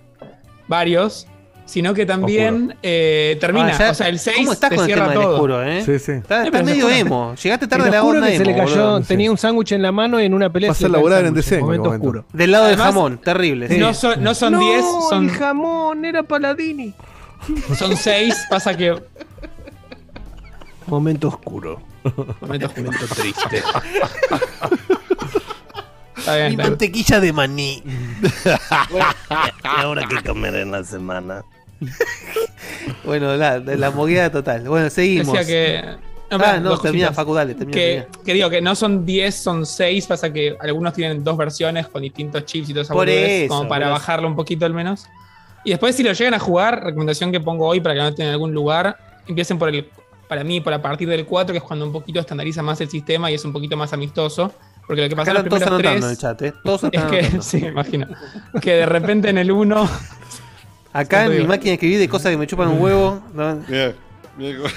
varios, 0.67 1.27
sino 1.69 1.93
que 1.93 2.05
también 2.05 2.75
eh, 2.81 3.37
termina. 3.39 3.67
Ah, 3.67 3.77
ya- 3.77 3.91
o 3.91 3.93
sea, 3.93 4.07
el 4.09 4.17
6 4.19 4.37
¿Cómo 4.37 4.53
estás 4.53 4.71
te 4.71 4.75
con 4.75 4.85
el 4.89 4.93
tema 4.95 5.09
del 5.09 5.21
todo. 5.21 5.33
oscuro, 5.35 5.63
eh? 5.63 5.83
Sí, 5.85 5.99
sí. 5.99 6.11
Está, 6.13 6.43
está 6.45 6.63
medio 6.63 6.89
emo. 6.89 7.35
Llegaste 7.35 7.67
Te 7.67 7.69
tarde 7.69 7.91
la 7.91 8.03
onda 8.03 8.27
que 8.27 8.37
se 8.37 8.45
le 8.45 8.51
emo. 8.51 8.59
cayó, 8.65 8.75
boludo. 8.91 9.01
tenía 9.01 9.29
un 9.31 9.37
sándwich 9.37 9.71
en 9.73 9.81
la 9.83 9.91
mano 9.91 10.19
y 10.19 10.25
en 10.25 10.33
una 10.33 10.49
pelea 10.51 10.71
Va 10.71 10.85
a 10.85 10.89
laburar 10.89 11.25
en. 11.25 11.33
DC 11.35 11.55
en 11.55 11.61
Momento 11.61 11.89
oscuro. 11.89 12.25
Del 12.33 12.51
lado 12.51 12.65
del 12.65 12.73
Además- 12.73 12.93
jamón, 12.93 13.17
terrible. 13.19 13.67
sí. 13.67 13.77
No 13.77 13.93
son, 13.93 14.23
no 14.23 14.33
son 14.33 14.57
10, 14.59 14.83
son, 15.09 15.25
el 15.29 15.31
jamón 15.35 16.05
era 16.05 16.23
Paladini. 16.23 16.93
son 17.77 17.95
6. 17.95 18.35
Pasa 18.49 18.75
que. 18.75 18.95
Momento 20.87 21.27
oscuro. 21.27 21.79
Momento, 22.41 22.71
Momento 22.77 23.05
triste. 23.15 23.61
Está 26.17 26.35
bien, 26.35 26.49
Mi 26.51 26.57
mantequilla 26.57 27.19
de 27.19 27.31
maní. 27.31 27.83
¿Y 29.63 29.81
ahora 29.81 30.05
qué 30.07 30.21
comer 30.27 30.55
en 30.55 30.71
la 30.71 30.83
semana? 30.83 31.43
Bueno, 33.03 33.35
la, 33.35 33.59
la 33.59 33.91
mogueada 33.91 34.31
total. 34.31 34.67
Bueno, 34.67 34.89
seguimos. 34.89 35.33
Decía 35.33 35.45
que. 35.45 35.83
ah, 36.31 36.59
no, 36.59 36.69
dos 36.69 36.81
termina, 36.81 37.07
cositas. 37.07 37.15
Facu, 37.15 37.33
dale, 37.33 37.53
termina. 37.53 37.75
que, 37.75 37.87
termina. 38.01 38.23
que 38.25 38.33
digo 38.33 38.49
que 38.49 38.61
no 38.61 38.75
son 38.75 39.05
10, 39.05 39.35
son 39.35 39.65
6, 39.65 40.07
pasa 40.07 40.31
que 40.31 40.55
algunos 40.59 40.93
tienen 40.93 41.23
dos 41.23 41.37
versiones 41.37 41.87
con 41.87 42.01
distintos 42.01 42.45
chips 42.45 42.69
y 42.69 42.73
todo 42.73 42.83
eso, 42.83 42.93
Por 42.93 43.09
eso, 43.09 43.47
como 43.49 43.69
para 43.69 43.85
por 43.85 43.93
eso. 43.93 43.99
bajarlo 43.99 44.27
un 44.27 44.35
poquito 44.35 44.65
al 44.65 44.73
menos. 44.73 45.05
Y 45.63 45.71
después 45.71 45.95
si 45.95 46.03
lo 46.03 46.13
llegan 46.13 46.33
a 46.33 46.39
jugar, 46.39 46.83
recomendación 46.83 47.31
que 47.31 47.39
pongo 47.39 47.67
hoy 47.67 47.81
para 47.81 47.95
que 47.95 48.01
no 48.01 48.13
tengan 48.13 48.33
algún 48.33 48.53
lugar, 48.53 48.97
empiecen 49.27 49.57
por 49.57 49.69
el, 49.69 49.89
para 50.27 50.43
mí, 50.43 50.61
por 50.61 50.73
a 50.73 50.81
partir 50.81 51.09
del 51.09 51.25
4, 51.25 51.51
que 51.51 51.57
es 51.57 51.63
cuando 51.63 51.85
un 51.85 51.91
poquito 51.91 52.19
estandariza 52.19 52.61
más 52.61 52.79
el 52.81 52.89
sistema 52.89 53.29
y 53.29 53.35
es 53.35 53.43
un 53.45 53.51
poquito 53.51 53.75
más 53.75 53.91
amistoso. 53.93 54.53
Porque 54.87 55.03
lo 55.03 55.09
que 55.09 55.15
pasa 55.15 55.31
en 55.31 55.35
los 55.35 55.43
primeros 55.43 55.67
anotando 55.67 55.89
en 55.89 55.95
el 55.95 56.17
3 56.17 56.19
chat, 56.19 56.41
¿eh? 56.41 56.53
Todos 56.63 56.83
es 56.91 57.03
que, 57.03 57.41
sí, 57.41 57.57
imagino, 57.57 58.07
que 58.61 58.71
de 58.71 58.85
repente 58.85 59.29
en 59.29 59.37
el 59.37 59.51
1 59.51 59.89
Acá 60.93 61.25
en 61.25 61.37
mi 61.37 61.43
máquina 61.47 61.69
de 61.69 61.73
escribir 61.73 61.99
de 61.99 62.09
cosas 62.09 62.31
que 62.31 62.37
me 62.37 62.47
chupan 62.47 62.67
un 62.69 62.81
huevo. 62.81 63.21
¿no? 63.33 63.59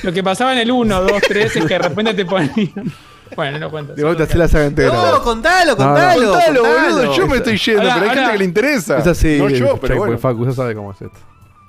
Lo 0.03 0.13
que 0.13 0.23
pasaba 0.23 0.53
en 0.53 0.59
el 0.59 0.71
1, 0.71 1.01
2, 1.03 1.13
3 1.29 1.57
es 1.57 1.65
que 1.65 1.75
de 1.75 1.79
repente 1.79 2.15
te 2.15 2.25
ponían. 2.25 2.93
Bueno, 3.35 3.59
no 3.59 3.71
cuento. 3.71 3.95
De 3.95 4.05
vuelta, 4.05 4.27
la 4.37 4.47
saga 4.49 4.67
entera. 4.67 4.93
No, 4.93 5.23
contalo, 5.23 5.75
No, 5.75 5.79
no. 5.79 5.87
contalo. 5.87 6.33
Contalo, 6.33 6.63
contalo. 6.63 6.93
boludo, 7.03 7.17
yo 7.17 7.27
me 7.29 7.37
estoy 7.39 7.57
yendo, 7.57 7.81
Ahora- 7.83 7.95
pero 7.95 8.11
hay 8.11 8.17
gente 8.17 8.33
que 8.33 8.39
le 8.39 8.45
interesa. 8.45 8.99
Es 8.99 9.07
así. 9.07 9.39
No 9.39 9.49
yo, 9.49 9.59
pero 9.81 9.95
Checkpoint, 9.95 9.99
bueno. 9.99 10.19
Facu, 10.19 10.45
ya 10.47 10.53
sabe 10.53 10.75
cómo 10.75 10.91
es 10.93 11.01
esto. 11.01 11.19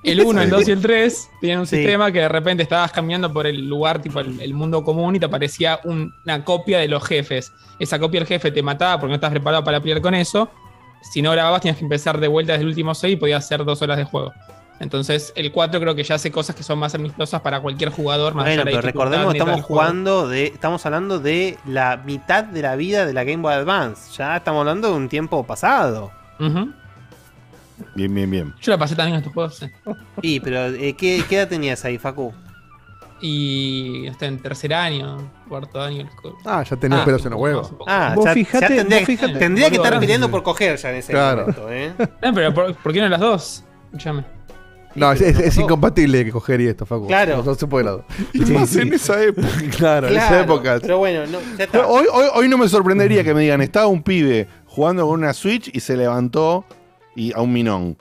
El 0.04 0.20
1, 0.20 0.42
el 0.42 0.50
2 0.50 0.68
y 0.68 0.72
el 0.72 0.82
3 0.82 1.30
tenían 1.40 1.60
un 1.62 1.66
Sí. 1.68 1.78
sistema 1.78 2.12
que 2.12 2.20
de 2.20 2.28
repente 2.28 2.64
estabas 2.64 2.92
caminando 2.92 3.32
por 3.32 3.48
el 3.48 3.70
lugar, 3.70 4.02
tipo 4.02 4.20
el, 4.20 4.42
el 4.42 4.54
mundo 4.54 4.84
común, 4.84 5.16
y 5.16 5.20
te 5.20 5.26
aparecía 5.28 5.80
un- 5.86 6.14
una 6.26 6.44
copia 6.44 6.80
de 6.80 6.90
los 6.90 7.02
jefes. 7.06 7.54
Esa 7.80 7.98
copia 7.98 8.20
del 8.20 8.28
jefe 8.28 8.52
te 8.52 8.62
mataba 8.62 9.00
porque 9.00 9.12
no 9.12 9.16
estabas 9.16 9.32
preparado 9.32 9.64
para 9.64 9.80
pelear 9.80 10.02
con 10.02 10.14
eso. 10.16 10.52
Si 11.04 11.22
no 11.22 11.32
grababas, 11.32 11.62
tenías 11.62 11.78
que 11.78 11.84
empezar 11.84 12.20
de 12.20 12.28
vuelta 12.28 12.54
desde 12.54 12.64
el 12.64 12.70
último 12.70 12.96
6 12.96 13.14
y 13.14 13.18
podías 13.18 13.44
hacer 13.44 13.66
dos 13.66 13.82
horas 13.82 13.98
de 13.98 14.06
juego. 14.06 14.34
Entonces, 14.80 15.32
el 15.36 15.52
4 15.52 15.80
creo 15.80 15.96
que 15.96 16.04
ya 16.04 16.16
hace 16.16 16.32
cosas 16.32 16.56
que 16.56 16.64
son 16.64 16.80
más 16.80 16.96
amistosas 16.96 17.42
para 17.42 17.62
cualquier 17.62 17.90
jugador. 17.90 18.34
Más 18.34 18.46
Bueno, 18.46 18.64
allá 18.64 18.70
de 18.70 18.76
la 18.76 18.82
pero 18.82 18.82
recordemos 18.82 19.32
que 19.32 19.38
estamos 19.40 19.62
jugando 19.62 20.28
de. 20.28 20.48
Estamos 20.48 20.86
hablando 20.86 21.20
de 21.20 21.58
la 21.66 21.98
mitad 21.98 22.44
de 22.44 22.62
la 22.62 22.76
vida 22.76 23.06
de 23.06 23.14
la 23.14 23.24
Game 23.24 23.42
Boy 23.42 23.54
Advance. 23.54 24.12
Ya 24.18 24.38
estamos 24.38 24.62
hablando 24.62 24.90
de 24.90 24.96
un 24.96 25.10
tiempo 25.10 25.46
pasado. 25.46 26.12
Bien, 27.96 28.14
bien, 28.14 28.30
bien. 28.30 28.54
Yo 28.60 28.72
la 28.72 28.78
pasé 28.78 28.96
también 28.96 29.16
en 29.16 29.20
estos 29.20 29.34
juegos. 29.34 29.56
sí. 29.56 29.68
Y, 30.22 30.40
pero 30.40 30.66
eh, 30.68 30.96
¿qué, 30.98 31.24
¿qué 31.30 31.38
edad 31.38 31.48
tenías 31.48 31.86
ahí, 31.86 31.98
Facu? 31.98 32.34
Y 33.26 34.06
está 34.08 34.26
en 34.26 34.38
tercer 34.38 34.74
año, 34.74 35.32
cuarto 35.48 35.82
año. 35.82 36.10
Ah, 36.44 36.62
ya 36.70 36.76
tenía 36.76 37.06
pelos 37.06 37.24
en 37.24 37.32
los 37.32 37.40
huevos. 37.40 37.72
Ah, 37.88 38.12
Vos 38.18 38.26
ya, 38.26 38.34
fijate- 38.34 38.60
ya 38.60 38.68
tendría, 38.68 39.00
vos 39.00 39.08
fijate- 39.08 39.40
tendría 39.40 39.70
que 39.70 39.78
estar 39.78 39.98
peleando 39.98 40.30
por 40.30 40.44
coger 40.44 40.76
ya 40.76 40.90
en 40.92 40.98
ese 40.98 41.14
Claro. 41.14 41.42
momento, 41.48 41.72
¿eh? 41.72 41.94
No, 42.22 42.34
pero 42.34 42.54
¿por, 42.54 42.76
por 42.76 42.92
qué 42.92 43.00
no 43.00 43.08
las 43.08 43.22
dos? 43.22 43.64
Escúchame. 43.86 44.26
No, 44.96 45.14
es, 45.14 45.22
es- 45.22 45.40
es 45.40 45.58
incompatible 45.58 46.26
que 46.26 46.32
coger 46.32 46.60
y 46.60 46.68
esto, 46.68 46.86
Facu. 46.86 47.08
Claro. 47.08 47.38
No, 47.38 47.44
no 47.44 47.56
se 47.56 47.66
puede 47.66 47.86
lado. 47.86 48.04
Y 48.34 48.42
más 48.42 48.76
en 48.76 48.94
esa 48.94 49.24
época. 49.24 49.48
Claro, 49.78 50.08
en 50.10 50.18
esa 50.18 50.42
época. 50.42 50.80
Pero 50.82 50.98
bueno, 50.98 51.26
no, 51.26 51.40
ya 51.58 51.64
está. 51.64 51.88
Hoy, 51.88 52.06
hoy, 52.12 52.26
hoy 52.36 52.50
no 52.50 52.58
me 52.58 52.68
sorprendería 52.68 53.24
que 53.24 53.34
me 53.34 53.40
digan, 53.40 53.62
estaba 53.62 53.88
un 53.88 54.04
pibe 54.04 54.50
jugando 54.66 55.08
con 55.08 55.20
una 55.22 55.32
Switch 55.34 55.72
y 55.74 55.80
se 55.80 55.96
levantó 55.96 56.66
y 57.16 57.32
a 57.34 57.40
un 57.42 57.54
minón. 57.54 57.98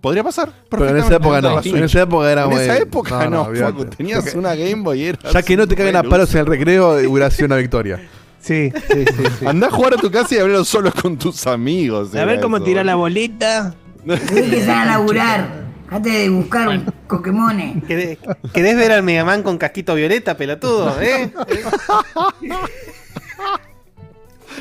¿Podría 0.00 0.22
pasar? 0.22 0.52
Pero 0.68 0.88
en 0.88 0.96
esa 0.98 1.16
época 1.16 1.40
no. 1.40 1.60
En 1.62 1.84
esa 1.84 2.02
época 2.02 2.30
era 2.30 2.44
En 2.44 2.52
esa 2.52 2.78
época 2.78 3.28
no. 3.28 3.52
Facu, 3.54 3.84
tenías 3.86 4.34
una 4.34 4.54
Game 4.54 4.82
Boy 4.82 5.02
y 5.02 5.06
era 5.06 5.18
Ya 5.32 5.42
que 5.42 5.56
no 5.56 5.66
te 5.66 5.74
caguen 5.74 5.96
a 5.96 6.02
palos 6.02 6.32
en 6.34 6.40
el 6.40 6.46
recreo, 6.46 6.94
hubiera 7.08 7.30
sido 7.30 7.46
una 7.46 7.56
victoria. 7.56 8.00
Sí, 8.40 8.72
sí, 8.90 9.04
sí. 9.04 9.22
sí. 9.40 9.46
Andá 9.46 9.66
a 9.66 9.70
jugar 9.70 9.94
a 9.94 9.96
tu 9.96 10.10
casa 10.10 10.34
y 10.34 10.38
hablar 10.38 10.64
solo 10.64 10.92
con 10.92 11.18
tus 11.18 11.46
amigos. 11.46 12.14
A 12.14 12.24
ver 12.24 12.40
cómo 12.40 12.56
eso, 12.56 12.64
tira 12.64 12.84
la 12.84 12.94
bolita. 12.94 13.74
Tenés 14.06 14.64
que 14.64 14.70
a 14.70 14.84
laburar. 14.86 15.68
Dejate 15.84 16.10
de 16.10 16.28
buscar 16.28 16.68
un 16.68 16.84
Pokémon. 17.08 17.80
¿Querés, 17.86 18.18
querés 18.52 18.76
ver 18.76 18.92
al 18.92 19.02
Mega 19.02 19.24
Man 19.24 19.42
con 19.42 19.58
casquito 19.58 19.94
violeta, 19.94 20.36
pelotudo? 20.36 21.00
¿Eh? 21.00 21.32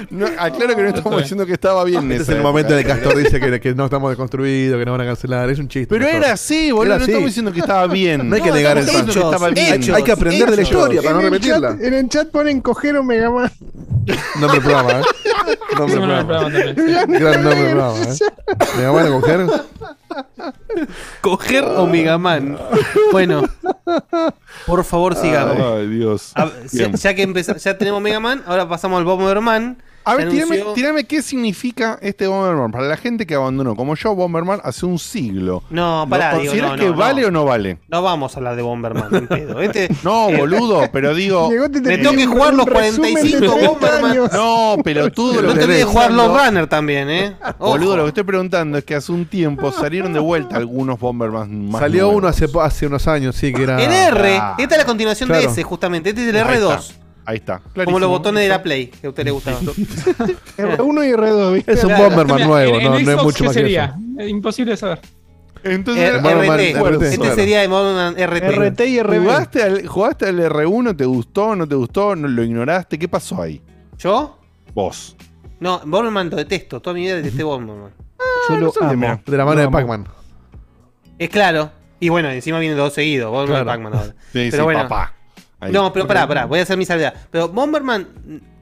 No, 0.10 0.26
aclaro 0.38 0.76
que 0.76 0.82
no 0.84 0.90
estamos 0.90 1.22
diciendo 1.22 1.45
que 1.45 1.53
estaba 1.53 1.84
bien. 1.84 2.03
en 2.03 2.11
Este 2.14 2.24
es 2.24 2.30
el 2.38 2.41
momento 2.44 2.74
en 2.74 2.80
el 2.80 2.86
que 2.86 2.91
época. 2.91 3.06
Castor 3.06 3.24
dice 3.24 3.40
que, 3.40 3.60
que 3.60 3.76
no 3.76 3.86
estamos 3.86 4.10
deconstruidos, 4.10 4.80
que 4.80 4.86
nos 4.86 4.98
van 4.98 5.02
a 5.02 5.10
cancelar. 5.10 5.49
Es 5.49 5.60
un 5.60 5.68
chiste. 5.68 5.88
Pero 5.88 6.06
Castor. 6.06 6.24
era 6.24 6.34
así, 6.34 6.72
boludo. 6.72 6.86
Era 6.86 6.98
no 6.98 7.03
así. 7.03 7.11
estamos 7.11 7.30
diciendo 7.30 7.52
que 7.52 7.60
estaba 7.60 7.88
bien. 7.94 8.30
No 8.30 8.36
hay 8.36 8.41
que 8.41 8.52
negar 8.52 8.78
el 8.78 8.86
que 8.86 8.98
estaba 8.98 9.49
bien. 9.49 9.82
Hay, 9.84 9.91
hay 9.91 10.03
que 10.03 10.11
aprender 10.11 10.49
de 10.49 10.56
la 10.56 10.61
historia 10.61 11.02
para 11.02 11.15
no 11.15 11.22
repetirla. 11.22 11.69
chat, 11.72 11.82
en 11.84 11.94
el 11.94 12.10
chat 12.10 12.30
ponen 12.30 12.61
coger 12.61 12.95
o 12.98 13.03
Mega 13.03 13.30
Man. 13.32 13.52
Nombre 14.40 14.61
programa, 14.61 14.91
¿eh? 15.02 15.03
Nombre 15.78 15.98
programa. 15.98 16.49
Gran 16.49 17.44
nombre 17.44 17.72
programa, 17.72 17.95
¿eh? 18.03 18.18
¿Me 18.78 18.86
van 18.88 19.06
a 19.06 19.10
coger? 19.10 19.48
¿Coger 21.22 21.64
o 21.65 21.86
Mega 21.88 22.18
Man? 22.18 22.57
Bueno, 23.11 23.44
por 24.65 24.84
favor, 24.84 25.15
sigamos. 25.15 25.57
Ay, 25.60 25.88
Dios. 25.88 26.32
A- 26.36 26.45
ya, 26.72 26.88
Bien. 26.88 26.94
ya 26.95 27.14
que 27.15 27.24
empeza- 27.24 27.57
ya 27.57 27.78
tenemos 27.78 28.02
Mega 28.02 28.19
Man, 28.19 28.44
ahora 28.45 28.68
pasamos 28.69 28.98
al 28.98 29.03
Bomberman. 29.06 29.78
A 30.08 30.16
ver, 30.16 30.30
tírame, 30.30 30.64
tírame 30.74 31.04
qué 31.06 31.22
significa 31.22 32.00
este 32.02 32.28
Bomberman. 32.28 32.72
Para 32.72 32.86
la 32.88 32.98
gente 32.98 33.26
que 33.26 33.36
abandonó, 33.36 33.76
como 33.76 33.96
yo, 33.96 34.16
Bomberman 34.16 34.60
hace 34.64 34.86
un 34.86 34.98
siglo. 35.00 35.64
No, 35.70 36.04
¿Lo 36.06 36.10
pará, 36.10 36.32
digo, 36.34 36.46
¿Consideras 36.46 36.72
no, 36.72 36.78
que 36.78 36.86
no, 36.88 36.96
vale 36.96 37.22
no. 37.24 37.28
o 37.28 37.32
no 37.32 37.46
vale? 37.46 37.78
No 37.88 38.02
vamos 38.02 38.34
a 38.34 38.38
hablar 38.40 38.56
de 38.56 38.62
Bomberman, 38.62 39.14
en 39.16 39.28
pedo. 39.28 39.62
Este, 39.68 39.90
No, 40.04 40.30
boludo, 40.32 40.84
pero 40.92 41.14
digo. 41.14 41.50
Llegó, 41.50 41.70
te- 41.70 41.82
te 41.82 41.90
me 41.90 41.98
tengo 41.98 42.12
que 42.16 42.26
jugar 42.26 42.54
los 42.54 42.66
un 42.68 42.74
resumen 42.74 43.14
de 43.16 43.22
45 43.22 43.54
30 43.56 43.68
Bomberman. 43.70 44.30
No, 44.34 44.76
pelotudo. 44.84 45.42
no 45.42 45.54
lo 45.54 45.54
que 45.68 45.84
jugar 45.84 46.12
los 46.12 46.28
Runner 46.46 46.68
también, 46.68 47.10
¿eh? 47.10 47.36
Ojo. 47.60 47.70
Boludo, 47.72 47.98
lo 47.98 48.04
que 48.04 48.10
estoy 48.10 48.24
preguntando 48.24 48.78
es 48.78 48.84
que 48.86 48.96
hace 48.96 49.12
un 49.12 49.26
tiempo 49.26 49.72
salieron 49.72 50.14
de 50.14 50.20
vuelta 50.20 50.56
algunos 50.58 51.00
Bomberman 51.00 51.70
más 51.70 51.82
Salió 51.82 52.04
nuevos. 52.04 52.18
uno 52.18 52.28
hace, 52.64 52.86
unos 52.88 53.08
años, 53.08 53.36
sí, 53.36 53.52
que 53.54 53.64
era. 53.64 53.82
El 53.84 53.92
R, 53.92 54.38
Ah. 54.38 54.56
esta 54.58 54.76
es 54.76 54.80
la 54.82 54.86
continuación 54.86 55.28
Claro. 55.28 55.42
de 55.44 55.48
ese, 55.52 55.64
justamente. 55.64 56.10
Este 56.10 56.22
es 56.24 56.30
el 56.30 56.38
Ahí 56.38 56.60
R2. 56.60 56.94
Ahí 57.30 57.38
está. 57.38 57.58
Como 57.60 57.74
clarísimo. 57.74 57.99
los 57.99 58.10
botones 58.10 58.44
de 58.44 58.49
la 58.49 58.64
Play, 58.64 58.88
que 58.88 59.06
a 59.08 59.10
usted 59.10 59.26
le 59.26 59.32
gustaban. 59.32 59.66
R1 59.66 61.10
y 61.10 61.12
R2, 61.14 61.54
¿viste? 61.54 61.72
Es 61.74 61.84
un 61.84 61.90
Claro. 61.90 62.04
Bomberman 62.06 62.36
Mira, 62.38 62.48
nuevo, 62.48 62.76
en- 62.78 62.84
no, 62.86 62.98
en 62.98 63.06
no 63.06 63.12
es 63.12 63.18
Xbox, 63.18 63.24
mucho 63.26 63.38
¿qué 63.38 63.44
más 63.48 63.56
que 63.56 63.62
sería? 63.62 63.84
eso. 63.86 64.22
Eh, 64.22 64.30
Imposible 64.30 64.72
de 64.72 64.78
saber. 64.78 65.02
Entonces, 65.64 66.04
R- 66.10 66.22
Bomberman 66.22 66.60
RT. 66.60 66.80
RT, 66.80 67.02
Este 67.14 67.36
sería 67.36 67.60
de 67.62 67.68
Bomberman 67.68 68.16
RT. 68.16 68.70
RT 68.70 68.80
y 68.88 69.02
RB. 69.04 69.20
¿Jugaste 69.20 69.64
al, 69.64 69.88
¿Jugaste 69.88 70.26
al 70.28 70.40
R1? 70.40 70.95
¿Te 70.95 71.06
gustó? 71.06 71.56
¿No 71.56 71.68
te 71.68 71.76
gustó? 71.76 72.16
¿No 72.16 72.28
lo 72.30 72.44
ignoraste? 72.44 72.98
¿Qué 72.98 73.08
pasó 73.10 73.41
ahí? 73.41 73.62
¿Yo? 73.98 74.40
Vos. 74.74 75.18
No, 75.60 75.82
Bomberman 75.86 76.30
lo 76.30 76.38
detesto. 76.38 76.80
Toda 76.82 76.94
mi 76.94 77.02
vida 77.02 77.16
detesté 77.18 77.44
Bomberman. 77.44 77.91
Yo 78.48 78.56
lo 78.56 78.72
amo. 78.82 78.94
mira. 78.94 79.22
De 79.26 79.36
la 79.38 79.44
mano 79.44 79.58
de 79.60 79.64
amo. 79.66 79.74
Pac-Man. 79.74 80.08
Es 81.20 81.30
claro. 81.30 81.72
Y 81.99 82.08
bueno, 82.10 82.30
encima 82.30 82.60
vienen 82.60 82.78
dos 82.78 82.94
seguidos. 82.94 83.30
Bomberman 83.32 83.64
Claro. 83.66 83.80
y 83.80 83.84
Pac-Man 83.84 83.94
ahora. 83.99 84.16
Sí, 84.32 84.48
Pero 84.52 84.58
sí, 84.58 84.62
bueno. 84.62 84.82
papá. 84.84 85.14
Ahí. 85.60 85.72
No, 85.72 85.92
pero 85.92 86.06
pará, 86.08 86.28
pará, 86.28 86.46
voy 86.46 86.60
a 86.60 86.64
hacer 86.64 86.78
mi 86.78 86.86
salvedad. 86.86 87.14
Pero 87.32 87.50
Bomberman 87.50 88.08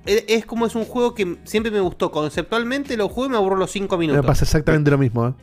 es, 0.06 0.24
es 0.28 0.46
como 0.46 0.66
es 0.66 0.76
un 0.76 0.86
juego 0.86 1.14
que 1.14 1.38
siempre 1.44 1.72
me 1.72 1.80
gustó. 1.82 2.10
Conceptualmente 2.12 2.96
lo 2.96 3.10
juego 3.10 3.28
y 3.28 3.32
me 3.32 3.38
aburro 3.38 3.56
los 3.58 3.72
5 3.72 3.98
Me 3.98 4.02
minutos. 4.08 4.26
pasa 4.26 4.46
exactamente 4.46 4.90
lo 4.92 4.98
mismo, 4.98 5.28
¿eh? 5.28 5.34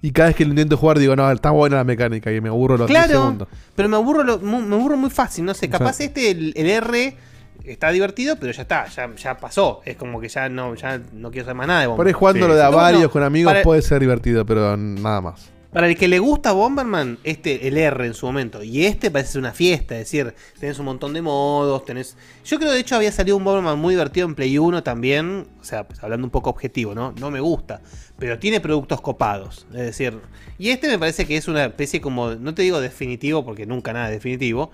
Y 0.00 0.12
cada 0.12 0.28
vez 0.28 0.36
que 0.36 0.44
lo 0.44 0.50
intento 0.50 0.76
jugar 0.76 0.98
digo, 0.98 1.16
no, 1.16 1.28
está 1.32 1.50
buena 1.50 1.76
la 1.76 1.84
mecánica 1.84 2.30
y 2.30 2.40
me 2.40 2.48
aburro 2.50 2.76
los 2.76 2.86
10 2.86 2.98
Claro, 3.04 3.20
segundos. 3.20 3.48
pero 3.74 3.88
me 3.88 3.96
aburro, 3.96 4.22
lo- 4.22 4.38
me 4.38 4.76
aburro 4.76 4.96
muy 4.96 5.10
fácil. 5.10 5.44
No 5.44 5.54
sé, 5.54 5.68
capaz 5.68 5.98
este, 6.00 6.30
el, 6.30 6.52
el 6.56 6.66
R, 6.68 7.16
está 7.64 7.90
divertido, 7.90 8.36
pero 8.36 8.52
ya 8.52 8.62
está, 8.62 8.86
ya, 8.86 9.12
ya 9.16 9.36
pasó. 9.38 9.80
Es 9.84 9.96
como 9.96 10.20
que 10.20 10.28
ya 10.28 10.48
no, 10.48 10.74
ya 10.76 11.00
no 11.12 11.30
quiero 11.32 11.46
saber 11.46 11.56
más 11.56 11.66
nada 11.66 11.80
de 11.80 11.86
Bomberman. 11.88 11.96
Por 11.96 12.06
ahí 12.06 12.12
jugándolo 12.12 12.52
Sí. 12.52 12.58
de 12.58 12.64
a 12.64 12.70
No, 12.70 12.76
varios 12.76 13.02
no, 13.02 13.10
con 13.10 13.22
amigos 13.24 13.52
para- 13.54 13.64
puede 13.64 13.82
ser 13.82 13.98
divertido, 14.00 14.46
pero 14.46 14.76
nada 14.76 15.20
más. 15.20 15.50
Para 15.76 15.88
el 15.88 15.98
que 15.98 16.08
le 16.08 16.18
gusta 16.20 16.52
Bomberman, 16.52 17.18
este, 17.22 17.68
el 17.68 17.76
R 17.76 18.06
en 18.06 18.14
su 18.14 18.24
momento, 18.24 18.62
y 18.62 18.86
este 18.86 19.10
parece 19.10 19.32
ser 19.32 19.40
una 19.40 19.52
fiesta, 19.52 19.94
es 19.94 20.10
decir, 20.10 20.34
tenés 20.58 20.78
un 20.78 20.86
montón 20.86 21.12
de 21.12 21.20
modos, 21.20 21.84
tenés... 21.84 22.16
Yo 22.46 22.58
creo 22.58 22.72
de 22.72 22.80
hecho 22.80 22.96
había 22.96 23.12
salido 23.12 23.36
un 23.36 23.44
Bomberman 23.44 23.78
muy 23.78 23.92
divertido 23.92 24.26
en 24.26 24.34
Play 24.34 24.56
1 24.56 24.82
también, 24.82 25.46
o 25.60 25.64
sea, 25.64 25.86
pues, 25.86 26.02
hablando 26.02 26.26
un 26.26 26.30
poco 26.30 26.48
objetivo, 26.48 26.94
¿no? 26.94 27.12
No 27.20 27.30
me 27.30 27.40
gusta, 27.40 27.82
pero 28.18 28.38
tiene 28.38 28.58
productos 28.58 29.02
copados, 29.02 29.66
es 29.72 29.80
decir, 29.82 30.18
y 30.56 30.70
este 30.70 30.88
me 30.88 30.98
parece 30.98 31.26
que 31.26 31.36
es 31.36 31.46
una 31.46 31.66
especie 31.66 32.00
como, 32.00 32.30
no 32.36 32.54
te 32.54 32.62
digo 32.62 32.80
definitivo, 32.80 33.44
porque 33.44 33.66
nunca 33.66 33.92
nada 33.92 34.06
es 34.06 34.12
definitivo, 34.12 34.70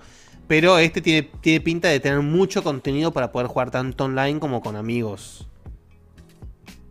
pero 0.47 0.77
este 0.79 1.01
tiene, 1.01 1.23
tiene 1.41 1.59
pinta 1.59 1.89
de 1.89 1.99
tener 1.99 2.21
mucho 2.21 2.63
contenido 2.63 3.11
para 3.11 3.29
poder 3.33 3.47
jugar 3.47 3.71
tanto 3.71 4.05
online 4.05 4.39
como 4.39 4.61
con 4.61 4.77
amigos. 4.77 5.49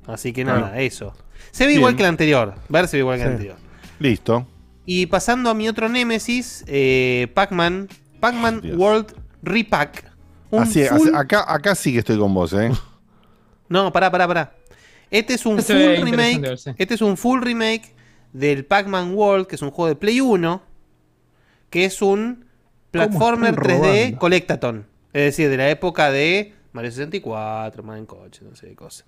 Así 0.07 0.35
que 0.35 0.45
nada, 0.45 0.79
eso. 0.81 1.15
Se 1.51 1.65
ve 1.65 1.69
Bien. 1.69 1.81
igual 1.81 1.97
que 1.97 2.03
el 2.03 2.11
anterior, 2.11 2.57
ver 2.69 2.89
se 2.89 2.99
ve 2.99 3.01
igual 3.01 3.17
que 3.17 3.25
el 3.25 3.31
anterior. 3.31 3.62
Listo. 4.03 4.47
Y 4.85 5.07
pasando 5.07 5.49
a 5.49 5.55
mi 5.55 5.69
otro 5.69 5.89
némesis, 5.89 6.65
eh, 6.67 7.29
Pac-Man. 7.35 7.89
World 8.77 9.15
Repack. 9.43 10.11
Un 10.51 10.63
Así, 10.63 10.85
full- 10.85 11.09
así- 11.09 11.17
acá, 11.17 11.45
acá 11.53 11.75
sí 11.75 11.93
que 11.93 12.01
estoy 12.01 12.19
con 12.19 12.35
vos, 12.35 12.53
¿eh? 12.53 12.71
No, 13.69 13.93
pará, 13.93 14.11
pará, 14.11 14.27
pará. 14.29 14.55
Este 15.11 15.35
es 15.35 15.47
un 15.47 15.59
Este 15.59 15.73
se 15.75 15.97
full 16.01 16.05
remake. 16.11 16.57
sí. 16.57 16.71
Este 16.77 16.95
es 16.95 17.01
un 17.01 17.17
full 17.17 17.41
remake 17.43 17.95
del 18.33 18.65
Pac-Man 18.65 19.15
World, 19.15 19.47
que 19.47 19.55
es 19.57 19.63
un 19.63 19.71
juego 19.71 19.89
de 19.89 19.97
Play 19.97 20.21
1, 20.21 20.63
que 21.71 21.85
es 21.85 22.03
un 22.03 22.45
platformer 22.91 23.51
están 23.55 23.65
3D 23.65 23.79
robando? 23.79 24.19
Collectathon. 24.19 24.87
Es 25.13 25.23
decir, 25.25 25.49
de 25.49 25.57
la 25.57 25.71
época 25.71 26.11
de 26.11 26.55
Mario 26.73 26.91
64, 26.91 27.83
Mario 27.83 28.01
en 28.01 28.07
coche, 28.07 28.43
no 28.49 28.55
sé 28.57 28.69
qué 28.69 28.75
cosa. 28.75 29.05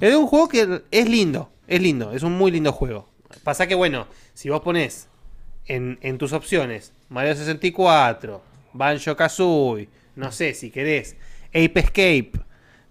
Es 0.00 0.14
un 0.14 0.26
juego 0.26 0.48
que 0.48 0.82
es 0.90 1.08
lindo, 1.08 1.50
es 1.66 1.80
lindo, 1.80 2.12
es 2.12 2.22
un 2.22 2.32
muy 2.36 2.50
lindo 2.50 2.72
juego. 2.72 3.08
Pasa 3.44 3.66
que, 3.66 3.74
bueno, 3.74 4.06
si 4.34 4.48
vos 4.50 4.60
pones 4.60 5.08
en, 5.66 5.98
en 6.02 6.18
tus 6.18 6.32
opciones 6.32 6.92
Mario 7.08 7.34
64, 7.34 8.42
Banjo 8.72 9.16
Kazooie, 9.16 9.88
no 10.16 10.32
sé 10.32 10.54
si 10.54 10.70
querés, 10.70 11.16
Ape 11.48 11.80
Escape, 11.80 12.32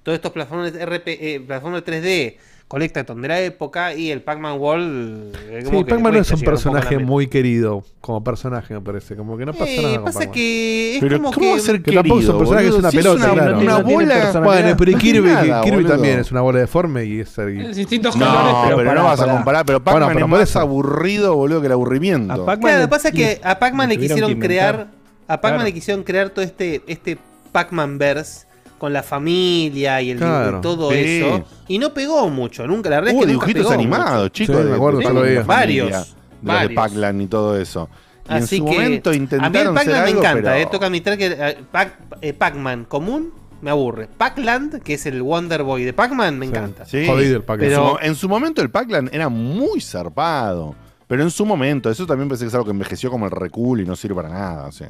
todos 0.03 0.15
estos 0.15 0.31
plataformas 0.31 0.73
RP, 0.73 1.07
eh, 1.07 1.39
plataformas 1.39 1.83
3D, 1.83 2.37
Collectathon 2.67 3.21
de 3.21 3.27
la 3.27 3.39
época 3.41 3.93
y 3.93 4.09
el 4.09 4.23
Pac-Man 4.23 4.59
World. 4.59 5.35
eh, 5.49 5.61
como 5.65 5.77
Sí, 5.79 5.85
que 5.85 5.89
Pac-Man 5.91 6.13
no 6.13 6.19
es 6.19 6.31
un 6.31 6.39
a 6.41 6.45
personaje 6.45 6.95
meta. 6.95 7.07
muy 7.07 7.27
querido 7.27 7.83
como 8.01 8.23
personaje, 8.23 8.73
me 8.73 8.81
parece. 8.81 9.15
Como 9.15 9.37
que 9.37 9.45
no 9.45 9.53
pasa 9.53 9.65
Eh, 9.71 9.81
nada 9.83 9.95
con 9.97 10.05
pasa 10.05 10.31
que 10.31 10.95
es 10.95 10.99
Pero 10.99 11.17
como 11.17 11.31
¿cómo 11.31 11.41
que. 11.45 11.51
va 11.51 11.57
a 11.57 11.59
ser 11.59 11.81
Que 11.83 11.91
tampoco 11.91 12.19
es 12.21 12.27
un 12.27 12.31
querido, 12.31 12.37
personaje, 12.39 12.65
es 12.65 12.71
boludo? 12.71 12.79
una 12.79 12.91
Si 12.91 12.97
pelota, 12.97 13.23
una, 13.31 13.33
claro. 13.43 13.59
una 13.59 13.77
No 13.79 13.83
bola. 13.83 14.31
Bueno, 14.43 14.75
pero 14.77 14.91
y 14.91 14.93
No 14.95 14.99
Kirby, 14.99 15.21
tiene 15.29 15.47
nada, 15.47 15.61
Kirby 15.61 15.83
también 15.85 16.19
es 16.19 16.31
una 16.31 16.41
bola 16.41 16.59
deforme 16.59 17.05
y 17.05 17.19
es... 17.19 17.37
y- 17.37 17.41
Distintos 17.75 18.15
No, 18.17 18.25
colores, 18.25 18.55
pero, 18.63 18.77
pero, 18.77 18.89
no 18.89 18.89
pará, 18.95 19.03
vas 19.03 19.19
a 19.19 19.23
pará. 19.25 19.35
comparar. 19.37 19.65
Pero 19.67 19.79
Bueno, 19.79 19.99
Pac-Man 19.99 20.13
pero 20.15 20.25
es 20.25 20.31
más 20.49 20.55
aburrido, 20.55 21.35
boludo, 21.35 21.61
que 21.61 21.67
el 21.67 21.73
aburrimiento. 21.73 22.33
A 22.33 22.37
Pac-Man 22.45 22.59
Claro, 22.61 22.75
lo 22.77 22.81
le- 22.81 22.85
que 22.87 22.89
pasa 22.89 23.07
es 23.09 23.13
que 23.13 23.41
a 23.43 23.59
Pac-Man 23.59 23.89
le 23.89 23.97
quisieron 23.99 24.33
que 24.33 24.39
crear 24.39 24.87
A 25.27 25.39
Pac-Man 25.39 25.63
le 25.65 25.73
quisieron 25.73 26.03
crear 26.03 26.29
todo 26.31 26.43
este, 26.43 26.81
este 26.87 27.17
Pac-Man 27.51 27.97
verse 27.99 28.44
con 28.77 28.91
la 28.93 29.03
familia 29.03 30.01
y 30.01 30.11
el 30.11 30.17
Claro. 30.17 30.57
y 30.57 30.61
todo 30.61 30.91
Sí. 30.91 30.97
eso. 30.97 31.43
Y 31.67 31.79
no 31.79 31.93
pegó 31.93 32.29
mucho, 32.29 32.67
nunca. 32.67 32.89
La 32.89 32.97
verdad 32.97 33.13
Hubo 33.13 33.21
es 33.21 33.25
que 33.25 33.31
dibujitos 33.31 33.61
pegó 33.63 33.73
animados, 33.73 34.23
mucho. 34.23 34.29
chicos. 34.29 34.55
Sí, 34.57 34.63
me 34.63 34.69
de- 34.69 34.75
acuerdo, 34.75 34.99
de- 34.99 35.05
de 35.05 35.11
familia, 35.13 35.43
Varios, 35.43 36.15
de 36.41 36.51
de. 36.51 36.75
Pac-Lan 36.75 37.21
y 37.21 37.27
todo 37.27 37.57
eso. 37.59 37.89
Y 38.27 38.33
Así 38.33 38.55
en 38.57 38.61
su 38.63 38.65
que 38.65 38.71
momento 38.71 39.09
a 39.09 39.13
mí 39.13 39.17
el 39.17 39.23
intentaron 39.23 39.75
Pac-Man 39.75 39.85
me 39.87 39.93
algo, 39.99 40.19
encanta, 40.19 40.41
pero- 40.51 40.55
eh, 40.55 40.67
toca 40.71 40.85
admitir 40.87 41.17
que 41.17 41.25
eh, 41.27 41.57
Pac- 41.71 41.93
eh, 42.21 42.33
Pac-Man 42.33 42.85
común 42.85 43.33
me 43.61 43.69
aburre. 43.71 44.07
Pac-Land, 44.17 44.81
que 44.81 44.95
es 44.95 45.05
el 45.05 45.21
Wonder 45.21 45.63
Boy 45.63 45.83
de 45.83 45.93
Pac-Man, 45.93 46.37
me 46.37 46.45
encanta. 46.47 46.85
Sí. 46.85 47.05
Jodido 47.07 47.37
el 47.37 47.41
su 47.41 47.45
Pero- 47.45 48.01
en 48.01 48.15
su 48.15 48.27
momento 48.29 48.61
el 48.61 48.69
Pac-Lan 48.69 49.09
era 49.13 49.29
muy 49.29 49.79
zarpado. 49.81 50.75
Pero 51.07 51.21
en 51.21 51.29
su 51.29 51.45
momento, 51.45 51.89
eso 51.91 52.07
también 52.07 52.27
pensé 52.27 52.45
que 52.45 52.47
es 52.49 52.53
algo 52.55 52.65
que 52.65 52.71
envejeció 52.71 53.11
como 53.11 53.25
el 53.27 53.31
recul 53.31 53.79
y 53.79 53.85
no 53.85 53.95
sirve 53.95 54.15
para 54.15 54.29
nada. 54.29 54.65
O 54.67 54.71
sea. 54.71 54.89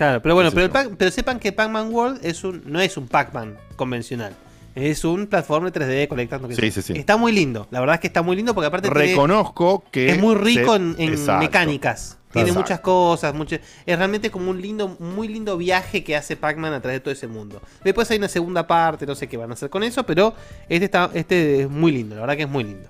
Claro, 0.00 0.22
pero 0.22 0.34
bueno, 0.34 0.48
sé 0.50 0.56
pero, 0.70 0.96
el 0.98 1.12
sepan 1.12 1.38
que 1.38 1.52
Pac-Man 1.52 1.92
World 1.92 2.20
es 2.24 2.42
un, 2.42 2.62
no 2.64 2.80
es 2.80 2.96
un 2.96 3.06
Pac-Man 3.06 3.58
convencional. 3.76 4.34
Es 4.74 5.04
un 5.04 5.26
plataforma 5.26 5.70
3D 5.70 6.08
colectando. 6.08 6.48
que 6.48 6.54
Sí, 6.54 6.70
sí, 6.70 6.80
sí. 6.80 6.94
Está 6.96 7.18
muy 7.18 7.32
lindo. 7.32 7.66
La 7.70 7.80
verdad 7.80 7.96
es 7.96 8.00
que 8.00 8.06
está 8.06 8.22
muy 8.22 8.34
lindo 8.34 8.54
porque 8.54 8.68
aparte 8.68 8.88
tiene- 8.88 9.08
Reconozco 9.10 9.84
que. 9.90 10.08
es 10.08 10.18
muy 10.18 10.36
rico 10.36 10.74
en, 10.74 10.96
mecánicas. 11.38 12.16
Tiene 12.32 12.48
Exacto. 12.48 12.60
muchas 12.62 12.80
cosas, 12.80 13.34
muchas- 13.34 13.60
es 13.84 13.98
realmente 13.98 14.30
como 14.30 14.48
un 14.50 14.62
lindo, 14.62 14.96
muy 15.00 15.28
lindo 15.28 15.58
viaje 15.58 16.02
que 16.02 16.16
hace 16.16 16.34
Pac-Man 16.34 16.72
a 16.72 16.80
través 16.80 16.96
de 16.96 17.00
todo 17.00 17.12
ese 17.12 17.26
mundo. 17.26 17.60
Después 17.84 18.10
hay 18.10 18.16
una 18.16 18.28
segunda 18.28 18.66
parte, 18.66 19.04
no 19.04 19.14
sé 19.14 19.28
qué 19.28 19.36
van 19.36 19.50
a 19.50 19.52
hacer 19.52 19.68
con 19.68 19.82
eso, 19.82 20.06
pero 20.06 20.32
este 20.70 20.86
está, 20.86 21.10
este 21.12 21.60
es 21.62 21.68
muy 21.68 21.92
lindo, 21.92 22.14
la 22.14 22.22
verdad 22.22 22.36
que 22.38 22.44
es 22.44 22.48
muy 22.48 22.64
lindo. 22.64 22.88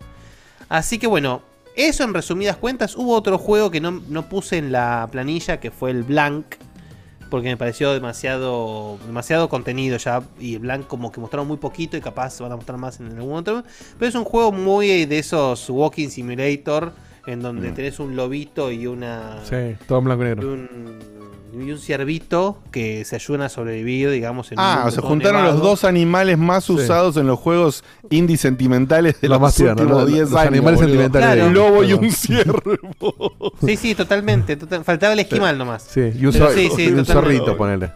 Así 0.68 0.96
que 1.00 1.08
bueno, 1.08 1.42
eso 1.74 2.04
en 2.04 2.14
resumidas 2.14 2.56
cuentas. 2.56 2.94
Hubo 2.94 3.14
otro 3.16 3.36
juego 3.38 3.70
que 3.70 3.80
no, 3.80 4.00
no 4.08 4.28
puse 4.28 4.58
en 4.58 4.70
la 4.70 5.08
planilla, 5.10 5.58
que 5.58 5.72
fue 5.72 5.90
el 5.90 6.02
Blank. 6.04 6.44
Porque 7.30 7.48
me 7.48 7.56
pareció 7.56 7.92
demasiado 7.92 8.98
demasiado 9.06 9.48
contenido 9.48 9.96
ya. 9.96 10.22
Y 10.38 10.54
el 10.54 10.60
Blank 10.60 10.86
como 10.88 11.10
que 11.12 11.20
mostraron 11.20 11.46
muy 11.48 11.56
poquito 11.56 11.96
y 11.96 12.00
capaz 12.00 12.40
van 12.40 12.52
a 12.52 12.56
mostrar 12.56 12.78
más 12.78 13.00
en 13.00 13.06
algún 13.16 13.34
otro. 13.34 13.62
Pero 13.98 14.08
es 14.08 14.14
un 14.14 14.24
juego 14.24 14.52
muy 14.52 15.06
de 15.06 15.18
esos 15.18 15.70
Walking 15.70 16.08
Simulator. 16.08 16.92
En 17.26 17.42
donde 17.42 17.70
Mm. 17.70 17.74
tenés 17.74 18.00
un 18.00 18.16
lobito 18.16 18.72
y 18.72 18.86
una... 18.86 19.44
Sí, 19.44 19.76
todo 19.86 19.98
en 19.98 20.04
blanco 20.06 20.22
y 20.24 20.26
Y 20.26 20.28
negro. 20.30 20.52
un, 20.54 20.98
y 21.52 21.70
un 21.72 21.78
ciervito 21.78 22.58
que 22.70 23.04
se 23.04 23.16
ayudan 23.16 23.42
a 23.42 23.48
sobrevivir, 23.48 24.10
digamos. 24.10 24.50
En 24.52 24.58
un 24.58 24.64
Ah, 24.64 24.74
mundo 24.76 24.90
se 24.92 25.00
juntaron 25.00 25.44
los 25.44 25.60
dos 25.60 25.84
animales 25.84 26.38
más 26.38 26.68
usados 26.70 27.16
en 27.16 27.26
los 27.26 27.38
juegos 27.38 27.82
indie 28.10 28.36
sentimentales 28.36 29.20
de 29.20 29.28
Los 29.28 29.40
los, 29.40 29.58
últimos 29.60 29.90
los- 30.02 30.06
10 30.06 30.30
los 30.30 30.38
años. 30.40 30.48
animales 30.52 30.80
boludo. 30.80 30.88
sentimentales 30.92 31.44
Un 31.46 31.54
lobo 31.54 31.84
y 31.84 31.92
un 31.92 32.10
ciervo. 32.12 33.52
Sí, 33.66 33.76
sí, 33.76 33.94
totalmente. 33.94 34.56
total- 34.56 34.84
faltaba 34.84 35.12
el 35.12 35.20
esquimal 35.20 35.56
nomás. 35.58 35.82
Sí, 35.82 36.00
y 36.18 36.26
un, 36.26 36.32
Pero 36.32 36.50
sí, 36.52 36.68
sí, 36.74 36.84
y 36.84 36.92
un 36.92 37.04
zorrito, 37.04 37.56
ponele. 37.56 37.90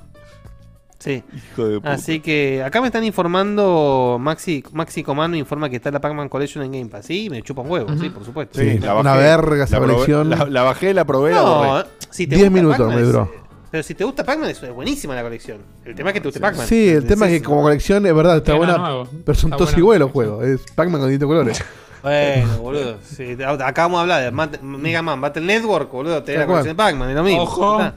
Sí. 0.98 1.22
Hijo 1.52 1.66
de 1.68 1.76
puta. 1.80 1.92
Así 1.92 2.20
que 2.20 2.62
acá 2.62 2.80
me 2.80 2.86
están 2.86 3.04
informando, 3.04 4.16
Maxi, 4.18 4.64
Maxi 4.72 5.02
Comando 5.02 5.36
informa 5.36 5.68
que 5.68 5.76
está 5.76 5.90
la 5.90 6.00
Pac-Man 6.00 6.30
Collection 6.30 6.64
en 6.64 6.72
Game 6.72 6.86
Pass. 6.86 7.04
Sí, 7.04 7.28
me 7.28 7.42
chupa 7.42 7.60
un 7.60 7.70
huevo, 7.70 7.90
sí, 8.00 8.08
por 8.08 8.24
supuesto. 8.24 8.58
Sí, 8.58 8.78
la 8.78 8.94
una 8.94 9.10
bajé, 9.10 9.22
verga 9.22 9.64
esa 9.64 9.78
la 9.80 9.84
probé- 9.86 9.92
colección. 9.92 10.30
La, 10.30 10.46
la 10.46 10.62
bajé, 10.62 10.94
la 10.94 11.04
probé, 11.04 11.32
la 11.32 11.42
No, 11.42 11.56
borré. 11.58 11.88
si 12.08 12.26
te 12.26 12.36
10 12.36 12.48
gusta 12.48 12.62
minutos 12.62 12.88
me 12.94 13.00
es- 13.02 13.06
duró. 13.06 13.30
Pero 13.74 13.82
si 13.82 13.92
te 13.96 14.04
gusta 14.04 14.22
Pac-Man 14.22 14.50
es, 14.50 14.62
es 14.62 14.72
buenísima 14.72 15.16
la 15.16 15.24
colección. 15.24 15.58
El 15.84 15.96
tema 15.96 16.10
es 16.10 16.14
que 16.14 16.20
te 16.20 16.28
guste 16.28 16.38
Pac-Man. 16.38 16.64
Sí, 16.64 16.90
el 16.90 17.04
tema 17.06 17.26
es 17.26 17.40
que 17.40 17.42
como 17.44 17.60
colección 17.62 18.06
es 18.06 18.14
verdad, 18.14 18.36
está 18.36 18.54
buena. 18.54 18.78
nuevo. 18.78 19.08
Pero 19.24 19.36
son 19.36 19.48
Está 19.50 19.56
todos 19.56 19.70
buena 19.70 19.78
iguales 19.80 20.00
los 20.00 20.10
juegos. 20.12 20.44
Es 20.44 20.60
Pac-Man 20.76 21.00
con 21.00 21.10
distintos 21.10 21.26
colores. 21.26 21.64
Bueno, 22.00 22.58
boludo. 22.58 22.98
sí, 23.02 23.36
acá 23.42 23.82
vamos 23.82 23.98
a 23.98 24.02
hablar 24.02 24.22
de 24.22 24.30
Mat- 24.30 24.60
Mega 24.60 25.02
Man 25.02 25.20
Battle 25.20 25.42
Network, 25.42 25.90
boludo. 25.90 26.22
Tenés 26.22 26.38
la 26.38 26.42
Tal 26.42 26.46
cual. 26.46 26.60
colección 26.62 26.76
de 26.76 26.82
Pac-Man, 26.84 27.08
es 27.10 27.16
lo 27.16 27.24
mismo. 27.24 27.42
Ojo. 27.42 27.78
Ah. 27.80 27.94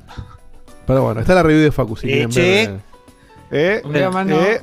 Pero 0.87 1.03
bueno, 1.03 1.19
está 1.21 1.35
la 1.35 1.43
review 1.43 1.61
de 1.65 1.71
Facu. 1.71 1.95
Si 1.95 2.07
quieren 2.07 2.29
Eche. 2.31 2.41
ver. 2.41 2.79
Eh, 3.51 3.81
Mega 3.87 4.09
Man 4.09 4.29
no. 4.29 4.35
eh, 4.35 4.61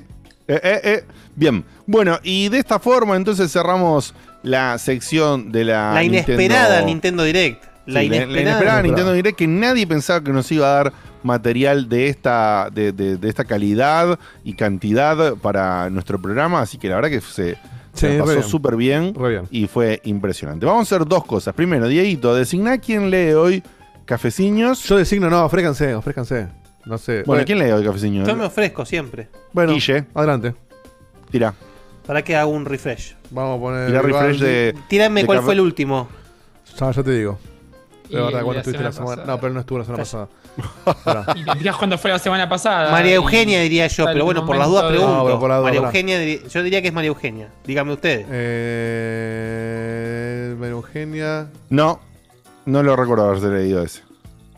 eh, 0.48 0.60
eh, 0.64 0.80
eh. 0.82 1.04
Bien, 1.36 1.64
bueno, 1.86 2.18
y 2.24 2.48
de 2.48 2.58
esta 2.58 2.80
forma 2.80 3.14
entonces 3.14 3.52
cerramos 3.52 4.16
la 4.42 4.78
sección 4.78 5.52
de 5.52 5.64
la. 5.66 5.94
La 5.94 6.02
inesperada 6.02 6.80
Nintendo- 6.80 6.86
Nintendo 6.86 7.22
Direct. 7.22 7.73
La 7.86 8.00
Sí, 8.00 8.06
inesperada. 8.06 8.40
inesperada 8.42 8.82
Nintendo 8.82 9.12
Direct 9.12 9.36
que 9.38 9.46
nadie 9.46 9.86
pensaba 9.86 10.22
que 10.22 10.32
nos 10.32 10.50
iba 10.52 10.66
a 10.66 10.74
dar 10.84 10.92
material 11.22 11.88
de 11.88 12.08
esta, 12.08 12.68
de, 12.72 12.92
de- 12.92 13.16
de 13.18 13.28
esta 13.28 13.44
calidad 13.44 14.18
y 14.42 14.54
cantidad 14.54 15.34
para 15.36 15.90
nuestro 15.90 16.20
programa, 16.20 16.60
así 16.60 16.78
que 16.78 16.88
la 16.88 16.96
verdad 16.96 17.10
que 17.10 17.20
se, 17.20 17.56
se 17.92 18.10
Sí, 18.12 18.18
la 18.18 18.24
re 18.24 18.36
pasó 18.36 18.48
súper 18.48 18.76
bien, 18.76 19.14
y 19.50 19.66
fue 19.66 20.00
impresionante. 20.04 20.64
Vamos 20.66 20.90
a 20.90 20.94
hacer 20.96 21.06
dos 21.06 21.24
cosas. 21.24 21.54
Primero, 21.54 21.86
Dieguito, 21.88 22.34
designá 22.34 22.78
quién 22.78 23.10
lee 23.10 23.32
hoy 23.32 23.62
Cafeciños. 24.04 24.82
Yo 24.84 24.96
designo, 24.98 25.30
no, 25.30 25.44
ofrécanse, 25.44 25.94
ofrécanse. 25.94 26.48
No 26.84 26.98
sé. 26.98 27.22
Bueno, 27.24 27.42
¿quién 27.46 27.58
lee 27.58 27.70
hoy 27.70 27.84
Cafeciños? 27.84 28.28
Yo 28.28 28.36
me 28.36 28.44
ofrezco 28.44 28.84
siempre. 28.84 29.28
Bueno, 29.54 29.72
Guille. 29.72 30.04
adelante. 30.14 30.54
Tira. 31.30 31.54
Para 32.06 32.20
que 32.22 32.36
haga 32.36 32.44
un 32.46 32.66
refresh. 32.66 33.14
Vamos 33.30 33.56
a 33.56 33.60
poner. 33.60 33.86
Tira 33.86 34.02
refresh 34.02 34.38
de. 34.40 34.74
Tírame 34.88 35.20
de 35.22 35.26
cuál 35.26 35.38
Café- 35.38 35.44
fue 35.46 35.54
el 35.54 35.60
último. 35.60 36.08
Ya, 36.78 36.90
ya 36.90 37.02
te 37.02 37.10
digo. 37.12 37.38
De 38.08 38.16
verdad, 38.16 38.40
el 38.40 38.44
cuando 38.44 38.52
la 38.52 38.58
estuviste 38.60 38.82
la 38.84 38.92
semana 38.92 39.16
pasada. 39.16 39.26
No, 39.32 39.40
pero 39.40 39.54
no 39.54 39.60
estuvo 39.60 39.78
la 39.78 39.84
semana 39.84 40.02
pasada. 40.04 40.28
Y 41.34 41.58
dirás 41.58 41.76
cuándo 41.76 41.98
fue 41.98 42.10
la 42.10 42.18
semana 42.18 42.48
pasada. 42.48 42.90
María 42.90 43.14
Eugenia 43.14 43.60
diría 43.60 43.86
yo, 43.86 44.04
pero 44.04 44.18
el 44.18 44.22
bueno, 44.24 44.44
por 44.46 44.56
las 44.56 44.68
dudas 44.68 44.84
pregunto. 44.90 45.28
No, 45.28 45.38
por 45.40 45.48
las 45.48 45.58
dudas, 45.58 45.62
María. 45.62 45.80
Eugenia, 45.80 46.18
yo 46.48 46.62
diría 46.62 46.82
que 46.82 46.88
es 46.88 46.94
María 46.94 47.08
Eugenia. 47.08 47.48
Dígame 47.64 47.92
ustedes. 47.92 48.26
Eh. 49.28 50.54
María 50.58 50.72
Eugenia. 50.72 51.48
No, 51.70 52.00
no 52.66 52.82
lo 52.82 52.94
recuerdo 52.96 53.24
haberse 53.24 53.48
leído 53.48 53.82
ese. 53.82 54.02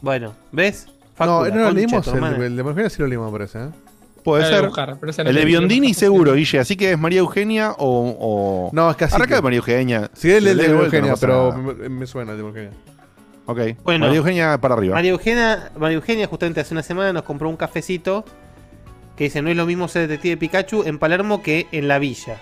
Bueno, 0.00 0.34
¿ves? 0.52 0.88
No, 1.18 1.44
la 1.44 1.54
no 1.54 1.62
lo 1.62 1.70
leímos. 1.70 2.06
El, 2.08 2.14
el 2.42 2.56
de 2.56 2.62
María 2.62 2.70
Eugenia 2.70 2.90
sí 2.90 3.00
lo 3.00 3.08
leímos, 3.08 3.32
me 3.32 3.38
parece. 3.38 3.58
¿eh? 3.58 3.68
Puede 4.22 4.44
ser. 4.44 4.66
buscar, 4.66 4.98
El 5.18 5.34
de 5.36 5.44
Biondini 5.44 5.94
seguro, 5.94 6.34
Guille. 6.34 6.58
Así 6.58 6.76
que 6.76 6.90
es 6.92 6.98
María 6.98 7.20
Eugenia 7.20 7.70
o. 7.78 8.16
o... 8.18 8.70
No, 8.72 8.90
es 8.90 8.96
casi. 8.96 9.14
Arranca 9.14 9.36
de 9.36 9.42
María 9.42 9.58
Eugenia. 9.58 10.10
Sí, 10.14 10.32
el 10.32 10.42
Si 10.42 10.48
de 10.48 10.54
María 10.56 10.70
Eugenia, 10.84 11.12
no 11.12 11.16
pero 11.16 11.52
me, 11.52 11.88
me 11.88 12.06
suena 12.08 12.32
el 12.32 12.38
de 12.38 12.42
María 12.42 12.62
Eugenia. 12.64 12.95
Ok. 13.46 13.60
Bueno. 13.84 14.06
María 14.06 14.18
Eugenia 14.18 14.58
para 14.58 14.74
arriba. 14.74 14.94
María 14.94 15.12
Eugenia, 15.12 15.70
María 15.78 15.96
Eugenia 15.96 16.26
justamente 16.26 16.60
hace 16.60 16.74
una 16.74 16.82
semana 16.82 17.12
nos 17.12 17.22
compró 17.22 17.48
un 17.48 17.56
cafecito 17.56 18.24
que 19.16 19.24
dice 19.24 19.40
no 19.40 19.48
es 19.50 19.56
lo 19.56 19.66
mismo 19.66 19.88
ser 19.88 20.02
detective 20.08 20.36
Pikachu 20.36 20.82
en 20.84 20.98
Palermo 20.98 21.42
que 21.42 21.66
en 21.72 21.88
la 21.88 21.98
villa. 21.98 22.38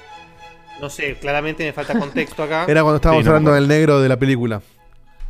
No 0.81 0.91
sé, 0.91 1.15
claramente 1.15 1.65
me 1.65 1.73
falta 1.73 1.99
contexto 1.99 2.43
acá. 2.43 2.65
Era 2.69 2.83
cuando 2.83 2.97
estábamos 2.97 3.23
Sí, 3.23 3.27
no 3.27 3.33
me 3.33 3.37
hablando 3.37 3.55
del 3.55 3.69
negro 3.69 4.01
de 4.01 4.09
la 4.09 4.17
película. 4.17 4.61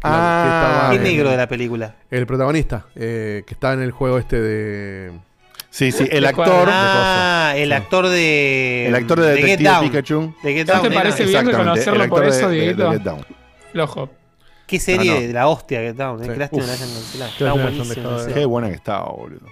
Ah, 0.03 0.91
¿Qué 0.93 0.99
negro 0.99 1.31
de 1.31 1.37
la 1.37 1.49
película? 1.49 1.95
El 2.11 2.27
protagonista, 2.27 2.87
eh, 2.95 3.43
que 3.47 3.55
estaba 3.55 3.73
en 3.75 3.83
el 3.83 3.91
juego 3.91 4.19
este 4.19 4.41
de. 4.41 5.13
Sí, 5.71 5.91
sí, 5.93 6.07
el 6.11 6.23
¿De 6.23 6.29
actor. 6.29 6.69
Ah, 6.71 7.55
el 7.57 7.73
actor 7.73 8.09
de. 8.09 8.87
El 8.87 8.95
actor 8.95 9.21
de 9.21 9.35
Detective 9.35 9.71
Down. 9.71 9.91
Pikachu. 9.91 10.35
De 10.43 10.53
Get 10.53 10.67
¿No 10.69 10.75
Down, 10.75 10.89
te 10.89 10.95
parece 10.95 11.25
bien 11.25 11.47
reconocerlo 11.47 12.09
por 12.09 12.25
eso, 12.25 12.49
de- 12.49 12.57
Dieguito? 12.57 12.93
Get 12.93 13.01
Down. 13.03 13.27
Flojo. 13.73 14.11
Qué 14.79 14.81
serie 14.81 15.11
No, 15.11 15.21
no. 15.21 15.27
de 15.27 15.33
la 15.33 15.49
hostia 15.49 15.81
Get 15.81 15.97
Down, 15.97 16.21
eh. 16.23 16.25
Sí. 16.27 16.31
Qué 16.33 16.37
lástima 16.39 16.63
Uf. 16.63 16.69
la 16.69 16.75
hayan 16.75 16.89
cancelado. 16.91 17.31
Qué 17.33 17.45
que 17.45 17.51
buenísimo. 17.51 18.49
buena 18.49 18.69
que 18.69 18.75
estaba, 18.75 19.05
boludo. 19.11 19.47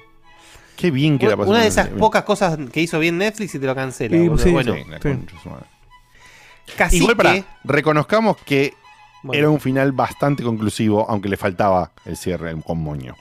Qué 0.76 0.90
bien 0.90 1.18
que 1.18 1.28
la 1.28 1.36
pasó. 1.36 1.50
Una 1.50 1.60
de 1.60 1.68
esas 1.68 1.88
pocas 1.88 2.24
cosas 2.24 2.58
que 2.72 2.80
hizo 2.80 2.98
bien 2.98 3.18
Netflix 3.18 3.54
y 3.54 3.58
te 3.58 3.66
lo 3.66 3.74
cancela. 3.74 4.16
Sí, 4.16 4.42
sí, 4.42 4.50
bueno, 4.50 4.74
Sí, 4.74 4.84
la 4.88 4.96
Sí. 4.96 5.02
concha 5.02 5.36
de 5.36 5.42
su 5.42 5.48
madre. 5.50 5.66
casi 6.76 6.96
Igual 6.98 7.16
para, 7.16 7.32
que. 7.34 7.44
reconozcamos 7.64 8.36
que 8.38 8.74
bueno, 9.22 9.38
era 9.38 9.50
un 9.50 9.60
final 9.60 9.92
bastante 9.92 10.42
conclusivo, 10.42 11.06
aunque 11.08 11.28
le 11.28 11.36
faltaba 11.36 11.92
el 12.04 12.16
cierre 12.16 12.54
con 12.62 12.78
moño. 12.82 13.14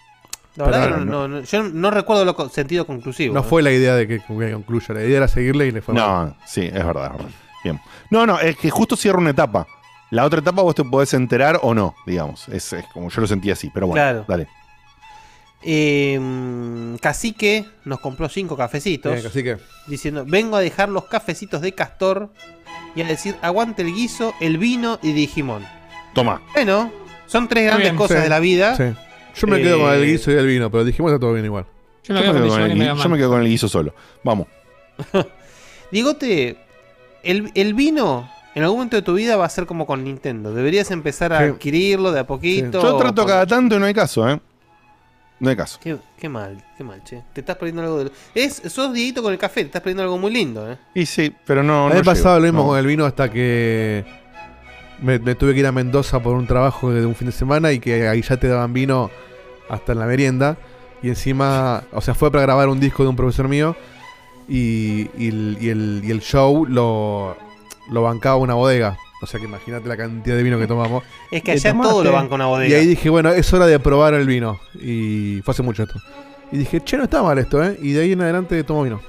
la 0.55 0.65
verdad 0.65 0.83
pero 0.85 0.99
que 0.99 1.05
no, 1.05 1.27
no- 1.27 1.41
yo 1.41 1.63
no 1.63 1.91
recuerdo 1.91 2.25
lo 2.25 2.49
sentido 2.49 2.85
conclusivo. 2.87 3.33
No 3.33 3.41
eh. 3.41 3.43
fue 3.43 3.61
la 3.61 3.71
idea 3.71 3.95
de 3.95 4.07
que, 4.07 4.19
que 4.19 4.51
concluya, 4.53 4.93
la 4.95 5.03
idea 5.03 5.17
era 5.17 5.27
seguirle 5.27 5.67
y 5.67 5.71
le 5.71 5.81
fue 5.81 5.93
mal. 5.93 6.27
No, 6.29 6.37
sí, 6.47 6.61
es 6.65 6.73
verdad, 6.73 7.05
es 7.05 7.11
verdad. 7.17 7.31
Bien. 7.63 7.79
No, 8.09 8.25
no, 8.25 8.39
es 8.39 8.57
que 8.57 8.69
justo 8.71 8.95
cierra 8.95 9.19
una 9.19 9.29
etapa. 9.29 9.67
La 10.11 10.25
otra 10.25 10.39
etapa 10.41 10.61
vos 10.61 10.75
te 10.75 10.83
podés 10.83 11.13
enterar 11.13 11.59
o 11.63 11.73
no, 11.73 11.95
digamos. 12.05 12.47
Es, 12.49 12.71
es 12.73 12.85
como 12.93 13.09
yo 13.09 13.21
lo 13.21 13.27
sentí 13.27 13.49
así, 13.49 13.69
pero 13.73 13.87
bueno, 13.87 14.01
Claro. 14.01 14.25
dale. 14.27 14.47
Eh, 15.63 16.19
Cacique 17.01 17.65
nos 17.85 17.99
compró 17.99 18.27
cinco 18.29 18.57
cafecitos. 18.57 19.13
Bien, 19.13 19.25
así 19.25 19.43
que. 19.43 19.57
diciendo: 19.87 20.25
Vengo 20.27 20.55
a 20.57 20.59
dejar 20.59 20.89
los 20.89 21.05
cafecitos 21.05 21.61
de 21.61 21.73
Castor 21.73 22.31
y 22.95 23.01
a 23.01 23.05
decir: 23.05 23.35
Aguante 23.41 23.83
el 23.83 23.93
guiso, 23.93 24.33
el 24.39 24.57
vino 24.57 24.99
y 25.03 25.13
Digimon. 25.13 25.63
Toma. 26.13 26.41
Bueno, 26.53 26.91
son 27.27 27.47
tres 27.47 27.65
grandes 27.65 27.85
bien, 27.89 27.95
cosas 27.95 28.17
sí, 28.17 28.23
de 28.23 28.29
la 28.29 28.39
vida. 28.39 28.75
Sí. 28.75 28.83
Yo 29.35 29.47
me 29.47 29.61
quedo 29.61 29.77
Eh, 29.77 29.81
con 29.81 29.93
el 29.93 30.05
guiso 30.05 30.31
y 30.31 30.33
el 30.33 30.47
vino, 30.47 30.69
pero 30.71 30.83
dijimos 30.83 31.11
que 31.11 31.15
está 31.15 31.21
todo 31.21 31.33
bien 31.33 31.45
igual. 31.45 31.65
Yo 32.03 32.13
me 32.15 32.21
Yo 32.21 32.25
me, 32.33 32.33
quedo 32.33 32.33
con 32.33 32.43
Digimon 32.43 32.71
el, 32.71 32.77
gui- 32.97 33.03
yo 33.03 33.09
me 33.09 33.17
quedo 33.17 33.29
con 33.29 33.41
el 33.41 33.47
guiso 33.47 33.69
solo. 33.69 33.93
Vamos. 34.23 34.47
Digote, 35.91 36.57
el, 37.23 37.51
el 37.53 37.73
vino 37.73 38.29
en 38.55 38.63
algún 38.63 38.77
momento 38.79 38.95
de 38.97 39.01
tu 39.01 39.13
vida 39.13 39.35
va 39.37 39.45
a 39.45 39.49
ser 39.49 39.65
como 39.65 39.85
con 39.85 40.03
Nintendo. 40.03 40.53
Deberías 40.53 40.91
empezar 40.91 41.31
a 41.33 41.39
Sí. 41.39 41.43
adquirirlo 41.45 42.11
de 42.11 42.19
a 42.19 42.27
poquito. 42.27 42.81
Yo 42.81 42.97
trato 42.97 43.21
Por- 43.23 43.31
cada 43.31 43.45
tanto 43.45 43.75
y 43.75 43.79
no 43.79 43.85
hay 43.85 43.93
caso, 43.93 44.27
¿eh? 44.29 44.39
No 45.39 45.49
hay 45.49 45.55
caso. 45.55 45.79
Qué, 45.81 45.97
qué 46.19 46.29
mal, 46.29 46.63
qué 46.77 46.83
mal, 46.83 47.03
che. 47.03 47.23
Te 47.33 47.41
estás 47.41 47.55
perdiendo 47.55 47.81
algo 47.81 48.03
de. 48.03 48.11
Es, 48.35 48.61
sos 48.67 48.93
Dieguito 48.93 49.23
con 49.23 49.33
el 49.33 49.39
café, 49.39 49.61
te 49.61 49.67
estás 49.67 49.81
perdiendo 49.81 50.03
algo 50.03 50.17
muy 50.19 50.31
lindo, 50.31 50.71
eh. 50.71 50.77
Y 50.93 51.05
sí, 51.07 51.33
pero 51.45 51.63
no. 51.63 51.89
me 51.89 51.95
no 51.95 52.03
pasaba 52.03 52.35
llego, 52.35 52.45
lo 52.47 52.51
mismo 52.53 52.61
no. 52.63 52.67
con 52.69 52.77
el 52.79 52.85
vino 52.85 53.05
hasta 53.05 53.31
que 53.31 54.05
me, 55.01 55.17
me 55.17 55.33
tuve 55.33 55.53
que 55.55 55.61
ir 55.61 55.65
a 55.65 55.71
Mendoza 55.71 56.21
por 56.21 56.35
un 56.35 56.45
trabajo 56.45 56.91
de 56.91 57.05
un 57.07 57.15
fin 57.15 57.25
de 57.27 57.31
semana 57.31 57.71
y 57.71 57.79
que 57.79 58.07
ahí 58.07 58.21
ya 58.21 58.37
te 58.37 58.47
daban 58.47 58.71
vino 58.73 59.09
hasta 59.69 59.93
en 59.93 59.99
la 59.99 60.05
merienda. 60.05 60.57
Y 61.01 61.07
encima, 61.09 61.83
o 61.91 62.01
sea, 62.01 62.13
fue 62.13 62.29
para 62.31 62.43
grabar 62.43 62.69
un 62.69 62.79
disco 62.79 63.01
de 63.01 63.09
un 63.09 63.15
profesor 63.15 63.47
mío. 63.47 63.75
Y, 64.47 65.09
y 65.17 65.29
el, 65.29 65.57
y 65.61 65.69
el- 65.69 66.01
y 66.03 66.11
el 66.11 66.21
show 66.21 66.65
lo, 66.67 67.35
lo 67.89 68.03
bancaba 68.03 68.35
una 68.37 68.53
bodega. 68.53 68.97
O 69.23 69.27
sea 69.27 69.39
que 69.39 69.45
imagínate 69.45 69.87
la 69.87 69.97
cantidad 69.97 70.35
de 70.35 70.43
vino 70.43 70.57
que 70.57 70.67
tomamos. 70.67 71.03
Es 71.31 71.43
que 71.43 71.51
allá 71.51 71.73
todo 71.73 72.03
lo 72.03 72.11
banca 72.11 72.35
una 72.35 72.47
bodega. 72.47 72.69
Y 72.75 72.79
ahí 72.79 72.87
dije, 72.87 73.09
bueno, 73.09 73.29
es 73.31 73.51
hora 73.53 73.67
de 73.67 73.79
probar 73.79 74.13
el 74.15 74.25
vino. 74.25 74.59
Y 74.75 75.41
fue 75.43 75.51
hace 75.53 75.61
mucho 75.63 75.83
esto. 75.83 75.99
Y 76.51 76.57
dije, 76.57 76.81
che, 76.83 76.97
no 76.97 77.03
está 77.03 77.21
mal 77.23 77.37
esto, 77.37 77.63
¿eh? 77.63 77.77
Y 77.81 77.93
de 77.93 78.01
ahí 78.01 78.11
en 78.13 78.21
adelante 78.21 78.61
tomo 78.63 78.83
vino. 78.83 78.99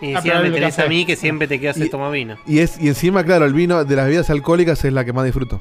Y 0.00 0.14
Ah, 0.14 0.18
encima 0.18 0.40
me 0.40 0.50
tenés 0.50 0.78
a 0.78 0.86
mí 0.86 1.04
que 1.04 1.14
siempre 1.16 1.46
te 1.46 1.60
quedas 1.60 1.76
el 1.76 1.90
toma 1.90 2.10
vino. 2.10 2.36
Y, 2.46 2.58
es, 2.60 2.80
y 2.80 2.88
encima, 2.88 3.22
claro, 3.24 3.44
el 3.44 3.52
vino 3.52 3.84
de 3.84 3.94
las 3.96 4.06
bebidas 4.06 4.30
alcohólicas 4.30 4.84
es 4.84 4.92
la 4.92 5.04
que 5.04 5.12
más 5.12 5.24
disfruto. 5.24 5.60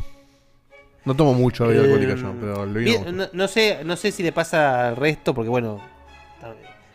No 1.06 1.16
tomo 1.16 1.34
mucho 1.34 1.66
bebida 1.68 1.84
Eh, 1.84 1.86
alcohólica 1.86 2.16
yo, 2.16 2.34
pero 2.40 2.64
el 2.64 2.74
vino. 2.74 3.12
No, 3.12 3.28
no 3.32 3.48
sé, 3.48 3.80
no 3.84 3.96
sé 3.96 4.12
si 4.12 4.24
le 4.24 4.32
pasa 4.32 4.88
al 4.90 4.96
resto, 4.96 5.34
porque 5.34 5.50
bueno. 5.50 5.82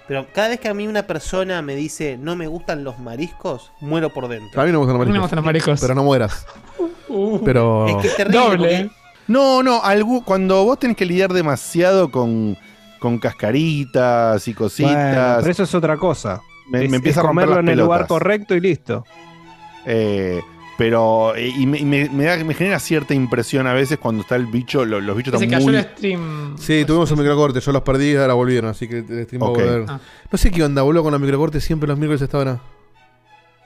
Pero 0.08 0.26
cada 0.32 0.48
vez 0.48 0.60
que 0.60 0.68
a 0.68 0.74
mí 0.74 0.86
una 0.86 1.02
persona 1.04 1.62
me 1.62 1.74
dice 1.74 2.16
no 2.16 2.36
me 2.36 2.46
gustan 2.46 2.84
los 2.84 2.98
mariscos, 3.00 3.72
muero 3.80 4.10
por 4.10 4.28
dentro. 4.28 4.60
A 4.60 4.64
mí 4.64 4.70
no 4.72 4.78
me 4.80 4.86
gustan 4.86 4.98
los 4.98 5.02
A 5.02 5.10
mí 5.10 5.12
no 5.12 5.12
me 5.12 5.18
mariscos. 5.18 5.22
gustan 5.22 5.36
los 5.36 5.44
mariscos. 5.44 5.80
Pero 5.80 5.94
no 5.94 6.04
mueras. 6.04 6.46
Uh. 7.08 7.40
Pero. 7.44 7.86
Es 7.88 7.96
que 7.96 8.08
es 8.08 8.16
terrible. 8.16 8.38
Doble. 8.40 8.58
porque-. 8.58 8.90
No, 9.28 9.62
no, 9.64 9.82
algu- 9.82 10.22
cuando 10.24 10.62
vos 10.64 10.78
tenés 10.78 10.96
que 10.96 11.04
lidiar 11.04 11.32
demasiado 11.32 12.10
con, 12.12 12.56
con 13.00 13.18
cascaritas 13.18 14.46
y 14.46 14.52
Bueno, 14.52 14.58
cositas, 14.64 15.38
pero 15.40 15.50
eso 15.50 15.62
es 15.64 15.74
otra 15.74 15.96
cosa. 15.96 16.40
me, 16.70 16.84
Es- 16.84 16.90
me 16.90 16.96
empieza 16.98 17.20
es 17.20 17.24
a 17.24 17.28
romper 17.28 17.46
comerlo 17.46 17.54
las 17.62 17.72
en 17.72 17.78
el 17.78 17.84
lugar 17.84 18.06
correcto 18.06 18.54
y 18.54 18.60
listo. 18.60 19.04
Eh, 19.84 20.40
pero 20.78 21.34
eh, 21.36 21.48
y 21.48 21.66
me, 21.66 21.78
y 21.78 21.84
me- 21.84 22.08
me 22.10 22.24
da- 22.24 22.42
me 22.44 22.54
genera 22.54 22.78
cierta 22.78 23.14
impresión 23.14 23.66
a 23.66 23.72
veces 23.72 23.98
cuando 23.98 24.22
está 24.22 24.36
el 24.36 24.46
bicho, 24.46 24.84
lo- 24.84 25.00
los 25.00 25.16
bichos 25.16 25.38
Se 25.38 25.44
están 25.44 25.58
cayó 25.60 25.70
muy... 25.70 25.76
el 25.76 25.82
stream. 25.84 26.56
Sí, 26.58 26.84
tuvimos 26.86 27.10
un 27.10 27.18
microcorte, 27.18 27.60
yo 27.60 27.72
los 27.72 27.82
perdí 27.82 28.12
y 28.12 28.16
ahora 28.16 28.34
volvieron, 28.34 28.70
así 28.70 28.86
que 28.88 28.98
el 28.98 29.24
stream 29.24 29.42
va 29.42 29.46
a 29.46 29.50
volver. 29.50 29.84
Ah. 29.88 30.00
No 30.30 30.38
sé 30.38 30.50
qué 30.50 30.62
onda, 30.64 30.82
boludo, 30.82 31.02
con 31.02 31.12
los 31.12 31.20
microcortes 31.20 31.64
siempre 31.64 31.88
los 31.88 31.98
miércoles 31.98 32.22
hasta 32.22 32.36
ahora. 32.38 32.60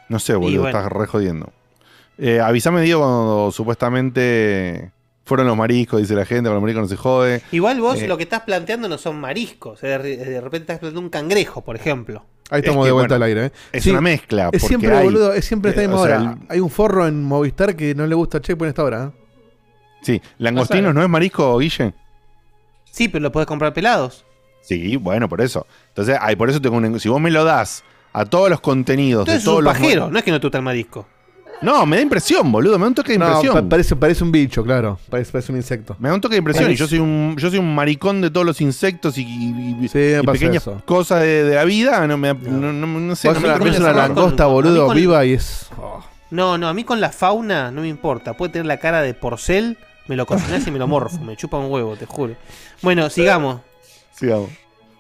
No 0.09 0.19
sé, 0.19 0.35
boludo, 0.35 0.62
bueno. 0.62 0.78
estás 0.78 0.93
re 0.93 1.07
jodiendo. 1.07 1.53
Eh, 2.19 2.41
avísame, 2.41 2.82
Diego, 2.82 3.01
cuando 3.01 3.51
supuestamente 3.53 4.91
fueron 5.24 5.47
los 5.47 5.57
mariscos, 5.57 6.01
dice 6.01 6.15
la 6.15 6.24
gente, 6.27 6.45
con 6.49 6.55
los 6.55 6.62
mariscos 6.62 6.82
no 6.82 6.89
se 6.89 6.97
jode. 6.97 7.43
Igual 7.53 7.81
vos 7.81 8.01
Eh, 8.03 8.09
lo 8.09 8.16
que 8.16 8.24
estás 8.24 8.41
planteando 8.43 8.89
no 8.89 8.99
son 8.99 9.20
mariscos. 9.20 9.81
De, 9.81 9.97
de 9.99 10.41
repente 10.41 10.65
estás 10.65 10.78
planteando 10.81 11.01
un 11.01 11.09
cangrejo, 11.11 11.62
por 11.62 11.77
ejemplo. 11.77 12.24
Ahí 12.51 12.59
Es 12.60 12.64
estamos 12.64 12.85
que, 12.85 12.89
de 12.89 12.93
vuelta 12.93 13.14
bueno, 13.16 13.24
al 13.24 13.28
aire, 13.28 13.47
¿eh? 13.47 13.52
Es 13.72 13.85
Sí, 13.85 13.90
una 13.90 14.01
mezcla. 14.01 14.51
Es 14.52 14.62
siempre, 14.62 14.94
hay- 14.97 15.05
boludo, 15.05 15.32
es 15.32 15.44
siempre 15.44 15.70
esta 15.70 15.82
eh, 15.82 15.86
misma 15.89 16.02
o 16.02 16.06
sea, 16.06 16.20
hora. 16.20 16.39
Hay 16.48 16.60
un 16.60 16.70
forro 16.70 17.06
en 17.06 17.22
Movistar 17.22 17.77
que 17.77 17.94
no 17.94 18.06
le 18.06 18.14
gusta 18.14 18.40
Checkpoint 18.40 18.70
esta 18.70 18.82
hora, 18.85 19.05
¿eh? 19.14 19.20
Sí, 20.02 20.22
langostinos 20.39 20.94
no 20.94 21.02
es 21.02 21.09
marisco, 21.09 21.59
Guille. 21.59 21.94
Sí, 22.90 23.09
pero 23.09 23.22
lo 23.22 23.31
podés 23.32 23.47
comprar 23.47 23.72
pelados. 23.72 24.24
Sí, 24.62 24.97
bueno, 24.97 25.28
por 25.28 25.40
eso. 25.40 25.66
Entonces, 25.89 26.18
ay, 26.20 26.36
por 26.36 26.51
eso 26.51 26.60
tengo 26.60 26.77
un. 26.77 26.98
Si 27.01 27.09
vos 27.09 27.20
me 27.20 27.31
lo 27.31 27.44
das 27.44 27.85
a 28.12 28.24
todos 28.24 28.51
los 28.51 28.60
contenidos 28.60 29.22
Entonces 29.22 29.35
de 29.35 29.39
es 29.39 29.44
todos 29.44 29.59
un 29.59 29.64
los. 29.64 29.72
pajero, 29.74 30.10
no 30.10 30.18
es 30.18 30.24
que 30.24 30.31
no 30.32 30.40
te 30.40 30.47
gusta 30.47 30.59
el 30.59 30.64
marisco. 30.64 31.06
No, 31.62 31.85
me 31.85 31.97
da 31.97 32.03
impresión, 32.03 32.51
boludo. 32.51 32.78
Me 32.78 32.85
da 32.85 32.89
un 32.89 32.95
toque 32.95 33.12
de 33.12 33.19
No, 33.19 33.27
impresión. 33.27 33.55
pa- 33.55 33.69
parece, 33.69 33.95
parece 33.95 34.24
un 34.24 34.32
bicho, 34.32 34.62
claro. 34.65 34.99
Parece, 35.11 35.31
parece 35.32 35.53
un 35.53 35.59
insecto. 35.59 35.95
Me 35.99 36.09
da 36.09 36.15
un 36.15 36.20
toque 36.20 36.35
de 36.35 36.39
impresión. 36.39 36.70
Y 36.70 36.74
yo 36.74 36.87
soy 36.87 36.99
un, 36.99 37.37
yo 37.37 37.51
soy 37.51 37.59
un 37.59 37.74
maricón 37.74 38.20
de 38.23 38.31
todos 38.31 38.47
los 38.47 38.61
insectos 38.62 39.19
y, 39.19 39.23
y- 39.23 39.77
y- 39.85 39.89
Sí, 39.89 39.99
me 39.99 40.11
y 40.20 40.23
pasa 40.23 40.32
pequeñas 40.32 40.62
eso. 40.62 40.82
cosas 40.87 41.20
de, 41.20 41.45
de 41.45 41.55
la 41.57 41.65
vida. 41.65 42.07
No, 42.07 42.16
me, 42.16 42.32
no, 42.32 42.73
no- 42.73 42.87
no 42.87 43.15
sé. 43.16 43.28
Vos 43.28 43.35
no 43.37 43.41
me 43.43 43.49
una, 43.55 43.59
termina 43.62 43.93
langosta, 43.93 44.45
A 44.45 44.47
mí 44.47 44.53
boludo, 44.55 44.87
con- 44.87 44.97
viva 44.97 45.24
y 45.27 45.35
es. 45.35 45.66
oh. 45.78 46.03
No, 46.31 46.57
no, 46.57 46.69
a 46.69 46.73
mí 46.74 46.85
con 46.85 47.01
la 47.01 47.11
fauna 47.11 47.70
no 47.70 47.82
me 47.82 47.89
importa. 47.89 48.35
Puede 48.37 48.53
tener 48.53 48.66
la 48.66 48.78
cara 48.78 49.03
de 49.03 49.12
porcel, 49.15 49.77
me 50.09 50.16
lo 50.16 50.24
cocinás 50.27 50.66
y 50.66 50.70
me 50.70 50.78
lo 50.78 50.87
morfo. 50.87 51.19
Me 51.20 51.37
chupa 51.37 51.59
un 51.59 51.70
huevo, 51.70 51.97
te 51.97 52.07
juro. 52.07 52.37
Bueno, 52.82 53.11
sigamos. 53.11 53.61
Sigamos. 54.15 54.49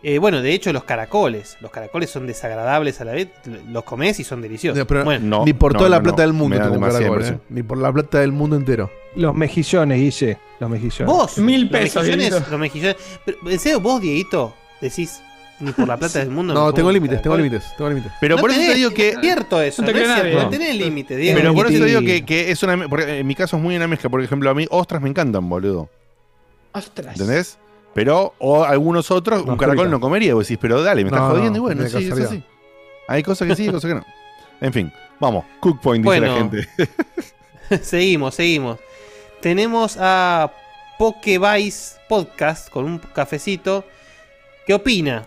Eh, 0.02 0.18
bueno, 0.18 0.40
de 0.40 0.54
hecho, 0.54 0.72
los 0.72 0.84
caracoles. 0.84 1.58
Los 1.60 1.70
caracoles 1.70 2.08
son 2.08 2.26
desagradables 2.26 3.00
a 3.00 3.04
la 3.04 3.12
vez. 3.12 3.28
Los 3.68 3.84
comés 3.84 4.18
y 4.18 4.24
son 4.24 4.40
deliciosos. 4.40 4.78
No, 4.78 4.86
pero 4.86 5.04
bueno, 5.04 5.26
No, 5.40 5.44
ni 5.44 5.52
por 5.52 5.72
no, 5.74 5.78
toda 5.78 5.90
la 5.90 5.98
no, 5.98 6.02
plata 6.04 6.22
no. 6.22 6.28
del 6.28 6.32
mundo 6.32 6.56
caracol, 6.58 7.24
¿eh? 7.24 7.38
Ni 7.50 7.62
por 7.62 7.76
la 7.78 7.92
plata 7.92 8.20
del 8.20 8.32
mundo 8.32 8.56
entero. 8.56 8.90
Los 9.14 9.34
mejillones, 9.34 9.98
Guille. 9.98 10.38
Los 10.58 10.70
mejillones. 10.70 11.06
vos, 11.06 11.38
Mil 11.38 11.62
los 11.62 11.70
pesos, 11.70 12.02
mejillones, 12.02 12.30
Dieguito. 12.30 12.50
los 12.50 12.60
mejillones. 12.60 12.96
Pero, 13.24 13.38
¿En 13.50 13.58
serio 13.58 13.80
vos, 13.80 14.00
Dieguito, 14.00 14.54
decís 14.80 15.20
ni 15.58 15.72
por 15.72 15.86
la 15.86 15.98
plata 15.98 16.20
del 16.20 16.30
mundo? 16.30 16.54
No, 16.54 16.72
tengo 16.72 16.90
límites, 16.90 17.20
tengo 17.20 17.36
límites, 17.36 17.64
tengo 17.76 17.90
límites. 17.90 18.12
Pero 18.20 18.36
No 18.36 18.40
por 18.40 18.50
eso 18.50 18.58
te 18.60 18.64
tenés, 18.66 18.78
digo 18.78 18.90
que. 18.94 19.08
Es 19.10 19.20
cierto 19.20 19.60
eso, 19.60 19.82
No 19.82 19.88
no, 19.88 19.92
te 19.92 20.00
es 20.02 20.14
cierto. 20.14 20.48
tenés 20.48 20.76
Diego. 20.78 21.38
Pero 21.38 21.54
por 21.54 21.66
eso 21.66 21.78
te 21.78 21.84
digo 21.84 22.00
que, 22.00 22.24
que 22.24 22.50
es 22.50 22.62
una. 22.62 22.72
en 22.74 23.26
mi 23.26 23.34
caso 23.34 23.56
es 23.58 23.62
muy 23.62 23.76
una 23.76 23.86
mezcla. 23.86 24.08
Por 24.08 24.22
ejemplo, 24.22 24.48
a 24.48 24.54
mí 24.54 24.66
ostras 24.70 25.02
me 25.02 25.10
encantan, 25.10 25.46
boludo. 25.46 25.90
Ostras. 26.72 27.20
¿Entendés? 27.20 27.58
Pero, 27.94 28.34
o 28.38 28.64
algunos 28.64 29.10
otros, 29.10 29.44
No, 29.44 29.52
un 29.52 29.58
caracol 29.58 29.90
no 29.90 30.00
comería. 30.00 30.30
Y 30.30 30.32
vos 30.32 30.46
decís, 30.46 30.58
pero 30.60 30.82
dale, 30.82 31.02
me 31.02 31.08
estás 31.08 31.22
No, 31.22 31.30
jodiendo. 31.30 31.58
Y 31.58 31.60
no, 31.60 31.62
bueno, 31.62 31.88
sí, 31.88 32.08
es 32.08 32.18
así. 32.18 32.44
Hay 33.08 33.22
cosas 33.22 33.48
que 33.48 33.56
sí 33.56 33.64
y 33.64 33.70
cosas 33.70 33.88
que 33.88 33.94
no. 33.96 34.04
En 34.60 34.72
fin, 34.72 34.92
vamos. 35.18 35.44
Cook 35.60 35.80
Point, 35.80 36.04
dice 36.04 36.20
la 36.20 36.34
gente. 36.34 36.68
seguimos, 37.82 38.34
seguimos. 38.34 38.78
Tenemos 39.40 39.96
a 39.98 40.52
Pokevice 40.98 41.96
Podcast 42.08 42.68
con 42.68 42.84
un 42.84 42.98
cafecito. 42.98 43.84
¿Qué 44.66 44.74
opina? 44.74 45.24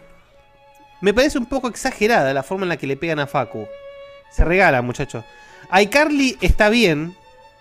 Me 1.01 1.13
parece 1.13 1.37
un 1.37 1.47
poco 1.47 1.67
exagerada 1.67 2.33
la 2.33 2.43
forma 2.43 2.63
en 2.63 2.69
la 2.69 2.77
que 2.77 2.87
le 2.87 2.95
pegan 2.95 3.19
a 3.19 3.27
Facu. 3.27 3.67
Se 4.31 4.45
regala, 4.45 4.81
muchachos. 4.81 5.25
iCarly 5.81 6.37
está 6.39 6.69
bien. 6.69 7.15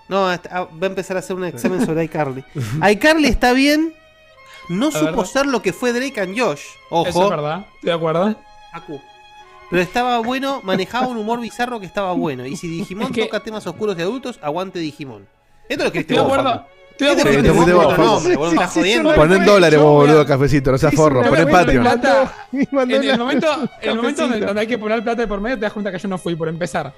No, 0.08 0.24
va 0.26 0.38
a 0.60 0.86
empezar 0.86 1.16
a 1.16 1.20
hacer 1.20 1.34
un 1.34 1.44
examen 1.44 1.84
sobre 1.86 2.04
iCarly. 2.04 2.44
iCarly 2.92 3.28
está 3.28 3.52
bien. 3.52 3.94
No 4.68 4.88
A 4.88 4.92
supo 4.92 5.16
ver. 5.18 5.26
ser 5.26 5.46
lo 5.46 5.60
que 5.62 5.72
fue 5.72 5.92
Drake 5.92 6.20
and 6.20 6.38
Josh. 6.38 6.60
Eso 6.90 7.06
es 7.06 7.16
Ojo. 7.16 7.30
verdad. 7.30 7.66
Estoy 7.74 7.88
de 7.88 7.92
acuerdo. 7.92 8.34
Facu. 8.72 9.00
Pero 9.70 9.82
estaba 9.82 10.18
bueno, 10.18 10.60
manejaba 10.62 11.06
un 11.06 11.16
humor 11.16 11.40
bizarro 11.40 11.80
que 11.80 11.86
estaba 11.86 12.12
bueno. 12.12 12.46
Y 12.46 12.56
si 12.56 12.68
Digimon 12.78 13.06
Es 13.06 13.12
que- 13.12 13.24
toca 13.24 13.40
temas 13.40 13.66
oscuros 13.66 13.96
de 13.96 14.02
adultos, 14.02 14.38
aguante 14.42 14.78
Digimon. 14.78 15.26
Esto 15.68 15.82
es 15.84 15.88
lo 15.88 15.92
que 15.92 15.98
Estoy 16.00 16.16
de 16.16 16.22
acuerdo. 16.22 16.66
Estoy 16.90 17.06
de 17.06 17.12
acuerdo. 17.22 17.38
Sí, 17.40 17.42
te 17.42 17.52
fuiste 17.54 17.72
otro 17.72 17.88
vos, 17.96 17.98
nombre, 17.98 18.36
boludo, 18.36 18.50
Sí, 18.50 18.54
estás 18.56 18.72
sí, 18.74 18.80
jodiendo. 18.80 19.10
sí, 19.12 19.16
Poné 19.18 19.36
en 19.36 19.44
dólares 19.46 19.80
vos, 19.80 19.92
boludo, 20.06 20.26
cafecito, 20.26 20.70
no 20.72 20.78
seas 20.78 20.94
forro, 20.94 21.22
mandó 21.22 21.36
En 22.52 23.02
el 23.04 23.18
momento, 23.18 23.68
en 23.80 23.90
el 23.90 23.96
momento 23.96 24.28
donde 24.28 24.60
hay 24.60 24.66
que 24.66 24.78
poner 24.78 25.02
plata 25.02 25.22
de 25.22 25.26
por 25.26 25.40
medio, 25.40 25.56
te 25.56 25.62
das 25.62 25.72
cuenta 25.72 25.90
que 25.90 25.98
yo 25.98 26.08
no 26.08 26.18
fui 26.18 26.34
por 26.36 26.48
empezar. 26.48 26.92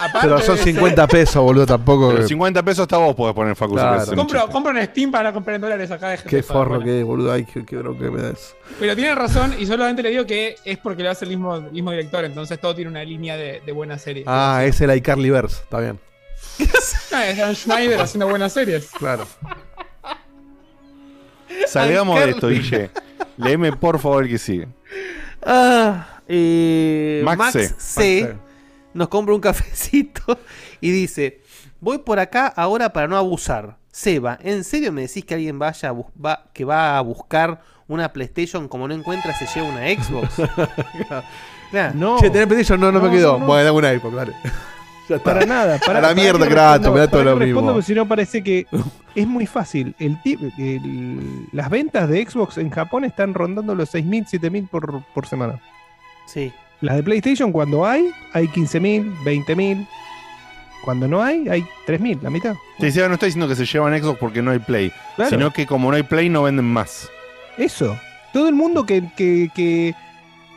Aparte 0.00 0.28
Pero 0.28 0.40
son 0.40 0.56
de- 0.56 0.62
50 0.62 1.06
pesos, 1.08 1.42
boludo, 1.42 1.66
tampoco. 1.66 2.10
Pero 2.14 2.28
50 2.28 2.62
pesos 2.62 2.82
hasta 2.82 2.96
vos 2.98 3.14
podés 3.16 3.34
poner 3.34 3.56
Facu. 3.56 3.72
si 3.74 3.80
Claro. 3.80 4.04
un 4.10 4.16
Compro, 4.16 4.48
compro 4.48 4.78
en 4.78 4.86
Steam 4.86 5.10
para 5.10 5.32
comprar 5.32 5.56
en 5.56 5.60
dólares 5.62 5.90
acá 5.90 6.10
de 6.10 6.16
gente. 6.18 6.30
Qué 6.36 6.42
forro 6.44 6.76
bueno. 6.76 6.84
que 6.84 7.00
es, 7.00 7.04
boludo. 7.04 7.32
Ay, 7.32 7.44
qué, 7.44 7.64
qué 7.64 7.76
bronca 7.76 8.04
que 8.04 8.10
me 8.10 8.22
das. 8.22 8.54
Pero 8.78 8.94
tiene 8.94 9.14
razón 9.16 9.54
y 9.58 9.66
solamente 9.66 10.02
le 10.02 10.10
digo 10.10 10.24
que 10.26 10.54
es 10.64 10.78
porque 10.78 11.02
le 11.02 11.08
hace 11.08 11.24
el 11.24 11.30
mismo, 11.30 11.56
el 11.56 11.72
mismo 11.72 11.90
director, 11.90 12.24
entonces 12.24 12.60
todo 12.60 12.74
tiene 12.76 12.90
una 12.90 13.02
línea 13.02 13.36
de, 13.36 13.60
de 13.66 13.72
buena 13.72 13.98
serie. 13.98 14.22
Ah, 14.26 14.62
es 14.64 14.80
el 14.80 14.94
iCarly 14.96 15.30
Verse, 15.30 15.62
está 15.62 15.80
bien. 15.80 15.98
Ah, 17.10 17.26
es 17.26 17.38
Dan 17.38 17.56
Schneider 17.56 18.00
haciendo 18.00 18.28
buenas 18.28 18.52
series. 18.52 18.90
Claro. 18.90 19.26
Salgamos 21.66 22.20
de 22.20 22.30
esto, 22.30 22.48
Guille. 22.48 22.90
Léeme 23.36 23.72
por 23.72 23.98
favor 23.98 24.24
el 24.24 24.30
que 24.30 24.38
sigue. 24.38 24.68
Ah, 25.44 26.20
eh, 26.28 27.22
Max 27.24 27.38
Max, 27.38 27.52
C. 27.52 27.68
C. 27.78 28.22
Max 28.22 28.34
C. 28.34 28.47
nos 28.98 29.08
compra 29.08 29.34
un 29.34 29.40
cafecito 29.40 30.38
y 30.80 30.90
dice: 30.90 31.40
Voy 31.80 31.98
por 31.98 32.18
acá 32.18 32.48
ahora 32.48 32.92
para 32.92 33.08
no 33.08 33.16
abusar. 33.16 33.76
Seba, 33.90 34.38
¿en 34.42 34.62
serio 34.62 34.92
me 34.92 35.00
decís 35.02 35.24
que 35.24 35.34
alguien 35.34 35.58
vaya 35.58 35.88
a 35.88 35.92
bus- 35.92 36.06
va- 36.24 36.44
que 36.52 36.64
va 36.64 36.98
a 36.98 37.00
buscar 37.00 37.62
una 37.88 38.12
PlayStation 38.12 38.68
como 38.68 38.86
no 38.86 38.94
encuentra 38.94 39.32
se 39.36 39.46
lleva 39.46 39.68
una 39.68 39.86
Xbox? 39.88 40.34
No. 41.94 42.18
Che, 42.18 42.30
¿tenés 42.30 42.46
PlayStation? 42.46 42.80
No, 42.80 42.90
no, 42.90 43.00
me 43.00 43.08
No, 43.08 43.12
quedó. 43.14 43.32
no, 43.34 43.38
no. 43.40 43.46
Bueno, 43.46 43.64
dame 43.64 43.78
una 43.78 43.88
iPhone, 43.88 44.16
dale. 44.16 44.32
Ya 45.08 45.16
está. 45.16 45.32
Para 45.32 45.46
nada. 45.46 45.78
Para, 45.78 46.00
A 46.00 46.02
la 46.02 46.08
para 46.08 46.14
mierda, 46.14 46.44
grato, 46.46 46.92
me 46.92 47.00
da 47.00 47.08
todo 47.08 47.24
lo 47.24 47.34
mismo. 47.36 47.80
si 47.80 47.94
no 47.94 48.06
parece 48.06 48.42
que 48.44 48.66
es 49.14 49.26
muy 49.26 49.46
fácil. 49.46 49.94
El, 49.98 50.20
ti- 50.20 50.36
el- 50.58 51.46
las 51.52 51.70
ventas 51.70 52.10
de 52.10 52.26
Xbox 52.28 52.58
en 52.58 52.68
Japón 52.68 53.04
están 53.06 53.32
rondando 53.32 53.74
los 53.74 53.94
6.000, 53.94 54.26
7.000 54.28 54.68
por, 54.68 55.02
por 55.14 55.26
semana. 55.26 55.62
Sí. 56.26 56.52
Las 56.80 56.96
de 56.96 57.02
PlayStation 57.02 57.50
cuando 57.52 57.84
hay, 57.86 58.10
hay 58.32 58.46
15.000, 58.46 59.14
20.000. 59.24 59.86
Cuando 60.84 61.08
no 61.08 61.22
hay, 61.22 61.48
hay 61.48 61.62
3.000, 61.86 62.22
la 62.22 62.30
mitad. 62.30 62.54
Sí, 62.80 62.90
sí, 62.92 63.00
no 63.00 63.14
está 63.14 63.26
diciendo 63.26 63.48
que 63.48 63.56
se 63.56 63.66
llevan 63.66 64.00
Xbox 64.00 64.18
porque 64.18 64.40
no 64.42 64.52
hay 64.52 64.60
Play. 64.60 64.92
Claro. 65.16 65.30
Sino 65.30 65.50
que 65.52 65.66
como 65.66 65.90
no 65.90 65.96
hay 65.96 66.04
Play, 66.04 66.28
no 66.28 66.44
venden 66.44 66.64
más. 66.66 67.10
Eso. 67.56 67.98
Todo 68.32 68.48
el 68.48 68.54
mundo 68.54 68.86
que, 68.86 69.02
que- 69.16 69.50
que, 69.54 69.94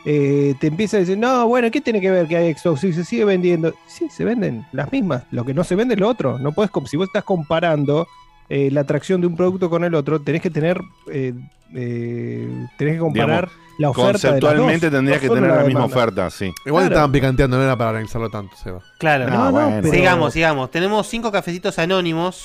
eh, 0.04 0.54
te 0.60 0.68
empieza 0.68 0.96
a 0.96 1.00
decir, 1.00 1.18
no, 1.18 1.46
bueno, 1.48 1.70
¿qué 1.70 1.80
tiene 1.80 2.00
que 2.00 2.10
ver 2.10 2.26
que 2.28 2.36
hay 2.36 2.54
Xbox? 2.54 2.84
Y 2.84 2.92
se 2.92 3.04
sigue 3.04 3.24
vendiendo. 3.24 3.74
Sí, 3.86 4.08
se 4.10 4.24
venden 4.24 4.64
las 4.72 4.90
mismas. 4.92 5.24
Lo 5.32 5.44
que 5.44 5.54
no 5.54 5.64
se 5.64 5.74
vende 5.74 5.94
es 5.94 6.00
lo 6.00 6.08
otro. 6.08 6.38
No 6.38 6.52
puedes, 6.52 6.70
si 6.86 6.96
vos 6.96 7.06
estás 7.08 7.24
comparando 7.24 8.06
eh, 8.54 8.70
la 8.70 8.82
atracción 8.82 9.18
de 9.22 9.26
un 9.26 9.34
producto 9.34 9.70
con 9.70 9.82
el 9.82 9.94
otro, 9.94 10.20
tenés 10.20 10.42
que 10.42 10.50
tener, 10.50 10.78
eh, 11.10 11.32
eh, 11.74 12.66
tenés 12.76 12.94
que 12.94 13.00
comparar 13.00 13.48
la 13.78 13.88
oferta. 13.88 14.06
de 14.08 14.12
las 14.12 14.22
Conceptualmente 14.22 14.90
dos, 14.90 14.98
tendría 14.98 15.16
no 15.16 15.20
que 15.22 15.28
tener 15.30 15.50
la, 15.50 15.64
misma 15.64 15.84
oferta, 15.86 16.28
sí. 16.28 16.52
Igual 16.66 16.82
te 16.84 16.88
Claro. 16.88 16.94
estaban 16.96 17.12
picanteando, 17.12 17.56
no 17.56 17.62
era 17.62 17.78
para 17.78 17.90
analizarlo 17.90 18.28
tanto, 18.28 18.54
Seba. 18.56 18.82
Claro. 18.98 19.24
Ah, 19.30 19.50
bueno. 19.50 19.90
Sigamos, 19.90 20.34
sigamos. 20.34 20.70
Tenemos 20.70 21.06
cinco 21.06 21.32
cafecitos 21.32 21.78
anónimos 21.78 22.44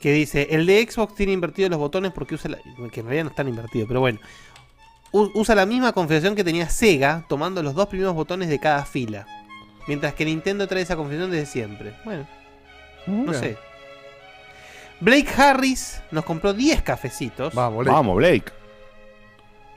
Que 0.00 0.12
dice, 0.12 0.46
el 0.52 0.66
de 0.66 0.88
Xbox 0.88 1.16
tiene 1.16 1.32
invertidos 1.32 1.68
los 1.72 1.80
botones 1.80 2.12
porque 2.12 2.36
usa 2.36 2.52
la... 2.52 2.58
Que 2.92 3.00
en 3.00 3.06
realidad 3.06 3.24
no 3.24 3.30
están 3.30 3.48
invertidos, 3.48 3.88
pero 3.88 3.98
bueno. 3.98 4.20
Usa 5.10 5.56
la 5.56 5.66
misma 5.66 5.92
configuración 5.92 6.36
que 6.36 6.44
tenía 6.44 6.68
Sega, 6.68 7.24
tomando 7.28 7.60
los 7.60 7.74
dos 7.74 7.88
primeros 7.88 8.14
botones 8.14 8.48
de 8.48 8.60
cada 8.60 8.84
fila. 8.84 9.26
Mientras 9.88 10.14
que 10.14 10.24
Nintendo 10.24 10.68
trae 10.68 10.82
esa 10.82 10.94
configuración 10.94 11.32
desde 11.32 11.46
siempre. 11.46 11.94
Bueno, 12.04 12.24
no 13.08 13.32
Mira. 13.32 13.40
sé. 13.40 13.67
Blake 15.00 15.28
Harris 15.36 16.00
nos 16.10 16.24
compró 16.24 16.52
10 16.52 16.82
cafecitos. 16.82 17.54
Vamos, 17.54 17.84
Vamos, 17.86 18.16
Blake. 18.16 18.52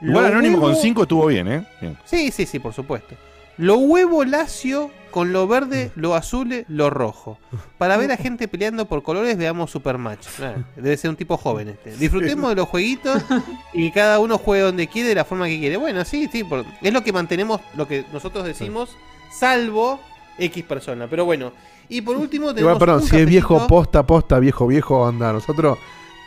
Igual 0.02 0.26
Anónimo 0.26 0.58
huevo- 0.58 0.74
con 0.74 0.76
5 0.82 1.04
estuvo 1.04 1.26
bien, 1.28 1.48
¿eh? 1.48 1.66
Bien. 1.80 1.98
Sí, 2.06 2.32
sí, 2.32 2.46
sí, 2.46 2.60
por 2.60 2.74
supuesto. 2.74 3.16
Lo 3.58 3.78
huevo 3.78 4.24
lacio 4.26 4.90
con 5.12 5.32
lo 5.34 5.46
verde, 5.46 5.92
lo 5.96 6.16
azul, 6.16 6.66
lo 6.68 6.90
rojo. 6.90 7.38
Para 7.78 7.98
ver 7.98 8.12
a 8.12 8.18
gente 8.18 8.48
peleando 8.48 8.86
por 8.88 9.04
colores, 9.04 9.38
veamos 9.38 9.70
Supermatch. 9.70 10.26
Ah, 10.42 10.56
debe 10.76 10.98
ser 10.98 11.12
un 11.12 11.16
tipo 11.18 11.38
joven 11.38 11.70
este. 11.70 11.96
Disfrutemos 11.98 12.50
de 12.50 12.56
los 12.56 12.68
jueguitos 12.70 13.22
y 13.74 13.92
cada 13.92 14.20
uno 14.20 14.40
juegue 14.40 14.64
donde 14.64 14.88
quiere, 14.88 15.10
de 15.10 15.16
la 15.16 15.26
forma 15.26 15.46
que 15.48 15.60
quiere. 15.60 15.78
Bueno, 15.78 16.04
sí, 16.06 16.28
sí, 16.32 16.44
por- 16.44 16.66
es 16.82 16.94
lo 16.94 17.04
que 17.04 17.14
mantenemos, 17.14 17.62
lo 17.76 17.88
que 17.88 18.06
nosotros 18.12 18.46
decimos, 18.46 18.96
salvo 19.32 20.00
X 20.40 20.64
persona. 20.64 21.06
Pero 21.08 21.26
bueno, 21.26 21.52
y 21.98 22.02
por 22.02 22.16
último 22.18 22.48
tenemos 22.54 22.62
Igual, 22.62 22.78
perdón, 22.80 23.02
un 23.02 23.08
si 23.08 23.18
es 23.18 23.26
viejo 23.26 23.68
posta, 23.68 24.06
posta, 24.06 24.40
viejo, 24.40 24.66
viejo, 24.68 25.06
anda. 25.08 25.32
Nosotros 25.34 25.78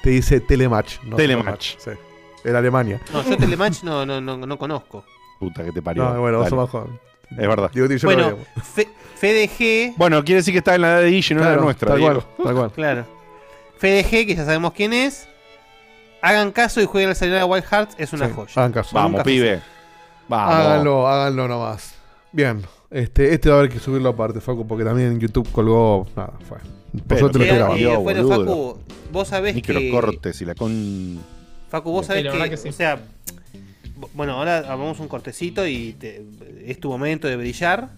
te 0.03 0.11
dice 0.11 0.41
Telematch. 0.41 1.01
no 1.05 1.16
Telematch. 1.16 1.77
Sí. 1.78 1.91
En 2.45 2.55
Alemania. 2.57 3.01
No, 3.12 3.23
yo 3.23 3.36
Telematch 3.36 3.82
no, 3.82 4.05
no, 4.05 4.20
no, 4.20 4.36
no 4.36 4.59
conozco. 4.59 5.05
Puta 5.41 5.65
que 5.65 5.73
te 5.73 5.81
parió. 5.82 6.05
No, 6.05 6.20
bueno, 6.20 6.39
vos 6.39 6.49
sos. 6.70 6.86
Es 7.31 7.36
verdad. 7.49 7.70
Digo, 7.73 7.86
yo 7.86 7.99
Bueno. 8.07 8.36
Fe- 8.62 8.89
FDG. 9.16 9.95
Bueno, 9.97 10.23
quiere 10.23 10.41
decir 10.41 10.53
que 10.53 10.59
está 10.59 10.74
en 10.74 10.82
la 10.82 10.89
edad 10.93 11.01
de 11.01 11.11
Guille, 11.11 11.35
no 11.35 11.41
en 11.41 11.47
la 11.47 11.51
Claro, 11.53 11.65
nuestra. 11.65 11.89
tal 11.89 11.99
Diego. 11.99 12.20
cual, 12.36 12.45
tal 12.47 12.55
cual. 12.55 12.70
Claro. 12.73 13.07
FDG, 13.78 14.27
que 14.27 14.35
ya 14.36 14.45
sabemos 14.45 14.73
quién 14.74 14.93
es. 14.93 15.27
Hagan 16.20 16.53
caso 16.53 16.81
y 16.81 16.86
jueguen 16.86 17.11
al 17.11 17.16
salir 17.16 17.36
a 17.36 17.45
Wild 17.47 17.65
Hearts, 17.65 17.95
es 17.99 18.12
una 18.12 18.27
Sí, 18.28 18.32
joya. 18.35 18.53
hagan 18.57 18.73
caso. 18.73 18.91
Vamos, 18.95 19.23
pibe. 19.23 19.61
Vamos. 20.28 20.55
Háganlo, 20.55 21.09
háganlo 21.09 21.49
nomás. 21.49 21.95
Bien. 22.32 22.62
Este, 22.95 23.35
este 23.35 23.49
va 23.51 23.57
a 23.57 23.59
haber 23.59 23.71
que 23.73 23.81
subirlo 23.81 24.11
aparte, 24.11 24.41
Facu, 24.41 24.66
porque 24.69 24.85
también 24.85 25.09
en 25.12 25.21
YouTube 25.21 25.51
colgó. 25.51 26.07
Nada, 26.15 26.35
fue. 26.49 26.59
Por 26.59 27.03
Pero 27.09 27.21
suerte 27.21 27.39
lo 27.39 27.45
Y, 27.45 27.49
estoy 27.49 27.57
y 27.57 27.83
grabando. 27.83 28.01
bueno, 28.03 28.23
boludo. 28.23 28.45
Facu, 28.77 28.81
vos 29.12 29.29
sabés 29.29 29.61
que. 29.62 29.73
Microcortes 29.75 30.41
y 30.41 30.45
la 30.45 30.55
con. 30.55 31.19
Facu, 31.71 31.91
vos 31.91 32.07
sabés 32.07 32.23
que, 32.33 32.51
que 32.51 32.57
sí. 32.57 32.69
O 32.69 32.73
sea. 32.73 33.01
Bueno, 34.15 34.35
ahora 34.35 34.59
hagamos 34.59 35.01
un 35.01 35.09
cortecito 35.09 35.66
y 35.66 35.95
te- 35.95 36.25
es 36.66 36.79
tu 36.79 36.89
momento 36.89 37.27
de 37.27 37.37
brillar. 37.37 37.91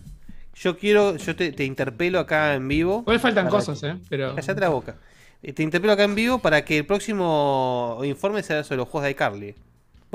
Yo 0.55 0.79
quiero, 0.79 1.17
yo 1.17 1.37
te, 1.37 1.53
te 1.53 1.65
interpelo 1.65 2.19
acá 2.19 2.55
en 2.55 2.67
vivo. 2.67 3.01
Igual 3.03 3.21
faltan 3.21 3.49
cosas, 3.49 3.81
que- 3.81 3.89
¿eh? 3.89 3.97
Pero. 4.09 4.35
Callate 4.35 4.61
la 4.61 4.69
boca. 4.71 4.97
Eh, 5.43 5.53
Te 5.53 5.63
interpelo 5.63 5.93
acá 5.93 6.05
en 6.05 6.15
vivo 6.15 6.39
para 6.39 6.65
que 6.65 6.79
el 6.79 6.87
próximo 6.87 8.01
informe 8.05 8.43
sea 8.43 8.65
sobre 8.65 8.79
los 8.79 8.89
juegos 8.89 9.05
de 9.05 9.11
iCarly. 9.11 9.55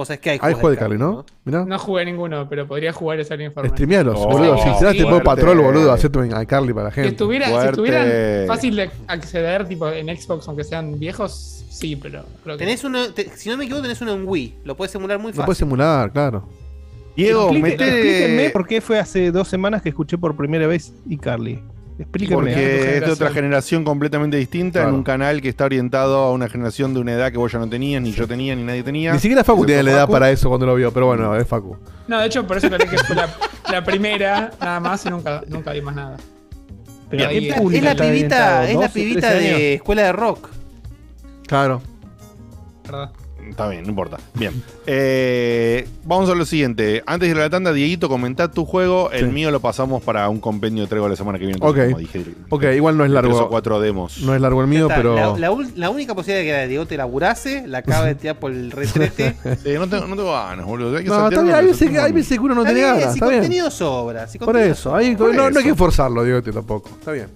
Vos 0.01 0.07
sabés 0.07 0.19
que 0.19 0.29
hay 0.31 0.35
Hay 0.37 0.39
juegos 0.53 0.59
juego 0.61 0.71
de 0.71 0.77
Carly, 0.77 0.97
¿no? 0.97 1.25
No 1.65 1.77
jugué 1.77 2.05
ninguno, 2.05 2.49
pero 2.49 2.67
podría 2.67 2.91
jugar 2.91 3.19
ese 3.19 3.35
informe. 3.35 3.69
Streamealos, 3.69 4.15
Oh, 4.19 4.29
boludo. 4.31 4.57
Si 4.57 4.85
sí. 4.91 4.97
tipo 5.03 5.21
patrol, 5.21 5.59
boludo, 5.59 5.91
hacete 5.91 6.17
un 6.17 6.41
iCarly 6.41 6.73
para 6.73 6.85
la 6.85 6.91
gente. 6.91 7.09
estuviera, 7.09 7.47
si 7.61 7.67
estuvieran 7.67 8.07
fácil 8.47 8.75
de 8.77 8.89
acceder 9.07 9.67
tipo 9.67 9.87
en 9.89 10.07
Xbox, 10.17 10.47
aunque 10.47 10.63
sean 10.63 10.97
viejos, 10.97 11.63
sí, 11.69 11.95
pero 11.95 12.23
creo 12.43 12.57
que 12.57 12.65
Tenés 12.65 12.83
uno, 12.83 13.13
te- 13.13 13.29
si 13.37 13.49
no 13.49 13.57
me 13.57 13.65
equivoco, 13.65 13.83
tenés 13.83 14.01
uno 14.01 14.13
en 14.13 14.27
Wii. 14.27 14.55
Lo 14.65 14.75
puedes 14.75 14.95
emular 14.95 15.19
muy 15.19 15.31
Lo 15.31 15.35
fácil. 15.35 15.45
puedes 15.45 15.57
simular, 15.59 16.11
claro. 16.11 16.49
Diego, 17.15 17.51
Explíquenme 17.51 18.35
mete. 18.37 18.49
por 18.51 18.65
qué 18.65 18.81
fue 18.81 18.97
hace 18.97 19.31
dos 19.31 19.47
semanas 19.47 19.81
que 19.83 19.89
escuché 19.89 20.17
por 20.17 20.35
primera 20.35 20.65
vez 20.65 20.93
iCarly. 21.09 21.61
Explíquenme. 22.01 22.35
Porque 22.41 22.97
es 22.97 23.01
de 23.05 23.11
otra 23.11 23.31
generación 23.31 23.83
completamente 23.83 24.37
distinta, 24.37 24.83
en 24.87 24.93
un 24.93 25.03
canal 25.03 25.41
que 25.41 25.49
está 25.49 25.65
orientado 25.65 26.17
a 26.17 26.31
una 26.31 26.49
generación 26.49 26.93
de 26.93 26.99
una 26.99 27.13
edad 27.13 27.31
que 27.31 27.37
vos 27.37 27.51
ya 27.51 27.59
no 27.59 27.69
tenías, 27.69 28.01
ni 28.01 28.11
yo 28.11 28.27
tenía, 28.27 28.55
ni 28.55 28.63
nadie 28.63 28.83
tenía. 28.83 29.13
Ni 29.13 29.19
siquiera 29.19 29.43
Facu 29.43 29.65
tiene 29.65 29.83
la 29.83 29.91
edad 29.91 30.01
Facu. 30.01 30.11
para 30.13 30.31
eso 30.31 30.49
cuando 30.49 30.65
lo 30.65 30.75
vio, 30.75 30.91
pero 30.91 31.05
bueno, 31.07 31.35
es 31.35 31.47
Facu. 31.47 31.77
No, 32.07 32.19
de 32.19 32.27
hecho, 32.27 32.45
por 32.45 32.57
eso 32.57 32.69
que 32.69 32.97
fue 32.97 33.15
la, 33.15 33.29
la 33.71 33.83
primera, 33.83 34.51
nada 34.59 34.79
más, 34.79 35.05
y 35.05 35.09
nunca, 35.09 35.41
nunca 35.47 35.71
vi 35.71 35.81
más 35.81 35.95
nada. 35.95 36.17
Pero 37.09 37.27
Bien. 37.27 37.29
ahí, 37.29 37.39
¿Qué 37.41 37.49
eh, 37.49 37.53
público 37.61 37.85
Es 37.87 37.95
la 37.97 38.03
pibita, 38.03 38.63
es 38.69 38.75
la 38.75 38.81
12, 38.87 38.89
pibita 38.93 39.29
13 39.29 39.37
años. 39.47 39.59
de 39.59 39.73
escuela 39.75 40.01
de 40.03 40.11
rock. 40.13 40.49
Claro. 41.47 41.81
verdad. 42.83 43.11
Está 43.49 43.67
bien, 43.67 43.83
no 43.83 43.89
importa. 43.89 44.17
Bien. 44.33 44.63
Eh, 44.87 45.87
vamos 46.05 46.29
a 46.29 46.35
lo 46.35 46.45
siguiente. 46.45 47.03
Antes 47.05 47.27
de 47.27 47.35
ir 47.35 47.39
a 47.39 47.43
la 47.45 47.49
tanda, 47.49 47.73
Dieguito, 47.73 48.07
comentá 48.09 48.49
tu 48.49 48.65
juego. 48.65 49.11
El 49.11 49.25
Sí. 49.27 49.31
mío 49.31 49.51
lo 49.51 49.59
pasamos 49.59 50.01
para 50.03 50.27
un 50.29 50.39
compendio 50.39 50.83
de 50.83 50.89
trego 50.89 51.07
la 51.09 51.15
semana 51.15 51.37
que 51.39 51.45
viene. 51.45 51.59
Ok. 51.61 51.77
como 51.85 51.97
dije, 51.99 52.23
Ok, 52.49 52.63
igual 52.75 52.97
no 52.97 53.03
es 53.05 53.11
tres 53.11 53.23
o 53.25 53.27
largo. 53.27 53.49
cuatro 53.49 53.79
demos. 53.79 54.19
No 54.21 54.33
es 54.35 54.41
largo 54.41 54.61
el 54.61 54.67
mío, 54.67 54.87
pero. 54.87 55.15
La, 55.15 55.49
la 55.49 55.57
la 55.75 55.89
única 55.89 56.15
posibilidad 56.15 56.59
de 56.59 56.63
que 56.63 56.67
Diego 56.69 56.85
te 56.85 56.97
laburase, 56.97 57.67
la 57.67 57.79
acaba 57.79 58.05
de 58.05 58.15
tirar 58.15 58.39
por 58.39 58.51
el 58.51 58.71
retrete. 58.71 59.35
Sí, 59.63 59.73
no, 59.75 59.87
tengo, 59.87 60.07
no 60.07 60.15
tengo 60.15 60.31
ganas, 60.31 60.65
boludo. 60.65 60.97
Hay 60.97 61.03
que 61.03 61.09
No, 61.09 61.27
está 61.29 61.41
bien, 61.41 61.55
hay 61.55 61.65
veces, 61.65 61.79
que, 61.79 61.85
hay 61.89 61.95
saltemos. 61.95 62.15
veces 62.15 62.37
que 62.39 62.43
uno 62.45 62.55
no 62.55 62.63
tiene 62.63 62.79
bien, 62.79 62.87
ganas. 62.95 63.03
si 63.13 63.17
Está 63.19 63.27
bien. 63.27 63.39
contenido 63.41 63.71
sobra. 63.71 64.27
si 64.27 64.37
Por 64.37 64.45
contenido 64.47 64.73
eso, 64.73 64.81
sobra. 64.83 64.99
hay- 64.99 65.15
Por 65.15 65.35
no, 65.35 65.49
no 65.49 65.59
hay 65.59 65.65
que 65.65 65.75
forzarlo, 65.75 66.23
digo 66.23 66.41
tampoco. 66.41 66.89
Está 66.99 67.11
bien. 67.11 67.27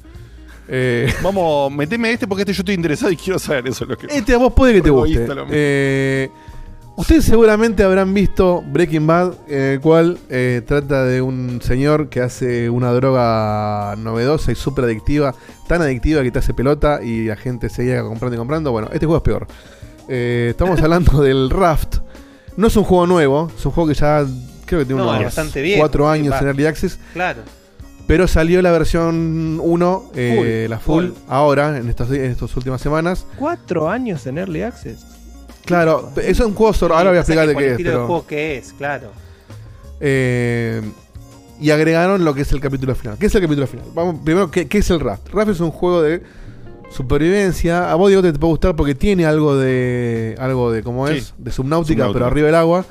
Eh, 0.68 1.14
Vamos, 1.24 1.72
meteme 1.72 2.12
este 2.12 2.28
porque 2.28 2.42
este 2.42 2.54
yo 2.54 2.62
estoy 2.62 2.76
interesado 2.76 3.12
y 3.12 3.18
quiero 3.18 3.40
saber 3.40 3.68
eso. 3.68 3.84
es 3.84 3.90
Lo 3.90 3.98
que... 3.98 4.08
este 4.10 4.34
a 4.34 4.38
vos 4.38 4.54
puede 4.54 4.74
que 4.74 4.82
te 4.82 4.90
guste. 4.90 5.28
Eh, 5.52 6.30
ustedes 6.96 7.26
seguramente 7.26 7.84
habrán 7.84 8.14
visto 8.14 8.64
Breaking 8.68 9.06
Bad, 9.06 9.34
en 9.48 9.62
el 9.62 9.80
cual 9.82 10.18
eh, 10.30 10.62
trata 10.66 11.04
de 11.06 11.22
un 11.22 11.62
señor 11.62 12.10
que 12.10 12.22
hace 12.22 12.70
una 12.70 12.92
droga 12.94 13.96
novedosa 13.98 14.52
y 14.52 14.56
súper 14.56 14.86
adictiva, 14.86 15.36
tan 15.68 15.82
adictiva 15.82 16.24
que 16.24 16.32
te 16.32 16.40
hace 16.40 16.54
pelota 16.54 17.02
y 17.04 17.26
la 17.26 17.36
gente 17.36 17.70
seguía 17.70 18.02
comprando 18.02 18.36
y 18.36 18.40
comprando. 18.40 18.72
Bueno, 18.72 18.88
este 18.94 19.06
juego 19.06 19.18
es 19.18 19.24
peor. 19.24 19.48
Eh, 20.08 20.48
estamos 20.52 20.82
hablando 20.84 21.22
del 21.22 21.50
Raft. 21.50 21.98
No 22.58 22.68
es 22.68 22.76
un 22.78 22.86
juego 22.86 23.06
nuevo, 23.06 23.52
es 23.56 23.66
un 23.66 23.72
juego 23.72 23.90
que 23.90 23.96
ya 23.96 24.26
creo 24.66 24.80
que 24.80 24.86
tiene 24.86 25.02
No, 25.02 25.10
unos 25.10 25.26
bastante 25.26 25.62
viejo, 25.62 25.82
4 25.82 26.04
sí, 26.06 26.20
años 26.20 26.42
en 26.42 26.48
Early 26.48 26.66
Access. 26.66 27.00
Claro. 27.14 27.42
Pero 28.08 28.28
salió 28.28 28.62
la 28.62 28.72
versión 28.72 29.60
1, 29.62 30.12
eh, 30.16 30.66
Full, 30.66 30.70
la 30.70 30.80
full, 30.80 31.06
full. 31.08 31.14
ahora, 31.28 31.78
en 31.78 31.90
estas, 31.90 32.12
en 32.12 32.26
estas 32.32 32.56
últimas 32.56 32.80
semanas. 32.82 33.26
Cuatro 33.38 33.90
años 33.90 34.26
en 34.28 34.38
Early 34.38 34.62
Access. 34.62 35.06
Claro, 35.66 36.12
eso 36.18 36.44
es 36.44 36.48
un 36.50 36.54
juego. 36.54 36.74
Ahora 36.94 37.10
voy 37.10 37.18
a 37.18 37.22
explicar 37.22 37.48
de 37.48 37.56
qué 37.56 37.66
el 37.66 37.72
es. 37.72 37.78
Pero, 37.78 38.06
juego 38.06 38.28
que 38.28 38.58
es, 38.58 38.74
claro. 38.74 39.10
eh, 40.00 40.82
y 41.60 41.70
agregaron 41.72 42.24
lo 42.26 42.34
que 42.36 42.42
es 42.42 42.52
el 42.52 42.60
capítulo 42.60 42.94
final. 42.96 43.18
¿Qué 43.18 43.26
es 43.28 43.34
el 43.36 43.42
capítulo 43.42 43.66
final? 43.66 43.86
Vamos, 43.96 44.18
primero, 44.24 44.52
¿qué, 44.52 44.68
qué 44.68 44.80
es 44.80 44.90
el 44.92 45.00
Raft? 45.00 45.30
Raft 45.34 45.52
es 45.52 45.60
un 45.62 45.72
juego 45.72 46.02
de 46.02 46.22
supervivencia. 46.92 47.92
A 47.92 47.96
vos, 47.96 48.10
Diego, 48.10 48.22
te, 48.22 48.32
te 48.34 48.40
puede 48.40 48.52
gustar 48.52 48.76
porque 48.76 48.94
tiene 48.96 49.26
algo 49.26 49.56
de. 49.58 50.36
algo 50.40 50.72
de, 50.72 50.84
¿cómo 50.84 51.08
es? 51.08 51.34
De 51.38 51.52
subnáutica, 51.52 52.04
Subnáutica. 52.04 52.14
pero 52.14 52.26
arriba 52.26 52.46
del 52.48 52.56
agua. 52.56 52.86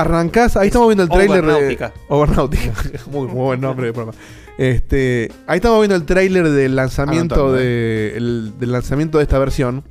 Arrancás, 0.00 0.56
ahí 0.56 0.68
estamos 0.68 0.88
viendo 0.88 1.04
el 1.04 1.08
trailer 1.10 1.44
Overnáutica. 1.44 1.88
de. 1.88 1.94
Overnáutica. 2.08 2.72
muy, 3.10 3.26
muy 3.26 3.34
buen 3.34 3.60
nombre 3.60 3.86
de 3.86 3.92
programa. 3.92 4.16
Este, 4.58 5.30
ahí 5.46 5.56
estamos 5.56 5.78
viendo 5.80 5.94
el 5.96 6.04
tráiler 6.04 6.48
del 6.50 6.76
lanzamiento 6.76 7.34
Anotando, 7.34 7.56
de, 7.58 8.14
el- 8.16 8.52
del 8.58 8.72
lanzamiento 8.72 9.18
de 9.18 9.24
esta 9.24 9.38
versión. 9.38 9.84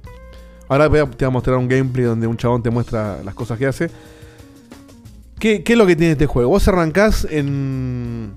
Ahora 0.67 0.87
voy 0.87 0.99
a- 0.99 1.05
te 1.05 1.25
voy 1.25 1.27
a 1.27 1.29
mostrar 1.31 1.57
un 1.57 1.67
gameplay 1.67 2.05
donde 2.05 2.25
un 2.27 2.37
chabón 2.37 2.63
te 2.63 2.69
muestra 2.71 3.17
las 3.23 3.35
cosas 3.35 3.57
que 3.59 3.67
hace. 3.67 3.89
¿Qué, 5.39 5.63
qué 5.63 5.73
es 5.73 5.77
lo 5.77 5.85
que 5.85 5.95
tiene 5.95 6.13
este 6.13 6.25
juego? 6.25 6.49
Vos 6.49 6.67
arrancás 6.67 7.27
en, 7.29 8.31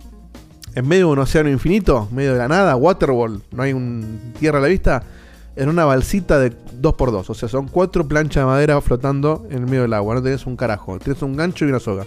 en 0.74 0.88
medio 0.88 1.06
de 1.06 1.12
un 1.12 1.18
océano 1.20 1.48
infinito, 1.48 2.08
medio 2.12 2.32
de 2.32 2.38
la 2.38 2.48
nada, 2.48 2.76
Waterworld, 2.76 3.42
no 3.52 3.62
hay 3.62 3.72
un 3.72 4.32
tierra 4.38 4.58
a 4.58 4.62
la 4.62 4.68
vista, 4.68 5.02
en 5.58 5.68
una 5.68 5.84
balsita 5.84 6.38
de 6.38 6.52
2x2. 6.80 7.24
O 7.28 7.34
sea, 7.34 7.48
son 7.48 7.68
cuatro 7.68 8.06
planchas 8.08 8.42
de 8.42 8.46
madera 8.46 8.80
flotando 8.80 9.46
en 9.50 9.58
el 9.58 9.66
medio 9.66 9.82
del 9.82 9.92
agua. 9.94 10.14
No 10.14 10.22
tenés 10.22 10.46
un 10.46 10.56
carajo, 10.56 10.98
tenés 10.98 11.20
un 11.22 11.36
gancho 11.36 11.66
y 11.66 11.68
una 11.68 11.80
soga. 11.80 12.06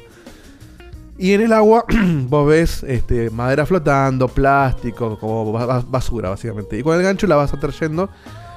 Y 1.17 1.33
en 1.33 1.41
el 1.41 1.53
agua 1.53 1.85
vos 2.29 2.47
ves 2.47 2.83
este, 2.83 3.29
madera 3.29 3.65
flotando, 3.65 4.27
plástico, 4.27 5.19
como 5.19 5.51
ba- 5.51 5.65
ba- 5.65 5.85
basura 5.87 6.29
básicamente. 6.29 6.79
Y 6.79 6.83
con 6.83 6.95
el 6.97 7.03
gancho 7.03 7.27
la 7.27 7.35
vas 7.35 7.53
atrayendo 7.53 8.09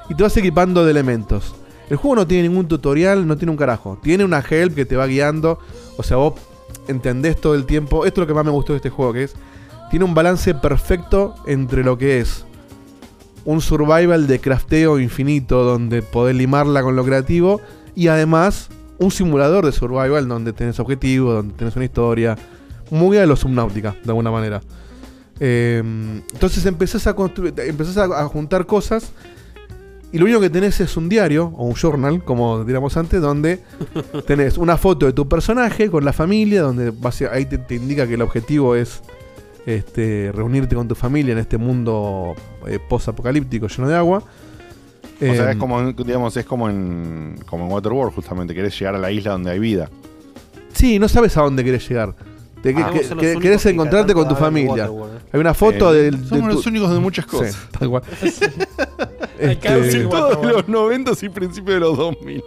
y 0.08 0.14
te 0.14 0.22
vas 0.22 0.36
equipando 0.36 0.84
de 0.84 0.90
elementos. 0.90 1.54
El 1.90 1.98
juego 1.98 2.16
no 2.16 2.26
tiene 2.26 2.48
ningún 2.48 2.66
tutorial, 2.66 3.26
no 3.26 3.36
tiene 3.36 3.50
un 3.50 3.58
carajo. 3.58 3.98
Tiene 4.02 4.24
una 4.24 4.38
help 4.48 4.74
que 4.74 4.86
te 4.86 4.96
va 4.96 5.06
guiando. 5.06 5.58
O 5.98 6.02
sea, 6.02 6.16
vos 6.16 6.34
entendés 6.88 7.38
todo 7.38 7.54
el 7.54 7.66
tiempo. 7.66 8.06
Esto 8.06 8.22
es 8.22 8.22
lo 8.22 8.26
que 8.28 8.34
más 8.34 8.44
me 8.44 8.50
gustó 8.52 8.72
de 8.72 8.78
este 8.78 8.90
juego, 8.90 9.12
que 9.12 9.24
es... 9.24 9.34
Tiene 9.90 10.06
un 10.06 10.14
balance 10.14 10.54
perfecto 10.54 11.34
entre 11.46 11.84
lo 11.84 11.98
que 11.98 12.20
es 12.20 12.46
un 13.44 13.60
survival 13.60 14.26
de 14.26 14.40
crafteo 14.40 14.98
infinito, 14.98 15.64
donde 15.64 16.02
podés 16.02 16.36
limarla 16.36 16.82
con 16.82 16.96
lo 16.96 17.04
creativo, 17.04 17.60
y 17.94 18.08
además 18.08 18.68
un 18.98 19.10
simulador 19.10 19.66
de 19.66 19.72
survival 19.72 20.28
donde 20.28 20.52
tenés 20.52 20.78
objetivos, 20.80 21.34
donde 21.34 21.54
tenés 21.54 21.76
una 21.76 21.84
historia, 21.84 22.36
muy 22.90 23.16
a 23.18 23.26
lo 23.26 23.36
Subnautica, 23.36 23.96
de 24.02 24.10
alguna 24.10 24.30
manera. 24.30 24.60
Eh, 25.40 25.82
entonces 26.32 26.64
empezás 26.66 27.06
a, 27.06 27.14
construir, 27.14 27.54
empezás 27.58 27.96
a, 27.96 28.24
juntar 28.28 28.66
cosas, 28.66 29.12
y 30.12 30.18
lo 30.18 30.26
único 30.26 30.40
que 30.40 30.50
tenés 30.50 30.80
es 30.80 30.96
un 30.96 31.08
diario, 31.08 31.52
o 31.56 31.66
un 31.66 31.74
journal, 31.74 32.24
como 32.24 32.64
diríamos 32.64 32.96
antes, 32.96 33.20
donde 33.20 33.60
tenés 34.26 34.58
una 34.58 34.76
foto 34.76 35.06
de 35.06 35.12
tu 35.12 35.28
personaje 35.28 35.90
con 35.90 36.04
la 36.04 36.12
familia, 36.12 36.62
donde 36.62 36.92
ahí 37.30 37.46
te, 37.46 37.58
te 37.58 37.74
indica 37.74 38.06
que 38.06 38.14
el 38.14 38.22
objetivo 38.22 38.76
es 38.76 39.02
este, 39.66 40.30
reunirte 40.34 40.74
con 40.74 40.86
tu 40.88 40.94
familia 40.94 41.32
en 41.32 41.38
este 41.38 41.56
mundo 41.58 42.34
eh, 42.66 42.78
post-apocalíptico 42.88 43.66
lleno 43.68 43.88
de 43.88 43.96
agua. 43.96 44.22
O 45.16 45.34
sea, 45.34 45.50
es 45.52 45.56
como, 45.56 45.80
en- 45.80 45.94
digamos, 45.96 46.36
es 46.36 46.44
como 46.44 46.68
en, 46.68 47.38
como 47.46 47.64
en 47.66 47.72
Waterworld, 47.72 48.14
justamente. 48.14 48.52
Querés 48.54 48.78
llegar 48.78 48.94
a 48.96 48.98
la 48.98 49.10
isla 49.10 49.32
donde 49.32 49.50
hay 49.52 49.58
vida. 49.58 49.88
Sí, 50.72 50.98
no 50.98 51.08
sabes 51.08 51.36
a 51.36 51.42
dónde 51.42 51.64
querés 51.64 51.88
llegar. 51.88 52.14
Te, 52.62 52.74
Ah, 52.76 52.90
que- 52.92 53.00
que- 53.16 53.38
querés 53.38 53.62
que 53.62 53.70
encontrarte 53.70 54.12
con 54.12 54.26
tu 54.28 54.34
familia. 54.34 54.90
Waterworld, 54.90 55.16
eh. 55.16 55.20
Hay 55.32 55.40
una 55.40 55.54
foto 55.54 55.94
Eh, 55.94 55.98
del. 56.02 56.20
de 56.22 56.28
somos 56.28 56.48
tu- 56.50 56.54
los 56.56 56.66
únicos 56.66 56.90
de 56.92 56.98
muchas 56.98 57.24
Sí, 57.30 57.30
cosas. 57.30 57.68
tal 57.78 57.88
cual. 57.90 58.02
Hay 59.40 59.58
Este- 59.60 60.04
todos 60.06 60.44
los 60.46 60.68
90 60.68 61.12
y 61.22 61.28
principios 61.28 61.74
de 61.74 61.80
los 61.80 61.96
2000. 61.96 62.42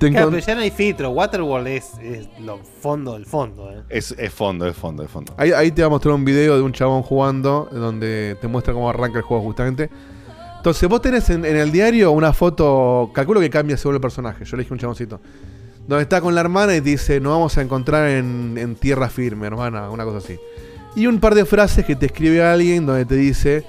Te 0.00 0.10
Claro, 0.10 0.30
pero 0.30 0.42
ya 0.44 0.54
no 0.54 0.62
hay 0.62 0.70
filtro. 0.70 1.10
Waterworld 1.10 1.68
es, 1.68 1.92
es 2.02 2.28
lo 2.40 2.58
fondo 2.58 3.12
del 3.12 3.26
fondo. 3.26 3.70
eh. 3.70 3.82
Es, 3.90 4.12
es 4.18 4.32
fondo, 4.32 4.66
es 4.66 4.74
fondo, 4.74 5.02
es 5.04 5.10
fondo. 5.10 5.34
Ahí, 5.36 5.52
ahí 5.52 5.70
te 5.70 5.82
va 5.82 5.86
a 5.86 5.90
mostrar 5.90 6.14
un 6.14 6.24
video 6.24 6.56
de 6.56 6.62
un 6.62 6.72
chabón 6.72 7.02
jugando 7.02 7.68
donde 7.70 8.36
te 8.40 8.48
muestra 8.48 8.72
cómo 8.72 8.88
arranca 8.88 9.18
el 9.18 9.24
juego 9.24 9.42
justamente. 9.44 9.90
Entonces 10.56 10.88
vos 10.88 11.00
tenés 11.02 11.28
en, 11.30 11.44
en 11.44 11.56
el 11.56 11.70
diario 11.70 12.12
una 12.12 12.32
foto, 12.32 13.10
calculo 13.14 13.40
que 13.40 13.50
cambia 13.50 13.76
según 13.76 13.94
el 13.96 14.00
personaje, 14.00 14.44
yo 14.44 14.56
le 14.56 14.62
dije 14.62 14.74
un 14.74 14.80
chaboncito, 14.80 15.20
donde 15.86 16.02
está 16.02 16.20
con 16.20 16.34
la 16.34 16.40
hermana 16.42 16.74
y 16.76 16.80
dice, 16.80 17.20
nos 17.20 17.32
vamos 17.32 17.56
a 17.56 17.62
encontrar 17.62 18.08
en, 18.10 18.56
en 18.58 18.74
tierra 18.76 19.08
firme, 19.08 19.46
hermana, 19.46 19.90
una 19.90 20.04
cosa 20.04 20.18
así. 20.18 20.38
Y 20.96 21.06
un 21.06 21.18
par 21.20 21.34
de 21.34 21.44
frases 21.44 21.84
que 21.86 21.96
te 21.96 22.06
escribe 22.06 22.42
alguien 22.42 22.84
donde 22.84 23.06
te 23.06 23.14
dice, 23.16 23.64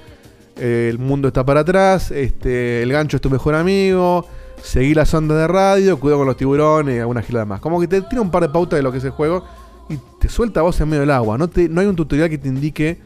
eh, 0.56 0.88
el 0.90 0.98
mundo 0.98 1.28
está 1.28 1.44
para 1.44 1.60
atrás, 1.60 2.10
este, 2.10 2.82
el 2.82 2.92
gancho 2.92 3.16
es 3.16 3.20
tu 3.22 3.30
mejor 3.30 3.54
amigo, 3.54 4.26
seguí 4.62 4.94
las 4.94 5.12
ondas 5.12 5.38
de 5.38 5.48
radio, 5.48 5.98
cuidado 5.98 6.20
con 6.20 6.28
los 6.28 6.36
tiburones 6.36 6.96
y 6.96 6.98
alguna 7.00 7.22
gilada 7.22 7.44
más. 7.44 7.60
Como 7.60 7.80
que 7.80 7.88
te 7.88 8.00
tira 8.02 8.22
un 8.22 8.30
par 8.30 8.42
de 8.42 8.48
pautas 8.48 8.78
de 8.78 8.82
lo 8.82 8.92
que 8.92 8.98
es 8.98 9.04
el 9.04 9.10
juego 9.10 9.44
y 9.88 9.98
te 10.18 10.28
suelta 10.28 10.60
a 10.60 10.62
vos 10.62 10.80
en 10.80 10.88
medio 10.88 11.00
del 11.00 11.10
agua. 11.10 11.36
No, 11.38 11.48
te, 11.48 11.68
no 11.68 11.80
hay 11.80 11.86
un 11.86 11.96
tutorial 11.96 12.30
que 12.30 12.38
te 12.38 12.48
indique 12.48 13.00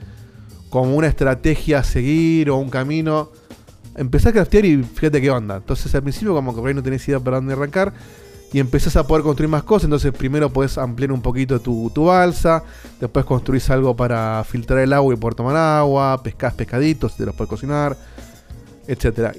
como 0.70 0.94
una 0.94 1.06
estrategia 1.06 1.80
a 1.80 1.84
seguir 1.84 2.50
o 2.50 2.56
un 2.56 2.68
camino. 2.68 3.30
Empezás 3.96 4.28
a 4.28 4.32
craftear 4.32 4.64
y 4.64 4.82
fíjate 4.82 5.20
qué 5.20 5.30
onda. 5.30 5.56
Entonces 5.56 5.94
al 5.94 6.02
principio 6.02 6.34
como 6.34 6.54
que 6.54 6.60
por 6.60 6.68
ahí 6.68 6.74
no 6.74 6.82
tenés 6.82 7.06
idea 7.08 7.18
para 7.20 7.36
dónde 7.38 7.54
arrancar. 7.54 7.92
Y 8.52 8.60
empezás 8.60 8.96
a 8.96 9.06
poder 9.06 9.24
construir 9.24 9.50
más 9.50 9.62
cosas. 9.62 9.84
Entonces 9.84 10.12
primero 10.12 10.50
podés 10.50 10.78
ampliar 10.78 11.12
un 11.12 11.22
poquito 11.22 11.58
tu, 11.60 11.90
tu 11.90 12.04
balsa. 12.04 12.62
Después 13.00 13.24
construís 13.24 13.68
algo 13.70 13.96
para 13.96 14.44
filtrar 14.44 14.80
el 14.80 14.92
agua 14.92 15.14
y 15.14 15.16
poder 15.16 15.34
tomar 15.34 15.56
agua. 15.56 16.22
Pescás 16.22 16.54
pescaditos, 16.54 17.16
te 17.16 17.26
los 17.26 17.34
puedes 17.34 17.50
cocinar. 17.50 17.96
Etcétera. 18.86 19.32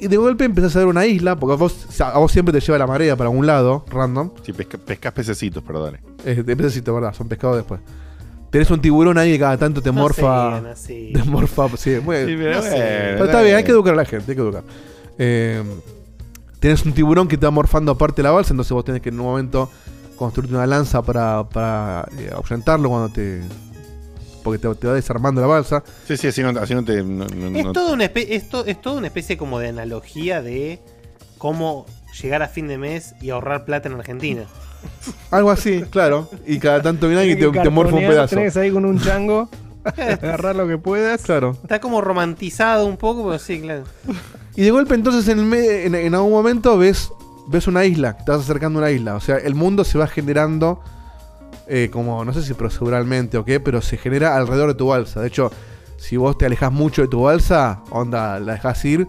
Y 0.00 0.08
de 0.08 0.16
golpe 0.16 0.44
empezás 0.44 0.74
a 0.76 0.80
ver 0.80 0.88
una 0.88 1.04
isla. 1.06 1.36
Porque 1.36 1.52
a 1.54 1.56
vos, 1.56 1.86
o 1.88 1.92
sea, 1.92 2.08
a 2.10 2.18
vos 2.18 2.32
siempre 2.32 2.52
te 2.52 2.60
lleva 2.64 2.78
la 2.78 2.86
marea 2.86 3.16
para 3.16 3.28
un 3.30 3.46
lado, 3.46 3.84
random. 3.90 4.30
Sí, 4.42 4.52
pesca- 4.52 4.78
pescás 4.78 5.12
pececitos, 5.12 5.62
perdón. 5.62 5.98
Eh, 6.24 6.42
de 6.42 6.56
pececito, 6.56 6.94
¿verdad? 6.94 7.14
Son 7.14 7.28
pescados 7.28 7.56
después. 7.56 7.80
Tenés 8.50 8.70
un 8.70 8.80
tiburón 8.80 9.16
ahí 9.18 9.32
que 9.32 9.38
cada 9.38 9.56
tanto 9.58 9.80
te 9.80 9.90
No 9.92 10.00
morfa. 10.00 10.56
así. 10.72 11.12
Te 11.14 11.22
morfa, 11.24 11.68
sí, 11.76 11.98
muy 12.02 12.16
Sí, 12.16 12.34
pero 12.36 12.50
no 12.52 12.58
bueno, 12.60 12.62
sé. 12.62 12.76
Pero 13.12 13.24
está 13.26 13.42
bien, 13.42 13.56
hay 13.56 13.62
que 13.64 13.70
educar 13.70 13.92
a 13.94 13.96
la 13.98 14.04
gente, 14.04 14.32
hay 14.32 14.36
que 14.36 14.42
educar. 14.42 14.64
Eh, 15.18 15.62
tenés 16.58 16.84
un 16.84 16.92
tiburón 16.92 17.28
que 17.28 17.36
te 17.36 17.46
va 17.46 17.50
morfando 17.52 17.92
aparte 17.92 18.16
de 18.16 18.24
la 18.24 18.32
balsa, 18.32 18.52
entonces 18.52 18.72
vos 18.72 18.84
tenés 18.84 19.02
que 19.02 19.10
en 19.10 19.20
un 19.20 19.26
momento 19.26 19.70
construirte 20.16 20.54
una 20.54 20.66
lanza 20.66 21.00
para, 21.02 21.48
para 21.48 22.08
eh, 22.18 22.30
ahuyentarlo 22.34 22.88
cuando 22.88 23.08
te. 23.10 23.40
Porque 24.42 24.58
te, 24.58 24.74
te 24.74 24.86
va 24.86 24.94
desarmando 24.94 25.40
la 25.40 25.46
balsa. 25.46 25.82
Sí, 26.06 26.16
sí, 26.16 26.28
así 26.28 26.42
no, 26.42 26.50
así 26.60 26.74
no 26.74 26.84
te. 26.84 27.02
no- 27.02 27.26
no- 27.26 27.58
Es, 27.58 27.64
no- 27.64 27.72
todo 27.72 27.92
una 27.92 28.04
es, 28.06 28.48
to- 28.48 28.64
es 28.66 28.80
toda 28.80 28.96
una 28.98 29.06
especie 29.08 29.36
como 29.36 29.58
de 29.58 29.68
analogía 29.68 30.42
de 30.42 30.80
cómo 31.38 31.86
llegar 32.20 32.42
a 32.42 32.48
fin 32.48 32.68
de 32.68 32.78
mes 32.78 33.14
y 33.20 33.30
ahorrar 33.30 33.64
plata 33.64 33.88
en 33.88 33.94
Argentina. 33.96 34.44
Algo 35.30 35.50
así, 35.50 35.82
claro. 35.90 36.28
Y 36.46 36.58
cada 36.58 36.82
tanto 36.82 37.06
viene 37.06 37.22
alguien 37.22 37.38
y 37.38 37.52
te, 37.52 37.60
te 37.60 37.70
morfa 37.70 37.94
un 37.96 38.00
pedazo. 38.06 38.36
Tenés 38.36 38.56
ahí 38.56 38.70
con 38.70 38.84
un 38.84 38.98
chango. 39.00 39.48
agarrar 39.84 40.56
lo 40.56 40.66
que 40.68 40.76
puedas. 40.78 41.22
Claro. 41.22 41.56
Está 41.62 41.80
como 41.80 42.00
romantizado 42.02 42.84
un 42.86 42.96
poco, 42.98 43.24
pero 43.24 43.38
sí, 43.38 43.60
claro. 43.60 43.84
Y 44.56 44.62
de 44.62 44.70
golpe 44.70 44.94
entonces 44.94 45.26
en, 45.28 45.38
el 45.38 45.44
me- 45.46 45.84
en, 45.86 45.94
en 45.94 46.14
algún 46.14 46.32
momento 46.32 46.76
ves, 46.76 47.10
ves 47.48 47.66
una 47.66 47.84
isla, 47.86 48.16
te 48.18 48.30
vas 48.30 48.40
acercando 48.42 48.78
a 48.78 48.82
una 48.82 48.90
isla. 48.90 49.14
O 49.14 49.20
sea, 49.20 49.36
el 49.36 49.54
mundo 49.54 49.84
se 49.84 49.96
va 49.96 50.06
generando 50.06 50.82
eh, 51.72 51.88
como, 51.90 52.24
no 52.24 52.32
sé 52.32 52.42
si 52.42 52.52
proceduralmente 52.54 53.38
o 53.38 53.44
qué, 53.44 53.60
pero 53.60 53.80
se 53.80 53.96
genera 53.96 54.36
alrededor 54.36 54.68
de 54.68 54.74
tu 54.74 54.88
balsa. 54.88 55.20
De 55.20 55.28
hecho, 55.28 55.52
si 55.96 56.16
vos 56.16 56.36
te 56.36 56.46
alejas 56.46 56.72
mucho 56.72 57.02
de 57.02 57.08
tu 57.08 57.22
balsa, 57.22 57.82
onda, 57.90 58.40
la 58.40 58.54
dejas 58.54 58.84
ir, 58.84 59.06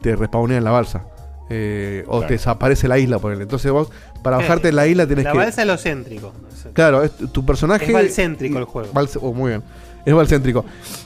te 0.00 0.16
respawnean 0.16 0.64
la 0.64 0.70
balsa. 0.70 1.04
Eh, 1.50 2.04
o 2.06 2.12
Claro. 2.18 2.26
te 2.26 2.34
desaparece 2.34 2.88
la 2.88 2.98
isla, 2.98 3.18
por 3.18 3.32
Entonces 3.32 3.70
vos, 3.70 3.90
para 4.22 4.38
bajarte 4.38 4.68
en 4.68 4.76
la 4.76 4.86
isla 4.86 5.06
tenés 5.06 5.24
La 5.24 5.32
que... 5.32 5.38
balsa 5.38 5.62
es 5.62 5.68
lo 5.68 5.76
céntrico. 5.76 6.32
Claro, 6.72 7.02
es 7.02 7.12
tu 7.32 7.44
personaje. 7.44 7.86
Es 7.86 7.92
balcéntrico 7.92 8.58
el 8.58 8.64
juego. 8.64 8.90
Oh, 9.20 9.32
muy 9.34 9.50
bien. 9.50 9.62
Es 10.06 10.14
balcéntrico. 10.14 10.64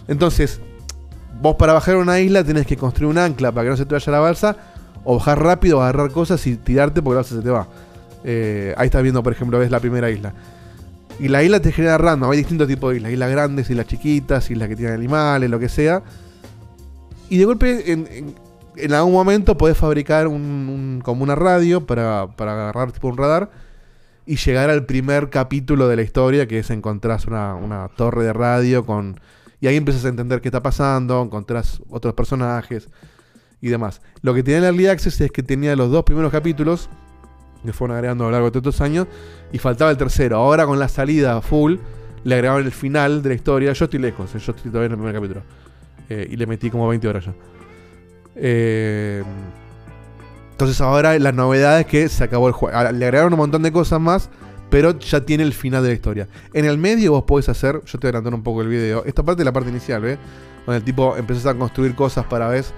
Entonces, 0.09 0.61
vos 1.41 1.57
para 1.57 1.73
bajar 1.73 1.97
a 1.97 1.99
una 1.99 2.21
isla 2.21 2.45
tenés 2.45 2.67
que 2.67 2.77
construir 2.77 3.11
un 3.11 3.19
ancla 3.19 3.51
para 3.53 3.65
que 3.65 3.71
no 3.71 3.77
se 3.77 3.85
te 3.87 3.95
vaya 3.95 4.13
la 4.13 4.21
balsa. 4.21 4.57
O 5.05 5.19
bajar 5.19 5.43
rápido, 5.43 5.83
agarrar 5.83 6.11
cosas 6.13 6.47
y 6.47 6.57
tirarte 6.57 7.03
porque 7.03 7.15
la 7.15 7.21
balsa 7.23 7.35
se 7.37 7.43
te 7.43 7.51
va. 7.51 7.67
Eh, 8.25 8.75
ahí 8.77 8.87
estás 8.87 9.03
viendo, 9.03 9.23
por 9.23 9.33
ejemplo, 9.33 9.59
ves 9.59 9.71
la 9.71 9.81
primera 9.81 10.11
isla. 10.11 10.35
Y 11.19 11.29
la 11.29 11.43
isla 11.43 11.61
te 11.61 11.73
genera 11.73 11.99
random. 11.99 12.31
Hay 12.31 12.39
distintos 12.39 12.69
tipos 12.69 12.91
de 12.91 12.99
islas. 12.99 13.13
Islas 13.13 13.31
grandes, 13.31 13.71
islas 13.71 13.87
chiquitas, 13.87 14.51
islas 14.51 14.69
que 14.69 14.77
tienen 14.77 14.95
animales, 14.95 15.51
lo 15.51 15.59
que 15.59 15.69
sea. 15.69 16.03
Y 17.29 17.39
de 17.39 17.45
golpe, 17.45 17.93
en, 17.93 18.93
algún 18.93 19.13
momento 19.13 19.57
podés 19.57 19.77
fabricar 19.77 20.27
un, 20.27 21.01
como 21.05 21.23
una 21.23 21.35
radio 21.35 21.87
para, 21.87 22.23
agarrar 22.23 22.93
tipo 22.93 23.09
un 23.09 23.17
radar 23.17 23.51
y 24.27 24.37
llegar 24.37 24.71
al 24.71 24.87
primer 24.87 25.31
capítulo 25.31 25.89
de 25.89 25.97
la 25.97 26.03
historia, 26.03 26.47
que 26.47 26.59
es 26.59 26.71
encontrás 26.71 27.27
una, 27.27 27.55
una 27.55 27.89
torre 27.89 28.25
de 28.25 28.33
radio 28.33 28.85
con... 28.85 29.21
Y 29.61 29.69
ahí 29.69 29.77
empiezas 29.77 30.05
a 30.05 30.09
entender 30.09 30.41
qué 30.41 30.49
está 30.49 30.63
pasando, 30.63 31.23
encontrás 31.23 31.81
otros 31.89 32.15
personajes 32.15 32.89
y 33.61 33.69
demás. 33.69 34.03
Lo 34.21 34.35
que 34.35 34.43
tenía 34.43 34.59
el 34.59 34.65
Early 34.65 34.89
Access 34.89 35.21
es 35.21 35.31
que 35.31 35.43
tenía 35.43 35.77
los 35.77 35.91
dos 35.91 36.03
primeros 36.03 36.33
capítulos, 36.33 36.91
que 37.65 37.73
fueron 37.73 37.97
agregando 37.97 38.25
a 38.25 38.27
lo 38.29 38.33
largo 38.33 38.47
de 38.47 38.61
todos 38.61 38.75
estos 38.75 38.85
años, 38.85 39.07
y 39.53 39.59
faltaba 39.59 39.91
el 39.91 39.97
tercero. 39.97 40.37
Ahora 40.37 40.67
con 40.67 40.79
la 40.79 40.89
salida 40.89 41.41
full, 41.41 41.77
le 42.25 42.35
agregaron 42.35 42.65
el 42.65 42.73
final 42.73 43.23
de 43.23 43.29
la 43.31 43.35
historia. 43.35 43.73
Yo 43.73 43.85
estoy 43.85 44.01
lejos, 44.01 44.35
eh, 44.35 44.39
yo 44.39 44.53
estoy 44.53 44.71
todavía 44.71 44.87
en 44.87 44.93
el 44.93 44.99
primer 44.99 45.15
capítulo. 45.15 45.43
Eh, 46.09 46.29
y 46.31 46.37
le 46.37 46.47
metí 46.47 46.71
como 46.71 46.89
20 46.89 47.09
horas 47.09 47.25
ya. 47.27 47.35
Eh, 48.35 49.23
entonces 50.53 50.81
ahora 50.81 51.19
la 51.19 51.33
novedad 51.33 51.81
es 51.81 51.87
que 51.87 52.09
se 52.09 52.25
acabó 52.25 52.49
el 52.49 52.55
juego. 52.55 52.79
Le 52.93 53.05
agregaron 53.05 53.33
un 53.33 53.39
montón 53.39 53.63
de 53.63 53.73
cosas 53.73 54.01
más, 54.01 54.31
pero 54.71 54.99
ya 54.99 55.21
tiene 55.21 55.43
el 55.43 55.53
final 55.53 55.83
de 55.83 55.89
la 55.91 55.95
historia. 55.95 56.29
En 56.55 56.65
el 56.65 56.79
medio 56.79 57.13
vos 57.13 57.25
podés 57.25 57.49
hacer, 57.49 57.83
yo 57.85 57.99
te 57.99 58.07
voy 58.07 58.09
a 58.09 58.11
adelantar 58.11 58.35
un 58.35 58.43
poco 58.43 58.63
el 58.63 58.69
video, 58.69 59.05
esta 59.05 59.23
parte 59.23 59.43
es 59.43 59.45
la 59.45 59.53
parte 59.53 59.71
inicial, 59.71 60.03
¿ves? 60.03 60.19
Donde 60.65 60.79
el 60.79 60.85
tipo 60.85 61.17
empezás 61.17 61.47
a 61.47 61.55
construir 61.55 61.95
cosas 61.95 62.25
para, 62.27 62.49
¿ves? 62.49 62.73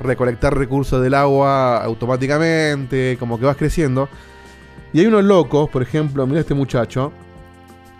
Recolectar 0.00 0.56
recursos 0.56 1.02
del 1.02 1.14
agua 1.14 1.82
automáticamente, 1.82 3.16
como 3.18 3.38
que 3.38 3.46
vas 3.46 3.56
creciendo. 3.56 4.08
Y 4.92 5.00
hay 5.00 5.06
unos 5.06 5.24
locos, 5.24 5.68
por 5.70 5.82
ejemplo, 5.82 6.26
mira 6.26 6.40
este 6.40 6.54
muchacho, 6.54 7.12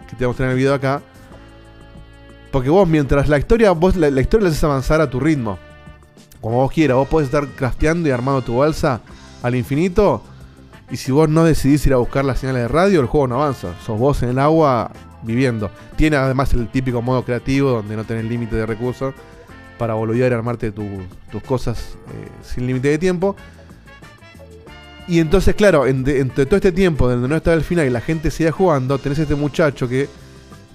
que 0.09 0.17
te 0.17 0.17
voy 0.17 0.25
a 0.25 0.29
mostrar 0.29 0.49
en 0.49 0.53
el 0.53 0.59
video 0.59 0.75
acá. 0.75 1.03
Porque 2.51 2.71
vos, 2.71 2.89
mientras 2.89 3.29
la 3.29 3.39
historia, 3.39 3.73
vos 3.73 3.97
la, 3.97 4.09
historia 4.21 4.45
la 4.45 4.51
haces 4.51 4.65
avanzar 4.65 5.01
a 5.01 5.11
tu 5.11 5.21
ritmo. 5.21 5.59
Como 6.41 6.57
vos 6.57 6.73
quieras, 6.73 6.97
vos 6.97 7.09
podés 7.09 7.27
estar 7.27 7.47
crafteando 7.49 8.09
y 8.09 8.13
armando 8.13 8.43
tu 8.43 8.57
balsa 8.59 9.01
al 9.43 9.55
infinito. 9.55 10.23
Y 10.91 10.97
si 10.97 11.13
vos 11.13 11.29
no 11.29 11.45
decidís 11.45 11.87
ir 11.87 11.93
a 11.93 11.97
buscar 11.97 12.25
las 12.25 12.39
señales 12.39 12.63
de 12.63 12.69
radio, 12.69 13.01
el 13.01 13.07
juego 13.07 13.27
no 13.27 13.43
avanza. 13.43 13.75
Sos 13.85 13.99
vos 13.99 14.23
en 14.23 14.31
el 14.31 14.39
agua 14.39 14.93
viviendo. 15.23 15.71
Tiene 15.97 16.17
además 16.17 16.55
el 16.55 16.69
típico 16.69 17.03
modo 17.03 17.25
creativo 17.25 17.71
donde 17.71 17.97
no 17.97 18.05
tenés 18.05 18.25
límite 18.25 18.55
de 18.57 18.65
recursos 18.65 19.15
para 19.79 19.95
boludear 19.95 20.33
y 20.33 20.35
armarte 20.35 20.73
tu- 20.73 21.03
tus 21.31 21.43
cosas 21.43 21.97
eh, 22.09 22.29
sin 22.43 22.67
límite 22.67 22.89
de 22.89 22.99
tiempo. 22.99 23.37
Y 25.09 25.21
entonces, 25.21 25.55
claro, 25.55 25.87
en- 25.87 26.09
entre 26.09 26.47
todo 26.47 26.57
este 26.57 26.73
tiempo 26.73 27.09
donde 27.09 27.29
no 27.29 27.37
estaba 27.37 27.55
el 27.57 27.63
final 27.63 27.87
y 27.87 27.91
la 27.91 28.01
gente 28.01 28.31
seguía 28.31 28.51
jugando, 28.53 28.99
tenés 28.99 29.19
este 29.21 29.35
muchacho 29.37 29.89
que, 29.89 30.09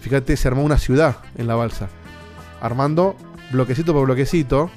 fíjate, 0.01 0.37
se 0.37 0.47
armó 0.47 0.63
una 0.63 0.77
ciudad 0.77 1.17
en 1.37 1.47
la 1.47 1.55
balsa. 1.55 1.89
Armando 2.61 3.15
bloquecito 3.51 3.91
por 3.93 4.05
bloquecito. 4.05 4.69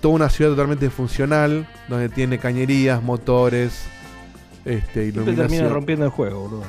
Toda 0.00 0.14
una 0.14 0.28
ciudad 0.30 0.50
totalmente 0.52 0.88
funcional, 0.90 1.66
donde 1.88 2.08
tiene 2.08 2.38
cañerías, 2.38 3.02
motores, 3.02 3.82
este, 4.64 5.10
Siempre 5.12 5.34
termina 5.34 5.68
rompiendo 5.68 6.04
el 6.04 6.10
juego, 6.10 6.40
boludo. 6.48 6.64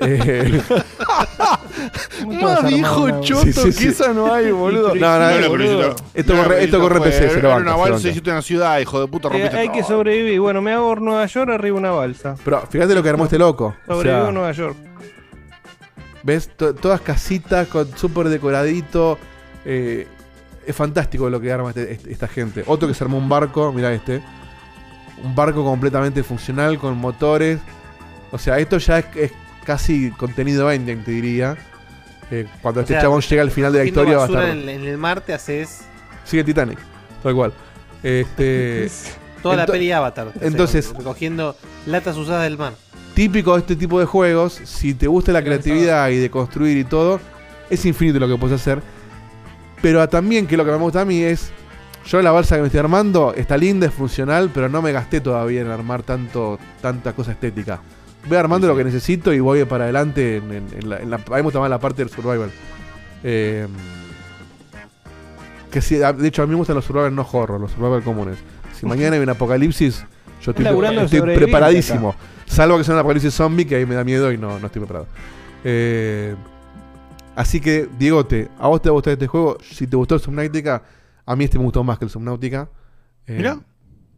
Eh, 0.00 0.60
Más 2.42 2.66
viejo 2.66 3.20
choto 3.20 3.44
Sí, 3.44 3.52
sí, 3.52 3.72
sí. 3.72 3.84
que 3.84 3.90
esa 3.90 4.12
no 4.12 4.32
hay, 4.32 4.50
boludo. 4.50 4.94
No, 4.94 5.18
no, 5.18 5.48
boludo. 5.48 5.78
necesito- 5.88 6.04
Esto 6.14 6.32
no, 6.34 6.38
corre- 6.42 6.48
pero 6.54 6.64
esto 6.64 6.80
corre 6.80 7.00
PC, 7.00 7.30
se 7.30 7.42
lo 7.42 7.48
banca, 7.48 7.62
una 7.62 7.76
balsa, 7.76 8.08
hiciste 8.08 8.30
una 8.30 8.42
ciudad, 8.42 8.78
hijo 8.80 9.00
de 9.00 9.06
puta, 9.08 9.28
Eh, 9.28 9.32
rompiste 9.32 9.56
hay 9.58 9.66
todo. 9.68 9.76
que 9.76 9.82
sobrevivir. 9.84 10.40
Bueno, 10.40 10.60
me 10.62 10.72
hago 10.72 10.94
Nueva 10.96 11.26
York 11.26 11.50
arriba 11.50 11.76
una 11.78 11.90
balsa. 11.90 12.34
Pero 12.44 12.62
fíjate 12.68 12.94
lo 12.94 13.02
que 13.02 13.08
armó 13.08 13.24
este 13.24 13.38
loco. 13.38 13.74
O 13.86 13.94
Sobrevivo 13.94 14.20
sea, 14.20 14.28
en 14.28 14.34
Nueva 14.34 14.52
York. 14.52 14.76
¿Ves? 16.22 16.50
To- 16.56 16.74
todas 16.74 17.00
casitas 17.00 17.66
con 17.68 17.96
súper 17.96 18.28
decoradito. 18.28 19.18
eh, 19.66 20.06
es 20.66 20.74
fantástico 20.74 21.28
lo 21.28 21.38
que 21.40 21.52
arma 21.52 21.68
este- 21.70 21.92
este- 21.92 22.10
esta 22.12 22.26
gente. 22.28 22.62
Otro 22.66 22.88
que 22.88 22.94
se 22.94 23.04
armó 23.04 23.18
un 23.18 23.28
barco, 23.28 23.72
mira 23.72 23.92
este. 23.92 24.22
Un 25.22 25.34
barco 25.34 25.62
completamente 25.64 26.22
funcional 26.22 26.78
con 26.78 26.96
motores. 26.96 27.58
O 28.30 28.38
sea, 28.38 28.58
esto 28.58 28.78
ya 28.78 29.00
es, 29.00 29.06
es 29.16 29.32
casi 29.64 30.10
contenido 30.12 30.70
endgame, 30.70 31.02
te 31.02 31.10
diría. 31.10 31.56
Eh, 32.30 32.46
cuando 32.62 32.80
O 32.80 32.82
este 32.82 32.94
sea, 32.94 33.02
chabón 33.02 33.20
llega 33.22 33.42
al 33.42 33.50
final 33.50 33.72
de 33.72 33.78
la 33.80 33.84
historia 33.84 34.16
va 34.18 34.24
a 34.24 34.26
estar. 34.26 34.48
en, 34.50 34.68
en 34.68 34.84
el 34.84 34.96
mar 34.98 35.20
te 35.20 35.34
haces. 35.34 35.80
Sigue 36.24 36.44
Titanic, 36.44 36.78
tal 37.22 37.34
cual. 37.34 37.52
Este, 38.02 38.88
Toda 39.42 39.56
la 39.56 39.66
peli 39.66 39.90
Avatar. 39.90 40.32
Entonces, 40.40 40.92
recogiendo 40.96 41.56
latas 41.86 42.16
usadas 42.16 42.44
del 42.44 42.58
mar. 42.58 42.74
típico 43.14 43.54
de 43.54 43.60
este 43.60 43.74
tipo 43.76 43.98
de 43.98 44.06
juegos, 44.06 44.60
si 44.64 44.94
te 44.94 45.06
gusta 45.06 45.32
la 45.32 45.42
creatividad 45.42 46.08
y 46.10 46.18
de 46.18 46.30
construir 46.30 46.76
y 46.76 46.84
todo, 46.84 47.20
es 47.68 47.84
infinito 47.84 48.18
lo 48.18 48.28
que 48.28 48.36
puedes 48.36 48.60
hacer. 48.60 48.80
Pero 49.82 50.06
también, 50.08 50.46
que 50.46 50.56
lo 50.56 50.64
que 50.64 50.70
me 50.70 50.76
gusta 50.76 51.00
a 51.00 51.04
mí 51.06 51.22
es, 51.22 51.50
yo 52.06 52.20
la 52.20 52.30
balsa 52.32 52.56
que 52.56 52.60
me 52.62 52.66
estoy 52.68 52.80
armando 52.80 53.32
está 53.34 53.56
linda, 53.56 53.86
es 53.86 53.94
funcional, 53.94 54.50
pero 54.52 54.68
no 54.68 54.82
me 54.82 54.92
gasté 54.92 55.20
todavía 55.20 55.62
en 55.62 55.68
armar 55.70 56.02
tanto 56.02 56.58
tanta 56.82 57.14
cosa 57.14 57.32
estética. 57.32 57.80
Voy 58.28 58.36
armando 58.36 58.66
lo 58.68 58.76
que 58.76 58.84
necesito 58.84 59.32
y 59.32 59.40
voy 59.40 59.64
para 59.64 59.84
adelante 59.84 60.36
en, 60.36 60.52
en- 60.52 60.68
en 60.78 60.88
la, 60.90 60.98
en 60.98 61.10
la- 61.10 61.16
a 61.16 61.20
mí 61.20 61.24
me 61.36 61.42
gusta 61.42 61.58
más 61.60 61.70
la 61.70 61.78
parte 61.78 62.02
del 62.04 62.10
survival. 62.10 62.50
Eh, 63.24 63.66
que 65.70 65.80
si, 65.80 65.96
de 65.96 66.28
hecho 66.28 66.42
a 66.42 66.46
mí 66.46 66.50
me 66.50 66.56
gustan 66.56 66.76
los 66.76 66.84
survival 66.84 67.14
no 67.14 67.26
horror, 67.30 67.60
los 67.60 67.70
survival 67.72 68.02
comunes. 68.02 68.38
Si 68.78 68.86
mañana 68.86 69.16
hay 69.16 69.22
un 69.22 69.28
apocalipsis, 69.28 70.04
yo 70.42 70.50
estoy, 70.52 70.64
estoy 71.04 71.20
preparadísimo. 71.36 72.10
acá. 72.10 72.18
Salvo 72.46 72.76
que 72.78 72.84
sea 72.84 72.94
un 72.94 73.00
apocalipsis 73.00 73.32
zombie, 73.34 73.66
que 73.66 73.76
ahí 73.76 73.86
me 73.86 73.94
da 73.94 74.02
miedo 74.04 74.32
y 74.32 74.38
no, 74.38 74.58
no 74.58 74.66
estoy 74.66 74.80
preparado. 74.80 75.06
Eh, 75.62 76.34
así 77.36 77.60
que, 77.60 77.88
Diegote, 77.98 78.48
¿a 78.58 78.66
vos 78.68 78.82
te 78.82 78.90
gustó 78.90 79.10
este 79.10 79.26
juego? 79.28 79.58
Si 79.62 79.86
te 79.86 79.96
gustó 79.96 80.16
el 80.16 80.20
Subnautica, 80.20 80.82
a 81.24 81.36
mí 81.36 81.44
este 81.44 81.58
me 81.58 81.64
gustó 81.64 81.84
más 81.84 81.98
que 81.98 82.06
el 82.06 82.10
Subnautica. 82.10 82.68
Eh, 83.26 83.36
Mirá. 83.36 83.60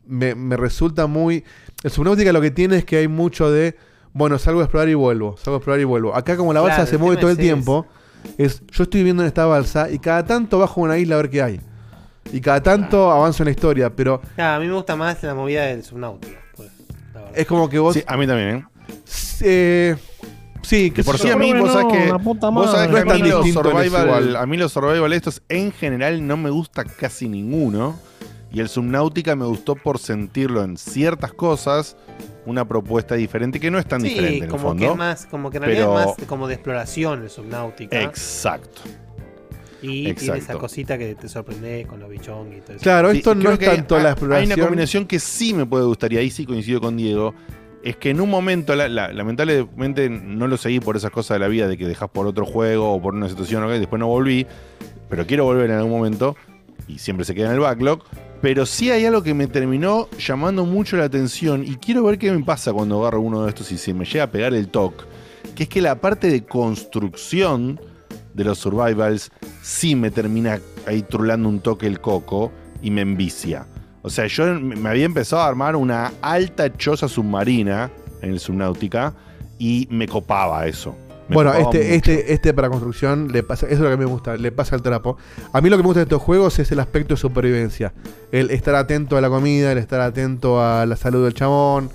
Me, 0.06 0.34
me 0.34 0.56
resulta 0.56 1.06
muy... 1.06 1.44
El 1.82 1.90
Subnautica 1.90 2.32
lo 2.32 2.40
que 2.40 2.50
tiene 2.50 2.78
es 2.78 2.84
que 2.84 2.97
hay 2.97 3.08
mucho 3.08 3.50
de... 3.50 3.76
Bueno, 4.15 4.39
salgo 4.39 4.60
a 4.60 4.65
explorar 4.65 4.89
y 4.89 4.94
vuelvo, 4.94 5.36
salgo 5.39 5.55
a 5.55 5.58
explorar 5.58 5.81
y 5.81 5.84
vuelvo. 5.84 6.15
Acá 6.15 6.36
como 6.36 6.52
la 6.52 6.60
balsa 6.60 6.76
Claro, 6.76 6.91
se 6.91 6.99
mueve 6.99 7.16
todo 7.16 7.31
el 7.31 7.39
es 7.39 7.42
tiempo, 7.42 7.86
es 8.39 8.62
yo 8.70 8.84
estoy 8.84 9.00
viviendo 9.00 9.23
en 9.23 9.28
esta 9.28 9.47
balsa 9.47 9.91
y 9.91 9.99
cada 9.99 10.24
tanto 10.24 10.58
bajo 10.58 10.81
a 10.81 10.84
una 10.84 10.99
isla 10.99 11.15
a 11.15 11.18
ver 11.18 11.31
qué 11.31 11.42
hay. 11.42 11.60
Y 12.32 12.41
cada 12.41 12.62
tanto 12.62 13.10
avanzo 13.10 13.42
en 13.42 13.47
la 13.47 13.50
historia, 13.52 13.91
pero 13.94 14.20
Ah, 14.36 14.57
a 14.57 14.60
mí 14.60 14.66
me 14.66 14.74
gusta 14.74 14.97
más 14.97 15.23
la 15.23 15.34
movida 15.34 15.65
del 15.66 15.82
Subnautica. 15.82 16.39
pues, 16.57 16.70
es 17.34 17.47
como 17.47 17.68
que 17.68 17.78
vos... 17.78 17.94
Sí, 17.94 18.02
a 18.07 18.16
mí 18.16 18.26
también, 18.26 18.49
¿eh? 18.57 18.65
Eh, 19.41 19.97
sí, 20.62 20.91
Que 20.91 21.02
por 21.02 21.18
sí 21.18 21.31
a 21.31 21.36
mí, 21.36 21.52
No, 21.52 21.62
vos 21.62 21.73
sabés 21.73 21.86
que, 21.92 22.12
vos 22.12 22.70
sabés 22.70 22.89
que 22.89 22.92
No 22.92 22.97
a 22.97 23.00
es 23.00 23.05
mí 23.05 23.10
tan 23.10 23.31
los 23.31 23.49
survival, 23.52 24.36
a 24.36 24.47
mí 24.47 24.57
los 24.57 24.73
survival 24.73 25.12
estos 25.15 25.42
en 25.49 25.73
general 25.73 26.24
no 26.26 26.36
me 26.36 26.50
gusta 26.50 26.84
casi 26.84 27.28
ninguno. 27.28 27.99
Y 28.52 28.60
el 28.60 28.68
Subnautica 28.68 29.34
me 29.34 29.47
gustó 29.47 29.74
por 29.76 29.98
sentirlo 29.98 30.62
en 30.62 30.76
ciertas 30.76 31.32
cosas 31.32 31.97
una 32.44 32.66
propuesta 32.68 33.14
diferente 33.14 33.58
que 33.58 33.70
no 33.70 33.78
es 33.78 33.86
tan 33.86 34.00
sí, 34.02 34.08
diferente 34.10 34.36
en 34.39 34.44
el 34.44 34.50
como 34.50 34.62
fondo. 34.68 34.84
que 34.86 34.90
es 34.90 34.97
más, 34.97 35.26
como 35.26 35.50
que 35.50 35.56
en 35.56 35.62
realidad 35.62 35.86
Pero- 35.86 36.00
es 36.00 36.18
más 36.18 36.28
como 36.28 36.48
de 36.48 36.55
exploración 36.55 37.22
el 37.22 37.31
Subnautica. 37.31 38.00
Exacto. 38.02 38.82
y 39.84 40.14
tiene 40.14 40.39
esa 40.39 40.55
cosita 40.58 40.97
que 40.97 41.16
te 41.16 41.28
sorprende 41.28 41.84
con 41.89 41.98
los 41.98 42.08
bichón 42.08 42.52
y 42.52 42.60
todo 42.60 42.74
eso. 42.76 42.82
Claro, 42.84 43.10
Sí, 43.10 43.16
esto 43.18 43.34
no 43.34 43.50
es 43.50 43.58
que 43.58 43.68
hay- 43.68 43.76
tanto 43.78 43.97
hay- 43.97 44.02
la 44.05 44.08
Hay 44.10 44.12
exploración. 44.12 44.52
una 44.52 44.62
combinación 44.66 45.06
que 45.06 45.18
sí 45.18 45.55
me 45.55 45.66
puede 45.66 45.84
gustar, 45.86 46.12
y 46.12 46.18
ahí 46.18 46.31
sí 46.31 46.47
coincido 46.47 46.81
con 46.81 46.97
Diego. 46.97 47.34
Es 47.82 47.97
que 47.97 48.10
en 48.10 48.20
un 48.20 48.31
momento, 48.31 48.76
la- 48.76 48.89
la- 48.89 49.12
lamentablemente 49.12 50.08
no 50.08 50.47
lo 50.47 50.56
seguí 50.56 50.78
por 50.78 50.97
esas 50.97 51.10
cosas 51.10 51.34
de 51.34 51.39
la 51.40 51.48
vida, 51.48 51.66
de 51.66 51.76
que 51.76 51.84
dejas 51.89 52.08
por 52.10 52.28
otro 52.28 52.47
juego 52.47 52.92
o 52.92 53.02
por 53.02 53.14
una 53.14 53.28
situación, 53.28 53.64
¿ok? 53.64 53.70
después 53.72 53.98
no 53.98 54.06
volví, 54.06 54.47
pero 55.10 55.26
quiero 55.26 55.47
volver 55.47 55.68
en 55.68 55.78
algún 55.78 55.90
momento, 55.90 56.36
y 56.86 56.98
siempre 57.00 57.24
se 57.24 57.34
queda 57.34 57.47
en 57.48 57.55
el 57.55 57.60
backlog. 57.60 58.05
Pero 58.43 58.67
sí 58.67 58.91
hay 58.91 59.07
algo 59.07 59.23
que 59.23 59.35
me 59.35 59.47
terminó 59.47 60.09
llamando 60.19 60.67
mucho 60.67 60.97
la 60.97 61.05
atención, 61.05 61.65
y 61.65 61.77
quiero 61.77 62.03
ver 62.03 62.19
qué 62.19 62.33
me 62.33 62.45
pasa 62.45 62.73
cuando 62.73 63.01
agarro 63.01 63.21
uno 63.21 63.45
de 63.45 63.51
estos 63.51 63.71
y 63.71 63.79
se 63.79 63.95
me 63.95 64.05
llega 64.05 64.25
a 64.25 64.31
pegar 64.31 64.53
el 64.53 64.67
toque, 64.67 65.05
que 65.55 65.62
es 65.62 65.69
que 65.69 65.81
la 65.81 66.01
parte 66.01 66.29
de 66.29 66.45
construcción 66.45 67.81
de 68.35 68.45
los 68.45 68.59
survivals 68.59 69.31
sí 69.62 69.95
me 69.95 70.11
termina 70.11 70.61
ahí 70.87 71.03
trulando 71.03 71.49
un 71.49 71.61
toque 71.61 71.87
el 71.87 72.01
coco 72.01 72.51
y 72.83 72.91
me 72.91 73.03
envicia. 73.03 73.65
O 74.03 74.11
sea, 74.11 74.27
yo 74.27 74.47
me 74.59 74.89
había 74.89 75.05
empezado 75.05 75.43
a 75.43 75.47
armar 75.47 75.77
una 75.77 76.12
alta 76.21 76.77
choza 76.77 77.07
submarina 77.07 77.93
en 78.23 78.31
el 78.31 78.41
Subnautica 78.41 79.15
y 79.61 79.87
me 79.89 80.09
copaba 80.09 80.67
eso. 80.67 80.97
Me 81.33 81.35
Bueno, 81.35 81.55
este, 81.55 81.78
mucho. 81.78 81.81
este, 81.81 82.33
este 82.33 82.55
para 82.55 82.69
construcción 82.69 83.33
le 83.33 83.43
pasa, 83.43 83.67
eso 83.67 83.77
es 83.77 83.81
lo 83.81 83.91
que 83.91 83.97
me 83.97 84.05
gusta, 84.05 84.36
le 84.36 84.52
pasa 84.52 84.77
el 84.77 84.83
trapo. 84.83 85.17
A 85.52 85.61
mí 85.61 85.70
lo 85.70 85.77
que 85.77 85.83
me 85.83 85.86
gusta 85.86 86.01
de 86.01 86.05
estos 86.05 86.20
juegos 86.20 86.59
es 86.59 86.70
el 86.73 86.81
aspecto 86.81 87.15
de 87.15 87.20
supervivencia. 87.20 87.93
El 88.31 88.51
estar 88.51 88.75
atento 88.75 89.17
a 89.17 89.20
la 89.20 89.31
comida, 89.31 89.73
el 89.73 89.78
estar 89.78 90.01
atento 90.01 90.62
a 90.62 90.85
la 90.86 90.97
salud 90.97 91.25
del 91.25 91.35
chabón, 91.35 91.91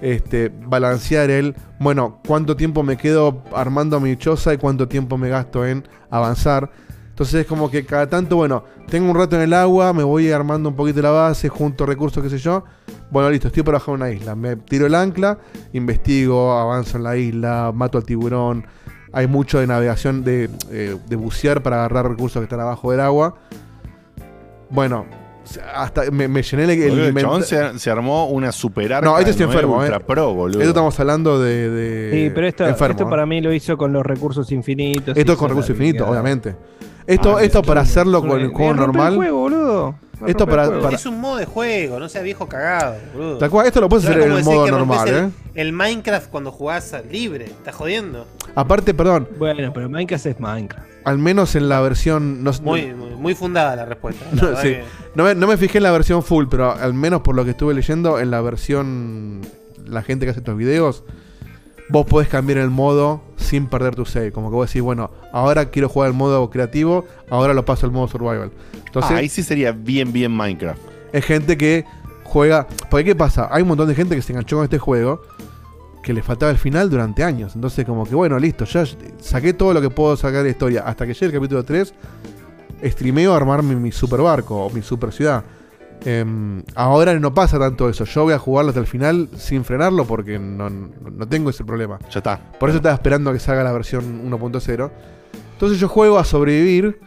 este, 0.00 0.52
balancear 0.66 1.30
el, 1.30 1.56
bueno, 1.80 2.20
cuánto 2.26 2.56
tiempo 2.56 2.82
me 2.82 2.96
quedo 2.96 3.42
armando 3.52 3.98
mi 4.00 4.16
choza 4.16 4.54
y 4.54 4.58
cuánto 4.58 4.88
tiempo 4.88 5.18
me 5.18 5.28
gasto 5.28 5.66
en 5.66 5.86
avanzar. 6.10 6.70
Entonces 7.08 7.40
es 7.40 7.46
como 7.46 7.70
que 7.70 7.86
cada 7.86 8.08
tanto, 8.08 8.36
bueno, 8.36 8.64
tengo 8.88 9.10
un 9.10 9.16
rato 9.16 9.36
en 9.36 9.42
el 9.42 9.54
agua, 9.54 9.92
me 9.92 10.02
voy 10.04 10.30
armando 10.30 10.68
un 10.68 10.76
poquito 10.76 11.00
la 11.00 11.10
base, 11.10 11.48
junto 11.48 11.86
recursos, 11.86 12.22
qué 12.22 12.28
sé 12.28 12.38
yo. 12.38 12.64
Bueno, 13.10 13.30
listo, 13.30 13.48
estoy 13.48 13.62
por 13.62 13.74
bajar 13.74 13.94
una 13.94 14.10
isla. 14.10 14.34
Me 14.34 14.56
tiro 14.56 14.86
el 14.86 14.94
ancla, 14.94 15.38
investigo, 15.72 16.52
avanzo 16.52 16.96
en 16.96 17.04
la 17.04 17.16
isla, 17.16 17.72
mato 17.74 17.98
al 17.98 18.04
tiburón. 18.04 18.66
Hay 19.12 19.26
mucho 19.26 19.60
de 19.60 19.66
navegación, 19.66 20.24
de, 20.24 20.50
eh, 20.70 20.96
de 21.06 21.16
bucear 21.16 21.62
para 21.62 21.76
agarrar 21.84 22.10
recursos 22.10 22.40
que 22.40 22.44
están 22.44 22.60
abajo 22.60 22.90
del 22.90 23.00
agua. 23.00 23.34
Bueno, 24.68 25.06
hasta 25.74 26.10
me, 26.10 26.28
me 26.28 26.42
llené 26.42 26.64
el, 26.64 26.70
el 26.70 26.98
el 26.98 27.14
chabón 27.14 27.42
se, 27.44 27.78
se 27.78 27.90
armó 27.90 28.26
una 28.26 28.50
super 28.52 28.92
arca 28.92 29.08
No, 29.08 29.18
este 29.18 29.30
es 29.30 29.40
enfermo, 29.40 29.82
eh. 29.84 30.00
pro, 30.06 30.34
boludo. 30.34 30.58
Esto 30.58 30.70
estamos 30.70 30.98
hablando 30.98 31.40
de. 31.40 31.70
de 31.70 32.10
Sí, 32.10 32.32
pero 32.34 32.46
esto, 32.48 32.66
enfermo, 32.66 32.92
esto 32.92 33.04
¿eh? 33.04 33.10
para 33.10 33.26
mí 33.26 33.40
lo 33.40 33.52
hizo 33.52 33.76
con 33.76 33.92
los 33.92 34.04
recursos 34.04 34.50
infinitos. 34.52 35.16
Esto 35.16 35.32
es 35.32 35.38
con 35.38 35.48
recursos 35.48 35.70
infinitos, 35.70 36.08
obviamente. 36.08 36.56
Esto, 37.06 37.36
Ah, 37.36 37.42
esto 37.44 37.60
es 37.60 37.66
para 37.66 37.82
hacerlo 37.82 38.20
con 38.20 38.40
el 38.40 38.48
juego 38.48 38.72
romper 38.72 38.88
el 38.88 38.92
normal. 38.92 39.14
Juego, 39.92 40.26
Esto 40.26 40.38
romper 40.40 40.46
para, 40.46 40.62
el 40.62 40.68
juego. 40.68 40.82
para- 40.84 40.96
Es 40.96 41.06
un 41.06 41.20
modo 41.20 41.36
de 41.36 41.44
juego, 41.46 41.98
no 41.98 42.08
sea 42.08 42.22
viejo 42.22 42.48
cagado, 42.48 42.96
boludo. 43.14 43.62
Esto 43.64 43.80
lo 43.80 43.88
puedes 43.88 44.06
hacer 44.06 44.22
en 44.22 44.32
el 44.32 44.44
modo 44.44 44.66
normal, 44.70 45.08
el, 45.08 45.14
¿eh? 45.16 45.30
el 45.54 45.72
Minecraft 45.72 46.28
cuando 46.30 46.52
jugás 46.52 46.94
libre, 47.10 47.46
¿estás 47.46 47.74
jodiendo? 47.74 48.26
Aparte, 48.54 48.94
perdón, 48.94 49.28
Bueno, 49.38 49.72
pero 49.74 49.88
Minecraft 49.88 50.26
es 50.26 50.40
Minecraft. 50.40 50.86
al 51.04 51.18
menos 51.18 51.54
en 51.54 51.68
la 51.68 51.80
versión. 51.80 52.42
No, 52.42 52.52
Muy, 52.62 52.86
muy, 52.94 53.10
muy 53.10 53.34
fundada 53.34 53.76
la 53.76 53.84
respuesta. 53.84 54.24
la 54.32 54.36
no, 54.42 54.48
verdad 54.48 54.62
sí. 54.62 54.68
que- 54.68 54.84
No 55.14 55.24
me, 55.24 55.34
no 55.34 55.46
me 55.46 55.56
fijé 55.56 55.78
en 55.78 55.84
la 55.84 55.90
versión 55.92 56.22
full, 56.22 56.46
pero 56.50 56.72
al 56.72 56.94
menos 56.94 57.20
por 57.22 57.34
lo 57.34 57.44
que 57.44 57.50
estuve 57.50 57.74
leyendo, 57.74 58.18
en 58.18 58.30
la 58.30 58.40
versión. 58.40 59.42
La 59.86 60.02
gente 60.02 60.26
que 60.26 60.30
hace 60.30 60.40
estos 60.40 60.56
videos, 60.56 61.04
vos 61.88 62.06
podés 62.06 62.28
cambiar 62.28 62.58
el 62.58 62.70
modo 62.70 63.22
sin 63.36 63.66
perder 63.66 63.94
tu 63.94 64.04
save. 64.04 64.32
Como 64.32 64.50
que 64.50 64.56
vos 64.56 64.68
decís, 64.68 64.82
bueno, 64.82 65.10
ahora 65.32 65.66
quiero 65.70 65.88
jugar 65.88 66.08
el 66.10 66.14
modo 66.16 66.48
creativo, 66.50 67.04
ahora 67.30 67.54
lo 67.54 67.64
paso 67.64 67.86
al 67.86 67.92
modo 67.92 68.08
survival. 68.08 68.50
Entonces, 68.86 69.12
Ah, 69.12 69.16
ahí 69.16 69.28
sí 69.28 69.42
sería 69.42 69.72
bien, 69.72 70.12
bien 70.12 70.32
Minecraft. 70.36 70.80
es 71.12 71.24
gente 71.24 71.56
que 71.56 71.84
juega. 72.24 72.66
Porque, 72.90 73.04
¿qué 73.04 73.14
pasa? 73.14 73.48
Hay 73.50 73.62
un 73.62 73.68
montón 73.68 73.88
de 73.88 73.94
gente 73.94 74.14
que 74.16 74.22
se 74.22 74.32
enganchó 74.32 74.56
con 74.56 74.64
este 74.64 74.78
juego 74.78 75.20
que 76.02 76.12
le 76.12 76.22
faltaba 76.22 76.52
el 76.52 76.58
final 76.58 76.88
durante 76.88 77.24
años. 77.24 77.54
Entonces, 77.56 77.84
como 77.84 78.04
que 78.06 78.14
bueno, 78.14 78.38
listo, 78.38 78.64
ya 78.64 78.84
saqué 79.20 79.52
todo 79.52 79.74
lo 79.74 79.80
que 79.80 79.90
puedo 79.90 80.16
sacar 80.16 80.38
de 80.38 80.44
la 80.44 80.50
historia. 80.50 80.82
Hasta 80.86 81.04
que 81.06 81.14
llegue 81.14 81.26
el 81.26 81.32
capítulo 81.32 81.64
3, 81.64 81.92
streameo 82.84 83.32
a 83.32 83.36
armar 83.36 83.62
mi, 83.62 83.74
mi 83.74 83.90
super 83.92 84.20
barco 84.20 84.66
o 84.66 84.70
mi 84.70 84.82
super 84.82 85.12
ciudad. 85.12 85.44
Em, 86.04 86.62
ahora 86.74 87.18
no 87.18 87.34
pasa 87.34 87.58
tanto 87.58 87.88
eso. 87.88 88.04
Yo 88.04 88.22
voy 88.24 88.32
a 88.34 88.38
jugarlo 88.38 88.68
hasta 88.70 88.80
el 88.80 88.86
final 88.86 89.28
sin 89.36 89.64
frenarlo 89.64 90.04
porque 90.04 90.38
no, 90.38 90.70
no- 90.70 91.26
tengo 91.28 91.50
ese 91.50 91.64
problema. 91.64 91.98
Ya 92.10 92.18
está. 92.18 92.38
Por 92.60 92.68
eso 92.68 92.76
estaba 92.76 92.94
esperando 92.94 93.30
a 93.30 93.32
que 93.32 93.38
salga 93.40 93.64
la 93.64 93.72
versión 93.72 94.22
1.0. 94.30 94.90
Entonces 95.54 95.80
yo 95.80 95.88
juego 95.88 96.18
a 96.18 96.24
sobrevivir 96.24 97.00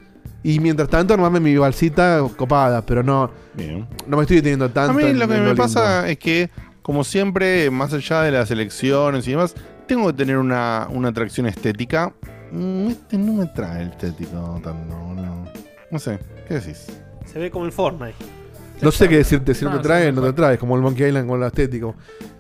y 0.43 0.59
mientras 0.59 0.90
tanto 0.90 1.14
armarme 1.14 1.40
mi 1.40 1.56
balsita 1.58 2.22
copada, 2.35 2.85
pero 2.85 3.03
no, 3.03 3.30
Bien. 3.53 3.88
no 4.08 4.18
me 4.18 4.24
estoy 4.24 4.38
deteniendo 4.38 4.69
tanto. 4.69 4.92
A 4.92 4.95
mí 4.95 5.14
lo 5.14 5.27
que 5.27 5.34
me 5.35 5.45
lindo. 5.45 5.56
pasa 5.56 6.09
es 6.09 6.18
que, 6.18 6.50
como 6.82 7.03
siempre, 7.03 7.69
más 7.69 7.93
allá 7.93 8.22
de 8.24 8.32
las 8.32 8.50
elecciones 8.51 9.27
y 9.27 9.32
demás, 9.32 9.56
tengo 9.88 10.08
que 10.08 10.14
tener 10.14 10.38
una, 10.38 10.88
una 10.90 11.09
atracción 11.09 11.45
estética. 11.45 12.14
Mm, 12.51 12.88
Este 12.88 13.18
no 13.18 13.34
me 13.34 13.45
trae 13.48 13.84
el 13.84 13.90
estético 13.90 14.59
tanto, 14.64 14.95
no. 15.16 15.45
No 15.92 16.00
sé, 16.00 16.19
¿qué 16.48 16.56
decís? 16.56 16.88
Se 17.26 17.38
ve 17.40 17.51
como 17.51 17.66
el 17.66 17.72
Fortnite. 17.72 18.16
No 18.82 18.91
sé 18.91 19.09
qué 19.09 19.17
decirte, 19.17 19.53
si 19.53 19.66
no, 19.66 19.72
No, 19.72 19.77
te 19.77 19.83
trae, 19.83 20.09
sí, 20.09 20.16
no 20.16 20.22
te 20.22 20.33
trae, 20.33 20.58
como 20.58 20.75
el 20.75 20.82
Monkey 20.82 21.08
Island 21.08 21.27
con 21.27 21.40
lo 21.40 21.48
estético. 21.48 21.95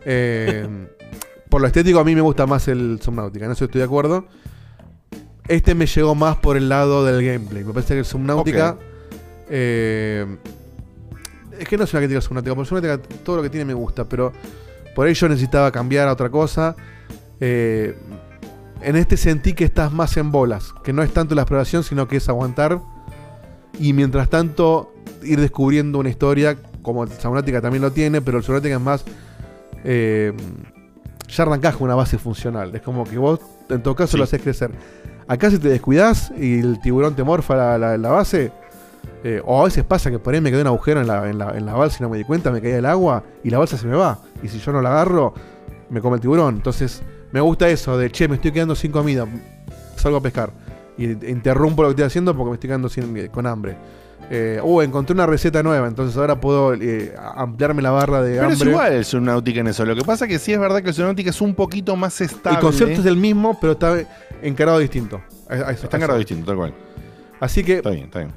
Eh, 0.05 0.87
por 1.49 1.61
lo 1.61 1.67
estético 1.67 1.99
a 1.99 2.03
mí 2.03 2.15
me 2.15 2.21
gusta 2.21 2.45
más 2.45 2.67
el 2.67 2.99
Subnautica, 3.01 3.45
en 3.45 3.51
eso 3.51 3.65
estoy 3.65 3.79
de 3.79 3.85
acuerdo. 3.85 4.25
Este 5.47 5.73
me 5.73 5.87
llegó 5.87 6.13
más 6.15 6.37
por 6.37 6.57
el 6.57 6.69
lado 6.69 7.03
del 7.05 7.25
gameplay. 7.25 7.63
Me 7.63 7.73
parece 7.73 7.95
que 7.95 7.99
el 7.99 8.05
Subnautica... 8.05 8.77
Eh, 9.49 10.37
es 11.59 11.67
que 11.67 11.77
no 11.77 11.83
es 11.83 11.93
una 11.93 12.01
crítica 12.01 12.19
al 12.19 12.23
Subnautica, 12.23 12.55
porque 12.55 12.73
el 12.73 12.81
Subnautica 12.81 13.23
todo 13.23 13.37
lo 13.37 13.43
que 13.43 13.49
tiene 13.49 13.65
me 13.65 13.73
gusta, 13.73 14.07
pero 14.07 14.31
por 14.95 15.07
ahí 15.07 15.13
yo 15.13 15.27
necesitaba 15.27 15.71
cambiar 15.71 16.07
a 16.07 16.13
otra 16.13 16.29
cosa. 16.29 16.75
Eh, 17.39 17.97
en 18.81 18.95
este 18.95 19.17
sentí 19.17 19.53
que 19.53 19.65
estás 19.65 19.91
más 19.91 20.15
en 20.17 20.31
bolas, 20.31 20.73
que 20.83 20.93
no 20.93 21.03
es 21.03 21.11
tanto 21.11 21.35
la 21.35 21.41
exploración, 21.41 21.83
sino 21.83 22.07
que 22.07 22.17
es 22.17 22.29
aguantar 22.29 22.79
y 23.77 23.93
mientras 23.93 24.29
tanto 24.29 24.93
ir 25.23 25.39
descubriendo 25.39 25.99
una 25.99 26.09
historia, 26.09 26.57
como 26.81 27.03
el 27.03 27.09
Subnautica 27.11 27.61
también 27.61 27.81
lo 27.81 27.91
tiene, 27.91 28.21
pero 28.21 28.37
el 28.37 28.43
Subnautica 28.43 28.75
es 28.75 28.81
más... 28.81 29.03
eh, 29.83 30.33
ya 31.27 31.43
arrancás 31.43 31.75
con 31.75 31.85
una 31.85 31.95
base 31.95 32.17
funcional, 32.17 32.73
es 32.75 32.81
como 32.81 33.03
que 33.03 33.17
vos 33.19 33.39
en 33.69 33.83
todo 33.83 33.95
caso 33.95 34.13
Sí. 34.13 34.17
lo 34.17 34.23
haces 34.23 34.41
crecer. 34.41 34.71
Acá 35.27 35.51
si 35.51 35.59
te 35.59 35.69
descuidás 35.69 36.31
y 36.35 36.59
el 36.59 36.79
tiburón 36.81 37.15
te 37.15 37.23
morfa 37.23 37.55
la, 37.55 37.77
la- 37.77 37.97
la 37.97 38.09
base, 38.09 38.51
Eh, 39.23 39.41
o 39.45 39.59
a 39.61 39.65
veces 39.65 39.83
pasa 39.83 40.09
que 40.09 40.17
por 40.17 40.33
ahí 40.33 40.39
me 40.39 40.49
quedó 40.49 40.61
un 40.61 40.67
agujero 40.67 41.01
en 41.01 41.07
la, 41.07 41.29
en, 41.29 41.37
la, 41.37 41.51
en 41.57 41.65
la 41.65 41.73
balsa 41.73 41.97
y 41.99 42.03
no 42.03 42.09
me 42.09 42.17
di 42.17 42.23
cuenta, 42.23 42.51
me 42.51 42.61
caía 42.61 42.77
el 42.77 42.85
agua 42.85 43.23
y 43.43 43.49
la 43.49 43.57
balsa 43.57 43.77
se 43.77 43.85
me 43.85 43.95
va. 43.95 44.17
Y 44.41 44.47
si 44.47 44.59
yo 44.59 44.71
no 44.71 44.81
la 44.81 44.89
agarro, 44.91 45.33
me 45.89 45.99
come 45.99 46.15
el 46.15 46.21
tiburón. 46.21 46.55
Entonces, 46.55 47.01
me 47.33 47.41
gusta 47.41 47.67
eso 47.67 47.97
de, 47.97 48.09
che, 48.11 48.29
me 48.29 48.35
estoy 48.35 48.51
quedando 48.53 48.75
sin 48.75 48.91
comida, 48.93 49.25
salgo 49.97 50.17
a 50.17 50.21
pescar. 50.21 50.51
Y 50.97 51.05
interrumpo 51.29 51.81
lo 51.81 51.89
que 51.89 51.91
estoy 51.93 52.05
haciendo 52.05 52.33
porque 52.35 52.49
me 52.49 52.53
estoy 52.55 52.69
quedando 52.69 52.87
sin, 52.87 53.27
con 53.27 53.45
hambre. 53.45 53.75
Eh, 54.31 54.59
uh, 54.63 54.81
encontré 54.81 55.13
una 55.15 55.25
receta 55.25 55.63
nueva, 55.63 55.87
entonces 55.87 56.15
ahora 56.15 56.39
puedo 56.39 56.75
eh, 56.75 57.13
ampliarme 57.35 57.81
la 57.81 57.89
barra 57.89 58.21
de 58.21 58.37
Pero 58.37 58.49
es 58.51 58.61
igual 58.61 58.93
el 58.93 59.03
Subnautica 59.05 59.61
en 59.61 59.67
eso. 59.67 59.83
Lo 59.85 59.95
que 59.95 60.03
pasa 60.03 60.27
que 60.27 60.37
sí 60.37 60.53
es 60.53 60.59
verdad 60.59 60.81
que 60.83 60.89
el 60.89 60.93
Subnautica 60.93 61.31
es 61.31 61.41
un 61.41 61.55
poquito 61.55 61.95
más 61.95 62.21
estable. 62.21 62.59
El 62.59 62.63
concepto 62.63 62.99
es 63.01 63.05
el 63.07 63.17
mismo, 63.17 63.57
pero 63.59 63.73
está 63.73 63.97
encarado 64.43 64.77
distinto. 64.77 65.19
A- 65.49 65.53
a 65.53 65.71
eso- 65.71 65.85
Está 65.85 65.97
encarado 65.97 66.19
eso. 66.19 66.27
distinto, 66.27 66.45
tal 66.45 66.57
cual. 66.57 66.73
Así 67.39 67.63
que. 67.63 67.77
Está 67.77 67.89
bien, 67.89 68.03
está 68.05 68.19
bien. 68.19 68.31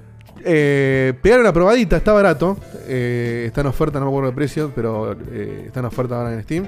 Eh, 0.44 1.12
pegar 1.22 1.40
una 1.40 1.52
probadita, 1.52 1.96
está 1.98 2.12
barato. 2.12 2.56
eh, 2.88 3.44
está 3.46 3.60
en 3.60 3.66
oferta, 3.68 3.98
no 4.00 4.06
me 4.06 4.10
acuerdo 4.10 4.30
el 4.30 4.34
precio, 4.34 4.72
pero 4.74 5.12
eh, 5.30 5.64
está 5.66 5.80
en 5.80 5.86
oferta 5.86 6.16
ahora 6.16 6.32
en 6.32 6.42
Steam. 6.42 6.66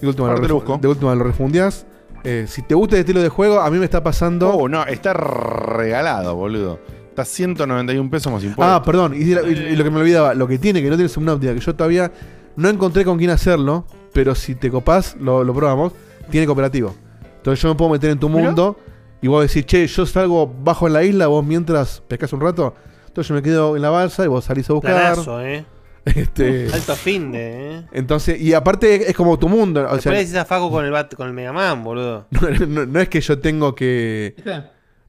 De 0.00 0.06
última, 0.08 0.28
Ahora 0.30 0.46
lo, 0.46 0.54
busco. 0.56 0.78
de 0.78 0.88
última 0.88 1.14
lo 1.14 1.22
refundiás. 1.24 1.86
Eh, 2.24 2.46
si 2.48 2.62
te 2.62 2.74
gusta 2.74 2.96
el 2.96 3.00
estilo 3.00 3.22
de 3.22 3.28
juego, 3.28 3.60
a 3.60 3.70
mí 3.70 3.78
me 3.78 3.84
está 3.84 4.02
pasando. 4.02 4.50
Oh, 4.52 4.68
no, 4.68 4.84
está 4.84 5.14
regalado, 5.14 6.34
boludo. 6.34 6.80
Está 7.22 7.24
191 7.24 8.10
pesos 8.10 8.30
más 8.30 8.44
impuestos. 8.44 8.66
Ah, 8.76 8.82
perdón, 8.82 9.14
y, 9.14 9.20
y- 9.20 9.32
y 9.72 9.76
lo 9.76 9.84
que 9.84 9.90
me 9.90 10.00
olvidaba, 10.00 10.34
lo 10.34 10.46
que 10.46 10.58
tiene, 10.58 10.82
que 10.82 10.90
no 10.90 10.96
tiene 10.96 11.08
Subnautica, 11.08 11.54
que 11.54 11.60
yo 11.60 11.74
todavía 11.74 12.12
no 12.56 12.68
encontré 12.68 13.04
con 13.06 13.16
quién 13.16 13.30
hacerlo, 13.30 13.86
pero 14.12 14.34
si 14.34 14.54
te 14.54 14.70
copás, 14.70 15.16
lo, 15.18 15.42
lo 15.42 15.54
probamos, 15.54 15.92
tiene 16.30 16.46
cooperativo. 16.46 16.94
Entonces 17.38 17.62
yo 17.62 17.70
me 17.70 17.74
puedo 17.74 17.90
meter 17.92 18.10
en 18.10 18.18
tu 18.18 18.28
mundo 18.28 18.76
y 19.22 19.28
vos 19.28 19.46
decís, 19.46 19.64
che, 19.64 19.86
yo 19.86 20.04
salgo 20.04 20.46
bajo 20.62 20.86
en 20.88 20.92
la 20.92 21.04
isla, 21.04 21.26
vos 21.28 21.42
mientras 21.44 22.02
pescas 22.06 22.32
un 22.34 22.40
rato, 22.42 22.74
entonces 23.06 23.28
yo 23.30 23.34
me 23.34 23.40
quedo 23.42 23.76
en 23.76 23.82
la 23.82 23.88
balsa 23.90 24.22
y 24.24 24.28
vos 24.28 24.44
salís 24.44 24.68
a 24.68 24.74
buscar. 24.74 24.92
Planazo, 24.94 25.40
eh. 25.42 25.64
Este, 26.06 26.68
Alto 26.72 26.94
fin 26.94 27.32
de, 27.32 27.78
eh. 27.78 27.82
entonces, 27.92 28.40
y 28.40 28.52
aparte 28.54 29.10
es 29.10 29.16
como 29.16 29.38
tu 29.38 29.48
mundo. 29.48 29.80
O 29.80 29.82
Después 29.84 30.02
sea, 30.02 30.12
le 30.12 30.18
decís 30.18 30.36
a 30.36 30.44
Faco 30.44 30.70
con 30.70 30.84
el, 30.84 30.92
bat, 30.92 31.12
con 31.14 31.26
el 31.26 31.32
Mega 31.32 31.52
Man, 31.52 31.82
boludo. 31.82 32.26
no, 32.30 32.66
no- 32.66 32.86
no 32.86 33.00
es 33.00 33.08
que 33.08 33.20
yo 33.20 33.38
tengo 33.40 33.74
que. 33.74 34.36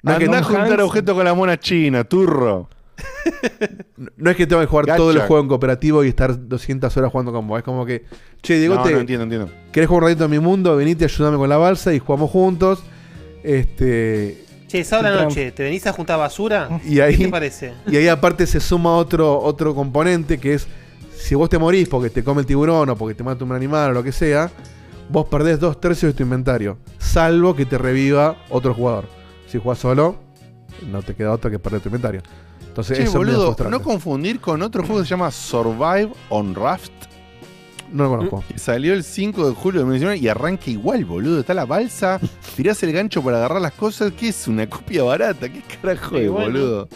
No 0.03 0.11
es 0.13 0.17
que, 0.19 0.25
a 0.25 0.43
juntar 0.43 0.81
objetos 0.81 1.15
con 1.15 1.25
la 1.25 1.33
mona 1.33 1.59
china, 1.59 2.03
turro. 2.03 2.69
no 4.17 4.31
es 4.31 4.37
que 4.37 4.47
tengo 4.47 4.61
que 4.61 4.67
jugar 4.67 4.85
Gacha. 4.85 4.97
todo 4.97 5.11
el 5.11 5.19
juego 5.19 5.41
en 5.41 5.47
cooperativo 5.47 6.03
y 6.03 6.09
estar 6.09 6.47
200 6.47 6.95
horas 6.97 7.11
jugando 7.11 7.31
con 7.31 7.47
vos. 7.47 7.59
Es 7.59 7.63
como 7.63 7.85
que, 7.85 8.05
che, 8.41 8.57
Diego, 8.57 8.75
No, 8.75 8.83
te, 8.83 8.91
no 8.91 8.99
entiendo, 8.99 9.23
entiendo. 9.23 9.49
¿querés 9.71 9.87
jugar 9.87 10.03
un 10.03 10.09
ratito 10.09 10.25
en 10.25 10.31
mi 10.31 10.39
mundo? 10.39 10.75
Venite, 10.75 11.05
ayúdame 11.05 11.37
con 11.37 11.49
la 11.49 11.57
balsa 11.57 11.93
y 11.93 11.99
jugamos 11.99 12.31
juntos. 12.31 12.83
Este. 13.43 14.45
Che, 14.67 14.83
sábado 14.83 15.07
a 15.07 15.11
la 15.11 15.23
noche, 15.23 15.51
¿te 15.51 15.63
venís 15.63 15.87
a 15.87 15.93
juntar 15.93 16.19
basura? 16.19 16.69
Y 16.85 16.99
ahí, 16.99 17.15
¿Qué 17.17 17.25
te 17.25 17.31
parece? 17.31 17.73
Y 17.87 17.95
ahí 17.95 18.07
aparte 18.09 18.45
se 18.45 18.59
suma 18.59 18.95
otro, 18.95 19.39
otro 19.39 19.73
componente 19.73 20.39
que 20.39 20.55
es, 20.55 20.67
si 21.15 21.35
vos 21.35 21.49
te 21.49 21.57
morís 21.57 21.87
porque 21.87 22.09
te 22.09 22.21
come 22.21 22.41
el 22.41 22.45
tiburón 22.47 22.89
o 22.89 22.95
porque 22.97 23.15
te 23.15 23.23
mata 23.23 23.45
un 23.45 23.53
animal 23.53 23.91
o 23.91 23.93
lo 23.93 24.03
que 24.03 24.11
sea, 24.11 24.51
vos 25.09 25.27
perdés 25.29 25.59
dos 25.61 25.79
tercios 25.79 26.11
de 26.11 26.17
tu 26.17 26.23
inventario, 26.23 26.77
salvo 26.97 27.55
que 27.55 27.65
te 27.65 27.77
reviva 27.77 28.35
otro 28.49 28.73
jugador. 28.73 29.16
Si 29.47 29.57
jugás 29.59 29.79
solo, 29.79 30.15
no 30.91 31.01
te 31.01 31.15
queda 31.15 31.31
otro 31.31 31.49
que 31.49 31.59
perder 31.59 31.81
tu 31.81 31.89
inventario. 31.89 32.21
Entonces 32.67 32.97
Che, 32.97 33.03
eso 33.05 33.17
boludo, 33.17 33.55
no 33.69 33.81
confundir 33.81 34.39
con 34.39 34.61
otro 34.61 34.83
juego 34.83 35.01
que 35.01 35.05
se 35.07 35.11
llama 35.11 35.31
Survive 35.31 36.11
on 36.29 36.53
Raft. 36.53 36.91
No 37.91 38.03
lo 38.03 38.09
conozco. 38.17 38.43
Que 38.49 38.59
Salió 38.59 38.93
el 38.93 39.03
5 39.03 39.49
de 39.49 39.55
julio 39.55 39.79
de 39.79 39.85
2019 39.85 40.17
y 40.17 40.27
arranca 40.27 40.69
igual, 40.69 41.05
boludo. 41.05 41.39
Está 41.39 41.53
la 41.53 41.65
balsa, 41.65 42.19
tirás 42.55 42.83
el 42.83 42.91
gancho 42.91 43.23
para 43.23 43.37
agarrar 43.37 43.61
las 43.61 43.71
cosas. 43.73 44.11
¿Qué 44.11 44.27
es? 44.29 44.47
¿Una 44.47 44.69
copia 44.69 45.03
barata? 45.03 45.47
¿Qué 45.49 45.61
carajo 45.81 46.17
es, 46.17 46.29
boludo? 46.29 46.89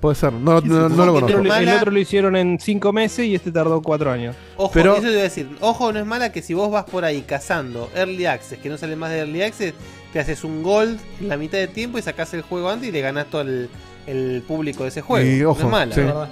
Puede 0.00 0.14
ser, 0.14 0.32
no, 0.32 0.60
no, 0.60 0.88
no 0.88 1.04
lo 1.06 1.14
El 1.18 1.20
conozco. 1.24 1.38
otro, 1.40 1.54
el 1.56 1.68
otro 1.68 1.90
lo 1.90 1.98
hicieron 1.98 2.34
en 2.36 2.58
cinco 2.58 2.90
meses 2.92 3.26
y 3.26 3.34
este 3.34 3.52
tardó 3.52 3.82
cuatro 3.82 4.10
años. 4.10 4.34
Ojo, 4.56 4.70
Pero- 4.72 4.94
eso 4.94 5.02
te 5.02 5.10
iba 5.10 5.20
a 5.20 5.24
decir. 5.24 5.48
Ojo, 5.60 5.92
no 5.92 5.98
es 5.98 6.06
mala 6.06 6.32
que 6.32 6.40
si 6.40 6.54
vos 6.54 6.70
vas 6.70 6.84
por 6.84 7.04
ahí 7.04 7.20
cazando 7.22 7.90
Early 7.94 8.24
Access, 8.26 8.58
que 8.60 8.68
no 8.70 8.78
sale 8.78 8.96
más 8.96 9.10
de 9.10 9.18
Early 9.18 9.42
Access, 9.42 9.74
te 10.12 10.18
haces 10.20 10.44
un 10.44 10.62
gold 10.62 10.98
en 11.20 11.28
la 11.28 11.36
mitad 11.36 11.58
de 11.58 11.68
tiempo 11.68 11.98
y 11.98 12.02
sacás 12.02 12.34
el 12.34 12.42
juego 12.42 12.68
antes 12.70 12.88
y 12.88 12.92
le 12.92 13.00
ganás 13.00 13.26
todo 13.26 13.42
el, 13.42 13.68
el 14.06 14.42
público 14.46 14.82
de 14.84 14.88
ese 14.88 15.02
juego. 15.02 15.26
Y 15.28 15.40
no 15.40 15.50
ojo, 15.50 15.60
es 15.62 15.68
mala, 15.68 15.94
sí. 15.94 16.00
la 16.00 16.06
verdad. 16.06 16.28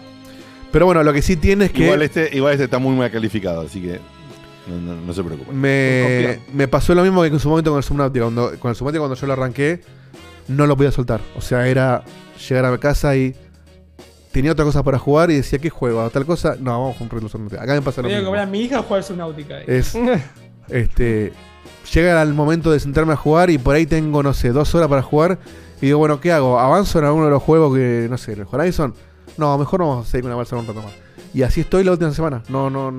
Pero 0.72 0.86
bueno, 0.86 1.02
lo 1.02 1.12
que 1.12 1.22
sí 1.22 1.36
tiene 1.36 1.66
es 1.66 1.72
que 1.72 1.84
Igual 1.84 2.02
este, 2.02 2.30
igual 2.36 2.52
este 2.52 2.64
está 2.64 2.78
muy 2.78 2.94
mal 2.94 3.10
calificado, 3.10 3.62
así 3.62 3.80
que 3.80 4.00
no, 4.66 4.76
no- 4.94 5.00
no 5.00 5.12
se 5.14 5.22
preocupen. 5.24 5.58
me, 5.58 6.40
me 6.52 6.68
pasó 6.68 6.94
lo 6.94 7.02
mismo 7.02 7.22
que 7.22 7.28
en 7.28 7.38
su 7.38 7.48
momento 7.48 7.70
con 7.70 7.78
el 7.78 7.84
Subnautica. 7.84 8.24
Cuando, 8.24 8.58
con 8.58 8.68
el 8.70 8.76
Subnautica 8.76 9.00
cuando 9.00 9.14
yo 9.16 9.26
lo 9.26 9.32
arranqué, 9.32 9.80
no 10.48 10.66
lo 10.66 10.76
podía 10.76 10.90
soltar. 10.92 11.20
O 11.36 11.40
sea, 11.40 11.66
era 11.68 12.02
llegar 12.48 12.64
a 12.66 12.70
mi 12.72 12.78
casa 12.78 13.16
y 13.16 13.34
tenía 14.32 14.52
otra 14.52 14.64
cosa 14.66 14.82
para 14.82 14.98
jugar 14.98 15.30
y 15.30 15.36
decía, 15.36 15.58
¿qué 15.58 15.70
juego? 15.70 16.08
¿Tal 16.10 16.26
cosa? 16.26 16.54
No, 16.60 16.72
vamos 16.72 16.96
a 16.96 16.98
comprar 16.98 17.22
el 17.22 17.30
Subnautica. 17.30 17.62
Acá 17.62 17.72
me 17.74 17.80
pasa 17.82 18.02
lo 18.02 18.08
Tengo 18.08 18.16
que 18.18 18.20
mismo. 18.20 18.26
comprar 18.30 18.46
a 18.46 18.50
mi 18.50 18.60
hija 18.60 18.78
a 18.78 18.82
jugar 18.82 19.02
Subnautica. 19.04 19.60
Es, 19.62 19.94
este, 20.68 21.32
llega 21.92 22.20
el 22.22 22.34
momento 22.34 22.70
de 22.70 22.80
sentarme 22.80 23.12
a 23.12 23.16
jugar 23.16 23.50
y 23.50 23.58
por 23.58 23.74
ahí 23.74 23.86
tengo, 23.86 24.22
no 24.22 24.34
sé, 24.34 24.50
dos 24.50 24.74
horas 24.74 24.88
para 24.88 25.02
jugar. 25.02 25.38
Y 25.80 25.86
digo, 25.86 25.98
bueno, 25.98 26.20
¿qué 26.20 26.32
hago? 26.32 26.58
¿Avanzo 26.58 26.98
en 26.98 27.04
alguno 27.04 27.26
de 27.26 27.30
los 27.30 27.42
juegos 27.42 27.74
que, 27.76 28.06
no 28.10 28.18
sé, 28.18 28.32
el 28.32 28.46
Horizon? 28.50 28.94
No, 29.36 29.56
mejor 29.58 29.80
vamos 29.80 30.06
a 30.06 30.10
seguir 30.10 30.22
con 30.22 30.30
la 30.30 30.36
balsa 30.36 30.56
un 30.56 30.66
rato 30.66 30.82
más. 30.82 30.92
Y 31.32 31.42
así 31.42 31.60
estoy 31.60 31.84
la 31.84 31.92
última 31.92 32.10
semana. 32.12 32.42
No, 32.48 32.68
no. 32.70 32.92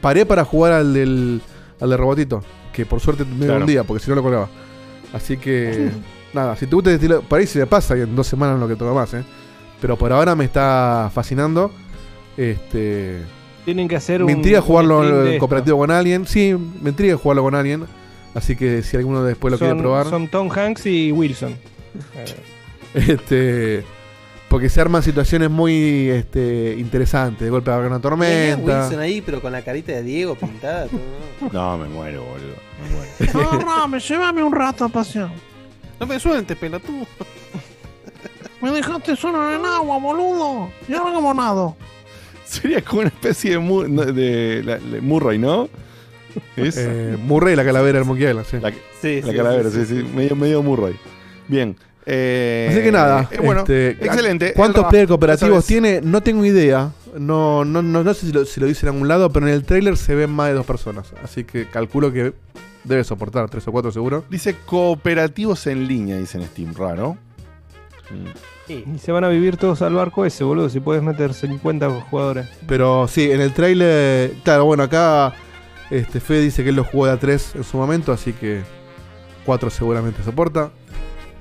Paré 0.00 0.26
para 0.26 0.44
jugar 0.44 0.72
al 0.72 0.92
del, 0.92 1.40
al 1.80 1.88
del 1.90 1.98
robotito. 1.98 2.42
Que 2.72 2.84
por 2.84 3.00
suerte 3.00 3.24
me 3.24 3.36
dio 3.36 3.46
Claro. 3.46 3.60
un 3.60 3.66
día, 3.66 3.84
porque 3.84 4.02
si 4.04 4.10
no 4.10 4.16
lo 4.16 4.22
colgaba. 4.22 4.48
Así 5.14 5.36
que. 5.38 5.90
nada, 6.34 6.54
si 6.56 6.66
te 6.66 6.74
gusta 6.74 6.90
el 6.90 6.96
estilo. 6.96 7.22
Por 7.22 7.38
ahí 7.38 7.46
se 7.46 7.60
le 7.60 7.66
pasa 7.66 7.96
y 7.96 8.02
en 8.02 8.14
dos 8.14 8.26
semanas 8.26 8.60
lo 8.60 8.68
que 8.68 8.76
toca 8.76 8.92
más, 8.92 9.14
¿eh? 9.14 9.24
Pero 9.80 9.96
por 9.96 10.12
ahora 10.12 10.34
me 10.34 10.44
está 10.44 11.10
fascinando. 11.14 11.70
Este. 12.36 13.22
Tienen 13.66 13.88
que 13.88 13.96
hacer 13.96 14.20
Me 14.20 14.26
un. 14.32 14.38
intriga 14.38 14.60
un 14.60 14.64
jugarlo 14.66 15.26
en 15.26 15.38
cooperativo 15.38 15.76
con 15.76 15.90
alguien. 15.90 16.24
Sí, 16.26 16.56
me 16.80 16.90
intriga 16.90 17.16
jugarlo 17.16 17.42
con 17.42 17.54
alguien. 17.54 17.84
Así 18.32 18.54
que 18.54 18.82
si 18.82 18.96
alguno 18.96 19.24
después 19.24 19.52
lo 19.52 19.58
quiere 19.58 19.74
probar. 19.74 20.08
Son 20.08 20.28
Tom 20.28 20.48
Hanks 20.50 20.86
y 20.86 21.12
Wilson. 21.12 21.54
Este. 22.94 23.84
Porque 24.48 24.68
se 24.68 24.80
arman 24.80 25.02
situaciones 25.02 25.50
muy 25.50 26.08
este, 26.08 26.76
interesantes. 26.78 27.40
De 27.40 27.50
golpe 27.50 27.70
va 27.70 27.76
a 27.76 27.78
haber 27.80 27.90
una 27.90 28.00
tormenta. 28.00 28.82
Wilson 28.82 29.00
ahí, 29.00 29.20
pero 29.20 29.42
con 29.42 29.50
la 29.52 29.62
carita 29.62 29.92
de 29.92 30.02
Diego 30.02 30.34
pintada. 30.36 30.86
todo. 30.86 31.00
No, 31.52 31.76
me 31.76 31.88
muero, 31.88 32.24
boludo. 32.24 33.44
Agarrame, 33.44 33.98
llévame 34.08 34.42
un 34.42 34.52
rato 34.52 34.84
a 34.84 34.88
pasear. 34.88 35.30
No 35.98 36.06
me 36.06 36.18
sueltes, 36.20 36.56
pelotudo. 36.56 37.06
Me 38.62 38.70
dejaste 38.70 39.16
solo 39.16 39.46
en 39.50 39.60
el 39.60 39.66
agua, 39.66 39.98
boludo. 39.98 40.70
Y 40.88 40.94
ahora 40.94 41.12
como 41.12 41.34
nado. 41.34 41.76
Sería 42.46 42.80
como 42.82 43.00
una 43.00 43.08
especie 43.08 43.50
de, 43.52 43.58
Mu- 43.58 43.88
no, 43.88 44.02
de, 44.04 44.62
la- 44.64 44.78
Murray, 45.00 45.38
¿no? 45.38 45.68
Es 46.56 46.76
Eh, 46.78 47.16
Murray 47.22 47.56
la 47.56 47.64
calavera 47.64 47.98
del 47.98 48.06
Monkey 48.06 48.26
Island, 48.28 48.46
sí. 48.50 48.56
la, 48.60 48.70
Sí, 49.00 49.20
la 49.22 49.30
sí, 49.30 49.36
calavera, 49.36 49.70
sí, 49.70 49.84
sí, 49.86 50.00
sí, 50.00 50.06
Medio, 50.14 50.36
medio 50.36 50.62
Murray. 50.62 50.94
Bien. 51.48 51.76
eh, 52.04 52.68
Así 52.70 52.82
que 52.82 52.92
nada, 52.92 53.28
eh, 53.32 53.38
bueno, 53.42 53.60
este, 53.62 53.90
excelente. 53.92 54.52
¿Cuántos 54.54 54.84
players 54.86 55.08
cooperativos 55.08 55.64
tiene? 55.66 56.00
No 56.02 56.22
tengo 56.22 56.44
idea. 56.44 56.92
No, 57.18 57.64
no, 57.64 57.80
no, 57.82 58.04
no 58.04 58.14
sé 58.14 58.26
si 58.26 58.32
lo, 58.32 58.44
si 58.44 58.60
lo 58.60 58.66
dice 58.66 58.84
en 58.86 58.92
algún 58.92 59.08
lado, 59.08 59.30
pero 59.30 59.48
en 59.48 59.54
el 59.54 59.64
trailer 59.64 59.96
se 59.96 60.14
ven 60.14 60.30
más 60.30 60.48
de 60.48 60.54
dos 60.54 60.66
personas. 60.66 61.06
Así 61.24 61.44
que 61.44 61.66
calculo 61.66 62.12
que 62.12 62.34
debe 62.84 63.02
soportar 63.04 63.48
tres 63.48 63.66
o 63.66 63.72
cuatro 63.72 63.90
seguro. 63.90 64.22
Dice 64.28 64.54
cooperativos 64.66 65.66
en 65.66 65.88
línea, 65.88 66.18
dice 66.18 66.36
en 66.38 66.44
Steam, 66.44 66.74
raro. 66.74 67.16
Y 68.68 68.98
se 68.98 69.12
van 69.12 69.24
a 69.24 69.28
vivir 69.28 69.56
todos 69.56 69.82
al 69.82 69.94
barco 69.94 70.24
ese, 70.24 70.44
boludo. 70.44 70.68
Si 70.68 70.80
puedes 70.80 71.02
meter 71.02 71.34
50 71.34 71.90
jugadores. 72.10 72.48
Pero 72.66 73.06
sí, 73.08 73.30
en 73.30 73.40
el 73.40 73.52
trailer. 73.52 74.32
Claro, 74.44 74.64
bueno, 74.64 74.84
acá 74.84 75.34
este 75.90 76.20
Fede 76.20 76.40
dice 76.42 76.62
que 76.62 76.70
él 76.70 76.76
lo 76.76 76.84
jugó 76.84 77.06
de 77.06 77.12
a 77.12 77.16
3 77.18 77.56
en 77.56 77.64
su 77.64 77.76
momento, 77.76 78.12
así 78.12 78.32
que 78.32 78.62
4 79.44 79.70
seguramente 79.70 80.22
soporta. 80.22 80.70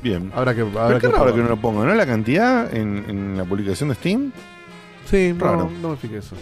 Bien. 0.03 0.31
Habrá 0.35 0.53
que. 0.53 0.61
Habrá 0.61 0.99
qué 0.99 1.07
que 1.07 1.13
raro 1.13 1.33
que 1.33 1.41
no 1.41 1.49
lo 1.49 1.57
ponga, 1.57 1.83
¿no? 1.85 1.93
La 1.95 2.05
cantidad 2.05 2.71
en, 2.73 3.05
en 3.07 3.37
la 3.37 3.45
publicación 3.45 3.89
de 3.89 3.95
Steam. 3.95 4.31
Sí, 5.09 5.33
Raro. 5.33 5.57
raro. 5.57 5.71
No, 5.81 5.89
me 5.89 5.97
fijé 5.97 6.17
eso. 6.17 6.35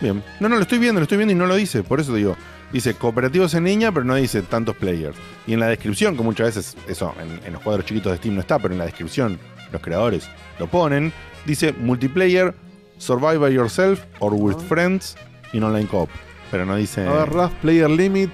Bien. 0.00 0.22
No, 0.40 0.48
no, 0.48 0.56
lo 0.56 0.62
estoy 0.62 0.78
viendo, 0.78 1.00
lo 1.00 1.04
estoy 1.04 1.18
viendo 1.18 1.32
y 1.32 1.36
no 1.36 1.46
lo 1.46 1.54
dice. 1.56 1.82
Por 1.82 2.00
eso 2.00 2.14
digo. 2.14 2.36
Dice 2.72 2.94
cooperativos 2.94 3.52
en 3.54 3.64
línea, 3.64 3.92
pero 3.92 4.04
no 4.04 4.14
dice 4.14 4.40
tantos 4.42 4.74
players. 4.76 5.16
Y 5.46 5.52
en 5.52 5.60
la 5.60 5.66
descripción, 5.66 6.16
que 6.16 6.22
muchas 6.22 6.46
veces, 6.54 6.76
eso, 6.88 7.14
en, 7.20 7.40
en 7.46 7.52
los 7.52 7.62
cuadros 7.62 7.84
chiquitos 7.84 8.12
de 8.12 8.18
Steam 8.18 8.34
no 8.34 8.40
está, 8.40 8.58
pero 8.58 8.72
en 8.72 8.78
la 8.78 8.86
descripción 8.86 9.38
los 9.72 9.82
creadores 9.82 10.28
lo 10.58 10.66
ponen. 10.66 11.12
Dice 11.44 11.72
multiplayer, 11.74 12.54
survive 12.98 13.38
by 13.38 13.52
yourself 13.52 14.00
or 14.20 14.32
with 14.32 14.56
friends 14.68 15.16
in 15.52 15.62
online 15.64 15.86
co-op. 15.86 16.08
Pero 16.50 16.64
no 16.64 16.76
dice. 16.76 17.06
A 17.06 17.24
ver, 17.24 17.50
Player 17.60 17.90
Limit. 17.90 18.30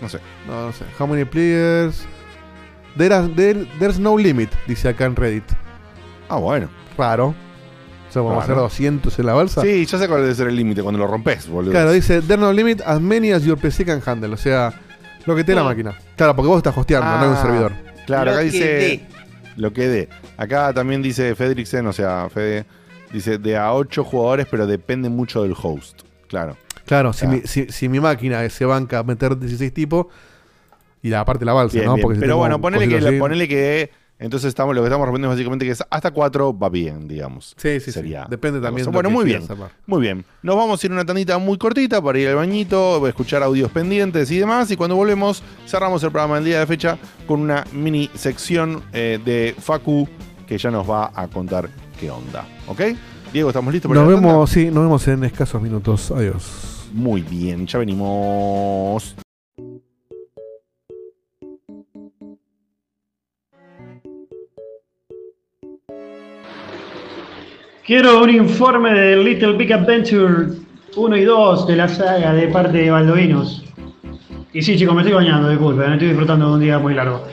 No 0.00 0.08
sé. 0.08 0.18
No, 0.46 0.66
no 0.66 0.72
sé. 0.72 0.84
How 0.98 1.06
many 1.06 1.24
players? 1.24 2.06
There 2.96 3.14
are- 3.14 3.28
there- 3.34 3.66
there's 3.78 3.98
no 3.98 4.16
limit, 4.16 4.50
dice 4.66 4.88
acá 4.88 5.04
en 5.04 5.14
Reddit. 5.16 5.44
Ah, 6.28 6.36
bueno. 6.38 6.68
Raro. 6.96 7.34
O 8.08 8.12
sea, 8.12 8.22
vamos 8.22 8.38
a 8.38 8.42
hacer 8.44 8.54
Raro. 8.54 8.62
200 8.62 9.18
en 9.18 9.26
la 9.26 9.34
balsa. 9.34 9.60
Sí, 9.62 9.84
ya 9.84 9.98
sé 9.98 10.08
cuál 10.08 10.22
debe 10.22 10.34
ser 10.34 10.48
el 10.48 10.56
límite 10.56 10.82
cuando 10.82 10.98
lo 10.98 11.06
rompes, 11.06 11.48
boludo. 11.48 11.72
Claro, 11.72 11.92
dice 11.92 12.22
There's 12.22 12.40
no 12.40 12.52
limit 12.52 12.80
as 12.86 13.00
many 13.00 13.32
as 13.32 13.42
your 13.44 13.58
PC 13.58 13.84
can 13.84 14.00
handle. 14.04 14.32
O 14.32 14.36
sea, 14.36 14.72
lo 15.26 15.36
que 15.36 15.44
te 15.44 15.52
dé 15.52 15.56
la 15.56 15.64
máquina. 15.64 15.94
Claro, 16.16 16.34
porque 16.34 16.48
vos 16.48 16.56
estás 16.56 16.76
hosteando, 16.76 17.06
no 17.10 17.18
hay 17.22 17.28
un 17.28 17.34
Ah, 17.34 17.42
servidor. 17.42 17.72
Claro, 18.06 18.30
acá 18.30 18.40
Lo 18.40 18.44
dice. 18.46 18.64
dé. 18.64 19.06
lo 19.56 19.72
que 19.72 19.88
dé. 19.88 20.08
Acá 20.36 20.72
también 20.72 21.02
dice 21.02 21.34
Fedrixen, 21.34 21.86
o 21.86 21.92
sea, 21.92 22.28
Fede, 22.32 22.64
dice 23.12 23.38
de 23.38 23.56
a 23.56 23.72
8 23.74 24.04
jugadores, 24.04 24.46
pero 24.50 24.66
depende 24.66 25.08
mucho 25.10 25.42
del 25.42 25.54
host. 25.60 26.02
Claro. 26.28 26.56
Claro, 26.86 27.12
si, 27.12 27.26
Ah. 27.26 27.28
mi, 27.28 27.40
si, 27.42 27.66
si 27.66 27.88
mi 27.88 28.00
máquina 28.00 28.48
se 28.48 28.64
banca 28.64 29.00
a 29.00 29.02
meter 29.02 29.36
16 29.38 29.74
tipos, 29.74 30.06
y 31.02 31.10
la 31.10 31.20
aparte 31.20 31.44
la 31.44 31.52
balsa, 31.52 31.74
Bien, 31.74 31.86
¿no? 31.86 31.94
bien. 31.94 32.02
Porque 32.02 32.16
si 32.16 32.20
Pero 32.20 32.36
bueno, 32.38 32.60
ponele 32.60 32.86
que, 32.86 32.92
cositas 32.94 33.10
así- 33.10 33.18
ponele 33.18 33.48
que 33.48 33.90
entonces 34.18 34.48
estamos, 34.48 34.74
lo 34.74 34.82
que 34.82 34.88
estamos 34.88 35.06
respondiendo 35.06 35.32
es 35.32 35.36
básicamente 35.38 35.64
que 35.64 35.70
es 35.72 35.82
hasta 35.90 36.10
4 36.10 36.58
va 36.58 36.68
bien, 36.68 37.06
digamos. 37.08 37.54
Sí, 37.56 37.80
sí, 37.80 37.86
sí. 37.86 37.92
Sería 37.92 38.26
Depende 38.28 38.58
la 38.60 38.66
también 38.68 38.86
de 38.86 38.92
Bueno, 38.92 39.10
muy 39.10 39.24
bien. 39.24 39.42
armar. 39.48 39.70
Muy 39.86 40.00
bien. 40.00 40.24
Nos 40.42 40.56
vamos 40.56 40.82
a 40.82 40.86
ir 40.86 40.92
una 40.92 41.04
tandita 41.04 41.38
muy 41.38 41.56
cortita 41.58 42.02
para 42.02 42.18
ir 42.18 42.28
al 42.28 42.34
bañito, 42.36 43.06
escuchar 43.06 43.42
audios 43.42 43.70
pendientes 43.70 44.30
y 44.30 44.38
demás. 44.38 44.70
Y 44.70 44.76
cuando 44.76 44.96
volvemos, 44.96 45.42
cerramos 45.66 46.02
el 46.02 46.10
programa 46.10 46.36
del 46.36 46.44
día 46.44 46.60
de 46.60 46.66
fecha 46.66 46.98
con 47.26 47.40
una 47.40 47.64
mini 47.72 48.10
sección 48.14 48.82
eh, 48.92 49.20
de 49.24 49.54
Facu 49.58 50.08
que 50.46 50.58
ya 50.58 50.70
nos 50.70 50.88
va 50.88 51.12
a 51.14 51.28
contar 51.28 51.68
qué 52.00 52.10
onda. 52.10 52.44
¿Ok? 52.66 52.80
Diego, 53.32 53.50
¿estamos 53.50 53.72
listos 53.72 53.88
para 53.90 54.00
Nos 54.02 54.14
tanda? 54.14 54.28
vemos, 54.28 54.50
sí, 54.50 54.66
nos 54.66 54.82
vemos 54.84 55.06
en 55.08 55.24
escasos 55.24 55.60
minutos. 55.62 56.10
Adiós. 56.10 56.88
Muy 56.92 57.20
bien, 57.20 57.66
ya 57.66 57.78
venimos. 57.78 59.14
Quiero 67.88 68.22
un 68.22 68.28
informe 68.28 68.92
de 68.92 69.16
Little 69.16 69.54
Big 69.54 69.72
Adventure 69.72 70.48
1 70.94 71.16
y 71.16 71.24
2 71.24 71.66
de 71.68 71.74
la 71.74 71.88
saga 71.88 72.34
de 72.34 72.46
parte 72.48 72.76
de 72.76 72.90
Baldovinos. 72.90 73.64
Y 74.52 74.60
sí, 74.60 74.76
chicos, 74.76 74.94
me 74.94 75.00
estoy 75.00 75.14
bañando, 75.14 75.48
disculpen, 75.48 75.94
estoy 75.94 76.08
disfrutando 76.08 76.48
de 76.48 76.52
un 76.52 76.60
día 76.60 76.78
muy 76.78 76.92
largo. 76.92 77.24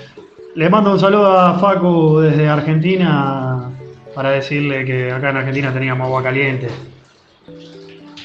Le 0.56 0.70
mando 0.70 0.94
un 0.94 1.00
saludo 1.02 1.30
a 1.30 1.60
Facu 1.60 2.20
desde 2.20 2.48
Argentina 2.48 3.70
para 4.16 4.30
decirle 4.30 4.86
que 4.86 5.12
acá 5.12 5.32
en 5.32 5.36
Argentina 5.36 5.74
teníamos 5.74 6.08
agua 6.08 6.24
caliente. 6.24 6.68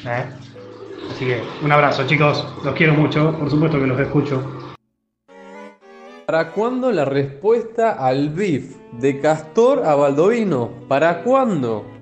¿Eh? 0.05 0.23
Así 1.11 1.25
que 1.25 1.43
un 1.61 1.69
abrazo, 1.73 2.07
chicos, 2.07 2.47
los 2.63 2.73
quiero 2.75 2.93
mucho, 2.93 3.37
por 3.37 3.49
supuesto 3.49 3.77
que 3.77 3.87
los 3.87 3.99
escucho. 3.99 4.41
¿Para 6.27 6.51
cuándo 6.51 6.93
la 6.93 7.03
respuesta 7.03 7.91
al 7.91 8.29
beef 8.29 8.77
de 8.93 9.19
Castor 9.19 9.83
a 9.83 9.95
Baldovino? 9.95 10.69
¿Para 10.87 11.23
cuándo? 11.23 11.99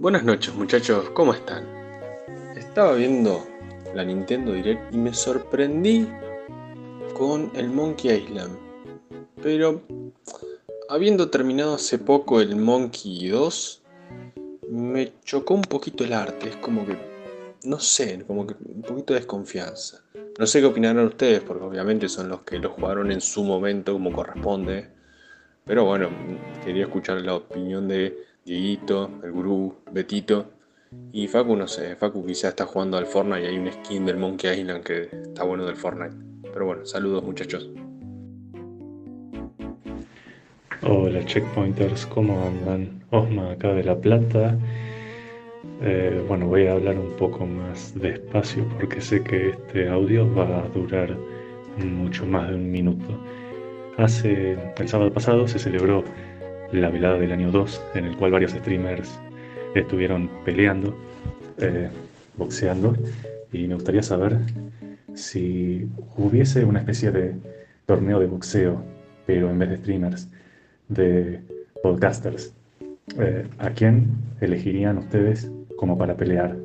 Buenas 0.00 0.24
noches 0.24 0.54
muchachos, 0.54 1.08
¿cómo 1.10 1.32
están? 1.32 1.64
Estaba 2.56 2.94
viendo 2.94 3.46
la 3.94 4.04
Nintendo 4.04 4.52
Direct 4.52 4.92
y 4.92 4.98
me 4.98 5.14
sorprendí 5.14 6.08
con 7.14 7.50
el 7.54 7.68
Monkey 7.68 8.10
Island. 8.10 8.58
Pero 9.42 9.82
habiendo 10.88 11.30
terminado 11.30 11.74
hace 11.74 11.98
poco 11.98 12.40
el 12.40 12.56
Monkey 12.56 13.28
2, 13.28 13.82
me 14.70 15.12
chocó 15.24 15.54
un 15.54 15.62
poquito 15.62 16.04
el 16.04 16.12
arte. 16.12 16.50
Es 16.50 16.56
como 16.56 16.84
que, 16.84 16.98
no 17.64 17.78
sé, 17.78 18.24
como 18.26 18.46
que 18.46 18.54
un 18.54 18.82
poquito 18.82 19.14
de 19.14 19.20
desconfianza. 19.20 20.02
No 20.38 20.46
sé 20.46 20.60
qué 20.60 20.66
opinarán 20.66 21.06
ustedes, 21.06 21.40
porque 21.42 21.64
obviamente 21.64 22.08
son 22.08 22.28
los 22.28 22.42
que 22.42 22.58
lo 22.58 22.70
jugaron 22.70 23.12
en 23.12 23.20
su 23.20 23.44
momento 23.44 23.92
como 23.92 24.12
corresponde. 24.12 24.88
Pero 25.64 25.84
bueno, 25.84 26.10
quería 26.64 26.84
escuchar 26.84 27.22
la 27.22 27.36
opinión 27.36 27.88
de 27.88 28.33
Dieguito, 28.44 29.10
el 29.22 29.32
gurú, 29.32 29.74
Betito. 29.90 30.50
Y 31.12 31.28
Facu, 31.28 31.56
no 31.56 31.66
sé, 31.66 31.96
Facu 31.96 32.26
quizás 32.26 32.50
está 32.50 32.66
jugando 32.66 32.98
al 32.98 33.06
Fortnite 33.06 33.42
y 33.42 33.46
hay 33.46 33.58
un 33.58 33.72
skin 33.72 34.04
del 34.04 34.18
Monkey 34.18 34.60
Island 34.60 34.84
que 34.84 35.08
está 35.10 35.44
bueno 35.44 35.64
del 35.64 35.76
Fortnite. 35.76 36.14
Pero 36.52 36.66
bueno, 36.66 36.84
saludos 36.84 37.24
muchachos. 37.24 37.70
Hola 40.82 41.24
checkpointers, 41.24 42.04
¿cómo 42.06 42.46
andan? 42.46 43.02
Osma 43.10 43.52
acá 43.52 43.72
de 43.72 43.82
La 43.82 43.96
Plata. 43.96 44.58
Eh, 45.80 46.22
bueno, 46.28 46.46
voy 46.46 46.66
a 46.66 46.72
hablar 46.72 46.98
un 46.98 47.16
poco 47.16 47.46
más 47.46 47.98
despacio 47.98 48.68
porque 48.78 49.00
sé 49.00 49.24
que 49.24 49.50
este 49.50 49.88
audio 49.88 50.32
va 50.34 50.60
a 50.60 50.68
durar 50.68 51.16
mucho 51.78 52.26
más 52.26 52.50
de 52.50 52.56
un 52.56 52.70
minuto. 52.70 53.18
Hace 53.96 54.58
el 54.76 54.88
sábado 54.88 55.10
pasado 55.10 55.48
se 55.48 55.58
celebró 55.58 56.04
la 56.80 56.90
velada 56.90 57.18
del 57.18 57.32
año 57.32 57.50
2, 57.50 57.82
en 57.94 58.04
el 58.06 58.16
cual 58.16 58.32
varios 58.32 58.52
streamers 58.52 59.18
estuvieron 59.74 60.28
peleando, 60.44 60.96
eh, 61.58 61.88
boxeando, 62.36 62.96
y 63.52 63.68
me 63.68 63.74
gustaría 63.74 64.02
saber 64.02 64.38
si 65.14 65.86
hubiese 66.16 66.64
una 66.64 66.80
especie 66.80 67.10
de 67.10 67.34
torneo 67.86 68.18
de 68.18 68.26
boxeo, 68.26 68.82
pero 69.26 69.50
en 69.50 69.58
vez 69.58 69.70
de 69.70 69.76
streamers, 69.76 70.28
de 70.88 71.40
podcasters. 71.82 72.52
Eh, 73.18 73.46
¿A 73.58 73.70
quién 73.70 74.08
elegirían 74.40 74.98
ustedes 74.98 75.50
como 75.76 75.96
para 75.96 76.16
pelear? 76.16 76.56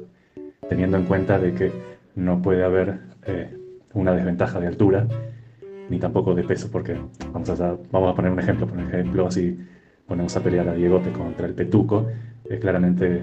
Teniendo 0.67 0.97
en 0.97 1.05
cuenta 1.05 1.37
de 1.37 1.53
que 1.53 1.71
no 2.15 2.41
puede 2.41 2.63
haber 2.63 2.99
eh, 3.25 3.49
una 3.93 4.13
desventaja 4.13 4.59
de 4.59 4.67
altura 4.67 5.07
ni 5.89 5.99
tampoco 5.99 6.33
de 6.33 6.43
peso, 6.43 6.69
porque 6.71 6.95
vamos 7.31 7.49
a, 7.49 7.77
vamos 7.91 8.11
a 8.11 8.15
poner 8.15 8.31
un 8.31 8.39
ejemplo, 8.39 8.67
por 8.67 8.79
ejemplo, 8.79 9.27
así 9.27 9.57
ponemos 10.09 10.35
a 10.35 10.41
pelear 10.41 10.67
a 10.67 10.73
Diegote 10.73 11.11
contra 11.11 11.45
el 11.45 11.53
Petuco, 11.53 12.07
es 12.49 12.59
claramente 12.59 13.21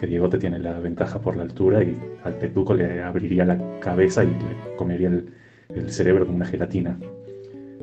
que 0.00 0.06
Diegote 0.06 0.38
tiene 0.38 0.58
la 0.58 0.80
ventaja 0.80 1.20
por 1.20 1.36
la 1.36 1.42
altura 1.42 1.84
y 1.84 1.96
al 2.24 2.34
Petuco 2.34 2.74
le 2.74 3.02
abriría 3.02 3.44
la 3.44 3.78
cabeza 3.78 4.24
y 4.24 4.28
le 4.28 4.76
comería 4.76 5.08
el, 5.08 5.90
cerebro 5.90 6.24
como 6.24 6.36
una 6.36 6.46
gelatina. 6.46 6.98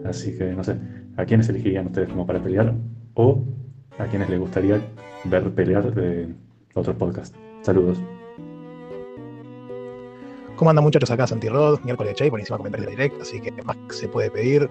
Así 0.03 0.37
que 0.37 0.51
no 0.53 0.63
sé, 0.63 0.75
¿a 1.17 1.25
quiénes 1.25 1.47
elegirían 1.49 1.85
ustedes 1.87 2.09
como 2.09 2.25
para 2.25 2.41
pelear? 2.41 2.73
¿O 3.13 3.43
a 3.99 4.05
quienes 4.05 4.29
les 4.29 4.39
gustaría 4.39 4.81
ver 5.25 5.51
pelear 5.51 5.93
de 5.93 6.33
otros 6.73 6.95
podcasts? 6.95 7.37
Saludos. 7.61 8.01
¿Cómo 10.55 10.69
andan 10.69 10.83
muchachos 10.83 11.09
acá? 11.09 11.25
Santi 11.25 11.49
Rod, 11.49 11.79
miércoles 11.83 12.13
Chay, 12.15 12.29
buenísima 12.29 12.57
comentario 12.57 12.87
direct, 12.87 13.19
así 13.21 13.41
que 13.41 13.51
más 13.63 13.77
se 13.89 14.07
puede 14.07 14.29
pedir. 14.29 14.69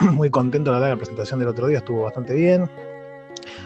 Muy 0.12 0.30
contento, 0.30 0.72
la 0.72 0.80
la 0.80 0.96
presentación 0.96 1.38
del 1.38 1.48
otro 1.48 1.66
día 1.66 1.78
estuvo 1.78 2.04
bastante 2.04 2.34
bien. 2.34 2.68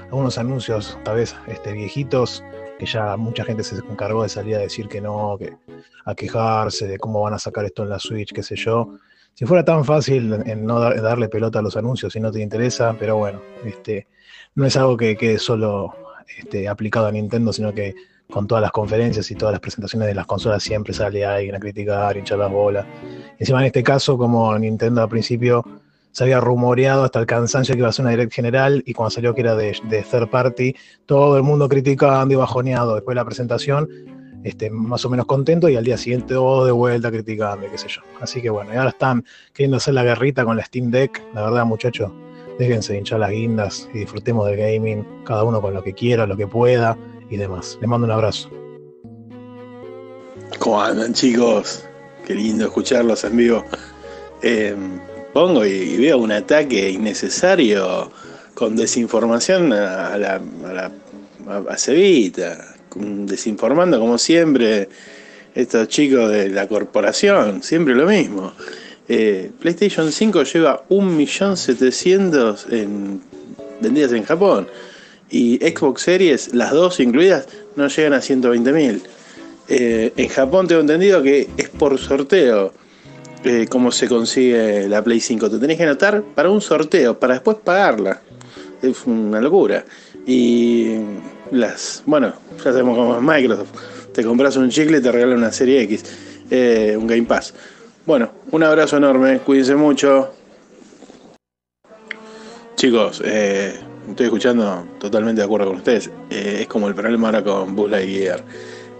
Algunos 0.04 0.38
anuncios, 0.38 0.98
tal 1.04 1.16
vez 1.16 1.34
este, 1.48 1.72
viejitos, 1.72 2.42
que 2.78 2.86
ya 2.86 3.16
mucha 3.16 3.44
gente 3.44 3.62
se 3.62 3.76
encargó 3.76 4.22
de 4.22 4.28
salir 4.28 4.56
a 4.56 4.58
decir 4.58 4.88
que 4.88 5.00
no, 5.00 5.36
que 5.38 5.56
a 6.04 6.14
quejarse 6.14 6.86
de 6.86 6.98
cómo 6.98 7.22
van 7.22 7.34
a 7.34 7.38
sacar 7.38 7.64
esto 7.64 7.82
en 7.84 7.90
la 7.90 7.98
Switch, 7.98 8.32
qué 8.32 8.42
sé 8.42 8.56
yo. 8.56 8.96
Si 9.34 9.46
fuera 9.46 9.64
tan 9.64 9.84
fácil 9.84 10.34
en 10.46 10.66
no 10.66 10.78
dar- 10.80 11.00
darle 11.00 11.28
pelota 11.28 11.60
a 11.60 11.62
los 11.62 11.76
anuncios 11.76 12.12
si 12.12 12.20
no 12.20 12.30
te 12.30 12.40
interesa, 12.40 12.94
pero 12.98 13.16
bueno, 13.16 13.40
este, 13.64 14.08
no 14.54 14.66
es 14.66 14.76
algo 14.76 14.96
que 14.96 15.16
quede 15.16 15.38
solo 15.38 15.94
este, 16.38 16.68
aplicado 16.68 17.06
a 17.06 17.12
Nintendo, 17.12 17.52
sino 17.52 17.72
que 17.72 17.94
con 18.30 18.46
todas 18.46 18.62
las 18.62 18.72
conferencias 18.72 19.30
y 19.30 19.34
todas 19.34 19.52
las 19.52 19.60
presentaciones 19.60 20.08
de 20.08 20.14
las 20.14 20.26
consolas 20.26 20.62
siempre 20.62 20.92
sale 20.94 21.24
alguien 21.24 21.54
a 21.54 21.58
criticar, 21.60 22.16
hinchar 22.16 22.38
las 22.38 22.50
bolas. 22.50 22.86
Encima 23.38 23.60
en 23.60 23.66
este 23.66 23.82
caso, 23.82 24.16
como 24.18 24.58
Nintendo 24.58 25.02
al 25.02 25.08
principio 25.08 25.64
se 26.12 26.24
había 26.24 26.40
rumoreado 26.40 27.04
hasta 27.04 27.18
el 27.18 27.26
cansancio 27.26 27.74
que 27.74 27.80
iba 27.80 27.88
a 27.88 27.92
ser 27.92 28.04
una 28.04 28.10
direct 28.10 28.32
general 28.32 28.82
y 28.86 28.92
cuando 28.92 29.10
salió 29.10 29.34
que 29.34 29.40
era 29.40 29.56
de, 29.56 29.72
third 30.10 30.28
party, 30.30 30.74
todo 31.06 31.36
el 31.36 31.42
mundo 31.42 31.68
criticando 31.68 32.32
y 32.32 32.36
bajoneado 32.36 32.94
después 32.94 33.14
de 33.14 33.16
la 33.16 33.24
presentación, 33.24 33.88
este, 34.44 34.70
más 34.70 35.04
o 35.04 35.10
menos 35.10 35.26
contento 35.26 35.68
y 35.68 35.76
al 35.76 35.84
día 35.84 35.96
siguiente 35.96 36.34
todo 36.34 36.66
de 36.66 36.72
vuelta 36.72 37.10
criticando 37.10 37.66
qué 37.70 37.78
sé 37.78 37.88
yo. 37.88 38.02
Así 38.20 38.42
que 38.42 38.50
bueno, 38.50 38.72
y 38.72 38.76
ahora 38.76 38.90
están 38.90 39.24
queriendo 39.52 39.78
hacer 39.78 39.94
la 39.94 40.04
guerrita 40.04 40.44
con 40.44 40.56
la 40.56 40.64
Steam 40.64 40.90
Deck, 40.90 41.22
la 41.34 41.42
verdad 41.42 41.64
muchachos, 41.64 42.12
déjense 42.58 42.96
hinchar 42.96 43.20
las 43.20 43.30
guindas 43.30 43.88
y 43.94 44.00
disfrutemos 44.00 44.46
del 44.46 44.56
gaming, 44.56 45.06
cada 45.24 45.44
uno 45.44 45.60
con 45.62 45.72
lo 45.72 45.82
que 45.82 45.94
quiera, 45.94 46.26
lo 46.26 46.36
que 46.36 46.46
pueda 46.46 46.96
y 47.30 47.38
demás. 47.38 47.78
Les 47.80 47.88
mando 47.88 48.04
un 48.04 48.12
abrazo. 48.12 48.50
¿Cómo 50.58 50.80
andan 50.80 51.14
chicos? 51.14 51.86
Qué 52.26 52.34
lindo 52.34 52.66
escucharlos 52.66 53.24
en 53.24 53.36
vivo. 53.36 53.64
Eh, 54.42 54.76
pongo 55.32 55.64
y 55.64 55.96
veo 55.96 56.18
un 56.18 56.32
ataque 56.32 56.90
innecesario 56.90 58.10
con 58.54 58.76
desinformación 58.76 59.72
a 59.72 60.16
la, 60.18 60.40
a 60.66 60.72
la 60.72 60.92
a- 61.68 61.76
Cevita, 61.76 62.74
desinformando 62.94 63.98
como 63.98 64.18
siempre 64.18 64.88
estos 65.54 65.88
chicos 65.88 66.30
de 66.30 66.48
la 66.50 66.66
corporación, 66.68 67.62
siempre 67.62 67.94
lo 67.94 68.06
mismo. 68.06 68.52
Eh, 69.08 69.50
PlayStation 69.60 70.12
5 70.12 70.42
lleva 70.44 70.84
1.700.000 70.88 72.72
en, 72.72 73.20
vendidas 73.80 74.12
en 74.12 74.22
Japón 74.24 74.68
y 75.30 75.56
Xbox 75.56 76.02
Series, 76.02 76.54
las 76.54 76.70
dos 76.72 77.00
incluidas, 77.00 77.48
no 77.76 77.88
llegan 77.88 78.12
a 78.12 78.18
120.000. 78.18 79.00
Eh, 79.68 80.12
en 80.16 80.28
Japón 80.28 80.68
tengo 80.68 80.80
entendido 80.82 81.22
que 81.22 81.48
es 81.56 81.68
por 81.70 81.98
sorteo 81.98 82.72
eh, 83.44 83.66
cómo 83.68 83.90
se 83.90 84.08
consigue 84.08 84.88
la 84.88 85.02
Play 85.02 85.20
5. 85.20 85.50
Te 85.50 85.58
tenés 85.58 85.76
que 85.76 85.82
anotar 85.82 86.22
para 86.22 86.50
un 86.50 86.60
sorteo, 86.60 87.18
para 87.18 87.34
después 87.34 87.58
pagarla. 87.64 88.20
Es 88.80 89.04
una 89.06 89.40
locura. 89.40 89.84
Y 90.26 90.96
las, 91.50 92.02
bueno, 92.06 92.32
ya 92.58 92.64
sabemos 92.64 92.96
cómo 92.96 93.16
es 93.16 93.22
Microsoft. 93.22 93.70
Te 94.12 94.22
compras 94.22 94.56
un 94.56 94.70
chicle 94.70 94.98
y 94.98 95.02
te 95.02 95.10
regalan 95.10 95.38
una 95.38 95.52
serie 95.52 95.82
X, 95.82 96.04
eh, 96.50 96.96
un 96.96 97.06
Game 97.06 97.24
Pass. 97.24 97.54
Bueno, 98.06 98.30
un 98.50 98.62
abrazo 98.62 98.96
enorme, 98.96 99.38
cuídense 99.38 99.74
mucho. 99.74 100.34
Chicos, 102.76 103.22
eh, 103.24 103.74
estoy 104.08 104.26
escuchando 104.26 104.86
totalmente 104.98 105.40
de 105.40 105.44
acuerdo 105.44 105.68
con 105.68 105.76
ustedes. 105.76 106.10
Es 106.30 106.66
como 106.66 106.88
el 106.88 106.94
problema 106.94 107.28
ahora 107.28 107.42
con 107.42 107.74
Buzz 107.74 107.90
Lightyear. 107.90 108.44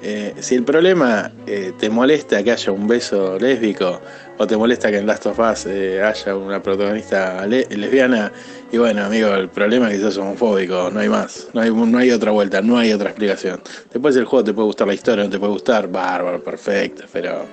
Eh, 0.04 0.34
si 0.40 0.56
el 0.56 0.64
problema 0.64 1.30
eh, 1.46 1.72
te 1.78 1.88
molesta 1.88 2.42
que 2.42 2.50
haya 2.50 2.72
un 2.72 2.88
beso 2.88 3.38
lésbico 3.38 4.00
o 4.38 4.46
te 4.46 4.56
molesta 4.56 4.90
que 4.90 4.98
en 4.98 5.06
Last 5.06 5.26
of 5.26 5.38
Us 5.38 5.66
eh, 5.66 6.02
haya 6.02 6.34
una 6.34 6.60
protagonista 6.60 7.46
le- 7.46 7.66
lesbiana, 7.70 8.32
y 8.72 8.78
bueno, 8.78 9.04
amigo, 9.04 9.28
el 9.34 9.48
problema 9.48 9.90
es 9.90 9.98
que 9.98 10.02
sos 10.02 10.18
homofóbico, 10.18 10.90
no 10.90 10.98
hay 11.00 11.08
más, 11.08 11.48
no 11.52 11.60
hay, 11.60 11.70
no 11.70 11.98
hay 11.98 12.10
otra 12.10 12.32
vuelta, 12.32 12.60
no 12.62 12.78
hay 12.78 12.92
otra 12.92 13.10
explicación. 13.10 13.60
Después 13.92 14.16
el 14.16 14.24
juego 14.24 14.42
te 14.44 14.52
puede 14.52 14.66
gustar 14.66 14.88
la 14.88 14.94
historia, 14.94 15.22
no 15.24 15.30
te 15.30 15.38
puede 15.38 15.52
gustar, 15.52 15.86
bárbaro, 15.88 16.42
perfecto, 16.42 17.04
pero 17.12 17.46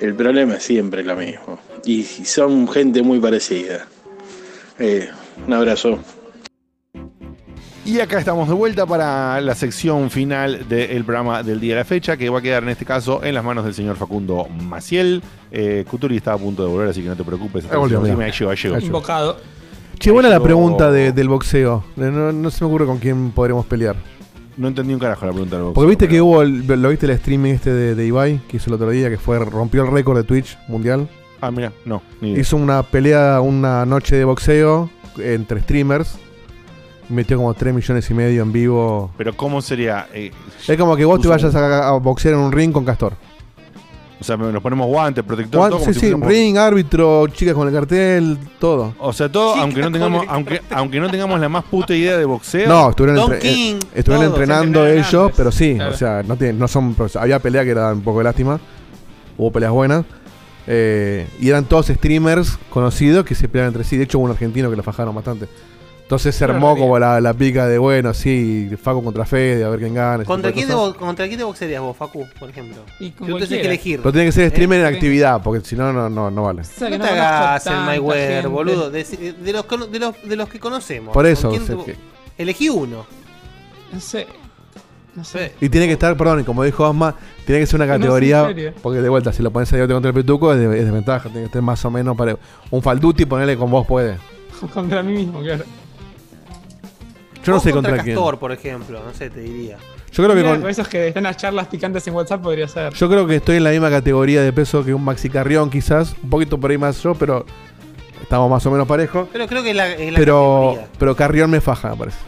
el 0.00 0.14
problema 0.14 0.54
es 0.56 0.64
siempre 0.64 1.04
lo 1.04 1.14
mismo. 1.14 1.60
Y, 1.84 2.00
y 2.00 2.24
son 2.24 2.66
gente 2.66 3.02
muy 3.02 3.20
parecida. 3.20 3.86
Eh, 4.80 5.08
un 5.46 5.52
abrazo. 5.52 6.00
Y 7.84 8.00
acá 8.00 8.18
estamos 8.18 8.48
de 8.48 8.54
vuelta 8.54 8.86
para 8.86 9.38
la 9.42 9.54
sección 9.54 10.10
final 10.10 10.66
del 10.68 11.04
programa 11.04 11.42
del 11.42 11.60
día 11.60 11.74
de 11.74 11.80
la 11.80 11.84
fecha, 11.84 12.16
que 12.16 12.30
va 12.30 12.38
a 12.38 12.42
quedar 12.42 12.62
en 12.62 12.70
este 12.70 12.86
caso 12.86 13.22
en 13.22 13.34
las 13.34 13.44
manos 13.44 13.64
del 13.64 13.74
señor 13.74 13.96
Facundo 13.96 14.46
Maciel. 14.48 15.22
Eh, 15.52 15.84
Cuturi 15.90 16.16
estaba 16.16 16.36
a 16.36 16.40
punto 16.40 16.62
de 16.64 16.70
volver, 16.70 16.88
así 16.88 17.02
que 17.02 17.08
no 17.08 17.16
te 17.16 17.24
preocupes. 17.24 17.64
Ahí 17.70 17.76
volvió, 17.78 18.00
me-. 18.00 18.08
Invocado. 18.86 19.36
Che, 19.98 20.10
buena 20.10 20.28
la 20.30 20.40
pregunta 20.42 20.90
de- 20.90 21.12
del 21.12 21.28
boxeo. 21.28 21.84
No, 21.96 22.32
no 22.32 22.50
se 22.50 22.64
me 22.64 22.68
ocurre 22.68 22.86
con 22.86 22.98
quién 22.98 23.30
podremos 23.32 23.66
pelear. 23.66 23.96
No 24.56 24.68
entendí 24.68 24.94
un 24.94 25.00
carajo 25.00 25.26
la 25.26 25.32
pregunta 25.32 25.56
del 25.56 25.64
boxeo. 25.66 25.74
Porque 25.74 25.88
viste 25.90 26.08
que 26.08 26.22
hubo, 26.22 26.40
el- 26.40 26.66
lo 26.66 26.88
viste 26.88 27.04
el 27.04 27.12
streaming 27.12 27.52
este 27.52 27.70
de, 27.72 27.94
de 27.94 28.06
Ibai, 28.06 28.40
que 28.48 28.56
hizo 28.56 28.70
el 28.70 28.74
otro 28.74 28.88
día, 28.90 29.10
que 29.10 29.18
fue 29.18 29.38
rompió 29.38 29.84
el 29.84 29.92
récord 29.92 30.16
de 30.16 30.24
Twitch 30.24 30.56
mundial. 30.68 31.06
Ah, 31.42 31.50
mira, 31.50 31.70
no, 31.84 32.02
ni 32.22 32.30
idea. 32.30 32.40
Hizo 32.40 32.56
una 32.56 32.82
pelea, 32.82 33.40
una 33.42 33.84
noche 33.84 34.16
de 34.16 34.24
boxeo 34.24 34.88
entre 35.18 35.60
streamers. 35.60 36.18
Metió 37.08 37.36
como 37.36 37.52
3 37.52 37.74
millones 37.74 38.10
y 38.10 38.14
medio 38.14 38.42
en 38.42 38.52
vivo. 38.52 39.10
Pero 39.18 39.36
¿cómo 39.36 39.60
sería? 39.60 40.06
Eh, 40.14 40.30
Es 40.66 40.78
como 40.78 40.96
que 40.96 41.04
vos 41.04 41.20
te 41.20 41.28
vayas 41.28 41.54
a, 41.54 41.88
a 41.88 41.92
boxear 41.98 42.34
en 42.34 42.40
un 42.40 42.50
ring 42.52 42.72
con 42.72 42.84
Castor. 42.84 43.14
O 44.20 44.24
sea, 44.26 44.38
nos 44.38 44.62
ponemos 44.62 44.86
guantes, 44.86 45.22
protector, 45.22 45.58
Juan- 45.58 45.70
todo 45.70 45.80
como 45.80 45.92
sí, 45.92 46.00
si 46.00 46.06
sí, 46.08 46.14
ring, 46.14 46.56
árbitro, 46.56 47.26
chicas 47.28 47.52
con 47.52 47.68
el 47.68 47.74
cartel, 47.74 48.38
todo. 48.58 48.94
O 48.98 49.12
sea, 49.12 49.30
todo, 49.30 49.54
aunque 49.56 49.82
no 49.82 49.92
tengamos, 49.92 50.24
aunque, 50.28 50.62
aunque 50.70 50.98
no 50.98 51.10
tengamos 51.10 51.38
la 51.40 51.48
más 51.50 51.64
puta 51.64 51.94
idea 51.94 52.16
de 52.16 52.24
boxeo. 52.24 52.66
No, 52.66 52.88
estuvieron, 52.90 53.20
entre- 53.32 53.50
eh, 53.50 53.78
estuvieron 53.94 54.28
entrenando 54.28 54.86
ellos, 54.86 55.30
pero 55.36 55.52
sí, 55.52 55.74
Claro. 55.74 55.92
o 55.92 55.96
sea, 55.96 56.22
no, 56.22 56.36
tienen- 56.36 56.58
no 56.58 56.68
son. 56.68 56.96
había 57.20 57.38
pelea 57.38 57.64
que 57.64 57.70
era 57.72 57.92
un 57.92 58.00
poco 58.00 58.18
de 58.18 58.24
lástima. 58.24 58.58
Hubo 59.36 59.50
peleas 59.52 59.72
buenas. 59.72 60.04
eh, 60.66 61.26
y 61.38 61.50
eran 61.50 61.66
todos 61.66 61.88
streamers 61.88 62.56
conocidos 62.70 63.26
que 63.26 63.34
se 63.34 63.48
peleaban 63.48 63.68
entre 63.74 63.84
sí. 63.84 63.98
De 63.98 64.04
hecho, 64.04 64.16
hubo 64.18 64.24
un 64.24 64.30
argentino 64.30 64.70
que 64.70 64.76
lo 64.76 64.82
fajaron 64.82 65.14
bastante. 65.14 65.46
Entonces 66.04 66.34
se 66.34 66.44
armó 66.44 66.76
como 66.76 66.98
la, 66.98 67.18
la 67.18 67.32
pica 67.32 67.66
de, 67.66 67.78
bueno, 67.78 68.12
sí, 68.12 68.70
Faco 68.80 69.02
contra 69.02 69.24
Fede, 69.24 69.64
a 69.64 69.70
ver 69.70 69.80
quién 69.80 69.94
gana. 69.94 70.22
¿Contra 70.24 70.50
de 70.50 70.54
quién, 70.54 70.68
bo- 70.68 70.94
¿Contra 70.94 71.26
quién 71.26 71.38
te 71.38 71.44
boxearías 71.44 71.80
vos, 71.80 71.96
Facu, 71.96 72.26
por 72.38 72.50
ejemplo? 72.50 72.76
Y 73.00 73.06
Si 73.06 73.10
tú 73.12 73.24
tienes 73.24 73.38
que 73.40 73.46
cualquiera. 73.48 73.68
elegir. 73.70 74.00
Pero 74.00 74.12
tiene 74.12 74.26
que 74.26 74.32
ser 74.32 74.44
¿Eh? 74.44 74.50
streamer 74.50 74.80
en 74.80 74.86
actividad, 74.86 75.42
porque 75.42 75.64
si 75.66 75.76
no, 75.76 75.94
no, 75.94 76.10
no, 76.10 76.30
no 76.30 76.42
vale. 76.42 76.62
sea, 76.62 76.90
No 76.90 76.96
que 76.98 77.02
te 77.02 77.08
hagas 77.08 77.66
el 77.66 77.72
tanta 77.72 77.92
gente. 77.94 78.48
boludo. 78.48 78.90
De, 78.90 79.02
de 79.02 79.52
los, 79.54 79.64
cono- 79.64 79.86
de, 79.86 79.98
los, 79.98 80.14
de 80.22 80.36
los 80.36 80.48
que 80.50 80.60
conocemos. 80.60 81.14
Por 81.14 81.24
¿Con 81.24 81.32
eso, 81.32 81.48
quién 81.50 81.62
o 81.62 81.66
sea 81.66 81.76
que- 81.86 81.96
Elegí 82.36 82.68
uno. 82.68 83.06
No 83.90 83.98
sé. 84.00 84.26
No 85.16 85.24
sé. 85.24 85.54
Y 85.60 85.68
tiene 85.70 85.86
que 85.86 85.92
estar, 85.94 86.14
perdón, 86.18 86.40
y 86.40 86.44
como 86.44 86.64
dijo 86.64 86.86
Osma, 86.86 87.14
tiene 87.46 87.60
que 87.60 87.66
ser 87.66 87.76
una 87.76 87.86
No, 87.86 87.92
es 87.92 87.96
en 87.96 88.00
categoría. 88.02 88.46
serio. 88.48 88.74
porque 88.82 89.00
de 89.00 89.08
vuelta, 89.08 89.32
si 89.32 89.42
lo 89.42 89.50
pones 89.52 89.72
a 89.72 89.76
debate 89.76 89.94
contra 89.94 90.08
el 90.10 90.14
Petuco, 90.14 90.52
es, 90.52 90.58
de- 90.58 90.78
es 90.78 90.84
desventaja. 90.84 91.24
Tiene 91.30 91.40
que 91.42 91.46
estar 91.46 91.62
más 91.62 91.82
o 91.84 91.90
menos 91.90 92.14
para. 92.14 92.36
Un 92.70 92.82
Falduti, 92.82 93.24
ponerle 93.24 93.56
con 93.56 93.70
vos 93.70 93.86
puede. 93.86 94.18
Contra 94.74 95.02
mí 95.02 95.12
mismo, 95.14 95.40
claro. 95.40 95.64
Yo 97.44 97.52
no 97.52 97.60
sé 97.60 97.70
contra, 97.72 97.98
quién. 98.02 98.16
Castor, 98.16 98.38
por 98.38 98.52
ejemplo. 98.52 99.00
No 99.04 99.12
sé, 99.14 99.30
te 99.30 99.40
diría. 99.40 99.76
Yo 100.12 100.22
creo 100.24 100.28
que 100.36 100.42
Mira, 100.42 100.50
con- 100.50 100.60
con 100.62 100.70
esos 100.70 100.86
que 100.88 101.08
están 101.08 101.24
las 101.24 101.36
charlas 101.36 101.66
picantes 101.68 102.06
en 102.06 102.14
WhatsApp 102.14 102.40
podría 102.42 102.68
ser. 102.68 102.92
Yo 102.94 103.08
creo 103.08 103.26
que 103.26 103.36
estoy 103.36 103.56
en 103.56 103.64
la 103.64 103.70
misma 103.70 103.90
categoría 103.90 104.42
de 104.42 104.52
peso 104.52 104.84
que 104.84 104.94
un 104.94 105.04
Maxi 105.04 105.28
Carrión, 105.28 105.70
quizás. 105.70 106.14
Un 106.22 106.30
poquito 106.30 106.58
por 106.58 106.70
ahí 106.70 106.78
más 106.78 107.02
yo, 107.02 107.14
pero 107.14 107.44
estamos 108.22 108.48
más 108.50 108.64
o 108.66 108.70
menos 108.70 108.86
parejos. 108.86 109.28
Pero 109.32 109.46
creo 109.46 109.62
que 109.62 109.70
es 109.70 109.76
la, 109.76 109.90
es 109.92 110.12
la 110.12 110.18
Pero, 110.18 110.60
categoría. 110.76 110.88
pero 110.98 111.16
Carrión 111.16 111.50
me 111.50 111.60
faja, 111.60 111.90
me 111.90 111.96
parece. 111.96 112.18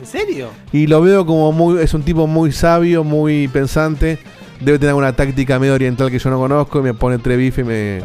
¿En 0.00 0.06
serio? 0.06 0.48
Y 0.72 0.86
lo 0.86 1.00
veo 1.02 1.24
como 1.26 1.52
muy. 1.52 1.80
Es 1.82 1.94
un 1.94 2.02
tipo 2.02 2.26
muy 2.26 2.52
sabio, 2.52 3.04
muy 3.04 3.48
pensante. 3.48 4.18
Debe 4.60 4.78
tener 4.78 4.90
alguna 4.90 5.14
táctica 5.14 5.58
medio 5.58 5.74
oriental 5.74 6.10
que 6.10 6.18
yo 6.18 6.28
no 6.30 6.38
conozco 6.38 6.80
y 6.80 6.82
me 6.82 6.92
pone 6.94 7.18
tres 7.18 7.38
bifes 7.38 7.64
y 7.64 7.68
me. 7.68 8.02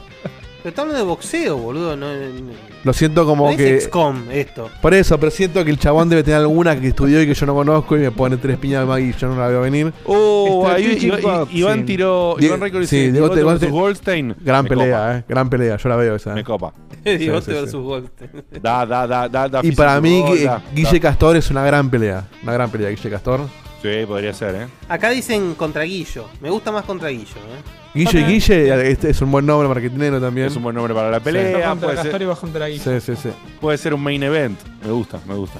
Pero 0.65 0.71
está 0.71 0.81
hablando 0.81 0.97
de 0.99 1.05
boxeo, 1.07 1.57
boludo. 1.57 1.95
No, 1.95 2.11
no- 2.11 2.53
Lo 2.83 2.91
siento 2.91 3.23
como 3.23 3.45
no 3.45 3.51
es 3.51 3.57
que. 3.57 3.81
XCOM 3.81 4.31
esto. 4.31 4.67
Por 4.81 4.95
eso, 4.95 5.19
pero 5.19 5.29
siento 5.31 5.63
que 5.63 5.69
el 5.69 5.77
chabón 5.77 6.09
debe 6.09 6.23
tener 6.23 6.39
alguna 6.39 6.81
que 6.81 6.87
estudió 6.87 7.21
y 7.21 7.27
que 7.27 7.35
yo 7.35 7.45
no 7.45 7.53
conozco 7.53 7.95
y 7.95 7.99
me 7.99 8.09
pone 8.09 8.37
tres 8.37 8.57
piñas 8.57 8.79
de 8.79 8.87
maíz 8.87 9.15
y 9.15 9.19
yo 9.19 9.27
no 9.27 9.39
la 9.39 9.47
veo 9.47 9.61
venir. 9.61 9.93
Oh, 10.05 10.67
ahí 10.67 10.97
Iván- 10.99 11.47
Iván, 11.51 11.85
tiró. 11.85 12.35
Die- 12.39 12.47
Iván 12.47 12.61
Record 12.61 12.85
sí, 12.87 13.11
Diegote 13.11 13.35
Diegote- 13.41 13.45
versus 13.45 13.69
Goldstein. 13.69 14.35
Gran 14.41 14.63
Me 14.63 14.69
pelea, 14.69 14.97
copa. 14.97 15.17
eh. 15.19 15.23
Gran 15.29 15.49
pelea, 15.51 15.77
yo 15.77 15.89
la 15.89 15.95
veo 15.97 16.15
esa. 16.15 16.33
Me 16.33 16.43
copa. 16.43 16.73
Diegote 17.05 17.19
Sí, 17.45 17.51
sí, 17.51 17.51
versus 17.51 17.69
sí. 17.71 17.77
Goldstein. 17.77 18.31
Da, 18.59 18.85
da, 18.87 19.05
da, 19.05 19.29
da, 19.29 19.47
da 19.47 19.59
Y 19.61 19.71
para 19.73 20.01
mí, 20.01 20.23
da, 20.43 20.63
Guille 20.73 20.93
da. 20.93 20.99
Castor 20.99 21.35
es 21.35 21.47
una 21.51 21.63
gran 21.63 21.91
pelea. 21.91 22.25
Una 22.41 22.53
gran 22.53 22.71
pelea, 22.71 22.89
Guille 22.89 23.11
Castor. 23.11 23.41
Sí, 23.83 23.89
podría 24.07 24.33
ser, 24.33 24.55
¿eh? 24.55 24.67
Acá 24.89 25.11
dicen 25.11 25.53
contra 25.53 25.83
Guillo. 25.83 26.25
Me 26.41 26.49
gusta 26.49 26.71
más 26.71 26.85
contra 26.85 27.09
Guillo, 27.09 27.35
¿eh? 27.35 27.84
Guille 27.95 28.19
y 28.19 28.23
Guille 28.25 28.91
este 28.91 29.09
es 29.09 29.21
un 29.21 29.31
buen 29.31 29.45
nombre 29.45 29.67
marketinero 29.67 30.19
también. 30.19 30.47
Es 30.47 30.55
un 30.55 30.63
buen 30.63 30.75
nombre 30.75 30.93
para 30.93 31.09
la 31.09 31.19
pelea. 31.19 31.69
contra 31.69 31.87
puede, 31.95 32.11
ser, 32.11 32.71
y. 32.71 32.79
Sí, 32.79 32.99
sí, 33.01 33.15
sí. 33.15 33.29
puede 33.59 33.77
ser 33.77 33.93
un 33.93 34.03
main 34.03 34.21
event. 34.21 34.59
Me 34.83 34.91
gusta, 34.91 35.19
me 35.25 35.33
gusta. 35.33 35.59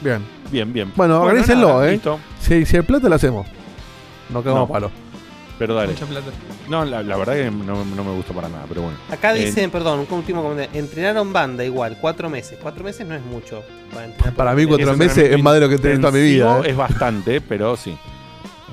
Bien. 0.00 0.20
Bien, 0.50 0.72
bien. 0.72 0.92
Bueno, 0.94 1.22
organícenlo, 1.22 1.68
nada, 1.68 1.88
eh. 1.88 1.92
Listo. 1.92 2.18
Si, 2.40 2.66
si 2.66 2.76
hay 2.76 2.82
plata, 2.82 3.08
lo 3.08 3.14
hacemos. 3.14 3.46
No 4.30 4.42
cagamos 4.42 4.68
No. 4.68 4.72
palo. 4.72 4.90
Pero 5.58 5.74
dale. 5.74 5.92
Mucha 5.92 6.06
plata. 6.06 6.26
No, 6.68 6.84
la, 6.84 7.02
la 7.02 7.16
verdad 7.16 7.34
que 7.34 7.50
no, 7.50 7.84
no 7.84 8.04
me 8.04 8.12
gusta 8.16 8.34
para 8.34 8.48
nada, 8.48 8.64
pero 8.68 8.82
bueno. 8.82 8.96
Acá 9.10 9.34
Eh, 9.36 9.44
dicen, 9.46 9.70
perdón, 9.70 10.00
un 10.00 10.18
último 10.18 10.42
comentario. 10.42 10.78
Entrenaron 10.78 11.32
banda 11.32 11.64
igual, 11.64 11.96
cuatro 12.00 12.28
meses. 12.28 12.58
Cuatro 12.60 12.82
meses 12.82 13.06
no 13.06 13.14
es 13.14 13.22
mucho. 13.22 13.62
Para, 13.92 14.06
entrenar 14.06 14.34
Para 14.34 14.54
mí, 14.54 14.66
cuatro 14.66 14.90
ese 14.90 14.96
meses 14.96 15.30
es 15.30 15.42
más 15.42 15.54
de 15.54 15.60
lo 15.60 15.68
que 15.68 15.76
entrené 15.76 15.98
toda 15.98 16.12
mi 16.12 16.22
vida. 16.22 16.58
eh. 16.64 16.70
Es 16.70 16.76
bastante, 16.76 17.40
pero 17.40 17.76
sí. 17.76 17.96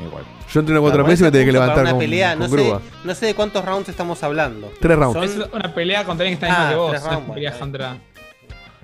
Igual. 0.04 0.24
Yo 0.54 0.60
entreno 0.60 0.82
cuatro 0.82 1.00
Para 1.04 1.10
meses 1.10 1.22
y 1.22 1.24
me 1.24 1.32
tenía 1.32 1.46
que 1.46 1.52
levantar 1.54 1.82
una 1.82 1.92
con, 1.92 2.00
pelea, 2.00 2.32
con 2.32 2.40
no 2.40 2.58
sé, 2.58 2.74
no 3.06 3.16
sé 3.16 3.26
de 3.28 3.36
cuántos 3.36 3.64
rounds 3.66 3.90
estamos 3.90 4.22
hablando. 4.24 4.72
Tres 4.80 4.98
rounds. 4.98 5.14
Son- 5.32 5.44
Es 5.44 5.50
una 5.54 5.74
pelea 5.74 6.04
contra 6.04 6.26
alguien 6.26 6.40
que 6.40 6.46
está 6.46 6.58
Ah, 6.58 6.68
mismo 6.70 6.92
que 6.92 6.98
vos. 6.98 7.04
rounds, 7.04 7.58
contra. 7.58 7.98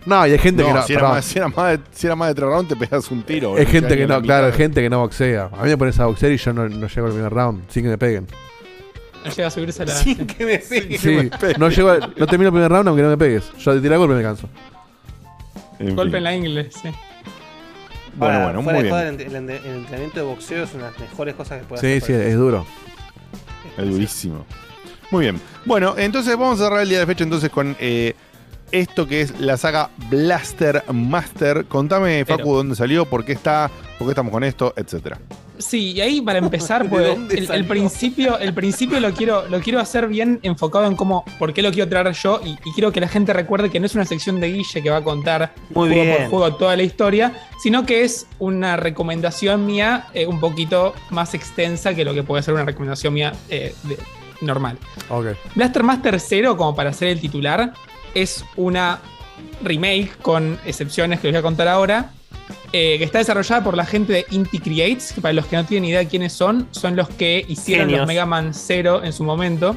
No, 0.05 0.25
y 0.25 0.31
hay 0.31 0.37
gente 0.39 0.61
No, 0.63 0.69
que 0.69 0.73
no. 0.75 0.83
si, 0.83 0.93
era 0.93 1.09
más, 1.09 1.25
si, 1.25 1.37
era 1.37 1.47
más 1.49 1.71
de, 1.71 1.79
si 1.91 2.07
era 2.07 2.15
más 2.15 2.29
de 2.29 2.35
tres 2.35 2.47
rounds, 2.47 2.69
te 2.69 2.75
pegas 2.77 3.11
un 3.11 3.23
tiro. 3.23 3.49
Hay 3.49 3.65
boludo. 3.65 3.71
gente 3.71 3.97
que 3.97 4.07
no, 4.07 4.21
claro, 4.21 4.45
hay 4.47 4.53
gente 4.53 4.81
que 4.81 4.89
no 4.89 4.99
boxea. 4.99 5.49
A 5.51 5.63
mí 5.63 5.69
me 5.69 5.77
pones 5.77 5.99
a 5.99 6.05
boxear 6.05 6.31
y 6.31 6.37
yo 6.37 6.53
no, 6.53 6.69
no 6.69 6.87
llego 6.87 7.07
al 7.07 7.13
primer 7.13 7.33
round, 7.33 7.63
sin 7.69 7.83
que 7.83 7.89
me 7.89 7.97
peguen. 7.97 8.27
No 9.25 9.31
llega 9.31 9.47
a 9.49 9.51
subirse 9.51 9.83
a 9.83 9.85
la. 9.87 9.91
Sin 9.95 10.25
que 10.25 10.45
me 10.45 10.59
pegue. 10.59 10.97
Sí, 10.97 11.29
no 11.59 11.67
llego, 11.69 11.89
al- 11.89 12.13
no 12.15 12.25
termino 12.27 12.47
el 12.47 12.53
primer 12.53 12.71
round 12.71 12.87
aunque 12.87 13.03
no 13.03 13.09
me 13.09 13.17
pegues. 13.17 13.51
Yo 13.57 13.75
de 13.75 13.81
tirar 13.81 13.97
golpe 13.97 14.13
me 14.15 14.23
canso. 14.23 14.47
En 15.79 15.93
Golpe 15.95 16.11
fin. 16.11 16.17
en 16.19 16.23
la 16.23 16.35
ingle, 16.35 16.71
sí. 16.71 16.89
Bueno, 18.17 18.33
Ahora, 18.33 18.45
bueno, 18.45 18.63
fuera 18.63 18.79
muy 18.79 19.17
de 19.17 19.25
bien. 19.25 19.49
el, 19.49 19.75
entrenamiento 19.77 20.19
de 20.19 20.25
boxeo 20.25 20.63
es 20.63 20.73
una 20.73 20.85
de 20.87 20.91
las 20.91 20.99
mejores 20.99 21.35
cosas 21.35 21.59
que 21.61 21.65
puede 21.67 21.81
Sí, 21.81 21.87
hacer. 21.87 22.01
sí, 22.03 22.13
el 22.13 22.21
es 22.21 22.35
duro. 22.35 22.65
Es 23.77 23.89
durísimo. 23.89 24.45
Muy 25.11 25.25
bien. 25.25 25.39
Bueno, 25.65 25.93
entonces 25.97 26.35
vamos 26.35 26.59
a 26.59 26.65
cerrar 26.65 26.81
el 26.81 26.89
día 26.89 26.99
de 26.99 27.05
fecha 27.05 27.23
entonces 27.23 27.49
con 27.49 27.75
eh, 27.79 28.15
esto 28.71 29.07
que 29.07 29.21
es 29.21 29.39
la 29.39 29.57
saga 29.57 29.89
Blaster 30.09 30.83
Master. 30.93 31.65
Contame, 31.65 32.25
Facu, 32.25 32.37
Pero- 32.43 32.55
dónde 32.57 32.75
salió, 32.75 33.05
por 33.05 33.23
qué 33.25 33.33
está, 33.33 33.69
por 33.97 34.07
qué 34.07 34.11
estamos 34.11 34.31
con 34.31 34.43
esto, 34.43 34.73
etcétera. 34.75 35.19
Sí, 35.59 35.93
y 35.93 36.01
ahí 36.01 36.21
para 36.21 36.37
empezar, 36.37 36.83
¿De 36.89 36.89
pues, 36.89 37.49
el, 37.49 37.65
principio, 37.65 38.37
el 38.37 38.53
principio 38.53 38.99
lo 38.99 39.11
quiero, 39.13 39.47
lo 39.47 39.59
quiero 39.59 39.79
hacer 39.79 40.07
bien 40.07 40.39
enfocado 40.43 40.85
en 40.85 40.95
cómo, 40.95 41.25
por 41.39 41.51
qué 41.51 41.63
lo 41.63 41.71
quiero 41.71 41.89
traer 41.89 42.11
yo, 42.13 42.39
y, 42.45 42.49
y 42.51 42.73
quiero 42.75 42.91
que 42.91 43.01
la 43.01 43.07
gente 43.07 43.33
recuerde 43.33 43.71
que 43.71 43.79
no 43.79 43.87
es 43.87 43.95
una 43.95 44.05
sección 44.05 44.39
de 44.39 44.51
Guille 44.51 44.83
que 44.83 44.89
va 44.91 44.97
a 44.97 45.03
contar 45.03 45.53
Muy 45.73 45.89
juego 45.89 46.03
bien. 46.03 46.17
por 46.17 46.29
juego 46.29 46.55
toda 46.57 46.75
la 46.75 46.83
historia, 46.83 47.33
sino 47.63 47.87
que 47.87 48.03
es 48.03 48.27
una 48.37 48.75
recomendación 48.77 49.65
mía 49.65 50.05
eh, 50.13 50.27
un 50.27 50.39
poquito 50.39 50.93
más 51.09 51.33
extensa 51.33 51.95
que 51.95 52.05
lo 52.05 52.13
que 52.13 52.21
puede 52.21 52.43
ser 52.43 52.53
una 52.53 52.65
recomendación 52.65 53.13
mía 53.15 53.33
eh, 53.49 53.73
de- 53.83 53.97
normal. 54.41 54.77
Ok. 55.09 55.29
Blaster 55.55 55.81
Master 55.81 56.19
0, 56.19 56.55
como 56.55 56.75
para 56.75 56.93
ser 56.93 57.07
el 57.07 57.19
titular, 57.19 57.73
es 58.21 58.43
una 58.55 58.99
remake 59.63 60.17
con 60.21 60.59
excepciones 60.65 61.19
que 61.19 61.27
les 61.27 61.33
voy 61.33 61.39
a 61.39 61.43
contar 61.43 61.67
ahora. 61.67 62.11
eh, 62.73 62.97
que 62.97 63.03
está 63.05 63.19
desarrollada 63.19 63.63
por 63.63 63.75
la 63.77 63.85
gente 63.85 64.13
de 64.13 64.25
Inti 64.31 64.59
Creates, 64.59 65.13
que 65.13 65.21
para 65.21 65.33
los 65.33 65.45
que 65.47 65.55
no 65.55 65.65
tienen 65.65 65.89
idea 65.89 65.99
de 65.99 66.07
quiénes 66.07 66.33
son, 66.33 66.67
son 66.71 66.95
los 66.95 67.09
que 67.09 67.45
hicieron 67.47 67.85
Genios. 67.87 67.99
los 67.99 68.07
Mega 68.07 68.25
Man 68.25 68.53
0 68.53 69.01
en 69.03 69.13
su 69.13 69.23
momento. 69.23 69.75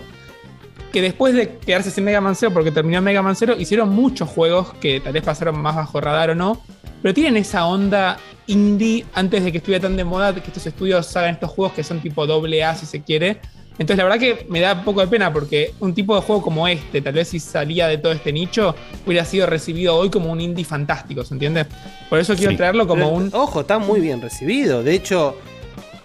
Que 0.93 1.01
después 1.01 1.35
de 1.35 1.57
quedarse 1.59 1.91
sin 1.93 2.03
Mega 2.05 2.21
Man 2.21 2.35
0, 2.35 2.53
porque 2.53 2.73
terminó 2.73 3.01
Mega 3.01 3.23
Man 3.23 3.37
0, 3.37 3.55
hicieron 3.59 3.91
muchos 3.91 4.29
juegos 4.29 4.73
que 4.81 4.99
tal 5.01 5.13
vez 5.13 5.23
pasaron 5.23 5.61
más 5.61 5.77
bajo 5.77 6.01
radar 6.01 6.31
o 6.31 6.35
no. 6.35 6.61
Pero 7.01 7.15
tienen 7.15 7.37
esa 7.37 7.67
onda 7.67 8.19
indie 8.49 9.07
antes 9.15 9.45
de 9.45 9.53
que 9.53 9.59
estuviera 9.59 9.83
tan 9.83 9.97
de 9.97 10.05
moda 10.05 10.35
que 10.35 10.41
estos 10.41 10.67
estudios 10.67 11.17
hagan 11.17 11.35
estos 11.35 11.51
juegos 11.51 11.75
que 11.75 11.85
son 11.85 12.01
tipo 12.01 12.27
doble 12.27 12.65
A 12.65 12.75
si 12.75 12.87
se 12.87 13.03
quiere. 13.03 13.41
Entonces, 13.81 13.97
la 13.97 14.05
verdad 14.05 14.19
que 14.19 14.47
me 14.51 14.61
da 14.61 14.75
un 14.75 14.85
poco 14.85 15.01
de 15.01 15.07
pena 15.07 15.33
porque 15.33 15.73
un 15.81 15.95
tipo 15.95 16.15
de 16.15 16.21
juego 16.21 16.43
como 16.43 16.69
este, 16.69 17.01
tal 17.01 17.15
vez 17.15 17.29
si 17.29 17.41
salía 17.41 17.89
de 17.89 17.97
todo 17.97 18.13
este 18.13 18.31
nicho, 18.31 18.75
hubiera 19.07 19.25
sido 19.25 19.47
recibido 19.47 19.97
hoy 19.97 20.11
como 20.11 20.31
un 20.31 20.39
indie 20.39 20.67
fantástico, 20.67 21.25
¿se 21.25 21.33
entiende? 21.33 21.65
Por 22.11 22.19
eso 22.19 22.37
quiero 22.37 22.51
Sí. 22.51 22.59
traerlo 22.59 22.87
como 22.87 23.05
Pero, 23.07 23.17
un. 23.17 23.31
Ojo, 23.33 23.63
está 23.63 23.79
muy 23.79 24.01
bien 24.01 24.21
recibido. 24.21 24.83
De 24.83 24.93
hecho, 24.95 25.35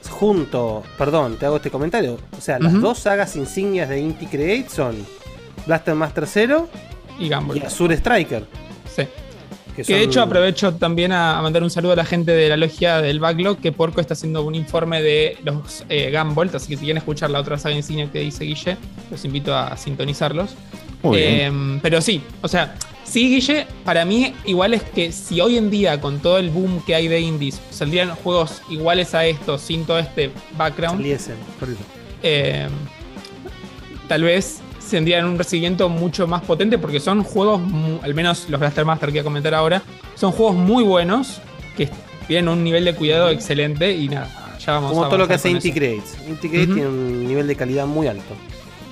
junto. 0.09 0.83
Perdón, 0.97 1.37
te 1.37 1.45
hago 1.47 1.57
este 1.57 1.69
comentario. 1.69 2.17
O 2.37 2.41
sea, 2.41 2.59
las 2.59 2.79
dos 2.79 2.99
sagas 2.99 3.35
insignias 3.35 3.89
de 3.89 3.99
Inti 3.99 4.27
Create 4.27 4.69
son 4.69 4.95
Blaster 5.67 5.95
Master 5.95 6.25
0 6.27 6.69
y 7.19 7.29
Gumball. 7.29 7.57
Y 7.57 7.61
Azure 7.61 7.95
Striker. 7.95 8.45
Sí. 8.95 9.03
Que 9.75 9.83
Que, 9.83 9.95
de 9.95 10.03
hecho 10.03 10.21
aprovecho 10.21 10.73
también 10.75 11.11
a, 11.11 11.37
a 11.37 11.41
mandar 11.41 11.63
un 11.63 11.69
saludo 11.69 11.93
a 11.93 11.95
la 11.95 12.05
gente 12.05 12.31
de 12.31 12.49
la 12.49 12.57
logia 12.57 13.01
del 13.01 13.19
Backlog, 13.19 13.57
que 13.57 13.71
Porco 13.71 14.01
está 14.01 14.13
haciendo 14.13 14.43
un 14.43 14.55
informe 14.55 15.01
de 15.01 15.37
los 15.43 15.83
eh, 15.89 16.15
así 16.15 16.67
que 16.67 16.77
si 16.77 16.85
quieren 16.85 16.97
escuchar 16.97 17.29
la 17.29 17.39
otra 17.39 17.57
saga 17.57 17.75
insignia 17.75 18.09
que 18.11 18.19
dice 18.19 18.45
Guille, 18.45 18.77
los 19.11 19.25
invito 19.25 19.55
a 19.55 19.75
sintonizarlos. 19.77 20.55
Muy 21.03 21.17
bien. 21.17 21.75
Eh, 21.75 21.79
pero 21.81 22.01
sí, 22.01 22.21
o 22.41 22.47
sea, 22.47 22.75
sí, 23.03 23.29
Guille, 23.29 23.67
para 23.83 24.05
mí 24.05 24.33
igual 24.45 24.73
es 24.73 24.83
que 24.83 25.11
si 25.11 25.41
hoy 25.41 25.57
en 25.57 25.69
día 25.69 25.99
con 25.99 26.19
todo 26.19 26.37
el 26.37 26.49
boom 26.49 26.83
que 26.85 26.95
hay 26.95 27.07
de 27.07 27.19
indies 27.19 27.61
saldrían 27.69 28.09
juegos 28.15 28.61
iguales 28.69 29.13
a 29.13 29.25
estos 29.25 29.61
sin 29.61 29.85
todo 29.85 29.99
este 29.99 30.31
background, 30.57 30.97
Saliesen, 30.97 31.35
correcto. 31.59 31.83
eh, 32.23 32.67
tal 34.07 34.23
vez 34.23 34.61
tendrían 34.89 35.25
un 35.25 35.37
recibimiento 35.37 35.89
mucho 35.89 36.27
más 36.27 36.41
potente 36.43 36.77
porque 36.77 36.99
son 36.99 37.23
juegos, 37.23 37.61
al 38.01 38.13
menos 38.13 38.47
los 38.49 38.59
Blaster 38.59 38.85
Master 38.85 39.09
que 39.09 39.13
voy 39.13 39.19
a 39.19 39.23
comentar 39.23 39.53
ahora, 39.53 39.81
son 40.15 40.31
juegos 40.31 40.55
muy 40.55 40.83
buenos 40.83 41.41
que 41.77 41.89
tienen 42.27 42.49
un 42.49 42.63
nivel 42.63 42.85
de 42.85 42.95
cuidado 42.95 43.29
excelente 43.29 43.91
y 43.91 44.09
nada, 44.09 44.57
ya 44.59 44.73
vamos 44.73 44.91
Como 44.91 45.05
a 45.05 45.09
todo 45.09 45.19
lo 45.19 45.27
que 45.27 45.35
hace 45.35 45.49
Inti 45.49 45.71
Create. 45.71 46.03
Inti 46.27 46.49
Create 46.49 46.67
Ujú. 46.67 46.73
tiene 46.75 46.89
un 46.89 47.27
nivel 47.27 47.47
de 47.47 47.55
calidad 47.55 47.85
muy 47.85 48.07
alto. 48.07 48.33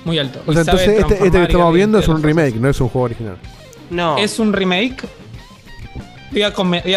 Muy 0.04 0.18
alto. 0.18 0.40
O 0.46 0.52
sea, 0.52 0.60
entonces 0.62 0.88
este, 1.00 1.14
este 1.14 1.30
que 1.30 1.42
estamos 1.44 1.74
viendo 1.74 1.98
es 1.98 2.08
un 2.08 2.22
remake, 2.22 2.56
no 2.56 2.68
es 2.68 2.80
un 2.80 2.88
juego 2.88 3.06
original. 3.06 3.36
No. 3.90 4.18
Es 4.18 4.38
un 4.38 4.52
remake. 4.52 4.96
A 6.42 6.48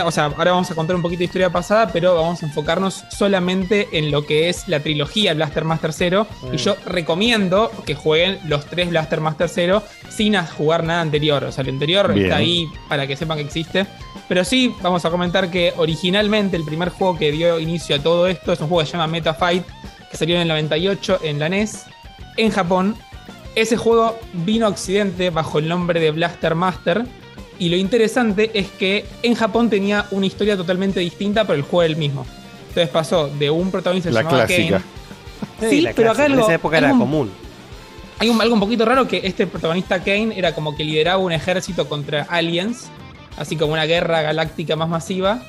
o 0.06 0.12
sea, 0.12 0.26
ahora 0.26 0.52
vamos 0.52 0.72
a 0.72 0.76
contar 0.76 0.96
un 0.96 1.02
poquito 1.02 1.20
de 1.20 1.26
historia 1.26 1.52
pasada, 1.52 1.90
pero 1.94 2.16
vamos 2.16 2.42
a 2.42 2.48
enfocarnos 2.48 3.04
solamente 3.10 3.88
en 3.92 4.10
lo 4.10 4.26
que 4.26 4.50
es 4.50 4.68
la 4.68 4.80
trilogía 4.80 5.34
Blaster 5.36 5.64
Master 5.64 5.94
0. 5.94 6.28
Bueno. 6.42 6.56
Y 6.56 6.58
yo 6.58 6.76
recomiendo 6.86 7.72
que 7.86 7.94
jueguen 7.94 8.40
los 8.46 8.66
tres 8.66 8.90
Blaster 8.90 9.22
Master 9.22 9.48
0 9.48 9.84
sin 10.10 10.36
jugar 10.46 10.84
nada 10.84 11.02
anterior. 11.02 11.44
O 11.44 11.52
sea, 11.52 11.64
el 11.64 11.70
anterior 11.70 12.12
Bien. 12.14 12.26
está 12.26 12.38
ahí 12.38 12.68
para 12.90 13.06
que 13.06 13.16
sepan 13.16 13.38
que 13.38 13.44
existe. 13.44 13.86
Pero 14.28 14.44
sí, 14.44 14.74
vamos 14.82 15.06
a 15.06 15.10
comentar 15.10 15.50
que 15.50 15.74
originalmente 15.78 16.58
el 16.58 16.66
primer 16.66 16.90
juego 16.90 17.18
que 17.18 17.32
dio 17.32 17.60
inicio 17.60 17.96
a 17.96 18.00
todo 18.00 18.28
esto 18.28 18.52
es 18.54 18.60
un 18.60 18.68
juego 18.68 18.82
que 18.82 18.88
se 18.88 18.94
llama 18.94 19.08
Meta 19.08 19.34
Fight, 19.34 19.64
que 20.10 20.18
salió 20.18 20.36
en 20.36 20.42
el 20.42 20.48
98 20.50 21.20
en 21.24 21.40
la 21.40 21.50
NES, 21.50 21.86
en 22.36 22.50
Japón. 22.50 22.96
Ese 23.56 23.78
juego 23.78 24.20
vino 24.34 24.66
a 24.66 24.70
Occidente 24.70 25.30
bajo 25.30 25.60
el 25.60 25.68
nombre 25.68 26.00
de 26.00 26.12
Blaster 26.12 26.56
Master. 26.56 27.06
Y 27.60 27.70
lo 27.70 27.76
interesante 27.76 28.52
es 28.54 28.68
que 28.70 29.06
en 29.24 29.34
Japón 29.34 29.70
tenía 29.70 30.06
una 30.12 30.26
historia 30.26 30.56
totalmente 30.56 31.00
distinta, 31.00 31.46
pero 31.46 31.56
el 31.58 31.64
juego 31.64 31.84
era 31.84 31.92
el 31.94 31.98
mismo. 31.98 32.26
Entonces 32.70 32.90
pasó 32.90 33.28
de 33.30 33.50
un 33.50 33.72
protagonista 33.72 34.10
que 34.10 34.14
La 34.14 34.20
se 34.22 34.26
llamaba 34.26 34.46
clásica. 34.46 34.82
Kane. 35.60 35.70
Sí, 35.70 35.82
la 35.82 35.94
pero 35.94 36.12
acá 36.12 36.18
clásica, 36.18 36.24
algo, 36.26 36.38
En 36.40 36.44
esa 36.44 36.54
época 36.56 36.78
era 36.78 36.90
común. 36.92 37.32
hay 38.20 38.30
un- 38.30 38.40
algo 38.42 38.54
un 38.54 38.60
poquito 38.60 38.86
raro 38.86 39.08
que 39.08 39.22
este 39.24 39.48
protagonista 39.48 40.00
Kane 40.04 40.34
era 40.38 40.54
como 40.54 40.76
que 40.76 40.84
lideraba 40.84 41.18
un 41.18 41.32
ejército 41.32 41.88
contra 41.90 42.24
aliens, 42.30 42.90
así 43.38 43.56
como 43.56 43.74
una 43.74 43.86
guerra 43.86 44.22
galáctica 44.22 44.76
más 44.76 44.90
masiva. 44.90 45.42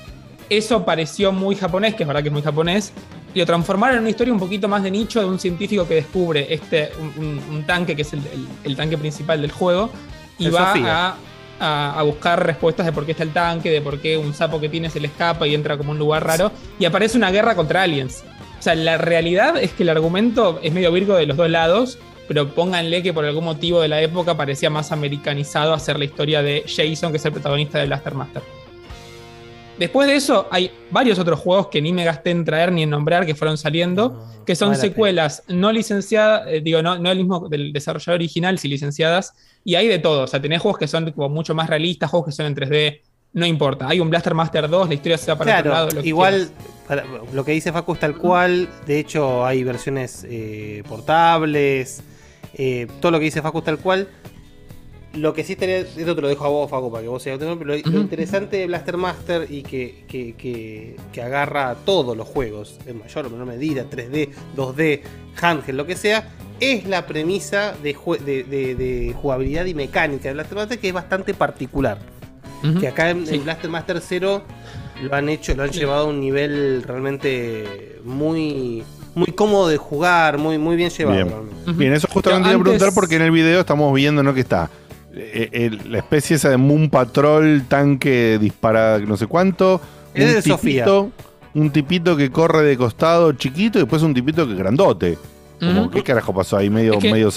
Eso 0.49 0.87
pareció 0.87 1.31
muy 1.33 1.57
japonés, 1.57 1.95
que 1.95 2.05
es 2.05 2.07
verdad 2.07 2.23
que 2.23 2.29
es 2.29 2.33
muy 2.33 2.41
japonés, 2.43 2.93
y 3.35 3.39
lo 3.41 3.45
transformaron 3.45 3.97
en 3.97 4.01
una 4.01 4.11
historia 4.11 4.33
un 4.33 4.41
poquito 4.41 4.67
más 4.67 4.83
de 4.83 4.91
nicho 4.91 5.21
de 5.21 5.27
un 5.27 5.39
científico 5.39 5.87
que 5.87 5.97
descubre 5.97 6.47
este, 6.49 6.91
un, 6.99 7.23
un- 7.23 7.43
un 7.57 7.67
tanque 7.67 7.95
que 7.95 8.01
es 8.03 8.13
el, 8.15 8.21
el- 8.21 8.49
el 8.65 8.77
tanque 8.77 8.97
principal 8.97 9.43
del 9.43 9.53
juego 9.53 9.91
y 10.39 10.47
El 10.47 10.55
va 10.57 10.69
Sofía. 10.73 11.09
a, 11.09 11.17
a- 11.61 12.03
buscar 12.03 12.45
respuestas 12.45 12.87
de 12.87 12.93
por 12.93 13.05
qué 13.05 13.13
está 13.13 13.23
el 13.25 13.33
tanque, 13.33 13.71
de 13.71 13.81
por 13.81 13.99
qué 14.01 14.17
un 14.17 14.33
sapo 14.35 14.61
que 14.61 14.69
tiene 14.69 14.91
se 14.91 15.01
le 15.01 15.09
escapa 15.09 15.47
y 15.47 15.55
entra 15.55 15.77
como 15.77 15.93
un 15.93 15.99
lugar 15.99 16.25
raro, 16.27 16.53
y 16.79 16.85
aparece 16.85 17.17
una 17.17 17.31
guerra 17.31 17.55
contra 17.55 17.83
aliens. 17.83 18.25
O 18.59 18.63
sea, 18.63 18.75
la 18.75 18.99
realidad 18.99 19.57
es 19.57 19.73
que 19.73 19.83
el 19.85 19.89
argumento 19.91 20.59
es 20.63 20.73
medio 20.73 20.91
virgo 20.93 21.15
de 21.15 21.27
los 21.27 21.37
dos 21.37 21.49
lados, 21.49 21.99
pero 22.27 22.49
pónganle 22.55 23.03
que 23.03 23.13
por 23.13 23.25
algún 23.25 23.45
motivo 23.45 23.81
de 23.81 23.89
la 23.89 24.03
época 24.03 24.37
parecía 24.37 24.69
más 24.69 24.93
americanizado 24.93 25.73
hacer 25.73 25.99
la 25.99 26.05
historia 26.05 26.43
de 26.43 26.65
Jason, 26.67 27.11
que 27.13 27.17
es 27.19 27.25
el 27.25 27.33
protagonista 27.33 27.79
de 27.79 27.87
Blaster 27.87 28.15
Master. 28.15 28.43
Después 29.79 30.09
de 30.09 30.17
eso, 30.17 30.49
hay 30.51 30.71
varios 30.91 31.19
otros 31.19 31.39
juegos 31.39 31.69
que 31.69 31.81
ni 31.81 31.93
me 31.93 32.05
gasté 32.05 32.31
en 32.31 32.45
traer 32.45 32.73
ni 32.73 32.83
en 32.83 32.91
nombrar 32.91 33.25
que 33.25 33.35
fueron 33.35 33.57
saliendo, 33.57 34.25
que 34.45 34.57
son 34.57 34.75
secuelas 34.77 35.45
no 35.49 35.71
licenciadas, 35.73 36.47
eh, 36.49 36.61
digo, 36.61 36.83
no, 36.83 36.99
no 36.99 37.11
el 37.11 37.19
mismo 37.19 37.49
del 37.49 37.73
desarrollador 37.73 38.17
original, 38.19 38.59
sí 38.59 38.67
licenciadas, 38.69 39.35
y 39.65 39.77
hay 39.77 39.87
de 39.89 39.99
todo. 39.99 40.23
O 40.25 40.27
sea, 40.27 40.41
tenés 40.43 40.61
juegos 40.63 40.79
que 40.79 40.89
son 40.89 41.13
como 41.13 41.29
mucho 41.29 41.55
más 41.55 41.69
realistas, 41.71 42.11
juegos 42.11 42.27
que 42.27 42.33
son 42.33 42.47
en 42.47 42.55
3D, 42.57 43.03
no 43.35 43.47
importa. 43.47 43.87
Hay 43.89 44.01
un 44.01 44.09
Blaster 44.11 44.35
Master 44.35 44.69
2, 44.69 44.89
la 44.89 44.95
historia 44.95 45.19
se 45.19 45.31
va 45.31 45.39
para 45.39 45.59
otro 45.61 45.71
Claro, 45.71 45.87
lado. 45.87 46.01
lo 46.01 46.05
igual 46.07 46.49
para- 46.89 47.05
lo 47.33 47.45
que 47.45 47.53
dice 47.53 47.71
Facu 47.73 47.93
es 47.93 48.01
tal 48.01 48.17
cual. 48.17 48.69
De 48.87 48.99
hecho, 48.99 49.45
hay 49.47 49.63
versiones 49.65 50.27
eh, 50.29 50.83
portables. 50.89 52.03
eh, 52.55 52.87
todo 53.01 53.13
lo 53.13 53.19
que 53.19 53.27
dice 53.27 53.43
Facu 53.43 53.59
es 53.59 53.65
tal 53.65 53.79
cual. 53.79 54.09
Lo 55.15 55.33
que 55.33 55.43
sí 55.43 55.55
estaría. 55.55 55.79
Esto 55.79 56.15
te 56.15 56.21
lo 56.21 56.29
dejo 56.29 56.45
a 56.45 56.49
vos, 56.49 56.71
Facu, 56.71 56.91
para 56.93 57.03
que 57.03 57.09
vos 57.09 57.23
sigas. 57.23 57.39
Pero 57.39 57.55
lo, 57.65 57.77
interesante 57.77 58.59
de 58.59 58.67
Blaster 58.67 58.97
Master 58.99 59.47
y 59.51 59.63
que, 59.63 60.05
que, 60.07 60.35
que- 60.35 60.97
que 61.13 61.23
agarra 61.23 61.75
todos 61.87 62.17
los 62.17 62.29
juegos, 62.29 62.79
en 62.87 62.99
mayor 62.99 63.27
o 63.27 63.31
menor 63.31 63.47
medida, 63.47 63.85
3D, 63.91 64.29
2D, 64.57 65.01
handheld, 65.41 65.77
lo 65.79 65.87
que 65.87 65.97
sea, 65.97 66.29
es 66.61 66.85
la 66.87 67.07
premisa 67.07 67.75
de, 67.83 67.97
jue- 67.97 68.19
de- 68.19 68.45
de- 68.45 68.75
de 68.75 69.15
jugabilidad 69.15 69.65
y 69.65 69.75
mecánica 69.75 70.29
de 70.29 70.35
Blaster 70.35 70.57
Master 70.59 70.79
que 70.79 70.89
es 70.89 70.95
bastante 70.95 71.33
particular. 71.35 71.99
Que 72.81 72.89
acá 72.89 73.11
en, 73.11 73.25
Sí. 73.27 73.37
en 73.37 73.45
Blaster 73.45 73.71
Master 73.71 74.01
0 74.07 74.43
lo 75.03 75.15
han 75.15 75.29
hecho, 75.29 75.55
lo 75.55 75.63
han 75.63 75.71
llevado 75.71 76.07
a 76.07 76.09
un 76.09 76.21
nivel 76.21 76.83
realmente 76.83 77.99
muy 78.05 78.83
muy 79.15 79.29
cómodo 79.33 79.69
de 79.69 79.77
jugar, 79.79 80.39
muy, 80.39 80.59
muy 80.59 80.77
bien 80.77 80.91
llevado. 80.91 81.45
Bien. 81.75 81.93
eso 81.93 82.07
justamente 82.09 82.49
Pero 82.49 82.57
iba 82.57 82.61
a 82.61 82.65
preguntar 82.65 82.89
antes- 82.89 82.95
porque 82.95 83.17
en 83.17 83.23
el 83.23 83.31
video 83.31 83.61
estamos 83.61 83.93
viendo 83.95 84.23
¿no? 84.23 84.33
que 84.35 84.41
está 84.41 84.69
eh, 85.19 85.49
el- 85.53 85.93
la 85.93 85.99
especie 85.99 86.37
esa 86.37 86.49
de 86.51 86.57
Moon 86.57 86.89
Patrol, 86.91 87.65
tanque 87.69 88.39
dispara 88.41 88.99
no 88.99 89.17
sé 89.17 89.27
cuánto. 89.27 89.81
Es 90.15 90.27
un 90.29 90.35
de 90.35 90.43
Sofía. 90.43 90.85
tipito, 90.85 91.11
un 91.55 91.71
tipito 91.71 92.17
que 92.17 92.31
corre 92.31 92.63
de 92.63 92.77
costado 92.77 93.33
chiquito 93.33 93.79
y 93.79 93.83
después 93.83 94.03
un 94.03 94.15
tipito 94.15 94.47
que 94.47 94.55
grandote. 94.55 95.19
Como. 95.61 95.91
¿Qué 95.91 96.05
carajo 96.05 96.33
pasó 96.33 96.57
ahí? 96.57 96.71
Medio, 96.71 96.95
Es 96.95 96.99
que- 97.01 97.11
medio 97.13 97.31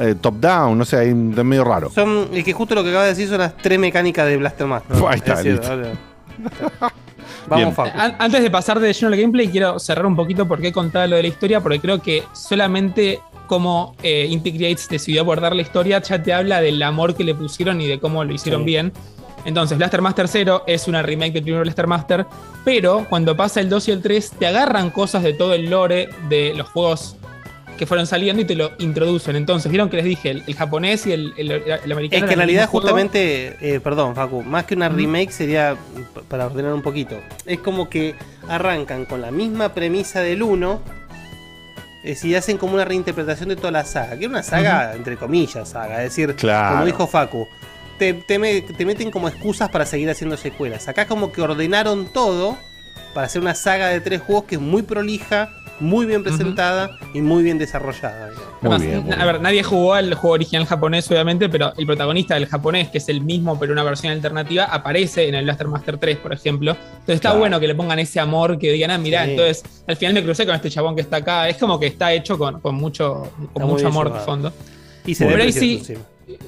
eh, 0.00 0.14
top 0.20 0.34
down, 0.40 0.76
no 0.76 0.84
sé, 0.84 0.96
ahí 0.96 1.14
medio 1.14 1.62
raro. 1.62 1.90
Son, 1.90 2.28
es 2.32 2.42
que 2.44 2.52
justo 2.52 2.74
lo 2.74 2.82
que 2.82 2.88
acaba 2.88 3.04
de 3.04 3.10
decir 3.10 3.28
son 3.28 3.38
las 3.38 3.56
tres 3.56 3.78
mecánicas 3.78 4.26
de 4.26 4.36
Blaster 4.36 4.66
Master. 4.66 4.96
Ahí 5.08 5.18
está, 5.18 5.40
Es 5.40 5.60
Vamos, 7.46 7.74
Antes 8.18 8.42
de 8.42 8.50
pasar 8.50 8.78
de 8.80 8.92
lleno 8.92 9.08
al 9.08 9.16
gameplay, 9.20 9.48
quiero 9.48 9.78
cerrar 9.78 10.06
un 10.06 10.16
poquito 10.16 10.46
por 10.46 10.60
qué 10.60 10.72
contaba 10.72 11.06
lo 11.06 11.16
de 11.16 11.22
la 11.22 11.28
historia, 11.28 11.60
porque 11.60 11.80
creo 11.80 12.00
que 12.00 12.22
solamente 12.32 13.20
como 13.46 13.94
eh, 14.02 14.26
Inti 14.30 14.52
Creates 14.56 14.88
decidió 14.88 15.20
abordar 15.22 15.54
la 15.54 15.60
historia 15.62 16.00
ya 16.00 16.22
te 16.22 16.32
habla 16.32 16.60
del 16.62 16.82
amor 16.82 17.14
que 17.14 17.24
le 17.24 17.34
pusieron 17.34 17.80
y 17.80 17.86
de 17.86 17.98
cómo 18.00 18.24
lo 18.24 18.32
hicieron 18.32 18.62
Sí. 18.62 18.66
bien. 18.66 18.92
Entonces, 19.44 19.76
Blaster 19.76 20.00
Master 20.00 20.28
0 20.28 20.62
es 20.68 20.86
una 20.86 21.02
remake 21.02 21.32
del 21.32 21.42
primer 21.42 21.62
Blaster 21.62 21.86
Master, 21.88 22.26
pero 22.64 23.04
cuando 23.10 23.36
pasa 23.36 23.60
el 23.60 23.68
2 23.68 23.88
y 23.88 23.90
el 23.90 24.00
3 24.00 24.30
te 24.38 24.46
agarran 24.46 24.90
cosas 24.90 25.22
de 25.24 25.32
todo 25.34 25.52
el 25.54 25.68
lore 25.68 26.08
de 26.28 26.54
los 26.54 26.68
juegos 26.68 27.16
que 27.82 27.86
fueron 27.86 28.06
saliendo 28.06 28.40
y 28.42 28.44
te 28.44 28.54
lo 28.54 28.70
introducen. 28.78 29.34
Entonces, 29.34 29.68
vieron 29.68 29.90
que 29.90 29.96
les 29.96 30.04
dije, 30.04 30.30
el, 30.30 30.44
el 30.46 30.54
japonés 30.54 31.04
y 31.08 31.12
el, 31.12 31.34
el- 31.36 31.50
el 31.50 31.90
americano. 31.92 32.24
Es 32.24 32.28
que 32.28 32.34
en 32.34 32.38
realidad, 32.38 32.68
justamente, 32.68 33.56
eh, 33.60 33.80
perdón, 33.80 34.14
Facu, 34.14 34.40
más 34.42 34.66
que 34.66 34.76
una 34.76 34.88
remake 34.88 35.32
sería, 35.32 35.74
para 36.28 36.46
ordenar 36.46 36.72
un 36.74 36.82
poquito, 36.82 37.20
es 37.44 37.58
como 37.58 37.90
que 37.90 38.14
arrancan 38.48 39.04
con 39.04 39.20
la 39.20 39.32
misma 39.32 39.74
premisa 39.74 40.20
del 40.20 40.44
1, 40.44 40.80
es 42.04 42.10
decir, 42.20 42.36
hacen 42.36 42.56
como 42.56 42.74
una 42.74 42.84
reinterpretación 42.84 43.48
de 43.48 43.56
toda 43.56 43.72
la 43.72 43.84
saga, 43.84 44.10
que 44.16 44.26
era 44.26 44.28
una 44.28 44.42
saga, 44.44 44.94
entre 44.94 45.16
comillas, 45.16 45.68
saga, 45.68 46.04
es 46.04 46.10
decir, 46.14 46.36
Claro. 46.36 46.74
como 46.74 46.86
dijo 46.86 47.06
Facu, 47.08 47.48
te, 47.98 48.14
te 48.14 48.38
me- 48.38 48.60
te 48.62 48.86
meten 48.86 49.10
como 49.10 49.26
excusas 49.26 49.70
para 49.70 49.86
seguir 49.86 50.08
haciendo 50.08 50.36
secuelas. 50.36 50.86
Acá 50.86 51.06
como 51.08 51.32
que 51.32 51.42
ordenaron 51.42 52.06
todo 52.12 52.56
para 53.12 53.26
hacer 53.26 53.42
una 53.42 53.56
saga 53.56 53.88
de 53.88 54.00
tres 54.00 54.20
juegos 54.20 54.44
que 54.44 54.54
es 54.54 54.60
muy 54.60 54.82
prolija, 54.82 55.50
muy 55.82 56.06
bien 56.06 56.22
presentada 56.22 56.90
y 57.12 57.20
muy 57.20 57.42
bien 57.42 57.58
desarrollada. 57.58 58.30
digamos. 58.30 58.52
Muy 58.62 58.70
Además, 58.70 58.82
bien, 58.82 59.02
muy 59.04 59.12
a 59.12 59.24
ver, 59.24 59.40
nadie 59.40 59.62
jugó 59.62 59.94
al 59.94 60.14
juego 60.14 60.34
original 60.34 60.64
japonés, 60.66 61.10
obviamente, 61.10 61.48
pero 61.48 61.72
el 61.76 61.84
protagonista 61.86 62.34
del 62.34 62.46
japonés, 62.46 62.88
que 62.88 62.98
es 62.98 63.08
el 63.08 63.20
mismo 63.20 63.58
pero 63.58 63.72
una 63.72 63.82
versión 63.82 64.12
alternativa, 64.12 64.64
aparece 64.64 65.28
en 65.28 65.34
el 65.34 65.44
Blaster 65.44 65.68
Master 65.68 65.98
3, 65.98 66.16
por 66.18 66.32
ejemplo. 66.32 66.72
Entonces 66.72 67.16
está 67.16 67.28
Claro. 67.30 67.40
bueno 67.40 67.60
que 67.60 67.66
le 67.66 67.74
pongan 67.74 67.98
ese 67.98 68.20
amor, 68.20 68.58
que 68.58 68.70
digan, 68.72 68.90
ah, 68.92 68.98
mirá, 68.98 69.24
Sí. 69.24 69.30
entonces 69.32 69.62
al 69.86 69.96
final 69.96 70.14
me 70.14 70.22
crucé 70.22 70.46
con 70.46 70.54
este 70.54 70.70
chabón 70.70 70.94
que 70.94 71.02
está 71.02 71.16
acá. 71.18 71.48
Es 71.48 71.56
como 71.58 71.78
que 71.80 71.86
está 71.88 72.12
hecho 72.12 72.38
con, 72.38 72.60
con 72.60 72.74
mucho, 72.76 73.30
con 73.52 73.66
mucho 73.66 73.88
amor 73.88 74.12
de 74.12 74.20
fondo. 74.20 74.52
Y 75.04 75.14
se 75.14 75.26
ve 75.26 75.52
sí-. 75.52 75.82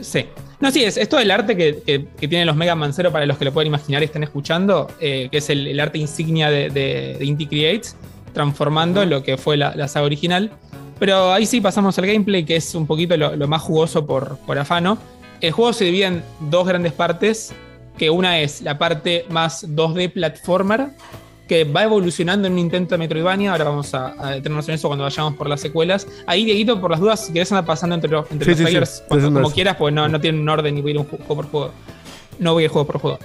Sí. 0.01 0.25
No, 0.61 0.71
sí, 0.71 0.85
es, 0.85 0.97
es 0.97 1.09
todo 1.09 1.21
el 1.21 1.31
arte 1.31 1.57
que, 1.57 1.83
que- 1.85 2.07
que 2.19 2.29
tienen 2.29 2.47
los 2.47 2.57
Mega 2.57 2.75
Man 2.75 2.95
Zero 2.95 3.11
para 3.13 3.27
los 3.27 3.37
que 3.37 3.45
lo 3.45 3.53
pueden 3.53 3.67
imaginar 3.67 4.01
y 4.03 4.07
estén 4.07 4.23
escuchando, 4.23 4.87
eh, 5.01 5.29
que 5.31 5.39
es 5.39 5.51
el, 5.51 5.67
el 5.67 5.79
arte 5.81 5.99
insignia 5.99 6.49
de, 6.49 6.71
de- 6.71 7.17
de 7.19 7.25
Inti 7.25 7.47
Creates, 7.47 7.97
transformando 8.35 9.07
lo 9.07 9.23
que 9.23 9.39
fue 9.39 9.57
la, 9.57 9.75
la 9.75 9.89
saga 9.89 10.05
original. 10.07 10.51
Pero 10.99 11.33
ahí 11.33 11.47
sí 11.47 11.61
pasamos 11.61 11.99
al 11.99 12.07
gameplay, 12.07 12.45
que 12.45 12.57
es 12.57 12.75
un 12.75 12.87
poquito 12.87 13.17
lo, 13.17 13.35
lo 13.35 13.49
más 13.49 13.63
jugoso 13.63 14.05
por, 14.07 14.37
por 14.47 14.59
afano. 14.59 14.99
El 15.41 15.53
juego 15.53 15.73
se 15.73 15.85
divide 15.87 16.05
en 16.07 16.23
dos 16.51 16.67
grandes 16.67 16.93
partes, 16.93 17.53
que 17.99 18.11
una 18.11 18.41
es 18.41 18.61
la 18.63 18.79
parte 18.79 19.25
más 19.31 19.67
2D 19.69 20.13
platformer, 20.13 20.89
que 21.49 21.65
va 21.65 21.83
evolucionando 21.83 22.47
en 22.47 22.55
un 22.55 22.59
intento 22.61 22.95
de 22.95 22.99
Metroidvania. 22.99 23.53
Ahora 23.53 23.65
vamos 23.65 23.93
a, 23.93 24.15
a 24.19 24.31
detenernos 24.31 24.69
en 24.69 24.77
eso 24.77 24.89
cuando 24.89 25.05
vayamos 25.05 25.35
por 25.35 25.49
las 25.49 25.61
secuelas. 25.61 26.07
Ahí, 26.27 26.45
Dieguito, 26.45 26.81
por 26.81 26.91
las 26.91 27.01
dudas, 27.01 27.27
si 27.27 27.33
querés 27.33 27.51
andar 27.53 27.67
pasando 27.67 27.95
entre, 27.97 28.11
los- 28.11 28.31
entre 28.31 28.45
Sí, 28.47 28.51
los 28.53 28.59
sí, 28.59 28.65
sí. 28.65 28.71
trailers 28.71 29.03
cuando- 29.09 29.33
como 29.43 29.51
quieras, 29.55 29.77
pues 29.77 29.93
no, 29.93 30.09
no 30.09 30.21
tienen 30.21 30.41
un 30.41 30.49
orden 30.49 30.79
y 30.79 30.81
voy 30.81 30.93
a 30.93 30.95
ir 30.95 31.01
un 31.01 31.07
ju- 31.07 31.19
juego 31.19 31.35
por 31.37 31.47
juego. 31.51 31.71
No 32.39 32.53
voy 32.55 32.63
a 32.63 32.65
ir 32.67 32.71
juego 32.71 32.87
por 32.87 32.99
juego. 33.01 33.19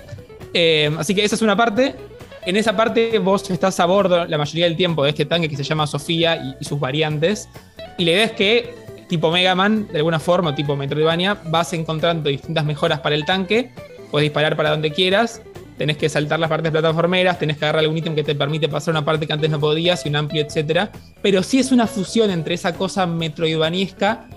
Eh, 0.53 0.91
así 0.97 1.13
que 1.15 1.23
esa 1.23 1.35
es 1.35 1.41
una 1.41 1.55
parte. 1.55 1.95
En 2.45 2.55
esa 2.55 2.75
parte 2.75 3.19
vos 3.19 3.49
estás 3.49 3.79
a 3.79 3.85
bordo 3.85 4.25
la 4.25 4.37
mayoría 4.37 4.65
del 4.65 4.77
tiempo 4.77 5.03
de 5.03 5.09
este 5.09 5.25
tanque 5.25 5.49
que 5.49 5.57
se 5.57 5.63
llama 5.63 5.85
Sofía 5.87 6.55
y, 6.59 6.63
sus 6.63 6.79
variantes. 6.79 7.49
Y 7.97 8.05
la 8.05 8.11
idea 8.11 8.23
es 8.25 8.31
que, 8.31 8.73
tipo 9.09 9.29
Mega 9.29 9.55
Man, 9.55 9.87
de 9.91 9.97
alguna 9.97 10.19
forma, 10.19 10.55
tipo 10.55 10.75
Metroidvania, 10.75 11.37
vas 11.45 11.73
encontrando 11.73 12.29
distintas 12.29 12.63
mejoras 12.63 13.01
para 13.01 13.15
el 13.15 13.25
tanque. 13.25 13.71
Puedes 14.09 14.25
disparar 14.25 14.55
para 14.55 14.71
donde 14.71 14.91
quieras. 14.91 15.41
Tenés 15.77 15.97
que 15.97 16.09
saltar 16.09 16.39
las 16.39 16.49
partes 16.49 16.71
plataformeras, 16.71 17.39
tenés 17.39 17.57
que 17.57 17.65
agarrar 17.65 17.81
algún 17.81 17.97
ítem 17.97 18.15
que 18.15 18.23
te 18.23 18.35
permite 18.35 18.67
pasar 18.67 18.93
una 18.93 19.05
parte 19.05 19.27
que 19.27 19.33
antes 19.33 19.49
no 19.49 19.59
podías 19.59 20.05
y 20.05 20.09
un 20.09 20.15
amplio, 20.15 20.41
etcétera. 20.41 20.91
Pero 21.21 21.43
sí 21.43 21.59
es 21.59 21.71
una 21.71 21.87
fusión 21.87 22.31
entre 22.31 22.55
esa 22.55 22.73
cosa 22.73 23.05
metroidvaniesca 23.05 24.27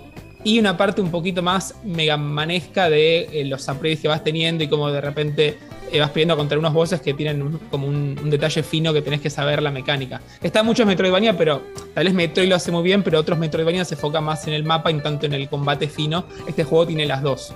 y 0.43 0.59
una 0.59 0.77
parte 0.77 1.01
un 1.01 1.09
poquito 1.09 1.41
más 1.41 1.75
megamanesca 1.83 2.89
de 2.89 3.29
eh, 3.31 3.45
los 3.45 3.67
upgrades 3.67 3.99
que 4.01 4.07
vas 4.07 4.23
teniendo 4.23 4.63
y 4.63 4.67
como 4.67 4.91
de 4.91 5.01
repente 5.01 5.57
vas 5.99 6.09
pidiendo 6.11 6.35
contra 6.35 6.57
unos 6.57 6.73
bosses 6.73 7.01
que 7.01 7.13
tienen 7.13 7.41
un- 7.41 7.59
como 7.69 7.87
un, 7.87 8.15
detalle 8.29 8.63
fino 8.63 8.93
que 8.93 9.01
tenés 9.01 9.21
que 9.21 9.29
saber 9.29 9.61
la 9.61 9.71
mecánica. 9.71 10.21
Está 10.41 10.63
mucho 10.63 10.81
en 10.83 10.89
Metroidvania, 10.89 11.37
pero 11.37 11.61
tal 11.93 12.05
vez 12.05 12.13
Metroid 12.13 12.49
lo 12.49 12.55
hace 12.55 12.71
muy 12.71 12.83
bien, 12.83 13.03
pero 13.03 13.19
otros 13.19 13.37
Metroidvania 13.37 13.85
se 13.85 13.95
enfocan 13.95 14.23
más 14.23 14.47
en 14.47 14.53
el 14.53 14.63
mapa 14.63 14.91
y 14.91 14.99
tanto 14.99 15.25
en 15.25 15.33
el 15.33 15.47
combate 15.49 15.87
fino. 15.87 16.25
Este 16.47 16.63
juego 16.63 16.87
tiene 16.87 17.05
las 17.05 17.21
dos. 17.21 17.53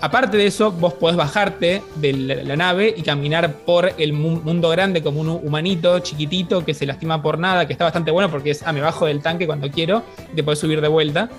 Aparte 0.00 0.36
de 0.36 0.46
eso, 0.46 0.70
vos 0.70 0.92
podés 0.94 1.16
bajarte 1.16 1.80
de 1.96 2.12
la, 2.12 2.56
nave 2.56 2.92
y 2.94 3.00
caminar 3.02 3.54
por 3.64 3.90
el 3.96 4.12
mu- 4.12 4.40
mundo 4.42 4.68
grande 4.68 5.02
como 5.02 5.20
un 5.20 5.28
humanito 5.30 5.98
chiquitito 6.00 6.62
que 6.62 6.74
se 6.74 6.84
lastima 6.84 7.22
por 7.22 7.38
nada, 7.38 7.66
que 7.66 7.72
está 7.72 7.84
bastante 7.84 8.10
bueno 8.10 8.30
porque 8.30 8.50
es, 8.50 8.62
ah, 8.66 8.72
me 8.72 8.82
bajo 8.82 9.06
del 9.06 9.22
tanque 9.22 9.46
cuando 9.46 9.70
quiero 9.70 10.02
y 10.30 10.36
te 10.36 10.42
podés 10.42 10.58
subir 10.58 10.82
de 10.82 10.88
vuelta. 10.88 11.30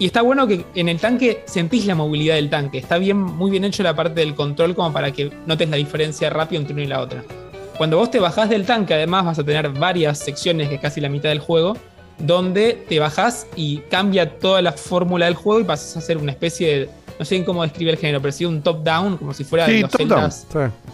Y 0.00 0.06
está 0.06 0.22
bueno 0.22 0.46
que 0.46 0.64
en 0.74 0.88
el 0.88 0.98
tanque 0.98 1.44
sentís 1.44 1.84
la 1.84 1.94
movilidad 1.94 2.36
del 2.36 2.48
tanque. 2.48 2.78
Está 2.78 2.96
bien, 2.96 3.18
muy 3.18 3.50
bien 3.50 3.66
hecho 3.66 3.82
la 3.82 3.94
parte 3.94 4.20
del 4.20 4.34
control 4.34 4.74
como 4.74 4.94
para 4.94 5.12
que 5.12 5.30
notes 5.44 5.68
la 5.68 5.76
diferencia 5.76 6.30
rápido 6.30 6.62
entre 6.62 6.72
una 6.72 6.84
y 6.84 6.86
la 6.86 7.00
otra. 7.00 7.22
Cuando 7.76 7.98
vos 7.98 8.10
te 8.10 8.18
bajás 8.18 8.48
del 8.48 8.64
tanque, 8.64 8.94
además 8.94 9.26
vas 9.26 9.38
a 9.38 9.44
tener 9.44 9.68
varias 9.68 10.18
secciones, 10.18 10.70
que 10.70 10.76
es 10.76 10.80
casi 10.80 11.02
la 11.02 11.10
mitad 11.10 11.28
del 11.28 11.38
juego, 11.38 11.76
donde 12.18 12.82
te 12.88 12.98
bajás 12.98 13.46
y 13.56 13.80
cambia 13.90 14.38
toda 14.38 14.62
la 14.62 14.72
fórmula 14.72 15.26
del 15.26 15.34
juego 15.34 15.60
y 15.60 15.64
pasas 15.64 15.98
a 15.98 16.00
ser 16.00 16.16
una 16.16 16.32
especie 16.32 16.78
de. 16.78 16.90
No 17.18 17.26
sé 17.26 17.44
cómo 17.44 17.62
describe 17.62 17.90
el 17.90 17.98
género, 17.98 18.22
pero 18.22 18.32
sí 18.32 18.46
un 18.46 18.62
top-down, 18.62 19.18
como 19.18 19.34
si 19.34 19.44
fuera 19.44 19.66
de 19.66 19.74
Sí, 19.74 19.80
los 19.82 19.90
top 19.90 20.00
down. 20.00 20.32
Zeldas 20.32 20.46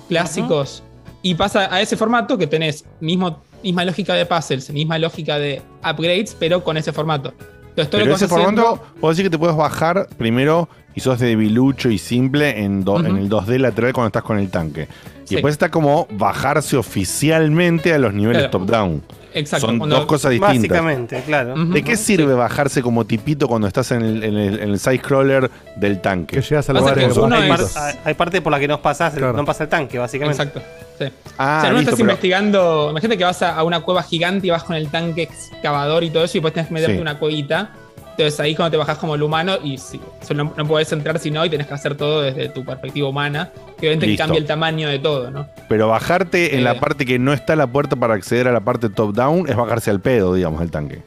clásicos. 0.09 0.83
Y 1.23 1.37
pasa 1.37 1.73
a 1.73 1.81
ese 1.81 1.97
formato 1.97 2.37
que 2.37 2.49
tenés 2.49 2.85
mismo, 2.99 3.41
misma 3.63 3.85
lógica 3.85 4.15
de 4.15 4.27
puzzles, 4.27 4.69
misma 4.71 4.99
lógica 4.99 5.39
de 5.39 5.63
upgrades, 5.89 6.37
pero 6.37 6.65
con 6.65 6.77
ese 6.77 6.93
formato. 6.93 7.33
Pero 7.77 8.15
ese 8.15 8.27
formato, 8.27 8.83
puedo 9.01 9.13
decir 9.13 9.25
que 9.25 9.31
te 9.31 9.39
puedes 9.39 9.57
bajar 9.57 10.09
primero 10.17 10.69
y 10.97 11.01
sos 11.01 11.21
debilucho 11.21 11.91
y 11.91 11.99
simple 11.99 12.63
en, 12.65 12.83
do- 12.83 12.99
en 12.99 13.17
el 13.19 13.29
2D 13.29 13.59
lateral 13.59 13.93
cuando 13.93 14.09
estás 14.09 14.25
con 14.25 14.39
el 14.39 14.49
tanque. 14.51 14.89
Y 15.25 15.29
Sí. 15.29 15.35
después 15.37 15.53
está 15.53 15.71
como 15.71 16.09
bajarse 16.11 16.77
oficialmente 16.77 17.93
a 17.93 17.99
los 17.99 18.13
niveles 18.15 18.45
Claro. 18.49 18.51
top-down. 18.59 19.03
Exacto, 19.35 19.67
Son 19.67 19.77
cuando- 19.79 19.97
dos 19.97 20.07
cosas 20.07 20.31
distintas. 20.31 20.57
Básicamente, 20.57 21.23
claro. 21.27 21.55
¿De 21.67 21.83
qué 21.83 21.97
sirve 21.97 22.33
bajarse 22.33 22.81
como 22.81 23.05
tipito 23.05 23.47
cuando 23.47 23.67
estás 23.69 23.91
en 23.91 24.01
el, 24.03 24.25
en 24.25 24.35
el- 24.39 24.59
en 24.61 24.71
el 24.71 24.79
side-scroller 24.79 25.51
del 25.77 26.01
tanque? 26.01 26.37
Que 26.37 26.41
llegas 26.43 26.67
Pasa 26.67 26.95
que 26.95 27.05
hay, 27.05 27.49
par- 27.49 27.61
hay- 27.77 27.95
hay 28.05 28.15
parte 28.15 28.41
por 28.41 28.51
la 28.53 28.59
que 28.59 28.67
no 28.69 28.81
pasas, 28.81 29.15
el- 29.17 29.21
no 29.23 29.45
pasa 29.45 29.65
el 29.65 29.69
tanque, 29.69 29.99
básicamente. 29.99 30.43
Exacto. 30.43 30.63
Sí. 30.99 31.05
Ah, 31.37 31.59
o 31.59 31.61
sea, 31.61 31.71
no 31.71 31.77
listo, 31.77 31.91
estás 31.91 31.95
pero- 31.97 32.11
investigando. 32.11 32.89
Imagínate 32.93 33.19
que 33.19 33.25
vas 33.25 33.43
a, 33.43 33.57
a 33.57 33.63
una 33.65 33.81
cueva 33.81 34.03
gigante 34.03 34.47
y 34.47 34.51
vas 34.51 34.65
con 34.65 34.75
el 34.77 34.89
tanque 34.89 35.25
excavador 35.25 36.03
y 36.05 36.09
todo 36.09 36.25
eso, 36.25 36.39
y 36.39 36.41
después 36.41 36.55
tenés 36.55 36.69
que 36.69 36.75
meterte 36.75 36.97
Sí. 36.97 37.03
una 37.03 37.19
cuevita. 37.19 37.73
Entonces 38.19 38.41
ahí 38.41 38.55
cuando 38.57 38.71
te 38.71 38.77
bajás 38.79 38.97
como 38.97 39.15
el 39.15 39.23
humano 39.23 39.57
y 39.63 39.77
sí, 39.77 40.01
no, 40.35 40.55
no 40.57 40.67
podés 40.67 40.91
entrar 40.93 41.19
si 41.19 41.31
no 41.31 41.45
y 41.45 41.51
tenés 41.51 41.67
que 41.67 41.75
hacer 41.75 41.97
todo 41.97 42.23
desde 42.23 42.49
tu 42.49 42.65
perspectiva 42.65 43.09
humana. 43.11 43.51
Que 43.79 43.89
obviamente 43.89 44.17
cambia 44.17 44.39
el 44.39 44.47
tamaño 44.47 44.89
de 44.89 44.99
todo, 44.99 45.31
¿no? 45.31 45.47
Pero 45.69 45.89
bajarte 45.89 46.55
en 46.55 46.61
Eh. 46.61 46.63
la 46.63 46.81
parte 46.81 47.05
que 47.05 47.19
no 47.19 47.35
está 47.35 47.55
la 47.57 47.67
puerta 47.67 47.95
para 47.95 48.15
acceder 48.15 48.49
a 48.49 48.53
la 48.53 48.61
parte 48.61 48.89
top-down 48.89 49.49
es 49.49 49.55
bajarse 49.55 49.91
al 49.91 50.01
pedo, 50.01 50.33
digamos, 50.33 50.63
el 50.63 50.71
tanque. 50.71 51.03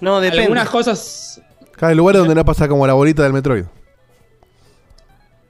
No, 0.00 0.20
depende. 0.20 0.42
Algunas 0.44 0.68
cosas. 0.68 1.40
Cada 1.76 1.92
lugar 1.94 2.14
donde 2.16 2.36
no 2.36 2.44
pasa 2.44 2.68
como 2.68 2.86
la 2.86 2.92
bolita 2.92 3.24
del 3.24 3.32
Metroid. 3.32 3.64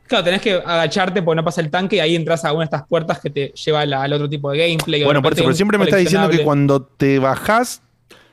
Claro, 0.07 0.25
tenés 0.25 0.41
que 0.43 0.55
agacharte 0.55 1.23
porque 1.23 1.37
no 1.37 1.45
pasa 1.45 1.61
el 1.61 1.71
tanque 1.71 1.97
y 1.97 2.01
ahí 2.01 2.15
entras 2.15 2.45
a 2.45 2.53
una 2.53 2.61
de 2.61 2.65
estas 2.65 2.87
puertas 2.87 3.21
que 3.21 3.31
te 3.31 3.49
lleva 3.63 3.81
al 3.83 4.13
otro 4.13 4.29
tipo 4.29 4.51
de 4.51 4.59
gameplay. 4.59 5.03
Bueno, 5.03 5.23
por 5.23 5.33
eso, 5.33 5.43
pero 5.43 5.55
siempre 5.55 5.79
me 5.79 5.85
está 5.85 5.97
diciendo 5.97 6.29
que 6.29 6.43
cuando 6.43 6.83
te 6.83 7.19
bajás, 7.19 7.81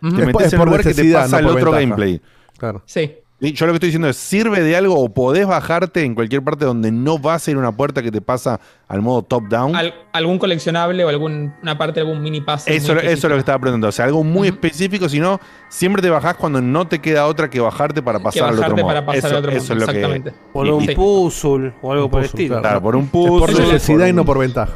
te 0.02 0.08
Es 0.08 0.14
metes 0.14 0.32
por- 0.34 0.44
en 0.54 0.60
un 0.60 0.66
lugar 0.68 0.84
que 0.84 0.94
te 0.94 1.14
pasa 1.14 1.28
no 1.30 1.38
al 1.38 1.44
por 1.44 1.52
otro 1.54 1.72
ventaja. 1.72 1.80
gameplay. 1.82 2.22
Claro. 2.62 2.84
Sí. 2.86 3.16
Y 3.44 3.54
Yo 3.54 3.66
lo 3.66 3.72
que 3.72 3.78
estoy 3.78 3.88
diciendo 3.88 4.08
es, 4.08 4.18
¿sirve 4.18 4.62
de 4.62 4.76
algo 4.76 4.94
o 5.00 5.10
podés 5.10 5.48
bajarte 5.48 6.04
en 6.04 6.14
cualquier 6.14 6.44
parte 6.44 6.64
donde 6.64 6.92
no 6.92 7.18
vas 7.18 7.48
a 7.48 7.50
ir 7.50 7.58
a 7.58 7.60
una 7.60 7.72
puerta 7.72 8.04
que 8.04 8.12
te 8.12 8.22
pasa 8.22 8.60
al 8.88 9.02
modo 9.02 9.24
top-down? 9.24 9.76
Al- 9.76 9.96
algún 10.14 10.38
coleccionable 10.38 11.04
o 11.04 11.10
alguna 11.10 11.76
parte 11.76 11.96
de 12.02 12.06
algún 12.08 12.22
mini 12.22 12.40
puzzle. 12.42 12.76
Eso, 12.76 12.94
eso 13.00 13.04
es 13.12 13.24
lo 13.24 13.30
que 13.30 13.40
estaba 13.40 13.58
preguntando. 13.58 13.88
O 13.88 13.92
sea, 13.92 14.06
algo 14.06 14.24
muy 14.24 14.50
específico, 14.50 15.10
si 15.10 15.20
no, 15.20 15.40
siempre 15.70 16.04
te 16.04 16.12
bajás 16.12 16.36
cuando 16.36 16.62
no 16.62 16.88
te 16.88 17.00
queda 17.00 17.26
otra 17.26 17.50
que 17.50 17.60
bajarte 17.60 18.04
para 18.04 18.20
pasar 18.20 18.44
al 18.44 18.50
otro 18.50 18.62
bajarte 18.62 18.82
modo. 18.84 18.88
para 18.94 19.06
pasar 19.08 19.18
eso, 19.18 19.28
al 19.30 19.36
otro 19.38 19.52
eso 19.54 19.60
mundo, 19.60 19.74
es 19.74 19.80
lo 19.80 19.86
que- 19.92 20.00
exactamente. 20.00 20.34
Por 20.54 20.68
y- 20.68 20.70
un 20.70 20.84
y- 20.84 20.96
puzzle 20.96 21.74
o 21.82 21.92
algo 21.94 22.12
por 22.12 22.20
el 22.20 22.26
estilo. 22.28 22.62
Claro, 22.62 22.80
por 22.84 22.96
un 22.96 23.06
Es 23.06 23.10
por 23.10 23.40
puzzle. 23.50 23.66
necesidad 23.74 24.06
y 24.06 24.10
un- 24.12 24.16
no 24.18 24.26
por 24.26 24.38
ventaja. 24.38 24.74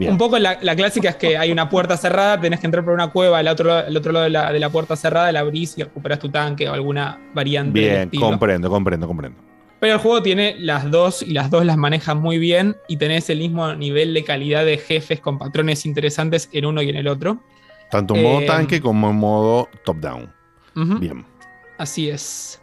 Bien. 0.00 0.12
Un 0.12 0.18
poco 0.18 0.38
la, 0.38 0.58
la 0.62 0.74
clásica 0.74 1.10
es 1.10 1.16
que 1.16 1.36
hay 1.38 1.52
una 1.52 1.68
puerta 1.68 1.96
cerrada, 1.96 2.40
tenés 2.40 2.58
que 2.58 2.66
entrar 2.66 2.84
por 2.84 2.94
una 2.94 3.08
cueva, 3.08 3.38
al 3.38 3.46
otro, 3.48 3.68
lado- 3.68 3.86
al 3.86 3.96
otro 3.96 4.12
lado 4.12 4.24
de 4.24 4.30
la, 4.30 4.50
de 4.52 4.58
la 4.58 4.70
puerta 4.70 4.96
cerrada 4.96 5.30
la 5.30 5.40
abrís 5.40 5.76
y 5.76 5.82
recuperas 5.82 6.18
tu 6.18 6.28
tanque 6.30 6.68
o 6.68 6.72
alguna 6.72 7.20
variante 7.34 7.78
Bien, 7.78 8.10
comprendo, 8.18 8.68
comprendo, 8.70 9.06
comprendo. 9.06 9.38
Pero 9.78 9.94
el 9.94 9.98
juego 10.00 10.22
tiene 10.22 10.56
las 10.58 10.90
dos 10.90 11.22
y 11.22 11.32
las 11.32 11.50
dos 11.50 11.64
las 11.64 11.76
manejas 11.76 12.16
muy 12.16 12.38
bien 12.38 12.76
y 12.88 12.96
tenés 12.96 13.30
el 13.30 13.38
mismo 13.38 13.74
nivel 13.74 14.12
de 14.14 14.24
calidad 14.24 14.64
de 14.64 14.76
jefes 14.78 15.20
con 15.20 15.38
patrones 15.38 15.86
interesantes 15.86 16.48
en 16.52 16.64
uno 16.66 16.82
y 16.82 16.88
en 16.90 16.96
el 16.96 17.06
otro. 17.06 17.40
Tanto 17.90 18.14
en 18.14 18.22
modo 18.22 18.40
Eh, 18.40 18.46
tanque 18.46 18.80
como 18.80 19.10
en 19.10 19.16
modo 19.16 19.68
top-down. 19.84 20.32
Bien. 20.98 21.24
Así 21.78 22.08
es. 22.10 22.60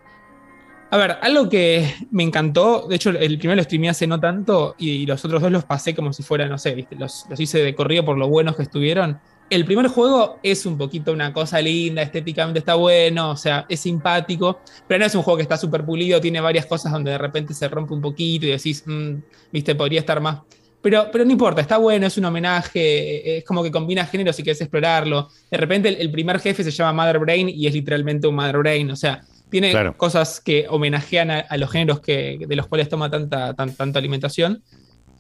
A 0.90 0.96
ver, 0.96 1.18
algo 1.22 1.50
que 1.50 1.94
me 2.12 2.24
encantó, 2.24 2.88
de 2.88 2.96
hecho 2.96 3.10
el 3.10 3.38
primero 3.38 3.58
lo 3.58 3.64
streamé 3.64 3.90
hace 3.90 4.08
no 4.08 4.22
tanto 4.22 4.74
y 4.78 5.06
los 5.06 5.24
otros 5.26 5.42
dos 5.42 5.52
los 5.52 5.66
pasé 5.66 5.94
como 5.94 6.14
si 6.14 6.24
fuera, 6.24 6.48
no 6.48 6.58
sé, 6.58 6.74
¿viste? 6.76 6.96
Los, 6.96 7.26
los 7.30 7.38
hice 7.42 7.62
de 7.62 7.76
corrido 7.76 8.06
por 8.06 8.18
lo 8.18 8.30
buenos 8.30 8.56
que 8.56 8.64
estuvieron. 8.64 9.20
El 9.50 9.66
primer 9.66 9.88
juego 9.88 10.40
es 10.44 10.66
un 10.66 10.78
poquito 10.78 11.12
una 11.12 11.34
cosa 11.34 11.60
linda, 11.62 12.02
estéticamente 12.02 12.60
está 12.60 12.76
bueno, 12.76 13.32
o 13.32 13.36
sea, 13.38 13.66
es 13.68 13.82
simpático, 13.82 14.62
pero 14.88 15.00
no 15.00 15.06
es 15.06 15.16
un 15.16 15.24
juego 15.24 15.36
que 15.38 15.44
está 15.44 15.58
súper 15.58 15.86
pulido, 15.86 16.22
tiene 16.22 16.40
varias 16.40 16.66
cosas 16.66 16.94
donde 16.94 17.12
de 17.12 17.18
repente 17.18 17.54
se 17.54 17.68
rompe 17.68 17.94
un 17.94 18.02
poquito 18.02 18.46
y 18.46 18.52
decís, 18.52 18.84
"Mm, 18.86 19.16
viste, 19.52 19.76
podría 19.76 20.00
estar 20.00 20.22
más. 20.22 20.40
Pero, 20.82 21.10
pero 21.12 21.26
no 21.26 21.32
importa, 21.32 21.60
está 21.62 21.78
bueno, 21.78 22.08
es 22.08 22.18
un 22.18 22.26
homenaje, 22.26 23.38
es 23.40 23.44
como 23.44 23.62
que 23.64 23.72
combina 23.72 24.06
géneros 24.06 24.40
y 24.40 24.44
quieres 24.44 24.62
explorarlo. 24.62 25.28
De 25.52 25.58
repente 25.58 25.90
el, 25.90 25.96
el 25.96 26.12
primer 26.12 26.40
jefe 26.40 26.64
se 26.64 26.72
llama 26.72 26.94
Mother 27.04 27.20
Brain 27.20 27.50
y 27.50 27.68
es 27.68 27.74
literalmente 27.74 28.28
un 28.28 28.36
Mother 28.36 28.58
Brain, 28.60 28.92
o 28.92 28.96
sea, 28.96 29.22
tiene 29.50 29.72
Claro. 29.72 29.96
cosas 29.98 30.40
que 30.42 30.66
homenajean 30.70 31.32
a, 31.32 31.40
a 31.40 31.58
los 31.58 31.72
géneros 31.72 32.00
que, 32.02 32.40
de 32.48 32.56
los 32.56 32.68
cuales 32.68 32.90
toma 32.90 33.10
tanta, 33.10 33.54
tan- 33.54 33.74
tanta 33.76 34.00
alimentación. 34.00 34.62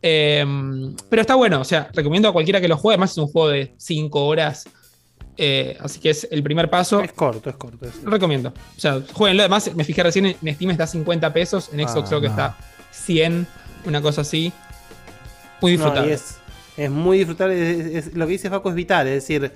Eh, 0.02 0.46
pero 1.10 1.22
está 1.22 1.36
bueno, 1.36 1.60
o 1.62 1.64
sea, 1.64 1.90
recomiendo 1.94 2.30
a 2.30 2.34
cualquiera 2.34 2.62
que 2.62 2.68
lo 2.68 2.78
juegue, 2.78 2.96
además 2.96 3.12
es 3.12 3.18
un 3.18 3.28
juego 3.28 3.50
de 3.50 3.74
5 3.78 4.26
horas. 4.26 4.66
eh, 5.40 5.78
así 5.82 6.00
que 6.00 6.10
es 6.10 6.28
el 6.32 6.42
primer 6.42 6.68
paso. 6.70 7.00
Es 7.02 7.12
corto, 7.14 7.50
es 7.52 7.56
corto. 7.58 7.86
es- 7.86 8.04
Recomiendo. 8.04 8.50
O 8.76 8.80
sea, 8.80 9.02
jueguenlo. 9.14 9.44
Además, 9.44 9.70
me 9.76 9.84
fijé 9.84 10.02
recién 10.02 10.26
en 10.26 10.56
Steam 10.56 10.72
está 10.72 10.86
a 10.86 10.88
50 10.88 11.32
pesos. 11.32 11.70
En 11.74 11.80
Xbox 11.88 12.06
Ah, 12.06 12.10
creo 12.10 12.22
que 12.22 12.28
no. 12.28 12.34
está 12.34 12.58
100, 12.92 13.46
una 13.86 14.02
cosa 14.02 14.22
así. 14.22 14.52
Muy 15.62 15.74
No, 15.74 15.78
disfrutable. 15.78 16.10
y 16.10 16.14
es, 16.14 16.38
es 16.78 16.90
muy 16.90 17.18
disfrutable. 17.20 17.72
es- 17.96 18.08
es- 18.08 18.14
lo 18.16 18.26
que 18.26 18.32
dice 18.34 18.50
Faco 18.50 18.70
es 18.70 18.76
vital. 18.76 19.06
Es 19.08 19.14
decir, 19.28 19.52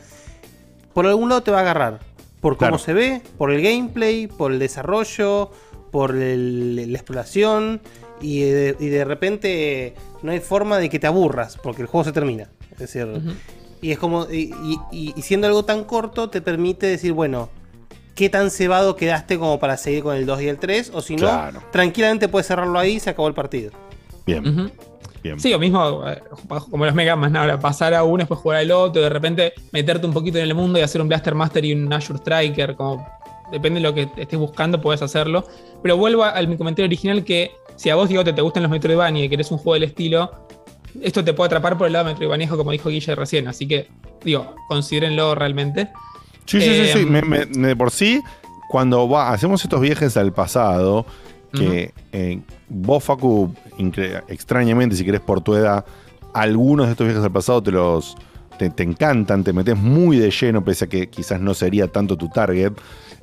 por 0.94 1.08
algún 1.08 1.30
lado 1.30 1.42
te 1.42 1.50
va 1.50 1.58
a 1.58 1.62
agarrar. 1.62 2.00
Por 2.42 2.58
cómo 2.58 2.72
Claro. 2.72 2.78
se 2.80 2.94
ve, 2.94 3.22
por 3.38 3.52
el 3.52 3.62
gameplay, 3.62 4.28
por 4.28 4.52
el 4.52 4.60
desarrollo, 4.60 5.52
por 5.92 6.16
el- 6.16 6.92
la 6.92 6.98
exploración. 6.98 7.82
Y 8.20 8.42
de, 8.42 8.76
y 8.80 8.88
de 8.90 9.04
repente 9.06 9.94
no 10.22 10.32
hay 10.32 10.40
forma 10.42 10.78
de 10.78 10.90
que 10.90 11.00
te 11.00 11.08
aburras, 11.08 11.58
porque 11.62 11.82
el 11.82 11.88
juego 11.88 12.04
se 12.04 12.12
termina. 12.12 12.50
Es 12.72 12.78
decir, 12.80 13.08
y 13.82 13.92
es 13.92 13.98
como. 13.98 14.26
Y, 14.32 14.54
y- 14.92 15.14
y 15.16 15.22
siendo 15.24 15.48
algo 15.48 15.66
tan 15.66 15.84
corto, 15.86 16.30
te 16.30 16.42
permite 16.42 16.88
decir, 16.88 17.14
bueno. 17.14 17.50
¿Qué 18.14 18.30
tan 18.30 18.52
cebado 18.52 18.98
quedaste 18.98 19.40
como 19.40 19.58
para 19.58 19.78
seguir 19.78 20.04
con 20.04 20.16
el 20.18 20.26
2 20.26 20.42
y 20.42 20.50
el 20.50 20.58
3? 20.60 20.92
O 20.94 21.02
si 21.02 21.16
no, 21.16 21.22
Claro. 21.22 21.64
tranquilamente 21.72 22.28
puedes 22.28 22.46
cerrarlo 22.46 22.78
ahí 22.78 22.96
y 22.96 23.00
se 23.00 23.10
acabó 23.10 23.28
el 23.30 23.34
partido. 23.34 23.72
Bien. 24.26 24.72
Bien. 25.24 25.40
Sí, 25.40 25.54
o 25.54 25.60
mismo 25.60 26.08
eh, 26.08 26.22
como 26.70 26.86
los 26.86 26.96
Mega 26.96 27.16
Man, 27.16 27.36
ahora 27.36 27.60
pasar 27.60 27.94
a 27.94 28.04
uno, 28.04 28.18
después 28.20 28.40
jugar 28.40 28.60
al 28.60 28.72
otro, 28.72 29.02
de 29.02 29.10
repente 29.10 29.54
meterte 29.72 30.06
un 30.08 30.14
poquito 30.14 30.38
en 30.40 30.46
el 30.46 30.56
mundo 30.56 30.80
y 30.80 30.82
hacer 30.82 31.02
un 31.02 31.08
Blaster 31.08 31.36
Master 31.36 31.64
y 31.66 31.74
un 31.74 31.92
Azure 31.94 32.18
Striker, 32.20 32.76
como 32.76 33.06
depende 33.52 33.80
de 33.80 33.88
lo 33.88 33.94
que 33.94 34.10
estés 34.18 34.40
buscando, 34.40 34.82
puedes 34.82 35.02
hacerlo. 35.02 35.46
Pero 35.84 35.98
vuelvo 35.98 36.24
a, 36.24 36.42
mi 36.44 36.58
comentario 36.58 36.88
original 36.88 37.24
que 37.24 37.52
si 37.76 37.90
a 37.90 37.96
vos, 37.96 38.10
Diego, 38.10 38.24
te, 38.24 38.34
te 38.34 38.42
gustan 38.42 38.64
los 38.64 38.72
Metroidvania 38.72 39.26
y 39.26 39.30
querés 39.30 39.52
un 39.52 39.58
juego 39.58 39.74
del 39.74 39.84
estilo, 39.84 40.32
esto 41.02 41.24
te 41.24 41.34
puede 41.34 41.48
atrapar 41.48 41.78
por 41.78 41.88
el 41.88 41.94
lado 41.94 42.06
Metroidvaniesco, 42.06 42.58
como 42.58 42.72
dijo 42.72 42.90
Guille 42.90 43.16
recién. 43.16 43.48
Así 43.48 43.68
que, 43.68 43.88
digo, 44.24 44.56
considérenlo 44.68 45.36
realmente. 45.36 45.90
Sí, 46.46 46.62
sí, 46.62 46.74
sí, 46.86 47.00
sí. 47.00 47.06
Me- 47.06 47.22
me- 47.22 47.46
de 47.46 47.76
por 47.76 47.92
sí, 47.92 48.22
cuando 48.70 49.08
va, 49.08 49.32
hacemos 49.32 49.64
estos 49.64 49.82
viajes 49.82 50.18
al 50.18 50.34
pasado, 50.34 51.06
que 51.54 51.94
eh, 52.14 52.40
vos, 52.74 53.04
Facu, 53.04 53.54
extrañamente, 54.28 54.96
si 54.96 55.04
querés 55.06 55.22
por 55.22 55.42
tu 55.42 55.56
edad, 55.56 55.86
algunos 56.34 56.88
de 56.88 56.92
estos 56.94 57.06
viajes 57.08 57.24
al 57.24 57.32
pasado 57.32 57.62
te 57.62 57.72
los 57.72 58.16
te, 58.58 58.70
te 58.70 58.84
encantan, 58.84 59.44
te 59.44 59.54
metes 59.54 59.76
muy 59.76 60.18
de 60.18 60.30
lleno, 60.30 60.64
pese 60.64 60.86
a 60.86 60.88
que 60.88 61.10
quizás 61.10 61.42
no 61.42 61.54
sería 61.54 61.88
tanto 61.88 62.16
tu 62.16 62.30
target. 62.30 62.74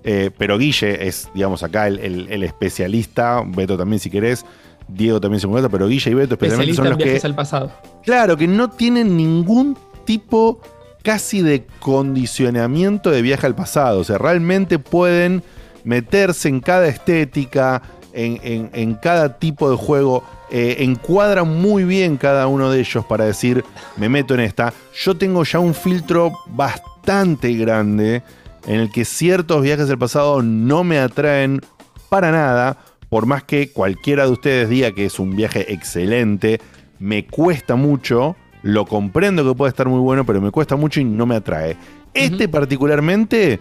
Eh, 0.04 0.30
pero 0.36 0.58
Guille 0.58 1.06
es, 1.06 1.28
digamos, 1.34 1.62
acá 1.62 1.86
el, 1.86 1.98
el- 2.00 2.26
el 2.30 2.42
especialista, 2.42 3.42
Beto 3.46 3.76
también 3.76 4.00
si 4.00 4.10
querés, 4.10 4.44
Diego 4.88 5.20
también 5.20 5.40
se 5.40 5.46
encuentra, 5.46 5.68
pero 5.70 5.86
Guille 5.86 6.10
y 6.10 6.14
Beto 6.14 6.34
especialmente 6.34 6.74
son 6.74 6.86
en 6.86 6.90
los 6.92 6.98
que... 6.98 7.20
al 7.24 7.34
pasado. 7.34 7.72
Claro, 8.04 8.36
que 8.36 8.48
no 8.48 8.68
tienen 8.70 9.16
ningún 9.16 9.76
tipo 10.04 10.60
casi 11.02 11.42
de 11.42 11.66
condicionamiento 11.80 13.10
de 13.10 13.22
viaje 13.22 13.46
al 13.46 13.54
pasado. 13.54 14.00
O 14.00 14.04
sea, 14.04 14.18
realmente 14.18 14.78
pueden 14.78 15.42
meterse 15.84 16.48
en 16.48 16.60
cada 16.60 16.86
estética, 16.88 17.82
en, 18.24 18.40
en- 18.42 18.70
en 18.72 18.94
cada 18.94 19.38
tipo 19.38 19.70
de 19.70 19.76
juego. 19.76 20.22
eh, 20.50 20.76
encuadran 20.84 21.60
muy 21.60 21.84
bien 21.84 22.16
cada 22.16 22.46
uno 22.46 22.70
de 22.70 22.80
ellos 22.80 23.04
para 23.04 23.26
decir, 23.26 23.64
me 23.98 24.08
meto 24.08 24.32
en 24.32 24.40
esta. 24.40 24.72
Yo 25.04 25.14
tengo 25.14 25.44
ya 25.44 25.58
un 25.58 25.74
filtro 25.74 26.32
bastante 26.46 27.52
grande 27.54 28.22
en 28.66 28.76
el 28.80 28.90
que 28.90 29.04
ciertos 29.04 29.62
viajes 29.62 29.88
del 29.88 29.98
pasado 29.98 30.40
no 30.42 30.84
me 30.84 30.98
atraen 31.00 31.60
para 32.08 32.32
nada, 32.32 32.78
por 33.10 33.26
más 33.26 33.42
que 33.44 33.70
cualquiera 33.72 34.24
de 34.24 34.32
ustedes 34.32 34.68
diga 34.70 34.92
que 34.92 35.04
es 35.04 35.18
un 35.18 35.36
viaje 35.36 35.70
excelente, 35.72 36.60
me 36.98 37.26
cuesta 37.26 37.76
mucho, 37.76 38.34
lo 38.62 38.86
comprendo 38.86 39.44
que 39.46 39.54
puede 39.54 39.68
estar 39.68 39.86
muy 39.88 40.00
bueno, 40.00 40.24
pero 40.24 40.40
me 40.40 40.50
cuesta 40.50 40.76
mucho 40.76 40.98
y 41.00 41.04
no 41.04 41.26
me 41.26 41.36
atrae. 41.36 41.76
Este 42.14 42.48
particularmente, 42.48 43.60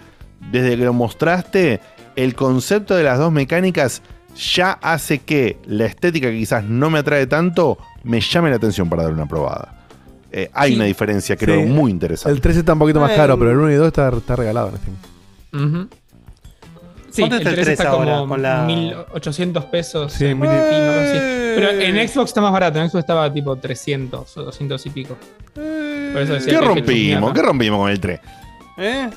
desde 0.52 0.78
que 0.78 0.86
lo 0.86 0.94
mostraste, 0.94 1.82
el 2.16 2.34
concepto 2.34 2.96
de 2.96 3.04
las 3.04 3.20
dos 3.20 3.32
mecánicas 3.32 4.02
ya 4.38 4.72
hace 4.82 5.20
que 5.20 5.58
la 5.66 5.86
estética 5.86 6.30
que 6.30 6.38
quizás 6.38 6.64
no 6.64 6.90
me 6.90 7.00
atrae 7.00 7.28
tanto, 7.28 7.78
me 8.04 8.20
llame 8.22 8.50
la 8.50 8.56
atención 8.58 8.90
para 8.90 9.04
dar 9.04 9.14
una 9.14 9.26
probada. 9.28 9.74
Eh, 10.32 10.50
hay 10.54 10.72
Sí. 10.72 10.76
una 10.76 10.86
diferencia, 10.86 11.36
creo, 11.38 11.62
Sí. 11.62 11.66
muy 11.68 11.90
interesante. 11.92 12.36
El 12.36 12.42
13 12.42 12.60
está 12.60 12.74
un 12.74 12.80
poquito 12.80 13.00
más 13.00 13.12
caro, 13.14 13.38
pero 13.40 13.52
el 13.52 13.58
1 13.58 13.72
y 13.72 13.76
2 13.76 13.88
está, 13.88 14.10
está 14.10 14.36
regalado 14.36 14.70
en 14.70 14.78
Steam. 14.78 14.96
Ujú. 15.54 15.88
Sí, 17.10 17.22
¿Cuánto 17.22 17.36
el 17.38 17.42
está 17.42 17.50
el 17.50 17.56
3 17.56 17.66
3 17.66 17.80
está 17.80 17.90
ahora 17.90 18.18
como 18.18 18.28
con 18.28 18.42
la- 18.42 18.64
1800 18.66 19.66
pesos. 19.66 20.12
Sí, 20.12 20.18
Steam, 20.26 20.42
algo 20.44 20.54
así. 20.54 21.18
Pero 21.56 21.70
en 21.72 22.08
Xbox 22.08 22.30
está 22.30 22.42
más 22.42 22.52
barato, 22.52 22.80
en 22.80 22.90
Xbox 22.90 23.00
estaba 23.00 23.34
tipo 23.34 23.56
300 23.56 24.38
o 24.38 24.44
200 24.44 24.86
y 24.86 24.90
pico. 24.92 25.18
Por 25.56 26.22
eso 26.22 26.34
decía 26.34 26.60
¿Qué 26.60 26.66
rompimos? 26.66 27.34
¿Qué 27.34 27.42
rompimos 27.42 27.80
con 27.80 27.90
el 27.92 28.00
3? 28.00 28.20
¿Eh? 28.78 29.10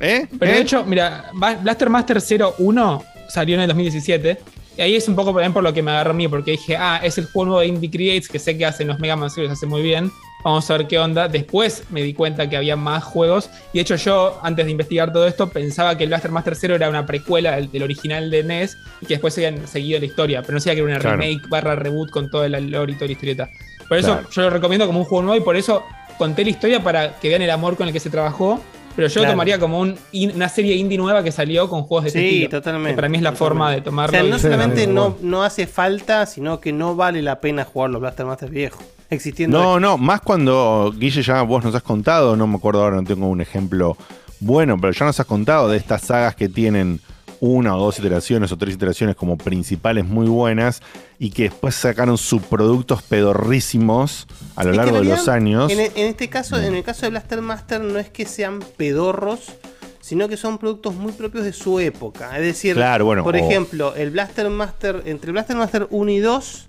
¿Eh? 0.00 0.26
Pero 0.38 0.50
¿Eh? 0.50 0.54
de 0.56 0.60
hecho, 0.60 0.84
mira, 0.84 1.30
Blaster 1.62 1.88
Master 1.88 2.20
01 2.20 3.02
salió 3.28 3.54
en 3.56 3.62
el 3.62 3.68
2017. 3.68 4.38
Y 4.78 4.80
ahí 4.80 4.96
es 4.96 5.06
un 5.06 5.14
poco 5.14 5.32
también 5.32 5.52
por 5.52 5.62
lo 5.62 5.72
que 5.74 5.82
me 5.82 5.90
agarró 5.90 6.12
a 6.12 6.14
mí, 6.14 6.26
porque 6.28 6.52
dije, 6.52 6.76
ah, 6.78 6.98
es 7.02 7.18
el 7.18 7.26
juego 7.26 7.44
nuevo 7.46 7.60
de 7.60 7.66
Indie 7.66 7.90
Creates 7.90 8.28
que 8.28 8.38
sé 8.38 8.56
que 8.56 8.64
hacen 8.64 8.88
los 8.88 8.98
Mega 8.98 9.16
Man 9.16 9.28
Series, 9.28 9.52
hace 9.52 9.66
muy 9.66 9.82
bien. 9.82 10.10
Vamos 10.44 10.68
a 10.70 10.76
ver 10.78 10.88
qué 10.88 10.98
onda. 10.98 11.28
Después 11.28 11.84
me 11.90 12.02
di 12.02 12.14
cuenta 12.14 12.48
que 12.50 12.56
había 12.56 12.74
más 12.74 13.04
juegos. 13.04 13.48
Y 13.72 13.78
de 13.78 13.82
hecho, 13.82 13.94
yo, 13.96 14.40
antes 14.42 14.64
de 14.64 14.72
investigar 14.72 15.12
todo 15.12 15.26
esto, 15.26 15.48
pensaba 15.50 15.96
que 15.96 16.04
el 16.04 16.08
Blaster 16.08 16.30
Master 16.32 16.56
0 16.56 16.74
era 16.74 16.88
una 16.88 17.06
precuela 17.06 17.54
del, 17.54 17.70
del 17.70 17.82
original 17.84 18.28
de 18.30 18.42
NES 18.42 18.76
y 19.02 19.06
que 19.06 19.14
después 19.14 19.34
se 19.34 19.46
habían 19.46 19.68
seguido 19.68 20.00
la 20.00 20.06
historia. 20.06 20.40
Pero 20.42 20.54
no 20.54 20.60
sabía 20.60 20.74
que 20.74 20.80
era 20.80 20.90
una 20.90 20.98
Claro. 20.98 21.18
remake 21.18 21.48
barra 21.48 21.76
reboot 21.76 22.10
con 22.10 22.28
todo 22.30 22.44
el 22.44 22.52
lore 22.70 22.92
y 22.92 22.94
toda 22.96 23.06
la 23.06 23.12
historieta. 23.12 23.50
Por 23.88 23.98
eso 23.98 24.14
Claro. 24.14 24.28
yo 24.32 24.42
lo 24.42 24.50
recomiendo 24.50 24.86
como 24.86 24.98
un 25.00 25.04
juego 25.04 25.22
nuevo 25.22 25.40
y 25.40 25.44
por 25.44 25.54
eso 25.54 25.84
conté 26.18 26.42
la 26.44 26.50
historia 26.50 26.82
para 26.82 27.20
que 27.20 27.28
vean 27.28 27.42
el 27.42 27.50
amor 27.50 27.76
con 27.76 27.86
el 27.86 27.92
que 27.92 28.00
se 28.00 28.10
trabajó. 28.10 28.60
Pero 28.94 29.08
yo 29.08 29.22
lo 29.24 29.30
tomaría 29.30 29.58
como 29.58 29.80
un 29.80 29.96
in- 30.12 30.32
una 30.34 30.48
serie 30.48 30.76
indie 30.76 30.98
nueva 30.98 31.22
que 31.24 31.32
salió 31.32 31.68
con 31.68 31.82
juegos 31.82 32.04
de 32.04 32.08
este 32.08 32.20
Sí, 32.20 32.26
estilo. 32.44 32.50
totalmente. 32.50 32.90
Que 32.90 32.96
para 32.96 33.08
mí 33.08 33.16
es 33.16 33.22
la 33.22 33.32
forma 33.32 33.70
de 33.70 33.78
O 33.78 33.82
tomarlo. 33.82 34.12
sea, 34.12 34.22
no 34.22 34.38
solamente 34.38 34.86
no, 34.86 35.16
no 35.22 35.42
hace 35.42 35.66
falta, 35.66 36.26
sino 36.26 36.60
que 36.60 36.72
no 36.72 36.94
vale 36.94 37.22
la 37.22 37.40
pena 37.40 37.64
jugar 37.64 37.90
los 37.90 38.00
Blaster 38.00 38.26
Master 38.26 38.50
viejos. 38.50 38.82
Existiendo. 39.10 39.58
No, 39.62 39.78
no, 39.80 39.98
más 39.98 40.20
cuando 40.22 40.92
Guille 40.96 41.22
ya 41.22 41.42
vos 41.42 41.62
nos 41.64 41.74
has 41.74 41.82
contado, 41.82 42.36
no 42.36 42.46
me 42.46 42.56
acuerdo 42.56 42.82
ahora, 42.82 42.96
no 42.96 43.04
tengo 43.04 43.28
un 43.28 43.40
ejemplo 43.40 43.96
bueno, 44.40 44.76
pero 44.80 44.92
ya 44.92 45.04
nos 45.06 45.20
has 45.20 45.26
contado 45.26 45.68
de 45.68 45.76
estas 45.76 46.02
sagas 46.02 46.34
que 46.34 46.48
tienen 46.48 46.98
una 47.44 47.74
o 47.76 47.80
dos 47.86 47.98
iteraciones 47.98 48.52
o 48.52 48.56
tres 48.56 48.74
iteraciones 48.76 49.16
como 49.16 49.36
principales 49.36 50.04
muy 50.04 50.28
buenas 50.28 50.80
y 51.18 51.30
que 51.30 51.44
después 51.44 51.74
sacaron 51.74 52.16
subproductos 52.16 53.02
pedorrísimos 53.02 54.28
a 54.54 54.62
lo 54.62 54.70
Es 54.70 54.74
que 54.74 54.76
largo 54.76 54.98
de 55.00 55.04
los 55.06 55.26
años. 55.26 55.72
En, 55.72 55.80
en 55.80 55.90
este 56.06 56.28
caso, 56.28 56.56
en 56.60 56.72
el 56.76 56.84
caso 56.84 57.02
de 57.02 57.10
Blaster 57.10 57.42
Master, 57.42 57.80
no 57.80 57.98
es 57.98 58.10
que 58.10 58.26
sean 58.26 58.60
pedorros, 58.76 59.40
sino 60.00 60.28
que 60.28 60.36
son 60.36 60.58
productos 60.58 60.94
muy 60.94 61.10
propios 61.10 61.42
de 61.42 61.52
su 61.52 61.80
época. 61.80 62.36
Es 62.38 62.44
decir, 62.44 62.76
Claro, 62.76 63.06
bueno, 63.06 63.24
por 63.24 63.34
o- 63.34 63.38
ejemplo, 63.38 63.92
el 63.96 64.12
Blaster 64.12 64.48
Master, 64.48 65.02
entre 65.06 65.26
el 65.30 65.32
Blaster 65.32 65.56
Master 65.56 65.88
1 65.90 66.10
y 66.12 66.18
2, 66.20 66.68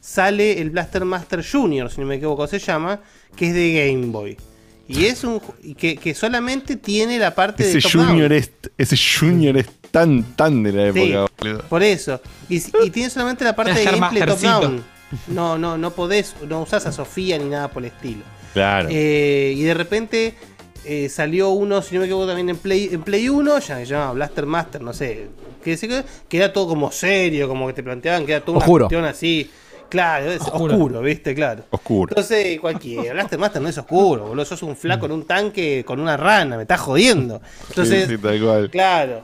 sale 0.00 0.60
el 0.60 0.70
Blaster 0.70 1.04
Master 1.04 1.44
Junior, 1.44 1.90
si 1.90 2.00
no 2.00 2.06
me 2.06 2.14
equivoco, 2.16 2.46
se 2.46 2.60
llama, 2.60 3.00
que 3.34 3.48
es 3.48 3.54
de 3.54 3.90
Game 3.90 4.06
Boy. 4.12 4.36
Y 4.86 5.06
es 5.06 5.24
un 5.24 5.40
que, 5.76 5.96
que 5.96 6.14
solamente 6.14 6.76
tiene 6.76 7.18
la 7.18 7.34
parte 7.34 7.64
Ese 7.68 7.78
de 7.78 7.82
junior, 8.04 8.32
es, 8.32 8.52
ese 8.76 8.96
junior 8.96 9.56
es 9.56 9.66
tan, 9.94 10.22
tan 10.36 10.62
de 10.62 10.72
la 10.72 10.92
Sí, 10.92 11.12
época, 11.12 11.32
boludo. 11.38 11.58
por 11.68 11.82
eso. 11.82 12.20
Y, 12.48 12.62
y 12.84 12.90
tiene 12.90 13.08
solamente 13.08 13.44
la 13.44 13.56
parte 13.56 13.72
de 13.72 13.84
gameplay 13.84 14.20
top 14.20 14.28
mastercito. 14.28 14.60
down. 14.60 14.84
No, 15.28 15.56
no, 15.56 15.78
no 15.78 15.90
podés, 15.92 16.34
no 16.48 16.62
usás 16.62 16.84
a 16.86 16.92
Sofía 16.92 17.38
ni 17.38 17.44
nada 17.44 17.68
por 17.68 17.82
el 17.84 17.90
estilo. 17.92 18.22
Claro. 18.52 18.88
Eh, 18.90 19.54
y 19.56 19.62
de 19.62 19.72
repente 19.74 20.34
eh, 20.84 21.08
salió 21.08 21.50
uno, 21.50 21.80
si 21.82 21.94
no 21.94 22.00
me 22.00 22.06
equivoco, 22.06 22.26
también 22.26 22.48
en 22.50 22.56
Play, 22.56 22.90
en 22.92 23.02
Play 23.02 23.28
1, 23.28 23.58
ya 23.60 23.78
que 23.78 23.86
se 23.86 23.92
llamaba 23.92 24.12
Blaster 24.12 24.46
Master, 24.46 24.82
no 24.82 24.92
sé. 24.92 25.28
Que, 25.62 26.04
que 26.28 26.36
era 26.36 26.52
todo 26.52 26.68
como 26.68 26.90
serio, 26.92 27.48
como 27.48 27.66
que 27.68 27.72
te 27.72 27.82
planteaban 27.82 28.26
que 28.26 28.32
era 28.32 28.40
todo 28.44 28.56
una 28.56 28.64
Oscuro. 28.64 28.84
cuestión 28.86 29.04
así. 29.04 29.50
Claro, 29.88 30.32
es 30.32 30.40
oscuro. 30.42 30.74
Oscuro. 30.74 31.00
¿viste? 31.02 31.34
Claro. 31.34 31.64
Oscuro. 31.70 32.10
Entonces, 32.10 32.58
cualquiera. 32.58 33.12
Blaster 33.12 33.38
Master 33.38 33.62
no 33.62 33.68
es 33.68 33.78
oscuro, 33.78 34.26
boludo. 34.26 34.44
Sos 34.44 34.62
un 34.64 34.74
flaco 34.76 35.06
en 35.06 35.12
un 35.12 35.24
tanque 35.24 35.84
con 35.86 36.00
una 36.00 36.16
rana, 36.16 36.56
me 36.56 36.62
estás 36.62 36.80
jodiendo. 36.80 37.40
Entonces, 37.68 38.08
Sí, 38.08 38.16
sí, 38.16 38.18
tal 38.20 38.40
cual. 38.42 38.70
claro. 38.70 39.22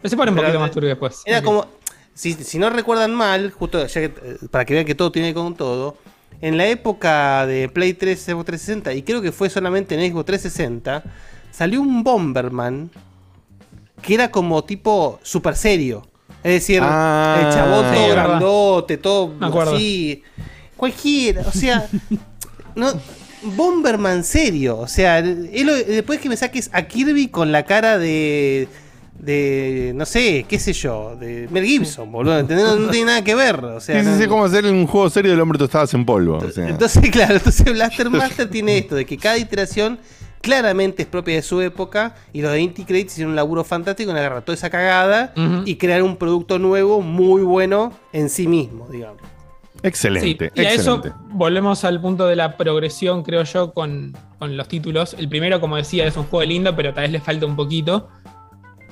Pero 0.00 0.10
se 0.10 0.16
pone 0.16 0.30
un 0.30 0.36
Pero, 0.36 0.46
poquito 0.48 0.60
más 0.60 0.70
turbio 0.70 0.88
después. 0.90 1.22
Era 1.24 1.42
como. 1.42 1.66
Si, 2.14 2.34
si 2.34 2.58
no 2.58 2.68
recuerdan 2.70 3.14
mal, 3.14 3.50
justo 3.50 3.86
ya 3.86 4.00
que, 4.00 4.08
para 4.50 4.64
que 4.64 4.74
vean 4.74 4.84
que 4.86 4.94
todo 4.94 5.10
tiene 5.12 5.28
que 5.28 5.34
ver 5.34 5.44
con 5.44 5.54
todo. 5.54 5.96
En 6.42 6.56
la 6.56 6.66
época 6.66 7.46
de 7.46 7.68
Play 7.68 7.92
3, 7.94 8.18
Xbox 8.18 8.46
360, 8.46 8.94
y 8.94 9.02
creo 9.02 9.20
que 9.22 9.30
fue 9.32 9.50
solamente 9.50 9.94
en 9.94 10.10
Xbox 10.10 10.26
360, 10.26 11.02
salió 11.50 11.80
un 11.82 12.02
Bomberman 12.02 12.90
que 14.02 14.14
era 14.14 14.30
como 14.30 14.64
tipo 14.64 15.18
super 15.22 15.54
serio. 15.54 16.06
Es 16.42 16.52
decir, 16.52 16.80
Ah, 16.82 17.42
el 17.44 17.52
chabón 17.52 17.84
sí, 17.90 17.94
todo 17.94 18.08
verdad. 18.08 18.24
grandote, 18.28 18.96
todo 18.96 19.34
así. 19.74 20.22
Cualquiera, 20.76 21.42
o 21.46 21.52
sea. 21.52 21.86
no, 22.74 22.92
Bomberman 23.42 24.24
serio. 24.24 24.78
O 24.78 24.86
sea, 24.88 25.20
después 25.22 26.20
que 26.20 26.28
me 26.30 26.36
saques 26.36 26.70
a 26.72 26.82
Kirby 26.82 27.28
con 27.28 27.52
la 27.52 27.64
cara 27.64 27.98
de. 27.98 28.68
De. 29.20 29.92
No 29.94 30.06
sé, 30.06 30.46
qué 30.48 30.58
sé 30.58 30.72
yo. 30.72 31.14
De 31.16 31.46
Mel 31.50 31.64
Gibson, 31.64 32.10
boludo. 32.10 32.38
¿entendés? 32.38 32.66
No, 32.66 32.76
no 32.76 32.88
tiene 32.90 33.06
nada 33.06 33.22
que 33.24 33.34
ver. 33.34 33.62
O 33.64 33.80
sea, 33.80 34.00
sí, 34.00 34.06
sí, 34.06 34.12
no- 34.14 34.18
sí, 34.18 34.26
como 34.28 34.44
hacer 34.44 34.64
un 34.66 34.86
juego 34.86 35.10
serio 35.10 35.30
del 35.32 35.40
hombre 35.40 35.58
tostadas 35.58 35.92
en 35.94 36.04
polvo. 36.06 36.38
o 36.38 36.50
sea. 36.50 36.68
entonces, 36.68 37.02
claro, 37.12 37.34
entonces 37.34 37.70
Blaster 37.72 38.08
Master 38.10 38.48
tiene 38.48 38.78
esto, 38.78 38.94
de 38.94 39.04
que 39.04 39.16
cada 39.18 39.36
iteración 39.38 39.98
claramente 40.40 41.02
es 41.02 41.08
propia 41.08 41.34
de 41.34 41.42
su 41.42 41.60
época 41.60 42.14
y 42.32 42.40
los 42.40 42.50
de 42.52 42.60
Inti 42.62 42.84
Creates 42.84 43.12
hicieron 43.12 43.32
un 43.32 43.36
laburo 43.36 43.62
fantástico 43.62 44.10
en 44.10 44.16
agarrar 44.16 44.42
toda 44.42 44.54
esa 44.54 44.70
cagada 44.70 45.34
y 45.66 45.76
crear 45.76 46.02
un 46.02 46.16
producto 46.16 46.58
nuevo 46.58 47.02
muy 47.02 47.42
bueno 47.42 47.92
en 48.14 48.30
sí 48.30 48.46
mismo, 48.48 48.88
digamos. 48.88 49.20
Excelente, 49.82 50.50
Sí, 50.54 50.60
y 50.62 50.64
a 50.66 50.72
eso 50.72 51.02
volvemos 51.30 51.84
al 51.84 52.00
punto 52.02 52.26
de 52.26 52.36
la 52.36 52.56
progresión, 52.58 53.22
creo 53.22 53.44
yo, 53.44 53.72
con, 53.72 54.14
con 54.38 54.54
los 54.56 54.68
títulos. 54.68 55.14
El 55.18 55.28
primero, 55.28 55.58
como 55.60 55.76
decía, 55.76 56.06
es 56.06 56.16
un 56.18 56.24
juego 56.24 56.44
lindo, 56.46 56.76
pero 56.76 56.92
tal 56.92 57.04
vez 57.04 57.12
le 57.12 57.20
falta 57.20 57.46
un 57.46 57.56
poquito. 57.56 58.08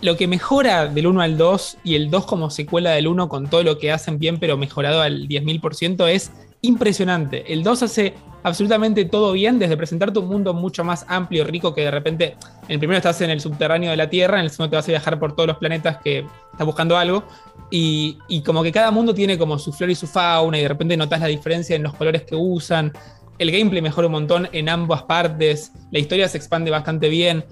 Lo 0.01 0.17
que 0.17 0.29
mejora 0.29 0.87
del 0.87 1.09
1 1.09 1.21
al 1.21 1.37
2 1.37 1.79
y 1.83 1.97
el 1.97 2.11
2 2.11 2.27
como 2.27 2.51
secuela 2.51 2.91
del 2.91 3.09
1 3.09 3.29
con 3.29 3.49
todo 3.49 3.65
lo 3.65 3.79
que 3.79 3.91
hacen 3.91 4.19
bien, 4.19 4.39
pero 4.39 4.57
mejorado 4.57 5.03
al 5.03 5.27
10.000%, 5.27 6.09
es 6.09 6.31
impresionante. 6.61 7.53
El 7.53 7.65
2 7.65 7.83
hace 7.83 8.15
absolutamente 8.45 9.05
todo 9.05 9.33
bien, 9.33 9.59
desde 9.59 9.77
presentarte 9.77 10.21
un 10.21 10.29
mundo 10.29 10.55
mucho 10.55 10.85
más 10.85 11.05
amplio, 11.09 11.45
rico, 11.45 11.75
que 11.75 11.83
de 11.83 11.91
repente 11.91 12.37
en 12.69 12.75
el 12.75 12.79
primero 12.79 12.99
estás 12.99 13.21
en 13.23 13.31
el 13.31 13.41
subterráneo 13.41 13.91
de 13.91 13.97
la 13.97 14.09
Tierra, 14.09 14.39
en 14.39 14.45
el 14.45 14.51
segundo 14.51 14.71
te 14.71 14.77
vas 14.77 14.89
a 14.89 14.93
viajar 14.93 15.19
por 15.19 15.35
todos 15.35 15.49
los 15.49 15.59
planetas 15.59 15.99
que 15.99 16.25
estás 16.53 16.67
buscando 16.67 16.97
algo. 16.97 17.25
Y, 17.71 18.19
y 18.29 18.43
como 18.43 18.63
que 18.63 18.71
cada 18.71 18.93
mundo 18.93 19.15
tiene 19.15 19.37
como 19.37 19.59
su 19.59 19.73
flora 19.73 19.93
y 19.93 19.97
su 19.97 20.07
fauna, 20.07 20.59
y 20.59 20.63
de 20.63 20.69
repente 20.69 20.97
notas 20.97 21.21
la 21.21 21.27
diferencia 21.27 21.75
en 21.75 21.83
los 21.83 21.95
colores 21.95 22.23
que 22.23 22.37
usan. 22.37 22.93
El 23.39 23.51
gameplay 23.51 23.83
mejora 23.83 24.07
un 24.07 24.13
montón 24.13 24.49
en 24.53 24.69
ambas 24.69 25.03
partes. 25.03 25.73
La 25.91 25.99
historia 25.99 26.29
se 26.29 26.39
expande 26.39 26.71
bastante 26.71 27.09
bien. 27.09 27.45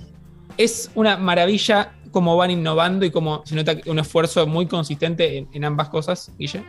Es 0.57 0.91
una 0.95 1.17
maravilla 1.17 1.93
cómo 2.11 2.37
van 2.37 2.51
innovando 2.51 3.05
y 3.05 3.11
cómo 3.11 3.43
se 3.45 3.55
nota 3.55 3.77
un 3.87 3.99
esfuerzo 3.99 4.47
muy 4.47 4.67
consistente 4.67 5.39
en, 5.39 5.49
en 5.53 5.65
ambas 5.65 5.89
cosas, 5.89 6.31
Guille. 6.39 6.65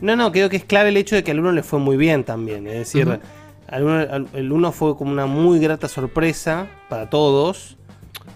No, 0.00 0.14
no, 0.16 0.30
creo 0.32 0.48
que 0.50 0.56
es 0.56 0.64
clave 0.64 0.90
el 0.90 0.96
hecho 0.96 1.16
de 1.16 1.24
que 1.24 1.30
al 1.30 1.40
uno 1.40 1.52
le 1.52 1.62
fue 1.62 1.78
muy 1.78 1.96
bien 1.96 2.24
también. 2.24 2.66
Es 2.66 2.74
decir, 2.74 3.06
al 3.68 3.82
uno- 3.84 4.26
el 4.34 4.52
uno 4.52 4.72
fue 4.72 4.96
como 4.96 5.10
una 5.12 5.26
muy 5.26 5.58
grata 5.58 5.88
sorpresa 5.88 6.66
para 6.88 7.08
todos. 7.10 7.76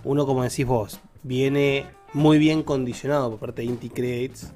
Uno, 0.05 0.25
como 0.27 0.43
decís 0.43 0.65
vos, 0.67 1.01
viene 1.23 1.85
muy 2.15 2.39
bien 2.39 2.63
condicionado 2.63 3.31
por 3.31 3.39
parte 3.41 3.63
de 3.63 3.69
Inti 3.69 3.91
Creates. 3.91 4.53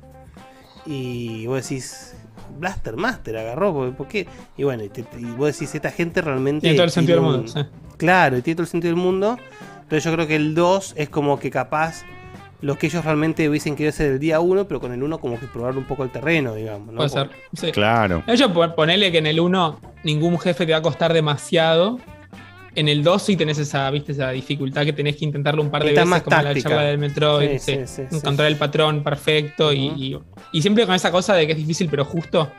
Y 0.87 1.47
vos 1.47 1.63
decís, 1.69 2.15
Blaster 2.59 2.97
Master 2.97 3.37
agarró, 3.39 3.73
¿por- 3.73 3.95
¿por 3.97 4.09
qué? 4.09 4.27
Y 4.57 4.65
bueno, 4.65 4.83
y, 4.85 4.89
te- 4.89 5.05
y 5.19 5.25
vos 5.25 5.53
decís, 5.53 5.75
esta 5.75 5.91
gente 5.91 6.21
realmente. 6.23 6.61
Tiene 6.63 6.77
todo 6.77 6.85
el 6.85 6.91
sentido 6.91 7.17
del 7.21 7.25
mundo, 7.25 7.41
un- 7.43 7.49
sí. 7.49 7.61
Claro, 7.97 8.37
y 8.39 8.43
tiene 8.43 8.57
todo 8.57 8.65
el 8.65 8.69
sentido 8.69 8.95
del 8.95 9.03
mundo. 9.03 9.39
Entonces 9.85 10.05
yo 10.05 10.13
creo 10.13 10.27
que 10.27 10.37
el 10.37 10.55
2 10.55 10.95
es 10.97 11.09
como 11.09 11.39
que 11.39 11.51
capaz 11.51 12.03
lo 12.61 12.77
que 12.79 12.87
ellos 12.87 13.05
realmente 13.05 13.47
hubiesen 13.49 13.77
querido 13.77 13.91
hacer 13.91 14.13
el 14.13 14.19
día 14.19 14.41
1, 14.41 14.67
pero 14.67 14.81
con 14.81 14.93
el 14.93 15.03
1 15.03 15.19
como 15.19 15.39
que 15.39 15.47
probar 15.47 15.77
un 15.77 15.85
poco 15.85 16.03
el 16.05 16.11
terreno, 16.11 16.55
digamos. 16.55 16.89
¿no? 16.89 16.97
Puede 16.97 17.11
ser. 17.11 17.31
Sí. 17.53 17.71
Claro. 17.73 18.23
De 18.27 18.33
hecho, 18.35 18.53
pon- 18.53 18.75
ponele 18.75 19.13
que 19.13 19.19
en 19.19 19.27
el 19.27 19.39
1 19.41 19.81
ningún 20.03 20.39
jefe 20.39 20.65
te 20.65 20.73
va 20.73 20.79
a 20.79 20.83
costar 20.83 21.13
demasiado. 21.13 21.99
En 22.75 22.89
el 22.89 23.05
2 23.05 23.23
sí 23.23 23.37
tenés 23.37 23.59
esa, 23.59 23.89
¿viste? 23.91 24.13
esa 24.13 24.31
dificultad 24.31 24.85
que 24.85 24.93
tenés 24.93 25.15
que 25.17 25.25
intentarlo 25.27 25.63
un 25.63 25.71
par 25.71 25.83
de 25.85 25.91
Está 25.91 26.01
veces 26.01 26.11
más 26.11 26.23
como 26.23 26.37
la 26.43 26.55
charla 26.55 26.83
del 26.83 26.99
Metroid. 26.99 27.51
Sí, 27.51 27.59
sí. 27.59 27.73
sí, 27.75 27.87
sí, 27.87 28.03
sí, 28.11 28.17
encontrar 28.17 28.49
el 28.49 28.57
patrón 28.57 29.03
perfecto 29.05 29.73
y, 29.73 29.87
y- 29.87 30.19
y 30.53 30.63
siempre 30.63 30.85
con 30.87 30.95
esa 30.95 31.13
cosa 31.13 31.35
de 31.35 31.47
que 31.47 31.53
es 31.53 31.59
difícil 31.59 31.89
pero 31.91 32.05
justo. 32.05 32.51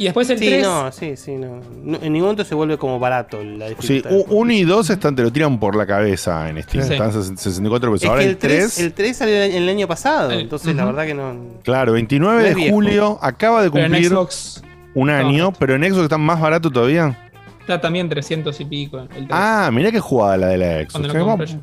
Y 0.00 0.04
después 0.04 0.30
el 0.30 0.38
Sí, 0.38 0.46
3... 0.46 0.62
no, 0.62 0.90
sí, 0.92 1.14
sí, 1.14 1.32
no. 1.32 1.60
No, 1.84 1.98
En 1.98 2.12
ningún 2.14 2.28
momento 2.28 2.42
se 2.44 2.54
vuelve 2.54 2.78
como 2.78 2.98
barato 2.98 3.44
la 3.44 3.68
Sí, 3.68 3.74
dificultad. 4.00 4.10
1 4.30 4.52
y 4.52 4.64
2 4.64 4.90
están, 4.90 5.14
te 5.14 5.22
lo 5.22 5.30
tiran 5.30 5.60
por 5.60 5.76
la 5.76 5.86
cabeza 5.86 6.48
en 6.48 6.62
Steam. 6.62 6.86
Sí. 6.86 6.92
Están 6.94 7.12
64 7.12 7.92
pesos. 7.92 8.04
es 8.04 8.08
Ahora 8.08 8.20
que 8.22 8.24
el 8.28 8.30
el 8.32 8.38
3, 8.38 8.58
3, 8.74 8.78
el 8.80 8.92
3 8.94 9.16
salió 9.16 9.34
el, 9.42 9.52
el 9.52 9.68
año 9.68 9.86
pasado, 9.86 10.32
entonces 10.32 10.74
la 10.74 10.84
ujú. 10.84 10.92
verdad 10.94 11.06
que 11.06 11.14
no. 11.14 11.34
claro, 11.62 11.92
29 11.92 12.34
No 12.42 12.48
de 12.48 12.54
viejo. 12.54 12.74
julio, 12.74 13.18
acaba 13.20 13.62
de 13.62 13.68
cumplir 13.70 14.06
Xbox 14.08 14.62
un 14.94 15.10
año, 15.10 15.52
pero 15.58 15.74
en 15.74 15.82
Xbox 15.84 16.04
está 16.04 16.16
más 16.18 16.40
barato 16.40 16.70
todavía. 16.70 17.28
está 17.60 17.78
también 17.78 18.08
300 18.08 18.58
y 18.58 18.64
pico. 18.64 19.00
El 19.00 19.08
3. 19.08 19.26
Ah, 19.30 19.70
mirá 19.70 19.92
qué 19.92 20.00
jugada 20.00 20.38
la 20.38 20.46
de 20.46 20.56
la 20.56 20.72
Xbox. 20.80 20.92
Cuando 20.92 21.08
lo 21.12 21.44
Eh, 21.44 21.58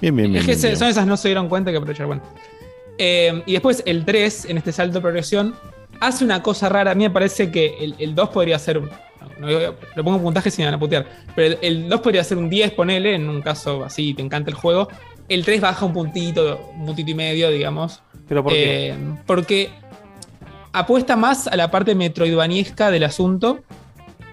Bien, 0.00 0.16
bien, 0.16 0.30
bien. 0.32 0.36
es 0.36 0.40
que 0.42 0.46
bien, 0.52 0.58
se- 0.60 0.66
bien. 0.68 0.78
son 0.78 0.88
esas 0.88 1.06
no 1.06 1.18
se 1.18 1.28
dieron 1.28 1.48
cuenta 1.50 1.70
que 1.70 1.76
aprovechar. 1.76 2.06
Bueno. 2.06 2.22
Eh, 2.96 3.42
y 3.44 3.52
después 3.52 3.82
el 3.84 4.06
3, 4.06 4.46
en 4.46 4.56
este 4.56 4.72
salto 4.72 4.94
de 4.94 5.00
progresión, 5.02 5.54
hace 6.00 6.24
una 6.24 6.42
cosa 6.42 6.68
rara. 6.68 6.92
A 6.92 6.94
mí 6.94 7.04
me 7.04 7.10
parece 7.10 7.50
que 7.50 7.76
el, 7.80 7.94
el 7.98 8.14
2 8.14 8.28
podría 8.30 8.58
ser. 8.58 8.78
un- 8.78 8.90
no, 9.38 9.48
no, 9.48 9.58
le 9.58 10.02
pongo 10.02 10.20
puntaje 10.20 10.50
sin 10.50 10.64
van 10.64 10.74
a 10.74 10.78
putear. 10.78 11.06
Pero 11.34 11.54
el, 11.54 11.58
el 11.62 11.88
2 11.88 12.00
podría 12.00 12.24
ser 12.24 12.38
un 12.38 12.48
10, 12.48 12.72
ponele, 12.72 13.14
en 13.14 13.28
un 13.28 13.42
caso 13.42 13.84
así, 13.84 14.14
te 14.14 14.22
encanta 14.22 14.50
el 14.50 14.56
juego. 14.56 14.88
El 15.28 15.44
3 15.44 15.60
baja 15.60 15.84
un 15.84 15.92
puntito, 15.92 16.70
un 16.78 16.86
puntito 16.86 17.10
y 17.10 17.14
medio, 17.14 17.50
digamos. 17.50 18.02
¿Pero 18.28 18.42
por 18.42 18.52
qué? 18.52 18.90
Eh, 18.90 18.94
Porque 19.26 19.70
apuesta 20.72 21.16
más 21.16 21.46
a 21.48 21.56
la 21.56 21.70
parte 21.70 21.94
metroidvaniesca 21.94 22.90
del 22.90 23.04
asunto. 23.04 23.60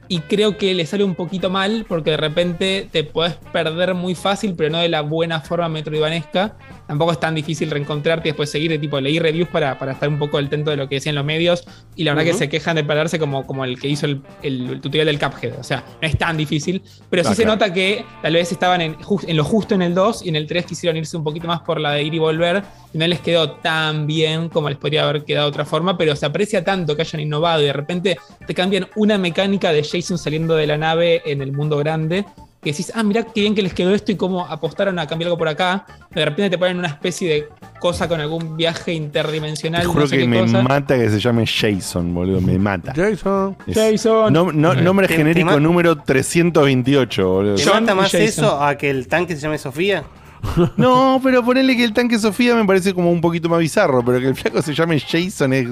Y 0.09 0.19
creo 0.19 0.57
que 0.57 0.73
le 0.73 0.85
sale 0.85 1.03
un 1.03 1.15
poquito 1.15 1.49
mal 1.49 1.85
porque 1.87 2.11
de 2.11 2.17
repente 2.17 2.87
te 2.91 3.03
puedes 3.03 3.35
perder 3.51 3.93
muy 3.95 4.15
fácil, 4.15 4.53
pero 4.55 4.69
no 4.69 4.79
de 4.79 4.89
la 4.89 5.01
buena 5.01 5.39
forma 5.41 5.69
metroidvanesca. 5.69 6.55
Tampoco 6.87 7.13
es 7.13 7.19
tan 7.19 7.33
difícil 7.33 7.71
reencontrarte 7.71 8.27
y 8.27 8.31
después 8.31 8.49
seguir, 8.51 8.79
tipo, 8.79 8.99
leí 8.99 9.17
reviews 9.17 9.47
para, 9.49 9.79
para 9.79 9.93
estar 9.93 10.09
un 10.09 10.19
poco 10.19 10.37
al 10.37 10.49
tanto 10.49 10.69
de 10.69 10.77
lo 10.77 10.89
que 10.89 10.95
decían 10.95 11.15
los 11.15 11.23
medios. 11.23 11.63
Y 11.95 12.03
la 12.03 12.11
verdad 12.11 12.25
que 12.25 12.29
Ujú. 12.31 12.39
se 12.39 12.49
quejan 12.49 12.75
de 12.75 12.83
perderse 12.83 13.17
como, 13.17 13.45
como 13.47 13.63
el 13.63 13.79
que 13.79 13.87
hizo 13.87 14.05
el, 14.05 14.21
el- 14.41 14.69
el 14.69 14.81
tutorial 14.81 15.05
del 15.07 15.17
Cuphead. 15.17 15.59
O 15.59 15.63
sea, 15.63 15.83
no 16.01 16.07
es 16.07 16.17
tan 16.17 16.35
difícil. 16.35 16.81
Pero 17.09 17.23
sí 17.23 17.29
Ah, 17.31 17.35
se 17.35 17.43
claro. 17.43 17.55
nota 17.57 17.73
que 17.73 18.03
tal 18.21 18.33
vez 18.33 18.51
estaban 18.51 18.81
en, 18.81 18.97
en 19.27 19.37
lo 19.37 19.43
justo 19.45 19.75
en 19.75 19.81
el 19.81 19.93
2 19.95 20.25
y 20.25 20.29
en 20.29 20.35
el 20.35 20.45
3 20.45 20.65
quisieron 20.65 20.97
irse 20.97 21.15
un 21.15 21.23
poquito 21.23 21.47
más 21.47 21.61
por 21.61 21.79
la 21.79 21.91
de 21.91 22.03
ir 22.03 22.13
y 22.13 22.19
volver. 22.19 22.63
Y 22.93 22.97
no 22.97 23.07
les 23.07 23.21
quedó 23.21 23.51
tan 23.51 24.05
bien 24.05 24.49
como 24.49 24.67
les 24.69 24.77
podría 24.77 25.03
haber 25.07 25.23
quedado 25.23 25.45
de 25.47 25.49
otra 25.49 25.65
forma. 25.65 25.97
Pero 25.97 26.15
se 26.17 26.25
aprecia 26.25 26.63
tanto 26.65 26.95
que 26.95 27.03
hayan 27.03 27.21
innovado 27.21 27.61
y 27.61 27.65
de 27.65 27.73
repente 27.73 28.17
te 28.45 28.53
cambian 28.53 28.87
una 28.97 29.17
mecánica 29.17 29.71
de 29.71 29.83
Jason 29.83 30.17
saliendo 30.17 30.55
de 30.55 30.67
la 30.67 30.77
nave 30.77 31.21
en 31.25 31.41
el 31.41 31.53
mundo 31.53 31.77
grande. 31.77 32.25
Que 32.63 32.71
decís, 32.71 32.91
ah, 32.95 33.03
mirá 33.03 33.23
qué 33.23 33.41
bien 33.41 33.53
que 33.55 33.61
les 33.61 33.73
quedó 33.73 33.93
esto 33.93 34.11
y 34.11 34.15
cómo 34.15 34.45
apostaron 34.45 34.97
a 34.97 35.05
cambiar 35.05 35.27
algo 35.27 35.37
por 35.37 35.49
acá. 35.49 35.85
De 36.11 36.23
repente 36.23 36.51
te 36.51 36.57
ponen 36.57 36.77
una 36.79 36.87
especie 36.87 37.33
de 37.33 37.49
cosa 37.79 38.07
con 38.07 38.21
algún 38.21 38.55
viaje 38.55 38.93
interdimensional. 38.93 39.81
Te 39.81 39.87
no 39.87 39.93
juro 39.93 40.07
sé 40.07 40.15
que 40.15 40.21
qué 40.23 40.27
me 40.29 40.39
cosa. 40.41 40.61
mata 40.61 40.95
que 40.97 41.09
se 41.09 41.19
llame 41.19 41.45
Jason, 41.45 42.13
boludo. 42.13 42.39
Me 42.39 42.57
mata. 42.57 42.93
Jason. 42.95 43.57
Es- 43.67 43.75
Jason. 43.77 44.31
No- 44.31 44.51
no- 44.53 44.71
Eh. 44.73 44.81
nombre 44.81 45.07
Te- 45.07 45.17
genérico 45.17 45.55
te 45.55 45.59
número 45.59 45.97
328, 45.97 47.27
boludo. 47.29 47.55
¿Te 47.55 47.65
mata 47.65 47.93
más 47.95 48.11
Jason. 48.11 48.21
eso 48.27 48.63
a 48.63 48.77
que 48.77 48.89
el 48.89 49.07
tanque 49.07 49.35
se 49.35 49.41
llame 49.41 49.57
Sofía? 49.57 50.03
No, 50.77 51.19
pero 51.23 51.43
ponele 51.43 51.75
que 51.75 51.83
el 51.83 51.93
tanque 51.93 52.17
Sofía 52.19 52.55
me 52.55 52.65
parece 52.65 52.93
como 52.93 53.11
un 53.11 53.21
poquito 53.21 53.49
más 53.49 53.59
bizarro, 53.59 54.03
pero 54.05 54.19
que 54.19 54.27
el 54.27 54.35
flaco 54.35 54.61
se 54.61 54.73
llame 54.73 54.99
Jason 54.99 55.53
es 55.53 55.67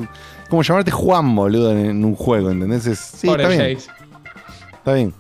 como 0.50 0.62
llamarte 0.64 0.92
Juan, 0.92 1.34
boludo, 1.36 1.72
en, 1.72 2.04
un 2.04 2.16
juego, 2.16 2.52
¿entendés? 2.52 2.86
Es- 2.86 3.00
sí, 3.00 3.28
Pobre 3.28 3.44
está 3.44 3.56
bien. 3.64 3.78
Jason. 3.78 3.96
Está 4.74 4.94
bien. 4.94 5.14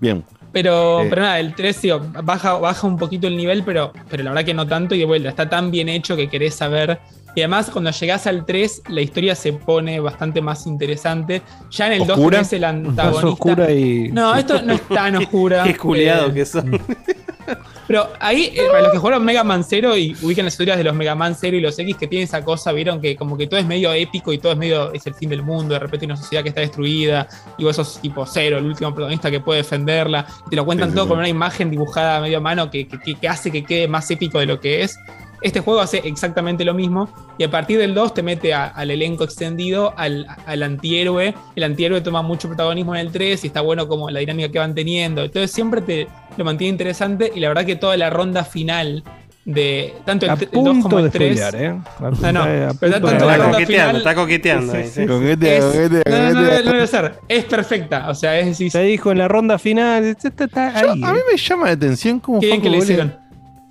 Bien. 0.00 0.24
Pero, 0.54 1.02
Eh. 1.02 1.06
pero 1.10 1.20
nada, 1.22 1.40
el 1.40 1.54
3 1.54 1.76
tío, 1.80 2.00
baja, 2.22 2.54
baja 2.54 2.86
un 2.86 2.96
poquito 2.96 3.26
el 3.26 3.36
nivel, 3.36 3.62
pero, 3.64 3.92
pero 4.08 4.22
la 4.22 4.30
verdad 4.30 4.44
que 4.46 4.54
no 4.54 4.66
tanto 4.66 4.94
y 4.94 5.00
de 5.00 5.04
vuelta, 5.04 5.28
está 5.28 5.50
tan 5.50 5.70
bien 5.70 5.90
hecho 5.90 6.16
que 6.16 6.28
querés 6.30 6.54
saber. 6.54 7.00
Y 7.36 7.40
además, 7.40 7.68
cuando 7.70 7.90
llegás 7.90 8.28
al 8.28 8.46
3, 8.46 8.82
la 8.88 9.00
historia 9.00 9.34
se 9.34 9.52
pone 9.52 9.98
bastante 9.98 10.40
más 10.40 10.66
interesante. 10.68 11.42
Ya 11.72 11.88
en 11.88 11.94
el 11.94 12.06
2 12.06 12.10
¿Oscura? 12.10 12.36
tenés 12.38 12.52
el 12.52 12.60
Más 12.62 12.70
antagonista. 12.70 13.28
oscura 13.28 13.72
y. 13.72 14.12
No, 14.12 14.34
esto 14.36 14.62
no 14.62 14.72
es 14.74 14.82
tan 14.88 15.16
oscura. 15.16 15.64
Qué 15.64 15.76
culiado 15.76 16.28
Eh, 16.28 16.32
que 16.34 16.46
son. 16.46 16.80
Pero 17.86 18.08
ahí, 18.18 18.50
eh, 18.54 18.62
para 18.70 18.82
los 18.82 18.92
que 18.92 18.98
jugaron 18.98 19.24
Mega 19.24 19.44
Man 19.44 19.62
0 19.62 19.96
y 19.96 20.16
ubican 20.22 20.44
las 20.46 20.54
historias 20.54 20.78
de 20.78 20.84
los 20.84 20.94
Mega 20.94 21.14
Man 21.14 21.36
0 21.38 21.56
y 21.56 21.60
los 21.60 21.78
X 21.78 21.96
que 21.96 22.06
tienen 22.06 22.24
esa 22.24 22.42
cosa, 22.44 22.72
vieron 22.72 23.00
que 23.00 23.14
como 23.16 23.36
que 23.36 23.46
todo 23.46 23.60
es 23.60 23.66
medio 23.66 23.92
épico 23.92 24.32
y 24.32 24.38
todo 24.38 24.52
es 24.52 24.58
medio, 24.58 24.92
es 24.92 25.06
el 25.06 25.14
fin 25.14 25.28
del 25.28 25.42
mundo, 25.42 25.74
de 25.74 25.80
repente 25.80 26.06
hay 26.06 26.12
una 26.12 26.16
sociedad 26.16 26.42
que 26.42 26.48
está 26.48 26.60
destruida 26.62 27.28
y 27.58 27.64
vos 27.64 27.76
sos 27.76 27.98
tipo 28.00 28.24
cero, 28.26 28.58
el 28.58 28.64
último 28.64 28.90
protagonista 28.94 29.30
que 29.30 29.40
puede 29.40 29.58
defenderla, 29.62 30.26
y 30.46 30.50
te 30.50 30.56
lo 30.56 30.64
cuentan 30.64 30.88
Sí, 30.88 30.92
sí, 30.92 30.96
todo 30.96 31.04
sí. 31.04 31.08
con 31.10 31.18
una 31.18 31.28
imagen 31.28 31.70
dibujada 31.70 32.16
a 32.16 32.20
medio 32.20 32.40
mano 32.40 32.70
que, 32.70 32.88
que- 32.88 33.14
que 33.16 33.28
hace 33.28 33.50
que 33.52 33.64
quede 33.64 33.86
más 33.88 34.10
épico 34.10 34.38
de 34.38 34.46
lo 34.46 34.60
que 34.60 34.82
es. 34.82 34.96
Este 35.44 35.60
juego 35.60 35.80
hace 35.80 35.98
exactamente 36.04 36.64
lo 36.64 36.74
mismo 36.74 37.08
y 37.38 37.44
a 37.44 37.50
partir 37.50 37.78
del 37.78 37.94
2 37.94 38.14
te 38.14 38.22
mete 38.22 38.52
a- 38.54 38.64
al 38.66 38.90
elenco 38.90 39.24
extendido, 39.24 39.92
al, 39.96 40.26
al 40.46 40.62
antihéroe. 40.62 41.34
El 41.54 41.62
antihéroe 41.64 42.00
toma 42.00 42.22
mucho 42.22 42.48
protagonismo 42.48 42.94
en 42.94 43.02
el 43.02 43.12
3 43.12 43.44
y 43.44 43.46
está 43.48 43.60
bueno 43.60 43.86
como 43.86 44.10
la 44.10 44.20
dinámica 44.20 44.48
que 44.50 44.58
van 44.58 44.74
teniendo. 44.74 45.22
Entonces 45.22 45.50
siempre 45.52 45.82
te 45.82 46.08
lo 46.36 46.44
mantiene 46.44 46.70
interesante 46.70 47.30
y 47.34 47.40
la 47.40 47.48
verdad 47.48 47.64
que 47.66 47.76
toda 47.76 47.96
la 47.96 48.10
ronda 48.10 48.42
final 48.44 49.04
de 49.46 49.92
tanto 50.06 50.24
el, 50.24 50.30
A 50.30 50.34
el 50.40 50.48
2 50.50 50.78
como 50.82 50.98
el 51.00 51.04
de 51.04 51.10
3. 51.10 51.38
spoilear, 51.38 51.54
¿eh? 51.62 51.78
No, 52.00 52.32
no, 52.32 52.74
pero 52.80 52.92
tanto 52.92 53.08
de- 53.08 53.18
la 53.18 53.34
Está 53.34 53.50
coqueteando, 53.50 53.66
final. 53.66 53.96
está 53.96 54.14
coqueteando. 54.14 54.72
Sí, 54.72 54.78
ahí, 54.78 54.84
sí, 54.84 54.90
sí. 54.94 55.00
sí. 55.02 55.06
Coquetea, 55.06 55.56
Es- 55.58 55.64
coquetea, 55.64 56.02
no, 56.06 56.16
no, 56.16 56.40
no, 56.40 56.62
no 56.64 56.72
debe 56.72 56.86
ser. 56.86 57.14
Es 57.28 57.44
perfecta. 57.44 58.08
O 58.08 58.14
sea, 58.14 58.38
es 58.38 58.46
decir, 58.46 58.70
Se 58.70 58.80
dijo 58.82 59.12
en 59.12 59.18
la 59.18 59.28
ronda 59.28 59.58
final. 59.58 60.02
Está, 60.04 60.28
está- 60.28 60.44
está 60.46 60.80
Yo- 60.80 60.92
ahí, 60.92 61.02
a 61.04 61.12
mí 61.12 61.18
¿eh? 61.18 61.22
me 61.32 61.36
llama 61.36 61.66
la 61.66 61.72
atención 61.72 62.20
cómo 62.20 62.40
qué 62.40 62.46
bien 62.46 62.62
que 62.62 62.70
le 62.70 62.78
hicieron. 62.78 63.14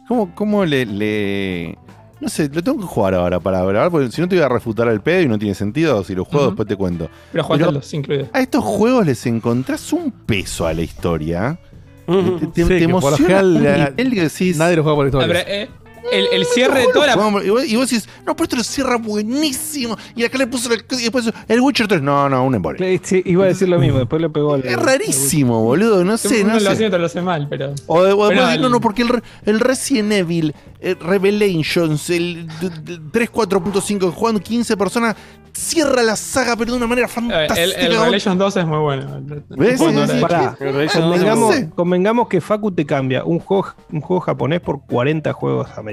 ¿Cómo, 0.07 0.33
cómo 0.35 0.65
le, 0.65 0.85
le- 0.85 1.77
No 2.19 2.29
sé, 2.29 2.49
lo 2.53 2.61
tengo 2.63 2.79
que 2.79 2.85
jugar 2.85 3.13
ahora 3.15 3.39
para 3.39 3.63
ver, 3.63 3.89
porque 3.89 4.11
si 4.11 4.21
no 4.21 4.27
te 4.27 4.35
voy 4.35 4.43
a 4.43 4.49
refutar 4.49 4.87
al 4.87 5.01
pedo 5.01 5.21
y 5.21 5.27
no 5.27 5.37
tiene 5.39 5.55
sentido. 5.55 6.03
Si 6.03 6.13
lo 6.15 6.25
juego, 6.25 6.47
después 6.47 6.67
te 6.67 6.75
cuento. 6.75 7.09
Pero 7.31 7.71
los 7.71 7.93
incluidos. 7.93 8.29
A 8.33 8.39
estos 8.41 8.63
juegos 8.63 9.05
les 9.05 9.25
encontrás 9.25 9.91
un 9.93 10.11
peso 10.11 10.65
a 10.67 10.73
la 10.73 10.81
historia. 10.81 11.57
Te, 12.05 12.47
te- 12.47 12.63
Sí, 12.63 12.67
te 12.69 12.79
que 12.79 12.89
por 12.89 13.01
lo 13.03 13.07
emociona 13.17 13.17
general, 13.39 13.45
un 13.55 13.63
la- 13.63 13.89
nivel 13.91 14.13
que 14.13 14.21
decís. 14.21 14.57
Nadie 14.57 14.75
lo 14.75 14.83
juega 14.83 14.95
por 14.95 15.05
Ah, 15.05 15.07
historia. 15.09 15.27
pero, 15.27 15.49
eh, 15.49 15.69
el, 16.11 16.27
el 16.31 16.45
cierre 16.45 16.81
de 16.81 16.87
toda 16.93 17.07
la. 17.07 17.13
Y 17.43 17.49
vos, 17.49 17.65
y 17.65 17.75
vos 17.75 17.89
decís, 17.89 18.07
no, 18.25 18.35
pero 18.35 18.43
esto 18.45 18.55
lo 18.57 18.63
cierra 18.63 18.97
buenísimo. 18.97 19.97
Y 20.15 20.23
acá 20.23 20.37
le 20.37 20.47
puso 20.47 20.69
la- 20.69 20.75
y 20.75 21.01
después 21.03 21.29
el 21.47 21.61
Witcher 21.61 21.87
3. 21.87 22.01
No, 22.01 22.27
no, 22.29 22.43
un 22.45 22.55
embole. 22.55 22.99
Sí, 23.03 23.21
iba 23.25 23.45
a 23.45 23.47
decir 23.47 23.69
lo 23.69 23.79
mismo, 23.79 23.99
después 23.99 24.21
le 24.21 24.29
pegó 24.29 24.53
al. 24.55 24.65
Es 24.65 24.75
rarísimo, 24.77 25.63
boludo. 25.63 26.03
No 26.03 26.17
sé, 26.17 26.43
uno 26.43 26.53
no 26.55 26.59
lo 26.59 26.69
hace 26.69 26.77
sé. 26.77 26.85
otro 26.87 26.99
lo 26.99 27.05
hace 27.05 27.21
mal, 27.21 27.47
pero. 27.49 27.73
O, 27.87 27.99
o 27.99 28.03
después 28.03 28.29
Pero 28.29 28.41
no, 28.45 28.51
el- 28.51 28.71
no, 28.71 28.81
porque 28.81 29.01
el, 29.03 29.09
re- 29.09 29.23
el 29.45 29.59
Resident 29.59 30.11
Evil, 30.11 30.53
el 30.79 30.97
Revelations, 30.99 32.09
el 32.09 32.47
d- 32.47 32.99
3, 33.11 33.31
4.5 33.31 34.11
jugando 34.11 34.41
15 34.41 34.75
personas, 34.77 35.15
cierra 35.55 36.01
la 36.01 36.15
saga, 36.15 36.55
pero 36.55 36.71
de 36.71 36.77
una 36.77 36.87
manera 36.87 37.05
Eh, 37.05 37.09
fantástica. 37.09 37.61
El, 37.61 37.71
el 37.73 37.91
Revelations 37.99 38.37
2 38.39 38.57
es 38.57 38.65
muy 38.65 38.79
bueno. 38.79 39.21
¿Ves? 39.49 39.77
Cuando 39.79 40.07
Sí, 40.07 40.19
Pará, 40.19 40.57
El 40.59 41.69
convengamos 41.75 42.27
que 42.27 42.41
Facu 42.41 42.71
te 42.71 42.85
cambia 42.85 43.23
un 43.23 43.37
juego, 43.39 43.67
un 43.91 44.01
juego 44.01 44.19
japonés 44.21 44.61
por 44.61 44.81
40 44.85 45.31
juegos 45.33 45.69
americanos. 45.77 45.92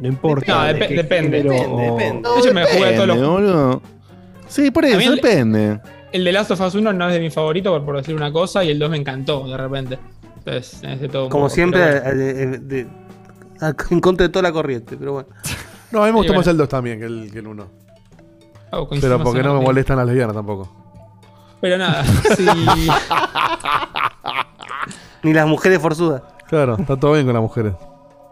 No 0.00 0.08
importa. 0.08 0.54
No, 0.54 0.64
de 0.72 0.86
qué 0.86 0.94
depende, 0.94 1.38
género 1.42 1.52
depende, 1.54 1.74
o- 1.90 1.94
depende. 1.96 2.28
De 2.28 2.38
hecho, 2.38 2.54
me 2.54 2.64
jugué 2.64 2.86
a 2.86 2.94
todos 2.94 3.06
los. 3.08 3.16
Depende, 3.16 3.26
boludo. 3.52 3.82
Sí, 4.46 4.70
por 4.70 4.84
eso, 4.84 4.98
el- 4.98 5.16
depende. 5.16 5.80
El 6.12 6.24
de 6.24 6.32
Last 6.32 6.50
of 6.52 6.60
Us 6.60 6.74
1 6.74 6.92
no 6.92 7.06
es 7.08 7.12
de 7.14 7.20
mi 7.20 7.30
favorito, 7.30 7.70
por, 7.72 7.84
por 7.84 7.96
decir 7.98 8.14
una 8.14 8.32
cosa, 8.32 8.64
y 8.64 8.70
el 8.70 8.78
2 8.78 8.90
me 8.90 8.96
encantó 8.96 9.46
de 9.46 9.56
repente. 9.56 9.98
Entonces, 10.38 10.82
es 10.82 11.00
de 11.00 11.08
todo 11.08 11.28
Como 11.28 11.44
poco, 11.44 11.54
siempre, 11.54 11.82
eh, 11.98 12.02
eh, 12.04 12.58
de- 12.62 12.86
a- 13.60 13.74
en 13.90 14.00
contra 14.00 14.26
de 14.26 14.32
toda 14.32 14.42
la 14.44 14.52
corriente, 14.52 14.96
pero 14.96 15.12
bueno. 15.14 15.28
No, 15.90 16.02
a 16.02 16.06
mí 16.06 16.12
me 16.12 16.18
gustó 16.18 16.32
más 16.34 16.44
bueno. 16.44 16.50
el 16.50 16.56
2 16.58 16.68
también 16.68 16.98
que 16.98 17.06
el, 17.06 17.30
que 17.32 17.38
el 17.38 17.46
1. 17.46 17.66
Oh, 18.72 18.88
Pero 19.00 19.18
porque 19.22 19.42
no 19.42 19.54
me 19.54 19.62
molestan 19.64 19.96
las 19.96 20.06
lesbianas 20.06 20.34
tampoco. 20.36 20.68
Pero 21.62 21.78
nada, 21.78 22.04
sí. 22.36 22.46
Ni 25.22 25.32
las 25.32 25.46
mujeres 25.46 25.78
forzudas. 25.80 26.22
Claro, 26.46 26.76
está 26.78 26.96
todo 26.96 27.12
bien 27.14 27.24
con 27.24 27.34
las 27.34 27.42
mujeres. 27.42 27.72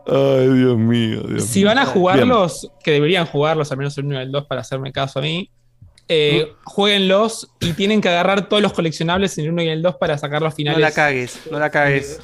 Ay, 0.08 0.48
Dios 0.48 0.76
mío. 0.78 1.22
Dios 1.22 1.44
Si 1.44 1.60
mío. 1.60 1.68
van 1.68 1.78
a 1.78 1.82
Bien. 1.84 1.92
jugarlos, 1.94 2.70
que 2.84 2.92
deberían 2.92 3.26
jugarlos, 3.26 3.72
al 3.72 3.78
menos 3.78 3.96
el 3.98 4.04
1 4.06 4.14
y 4.14 4.22
el 4.22 4.32
2 4.32 4.46
para 4.46 4.60
hacerme 4.60 4.92
caso 4.92 5.18
a 5.18 5.22
mí, 5.22 5.50
eh, 6.08 6.52
jueguenlos 6.64 7.50
y 7.60 7.72
tienen 7.72 8.00
que 8.00 8.08
agarrar 8.08 8.48
todos 8.48 8.62
los 8.62 8.72
coleccionables 8.72 9.36
en 9.38 9.46
el 9.46 9.50
1 9.52 9.62
y 9.62 9.68
el 9.68 9.82
2 9.82 9.96
para 9.96 10.16
sacar 10.18 10.40
los 10.42 10.52
No 10.52 10.56
finales. 10.56 10.80
la 10.80 10.92
cagues, 10.92 11.40
no 11.50 11.58
la 11.58 11.70
cagues. 11.70 12.20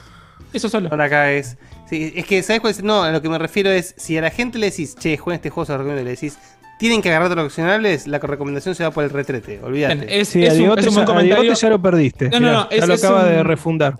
Eso 0.53 0.69
solo. 0.69 0.89
No 0.91 0.97
la 0.97 1.09
cagues. 1.09 1.57
Sí, 1.89 2.13
es 2.15 2.25
que, 2.27 2.43
¿sabes 2.43 2.61
cuál 2.61 2.71
es? 2.73 2.83
No, 2.83 3.03
a 3.03 3.11
lo 3.11 3.21
que 3.21 3.29
me 3.29 3.39
refiero 3.39 3.71
es, 3.71 3.95
si 3.97 4.17
a 4.17 4.21
la 4.23 4.31
gente 4.31 4.59
le 4.59 4.71
decís, 4.71 4.95
che, 4.95 5.17
jueguen 5.17 5.37
este 5.39 5.51
juego, 5.51 5.67
se 5.67 5.73
lo 5.73 5.79
recomiendo, 5.79 6.03
y 6.03 6.05
le 6.05 6.11
decís, 6.13 6.39
tienen 6.79 7.03
que 7.03 7.09
agarrar 7.11 7.29
todos 7.29 7.37
los 7.37 7.45
coleccionables, 7.55 8.07
la 8.07 8.19
recomendación 8.19 8.75
se 8.75 8.85
va 8.85 8.91
por 8.93 9.05
el 9.05 9.11
retrete, 9.11 9.61
olvídate. 9.63 9.95
Bien, 9.97 10.09
es- 10.09 10.29
Sí, 10.29 10.45
es 10.45 10.53
un- 10.59 10.79
es 10.79 10.87
un 10.87 10.95
buen 10.95 11.07
ya- 11.07 11.13
comentario. 11.37 11.71
Lo 11.71 11.83
perdiste. 11.83 12.29
No, 12.31 12.41
no, 12.41 12.47
Mirá, 12.47 12.53
no, 12.53 12.69
es- 12.71 12.81
ya 12.81 12.87
lo 12.87 12.95
es 12.95 13.05
acaba 13.05 13.21
un- 13.23 13.29
de 13.29 13.43
refundar. 13.43 13.97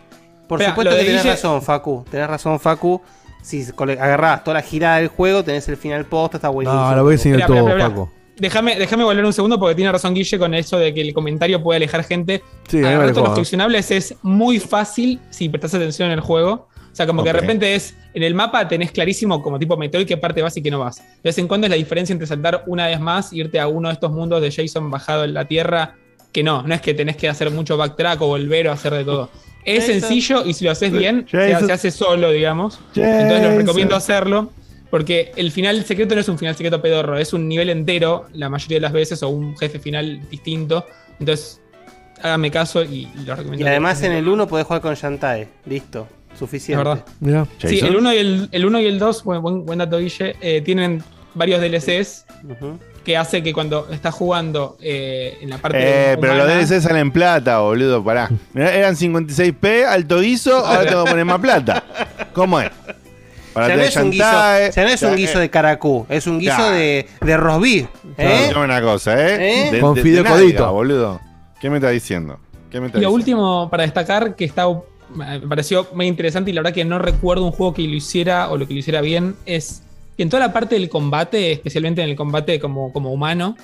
Por 0.49 0.61
Espera, 0.61 0.71
supuesto 0.75 0.97
que 0.97 1.05
tenés 1.05 1.23
Guille- 1.25 1.31
razón, 1.31 1.63
Facu. 1.63 2.05
Tenés 2.11 2.29
razón, 2.29 2.61
Facu. 2.61 3.01
Si 3.43 3.67
agarrás 3.79 4.45
toda 4.45 4.55
la 4.55 4.63
girada 4.63 4.99
del 4.99 5.09
juego, 5.09 5.43
tenés 5.43 5.69
el 5.69 5.77
final 5.77 6.07
post, 6.07 6.37
está 6.37 6.49
buenísimo. 6.49 6.81
No, 6.81 6.97
lo 6.97 7.03
voy 7.03 7.13
a 7.13 7.15
enseñar 7.15 7.47
todo. 7.47 7.67
Paco. 7.77 8.13
Déjame, 8.37 8.77
déjame 8.77 9.05
volver 9.05 9.25
un 9.25 9.33
segundo 9.33 9.59
porque 9.59 9.75
tiene 9.75 9.93
razón 9.93 10.15
Guille 10.15 10.39
con 10.39 10.55
eso 10.55 10.79
de 10.79 10.95
que 10.95 11.03
el 11.03 11.13
comentario 11.13 11.63
puede 11.63 11.77
alejar 11.77 12.03
gente. 12.05 12.43
Sí, 12.69 12.79
Agarrar 12.79 13.13
todos 13.13 13.25
los 13.25 13.35
coleccionables 13.35 13.91
es 13.91 14.15
muy 14.23 14.59
fácil 14.59 15.21
si 15.31 15.49
prestas 15.49 15.75
atención 15.75 16.09
en 16.09 16.15
el 16.15 16.21
juego. 16.21 16.69
O 16.93 16.95
sea, 16.95 17.07
como 17.07 17.23
que 17.23 17.33
de 17.33 17.41
repente 17.41 17.75
es 17.75 17.95
en 18.15 18.23
el 18.23 18.35
mapa 18.35 18.69
tenés 18.69 18.91
clarísimo 18.93 19.43
como 19.43 19.59
tipo 19.59 19.77
Metroid 19.77 20.07
qué 20.07 20.17
parte 20.17 20.43
vas 20.43 20.57
y 20.57 20.63
qué 20.63 20.71
no 20.71 20.79
vas. 20.79 20.99
De 20.99 21.05
vez 21.25 21.39
en 21.39 21.49
cuando 21.49 21.67
es 21.67 21.71
la 21.71 21.77
diferencia 21.77 22.13
entre 22.13 22.27
saltar 22.27 22.65
una 22.67 22.87
vez 22.87 23.01
más 23.01 23.33
e 23.33 23.37
irte 23.37 23.59
a 23.59 23.69
uno 23.69 23.89
de 23.89 23.95
estos 23.95 24.13
mundos 24.13 24.43
de 24.43 24.51
Jason 24.51 24.91
bajado 24.91 25.25
en 25.25 25.35
la 25.35 25.47
tierra. 25.47 25.97
Que 26.33 26.43
no, 26.43 26.63
no 26.63 26.75
es 26.75 26.81
que 26.81 26.95
tenés 26.95 27.17
que 27.17 27.29
hacer 27.29 27.51
mucho 27.51 27.77
backtrack 27.77 28.21
o 28.23 28.27
volver 28.27 28.69
o 28.69 28.73
hacer 28.73 28.95
de 28.95 29.05
todo. 29.05 29.31
Es 29.65 29.87
Jason. 29.87 30.01
sencillo 30.01 30.45
y 30.45 30.55
si 30.55 30.65
lo 30.65 30.71
haces 30.73 30.93
bien, 30.93 31.27
se, 31.31 31.55
hace 31.55 31.91
solo, 31.91 32.31
digamos. 32.31 32.81
Entonces 32.95 33.29
les 33.29 33.41
Jason. 33.43 33.59
recomiendo 33.59 33.97
hacerlo. 33.97 34.51
Porque 34.91 35.33
el 35.37 35.51
final 35.51 35.83
secreto 35.87 36.15
no 36.15 36.21
es 36.21 36.29
un 36.29 36.37
final 36.39 36.55
secreto 36.55 36.83
pedorro, 36.83 37.17
es 37.17 37.33
un 37.33 37.49
nivel 37.49 37.71
entero 37.71 38.27
la 38.35 38.51
mayoría 38.51 38.77
de 38.77 38.83
las 38.83 38.93
veces 38.93 39.23
o 39.23 39.31
un 39.31 39.57
jefe 39.57 39.79
final 39.79 40.21
distinto. 40.29 40.85
Entonces, 41.19 41.63
háganme 42.21 42.51
caso 42.51 42.83
y, 42.85 43.09
y 43.19 43.25
lo 43.25 43.35
recomiendo. 43.35 43.65
Y 43.65 43.69
además 43.69 44.03
en 44.03 44.13
el 44.13 44.29
1 44.29 44.47
podés 44.47 44.67
jugar 44.67 44.83
con 44.83 44.95
Shantae. 44.95 45.49
Listo, 45.65 46.07
suficiente. 46.39 46.85
verdad. 46.85 47.07
Mirá. 47.21 47.47
Sí, 47.65 47.81
el 47.81 47.97
1 47.97 48.13
y 48.13 48.17
el, 48.19 48.49
el 48.53 48.67
uno 48.67 48.79
y 48.81 48.85
el 48.87 48.99
2, 48.99 49.25
buen, 49.25 49.65
buen, 49.65 49.79
dato 49.79 49.99
Guille, 49.99 50.37
eh, 50.43 50.61
tienen 50.61 51.03
varios 51.35 51.63
DLCs 51.63 52.27
Ujú. 52.51 52.79
Que 53.05 53.17
hace 53.17 53.43
que 53.43 53.53
cuando 53.53 53.89
estás 53.91 54.15
jugando 54.15 54.77
eh, 54.81 55.39
en 55.41 55.51
la 55.51 55.59
parte 55.59 55.79
Eh, 55.81 56.17
pero 56.21 56.35
los 56.35 56.45
humana- 56.45 56.61
DLC 56.61 56.81
salen 56.81 56.99
en 57.03 57.11
plata, 57.13 57.59
boludo, 57.61 58.03
pará. 58.05 58.31
Mirá, 58.53 58.73
eran 58.75 58.95
56p, 58.97 59.85
alto 59.87 60.21
guiso, 60.21 60.65
ahora 60.65 60.87
tengo 60.89 61.05
que 61.05 61.11
poner 61.11 61.25
más 61.25 61.41
plata. 61.41 61.83
¿Cómo 62.33 62.61
es? 62.61 62.71
Para 63.53 63.69
Ya 63.69 63.77
no, 63.77 63.83
es 63.83 63.97
un 63.97 64.11
guiso, 64.11 64.25
ya 64.25 64.83
no 64.83 64.89
es 64.89 65.03
un 65.03 65.17
guiso 65.17 65.39
de 65.39 65.51
caracú, 65.51 66.07
es 66.09 66.27
un 66.27 66.39
guiso 66.39 66.57
Ya. 66.57 66.71
de, 66.71 67.07
de 67.21 67.37
rosbif. 67.37 67.87
¿eh? 68.17 68.51
Una 68.57 68.81
cosa, 68.81 69.13
¿eh? 69.29 69.67
¿Eh? 69.69 69.71
De- 69.73 69.81
Con 69.81 69.95
de- 69.95 70.03
Fideo 70.03 70.25
Codito. 70.25 70.73
boludo. 70.73 71.21
¿Qué 71.61 71.69
me 71.69 71.77
está 71.77 71.91
diciendo? 71.91 72.39
¿Qué 72.71 72.81
me 72.81 72.87
está 72.87 72.99
Y 72.99 73.03
lo 73.03 73.09
diciendo? 73.09 73.15
último 73.15 73.69
para 73.71 73.83
destacar, 73.83 74.35
que 74.37 74.47
está, 74.47 74.67
me 75.15 75.41
pareció 75.41 75.87
muy 75.93 76.07
interesante 76.07 76.51
y 76.51 76.55
la 76.55 76.63
verdad 76.63 76.73
que 76.75 76.87
no 76.87 76.99
recuerdo 76.99 77.45
un 77.45 77.53
juego 77.53 77.75
que 77.75 77.83
lo 77.83 77.95
hiciera 77.95 78.49
o 78.49 78.57
lo 78.57 78.67
que 78.67 78.73
lo 78.73 78.81
hiciera 78.81 79.03
bien, 79.03 79.37
es 79.45 79.83
que 80.17 80.23
en 80.23 80.31
toda 80.31 80.47
la 80.47 80.53
parte 80.53 80.75
del 80.75 80.89
combate, 80.89 81.53
especialmente 81.53 82.03
en 82.03 82.11
el 82.11 82.17
combate 82.17 82.61
como, 82.61 82.93
como 82.93 83.13
humano, 83.13 83.57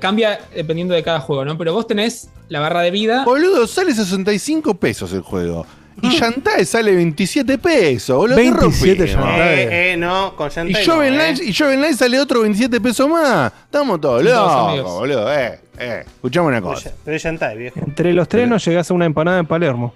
cambia 0.00 0.40
dependiendo 0.54 0.94
de 0.94 1.02
cada 1.02 1.20
juego, 1.20 1.44
¿no? 1.44 1.58
Pero 1.58 1.72
vos 1.72 1.86
tenés 1.86 2.28
la 2.48 2.60
barra 2.60 2.80
de 2.82 2.90
vida. 2.90 3.24
Boludo, 3.24 3.66
sale 3.66 3.94
65 3.94 4.74
pesos 4.74 5.12
el 5.12 5.20
juego. 5.22 5.66
Y 6.00 6.08
Shantae 6.08 6.64
sale 6.64 6.94
27 6.94 7.58
pesos, 7.58 8.16
boludo. 8.16 8.36
¿qué 8.36 8.50
27 8.50 9.06
rompimos? 9.06 9.26
Shantae. 9.26 9.62
Eh, 9.62 9.92
eh, 9.92 9.96
no, 9.96 10.34
con 10.34 10.48
Y 10.48 10.50
Shantae. 10.50 10.86
Joven 10.86 11.12
no, 11.12 11.18
Light 11.18 11.40
eh. 11.40 11.44
y 11.44 11.54
Joven 11.54 11.80
Light 11.82 11.96
sale 11.96 12.18
otro 12.18 12.40
27 12.40 12.80
pesos 12.80 13.08
más. 13.08 13.52
Estamos 13.64 14.00
todos 14.00 14.24
locos, 14.24 14.82
boludo. 14.94 15.32
Eh, 15.32 15.60
eh. 15.78 16.04
Escuchame 16.06 16.48
una 16.48 16.62
cosa. 16.62 16.92
Pero 17.04 17.16
es 17.16 17.22
Shantae, 17.22 17.56
viejo. 17.56 17.78
Entre 17.78 18.12
los 18.14 18.26
tres 18.26 18.48
nos 18.48 18.64
llegás 18.64 18.90
a 18.90 18.94
una 18.94 19.04
empanada 19.04 19.38
en 19.38 19.46
Palermo. 19.46 19.92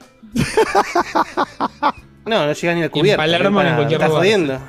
No, 2.26 2.44
no 2.44 2.52
llegas 2.52 2.76
ni 2.76 2.82
al 2.82 2.90
cubierto. 2.90 3.22
Palermo 3.22 3.62
ni 3.62 3.68
en 3.68 3.74
cualquier 3.76 4.00
¿Estás 4.00 4.08
lugar. 4.10 4.22
jodiendo? 4.22 4.60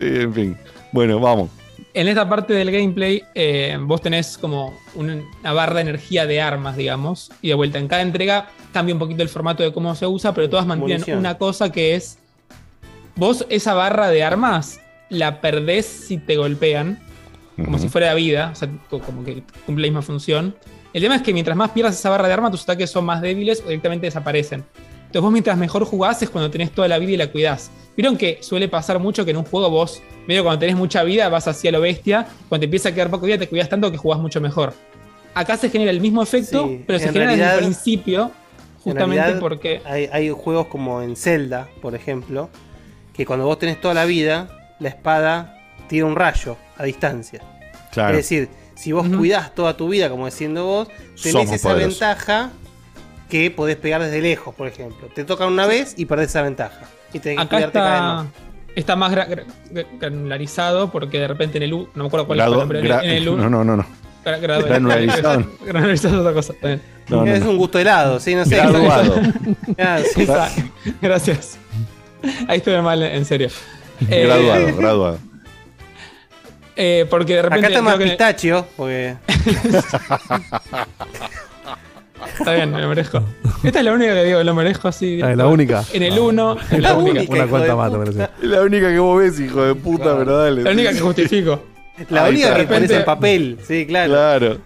En 0.00 0.32
fin. 0.34 0.56
Bueno, 0.92 1.20
vamos. 1.20 1.50
En 1.92 2.06
esta 2.08 2.28
parte 2.28 2.52
del 2.54 2.70
gameplay, 2.70 3.22
eh, 3.34 3.76
vos 3.80 4.00
tenés 4.00 4.38
como 4.38 4.78
un- 4.94 5.24
una 5.40 5.52
barra 5.52 5.74
de 5.76 5.80
energía 5.82 6.24
de 6.26 6.40
armas, 6.40 6.76
digamos. 6.76 7.30
Y 7.42 7.48
de 7.48 7.54
vuelta, 7.54 7.78
en 7.78 7.88
cada 7.88 8.02
entrega 8.02 8.48
cambia 8.72 8.94
un 8.94 8.98
poquito 9.00 9.22
el 9.22 9.28
formato 9.28 9.62
de 9.62 9.72
cómo 9.72 9.94
se 9.96 10.06
usa, 10.06 10.32
pero 10.32 10.48
todas 10.48 10.66
mantienen 10.66 10.98
Munición. 10.98 11.18
una 11.18 11.36
cosa 11.36 11.70
que 11.72 11.94
es. 11.96 12.18
Vos 13.16 13.44
esa 13.50 13.74
barra 13.74 14.08
de 14.08 14.22
armas 14.22 14.80
la 15.08 15.40
perdés 15.40 15.84
si 15.86 16.16
te 16.18 16.36
golpean, 16.36 17.00
como 17.56 17.78
si 17.78 17.88
fuera 17.88 18.14
vida, 18.14 18.50
o 18.52 18.54
sea, 18.56 18.68
co- 18.88 19.00
como 19.00 19.24
que 19.24 19.42
cumple 19.66 19.86
la 19.86 19.90
misma 19.90 20.02
función. 20.02 20.54
El 20.92 21.02
tema 21.02 21.16
es 21.16 21.22
que 21.22 21.32
mientras 21.32 21.56
más 21.56 21.70
pierdas 21.70 21.98
esa 21.98 22.08
barra 22.08 22.28
de 22.28 22.34
armas, 22.34 22.52
tus 22.52 22.62
ataques 22.62 22.90
son 22.90 23.04
más 23.04 23.20
débiles 23.20 23.60
o 23.60 23.64
directamente 23.68 24.06
desaparecen. 24.06 24.64
Entonces 25.00 25.22
vos 25.22 25.32
mientras 25.32 25.58
mejor 25.58 25.84
jugás 25.84 26.22
es 26.22 26.30
cuando 26.30 26.50
tenés 26.50 26.70
toda 26.70 26.86
la 26.88 26.98
vida 26.98 27.10
y 27.12 27.16
la 27.16 27.26
cuidás. 27.32 27.70
Vieron 28.00 28.16
que 28.16 28.38
suele 28.40 28.66
pasar 28.66 28.98
mucho 28.98 29.26
que 29.26 29.32
en 29.32 29.36
un 29.36 29.44
juego 29.44 29.68
vos, 29.68 30.00
medio 30.26 30.42
cuando 30.42 30.58
tenés 30.58 30.74
mucha 30.74 31.02
vida, 31.02 31.28
vas 31.28 31.46
hacia 31.46 31.70
lo 31.70 31.82
bestia, 31.82 32.26
cuando 32.48 32.60
te 32.60 32.64
empieza 32.64 32.88
a 32.88 32.92
quedar 32.94 33.10
poco 33.10 33.26
vida 33.26 33.36
te 33.36 33.46
cuidas 33.46 33.68
tanto 33.68 33.90
que 33.92 33.98
jugás 33.98 34.18
mucho 34.18 34.40
mejor. 34.40 34.72
Acá 35.34 35.58
se 35.58 35.68
genera 35.68 35.90
el 35.90 36.00
mismo 36.00 36.22
efecto, 36.22 36.66
Sí, 36.66 36.82
pero 36.86 36.98
se 36.98 37.08
en 37.08 37.12
genera 37.12 37.32
desde 37.32 37.44
realidad- 37.44 37.58
el 37.58 37.64
principio, 37.66 38.30
justamente 38.82 39.32
porque... 39.34 39.82
Hay, 39.84 40.08
hay 40.10 40.30
juegos 40.30 40.68
como 40.68 41.02
en 41.02 41.14
Zelda, 41.14 41.68
por 41.82 41.94
ejemplo, 41.94 42.48
que 43.12 43.26
cuando 43.26 43.44
vos 43.44 43.58
tenés 43.58 43.78
toda 43.82 43.92
la 43.92 44.06
vida, 44.06 44.48
la 44.78 44.88
espada 44.88 45.58
tira 45.86 46.06
un 46.06 46.16
rayo 46.16 46.56
a 46.78 46.84
distancia. 46.84 47.42
Claro. 47.92 48.12
Es 48.16 48.24
decir, 48.24 48.48
si 48.76 48.92
vos 48.92 49.06
cuidás 49.14 49.54
toda 49.54 49.76
tu 49.76 49.90
vida, 49.90 50.08
como 50.08 50.24
diciendo 50.24 50.64
vos, 50.64 50.88
tenés 50.88 51.32
Somos 51.32 51.52
esa 51.52 51.68
poderosos. 51.68 52.00
ventaja 52.00 52.50
que 53.28 53.50
podés 53.50 53.76
pegar 53.76 54.02
desde 54.02 54.22
lejos, 54.22 54.54
por 54.54 54.68
ejemplo. 54.68 55.08
Te 55.14 55.24
tocan 55.24 55.48
una 55.52 55.66
vez 55.66 55.92
y 55.98 56.06
perdés 56.06 56.28
esa 56.28 56.40
ventaja. 56.40 56.80
Y 57.12 57.18
tenés 57.18 57.36
que 57.38 57.42
Acá 57.42 57.56
cuidarte 57.56 57.72
cada 57.78 57.90
vez 57.90 58.00
está, 58.00 58.14
más. 58.14 58.26
está 58.76 58.96
más 58.96 59.12
gra- 59.12 59.44
gra- 59.72 59.86
granularizado 59.98 60.90
porque 60.90 61.18
de 61.20 61.28
repente 61.28 61.58
en 61.58 61.64
el 61.64 61.72
U, 61.74 61.88
no 61.94 62.04
me 62.04 62.06
acuerdo 62.08 62.26
cuál 62.26 62.38
Grado- 62.38 62.52
es 62.52 62.54
el 62.54 62.60
nombre, 62.60 62.82
gra- 62.82 63.02
en 63.04 63.10
el 63.10 63.28
U, 63.28 63.36
no, 63.36 63.50
no, 63.50 63.64
no, 63.64 63.76
no. 63.76 63.86
Granularizado. 64.24 65.44
Granularizado 65.64 66.14
es 66.14 66.20
otra 66.20 66.32
cosa. 66.34 66.54
No, 67.08 67.24
no, 67.24 67.32
es 67.32 67.42
no. 67.42 67.50
un 67.50 67.56
gusto 67.56 67.78
helado, 67.78 68.20
sí, 68.20 68.34
no 68.34 68.44
sé. 68.44 68.56
Graduado. 68.56 69.16
Gracias. 71.00 71.58
Ahí 72.46 72.58
estuve 72.58 72.80
mal, 72.82 73.02
en 73.02 73.24
serio. 73.24 73.48
Eh, 74.08 74.24
Graduado, 74.24 74.76
graduado. 74.76 75.18
eh, 76.74 77.06
porque 77.10 77.34
de 77.34 77.42
repente. 77.42 77.66
Acá 77.66 77.74
está 77.76 77.82
más 77.82 77.98
que- 77.98 78.04
pistachio, 78.04 78.66
porque. 78.76 79.16
Está 82.38 82.54
bien, 82.54 82.70
me 82.72 82.80
lo 82.80 82.88
merezco. 82.88 83.22
Esta 83.64 83.78
es 83.80 83.84
la 83.84 83.92
única 83.92 84.14
que 84.14 84.24
digo, 84.24 84.42
lo 84.42 84.54
merezco 84.54 84.88
así. 84.88 85.20
Ah, 85.22 85.30
es 85.32 85.36
la 85.36 85.46
única. 85.46 85.84
En 85.92 86.02
el 86.02 86.18
1, 86.18 86.56
es 86.60 86.70
la, 86.72 86.78
La 86.90 86.94
única. 86.96 87.20
única. 87.20 87.32
Una 87.32 87.38
hijo 87.40 87.48
cuanta 87.50 87.68
de 87.68 87.74
más, 87.74 87.90
parece. 87.90 88.22
Es 88.42 88.48
la 88.48 88.60
única 88.62 88.88
que 88.88 88.98
vos 88.98 89.18
ves, 89.18 89.40
hijo 89.40 89.62
de 89.64 89.74
puta, 89.74 90.16
pero 90.18 90.36
dale. 90.38 90.62
La 90.62 90.70
única 90.70 90.92
que 90.92 91.00
justifico. 91.00 91.62
La 92.08 92.24
Ahí 92.24 92.32
única 92.32 92.46
está. 92.48 92.60
que 92.60 92.66
pones 92.66 92.90
en 92.90 93.04
papel, 93.04 93.58
sí, 93.66 93.84
claro. 93.86 94.10
Claro. 94.12 94.58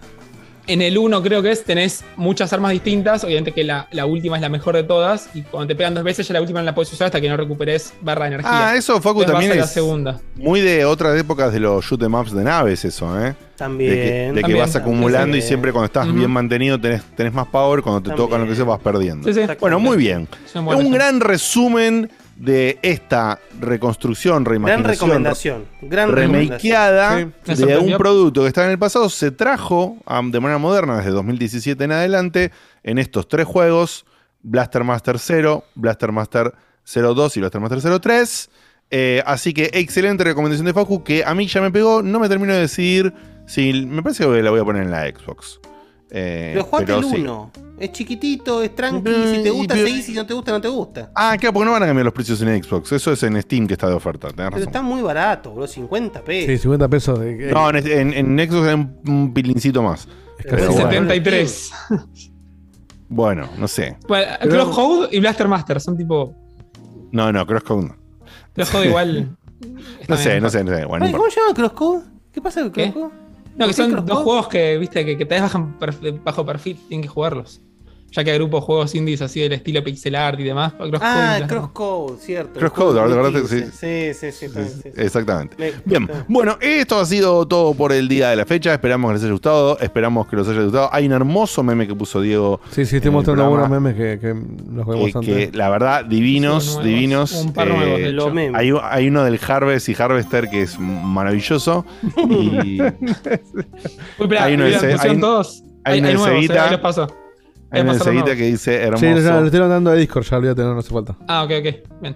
En 0.67 0.81
el 0.81 0.97
1 0.97 1.21
creo 1.21 1.41
que 1.43 1.51
es, 1.51 1.63
tenés 1.63 2.03
muchas 2.15 2.51
armas 2.53 2.71
distintas. 2.71 3.23
Obviamente 3.23 3.51
que 3.51 3.63
la, 3.63 3.87
la 3.91 4.05
última 4.05 4.35
es 4.37 4.41
la 4.41 4.49
mejor 4.49 4.75
de 4.75 4.83
todas. 4.83 5.29
Y 5.35 5.43
cuando 5.43 5.67
te 5.67 5.75
pegan 5.75 5.93
dos 5.93 6.03
veces, 6.03 6.27
ya 6.27 6.33
la 6.33 6.41
última 6.41 6.59
no 6.59 6.65
la 6.65 6.73
puedes 6.75 6.91
usar 6.91 7.05
hasta 7.05 7.21
que 7.21 7.29
no 7.29 7.37
recuperes 7.37 7.93
barra 8.01 8.25
de 8.25 8.35
energía. 8.35 8.69
Ah, 8.69 8.75
eso, 8.75 8.95
Facu, 9.01 9.21
Entonces 9.21 9.31
también 9.31 9.57
la 9.59 9.65
es 9.65 9.71
segunda. 9.71 10.19
muy 10.35 10.61
de 10.61 10.85
otras 10.85 11.19
épocas 11.19 11.53
de 11.53 11.59
los 11.59 11.85
shoot 11.85 12.01
'em 12.01 12.13
ups 12.15 12.31
de 12.33 12.43
naves, 12.43 12.83
eso, 12.85 13.23
¿eh? 13.23 13.35
También. 13.55 13.89
De 13.91 13.95
que, 13.95 14.01
de 14.11 14.33
que 14.33 14.41
También, 14.41 14.59
vas 14.59 14.75
acumulando 14.75 15.37
y 15.37 15.41
siempre 15.41 15.71
cuando 15.71 15.85
estás 15.85 16.11
bien 16.13 16.29
mantenido 16.31 16.79
tenés, 16.79 17.03
tenés 17.15 17.33
más 17.33 17.47
power, 17.47 17.81
cuando 17.81 18.01
te 18.01 18.09
También. 18.09 18.27
tocan 18.27 18.41
lo 18.41 18.47
que 18.49 18.55
sea 18.55 18.65
vas 18.65 18.79
perdiendo. 18.81 19.31
Sí, 19.31 19.33
sí. 19.39 19.47
Bueno, 19.59 19.79
muy 19.79 19.97
bien. 19.97 20.27
Es 20.45 20.55
un 20.55 20.91
gran 20.91 21.19
resumen 21.21 22.09
de 22.35 22.79
esta 22.81 23.39
reconstrucción, 23.59 24.43
Gran 24.43 24.45
reimaginación, 24.45 25.09
recomendación. 25.09 25.65
Gran 25.81 26.11
recomendación. 26.11 26.49
remakeada 26.49 27.19
Sí. 27.19 27.65
Me 27.65 27.73
de 27.73 27.77
un 27.77 27.97
producto 27.97 28.41
que 28.41 28.47
estaba 28.47 28.65
en 28.65 28.71
el 28.71 28.79
pasado, 28.79 29.09
se 29.09 29.31
trajo 29.31 29.97
de 30.05 30.39
manera 30.39 30.57
moderna 30.57 30.97
desde 30.97 31.11
2017 31.11 31.83
en 31.83 31.91
adelante 31.91 32.51
en 32.83 32.97
estos 32.97 33.27
tres 33.27 33.45
juegos, 33.45 34.05
Blaster 34.41 34.83
Master 34.83 35.17
0, 35.17 35.63
Blaster 35.75 36.11
Master 36.11 36.53
02 36.85 37.37
y 37.37 37.39
Blaster 37.39 37.61
Master 37.61 37.99
03. 38.01 38.49
Eh, 38.91 39.23
así 39.25 39.53
que 39.53 39.71
excelente 39.73 40.23
recomendación 40.23 40.65
de 40.65 40.73
Facu 40.73 41.03
que 41.03 41.23
a 41.25 41.33
mí 41.33 41.47
ya 41.47 41.61
me 41.61 41.71
pegó, 41.71 42.03
no 42.03 42.19
me 42.19 42.29
termino 42.29 42.53
de 42.53 42.59
decidir 42.59 43.13
si 43.47 43.85
me 43.85 44.03
parece 44.03 44.25
que 44.25 44.43
la 44.43 44.51
voy 44.51 44.59
a 44.59 44.63
poner 44.63 44.83
en 44.83 44.91
la 44.91 45.07
Xbox. 45.07 45.59
Eh, 46.17 46.51
Pero 46.53 46.63
jugate 46.65 46.85
pero 46.85 46.97
el 46.99 47.05
sí. 47.05 47.21
1. 47.21 47.51
Es 47.77 47.91
chiquitito, 47.91 48.63
es 48.63 48.73
tranqui. 48.73 49.11
Eh, 49.11 49.33
Si 49.35 49.43
te 49.43 49.49
gusta, 49.49 49.73
pero- 49.73 49.87
seguís. 49.87 50.05
Si 50.05 50.13
no 50.13 50.25
te 50.25 50.33
gusta, 50.33 50.51
no 50.53 50.61
te 50.61 50.67
gusta. 50.69 51.11
Ah, 51.13 51.35
claro, 51.37 51.51
porque 51.53 51.65
no 51.65 51.71
van 51.73 51.83
a 51.83 51.87
cambiar 51.87 52.05
los 52.05 52.13
precios 52.13 52.41
en 52.41 52.63
Xbox. 52.63 52.91
Eso 52.93 53.11
es 53.11 53.21
en 53.23 53.41
Steam 53.41 53.67
que 53.67 53.73
está 53.73 53.89
de 53.89 53.95
oferta. 53.95 54.29
Tenés 54.29 54.35
Pero 54.37 54.49
razón. 54.51 54.67
está 54.67 54.81
muy 54.81 55.01
barato, 55.01 55.53
bro. 55.53 55.67
50 55.67 56.19
Sí, 56.19 56.25
pesos. 56.25 56.61
50 56.61 56.87
pesos. 56.87 57.19
de- 57.19 57.51
No, 57.51 57.69
en, 57.69 57.85
en, 57.85 58.39
en 58.39 58.49
Xbox 58.49 58.67
hay 58.67 58.73
un, 58.75 59.33
pilincito 59.33 59.83
más. 59.83 60.07
Es 60.39 60.45
Pero 60.45 60.55
casi 60.55 60.67
bueno. 60.67 60.79
igual. 60.79 60.91
73. 61.09 61.71
Bueno, 63.09 63.49
no 63.57 63.67
sé. 63.67 63.97
Bueno, 64.07 64.25
Crosscode 64.41 65.09
y 65.11 65.19
Blaster 65.19 65.47
Master 65.47 65.79
son 65.81 65.97
tipo. 65.97 66.33
No, 67.11 67.31
no, 67.31 67.45
CrossCode 67.45 67.87
no. 67.89 67.95
Crosscode 68.53 68.87
igual. 68.87 69.37
No 70.07 70.17
sé, 70.17 70.39
no 70.41 70.49
sé, 70.49 70.63
no 70.63 70.75
sé. 70.75 70.85
Bueno, 70.85 71.05
Ay, 71.05 71.11
no 71.11 71.17
¿Cómo 71.17 71.29
llama 71.29 71.53
Crosscode? 71.55 72.03
¿Qué 72.31 72.41
pasa 72.41 72.61
con. 72.61 72.71
Crosscode? 72.71 73.11
No, 73.55 73.67
que 73.67 73.73
¿Por 73.73 73.85
qué 73.85 73.91
son 73.91 74.05
dos 74.05 74.19
juegos 74.19 74.47
que, 74.47 74.77
viste, 74.77 75.05
que, 75.05 75.17
que 75.17 75.25
te 75.25 75.39
bajan 75.39 75.77
bajo 76.23 76.45
perfil, 76.45 76.77
tienen 76.87 77.03
que 77.03 77.07
jugarlos. 77.07 77.61
Ya 78.15 78.23
que 78.23 78.31
hay 78.31 78.37
grupos 78.37 78.61
de 78.61 78.65
juegos 78.65 78.95
indies 78.95 79.21
así 79.21 79.41
del 79.41 79.51
estilo 79.51 79.83
pixel 79.83 80.15
art 80.15 80.39
y 80.39 80.43
demás. 80.43 80.71
Crosscode, 80.73 80.99
Ah, 81.03 81.39
Crosscode, 81.47 82.17
cierto. 82.21 82.59
Crosscode, 82.59 83.01
El 83.01 83.07
¿verdad? 83.09 83.31
juego 83.31 83.47
Sí. 83.47 83.55
2015. 83.61 84.13
Sí, 84.13 84.31
sí, 84.31 84.47
sí. 84.47 84.53
también, 84.53 84.73
sí, 84.73 84.81
sí. 84.95 85.01
Exactamente. 85.01 85.55
Me- 85.57 85.71
Bien, 85.83 86.09
bueno, 86.29 86.57
esto 86.61 86.97
ha 86.99 87.05
sido 87.05 87.45
todo 87.45 87.73
por 87.73 87.91
el 87.91 88.07
día 88.07 88.29
de 88.29 88.37
la 88.37 88.45
fecha. 88.45 88.73
Esperamos 88.73 89.09
que 89.09 89.13
les 89.15 89.23
haya 89.23 89.31
gustado. 89.33 89.77
Esperamos 89.79 90.27
que 90.27 90.35
les 90.37 90.47
haya 90.47 90.61
gustado. 90.61 90.89
Hay 90.93 91.05
un 91.07 91.11
hermoso 91.11 91.61
meme 91.61 91.87
que 91.87 91.93
puso 91.95 92.21
Diego. 92.21 92.61
Sí, 92.71 92.85
sí, 92.85 92.95
estoy 92.95 93.11
mostrando 93.11 93.43
algunos 93.43 93.69
memes 93.69 93.95
que, 93.95 94.17
que 94.19 94.27
los 94.29 94.87
vemos 94.87 95.11
que, 95.11 95.17
antes. 95.17 95.49
que 95.51 95.57
la 95.57 95.69
verdad, 95.69 96.05
divinos, 96.05 96.81
divinos. 96.81 97.33
Un 97.33 97.51
par 97.53 97.67
nuevos, 97.67 97.85
de 97.99 98.05
Eh, 98.05 98.09
hecho. 98.11 98.31
hay, 98.55 98.71
hay 98.81 99.07
uno 99.09 99.23
del 99.25 99.39
Harvest 99.45 99.89
y 99.89 99.95
Harvester 100.01 100.49
que 100.49 100.61
es 100.61 100.79
maravilloso. 100.79 101.85
Y 102.17 102.21
Uy, 102.21 102.81
espera, 104.19 104.43
hay 104.45 104.53
uno 104.53 104.63
de 104.65 104.75
hay- 104.75 105.19
todos. 105.19 105.63
hay 105.83 105.93
Hay, 105.93 105.99
uno 105.99 106.07
hay 106.07 106.13
nuevos, 106.15 106.49
eh, 106.49 106.59
ahí 106.59 106.71
los 106.71 106.79
paso. 106.79 107.07
Hay 107.75 107.99
Cevita 107.99 108.11
nuevos. 108.11 108.29
que 108.35 108.43
dice 108.45 108.75
hermoso. 108.75 109.05
Sí, 109.05 109.23
ya, 109.23 109.39
lo 109.39 109.45
estoy 109.45 109.59
mandando 109.59 109.91
de 109.91 109.99
Discord, 109.99 110.23
ya 110.23 110.35
lo 110.37 110.41
voy 110.41 110.49
a 110.49 110.55
tener, 110.55 110.71
no 110.73 110.79
hace 110.79 110.89
falta. 110.89 111.15
Ah, 111.27 111.43
ok, 111.43 111.51
ok. 111.59 112.01
Bien. 112.01 112.15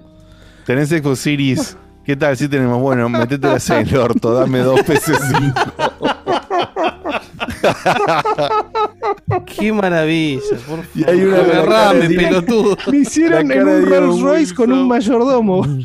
Tenés 0.65 0.89
Xbox 0.89 1.19
Series. 1.19 1.77
¿Qué 2.05 2.15
tal? 2.15 2.35
Sí 2.37 2.47
tenemos. 2.47 2.79
Bueno, 2.81 3.07
metételas 3.09 3.69
en 3.69 3.87
el 3.87 3.97
orto. 3.97 4.33
Dame 4.33 4.59
dos 4.59 4.81
pesos 4.83 5.17
Qué 9.45 9.71
maravilla, 9.73 10.41
por 10.67 10.79
Y 10.95 11.07
hay 11.09 11.21
una 11.23 11.37
favor. 11.37 11.55
Agarrame, 11.55 12.09
pelotudo. 12.09 12.77
Me 12.91 12.97
hicieron 12.97 13.47
La 13.47 13.55
en 13.55 13.67
un 13.67 13.85
Rolls 13.89 14.21
Royce 14.21 14.55
con 14.55 14.71
un 14.71 14.87
mayordomo. 14.87 15.61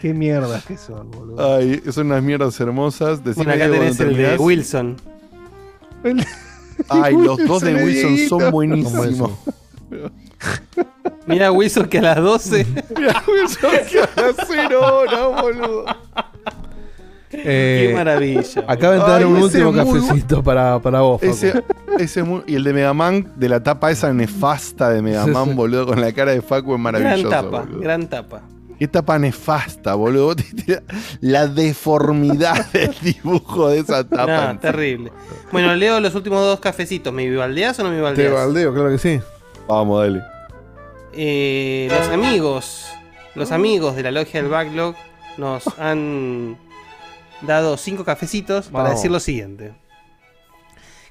Qué 0.00 0.14
mierdas 0.14 0.64
que 0.64 0.76
son, 0.76 1.10
boludo. 1.10 1.56
Ay, 1.56 1.82
son 1.90 2.06
unas 2.08 2.22
mierdas 2.22 2.58
hermosas. 2.60 3.24
Decime 3.24 3.46
Bueno, 3.46 3.64
acá 3.64 3.72
tenés 3.72 4.00
el 4.00 4.16
de. 4.16 4.36
Wilson. 4.36 4.96
Ay, 6.88 7.16
los 7.16 7.38
dos 7.46 7.62
de 7.62 7.74
Wilson, 7.74 8.28
son 8.28 8.50
buenísimos. 8.50 9.30
Mira 11.26 11.50
Wilson 11.50 11.86
que 11.88 11.98
a 11.98 12.02
las 12.02 12.16
12. 12.16 12.66
Mira 12.96 13.22
Wilson 13.26 13.70
que 13.90 14.00
a 14.00 14.10
las 14.22 14.36
cero 14.48 14.80
horas, 14.98 15.42
boludo. 15.42 15.84
Eh, 17.32 17.86
Qué 17.88 17.94
maravilla. 17.94 18.64
Acaba 18.68 18.92
de 18.94 18.98
entrar 19.00 19.18
Ay, 19.18 19.24
un 19.24 19.36
último 19.36 19.72
muy 19.72 19.84
cafecito 20.00 20.42
para, 20.42 20.78
para 20.80 21.00
vos. 21.00 21.22
Ese, 21.22 21.62
ese 21.98 22.20
es 22.20 22.26
muy- 22.26 22.42
y 22.46 22.54
el 22.54 22.64
de 22.64 22.72
Megaman, 22.72 23.32
de 23.36 23.48
la 23.48 23.62
tapa 23.62 23.90
esa 23.90 24.12
nefasta 24.12 24.90
de 24.90 25.02
Megaman, 25.02 25.44
Sí, 25.44 25.50
sí. 25.50 25.56
boludo, 25.56 25.86
con 25.86 26.00
la 26.00 26.12
cara 26.12 26.32
de 26.32 26.40
Facu 26.40 26.74
es 26.74 26.80
maravilloso. 26.80 27.28
Gran 27.28 27.44
tapa, 27.44 27.60
boludo. 27.62 27.80
gran 27.80 28.06
tapa. 28.08 28.42
Qué 28.78 28.88
tapa 28.88 29.18
nefasta, 29.18 29.94
boludo. 29.94 30.34
La 31.20 31.46
deformidad 31.46 32.66
del 32.72 32.94
dibujo 33.00 33.68
de 33.70 33.78
esa 33.80 34.06
tapa. 34.06 34.52
No, 34.52 34.58
terrible. 34.58 35.12
Bueno, 35.50 35.74
leo 35.74 35.98
los 36.00 36.14
últimos 36.14 36.40
dos 36.40 36.60
cafecitos. 36.60 37.12
¿Me 37.12 37.26
vivaldeás 37.26 37.78
o 37.78 37.82
no 37.82 37.88
me 37.88 37.94
Te 37.96 38.00
vivaldeás? 38.00 38.32
baldeo, 38.34 38.74
claro 38.74 38.90
que 38.90 38.98
sí. 38.98 39.20
Vamos, 39.66 40.00
dale. 40.00 40.22
Eh, 41.14 41.88
los 41.90 42.08
amigos, 42.08 42.86
los 43.34 43.50
amigos 43.50 43.96
de 43.96 44.02
la 44.02 44.10
logia 44.10 44.42
del 44.42 44.50
backlog 44.50 44.94
nos 45.38 45.66
han 45.78 46.58
dado 47.40 47.76
cinco 47.78 48.04
cafecitos 48.04 48.66
para 48.66 48.84
Vamos. 48.84 48.98
decir 48.98 49.10
lo 49.10 49.20
siguiente. 49.20 49.72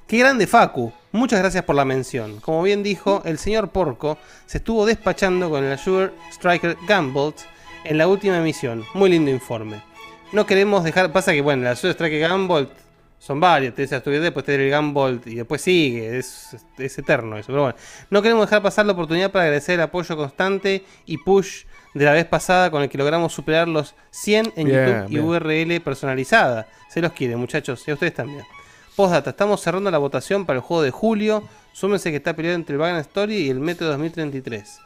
Qué 0.07 0.19
grande 0.19 0.45
Facu, 0.45 0.93
muchas 1.11 1.39
gracias 1.39 1.63
por 1.63 1.75
la 1.75 1.83
mención. 1.83 2.39
Como 2.39 2.61
bien 2.61 2.83
dijo, 2.83 3.23
el 3.25 3.39
señor 3.39 3.69
Porco 3.69 4.19
se 4.45 4.59
estuvo 4.59 4.85
despachando 4.85 5.49
con 5.49 5.63
el 5.63 5.73
Azure 5.73 6.11
Striker 6.31 6.77
Gunbolt 6.87 7.37
en 7.85 7.97
la 7.97 8.07
última 8.07 8.37
emisión. 8.37 8.83
Muy 8.93 9.09
lindo 9.09 9.31
informe. 9.31 9.81
No 10.31 10.45
queremos 10.45 10.83
dejar, 10.83 11.11
pasa 11.11 11.31
que 11.33 11.41
bueno, 11.41 11.63
el 11.63 11.69
Azure 11.69 11.93
Striker 11.93 12.29
Gunbolt 12.29 12.71
son 13.19 13.39
varios, 13.39 13.73
tenés 13.73 13.93
Azure 13.93 14.19
después 14.19 14.45
tenés 14.45 14.71
el 14.71 15.21
y 15.25 15.35
después 15.35 15.61
sigue, 15.61 16.17
es, 16.17 16.55
es 16.77 16.97
eterno 16.97 17.37
eso, 17.37 17.47
pero 17.47 17.61
bueno. 17.63 17.77
No 18.09 18.21
queremos 18.21 18.45
dejar 18.45 18.61
pasar 18.61 18.85
la 18.85 18.93
oportunidad 18.93 19.31
para 19.31 19.45
agradecer 19.45 19.75
el 19.75 19.81
apoyo 19.81 20.15
constante 20.17 20.83
y 21.05 21.17
push 21.17 21.63
de 21.93 22.05
la 22.05 22.11
vez 22.11 22.25
pasada 22.25 22.69
con 22.69 22.83
el 22.83 22.89
que 22.89 22.97
logramos 22.97 23.33
superar 23.33 23.67
los 23.67 23.95
100 24.11 24.53
en 24.55 24.67
Bien, 24.67 25.07
YouTube 25.07 25.11
y. 25.11 25.19
URL 25.19 25.81
personalizada. 25.81 26.67
Se 26.89 27.01
los 27.01 27.13
quiere, 27.13 27.35
muchachos, 27.35 27.87
y 27.87 27.91
a 27.91 27.93
ustedes 27.93 28.13
también. 28.13 28.43
Postdata, 28.95 29.31
estamos 29.31 29.61
cerrando 29.61 29.89
la 29.91 29.97
votación 29.97 30.45
para 30.45 30.57
el 30.57 30.61
juego 30.61 30.83
de 30.83 30.91
julio. 30.91 31.43
Súmense 31.73 32.11
que 32.11 32.17
está 32.17 32.35
peleado 32.35 32.55
entre 32.55 32.73
el 32.73 32.79
Vagrant 32.79 33.05
Story 33.07 33.35
y 33.37 33.49
el 33.49 33.59
Metro 33.59 33.87
2033. 33.87 34.79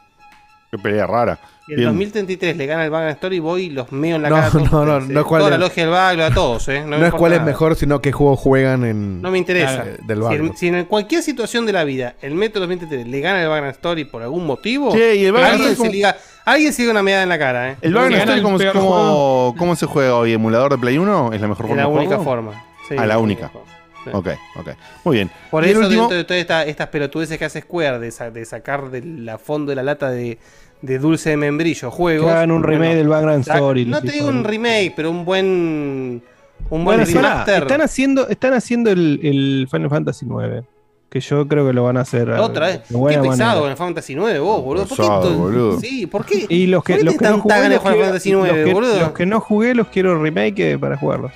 Qué 0.72 0.78
pelea 0.78 1.08
rara. 1.08 1.40
Y 1.68 1.74
el 1.74 1.78
Bien. 1.78 1.90
2033 1.90 2.58
le 2.58 2.66
gana 2.66 2.84
el 2.86 2.90
Vagrant 2.92 3.16
Story 3.16 3.36
y 3.38 3.40
voy 3.40 3.64
y 3.64 3.70
los 3.70 3.92
meo 3.92 4.16
en 4.16 4.24
la 4.24 4.30
No, 4.30 4.36
cara. 4.36 4.48
a 4.48 4.52
no, 4.54 4.60
no, 4.60 4.66
ustedes, 4.96 5.10
no 5.10 5.20
eh. 5.20 5.22
es 5.22 5.28
cuál 5.28 5.40
Toda 5.42 5.54
es- 5.54 5.60
la 5.60 5.66
logia 5.66 5.84
del 5.84 5.92
backlog, 5.92 6.26
a 6.32 6.34
todos, 6.34 6.68
¿eh? 6.68 6.84
No, 6.86 7.06
es 7.06 7.14
cuál 7.14 7.34
es 7.34 7.42
mejor, 7.44 7.76
sino 7.76 8.02
qué 8.02 8.12
juegos 8.12 8.40
juegan 8.40 8.84
en. 8.86 9.22
No 9.22 9.30
me 9.32 9.38
interesa. 9.38 9.84
eh, 9.86 9.98
del 10.06 10.20
si, 10.28 10.34
en, 10.36 10.58
si 10.58 10.68
en 10.68 10.86
cualquier 10.86 11.22
situación 11.24 11.66
de 11.66 11.74
la 11.74 11.84
vida 11.84 12.16
el 12.22 12.34
Metro 12.36 12.60
2033 12.62 13.08
le 13.08 13.20
gana 13.22 13.42
el 13.44 13.50
Vagrant 13.50 13.76
Story 13.76 14.06
por 14.06 14.22
algún 14.24 14.46
motivo, 14.48 14.92
Che, 14.92 15.16
y 15.16 15.26
el 15.26 15.32
Vagrant 15.32 15.54
alguien, 15.56 15.72
se 15.72 15.78
como- 15.78 15.92
liga, 15.92 16.18
alguien 16.46 16.74
se 16.74 16.82
liga 16.84 16.92
una 16.92 17.04
medalla 17.04 17.24
en 17.24 17.30
la 17.30 17.40
cara, 17.40 17.72
¿eh? 17.72 17.78
¿El 17.82 17.94
gana 17.94 18.18
Story 18.18 18.42
cómo, 18.42 18.58
cómo- 18.58 18.90
juego. 18.90 19.56
cómo 19.58 19.76
se 19.76 19.86
juega 19.86 20.16
hoy? 20.16 20.34
¿Emulador 20.34 20.72
de 20.72 20.78
Play 20.80 20.98
1? 20.98 21.34
¿Es 21.34 21.42
la 21.42 21.48
mejor 21.48 21.66
Es 21.66 21.70
forma 21.70 21.84
la 21.84 21.90
de 21.90 21.94
única 21.96 22.18
jugarlo? 22.18 22.24
forma. 22.52 22.64
Sí, 22.88 22.96
Ah, 22.98 23.06
la 23.06 23.16
es 23.16 23.22
única. 23.22 23.50
forma. 23.50 23.70
Sí. 24.06 24.12
Ok, 24.14 24.28
ok. 24.56 24.70
Muy 25.04 25.16
bien. 25.18 25.32
Por 25.52 25.66
eso, 25.66 25.80
último- 25.80 26.02
dentro 26.04 26.18
de 26.18 26.24
todas 26.24 26.40
esta- 26.42 26.66
estas 26.66 26.88
pelotudeces 26.88 27.38
que 27.38 27.46
hace 27.46 27.62
Square 27.62 28.00
de, 28.00 28.12
sa- 28.12 28.32
de 28.32 28.46
sacar 28.46 28.90
de 28.90 29.02
la 29.04 29.38
fondo 29.38 29.72
de 29.72 29.76
la 29.76 29.84
lata 29.84 30.10
de, 30.10 30.38
de 30.82 31.00
dulce 31.00 31.32
de 31.32 31.38
membrillo 31.38 31.92
juegos. 31.92 32.28
Que 32.28 32.32
hagan 32.32 32.52
un 32.52 32.64
remake 32.64 32.96
del 32.96 33.10
Background 33.10 33.42
Story, 33.48 33.86
No 33.86 34.02
te 34.02 34.12
digo 34.12 34.28
un 34.30 34.44
remake, 34.44 34.94
pero 34.96 35.12
un 35.12 35.26
buen. 35.26 36.24
Un 36.70 36.84
buen 36.86 36.98
Bueno, 37.00 37.06
remaster. 37.06 37.64
están 37.64 37.82
haciendo, 37.82 38.28
están 38.28 38.54
haciendo 38.54 38.92
el, 38.92 39.20
el 39.24 39.68
Final 39.72 39.90
Fantasy 39.90 40.26
IX. 40.26 40.66
Que 41.10 41.20
yo 41.22 41.48
creo 41.48 41.66
que 41.66 41.74
lo 41.74 41.84
van 41.86 41.98
a 41.98 42.02
hacer. 42.02 42.30
eh, 42.30 42.34
Otra 42.38 42.68
vez. 42.68 42.82
buena 42.90 43.20
Qué 43.22 43.30
pesado 43.30 43.38
manera. 43.48 43.60
con 43.62 43.72
el 43.72 43.78
Fantasy 43.78 44.14
9, 44.14 44.40
vos, 44.40 44.64
boludo. 44.64 44.86
¿Por 44.86 44.96
qué 44.98 45.02
Pesado, 45.02 45.22
to- 45.24 45.34
boludo. 45.38 45.80
Sí, 45.80 46.06
¿por 46.06 46.24
qué? 46.26 46.46
Y 46.50 46.68
los 46.68 46.84
que, 46.84 46.94
¿Por 46.94 47.00
qué 47.00 47.06
los 47.06 47.14
que 47.14 47.18
tenés 47.20 47.32
no 47.38 47.42
jugué, 47.42 47.70
los 47.70 47.78
jugar 47.80 47.94
quiero- 47.94 48.06
Fantasy 48.08 48.32
9, 48.32 48.48
los 48.58 48.66
que- 48.68 48.74
boludo? 48.74 49.00
los 49.00 49.12
que 49.14 49.26
no 49.26 49.40
jugué 49.40 49.74
los 49.76 49.88
quiero 49.88 50.22
remake 50.22 50.60
eh, 50.74 50.78
para 50.78 50.98
jugarlos. 50.98 51.32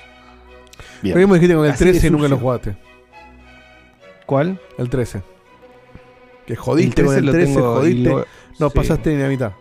Bien. 1.02 1.14
Lo 1.14 1.18
mismo 1.20 1.34
dijiste 1.34 1.54
con 1.54 1.64
el 1.64 1.70
Así 1.72 1.84
de 1.84 1.90
13 1.92 2.06
y 2.06 2.10
nunca 2.10 2.22
sucio. 2.24 2.36
lo 2.36 2.40
jugaste. 2.42 2.76
¿Cuál? 4.26 4.60
El 4.78 4.88
13. 4.88 5.22
Que 6.46 6.56
jodiste 6.56 7.00
El 7.02 7.06
con 7.06 7.14
13 7.14 7.18
el 7.20 7.26
lo 7.26 7.32
13, 7.32 7.54
tengo 7.54 7.60
y 7.72 7.74
jodiste. 7.80 8.08
lo- 8.10 8.26
no 8.58 8.70
sí. 8.70 8.74
pasaste 8.76 9.14
ni 9.14 9.22
la 9.22 9.28
mitad. 9.28 9.52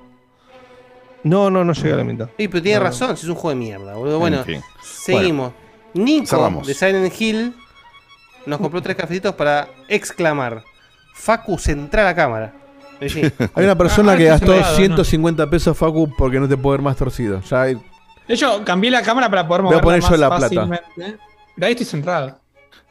No, 1.24 1.50
no, 1.50 1.64
no 1.64 1.74
llegué 1.74 1.94
a 1.94 1.98
la 1.98 2.04
mitad. 2.04 2.30
Sí, 2.38 2.48
pero 2.48 2.62
tiene 2.62 2.78
No. 2.80 2.84
razón, 2.86 3.16
si 3.18 3.24
es 3.26 3.30
un 3.30 3.36
juego 3.36 3.50
de 3.52 3.56
mierda, 3.56 3.96
boludo. 3.96 4.20
Bueno, 4.20 4.38
En 4.40 4.46
fin. 4.46 4.62
seguimos. 4.84 5.54
Nico 5.94 6.26
cerramos. 6.26 6.68
de 6.68 6.74
Silent 6.74 7.14
Hill 7.22 7.54
nos 8.46 8.60
compró 8.60 8.82
tres 8.82 8.96
cafecitos 8.98 9.34
para 9.36 9.68
exclamar: 9.88 10.64
Facu, 11.14 11.58
centra 11.58 12.04
la 12.04 12.16
cámara. 12.16 12.54
Hay 13.56 13.64
una 13.66 13.78
persona 13.78 14.14
Ah, 14.14 14.18
que 14.18 14.26
gastó 14.26 14.48
sobrado, 14.54 14.72
¿no? 14.72 14.78
150 14.78 15.50
pesos, 15.50 15.78
Facu, 15.78 16.10
porque 16.18 16.40
no 16.40 16.48
te 16.48 16.58
puede 16.58 16.78
ver 16.78 16.84
más 16.84 16.96
torcido. 16.98 17.42
Ya 17.42 17.62
hay- 17.64 17.78
De 18.28 18.34
hecho, 18.36 18.62
cambié 18.64 18.90
la 18.92 19.02
cámara 19.02 19.30
para 19.30 19.48
poder 19.48 19.64
Voy 19.64 19.74
a 19.74 19.82
moverla 19.82 19.84
poner 19.84 20.02
más 20.02 20.12
yo 20.12 20.18
la 20.18 20.28
plata. 20.30 20.44
fácilmente. 20.44 21.18
Pero 21.56 21.68
ahí 21.68 21.72
estoy 21.74 21.86
centrado. 21.86 22.40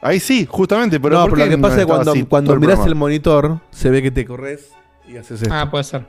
Ahí 0.01 0.19
sí, 0.19 0.45
justamente. 0.49 0.99
Pero 0.99 1.15
no, 1.15 1.21
¿por 1.21 1.31
pero 1.31 1.37
qué 1.37 1.45
lo 1.45 1.51
que 1.51 1.57
no 1.57 1.67
pasa 1.67 1.81
es 1.81 1.85
cuando, 1.87 2.11
así 2.11 2.23
cuando 2.23 2.53
el 2.53 2.59
mirás 2.59 2.85
el 2.85 2.95
monitor, 2.95 3.59
se 3.71 3.89
ve 3.89 4.01
que 4.01 4.11
te 4.11 4.25
corres 4.25 4.71
y 5.07 5.17
haces 5.17 5.41
esto. 5.41 5.53
Ah, 5.53 5.69
puede 5.69 5.83
ser. 5.83 6.05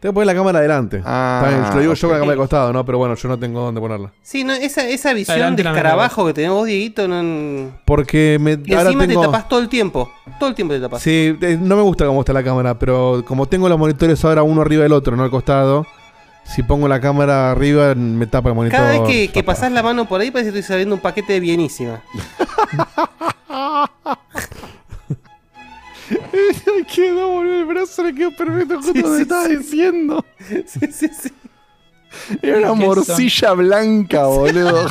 Te 0.00 0.08
voy 0.08 0.10
a 0.10 0.14
poner 0.14 0.26
la 0.26 0.34
cámara 0.34 0.58
adelante. 0.58 1.00
Ah, 1.04 1.42
Está 1.44 1.56
bien, 1.56 1.74
lo 1.74 1.80
digo 1.80 1.94
yo 1.94 2.08
con 2.08 2.14
la 2.16 2.18
cámara 2.20 2.32
de 2.32 2.36
costado, 2.38 2.72
¿no? 2.72 2.84
Pero 2.84 2.98
bueno, 2.98 3.14
yo 3.14 3.28
no 3.28 3.38
tengo 3.38 3.60
dónde 3.60 3.80
ponerla. 3.80 4.12
Sí, 4.20 4.42
no, 4.42 4.52
esa, 4.52 4.88
esa 4.88 5.12
visión 5.12 5.36
Adelante 5.36 5.62
de 5.62 5.68
escarabajo 5.68 6.26
que 6.26 6.32
tenés 6.34 6.50
vos, 6.50 6.66
Dieguito, 6.66 7.06
no. 7.06 7.70
Porque 7.84 8.36
me, 8.40 8.58
Y 8.64 8.74
ahora 8.74 8.88
encima 8.90 9.06
tengo... 9.06 9.20
te 9.20 9.26
tapás 9.28 9.48
todo 9.48 9.60
el 9.60 9.68
tiempo. 9.68 10.10
Todo 10.40 10.48
el 10.48 10.56
tiempo 10.56 10.74
te 10.74 10.80
tapás. 10.80 11.02
Sí, 11.02 11.38
eh, 11.40 11.56
no 11.60 11.76
me 11.76 11.82
gusta 11.82 12.04
cómo 12.06 12.18
está 12.18 12.32
la 12.32 12.42
cámara, 12.42 12.76
pero 12.76 13.22
como 13.24 13.46
tengo 13.46 13.68
los 13.68 13.78
monitores 13.78 14.24
ahora 14.24 14.42
uno 14.42 14.62
arriba 14.62 14.82
del 14.82 14.92
otro, 14.92 15.14
no 15.14 15.22
al 15.22 15.30
costado, 15.30 15.86
si 16.44 16.62
pongo 16.62 16.86
la 16.88 17.00
cámara 17.00 17.50
arriba 17.50 17.94
me 17.94 18.26
tapa 18.26 18.50
el 18.50 18.54
monitor. 18.54 18.78
Cada 18.78 18.92
vez 18.92 19.02
que, 19.02 19.28
que 19.32 19.42
pasás 19.42 19.72
la 19.72 19.82
mano 19.82 20.06
por 20.08 20.20
ahí 20.20 20.30
parece 20.30 20.52
que 20.52 20.58
estoy 20.58 20.72
saliendo 20.74 20.94
un 20.94 21.00
paquete 21.00 21.32
de 21.34 21.40
bienísima. 21.40 22.02
Ay, 26.10 26.84
quedó, 26.94 27.28
boludo. 27.30 27.54
El 27.60 27.64
brazo 27.64 28.02
le 28.02 28.14
quedó 28.14 28.30
perfecto 28.36 28.82
justo 28.82 29.16
estaba 29.16 29.46
sí. 29.46 29.56
diciendo. 29.56 30.24
Sí, 30.66 30.86
sí, 30.92 31.08
sí. 31.08 31.32
Era 32.42 32.58
una 32.72 32.78
¿Qué 32.80 32.86
morcilla 32.86 33.52
blanca, 33.52 34.26
boludo. 34.26 34.86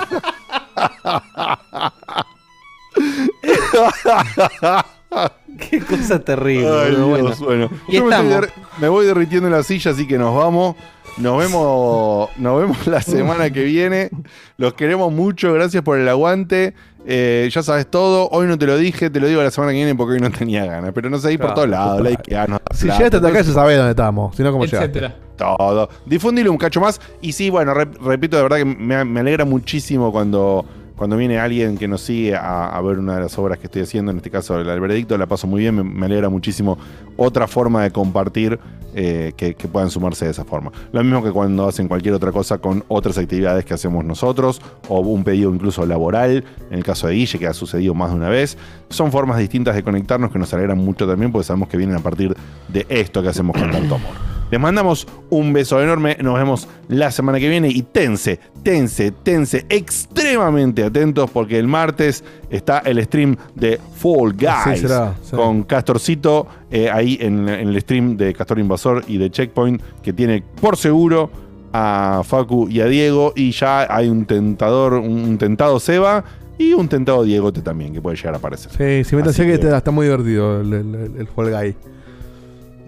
Qué 5.69 5.79
cosa 5.81 6.19
terrible. 6.19 6.67
Ay, 6.69 6.91
boludo. 6.95 7.17
Dios, 7.17 7.39
bueno. 7.39 7.67
bueno. 7.67 7.81
Y 7.87 7.97
Yo 7.97 8.05
me, 8.05 8.15
estoy 8.15 8.27
estamos. 8.31 8.41
der- 8.41 8.51
me 8.79 8.87
voy 8.89 9.05
derritiendo 9.05 9.47
en 9.47 9.53
la 9.53 9.63
silla, 9.63 9.91
así 9.91 10.07
que 10.07 10.17
nos 10.17 10.35
vamos. 10.35 10.75
Nos 11.17 11.37
vemos, 11.37 12.29
nos 12.37 12.61
vemos 12.61 12.87
la 12.87 13.01
semana 13.01 13.49
que 13.51 13.63
viene. 13.63 14.09
Los 14.57 14.73
queremos 14.73 15.11
mucho. 15.11 15.53
Gracias 15.53 15.83
por 15.83 15.99
el 15.99 16.07
aguante. 16.09 16.73
Eh, 17.05 17.49
ya 17.51 17.63
sabes 17.63 17.87
todo. 17.89 18.29
Hoy 18.29 18.47
no 18.47 18.57
te 18.57 18.65
lo 18.65 18.77
dije, 18.77 19.09
te 19.09 19.19
lo 19.19 19.27
digo 19.27 19.41
la 19.43 19.51
semana 19.51 19.71
que 19.71 19.77
viene 19.77 19.95
porque 19.95 20.13
hoy 20.15 20.19
no 20.19 20.31
tenía 20.31 20.65
ganas. 20.65 20.91
Pero 20.93 21.09
no 21.09 21.17
sé, 21.19 21.29
ahí 21.29 21.37
por 21.37 21.47
Claro, 21.47 21.55
todos 21.55 21.69
lados. 21.69 22.01
Like, 22.01 22.35
ah, 22.35 22.45
no, 22.47 22.59
Si 22.73 22.85
llegaste 22.85 23.17
hasta 23.17 23.27
acá, 23.27 23.41
ya 23.41 23.51
sabés 23.53 23.77
dónde 23.77 23.91
estamos. 23.91 24.35
Si 24.35 24.43
no, 24.43 24.51
¿cómo 24.51 24.65
llegaste? 24.65 25.11
Todo. 25.37 25.89
Difundilo 26.05 26.51
un 26.51 26.57
cacho 26.57 26.79
más. 26.79 27.01
Y 27.21 27.31
sí, 27.33 27.49
bueno, 27.49 27.73
rep- 27.73 27.97
repito, 27.99 28.37
de 28.37 28.43
verdad 28.43 28.57
que 28.57 28.65
me, 28.65 29.03
me 29.03 29.19
alegra 29.19 29.43
muchísimo 29.43 30.11
cuando, 30.11 30.63
cuando 31.01 31.17
viene 31.17 31.39
alguien 31.39 31.79
que 31.79 31.87
nos 31.87 32.01
sigue 32.01 32.35
a, 32.35 32.79
ver 32.85 32.99
una 32.99 33.15
de 33.15 33.21
las 33.21 33.35
obras 33.39 33.57
que 33.57 33.65
estoy 33.65 33.81
haciendo, 33.81 34.11
en 34.11 34.17
este 34.17 34.29
caso 34.29 34.59
el 34.59 34.79
veredicto, 34.79 35.17
la 35.17 35.25
paso 35.25 35.47
muy 35.47 35.61
bien, 35.61 35.73
me, 35.73 35.83
me 35.83 36.05
alegra 36.05 36.29
muchísimo 36.29 36.77
otra 37.17 37.47
forma 37.47 37.81
de 37.81 37.89
compartir 37.89 38.59
eh, 38.93 39.33
que, 39.35 39.55
que 39.55 39.67
puedan 39.67 39.89
sumarse 39.89 40.25
de 40.25 40.31
esa 40.31 40.45
forma. 40.45 40.71
Lo 40.91 41.03
mismo 41.03 41.23
que 41.23 41.31
cuando 41.31 41.67
hacen 41.67 41.87
cualquier 41.87 42.13
otra 42.13 42.31
cosa 42.31 42.59
con 42.59 42.83
otras 42.87 43.17
actividades 43.17 43.65
que 43.65 43.73
hacemos 43.73 44.05
nosotros, 44.05 44.61
o 44.89 44.99
un 44.99 45.23
pedido 45.23 45.51
incluso 45.51 45.87
laboral, 45.87 46.43
en 46.69 46.77
el 46.77 46.83
caso 46.83 47.07
de 47.07 47.15
Guille, 47.15 47.39
que 47.39 47.47
ha 47.47 47.53
sucedido 47.53 47.95
más 47.95 48.11
de 48.11 48.17
una 48.17 48.29
vez. 48.29 48.55
Son 48.89 49.11
formas 49.11 49.39
distintas 49.39 49.73
de 49.73 49.81
conectarnos 49.81 50.31
que 50.31 50.37
nos 50.37 50.53
alegran 50.53 50.77
mucho 50.77 51.07
también, 51.07 51.31
porque 51.31 51.47
sabemos 51.47 51.67
que 51.67 51.77
vienen 51.77 51.95
a 51.95 52.01
partir 52.01 52.37
de 52.67 52.85
esto 52.89 53.23
que 53.23 53.29
hacemos 53.29 53.57
con 53.59 53.71
tanto 53.71 53.95
amor. 53.95 54.40
Les 54.51 54.59
mandamos 54.59 55.07
un 55.29 55.53
beso 55.53 55.81
enorme. 55.81 56.17
Nos 56.21 56.35
vemos 56.35 56.67
la 56.89 57.09
semana 57.09 57.39
que 57.39 57.47
viene. 57.49 57.69
Y 57.69 57.81
tense, 57.83 58.39
tense, 58.63 59.11
tense, 59.11 59.65
extremadamente 59.69 60.83
atentos 60.83 61.29
porque 61.31 61.57
el 61.57 61.67
martes 61.67 62.23
está 62.49 62.79
el 62.79 63.01
stream 63.05 63.37
de 63.55 63.79
Fall 63.95 64.33
Guys 64.33 64.75
Sí, 64.75 64.81
será, 64.81 65.15
sí. 65.23 65.35
con 65.35 65.63
Castorcito 65.63 66.47
eh, 66.69 66.89
ahí 66.89 67.17
en, 67.21 67.47
en 67.47 67.69
el 67.69 67.81
stream 67.81 68.17
de 68.17 68.33
Castor 68.33 68.59
Invasor 68.59 69.03
y 69.07 69.17
de 69.17 69.29
Checkpoint 69.31 69.81
que 70.03 70.11
tiene 70.13 70.43
por 70.59 70.75
seguro 70.77 71.29
a 71.73 72.21
Facu 72.25 72.67
y 72.69 72.81
a 72.81 72.85
Diego. 72.87 73.31
Y 73.35 73.51
ya 73.51 73.87
hay 73.89 74.09
un 74.09 74.25
tentador, 74.25 74.93
un 74.95 75.37
tentado 75.37 75.79
Seba 75.79 76.23
y 76.57 76.73
un 76.73 76.87
tentado 76.89 77.23
Diegote 77.23 77.61
también 77.61 77.93
que 77.93 78.01
puede 78.01 78.17
llegar 78.17 78.33
a 78.33 78.37
aparecer. 78.37 78.71
Sí, 78.71 79.09
sí, 79.09 79.15
métanse 79.15 79.41
Así 79.43 79.51
que, 79.51 79.57
que- 79.59 79.65
está, 79.65 79.77
está 79.77 79.91
muy 79.91 80.05
divertido 80.05 80.59
el, 80.61 80.73
el, 80.73 80.95
el- 80.95 81.15
el 81.17 81.27
Fall 81.27 81.49
Guy. 81.51 81.75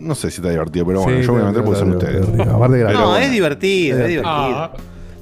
No 0.03 0.15
sé 0.15 0.30
si 0.32 0.38
está 0.38 0.49
divertido, 0.49 0.85
pero 0.85 1.01
bueno, 1.01 1.19
Sí, 1.22 1.25
yo 1.25 1.33
me 1.33 1.40
voy 1.40 1.48
a 1.48 1.51
meter 1.51 1.64
porque 1.64 1.80
son 1.80 1.91
ustedes. 1.95 2.27
Aparte 2.48 2.77
que 2.77 2.83
No, 2.83 3.07
bueno. 3.09 3.17
es 3.17 3.32
divertido, 3.32 3.98
es 3.99 4.07
divertido. 4.07 4.23
Ah, 4.25 4.72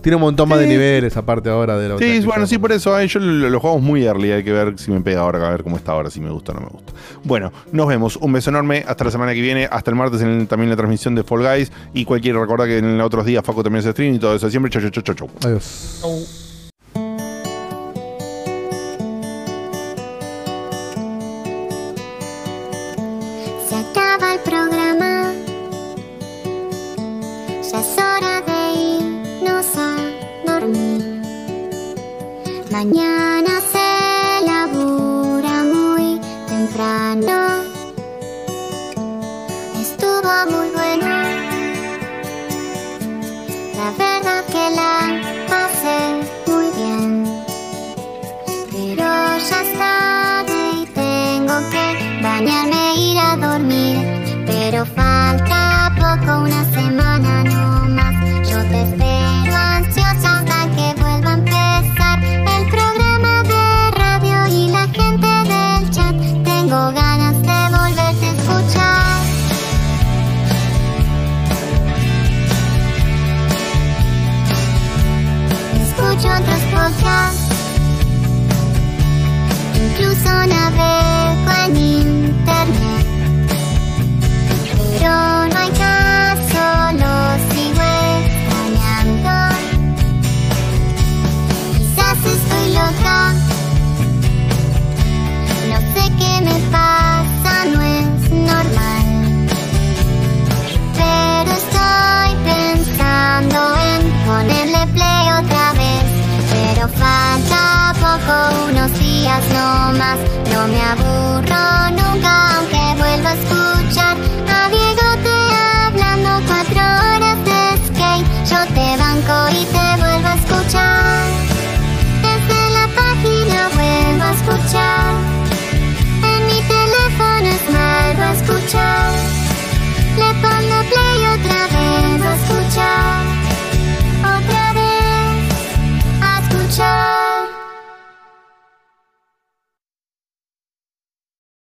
Tiene 0.02 0.16
un 0.16 0.22
montón 0.24 0.50
más 0.50 0.58
de 0.58 0.66
Sí. 0.66 0.72
niveles 0.72 1.16
aparte 1.16 1.48
ahora 1.48 1.78
de 1.78 1.88
la 1.90 1.98
Sí, 2.00 2.04
que 2.22 2.26
bueno, 2.26 2.48
sí, 2.48 2.58
por 2.58 2.72
eso. 2.72 3.00
eh, 3.00 3.06
yo 3.08 3.20
lo, 3.20 3.50
lo 3.52 3.60
jugamos 3.60 3.84
muy 3.84 4.04
early. 4.04 4.32
Hay 4.32 4.44
que 4.44 4.52
ver 4.52 4.74
si 4.80 4.90
me 4.90 5.00
pega 5.02 5.22
ahora, 5.22 5.48
a 5.48 5.52
ver 5.52 5.62
cómo 5.64 5.78
está 5.78 5.92
ahora, 5.92 6.10
si 6.10 6.20
me 6.20 6.32
gusta 6.32 6.54
o 6.54 6.56
no 6.56 6.62
me 6.62 6.70
gusta. 6.70 6.92
Bueno, 7.24 7.52
nos 7.72 7.88
vemos. 7.88 8.16
Un 8.18 8.34
beso 8.34 8.50
enorme. 8.50 8.84
Hasta 8.88 9.04
la 9.04 9.12
semana 9.12 9.32
que 9.36 9.42
viene. 9.42 9.68
Hasta 9.72 9.92
el 9.92 9.96
martes 9.98 10.20
en 10.24 10.30
el- 10.30 10.48
también 10.48 10.72
la 10.72 10.76
transmisión 10.76 11.14
de 11.14 11.24
Fall 11.24 11.44
Guys. 11.44 11.72
Y 11.94 12.04
cualquier, 12.06 12.36
recordad 12.36 12.66
que 12.66 12.80
en 12.80 12.98
los 12.98 13.06
otros 13.06 13.28
días 13.28 13.44
Facu 13.46 13.62
también 13.62 13.82
hace 13.82 13.92
stream 13.92 14.16
y 14.16 14.18
todo 14.20 14.36
eso. 14.36 14.50
Siempre 14.50 14.72
chau, 14.72 14.82
chau, 14.82 14.90
chau, 14.90 15.04
chau, 15.04 15.16
chau. 15.16 15.30
Adiós. 15.46 16.51